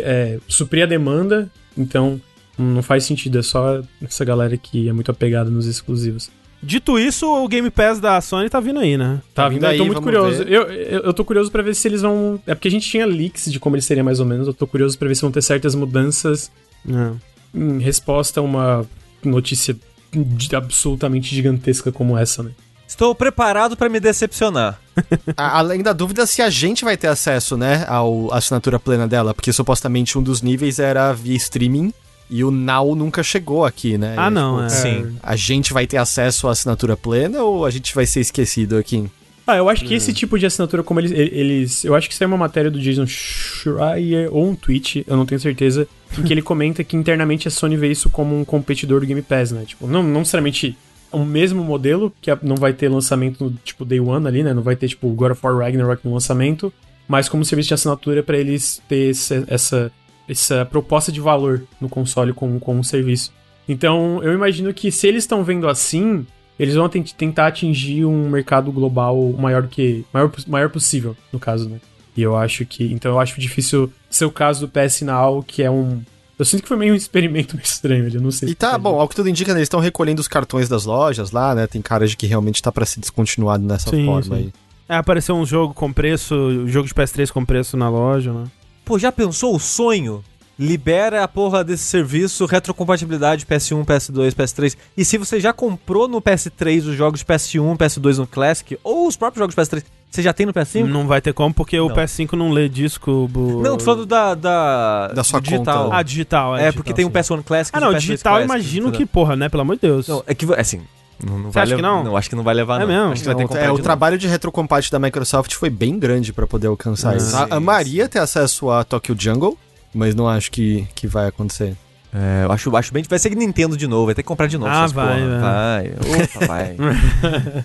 é, 0.03 0.39
suprir 0.49 0.85
a 0.85 0.87
demanda, 0.87 1.51
então 1.77 2.21
não 2.57 2.83
faz 2.83 3.05
sentido. 3.05 3.39
É 3.39 3.43
só 3.43 3.83
essa 4.03 4.25
galera 4.25 4.57
que 4.57 4.89
é 4.89 4.93
muito 4.93 5.11
apegada 5.11 5.51
nos 5.51 5.67
exclusivos. 5.67 6.31
Dito 6.63 6.99
isso, 6.99 7.27
o 7.27 7.47
Game 7.47 7.71
Pass 7.71 8.01
da 8.01 8.21
Sony 8.21 8.49
tá 8.51 8.59
vindo 8.59 8.81
aí, 8.81 8.97
né? 8.97 9.21
Tá, 9.33 9.49
vindo 9.49 9.65
eu 9.65 9.69
aí, 9.69 9.79
tô 9.79 9.85
muito 9.85 10.01
vamos 10.03 10.05
curioso. 10.05 10.45
ver. 10.45 10.53
Eu, 10.53 10.63
eu, 10.65 11.01
eu 11.05 11.15
tô 11.15 11.25
curioso 11.25 11.51
pra 11.53 11.63
ver 11.63 11.75
se 11.75 11.87
eles 11.87 12.03
vão. 12.03 12.41
É 12.47 12.55
porque 12.55 12.67
a 12.69 12.71
gente 12.71 12.89
tinha 12.89 13.07
leaks 13.07 13.51
de 13.51 13.61
como 13.61 13.77
eles 13.77 13.85
seriam 13.85 14.05
mais 14.05 14.19
ou 14.19 14.27
menos. 14.27 14.47
Eu 14.47 14.55
tô 14.55 14.67
curioso 14.67 14.99
pra 14.99 15.07
ver 15.07 15.15
se 15.15 15.23
vão 15.23 15.31
ter 15.31 15.43
certas 15.43 15.75
mudanças 15.77 16.51
É. 16.89 17.13
em 17.55 17.79
resposta 17.79 18.41
a 18.41 18.43
uma 18.43 18.85
notícia 19.25 19.77
de- 20.13 20.57
absolutamente 20.57 21.33
gigantesca 21.35 21.93
como 21.93 22.19
essa, 22.19 22.43
né? 22.43 22.51
Estou 22.89 23.15
preparado 23.15 23.77
pra 23.77 23.89
me 23.89 24.01
decepcionar. 24.01 24.81
A- 25.37 25.59
Além 25.59 25.83
da 25.83 25.93
dúvida 25.93 26.27
se 26.27 26.41
a 26.43 26.49
gente 26.51 26.85
vai 26.85 26.97
ter 26.97 27.07
acesso, 27.09 27.57
né, 27.57 27.85
ao 27.87 28.33
assinatura 28.33 28.81
plena 28.81 29.07
dela, 29.07 29.33
porque 29.35 29.53
supostamente 29.53 30.17
um 30.19 30.23
dos 30.23 30.41
níveis 30.43 30.79
era 30.79 31.13
via 31.13 31.37
streaming 31.37 31.93
e 32.31 32.45
o 32.45 32.51
Now 32.51 32.95
nunca 32.95 33.23
chegou 33.23 33.65
aqui, 33.65 33.97
né? 33.99 34.15
Ah, 34.17 34.29
E, 34.29 34.31
não, 34.31 34.55
tipo, 34.57 34.67
é. 34.67 34.69
Sim. 34.69 35.17
A 35.23 35.35
gente 35.37 35.73
vai 35.73 35.87
ter 35.87 35.97
acesso 35.97 36.47
à 36.49 36.53
assinatura 36.53 36.97
plena 36.97 37.43
ou 37.43 37.65
a 37.65 37.71
gente 37.71 37.95
vai 37.95 38.05
ser 38.07 38.21
esquecido 38.21 38.77
aqui? 38.77 39.05
Ah, 39.47 39.57
eu 39.57 39.69
acho 39.71 39.83
que 39.87 39.95
esse 39.95 40.13
tipo 40.13 40.39
de 40.39 40.45
assinatura, 40.45 40.83
como 40.83 41.01
eles, 41.01 41.11
eles. 41.11 41.83
Eu 41.83 41.95
acho 41.95 42.07
que 42.07 42.13
isso 42.13 42.23
é 42.23 42.27
uma 42.27 42.37
matéria 42.37 42.71
do 42.71 42.79
Jason 42.79 43.07
Schreier 43.07 44.29
ou 44.31 44.49
um 44.51 44.55
tweet, 44.55 45.05
eu 45.07 45.17
não 45.17 45.25
tenho 45.25 45.41
certeza, 45.41 45.89
em 46.19 46.23
que 46.23 46.33
ele 46.33 46.43
comenta 46.43 46.85
que 46.85 46.97
internamente 46.97 47.49
a 47.49 47.51
Sony 47.51 47.77
vê 47.77 47.91
isso 47.91 48.11
como 48.11 48.39
um 48.39 48.45
competidor 48.45 49.01
do 49.01 49.07
Game 49.07 49.23
Pass, 49.23 49.51
né? 49.53 49.65
Tipo, 49.67 49.87
não, 49.87 50.03
não 50.03 50.21
necessariamente 50.21 50.77
o 51.11 51.25
mesmo 51.25 51.65
modelo, 51.65 52.13
que 52.21 52.31
não 52.43 52.57
vai 52.57 52.75
ter 52.75 52.89
lançamento 52.91 53.43
no 53.45 53.51
tipo 53.65 53.85
Day 53.87 54.01
One 54.01 54.27
ali, 54.27 54.43
né? 54.43 54.53
Não 54.53 54.63
vai 54.63 54.77
ter 54.77 54.89
tipo 54.89 55.09
God 55.11 55.33
of 55.33 55.41
War 55.43 55.57
Ragnarok 55.57 56.05
no 56.07 56.13
lançamento, 56.13 56.71
mas 57.09 57.29
como 57.29 57.43
serviço 57.45 57.69
de 57.69 57.75
assinatura 57.75 58.23
pra 58.23 58.37
eles 58.37 58.83
ter 58.87 59.11
esse- 59.11 59.45
essa, 59.49 59.91
essa 60.29 60.65
proposta 60.65 61.11
de 61.11 61.21
valor 61.21 61.63
no 61.81 61.89
console 61.89 62.33
com, 62.33 62.59
com 62.61 62.79
o 62.79 62.85
serviço. 62.85 63.33
Então, 63.69 64.23
eu 64.23 64.33
imagino 64.33 64.73
que 64.73 64.91
se 64.91 65.07
eles 65.07 65.25
estão 65.25 65.45
vendo 65.45 65.69
assim, 65.69 66.27
eles 66.59 66.75
vão 66.75 66.89
tent- 66.89 67.13
tentar 67.13 67.49
atingir 67.49 68.05
um 68.05 68.29
mercado 68.29 68.71
global 68.73 69.17
maior 69.39 69.67
que. 69.67 70.05
Maior, 70.13 70.31
maior 70.47 70.71
possível, 70.71 71.17
no 71.33 71.39
caso, 71.39 71.69
né? 71.69 71.79
E 72.17 72.23
eu 72.23 72.37
acho 72.37 72.65
que. 72.65 72.85
Então 72.93 73.13
eu 73.13 73.21
acho 73.21 73.41
difícil 73.41 73.93
ser 74.11 74.25
o 74.25 74.31
caso 74.31 74.67
do 74.67 74.69
PS 74.69 75.03
Now, 75.03 75.43
que 75.43 75.63
é 75.63 75.71
um. 75.71 76.01
Eu 76.39 76.45
sinto 76.45 76.63
que 76.63 76.69
foi 76.69 76.77
meio 76.77 76.93
um 76.93 76.97
experimento 76.97 77.55
meio 77.57 77.65
estranho 77.65 78.07
ali, 78.07 78.15
eu 78.15 78.21
não 78.23 78.31
sei. 78.31 78.49
E 78.51 78.55
tá, 78.55 78.79
bom, 78.79 78.99
ao 79.01 79.09
que 79.09 79.15
tudo 79.17 79.29
indica, 79.29 79.53
né, 79.53 79.59
eles 79.59 79.67
estão 79.67 79.81
recolhendo 79.81 80.21
os 80.21 80.29
cartões 80.29 80.69
das 80.69 80.85
lojas 80.85 81.31
lá, 81.31 81.55
né? 81.55 81.67
Tem 81.67 81.83
cara 81.83 82.07
de 82.07 82.17
que 82.17 82.27
realmente 82.27 82.63
tá 82.63 82.73
pra 82.73 82.87
ser 82.87 83.01
descontinuado 83.01 83.67
dessa 83.67 83.91
Sim, 83.91 84.07
forma 84.07 84.23
sim. 84.23 84.35
aí. 84.35 84.53
É, 84.89 84.97
apareceu 84.97 85.35
um 85.37 85.45
jogo 85.45 85.75
com 85.75 85.93
preço, 85.93 86.67
jogo 86.67 86.89
de 86.89 86.95
PS3 86.95 87.31
com 87.31 87.45
preço 87.45 87.77
na 87.77 87.91
loja, 87.91 88.33
né? 88.33 88.45
Pô, 88.89 88.99
já 88.99 89.13
pensou 89.13 89.55
o 89.55 89.61
sonho? 89.61 90.25
Libera 90.59 91.23
a 91.23 91.29
porra 91.29 91.63
desse 91.63 91.85
serviço, 91.85 92.47
retrocompatibilidade 92.47 93.45
PS1, 93.45 93.85
PS2, 93.85 94.33
PS3. 94.33 94.77
E 94.97 95.05
se 95.05 95.19
você 95.19 95.39
já 95.39 95.53
comprou 95.53 96.09
no 96.09 96.23
PS3 96.23 96.79
os 96.89 96.97
jogos 96.97 97.21
de 97.21 97.27
PS1, 97.27 97.77
PS2 97.77 98.17
no 98.17 98.27
Classic, 98.27 98.79
ou 98.83 99.07
os 99.07 99.15
próprios 99.15 99.41
jogos 99.41 99.55
de 99.55 99.61
PS3, 99.61 99.85
você 100.11 100.23
já 100.23 100.33
tem 100.33 100.47
no 100.47 100.55
PS5? 100.55 100.85
Não 100.87 101.07
vai 101.07 101.21
ter 101.21 101.35
como, 101.35 101.53
porque 101.55 101.79
o 101.79 101.89
Não. 101.91 101.95
PS5 101.95 102.33
não 102.33 102.51
lê 102.51 102.67
disco. 102.67 103.29
bu- 103.29 103.61
Não, 103.63 103.77
tô 103.77 103.85
falando 103.85 104.07
da. 104.07 104.35
Da, 104.35 105.09
Da 105.09 105.23
sua 105.23 105.39
digital. 105.39 105.85
conta. 105.85 105.97
Ah, 105.97 106.03
digital, 106.03 106.57
é. 106.57 106.61
é, 106.61 106.63
digital, 106.63 106.73
porque 106.73 106.95
tem 106.95 107.05
sim. 107.05 107.11
um 107.11 107.13
PS1 107.13 107.43
Classic 107.45 107.77
Ah, 107.77 107.79
e 107.79 107.85
não, 107.85 107.91
um 107.91 107.95
PS2 107.95 107.99
digital, 108.01 108.33
Classic, 108.33 108.51
imagino 108.51 108.91
que, 108.91 109.05
porra, 109.05 109.37
né? 109.37 109.51
Pelo 109.51 109.61
amor 109.61 109.77
de 109.77 109.83
Deus. 109.83 110.09
Não, 110.09 110.25
é 110.27 110.35
que, 110.35 110.47
assim, 110.55 110.81
não, 111.25 111.39
não 111.39 111.45
Você 111.51 111.55
vai 111.55 111.63
acha 111.65 111.77
que 111.77 111.83
não? 111.83 112.05
Não, 112.05 112.17
acho 112.17 112.29
que 112.31 112.37
não 112.37 112.43
vai 112.45 112.55
levar, 112.55 112.77
É 112.77 112.81
não. 112.81 112.87
mesmo? 112.87 113.13
Acho 113.13 113.23
que 113.23 113.27
vai 113.27 113.35
ter 113.37 113.49
que 113.49 113.55
Não, 113.55 113.61
é, 113.61 113.73
o 113.73 113.79
trabalho 113.79 114.17
de 114.19 114.27
retrocompate 114.29 114.91
da 114.91 114.99
Microsoft 114.99 115.53
foi 115.55 115.71
bem 115.71 115.99
grande 115.99 116.33
pra 116.33 116.47
poder 116.47 116.67
alcançar 116.69 117.15
Ah, 117.15 117.17
isso. 117.17 117.37
A, 117.37 117.45
a 117.45 117.59
sim, 117.59 117.61
Maria 117.65 118.09
tem 118.09 118.21
acesso 118.23 118.71
a 118.71 118.85
Tokyo 118.85 119.17
Jungle, 119.19 119.59
mas 119.95 120.15
não 120.15 120.29
acho 120.29 120.51
que, 120.51 120.87
que 120.95 121.07
vai 121.07 121.27
acontecer. 121.29 121.77
É, 122.13 122.45
eu 122.45 122.53
acho, 122.53 122.75
acho 122.75 122.93
bem. 122.93 123.03
Vai 123.07 123.19
ser 123.19 123.35
Nintendo 123.37 123.77
de 123.77 123.87
novo, 123.87 124.07
vai 124.07 124.15
ter 124.15 124.23
que 124.23 124.29
comprar 124.29 124.47
de 124.47 124.57
novo. 124.57 124.71
Ah, 124.73 124.87
vai, 124.87 125.21
porra. 125.21 125.41
vai. 125.41 125.93
Opa, 126.25 126.47
vai. 126.47 126.77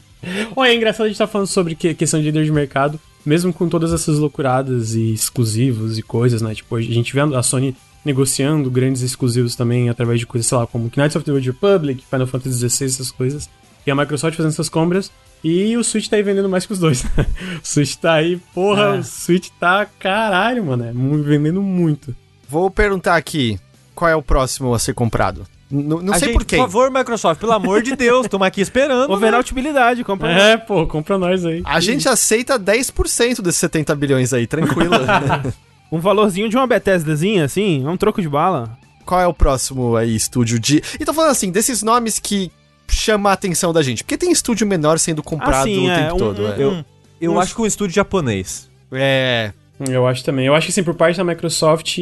Olha, 0.56 0.70
é 0.70 0.76
engraçado 0.76 1.06
a 1.06 1.08
gente 1.10 1.18
tá 1.18 1.28
falando 1.28 1.48
sobre 1.48 1.76
que- 1.76 1.94
questão 1.94 2.20
de 2.20 2.26
líder 2.28 2.44
de 2.46 2.52
mercado, 2.52 3.00
mesmo 3.26 3.54
com 3.54 3.70
todas 3.70 3.94
essas 3.94 4.18
loucuradas 4.18 4.96
e 4.96 5.14
exclusivos 5.14 5.98
e 5.98 6.02
coisas, 6.02 6.42
né? 6.42 6.54
Tipo, 6.54 6.76
a 6.76 6.82
gente 6.82 7.14
vê 7.14 7.22
a 7.22 7.44
Sony 7.44 7.76
negociando 8.06 8.70
grandes 8.70 9.02
exclusivos 9.02 9.56
também 9.56 9.90
através 9.90 10.20
de 10.20 10.26
coisas, 10.26 10.48
sei 10.48 10.58
lá, 10.58 10.68
como 10.68 10.92
Knights 10.96 11.16
of 11.16 11.26
the 11.26 11.32
Old 11.32 11.50
Republic, 11.50 12.04
Final 12.10 12.28
Fantasy 12.28 12.70
XVI, 12.70 12.86
essas 12.86 13.12
coisas. 13.12 13.50
E 13.86 13.92
a 13.92 13.96
Microsoft 13.96 14.36
fazendo 14.38 14.52
essas 14.52 14.70
compras. 14.70 15.12
E 15.44 15.76
o 15.76 15.84
Switch 15.84 16.08
tá 16.08 16.16
aí 16.16 16.24
vendendo 16.24 16.48
mais 16.48 16.66
que 16.66 16.72
os 16.74 16.80
dois. 16.80 17.04
o 17.62 17.66
Switch 17.68 17.96
tá 17.96 18.14
aí, 18.14 18.38
porra, 18.54 18.96
É. 18.96 19.00
o 19.00 19.04
Switch 19.04 19.50
tá 19.60 19.86
caralho, 20.00 20.64
mano. 20.66 20.86
É 20.86 20.92
vendendo 21.22 21.62
muito. 21.62 22.16
Vou 22.48 22.72
perguntar 22.72 23.16
aqui, 23.18 23.60
qual 23.94 24.10
é 24.10 24.16
o 24.16 24.22
próximo 24.22 24.74
a 24.74 24.80
ser 24.80 24.94
comprado? 24.94 25.46
N- 25.70 25.84
não 26.02 26.14
A 26.14 26.18
sei 26.20 26.28
gente, 26.30 26.38
por 26.38 26.46
quem. 26.46 26.60
Por 26.60 26.66
favor, 26.66 26.92
Microsoft, 26.92 27.42
pelo 27.42 27.52
amor 27.52 27.82
de 27.82 27.94
Deus, 27.96 28.26
estamos 28.26 28.48
aqui 28.48 28.62
esperando. 28.62 29.10
né? 29.10 29.14
Overaltabilidade, 29.16 30.04
compra. 30.06 30.32
É, 30.32 30.56
pô, 30.56 30.88
compra 30.88 31.18
nós 31.18 31.44
aí. 31.46 31.62
A 31.66 31.80
gente 31.82 32.08
aceita 32.08 32.58
10% 32.58 33.42
desses 33.42 33.60
70 33.60 33.94
bilhões 33.96 34.32
aí, 34.34 34.48
tranquilo. 34.48 34.94
Um 35.94 36.00
valorzinho 36.00 36.50
de 36.50 36.56
uma 36.58 36.66
Bethesdazinha, 36.66 37.46
assim, 37.46 37.86
é 37.86 37.90
um 37.90 37.96
troco 37.98 38.22
de 38.22 38.28
bala. 38.28 38.78
qual 39.06 39.20
é 39.22 39.28
o 39.28 39.34
próximo 39.34 39.96
aí 39.96 40.16
estúdio 40.16 40.58
de... 40.60 40.82
E 41.00 41.06
tô 41.06 41.14
falando 41.14 41.32
assim, 41.32 41.52
desses 41.52 41.84
nomes 41.84 42.20
que 42.20 42.50
chama 42.88 43.30
a 43.30 43.34
atenção 43.34 43.72
da 43.74 43.82
gente. 43.82 44.04
Porque 44.04 44.18
tem 44.18 44.32
estúdio 44.32 44.66
menor 44.66 44.98
sendo 44.98 45.22
comprado 45.22 45.56
Assim, 45.62 45.88
o 45.88 45.92
é, 45.92 46.04
tempo 46.04 46.16
um- 46.16 46.18
todo. 46.18 46.42
um- 46.44 46.48
é. 46.48 46.68
um- 46.68 46.84
Eu 47.22 47.34
Um- 47.34 47.40
acho 47.40 47.54
que 47.56 47.62
um 47.62 47.66
estúdio 47.66 47.94
japonês. 47.96 48.70
É, 48.92 49.52
Eu 49.90 50.08
acho 50.08 50.24
também. 50.24 50.46
Eu 50.48 50.56
acho 50.56 50.68
que, 50.68 50.72
assim, 50.72 50.84
por 50.84 50.96
parte 50.96 51.18
da 51.18 51.24
Microsoft, 51.24 51.98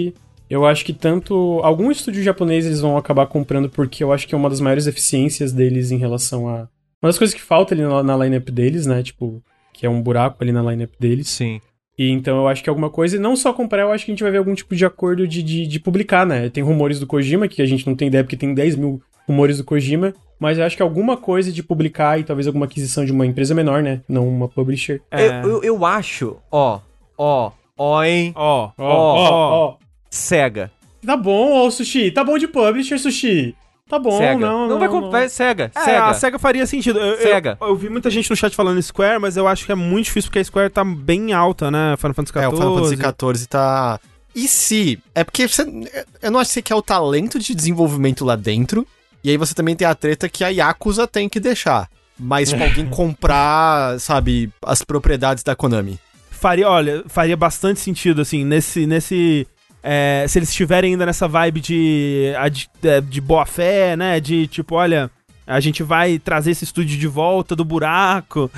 eu 0.49 0.65
acho 0.65 0.85
que 0.85 0.93
tanto. 0.93 1.59
Algum 1.63 1.89
estúdio 1.89 2.21
japonês 2.21 2.65
eles 2.65 2.81
vão 2.81 2.95
acabar 2.97 3.25
comprando, 3.27 3.69
porque 3.69 4.03
eu 4.03 4.11
acho 4.13 4.27
que 4.27 4.35
é 4.35 4.37
uma 4.37 4.49
das 4.49 4.59
maiores 4.61 4.85
eficiências 4.87 5.51
deles 5.51 5.89
em 5.91 5.97
relação 5.97 6.47
a. 6.47 6.67
Uma 7.01 7.09
das 7.09 7.17
coisas 7.17 7.33
que 7.33 7.41
falta 7.41 7.73
ali 7.73 7.81
na, 7.81 8.03
na 8.03 8.17
lineup 8.17 8.47
deles, 8.49 8.85
né? 8.85 9.01
Tipo, 9.01 9.41
que 9.73 9.85
é 9.85 9.89
um 9.89 10.01
buraco 10.01 10.37
ali 10.43 10.51
na 10.51 10.61
lineup 10.61 10.91
deles. 10.99 11.29
Sim. 11.29 11.59
E 12.01 12.09
então 12.09 12.37
eu 12.37 12.47
acho 12.47 12.63
que 12.63 12.69
alguma 12.69 12.89
coisa, 12.89 13.15
e 13.15 13.19
não 13.19 13.35
só 13.35 13.53
comprar, 13.53 13.83
eu 13.83 13.91
acho 13.91 14.03
que 14.03 14.11
a 14.11 14.13
gente 14.13 14.23
vai 14.23 14.31
ver 14.31 14.39
algum 14.39 14.55
tipo 14.55 14.75
de 14.75 14.83
acordo 14.83 15.27
de, 15.27 15.43
de, 15.43 15.67
de 15.67 15.79
publicar, 15.79 16.25
né? 16.25 16.49
Tem 16.49 16.63
rumores 16.63 16.99
do 16.99 17.05
Kojima, 17.05 17.47
que 17.47 17.61
a 17.61 17.65
gente 17.67 17.85
não 17.85 17.95
tem 17.95 18.07
ideia, 18.07 18.23
porque 18.23 18.35
tem 18.35 18.55
10 18.55 18.75
mil 18.75 18.99
rumores 19.27 19.59
do 19.59 19.63
Kojima, 19.63 20.11
mas 20.39 20.57
eu 20.57 20.65
acho 20.65 20.75
que 20.75 20.81
alguma 20.81 21.15
coisa 21.15 21.51
de 21.51 21.61
publicar 21.61 22.19
e 22.19 22.23
talvez 22.23 22.47
alguma 22.47 22.65
aquisição 22.65 23.05
de 23.05 23.11
uma 23.11 23.23
empresa 23.23 23.53
menor, 23.53 23.83
né? 23.83 24.01
Não 24.09 24.27
uma 24.27 24.47
publisher. 24.47 24.99
É. 25.11 25.27
Eu, 25.27 25.49
eu, 25.49 25.63
eu 25.63 25.85
acho, 25.85 26.37
ó, 26.51 26.79
ó, 27.15 27.51
ó, 27.77 28.03
hein, 28.03 28.33
Ó, 28.35 28.71
Ó, 28.79 28.83
ó, 28.83 29.67
ó. 29.67 29.77
Sega. 30.09 30.71
Tá 31.05 31.15
bom, 31.15 31.53
ô 31.53 31.69
Sushi. 31.69 32.09
Tá 32.09 32.23
bom 32.23 32.35
de 32.39 32.47
publisher, 32.47 32.97
Sushi. 32.97 33.53
Tá 33.91 33.99
bom, 33.99 34.17
Sega. 34.17 34.37
não, 34.39 34.69
não. 34.69 34.79
vai 34.79 34.87
não. 34.87 35.01
comprar, 35.01 35.29
Sega, 35.29 35.69
É, 35.75 35.79
Sega. 35.81 36.05
a 36.05 36.13
SEGA 36.13 36.39
faria 36.39 36.65
sentido. 36.65 36.97
Eu, 36.97 37.07
eu- 37.07 37.17
Sega. 37.21 37.57
Eu, 37.59 37.75
vi 37.75 37.89
muita 37.89 38.09
gente 38.09 38.29
no 38.29 38.37
chat 38.37 38.55
falando 38.55 38.81
Square, 38.81 39.19
mas 39.19 39.35
eu 39.35 39.49
acho 39.49 39.65
que 39.65 39.71
é 39.73 39.75
muito 39.75 40.05
difícil 40.05 40.29
porque 40.29 40.39
a 40.39 40.43
Square 40.45 40.69
tá 40.69 40.81
bem 40.85 41.33
alta, 41.33 41.69
né? 41.69 41.95
Final 41.97 42.13
Fantasy 42.13 42.31
XIV. 42.31 42.43
é, 42.45 42.47
o 42.47 42.51
Final 42.55 42.75
Fantasy 42.77 42.95
XIV 42.95 43.47
tá... 43.47 43.99
E 44.33 44.47
se? 44.47 44.97
É 45.13 45.25
porque 45.25 45.45
você... 45.45 45.63
Eu 46.21 46.31
não 46.31 46.39
acho 46.39 46.47
que 46.51 46.53
você 46.53 46.61
quer 46.61 46.75
o 46.75 46.81
talento 46.81 47.37
de 47.37 47.53
desenvolvimento 47.53 48.23
lá 48.23 48.37
dentro, 48.37 48.87
e 49.21 49.29
aí 49.29 49.35
você 49.35 49.53
também 49.53 49.75
tem 49.75 49.85
a 49.85 49.93
treta 49.93 50.29
que 50.29 50.41
a 50.45 50.47
Yakuza 50.47 51.05
tem 51.05 51.27
que 51.27 51.37
deixar. 51.37 51.89
Mas, 52.17 52.47
tipo, 52.51 52.63
alguém 52.63 52.85
comprar, 52.87 53.99
sabe, 53.99 54.49
as 54.65 54.83
propriedades 54.83 55.43
da 55.43 55.53
Konami. 55.53 55.99
Faria, 56.29 56.69
olha, 56.69 57.03
faria 57.07 57.35
bastante 57.35 57.81
sentido, 57.81 58.21
assim, 58.21 58.45
nesse. 58.45 58.87
nesse 58.87 59.45
é, 59.83 60.25
se 60.27 60.37
eles 60.37 60.49
estiverem 60.49 60.93
ainda 60.93 61.05
nessa 61.05 61.27
vibe 61.27 61.59
de, 61.59 62.33
de, 62.51 62.69
é, 62.83 63.01
de 63.01 63.21
boa 63.21 63.45
fé, 63.45 63.95
né? 63.95 64.19
De 64.19 64.47
tipo, 64.47 64.75
olha, 64.75 65.09
a 65.45 65.59
gente 65.59 65.83
vai 65.83 66.19
trazer 66.19 66.51
esse 66.51 66.63
estúdio 66.63 66.97
de 66.97 67.07
volta 67.07 67.55
do 67.55 67.65
buraco. 67.65 68.49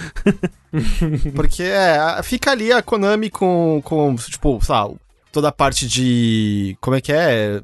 Porque 1.35 1.63
é, 1.63 2.21
fica 2.23 2.51
ali 2.51 2.71
a 2.71 2.81
Konami 2.81 3.29
com, 3.29 3.81
com, 3.83 4.15
tipo, 4.15 4.59
lá, 4.67 4.89
toda 5.31 5.47
a 5.49 5.51
parte 5.51 5.87
de. 5.87 6.77
Como 6.81 6.95
é 6.95 7.01
que 7.01 7.11
é? 7.11 7.61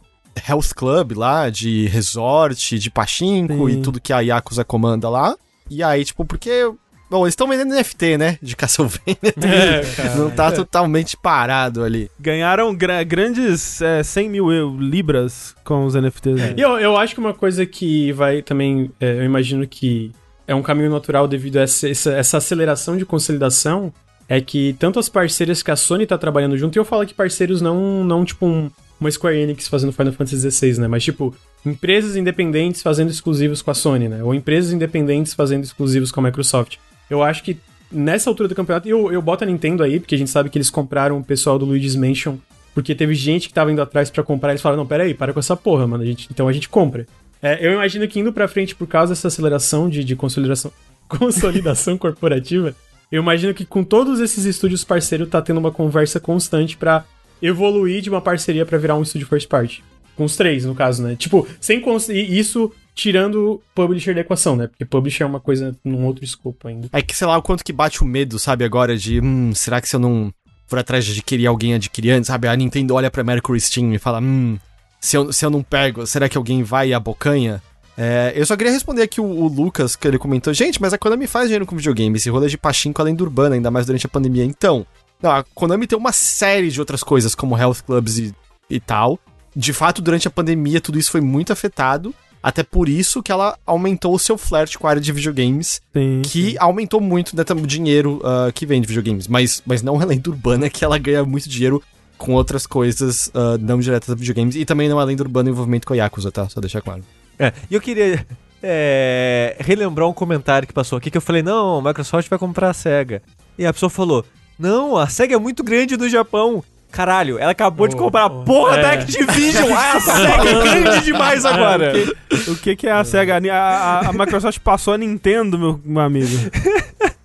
Health 0.47 0.73
Club 0.75 1.17
lá, 1.17 1.49
de 1.49 1.88
resort, 1.88 2.79
de 2.79 2.89
pachinko 2.89 3.69
Sim. 3.69 3.79
e 3.79 3.81
tudo 3.81 3.99
que 3.99 4.13
a 4.13 4.19
Yakuza 4.19 4.63
comanda 4.63 5.09
lá. 5.09 5.35
E 5.69 5.83
aí, 5.83 6.05
tipo, 6.05 6.25
porque. 6.25 6.71
Bom, 7.09 7.23
eles 7.25 7.31
estão 7.33 7.47
vendendo 7.47 7.73
NFT, 7.73 8.17
né? 8.17 8.38
De 8.41 8.55
Castlevania. 8.55 9.17
É, 9.41 9.81
cara. 9.95 10.15
Não 10.15 10.29
tá 10.29 10.51
totalmente 10.51 11.17
parado 11.17 11.83
ali. 11.83 12.09
Ganharam 12.19 12.75
gra- 12.75 13.03
grandes 13.03 13.81
é, 13.81 14.03
100 14.03 14.29
mil 14.29 14.77
libras 14.79 15.55
com 15.63 15.85
os 15.85 15.95
NFTs. 15.95 16.53
E 16.55 16.61
eu, 16.61 16.77
eu 16.79 16.95
acho 16.97 17.13
que 17.15 17.19
uma 17.19 17.33
coisa 17.33 17.65
que 17.65 18.11
vai 18.11 18.41
também. 18.41 18.91
é, 18.99 19.17
eu 19.19 19.23
imagino 19.23 19.65
que 19.67 20.11
é 20.47 20.53
um 20.53 20.61
caminho 20.61 20.89
natural 20.91 21.27
devido 21.27 21.57
a 21.57 21.61
essa, 21.61 21.89
essa, 21.89 22.11
essa 22.13 22.38
aceleração 22.38 22.95
de 22.97 23.05
consolidação. 23.05 23.91
É 24.31 24.39
que 24.39 24.75
tanto 24.77 24.99
as 24.99 25.09
parceiras 25.09 25.63
que 25.63 25.71
a 25.71 25.75
Sony 25.75 26.05
tá 26.05 26.15
trabalhando 26.15 26.55
junto, 26.55 26.75
e 26.75 26.79
eu 26.79 26.85
falo 26.85 27.03
que 27.03 27.15
parceiros 27.15 27.61
não, 27.61 28.03
não 28.03 28.23
tipo, 28.23 28.45
um, 28.45 28.69
uma 29.01 29.09
Square 29.09 29.35
Enix 29.35 29.67
fazendo 29.67 29.91
Final 29.91 30.13
Fantasy 30.13 30.51
XVI, 30.51 30.81
né? 30.81 30.88
Mas, 30.88 31.03
tipo, 31.03 31.35
empresas 31.65 32.15
independentes 32.15 32.83
fazendo 32.83 33.09
exclusivos 33.09 33.63
com 33.63 33.71
a 33.71 33.73
Sony, 33.73 34.07
né? 34.07 34.23
Ou 34.23 34.35
empresas 34.35 34.71
independentes 34.71 35.33
fazendo 35.33 35.63
exclusivos 35.63 36.11
com 36.11 36.19
a 36.19 36.23
Microsoft. 36.25 36.75
Eu 37.09 37.23
acho 37.23 37.43
que 37.43 37.57
nessa 37.91 38.29
altura 38.29 38.47
do 38.47 38.55
campeonato, 38.55 38.88
eu, 38.88 39.11
eu 39.11 39.21
boto 39.21 39.43
a 39.43 39.47
Nintendo 39.47 39.83
aí, 39.83 39.99
porque 39.99 40.15
a 40.15 40.17
gente 40.17 40.29
sabe 40.29 40.49
que 40.49 40.57
eles 40.57 40.69
compraram 40.69 41.17
o 41.17 41.23
pessoal 41.23 41.57
do 41.57 41.65
Luigi's 41.65 41.95
Mansion, 41.95 42.38
porque 42.73 42.93
teve 42.93 43.13
gente 43.15 43.47
que 43.47 43.53
tava 43.53 43.71
indo 43.71 43.81
atrás 43.81 44.09
pra 44.09 44.23
comprar, 44.23 44.51
eles 44.51 44.61
falaram, 44.61 44.83
não, 44.83 44.88
pera 44.88 45.03
aí, 45.03 45.13
para 45.13 45.33
com 45.33 45.39
essa 45.39 45.55
porra, 45.55 45.88
mano, 45.88 46.03
a 46.03 46.05
gente, 46.05 46.27
então 46.31 46.47
a 46.47 46.53
gente 46.53 46.69
compra. 46.69 47.07
É, 47.41 47.65
eu 47.65 47.73
imagino 47.73 48.07
que 48.07 48.19
indo 48.19 48.33
pra 48.33 48.47
frente 48.47 48.75
por 48.75 48.88
causa 48.88 49.13
dessa 49.13 49.27
aceleração 49.27 49.89
de, 49.89 50.03
de 50.03 50.15
consolidação, 50.15 50.71
consolidação 51.07 51.97
corporativa, 51.97 52.75
eu 53.11 53.21
imagino 53.21 53.53
que 53.53 53.65
com 53.65 53.83
todos 53.83 54.19
esses 54.19 54.45
estúdios 54.45 54.83
parceiros 54.83 55.29
tá 55.29 55.41
tendo 55.41 55.57
uma 55.57 55.71
conversa 55.71 56.19
constante 56.19 56.77
pra 56.77 57.05
evoluir 57.41 58.01
de 58.01 58.09
uma 58.09 58.21
parceria 58.21 58.65
pra 58.65 58.77
virar 58.77 58.95
um 58.95 59.01
estúdio 59.01 59.27
first 59.27 59.47
party. 59.47 59.83
Com 60.15 60.25
os 60.25 60.35
três, 60.35 60.65
no 60.65 60.75
caso, 60.75 61.01
né? 61.01 61.15
Tipo, 61.15 61.47
sem 61.59 61.81
isso 62.11 62.71
tirando 62.99 63.61
publisher 63.73 64.13
da 64.13 64.21
equação, 64.21 64.55
né? 64.55 64.67
Porque 64.67 64.83
publisher 64.83 65.23
é 65.23 65.25
uma 65.25 65.39
coisa 65.39 65.75
num 65.83 66.05
outro 66.05 66.25
escopo 66.25 66.67
ainda. 66.67 66.89
É 66.91 67.01
que 67.01 67.15
sei 67.15 67.25
lá 67.25 67.37
o 67.37 67.41
quanto 67.41 67.63
que 67.63 67.71
bate 67.71 68.03
o 68.03 68.05
medo, 68.05 68.37
sabe, 68.37 68.65
agora 68.65 68.97
de. 68.97 69.21
Hum, 69.21 69.53
será 69.55 69.79
que 69.79 69.87
se 69.87 69.95
eu 69.95 69.99
não 69.99 70.33
for 70.67 70.77
atrás 70.77 71.05
de 71.05 71.13
adquirir 71.13 71.47
alguém 71.47 71.73
adquirindo, 71.73 72.25
sabe? 72.25 72.47
A 72.47 72.55
Nintendo 72.55 72.95
olha 72.95 73.09
pra 73.09 73.23
Mercury 73.23 73.61
Steam 73.61 73.93
e 73.93 73.97
fala: 73.97 74.19
Hum, 74.19 74.59
se 74.99 75.15
eu, 75.15 75.31
se 75.31 75.45
eu 75.45 75.49
não 75.49 75.63
pego, 75.63 76.05
será 76.05 76.27
que 76.27 76.37
alguém 76.37 76.61
vai 76.61 76.89
e 76.89 76.93
abocanha? 76.93 77.61
É, 77.97 78.33
eu 78.35 78.45
só 78.45 78.55
queria 78.55 78.71
responder 78.71 79.01
aqui 79.01 79.19
o, 79.21 79.25
o 79.25 79.47
Lucas, 79.47 79.95
que 79.95 80.05
ele 80.05 80.17
comentou: 80.17 80.53
Gente, 80.53 80.81
mas 80.81 80.93
a 80.93 80.97
Konami 80.97 81.25
faz 81.25 81.45
dinheiro 81.45 81.65
com 81.65 81.77
videogame, 81.77 82.17
esse 82.17 82.29
rolê 82.29 82.49
de 82.49 82.57
pachinko 82.57 83.01
além 83.01 83.15
do 83.15 83.23
urbana, 83.23 83.55
ainda 83.55 83.71
mais 83.71 83.85
durante 83.85 84.05
a 84.05 84.09
pandemia. 84.09 84.43
Então, 84.43 84.85
não, 85.21 85.31
a 85.31 85.43
Konami 85.55 85.87
tem 85.87 85.97
uma 85.97 86.11
série 86.11 86.69
de 86.69 86.79
outras 86.81 87.01
coisas, 87.01 87.33
como 87.33 87.57
health 87.57 87.81
clubs 87.85 88.17
e, 88.17 88.35
e 88.69 88.79
tal. 88.79 89.17
De 89.55 89.71
fato, 89.71 90.01
durante 90.01 90.27
a 90.27 90.31
pandemia, 90.31 90.81
tudo 90.81 90.99
isso 90.99 91.11
foi 91.11 91.21
muito 91.21 91.51
afetado. 91.53 92.13
Até 92.42 92.64
por 92.64 92.88
isso 92.88 93.22
que 93.22 93.32
ela 93.32 93.58
aumentou 93.66 94.14
o 94.14 94.19
seu 94.19 94.38
flerte 94.38 94.80
com 94.80 94.88
a 94.88 94.92
área 94.92 95.01
de 95.01 95.11
videogames 95.11 95.82
Sim. 95.93 96.22
que 96.24 96.58
aumentou 96.58 97.01
muito 97.01 97.35
né, 97.35 97.43
o 97.51 97.68
dinheiro 97.68 98.22
ah, 98.24 98.51
que 98.53 98.66
vem 98.66 98.82
de 98.82 98.88
videogames, 98.88 99.27
mas, 99.27 99.61
mas 99.66 99.82
não 99.82 100.00
a 100.00 100.06
lenda 100.06 100.30
urbana, 100.30 100.69
que 100.69 100.85
ela 100.85 100.98
ganha 100.98 101.24
muito 101.26 101.50
dinheiro 101.50 101.84
com 102.18 102.34
outras 102.34 102.66
coisas 102.66 103.30
ah, 103.34 103.58
não 103.59 103.80
diretas 103.80 104.09
a 104.09 104.16
videogames, 104.16 104.56
e 104.56 104.64
também 104.64 104.88
não 104.88 105.00
a 105.00 105.03
lenda 105.03 105.24
urbana 105.24 105.50
o 105.50 105.51
envolvimento 105.51 105.85
com 105.85 105.93
a 105.93 105.98
Yakuza, 105.98 106.32
tá? 106.32 106.48
Só 106.48 106.61
deixar 106.61 106.82
claro. 106.82 107.03
É, 107.38 107.53
e 107.69 107.76
eu 107.76 107.82
queria 107.82 108.26
é, 108.61 109.56
relembrar 109.59 110.08
um 110.08 110.14
comentário 110.14 110.68
que 110.68 110.74
passou 110.74 110.98
aqui 110.98 111.09
que 111.09 111.18
eu 111.18 111.22
falei: 111.22 111.42
não, 111.42 111.80
a 111.80 111.82
Microsoft 111.82 112.30
vai 112.30 112.38
comprar 112.38 112.69
a 112.69 112.74
SEGA. 112.74 113.22
E 113.58 113.66
a 113.66 113.74
pessoa 113.74 113.90
falou: 113.90 114.26
não, 114.58 114.98
a 114.98 115.08
SEGA 115.08 115.35
é 115.35 115.40
muito 115.40 115.64
grande 115.64 115.95
no 115.95 116.09
Japão. 116.09 116.64
Caralho, 116.92 117.38
ela 117.38 117.51
acabou 117.51 117.88
de 117.88 117.95
Oh, 117.95 118.00
comprar 118.00 118.26
a 118.26 118.30
porra 118.30 118.77
É. 118.77 118.82
da 118.82 118.92
Activision. 118.93 119.72
Ah, 119.72 119.93
a 119.93 120.00
SEGA 120.00 120.50
é 120.50 120.82
grande 120.82 121.06
demais 121.06 121.45
agora. 121.45 121.93
O 121.93 122.35
que, 122.45 122.51
o 122.51 122.56
que 122.58 122.76
que 122.76 122.88
é 122.88 122.92
a 122.92 123.03
SEGA? 123.03 123.38
A, 123.53 123.58
a- 123.58 124.09
a 124.09 124.14
Microsoft 124.14 124.59
passou 124.59 124.93
a 124.93 124.98
Nintendo, 124.98 125.58
meu, 125.58 125.80
meu 125.85 126.01
amigo. 126.01 126.27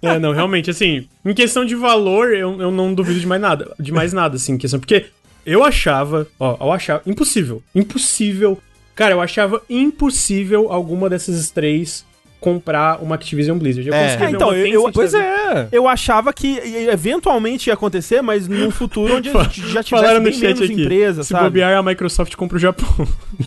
É, 0.02 0.18
não, 0.18 0.32
realmente, 0.32 0.70
assim, 0.70 1.08
em 1.24 1.32
questão 1.32 1.64
de 1.64 1.74
valor, 1.74 2.34
eu, 2.34 2.60
eu 2.60 2.70
não 2.70 2.92
duvido 2.92 3.18
de 3.18 3.26
mais 3.26 3.40
nada. 3.40 3.74
De 3.80 3.90
mais 3.90 4.12
nada, 4.12 4.36
assim, 4.36 4.52
em 4.52 4.58
questão. 4.58 4.78
Porque 4.78 5.06
eu 5.46 5.64
achava, 5.64 6.26
ó, 6.38 6.56
eu 6.60 6.70
achava. 6.72 7.00
Impossível. 7.06 7.62
Impossível. 7.74 8.58
Cara, 8.94 9.14
eu 9.14 9.20
achava 9.20 9.62
impossível 9.68 10.70
alguma 10.70 11.08
dessas 11.08 11.50
três 11.50 12.04
comprar 12.44 13.02
uma 13.02 13.14
Activision 13.14 13.56
Blizzard. 13.56 13.88
Eu 13.88 13.94
É. 13.94 14.16
É, 14.26 14.30
então, 14.30 14.52
eu- 14.54 14.66
eu- 14.66 14.84
da 14.86 14.92
Pois 14.92 15.14
é. 15.14 15.66
Eu 15.72 15.88
achava 15.88 16.30
que 16.30 16.58
eventualmente 16.90 17.70
ia 17.70 17.74
acontecer, 17.74 18.20
mas 18.20 18.46
num 18.46 18.70
futuro 18.70 19.16
onde 19.16 19.30
a 19.36 19.42
gente 19.44 19.60
já 19.62 19.82
tivesse 19.82 19.90
Falaram 19.90 20.18
no 20.18 20.24
bem 20.24 20.32
chat 20.34 20.42
menos 20.54 20.60
aqui. 20.60 20.82
empresas, 20.82 21.26
Se 21.26 21.32
sabe? 21.32 21.44
bobear, 21.44 21.78
a 21.78 21.82
Microsoft 21.82 22.34
compra 22.36 22.56
o 22.58 22.60
Japão. 22.60 22.86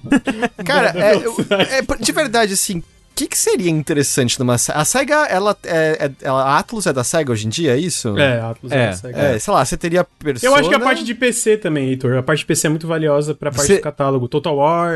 Cara, 0.65 0.93
é, 0.99 1.15
eu- 1.15 1.35
é, 1.51 2.03
de 2.03 2.11
verdade, 2.11 2.53
assim, 2.53 2.79
o 2.79 2.83
que, 3.15 3.27
que 3.27 3.37
seria 3.37 3.69
interessante 3.69 4.39
numa... 4.39 4.55
A 4.55 4.85
SEGA, 4.85 5.25
ela, 5.25 5.55
é, 5.63 6.05
é- 6.07 6.11
ela- 6.21 6.43
a 6.43 6.57
Atlus 6.59 6.85
é 6.87 6.93
da 6.93 7.03
SEGA 7.03 7.31
hoje 7.31 7.45
em 7.47 7.49
dia, 7.49 7.73
é 7.75 7.77
isso? 7.79 8.17
É, 8.17 8.39
Atlas 8.41 8.71
É, 8.71 8.83
é, 8.85 8.91
Sega. 8.93 9.17
É, 9.19 9.39
sei 9.39 9.53
lá, 9.53 9.63
você 9.65 9.77
teria 9.77 10.03
Persona... 10.03 10.51
Eu 10.51 10.55
acho 10.55 10.69
que 10.69 10.75
a 10.75 10.79
parte 10.79 11.03
de 11.03 11.13
PC 11.13 11.57
também, 11.57 11.89
Heitor. 11.89 12.17
A 12.17 12.23
parte 12.23 12.39
de 12.39 12.45
PC 12.45 12.67
é 12.67 12.69
muito 12.69 12.87
valiosa 12.87 13.33
pra 13.35 13.51
parte 13.51 13.67
Você- 13.67 13.75
do 13.77 13.81
catálogo. 13.81 14.27
Total 14.27 14.55
War. 14.55 14.95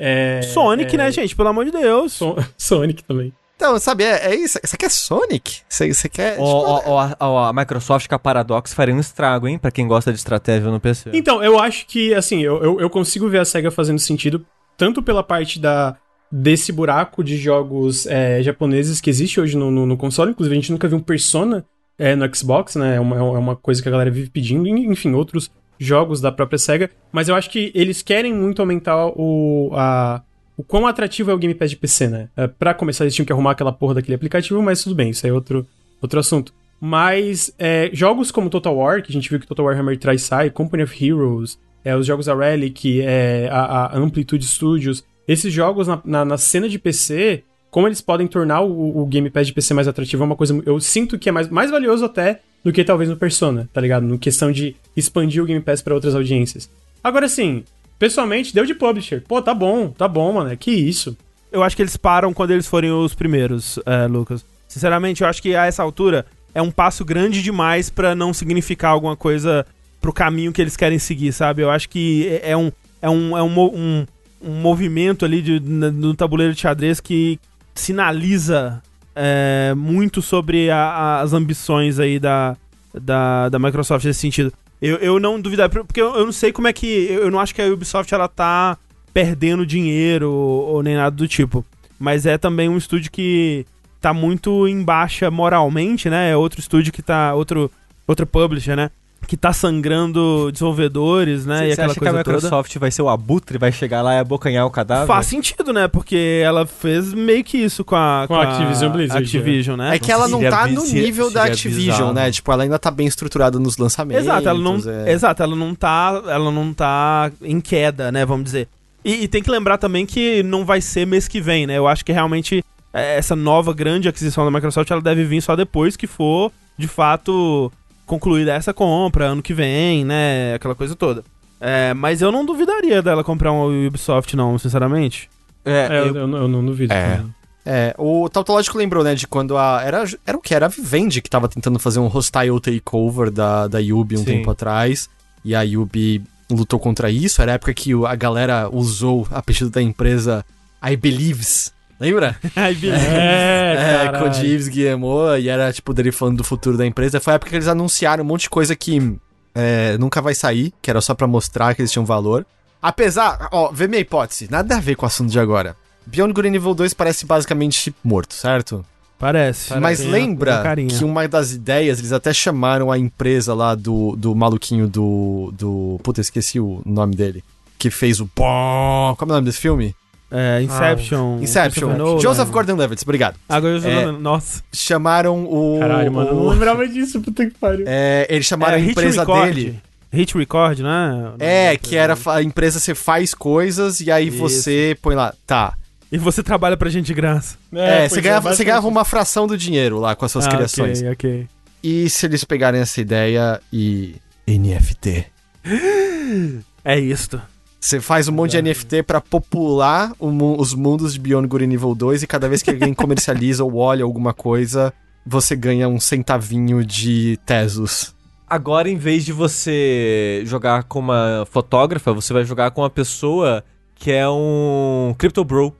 É, 0.00 0.40
Sonic, 0.42 0.94
é, 0.94 0.98
né, 0.98 1.12
gente? 1.12 1.36
Pelo 1.36 1.48
amor 1.50 1.64
de 1.66 1.70
Deus. 1.72 2.14
Son- 2.14 2.36
Sonic 2.56 3.04
também. 3.04 3.32
Então, 3.56 3.78
sabe, 3.78 4.04
é, 4.04 4.30
é 4.30 4.34
isso. 4.34 4.58
Você 4.64 4.74
quer 4.76 4.90
Sonic? 4.90 5.58
Você, 5.68 5.92
você 5.92 6.08
quer... 6.08 6.30
tipo, 6.32 6.42
Ó, 6.44 6.80
ó, 6.86 7.10
ó, 7.20 7.26
ó, 7.28 7.44
a 7.48 7.52
Microsoft 7.52 8.08
com 8.08 8.14
a 8.14 8.18
Paradox 8.18 8.72
faria 8.72 8.94
um 8.94 8.98
estrago, 9.00 9.46
hein? 9.46 9.58
Pra 9.58 9.70
quem 9.70 9.86
gosta 9.86 10.10
de 10.10 10.18
estratégia 10.18 10.70
no 10.70 10.80
PC. 10.80 11.10
Então, 11.12 11.44
eu 11.44 11.58
acho 11.58 11.86
que, 11.86 12.14
assim, 12.14 12.40
eu, 12.40 12.62
eu, 12.62 12.80
eu 12.80 12.88
consigo 12.88 13.28
ver 13.28 13.38
a 13.40 13.44
SEGA 13.44 13.70
fazendo 13.70 13.98
sentido, 13.98 14.46
tanto 14.78 15.02
pela 15.02 15.22
parte 15.22 15.60
da 15.60 15.96
desse 16.32 16.70
buraco 16.72 17.24
de 17.24 17.36
jogos 17.36 18.06
é, 18.06 18.40
japoneses 18.40 19.00
que 19.00 19.10
existe 19.10 19.40
hoje 19.40 19.56
no, 19.58 19.70
no, 19.70 19.84
no 19.84 19.96
console. 19.96 20.30
Inclusive, 20.30 20.54
a 20.56 20.60
gente 20.60 20.72
nunca 20.72 20.86
viu 20.88 20.96
um 20.96 21.02
Persona 21.02 21.66
é, 21.98 22.14
no 22.16 22.34
Xbox, 22.34 22.76
né? 22.76 22.96
É 22.96 23.00
uma, 23.00 23.16
é 23.16 23.20
uma 23.20 23.56
coisa 23.56 23.82
que 23.82 23.88
a 23.88 23.92
galera 23.92 24.10
vive 24.10 24.30
pedindo. 24.30 24.66
e, 24.66 24.70
Enfim, 24.70 25.12
outros 25.12 25.50
jogos 25.80 26.20
da 26.20 26.30
própria 26.30 26.58
SEGA. 26.58 26.90
Mas 27.10 27.28
eu 27.28 27.34
acho 27.34 27.50
que 27.50 27.72
eles 27.74 28.02
querem 28.02 28.32
muito 28.34 28.60
aumentar 28.60 29.06
o, 29.06 29.70
a, 29.72 30.22
o 30.56 30.62
quão 30.62 30.86
atrativo 30.86 31.30
é 31.30 31.34
o 31.34 31.38
Game 31.38 31.54
Pass 31.54 31.70
de 31.70 31.76
PC, 31.76 32.08
né? 32.08 32.28
É, 32.36 32.46
pra 32.46 32.74
começar, 32.74 33.04
eles 33.04 33.14
tinham 33.14 33.26
que 33.26 33.32
arrumar 33.32 33.52
aquela 33.52 33.72
porra 33.72 33.94
daquele 33.94 34.14
aplicativo, 34.14 34.62
mas 34.62 34.82
tudo 34.82 34.94
bem, 34.94 35.10
isso 35.10 35.26
é 35.26 35.32
outro, 35.32 35.66
outro 36.00 36.20
assunto. 36.20 36.52
Mas 36.78 37.52
é, 37.58 37.90
jogos 37.92 38.30
como 38.30 38.50
Total 38.50 38.76
War, 38.76 39.02
que 39.02 39.10
a 39.10 39.12
gente 39.12 39.28
viu 39.28 39.40
que 39.40 39.46
Total 39.46 39.64
War 39.64 39.78
Hammer 39.78 39.98
traz 39.98 40.22
sai, 40.22 40.50
Company 40.50 40.82
of 40.82 41.04
Heroes, 41.04 41.58
é, 41.84 41.96
os 41.96 42.06
jogos 42.06 42.26
da 42.26 42.34
Relic, 42.34 43.00
é, 43.00 43.48
a, 43.50 43.86
a 43.86 43.98
Amplitude 43.98 44.46
Studios, 44.46 45.02
esses 45.26 45.52
jogos 45.52 45.88
na, 45.88 46.00
na, 46.04 46.24
na 46.24 46.38
cena 46.38 46.68
de 46.68 46.78
PC, 46.78 47.44
como 47.70 47.86
eles 47.86 48.00
podem 48.00 48.26
tornar 48.26 48.62
o, 48.62 49.02
o 49.02 49.06
Game 49.06 49.30
Pass 49.30 49.46
de 49.46 49.52
PC 49.52 49.74
mais 49.74 49.88
atrativo 49.88 50.22
é 50.22 50.26
uma 50.26 50.36
coisa. 50.36 50.60
Eu 50.66 50.80
sinto 50.80 51.18
que 51.18 51.28
é 51.28 51.32
mais, 51.32 51.48
mais 51.48 51.70
valioso 51.70 52.04
até 52.04 52.40
do 52.64 52.72
que 52.72 52.84
talvez 52.84 53.08
no 53.08 53.16
Persona, 53.16 53.68
tá 53.72 53.80
ligado? 53.80 54.04
No 54.04 54.18
questão 54.18 54.52
de 54.52 54.76
expandir 54.96 55.42
o 55.42 55.46
Game 55.46 55.60
Pass 55.60 55.82
pra 55.82 55.94
outras 55.94 56.14
audiências. 56.14 56.70
Agora 57.02 57.28
sim, 57.28 57.64
pessoalmente, 57.98 58.54
deu 58.54 58.66
de 58.66 58.74
publisher. 58.74 59.22
Pô, 59.26 59.40
tá 59.40 59.54
bom, 59.54 59.88
tá 59.88 60.06
bom, 60.06 60.32
mano. 60.32 60.56
Que 60.56 60.70
isso. 60.70 61.16
Eu 61.50 61.62
acho 61.62 61.74
que 61.74 61.82
eles 61.82 61.96
param 61.96 62.32
quando 62.32 62.52
eles 62.52 62.66
forem 62.66 62.90
os 62.90 63.14
primeiros, 63.14 63.78
é, 63.86 64.06
Lucas. 64.06 64.44
Sinceramente, 64.68 65.22
eu 65.22 65.28
acho 65.28 65.42
que 65.42 65.54
a 65.54 65.66
essa 65.66 65.82
altura 65.82 66.24
é 66.54 66.62
um 66.62 66.70
passo 66.70 67.04
grande 67.04 67.42
demais 67.42 67.90
pra 67.90 68.14
não 68.14 68.32
significar 68.32 68.92
alguma 68.92 69.16
coisa 69.16 69.66
pro 70.00 70.12
caminho 70.12 70.52
que 70.52 70.60
eles 70.60 70.76
querem 70.76 70.98
seguir, 70.98 71.32
sabe? 71.32 71.62
Eu 71.62 71.70
acho 71.70 71.88
que 71.88 72.26
é 72.42 72.50
é 72.50 72.56
um, 72.56 72.70
é 73.02 73.10
um, 73.10 73.36
é 73.36 73.42
um, 73.42 73.60
um, 73.60 74.06
um 74.42 74.52
movimento 74.60 75.24
ali 75.24 75.42
de, 75.42 75.60
no 75.60 76.14
tabuleiro 76.14 76.54
de 76.54 76.60
xadrez 76.60 77.00
que 77.00 77.38
sinaliza 77.74 78.82
é, 79.22 79.74
muito 79.76 80.22
sobre 80.22 80.70
a- 80.70 80.76
a- 80.78 81.20
as 81.20 81.32
ambições 81.34 81.98
aí 81.98 82.18
da, 82.18 82.56
da, 82.94 83.48
da 83.50 83.58
Microsoft 83.58 84.04
nesse 84.06 84.20
sentido. 84.20 84.50
Eu, 84.80 84.96
eu 84.96 85.20
não 85.20 85.38
duvidaria, 85.38 85.68
porque 85.84 86.00
eu, 86.00 86.14
eu 86.14 86.24
não 86.24 86.32
sei 86.32 86.52
como 86.52 86.66
é 86.68 86.72
que. 86.72 86.86
Eu, 87.10 87.24
eu 87.24 87.30
não 87.30 87.38
acho 87.38 87.54
que 87.54 87.60
a 87.60 87.66
Ubisoft 87.66 88.12
ela 88.14 88.26
tá 88.28 88.78
perdendo 89.12 89.66
dinheiro 89.66 90.30
ou, 90.32 90.68
ou 90.76 90.82
nem 90.82 90.94
nada 90.96 91.14
do 91.14 91.28
tipo. 91.28 91.64
Mas 91.98 92.24
é 92.24 92.38
também 92.38 92.66
um 92.68 92.78
estúdio 92.78 93.10
que 93.12 93.66
tá 94.00 94.14
muito 94.14 94.66
em 94.66 94.82
baixa 94.82 95.30
moralmente, 95.30 96.08
né? 96.08 96.30
É 96.30 96.36
outro 96.36 96.60
estúdio 96.60 96.92
que 96.92 97.02
tá. 97.02 97.34
Outro, 97.34 97.70
outro 98.08 98.26
publisher, 98.26 98.74
né? 98.74 98.90
Que 99.30 99.36
tá 99.36 99.52
sangrando 99.52 100.50
desenvolvedores, 100.50 101.46
né? 101.46 101.68
e 101.68 101.68
Você 101.68 101.72
aquela 101.74 101.92
acha 101.92 102.00
que 102.00 102.08
a 102.08 102.10
coisa 102.10 102.24
toda. 102.24 102.36
Microsoft 102.36 102.76
vai 102.78 102.90
ser 102.90 103.02
o 103.02 103.08
abutre, 103.08 103.58
vai 103.58 103.70
chegar 103.70 104.02
lá 104.02 104.16
e 104.16 104.18
abocanhar 104.18 104.66
o 104.66 104.70
cadáver? 104.72 105.06
Faz 105.06 105.26
sentido, 105.26 105.72
né? 105.72 105.86
Porque 105.86 106.42
ela 106.44 106.66
fez 106.66 107.14
meio 107.14 107.44
que 107.44 107.56
isso 107.56 107.84
com 107.84 107.94
a, 107.94 108.24
Com 108.26 108.34
a 108.34 108.42
Activision 108.42 108.90
Blizzard, 108.90 109.22
Activision, 109.22 109.78
né? 109.78 109.94
É 109.94 110.00
que 110.00 110.10
ela 110.10 110.26
não 110.26 110.40
tá 110.40 110.66
no 110.66 110.84
nível 110.84 111.30
da 111.30 111.44
Activision, 111.44 111.94
bizarro. 111.94 112.12
né? 112.12 112.32
Tipo, 112.32 112.50
ela 112.50 112.64
ainda 112.64 112.76
tá 112.76 112.90
bem 112.90 113.06
estruturada 113.06 113.56
nos 113.56 113.76
lançamentos. 113.76 114.24
Exato, 114.24 114.48
ela 114.48 114.58
não, 114.58 114.78
é. 114.84 115.12
exato, 115.12 115.44
ela 115.44 115.54
não 115.54 115.76
tá, 115.76 116.22
ela 116.26 116.50
não 116.50 116.74
tá 116.74 117.30
em 117.40 117.60
queda, 117.60 118.10
né, 118.10 118.26
vamos 118.26 118.46
dizer. 118.46 118.66
E, 119.04 119.22
e 119.22 119.28
tem 119.28 119.40
que 119.40 119.48
lembrar 119.48 119.78
também 119.78 120.06
que 120.06 120.42
não 120.42 120.64
vai 120.64 120.80
ser 120.80 121.06
mês 121.06 121.28
que 121.28 121.40
vem, 121.40 121.68
né? 121.68 121.78
Eu 121.78 121.86
acho 121.86 122.04
que 122.04 122.10
realmente 122.10 122.64
é, 122.92 123.16
essa 123.16 123.36
nova 123.36 123.72
grande 123.72 124.08
aquisição 124.08 124.44
da 124.44 124.50
Microsoft, 124.50 124.90
ela 124.90 125.00
deve 125.00 125.22
vir 125.22 125.40
só 125.40 125.54
depois 125.54 125.96
que 125.96 126.08
for, 126.08 126.50
de 126.76 126.88
fato, 126.88 127.70
concluída 128.10 128.52
essa 128.52 128.74
compra, 128.74 129.26
ano 129.26 129.40
que 129.42 129.54
vem, 129.54 130.04
né, 130.04 130.54
aquela 130.54 130.74
coisa 130.74 130.94
toda. 130.96 131.22
É, 131.60 131.94
mas 131.94 132.20
eu 132.20 132.32
não 132.32 132.44
duvidaria 132.44 133.00
dela 133.00 133.22
comprar 133.22 133.52
uma 133.52 133.66
Ubisoft, 133.86 134.34
não, 134.36 134.58
sinceramente. 134.58 135.30
É, 135.64 135.88
É, 135.90 135.98
eu, 136.00 136.06
eu- 136.06 136.16
eu 136.16 136.26
não- 136.26 136.38
eu 136.38 136.48
não 136.48 136.64
duvido. 136.64 136.92
É. 136.92 137.16
também. 137.16 137.34
É, 137.66 137.94
o 137.98 138.28
Tautológico 138.28 138.78
lembrou, 138.78 139.04
né, 139.04 139.14
de 139.14 139.26
quando 139.26 139.56
a. 139.58 139.82
Era, 139.84 140.02
era 140.26 140.36
o 140.36 140.40
que? 140.40 140.54
Era 140.54 140.64
a 140.66 140.68
Vivendi 140.70 141.20
que 141.20 141.28
tava 141.28 141.46
tentando 141.46 141.78
fazer 141.78 142.00
um 142.00 142.06
hostile 142.08 142.58
takeover 142.60 143.30
da, 143.30 143.68
da 143.68 143.78
Yubi 143.78 144.14
um 144.16 144.20
Sim. 144.20 144.24
tempo 144.24 144.50
atrás. 144.50 145.08
E 145.44 145.54
a 145.54 145.60
Yubi 145.62 146.22
lutou 146.50 146.80
contra 146.80 147.10
isso. 147.10 147.42
Era 147.42 147.52
a 147.52 147.54
época 147.56 147.74
que 147.74 147.92
a 148.06 148.14
galera 148.16 148.68
usou 148.72 149.26
a 149.30 149.38
apelido 149.38 149.68
da 149.70 149.82
empresa 149.82 150.42
I 150.82 150.96
Believes. 150.96 151.72
Lembra? 152.00 152.34
Ai, 152.56 152.74
beleza. 152.74 153.06
É, 153.06 153.74
É, 153.74 154.04
caralho. 154.04 154.24
Code 154.24 154.46
Ives 154.46 154.68
Guillemot, 154.68 155.38
e 155.38 155.48
era, 155.48 155.72
tipo, 155.72 155.92
dele 155.92 156.10
falando 156.10 156.38
do 156.38 156.44
futuro 156.44 156.78
da 156.78 156.86
empresa. 156.86 157.20
Foi 157.20 157.34
a 157.34 157.36
época 157.36 157.50
que 157.50 157.56
eles 157.56 157.68
anunciaram 157.68 158.24
um 158.24 158.26
monte 158.26 158.42
de 158.42 158.50
coisa 158.50 158.74
que 158.74 159.16
é, 159.54 159.98
nunca 159.98 160.22
vai 160.22 160.34
sair, 160.34 160.72
que 160.80 160.90
era 160.90 161.00
só 161.00 161.14
pra 161.14 161.26
mostrar 161.26 161.74
que 161.74 161.82
eles 161.82 161.92
tinham 161.92 162.04
valor. 162.06 162.46
Apesar, 162.80 163.48
ó, 163.52 163.70
vê 163.70 163.86
minha 163.86 164.00
hipótese, 164.00 164.48
nada 164.50 164.76
a 164.76 164.80
ver 164.80 164.94
com 164.96 165.04
o 165.04 165.06
assunto 165.06 165.30
de 165.30 165.38
agora. 165.38 165.76
Beyond 166.06 166.48
and 166.48 166.54
Evil 166.54 166.74
2 166.74 166.94
parece 166.94 167.26
basicamente 167.26 167.94
morto, 168.02 168.32
certo? 168.32 168.84
Parece. 169.18 169.74
Mas 169.78 170.00
lembra 170.00 170.52
tem 170.52 170.60
a 170.60 170.62
carinha. 170.62 170.98
que 170.98 171.04
uma 171.04 171.28
das 171.28 171.52
ideias, 171.52 171.98
eles 171.98 172.10
até 172.10 172.32
chamaram 172.32 172.90
a 172.90 172.98
empresa 172.98 173.52
lá 173.52 173.74
do, 173.74 174.16
do 174.16 174.34
maluquinho 174.34 174.88
do, 174.88 175.52
do. 175.54 176.00
Puta, 176.02 176.22
esqueci 176.22 176.58
o 176.58 176.80
nome 176.86 177.14
dele. 177.14 177.44
Que 177.78 177.90
fez 177.90 178.18
o. 178.18 178.26
Qual 178.34 179.14
é 179.20 179.24
o 179.24 179.26
nome 179.26 179.44
desse 179.44 179.58
filme? 179.58 179.94
É, 180.30 180.62
Inception. 180.62 181.38
Inception. 181.40 181.88
Christopher 181.88 181.96
Nolan. 181.98 182.20
Joseph 182.20 182.50
Gordon-Levitt, 182.50 183.02
obrigado. 183.02 183.36
Agora 183.48 183.78
eu 183.78 183.90
É. 183.90 184.12
Nossa. 184.12 184.62
Chamaram 184.72 185.44
o. 185.44 185.78
Caralho, 185.80 186.12
mano, 186.12 186.30
eu 186.30 186.34
não 186.36 186.48
lembrava 186.48 186.86
disso, 186.86 187.20
puta 187.20 187.44
que 187.46 187.58
pariu. 187.58 187.84
É, 187.88 188.26
eles 188.30 188.46
chamaram 188.46 188.74
a 188.74 188.78
Hit 188.78 188.92
empresa 188.92 189.20
Record. 189.22 189.54
dele. 189.54 189.80
Hit 190.12 190.36
Record, 190.36 190.78
né? 190.80 191.32
É, 191.38 191.76
que 191.76 191.96
era 191.96 192.16
a 192.26 192.42
empresa 192.42 192.78
você 192.80 192.94
faz 192.94 193.32
coisas 193.34 194.00
e 194.00 194.10
aí 194.10 194.28
Isso. 194.28 194.38
você 194.38 194.96
põe 195.02 195.14
lá, 195.14 195.34
tá. 195.46 195.74
E 196.12 196.18
você 196.18 196.42
trabalha 196.42 196.76
pra 196.76 196.90
gente 196.90 197.06
de 197.06 197.14
graça. 197.14 197.56
É, 197.72 198.00
pois 198.00 198.12
você, 198.12 198.20
ganhava, 198.20 198.54
você 198.54 198.64
ganhava 198.64 198.88
uma 198.88 199.04
fração 199.04 199.46
do 199.46 199.56
dinheiro 199.56 199.98
lá 200.00 200.16
com 200.16 200.24
as 200.24 200.32
suas 200.32 200.46
Ah, 200.46 200.50
criações. 200.50 200.98
Ok, 201.00 201.12
ok. 201.12 201.46
E 201.82 202.10
se 202.10 202.26
eles 202.26 202.42
pegarem 202.44 202.80
essa 202.80 203.00
ideia 203.00 203.60
e. 203.72 204.16
NFT. 204.48 205.26
É 206.84 206.98
isto. 206.98 207.40
Você 207.80 207.98
faz 207.98 208.28
um 208.28 208.32
monte 208.32 208.50
de 208.50 208.62
NFT 208.62 209.04
pra 209.04 209.22
popular 209.22 210.12
o 210.18 210.30
os 210.60 210.74
mundos 210.74 211.14
de 211.14 211.18
Beyond 211.18 211.48
Good 211.48 211.64
and 211.64 211.72
Evil 211.72 211.94
2 211.94 212.22
e 212.22 212.26
cada 212.26 212.46
vez 212.46 212.62
que 212.62 212.68
alguém 212.68 212.92
comercializa 212.92 213.64
ou 213.64 213.76
olha 213.76 214.04
alguma 214.04 214.34
coisa, 214.34 214.92
você 215.26 215.56
ganha 215.56 215.88
um 215.88 215.98
centavinho 215.98 216.84
de 216.84 217.38
Tesos. 217.46 218.14
Agora, 218.46 218.90
em 218.90 218.96
vez 218.96 219.24
de 219.24 219.32
você 219.32 220.42
jogar 220.44 220.84
com 220.84 220.98
uma 220.98 221.46
fotógrafa, 221.50 222.12
você 222.12 222.34
vai 222.34 222.44
jogar 222.44 222.70
com 222.72 222.82
uma 222.82 222.90
pessoa 222.90 223.64
que 223.94 224.12
é 224.12 224.28
um 224.28 225.14
Crypto 225.16 225.42
Bro. 225.42 225.74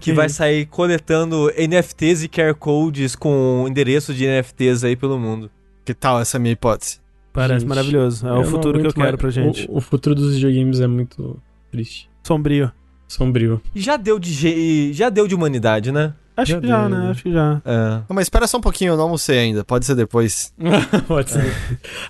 Que 0.00 0.12
vai 0.12 0.28
sair 0.30 0.66
coletando 0.66 1.50
NFTs 1.56 2.24
e 2.24 2.28
QR 2.28 2.54
codes 2.54 3.14
com 3.14 3.64
endereços 3.68 4.16
de 4.16 4.26
NFTs 4.26 4.84
aí 4.84 4.96
pelo 4.96 5.18
mundo. 5.18 5.50
Que 5.84 5.94
tal 5.94 6.20
essa 6.20 6.38
minha 6.38 6.52
hipótese? 6.52 6.98
Parece 7.38 7.60
Gente, 7.60 7.68
maravilhoso. 7.68 8.26
É 8.26 8.30
eu 8.30 8.40
o 8.40 8.44
futuro 8.44 8.80
que 8.80 8.86
eu 8.86 8.92
quero 8.92 9.06
mais. 9.06 9.16
pra 9.16 9.30
gente. 9.30 9.66
O, 9.70 9.76
o 9.78 9.80
futuro 9.80 10.14
dos 10.14 10.34
videogames 10.34 10.80
é 10.80 10.86
muito 10.86 11.38
triste. 11.70 12.08
Sombrio. 12.22 12.70
Sombrio. 13.06 13.60
Já 13.74 13.96
deu 13.96 14.18
de 14.18 14.32
ge- 14.32 14.92
já 14.92 15.08
deu 15.08 15.26
de 15.28 15.34
humanidade, 15.34 15.90
né? 15.92 16.12
Acho 16.36 16.52
Já 16.52 16.60
que 16.60 16.66
já, 16.68 16.80
deu, 16.82 16.88
né? 16.96 17.04
né? 17.04 17.10
Acho 17.10 17.22
que 17.22 17.32
já. 17.32 17.62
É. 17.64 17.76
Não, 18.08 18.14
mas 18.14 18.26
espera 18.26 18.46
só 18.46 18.58
um 18.58 18.60
pouquinho, 18.60 18.92
eu 18.92 18.96
não 18.96 19.04
almocei 19.04 19.38
ainda. 19.38 19.64
Pode 19.64 19.84
ser 19.86 19.94
depois. 19.96 20.52
Pode 21.08 21.30
ser. 21.30 21.52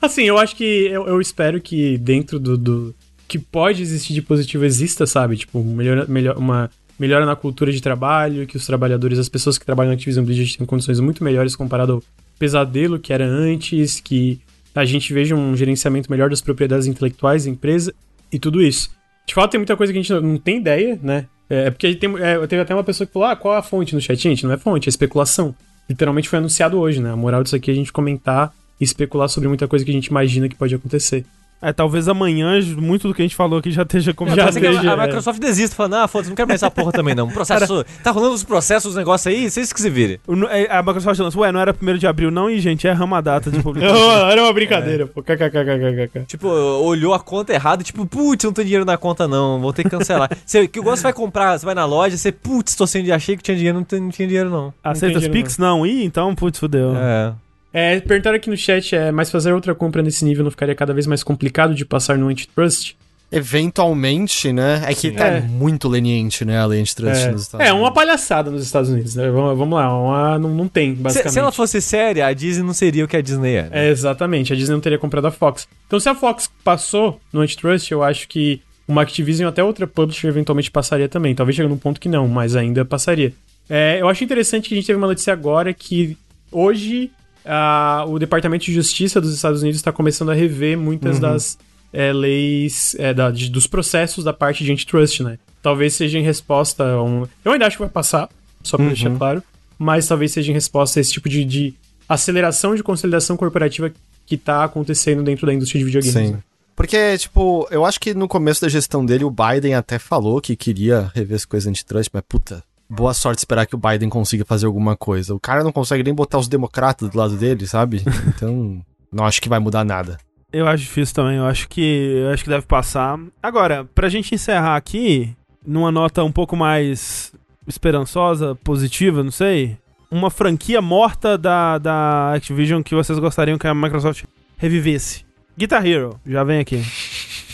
Assim, 0.02 0.24
eu 0.24 0.36
acho 0.36 0.54
que. 0.56 0.64
Eu, 0.64 1.06
eu 1.06 1.20
espero 1.20 1.60
que 1.60 1.96
dentro 1.98 2.38
do, 2.38 2.58
do. 2.58 2.94
que 3.26 3.38
pode 3.38 3.80
existir 3.82 4.12
de 4.14 4.20
positivo 4.22 4.64
exista, 4.64 5.06
sabe? 5.06 5.36
Tipo, 5.36 5.62
melhora, 5.64 6.04
melhor, 6.06 6.36
uma 6.36 6.68
melhora 6.98 7.24
na 7.24 7.36
cultura 7.36 7.70
de 7.72 7.80
trabalho, 7.80 8.46
que 8.46 8.56
os 8.56 8.66
trabalhadores, 8.66 9.18
as 9.18 9.28
pessoas 9.28 9.56
que 9.56 9.64
trabalham 9.64 9.90
na 9.90 9.94
Activision 9.94 10.24
Blizzard 10.24 10.58
têm 10.58 10.66
condições 10.66 10.98
muito 11.00 11.22
melhores 11.24 11.54
comparado 11.56 11.92
ao, 11.94 12.02
pesadelo 12.38 12.98
que 12.98 13.12
era 13.12 13.24
antes, 13.26 13.98
que 14.00 14.40
a 14.80 14.84
gente 14.84 15.12
veja 15.12 15.34
um 15.34 15.56
gerenciamento 15.56 16.10
melhor 16.10 16.30
das 16.30 16.40
propriedades 16.40 16.86
intelectuais 16.86 17.44
da 17.44 17.50
empresa 17.50 17.92
e 18.32 18.38
tudo 18.38 18.62
isso. 18.62 18.90
De 19.26 19.34
fato, 19.34 19.50
tem 19.50 19.58
muita 19.58 19.76
coisa 19.76 19.92
que 19.92 19.98
a 19.98 20.02
gente 20.02 20.12
não- 20.12 20.38
tem 20.38 20.58
ideia, 20.58 20.98
né? 21.02 21.26
É 21.50 21.70
porque 21.70 21.94
tem, 21.94 22.10
é, 22.18 22.46
teve 22.46 22.62
até 22.62 22.74
uma 22.74 22.84
pessoa 22.84 23.06
que 23.06 23.12
falou: 23.12 23.28
ah, 23.28 23.34
qual 23.36 23.54
é 23.54 23.58
a 23.58 23.62
fonte 23.62 23.94
no 23.94 24.00
chat? 24.00 24.20
Gente, 24.22 24.44
não 24.44 24.52
é 24.52 24.56
fonte, 24.56 24.88
é 24.88 24.90
especulação. 24.90 25.54
Literalmente 25.88 26.28
foi 26.28 26.38
anunciado 26.38 26.78
hoje, 26.78 27.00
né? 27.00 27.10
A 27.10 27.16
moral 27.16 27.42
disso 27.42 27.56
aqui 27.56 27.70
é 27.70 27.74
a 27.74 27.76
gente 27.76 27.92
comentar 27.92 28.52
e 28.80 28.84
especular 28.84 29.28
sobre 29.28 29.48
muita 29.48 29.66
coisa 29.66 29.84
que 29.84 29.90
a 29.90 29.94
gente 29.94 30.06
imagina 30.06 30.48
que 30.48 30.54
pode 30.54 30.74
acontecer. 30.74 31.24
É, 31.60 31.72
talvez 31.72 32.06
amanhã 32.08 32.52
muito 32.76 33.08
do 33.08 33.14
que 33.14 33.20
a 33.20 33.24
gente 33.24 33.34
falou 33.34 33.58
aqui 33.58 33.72
já 33.72 33.82
esteja 33.82 34.14
Já 34.36 34.52
ser 34.52 34.60
que 34.60 34.66
a- 34.68 34.80
a, 34.94 34.94
é. 34.94 35.06
Microsoft 35.06 35.40
desista, 35.40 35.74
falando, 35.74 35.94
ah, 35.96 36.06
foda-se, 36.06 36.30
não 36.30 36.36
quero 36.36 36.46
mais 36.48 36.62
essa 36.62 36.70
porra 36.70 36.92
também, 36.92 37.14
não. 37.16 37.28
Processo, 37.28 37.84
tá 38.04 38.12
rolando 38.12 38.34
os 38.34 38.44
processos, 38.44 38.90
os 38.92 38.96
negócios 38.96 39.26
aí, 39.26 39.50
vocês 39.50 39.72
que 39.72 39.80
se 39.80 39.90
virem. 39.90 40.20
É, 40.50 40.76
A 40.76 40.82
Microsoft 40.82 41.18
lançou, 41.18 41.42
ué, 41.42 41.50
não 41.50 41.58
era 41.58 41.74
1 41.82 41.98
de 41.98 42.06
abril 42.06 42.30
não, 42.30 42.48
e 42.48 42.60
gente, 42.60 42.86
erramos 42.86 43.18
a 43.18 43.20
data 43.20 43.50
de 43.50 43.60
publicação. 43.60 43.98
Era 44.30 44.42
uma 44.42 44.52
brincadeira, 44.52 45.06
pô. 45.06 45.20
KKKKKK. 45.22 46.24
Tipo, 46.26 46.48
olhou 46.48 47.12
a 47.12 47.18
conta 47.20 47.52
errada, 47.52 47.82
tipo, 47.82 48.06
putz, 48.06 48.44
não 48.44 48.52
tem 48.52 48.64
dinheiro 48.64 48.84
na 48.84 48.96
conta 48.96 49.26
não, 49.26 49.60
vou 49.60 49.72
ter 49.72 49.82
que 49.82 49.90
cancelar. 49.90 50.30
Você, 50.46 50.68
que 50.68 50.78
igual 50.78 50.96
você 50.96 51.02
vai 51.02 51.12
comprar, 51.12 51.58
você 51.58 51.66
vai 51.66 51.74
na 51.74 51.84
loja, 51.84 52.16
você, 52.16 52.30
putz, 52.30 52.74
tô 52.76 52.86
sem 52.86 53.02
dinheiro, 53.02 53.16
achei 53.16 53.36
que 53.36 53.42
tinha 53.42 53.56
dinheiro, 53.56 53.78
não, 53.78 53.84
tem- 53.84 54.00
não 54.00 54.10
tinha 54.10 54.26
dinheiro 54.28 54.48
não. 54.50 54.72
Aceita 54.82 55.18
os 55.18 55.24
entendi, 55.24 55.42
Pix? 55.42 55.58
Não. 55.58 55.84
Ih, 55.86 56.04
então, 56.04 56.34
putz, 56.34 56.58
fudeu. 56.58 56.94
É. 56.96 57.32
É, 57.72 58.00
perguntaram 58.00 58.36
aqui 58.36 58.48
no 58.48 58.56
chat, 58.56 58.94
é, 58.96 59.12
mas 59.12 59.30
fazer 59.30 59.52
outra 59.52 59.74
compra 59.74 60.02
nesse 60.02 60.24
nível 60.24 60.42
não 60.44 60.50
ficaria 60.50 60.74
cada 60.74 60.92
vez 60.94 61.06
mais 61.06 61.22
complicado 61.22 61.74
de 61.74 61.84
passar 61.84 62.16
no 62.16 62.28
antitrust? 62.28 62.94
Eventualmente, 63.30 64.52
né? 64.52 64.82
É 64.86 64.94
que 64.94 65.10
tá 65.10 65.26
É. 65.26 65.40
muito 65.40 65.88
leniente, 65.88 66.44
né? 66.44 66.58
A 66.58 66.66
lei 66.66 66.80
antitrust 66.80 67.24
É, 67.26 67.30
nos 67.32 67.42
Estados 67.42 67.66
é 67.66 67.70
uma 67.72 67.80
Unidos. 67.80 67.94
palhaçada 67.94 68.50
nos 68.50 68.62
Estados 68.64 68.88
Unidos, 68.90 69.14
né? 69.14 69.28
Vamos, 69.30 69.58
vamos 69.58 69.76
lá, 69.78 69.94
uma- 70.00 70.38
não, 70.38 70.54
não 70.54 70.68
tem, 70.68 70.94
Se, 70.94 71.02
basicamente. 71.02 71.32
se 71.32 71.38
ela 71.38 71.52
fosse 71.52 71.80
séria, 71.80 72.26
a 72.26 72.32
Disney 72.32 72.62
não 72.64 72.72
seria 72.72 73.04
o 73.04 73.08
que 73.08 73.16
a 73.16 73.20
Disney 73.20 73.54
é. 73.56 73.62
né? 73.64 73.70
É, 73.72 73.90
exatamente. 73.90 74.52
A 74.52 74.56
Disney 74.56 74.74
não 74.74 74.80
teria 74.80 74.98
comprado 74.98 75.26
a 75.26 75.30
Fox. 75.30 75.66
Então, 75.86 75.98
se 75.98 76.08
a 76.08 76.14
Fox 76.14 76.48
passou 76.62 77.20
no 77.32 77.40
antitrust, 77.40 77.90
eu 77.90 78.02
acho 78.02 78.28
que 78.28 78.60
uma 78.86 79.02
Activision 79.02 79.46
ou 79.46 79.50
até 79.50 79.62
outra 79.62 79.86
publisher 79.86 80.28
eventualmente 80.28 80.70
passaria 80.70 81.08
também. 81.08 81.34
Talvez 81.34 81.54
chegue 81.56 81.68
num 81.68 81.76
ponto 81.76 82.00
que 82.00 82.08
não, 82.08 82.26
mas 82.28 82.56
ainda 82.56 82.84
passaria. 82.84 83.32
É, 83.68 83.98
eu 84.00 84.08
acho 84.08 84.24
interessante 84.24 84.68
que 84.68 84.74
a 84.74 84.76
gente 84.78 84.86
teve 84.86 84.96
uma 84.96 85.06
notícia 85.06 85.32
agora 85.32 85.74
que 85.74 86.16
hoje 86.50 87.10
ah, 87.48 88.04
o 88.06 88.18
Departamento 88.18 88.64
de 88.66 88.72
Justiça 88.74 89.20
dos 89.20 89.34
Estados 89.34 89.62
Unidos 89.62 89.80
está 89.80 89.90
começando 89.90 90.30
a 90.30 90.34
rever 90.34 90.78
muitas 90.78 91.18
das 91.18 91.58
é, 91.92 92.12
leis 92.12 92.94
é, 92.98 93.12
da- 93.14 93.30
de- 93.30 93.48
dos 93.50 93.66
processos 93.66 94.22
da 94.22 94.32
parte 94.32 94.62
de 94.62 94.70
antitrust, 94.70 95.20
né? 95.22 95.38
Talvez 95.62 95.94
seja 95.94 96.18
em 96.18 96.22
resposta 96.22 96.84
a 96.84 97.02
um. 97.02 97.26
Eu 97.44 97.52
ainda 97.52 97.66
acho 97.66 97.76
que 97.76 97.82
vai 97.82 97.88
passar, 97.90 98.28
só 98.62 98.76
pra 98.76 98.86
deixar 98.86 99.10
claro. 99.16 99.42
Mas 99.78 100.06
talvez 100.06 100.32
seja 100.32 100.50
em 100.50 100.54
resposta 100.54 100.98
a 100.98 101.00
esse 101.00 101.12
tipo 101.12 101.28
de, 101.28 101.44
de 101.44 101.74
aceleração 102.08 102.74
de 102.74 102.82
consolidação 102.82 103.36
corporativa 103.36 103.90
que 104.26 104.36
tá 104.36 104.64
acontecendo 104.64 105.22
dentro 105.22 105.46
da 105.46 105.54
indústria 105.54 105.78
de 105.78 105.84
videogames. 105.84 106.12
Sim. 106.28 106.32
né? 106.34 106.38
Porque, 106.76 107.18
tipo, 107.18 107.66
eu 107.72 107.84
acho 107.84 107.98
que 107.98 108.14
no 108.14 108.28
começo 108.28 108.60
da 108.60 108.68
gestão 108.68 109.04
dele, 109.04 109.24
o 109.24 109.30
Biden 109.32 109.74
até 109.74 109.98
falou 109.98 110.40
que 110.40 110.54
queria 110.54 111.10
rever 111.14 111.34
as 111.36 111.44
coisas 111.44 111.66
antitrust, 111.68 112.08
mas 112.12 112.22
puta, 112.28 112.62
boa 112.88 113.12
sorte 113.12 113.38
esperar 113.38 113.66
que 113.66 113.74
o 113.74 113.78
Biden 113.78 114.08
consiga 114.08 114.44
fazer 114.44 114.66
alguma 114.66 114.96
coisa. 114.96 115.34
O 115.34 115.40
cara 115.40 115.62
não 115.62 115.72
consegue 115.72 116.02
nem 116.02 116.14
botar 116.14 116.38
os 116.38 116.48
democratas 116.48 117.10
do 117.10 117.18
lado 117.18 117.36
dele, 117.36 117.66
sabe? 117.66 118.02
Então, 118.28 118.80
não 119.12 119.24
acho 119.24 119.40
que 119.40 119.48
vai 119.48 119.58
mudar 119.58 119.84
nada. 119.84 120.18
Eu 120.52 120.66
acho 120.66 120.84
difícil 120.84 121.14
também, 121.14 121.36
eu 121.36 121.46
acho 121.46 121.68
que 121.68 121.80
eu 121.80 122.30
acho 122.30 122.44
que 122.44 122.50
deve 122.50 122.64
passar. 122.66 123.18
Agora, 123.42 123.84
pra 123.94 124.08
gente 124.08 124.34
encerrar 124.34 124.76
aqui, 124.76 125.36
numa 125.66 125.92
nota 125.92 126.24
um 126.24 126.32
pouco 126.32 126.56
mais 126.56 127.32
esperançosa, 127.66 128.54
positiva, 128.56 129.22
não 129.22 129.30
sei. 129.30 129.76
Uma 130.10 130.30
franquia 130.30 130.80
morta 130.80 131.36
da, 131.36 131.76
da 131.76 132.32
Activision 132.32 132.82
que 132.82 132.94
vocês 132.94 133.18
gostariam 133.18 133.58
que 133.58 133.66
a 133.66 133.74
Microsoft 133.74 134.24
revivesse. 134.56 135.26
Guitar 135.56 135.84
Hero, 135.86 136.18
já 136.24 136.44
vem 136.44 136.60
aqui. 136.60 136.82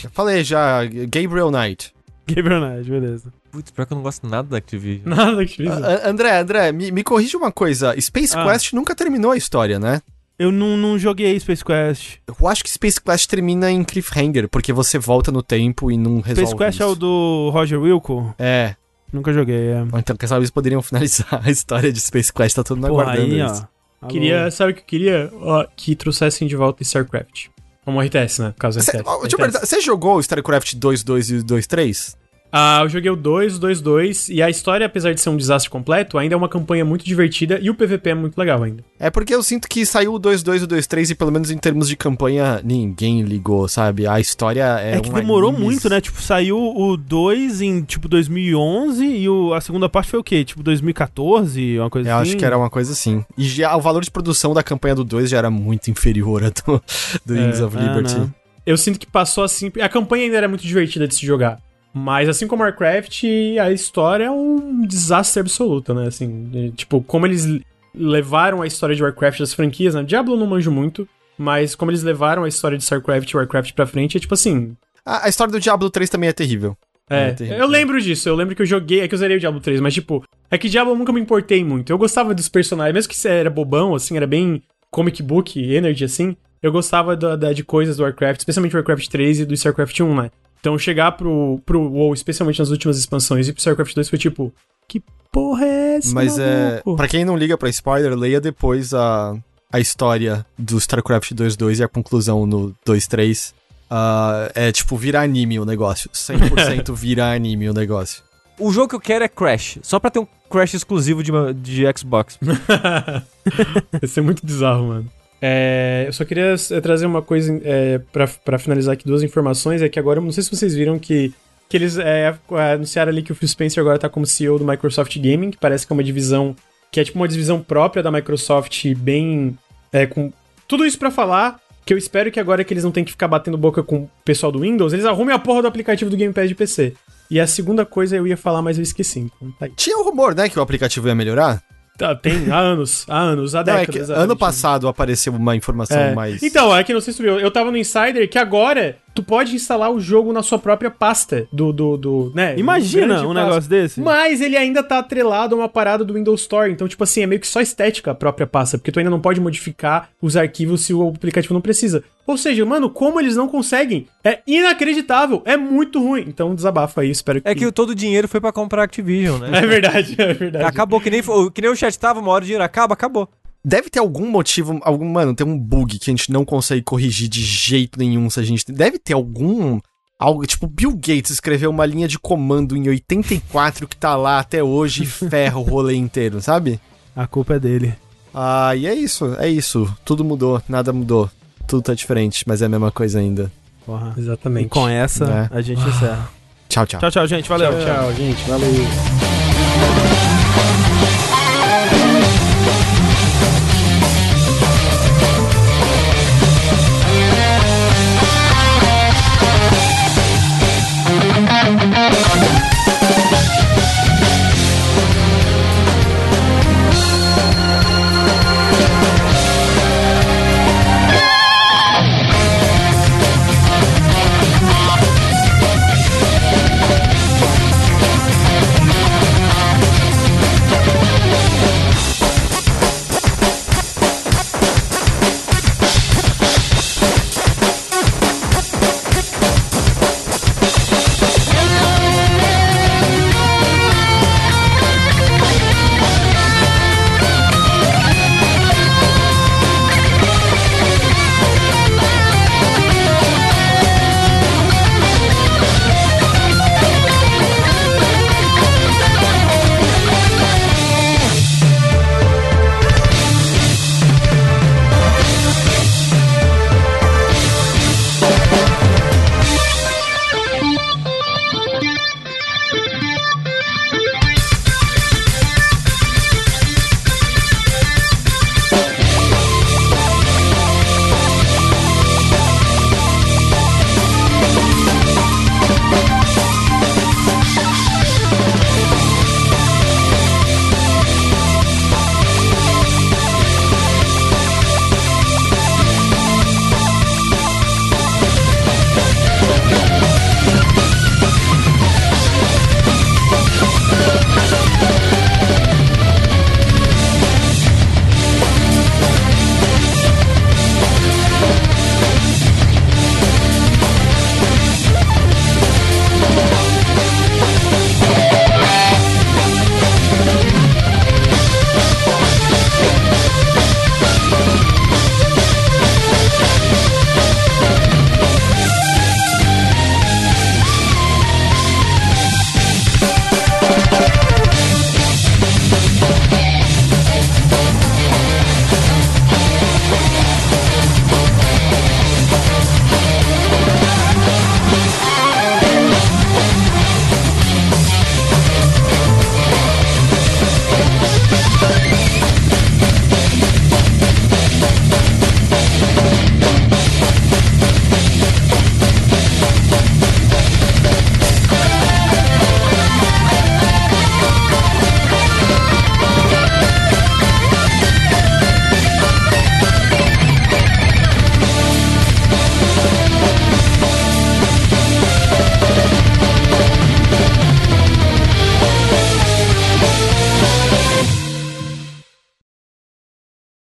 Eu 0.04 0.10
falei 0.10 0.44
já, 0.44 0.84
Gabriel 0.84 1.50
Knight. 1.50 1.92
Gabriel 2.28 2.60
Knight, 2.60 2.88
beleza. 2.88 3.32
Putz, 3.54 3.70
pior 3.70 3.86
que 3.86 3.92
eu 3.92 3.96
não 3.96 4.02
gosto 4.02 4.26
nada 4.26 4.48
da 4.48 4.56
Activision. 4.58 5.02
Nada 5.16 5.40
Activision. 5.40 5.82
A- 5.84 6.08
André, 6.08 6.38
André, 6.40 6.72
me, 6.72 6.90
me 6.90 7.04
corrija 7.04 7.38
uma 7.38 7.52
coisa. 7.52 7.94
Space 8.00 8.36
Ah. 8.36 8.44
Quest 8.44 8.72
nunca 8.72 8.94
terminou 8.94 9.30
a 9.30 9.36
história, 9.36 9.78
né? 9.78 10.02
Eu 10.36 10.50
não, 10.50 10.76
não 10.76 10.98
joguei 10.98 11.38
Space 11.38 11.64
Quest. 11.64 12.16
Eu 12.26 12.48
acho 12.48 12.64
que 12.64 12.68
Space 12.70 13.00
Quest 13.00 13.28
termina 13.30 13.70
em 13.70 13.84
cliffhanger, 13.84 14.48
porque 14.48 14.72
você 14.72 14.98
volta 14.98 15.30
no 15.30 15.42
tempo 15.44 15.90
e 15.92 15.96
não 15.96 16.20
resolve 16.20 16.50
Space 16.50 16.56
Quest 16.56 16.80
é 16.80 16.84
isso. 16.84 16.92
o 16.92 16.96
do 16.96 17.50
Roger 17.52 17.80
Wilco? 17.80 18.34
É. 18.38 18.74
Nunca 19.12 19.32
joguei, 19.32 19.68
é. 19.68 19.84
Então, 19.96 20.16
quem 20.16 20.28
sabe 20.28 20.40
eles 20.40 20.50
poderiam 20.50 20.82
finalizar 20.82 21.40
a 21.46 21.48
história 21.48 21.92
de 21.92 22.00
Space 22.00 22.32
Quest, 22.32 22.56
tá 22.56 22.64
todo 22.64 22.78
mundo 22.78 22.88
aguardando 22.88 23.32
aí, 23.32 23.40
isso. 23.40 23.68
ó. 24.02 24.08
Queria, 24.08 24.50
sabe 24.50 24.72
o 24.72 24.74
que 24.74 24.80
eu 24.80 24.84
queria? 24.86 25.30
Ó, 25.40 25.64
que 25.76 25.94
trouxessem 25.94 26.48
de 26.48 26.56
volta 26.56 26.82
StarCraft. 26.82 27.46
Como 27.84 28.00
RTS, 28.02 28.40
né? 28.42 28.48
RTS. 28.58 29.02
ó, 29.04 29.20
deixa 29.20 29.34
eu 29.34 29.38
perguntar, 29.38 29.64
você 29.64 29.80
jogou 29.80 30.18
StarCraft 30.18 30.74
2, 30.74 31.04
2 31.04 31.30
e 31.30 31.42
2, 31.42 31.66
3? 31.68 32.16
Ah, 32.56 32.82
eu 32.84 32.88
joguei 32.88 33.10
o 33.10 33.16
2, 33.16 33.56
o 33.56 33.58
2, 33.58 33.80
2, 33.80 34.28
e 34.28 34.40
a 34.40 34.48
história, 34.48 34.86
apesar 34.86 35.12
de 35.12 35.20
ser 35.20 35.28
um 35.28 35.36
desastre 35.36 35.68
completo, 35.68 36.16
ainda 36.16 36.36
é 36.36 36.38
uma 36.38 36.48
campanha 36.48 36.84
muito 36.84 37.04
divertida 37.04 37.58
e 37.60 37.68
o 37.68 37.74
PVP 37.74 38.10
é 38.10 38.14
muito 38.14 38.38
legal 38.38 38.62
ainda. 38.62 38.84
É 38.96 39.10
porque 39.10 39.34
eu 39.34 39.42
sinto 39.42 39.68
que 39.68 39.84
saiu 39.84 40.14
o 40.14 40.18
2, 40.20 40.44
2 40.44 40.60
e 40.60 40.64
o 40.64 40.68
2, 40.68 40.86
3 40.86 41.10
e 41.10 41.14
pelo 41.16 41.32
menos 41.32 41.50
em 41.50 41.58
termos 41.58 41.88
de 41.88 41.96
campanha 41.96 42.60
ninguém 42.62 43.22
ligou, 43.22 43.66
sabe? 43.66 44.06
A 44.06 44.20
história 44.20 44.78
é 44.80 44.98
É, 44.98 45.00
que 45.00 45.08
uma 45.08 45.18
demorou 45.20 45.50
muito, 45.52 45.88
né? 45.90 46.00
Tipo, 46.00 46.22
saiu 46.22 46.56
o 46.56 46.96
2 46.96 47.60
em, 47.60 47.82
tipo, 47.82 48.06
2011 48.08 49.04
e 49.04 49.28
o, 49.28 49.52
a 49.52 49.60
segunda 49.60 49.88
parte 49.88 50.10
foi 50.12 50.20
o 50.20 50.24
quê? 50.24 50.44
Tipo, 50.44 50.62
2014, 50.62 51.78
uma 51.80 51.90
coisa 51.90 52.08
Eu 52.08 52.14
assim? 52.16 52.22
acho 52.30 52.36
que 52.36 52.44
era 52.44 52.56
uma 52.56 52.70
coisa 52.70 52.92
assim. 52.92 53.24
E 53.36 53.44
já, 53.48 53.76
o 53.76 53.80
valor 53.80 54.04
de 54.04 54.10
produção 54.12 54.54
da 54.54 54.62
campanha 54.62 54.94
do 54.94 55.02
2 55.02 55.28
já 55.28 55.38
era 55.38 55.50
muito 55.50 55.90
inferior 55.90 56.44
a 56.44 56.50
do, 56.50 56.80
do 57.26 57.34
Wings 57.34 57.60
of 57.60 57.76
É, 57.76 57.80
Liberty. 57.80 58.14
né? 58.16 58.28
Eu 58.64 58.76
sinto 58.76 58.98
que 58.98 59.06
passou 59.06 59.42
assim. 59.44 59.72
A 59.82 59.88
campanha 59.88 60.24
ainda 60.24 60.36
era 60.36 60.48
muito 60.48 60.62
divertida 60.64 61.06
de 61.08 61.14
se 61.16 61.26
jogar. 61.26 61.58
Mas 61.94 62.28
assim 62.28 62.46
como 62.48 62.62
Warcraft, 62.64 63.22
a 63.62 63.70
história 63.70 64.24
é 64.24 64.30
um 64.30 64.84
desastre 64.84 65.40
absoluto, 65.40 65.94
né? 65.94 66.08
Assim, 66.08 66.48
de- 66.50 66.70
tipo, 66.72 67.00
como 67.02 67.24
eles 67.26 67.60
levaram 67.94 68.60
a 68.62 68.66
história 68.66 68.96
de 68.96 69.02
Warcraft 69.02 69.38
das 69.38 69.54
franquias, 69.54 69.94
né? 69.94 70.02
Diablo 70.02 70.36
não 70.36 70.46
manjo 70.46 70.72
muito, 70.72 71.08
mas 71.38 71.74
como 71.76 71.90
eles 71.92 72.02
levaram 72.02 72.42
a 72.44 72.48
história 72.48 72.76
de 72.76 72.82
StarCraft 72.82 73.30
e 73.30 73.36
Warcraft 73.36 73.72
pra 73.72 73.86
frente, 73.86 74.16
é 74.16 74.20
tipo 74.20 74.34
assim. 74.34 74.76
A, 75.06 75.26
a 75.26 75.28
história 75.28 75.52
do 75.52 75.60
Diablo 75.60 75.88
3 75.88 76.10
também 76.10 76.28
é 76.28 76.32
terrível. 76.32 76.76
É, 77.08 77.28
É 77.28 77.32
terrível. 77.32 77.58
eu 77.60 77.66
lembro 77.68 78.00
disso, 78.00 78.28
eu 78.28 78.34
lembro 78.34 78.56
que 78.56 78.62
eu 78.62 78.66
joguei, 78.66 79.00
é 79.02 79.06
que 79.08 79.14
eu 79.14 79.18
zerei 79.18 79.36
o 79.36 79.40
Diablo 79.40 79.60
3, 79.60 79.80
mas 79.80 79.94
tipo, 79.94 80.24
é 80.50 80.58
que 80.58 80.68
Diablo 80.68 80.94
eu 80.94 80.98
nunca 80.98 81.12
me 81.12 81.20
importei 81.20 81.62
muito. 81.62 81.92
Eu 81.92 81.98
gostava 81.98 82.34
dos 82.34 82.48
personagens, 82.48 82.94
mesmo 82.94 83.12
que 83.12 83.28
era 83.28 83.50
bobão, 83.50 83.94
assim, 83.94 84.16
era 84.16 84.26
bem 84.26 84.62
comic 84.90 85.22
book, 85.22 85.60
energy, 85.62 86.04
assim, 86.04 86.36
eu 86.62 86.72
gostava 86.72 87.14
da, 87.14 87.36
da- 87.36 87.52
de 87.52 87.62
coisas 87.62 87.96
do 87.98 88.02
Warcraft, 88.02 88.40
especialmente 88.40 88.74
Warcraft 88.74 89.06
3 89.08 89.40
e 89.40 89.44
do 89.44 89.54
StarCraft 89.54 90.00
1, 90.00 90.14
né? 90.22 90.30
Então 90.64 90.78
chegar 90.78 91.12
pro, 91.12 91.60
pro 91.66 91.78
WoW, 91.78 92.14
especialmente 92.14 92.58
nas 92.58 92.70
últimas 92.70 92.96
expansões, 92.96 93.46
e 93.46 93.52
pro 93.52 93.60
StarCraft 93.60 93.94
2 93.94 94.08
foi 94.08 94.18
tipo, 94.18 94.50
que 94.88 95.02
porra 95.30 95.66
é 95.66 95.96
essa? 95.96 96.14
Mas 96.14 96.38
é. 96.38 96.70
maluco? 96.70 96.96
Pra 96.96 97.06
quem 97.06 97.22
não 97.22 97.36
liga 97.36 97.58
pra 97.58 97.68
spoiler, 97.68 98.14
leia 98.16 98.40
depois 98.40 98.94
a, 98.94 99.36
a 99.70 99.78
história 99.78 100.46
do 100.58 100.78
StarCraft 100.78 101.32
2.2 101.32 101.80
e 101.80 101.82
a 101.82 101.88
conclusão 101.88 102.46
no 102.46 102.74
2.3. 102.86 103.52
Ah, 103.90 104.50
é 104.54 104.72
tipo, 104.72 104.96
vira 104.96 105.20
anime 105.20 105.60
o 105.60 105.66
negócio. 105.66 106.08
100% 106.08 106.90
vira 106.96 107.30
anime 107.30 107.68
o 107.68 107.74
negócio. 107.74 108.22
O 108.58 108.72
jogo 108.72 108.88
que 108.88 108.94
eu 108.94 109.00
quero 109.00 109.22
é 109.22 109.28
Crash, 109.28 109.80
só 109.82 110.00
pra 110.00 110.10
ter 110.10 110.20
um 110.20 110.26
Crash 110.48 110.72
exclusivo 110.72 111.22
de, 111.22 111.30
de 111.60 111.84
Xbox. 111.94 112.38
Ia 114.00 114.08
ser 114.08 114.22
muito 114.22 114.46
bizarro, 114.46 114.86
mano. 114.86 115.10
É, 115.46 116.04
eu 116.06 116.12
só 116.14 116.24
queria 116.24 116.54
é, 116.70 116.80
trazer 116.80 117.04
uma 117.04 117.20
coisa 117.20 117.60
é, 117.62 117.98
pra, 118.10 118.26
pra 118.26 118.58
finalizar 118.58 118.94
aqui, 118.94 119.04
duas 119.04 119.22
informações. 119.22 119.82
É 119.82 119.90
que 119.90 119.98
agora, 119.98 120.18
não 120.18 120.32
sei 120.32 120.42
se 120.42 120.50
vocês 120.50 120.74
viram 120.74 120.98
que, 120.98 121.34
que 121.68 121.76
eles 121.76 121.98
é, 121.98 122.34
anunciaram 122.72 123.12
ali 123.12 123.22
que 123.22 123.30
o 123.30 123.34
Phil 123.34 123.46
Spencer 123.46 123.78
agora 123.82 123.98
tá 123.98 124.08
como 124.08 124.24
CEO 124.24 124.58
do 124.58 124.64
Microsoft 124.64 125.14
Gaming, 125.18 125.50
que 125.50 125.58
parece 125.58 125.86
que 125.86 125.92
é 125.92 125.94
uma 125.94 126.02
divisão 126.02 126.56
que 126.90 126.98
é 126.98 127.04
tipo 127.04 127.18
uma 127.18 127.28
divisão 127.28 127.60
própria 127.60 128.02
da 128.02 128.10
Microsoft, 128.10 128.86
bem. 128.94 129.58
É, 129.92 130.06
com 130.06 130.32
tudo 130.66 130.86
isso 130.86 130.98
pra 130.98 131.10
falar. 131.10 131.60
Que 131.84 131.92
eu 131.92 131.98
espero 131.98 132.32
que 132.32 132.40
agora 132.40 132.64
que 132.64 132.72
eles 132.72 132.82
não 132.82 132.90
tenham 132.90 133.04
que 133.04 133.12
ficar 133.12 133.28
batendo 133.28 133.58
boca 133.58 133.82
com 133.82 134.04
o 134.04 134.10
pessoal 134.24 134.50
do 134.50 134.60
Windows, 134.60 134.94
eles 134.94 135.04
arrumem 135.04 135.34
a 135.34 135.38
porra 135.38 135.60
do 135.60 135.68
aplicativo 135.68 136.10
do 136.10 136.16
Game 136.16 136.32
Pass 136.32 136.48
de 136.48 136.54
PC. 136.54 136.94
E 137.30 137.38
a 137.38 137.46
segunda 137.46 137.84
coisa 137.84 138.16
eu 138.16 138.26
ia 138.26 138.38
falar, 138.38 138.62
mas 138.62 138.78
eu 138.78 138.82
esqueci. 138.82 139.18
Então 139.20 139.52
tá. 139.58 139.68
Tinha 139.76 139.98
um 139.98 140.04
rumor, 140.04 140.34
né, 140.34 140.48
que 140.48 140.58
o 140.58 140.62
aplicativo 140.62 141.06
ia 141.06 141.14
melhorar? 141.14 141.62
Tá, 141.96 142.12
tem 142.14 142.50
há 142.50 142.58
anos, 142.58 143.04
há 143.08 143.18
anos, 143.20 143.54
há 143.54 143.62
Não, 143.62 143.72
é 143.74 143.86
décadas. 143.86 144.08
que 144.08 144.12
há 144.12 144.16
ano 144.16 144.36
passado 144.36 144.88
apareceu 144.88 145.32
uma 145.32 145.54
informação 145.54 145.96
É. 145.96 146.12
mais. 146.14 146.42
Então, 146.42 146.76
é 146.76 146.82
que 146.82 146.92
não 146.92 147.00
sei 147.00 147.12
se 147.14 147.22
viu, 147.22 147.38
eu 147.38 147.50
tava 147.52 147.70
no 147.70 147.76
Insider 147.76 148.28
que 148.28 148.36
agora 148.36 148.96
tu 149.14 149.22
pode 149.22 149.54
instalar 149.54 149.90
o 149.90 150.00
jogo 150.00 150.32
na 150.32 150.42
sua 150.42 150.58
própria 150.58 150.90
pasta 150.90 151.46
do, 151.52 151.72
do, 151.72 151.96
do 151.96 152.32
né? 152.34 152.58
Imagina 152.58 153.22
um 153.22 153.32
pasta. 153.32 153.44
negócio 153.44 153.70
desse. 153.70 154.00
Mas 154.00 154.40
ele 154.40 154.56
ainda 154.56 154.82
tá 154.82 154.98
atrelado 154.98 155.54
a 155.54 155.58
uma 155.58 155.68
parada 155.68 156.04
do 156.04 156.14
Windows 156.14 156.42
Store, 156.42 156.70
então 156.70 156.88
tipo 156.88 157.04
assim, 157.04 157.22
é 157.22 157.26
meio 157.26 157.40
que 157.40 157.46
só 157.46 157.60
estética 157.60 158.10
a 158.10 158.14
própria 158.14 158.46
pasta, 158.46 158.76
porque 158.76 158.90
tu 158.90 158.98
ainda 158.98 159.10
não 159.10 159.20
pode 159.20 159.40
modificar 159.40 160.10
os 160.20 160.36
arquivos 160.36 160.82
se 160.82 160.92
o 160.92 161.08
aplicativo 161.08 161.54
não 161.54 161.60
precisa. 161.60 162.02
Ou 162.26 162.38
seja, 162.38 162.64
mano, 162.64 162.88
como 162.88 163.20
eles 163.20 163.36
não 163.36 163.46
conseguem? 163.46 164.06
É 164.24 164.40
inacreditável, 164.46 165.42
é 165.44 165.56
muito 165.56 166.02
ruim. 166.02 166.24
Então 166.26 166.54
desabafa 166.54 167.02
aí, 167.02 167.10
espero 167.10 167.40
que... 167.40 167.48
É 167.48 167.54
que 167.54 167.70
todo 167.70 167.90
o 167.90 167.94
dinheiro 167.94 168.26
foi 168.26 168.40
pra 168.40 168.52
comprar 168.52 168.84
Activision, 168.84 169.38
né? 169.38 169.50
É 169.64 169.66
verdade, 169.66 170.14
é 170.18 170.34
verdade. 170.34 170.64
Acabou, 170.64 171.00
que 171.00 171.10
nem, 171.10 171.22
que 171.22 171.62
nem 171.62 171.70
o 171.70 171.76
chat 171.76 171.98
tava, 171.98 172.20
uma 172.20 172.30
hora 172.30 172.42
o 172.42 172.46
dinheiro 172.46 172.64
acaba, 172.64 172.94
acabou. 172.94 173.28
Deve 173.64 173.88
ter 173.88 173.98
algum 173.98 174.30
motivo, 174.30 174.78
algum, 174.82 175.10
mano, 175.10 175.34
tem 175.34 175.46
um 175.46 175.58
bug 175.58 175.98
que 175.98 176.10
a 176.10 176.12
gente 176.12 176.30
não 176.30 176.44
consegue 176.44 176.82
corrigir 176.82 177.28
de 177.28 177.40
jeito 177.40 177.98
nenhum 177.98 178.28
se 178.28 178.38
a 178.38 178.42
gente. 178.42 178.70
Deve 178.70 178.98
ter 178.98 179.14
algum. 179.14 179.80
Algo, 180.18 180.46
tipo, 180.46 180.66
Bill 180.66 180.92
Gates 180.94 181.30
escreveu 181.30 181.70
uma 181.70 181.84
linha 181.84 182.06
de 182.06 182.18
comando 182.18 182.76
em 182.76 182.88
84 182.88 183.88
que 183.88 183.96
tá 183.96 184.14
lá 184.16 184.38
até 184.38 184.62
hoje 184.62 185.02
e 185.02 185.06
ferra 185.28 185.58
o 185.58 185.62
rolê 185.62 185.94
inteiro, 185.94 186.40
sabe? 186.40 186.78
A 187.16 187.26
culpa 187.26 187.54
é 187.54 187.58
dele. 187.58 187.94
Ah, 188.32 188.74
e 188.76 188.86
é 188.86 188.94
isso, 188.94 189.34
é 189.38 189.48
isso. 189.48 189.92
Tudo 190.04 190.24
mudou, 190.24 190.62
nada 190.68 190.92
mudou. 190.92 191.30
Tudo 191.66 191.82
tá 191.82 191.94
diferente, 191.94 192.44
mas 192.46 192.60
é 192.62 192.66
a 192.66 192.68
mesma 192.68 192.90
coisa 192.92 193.18
ainda. 193.18 193.50
Porra. 193.86 194.14
Exatamente. 194.16 194.66
E 194.66 194.68
com 194.68 194.88
essa, 194.88 195.48
É. 195.52 195.56
a 195.56 195.60
gente 195.60 195.80
encerra. 195.80 196.30
Tchau, 196.68 196.86
tchau. 196.86 197.00
Tchau, 197.00 197.10
tchau, 197.10 197.26
gente. 197.26 197.48
Valeu. 197.48 197.70
Tchau, 197.70 197.84
tchau, 197.84 198.12
gente. 198.14 198.42
Valeu. 198.48 199.33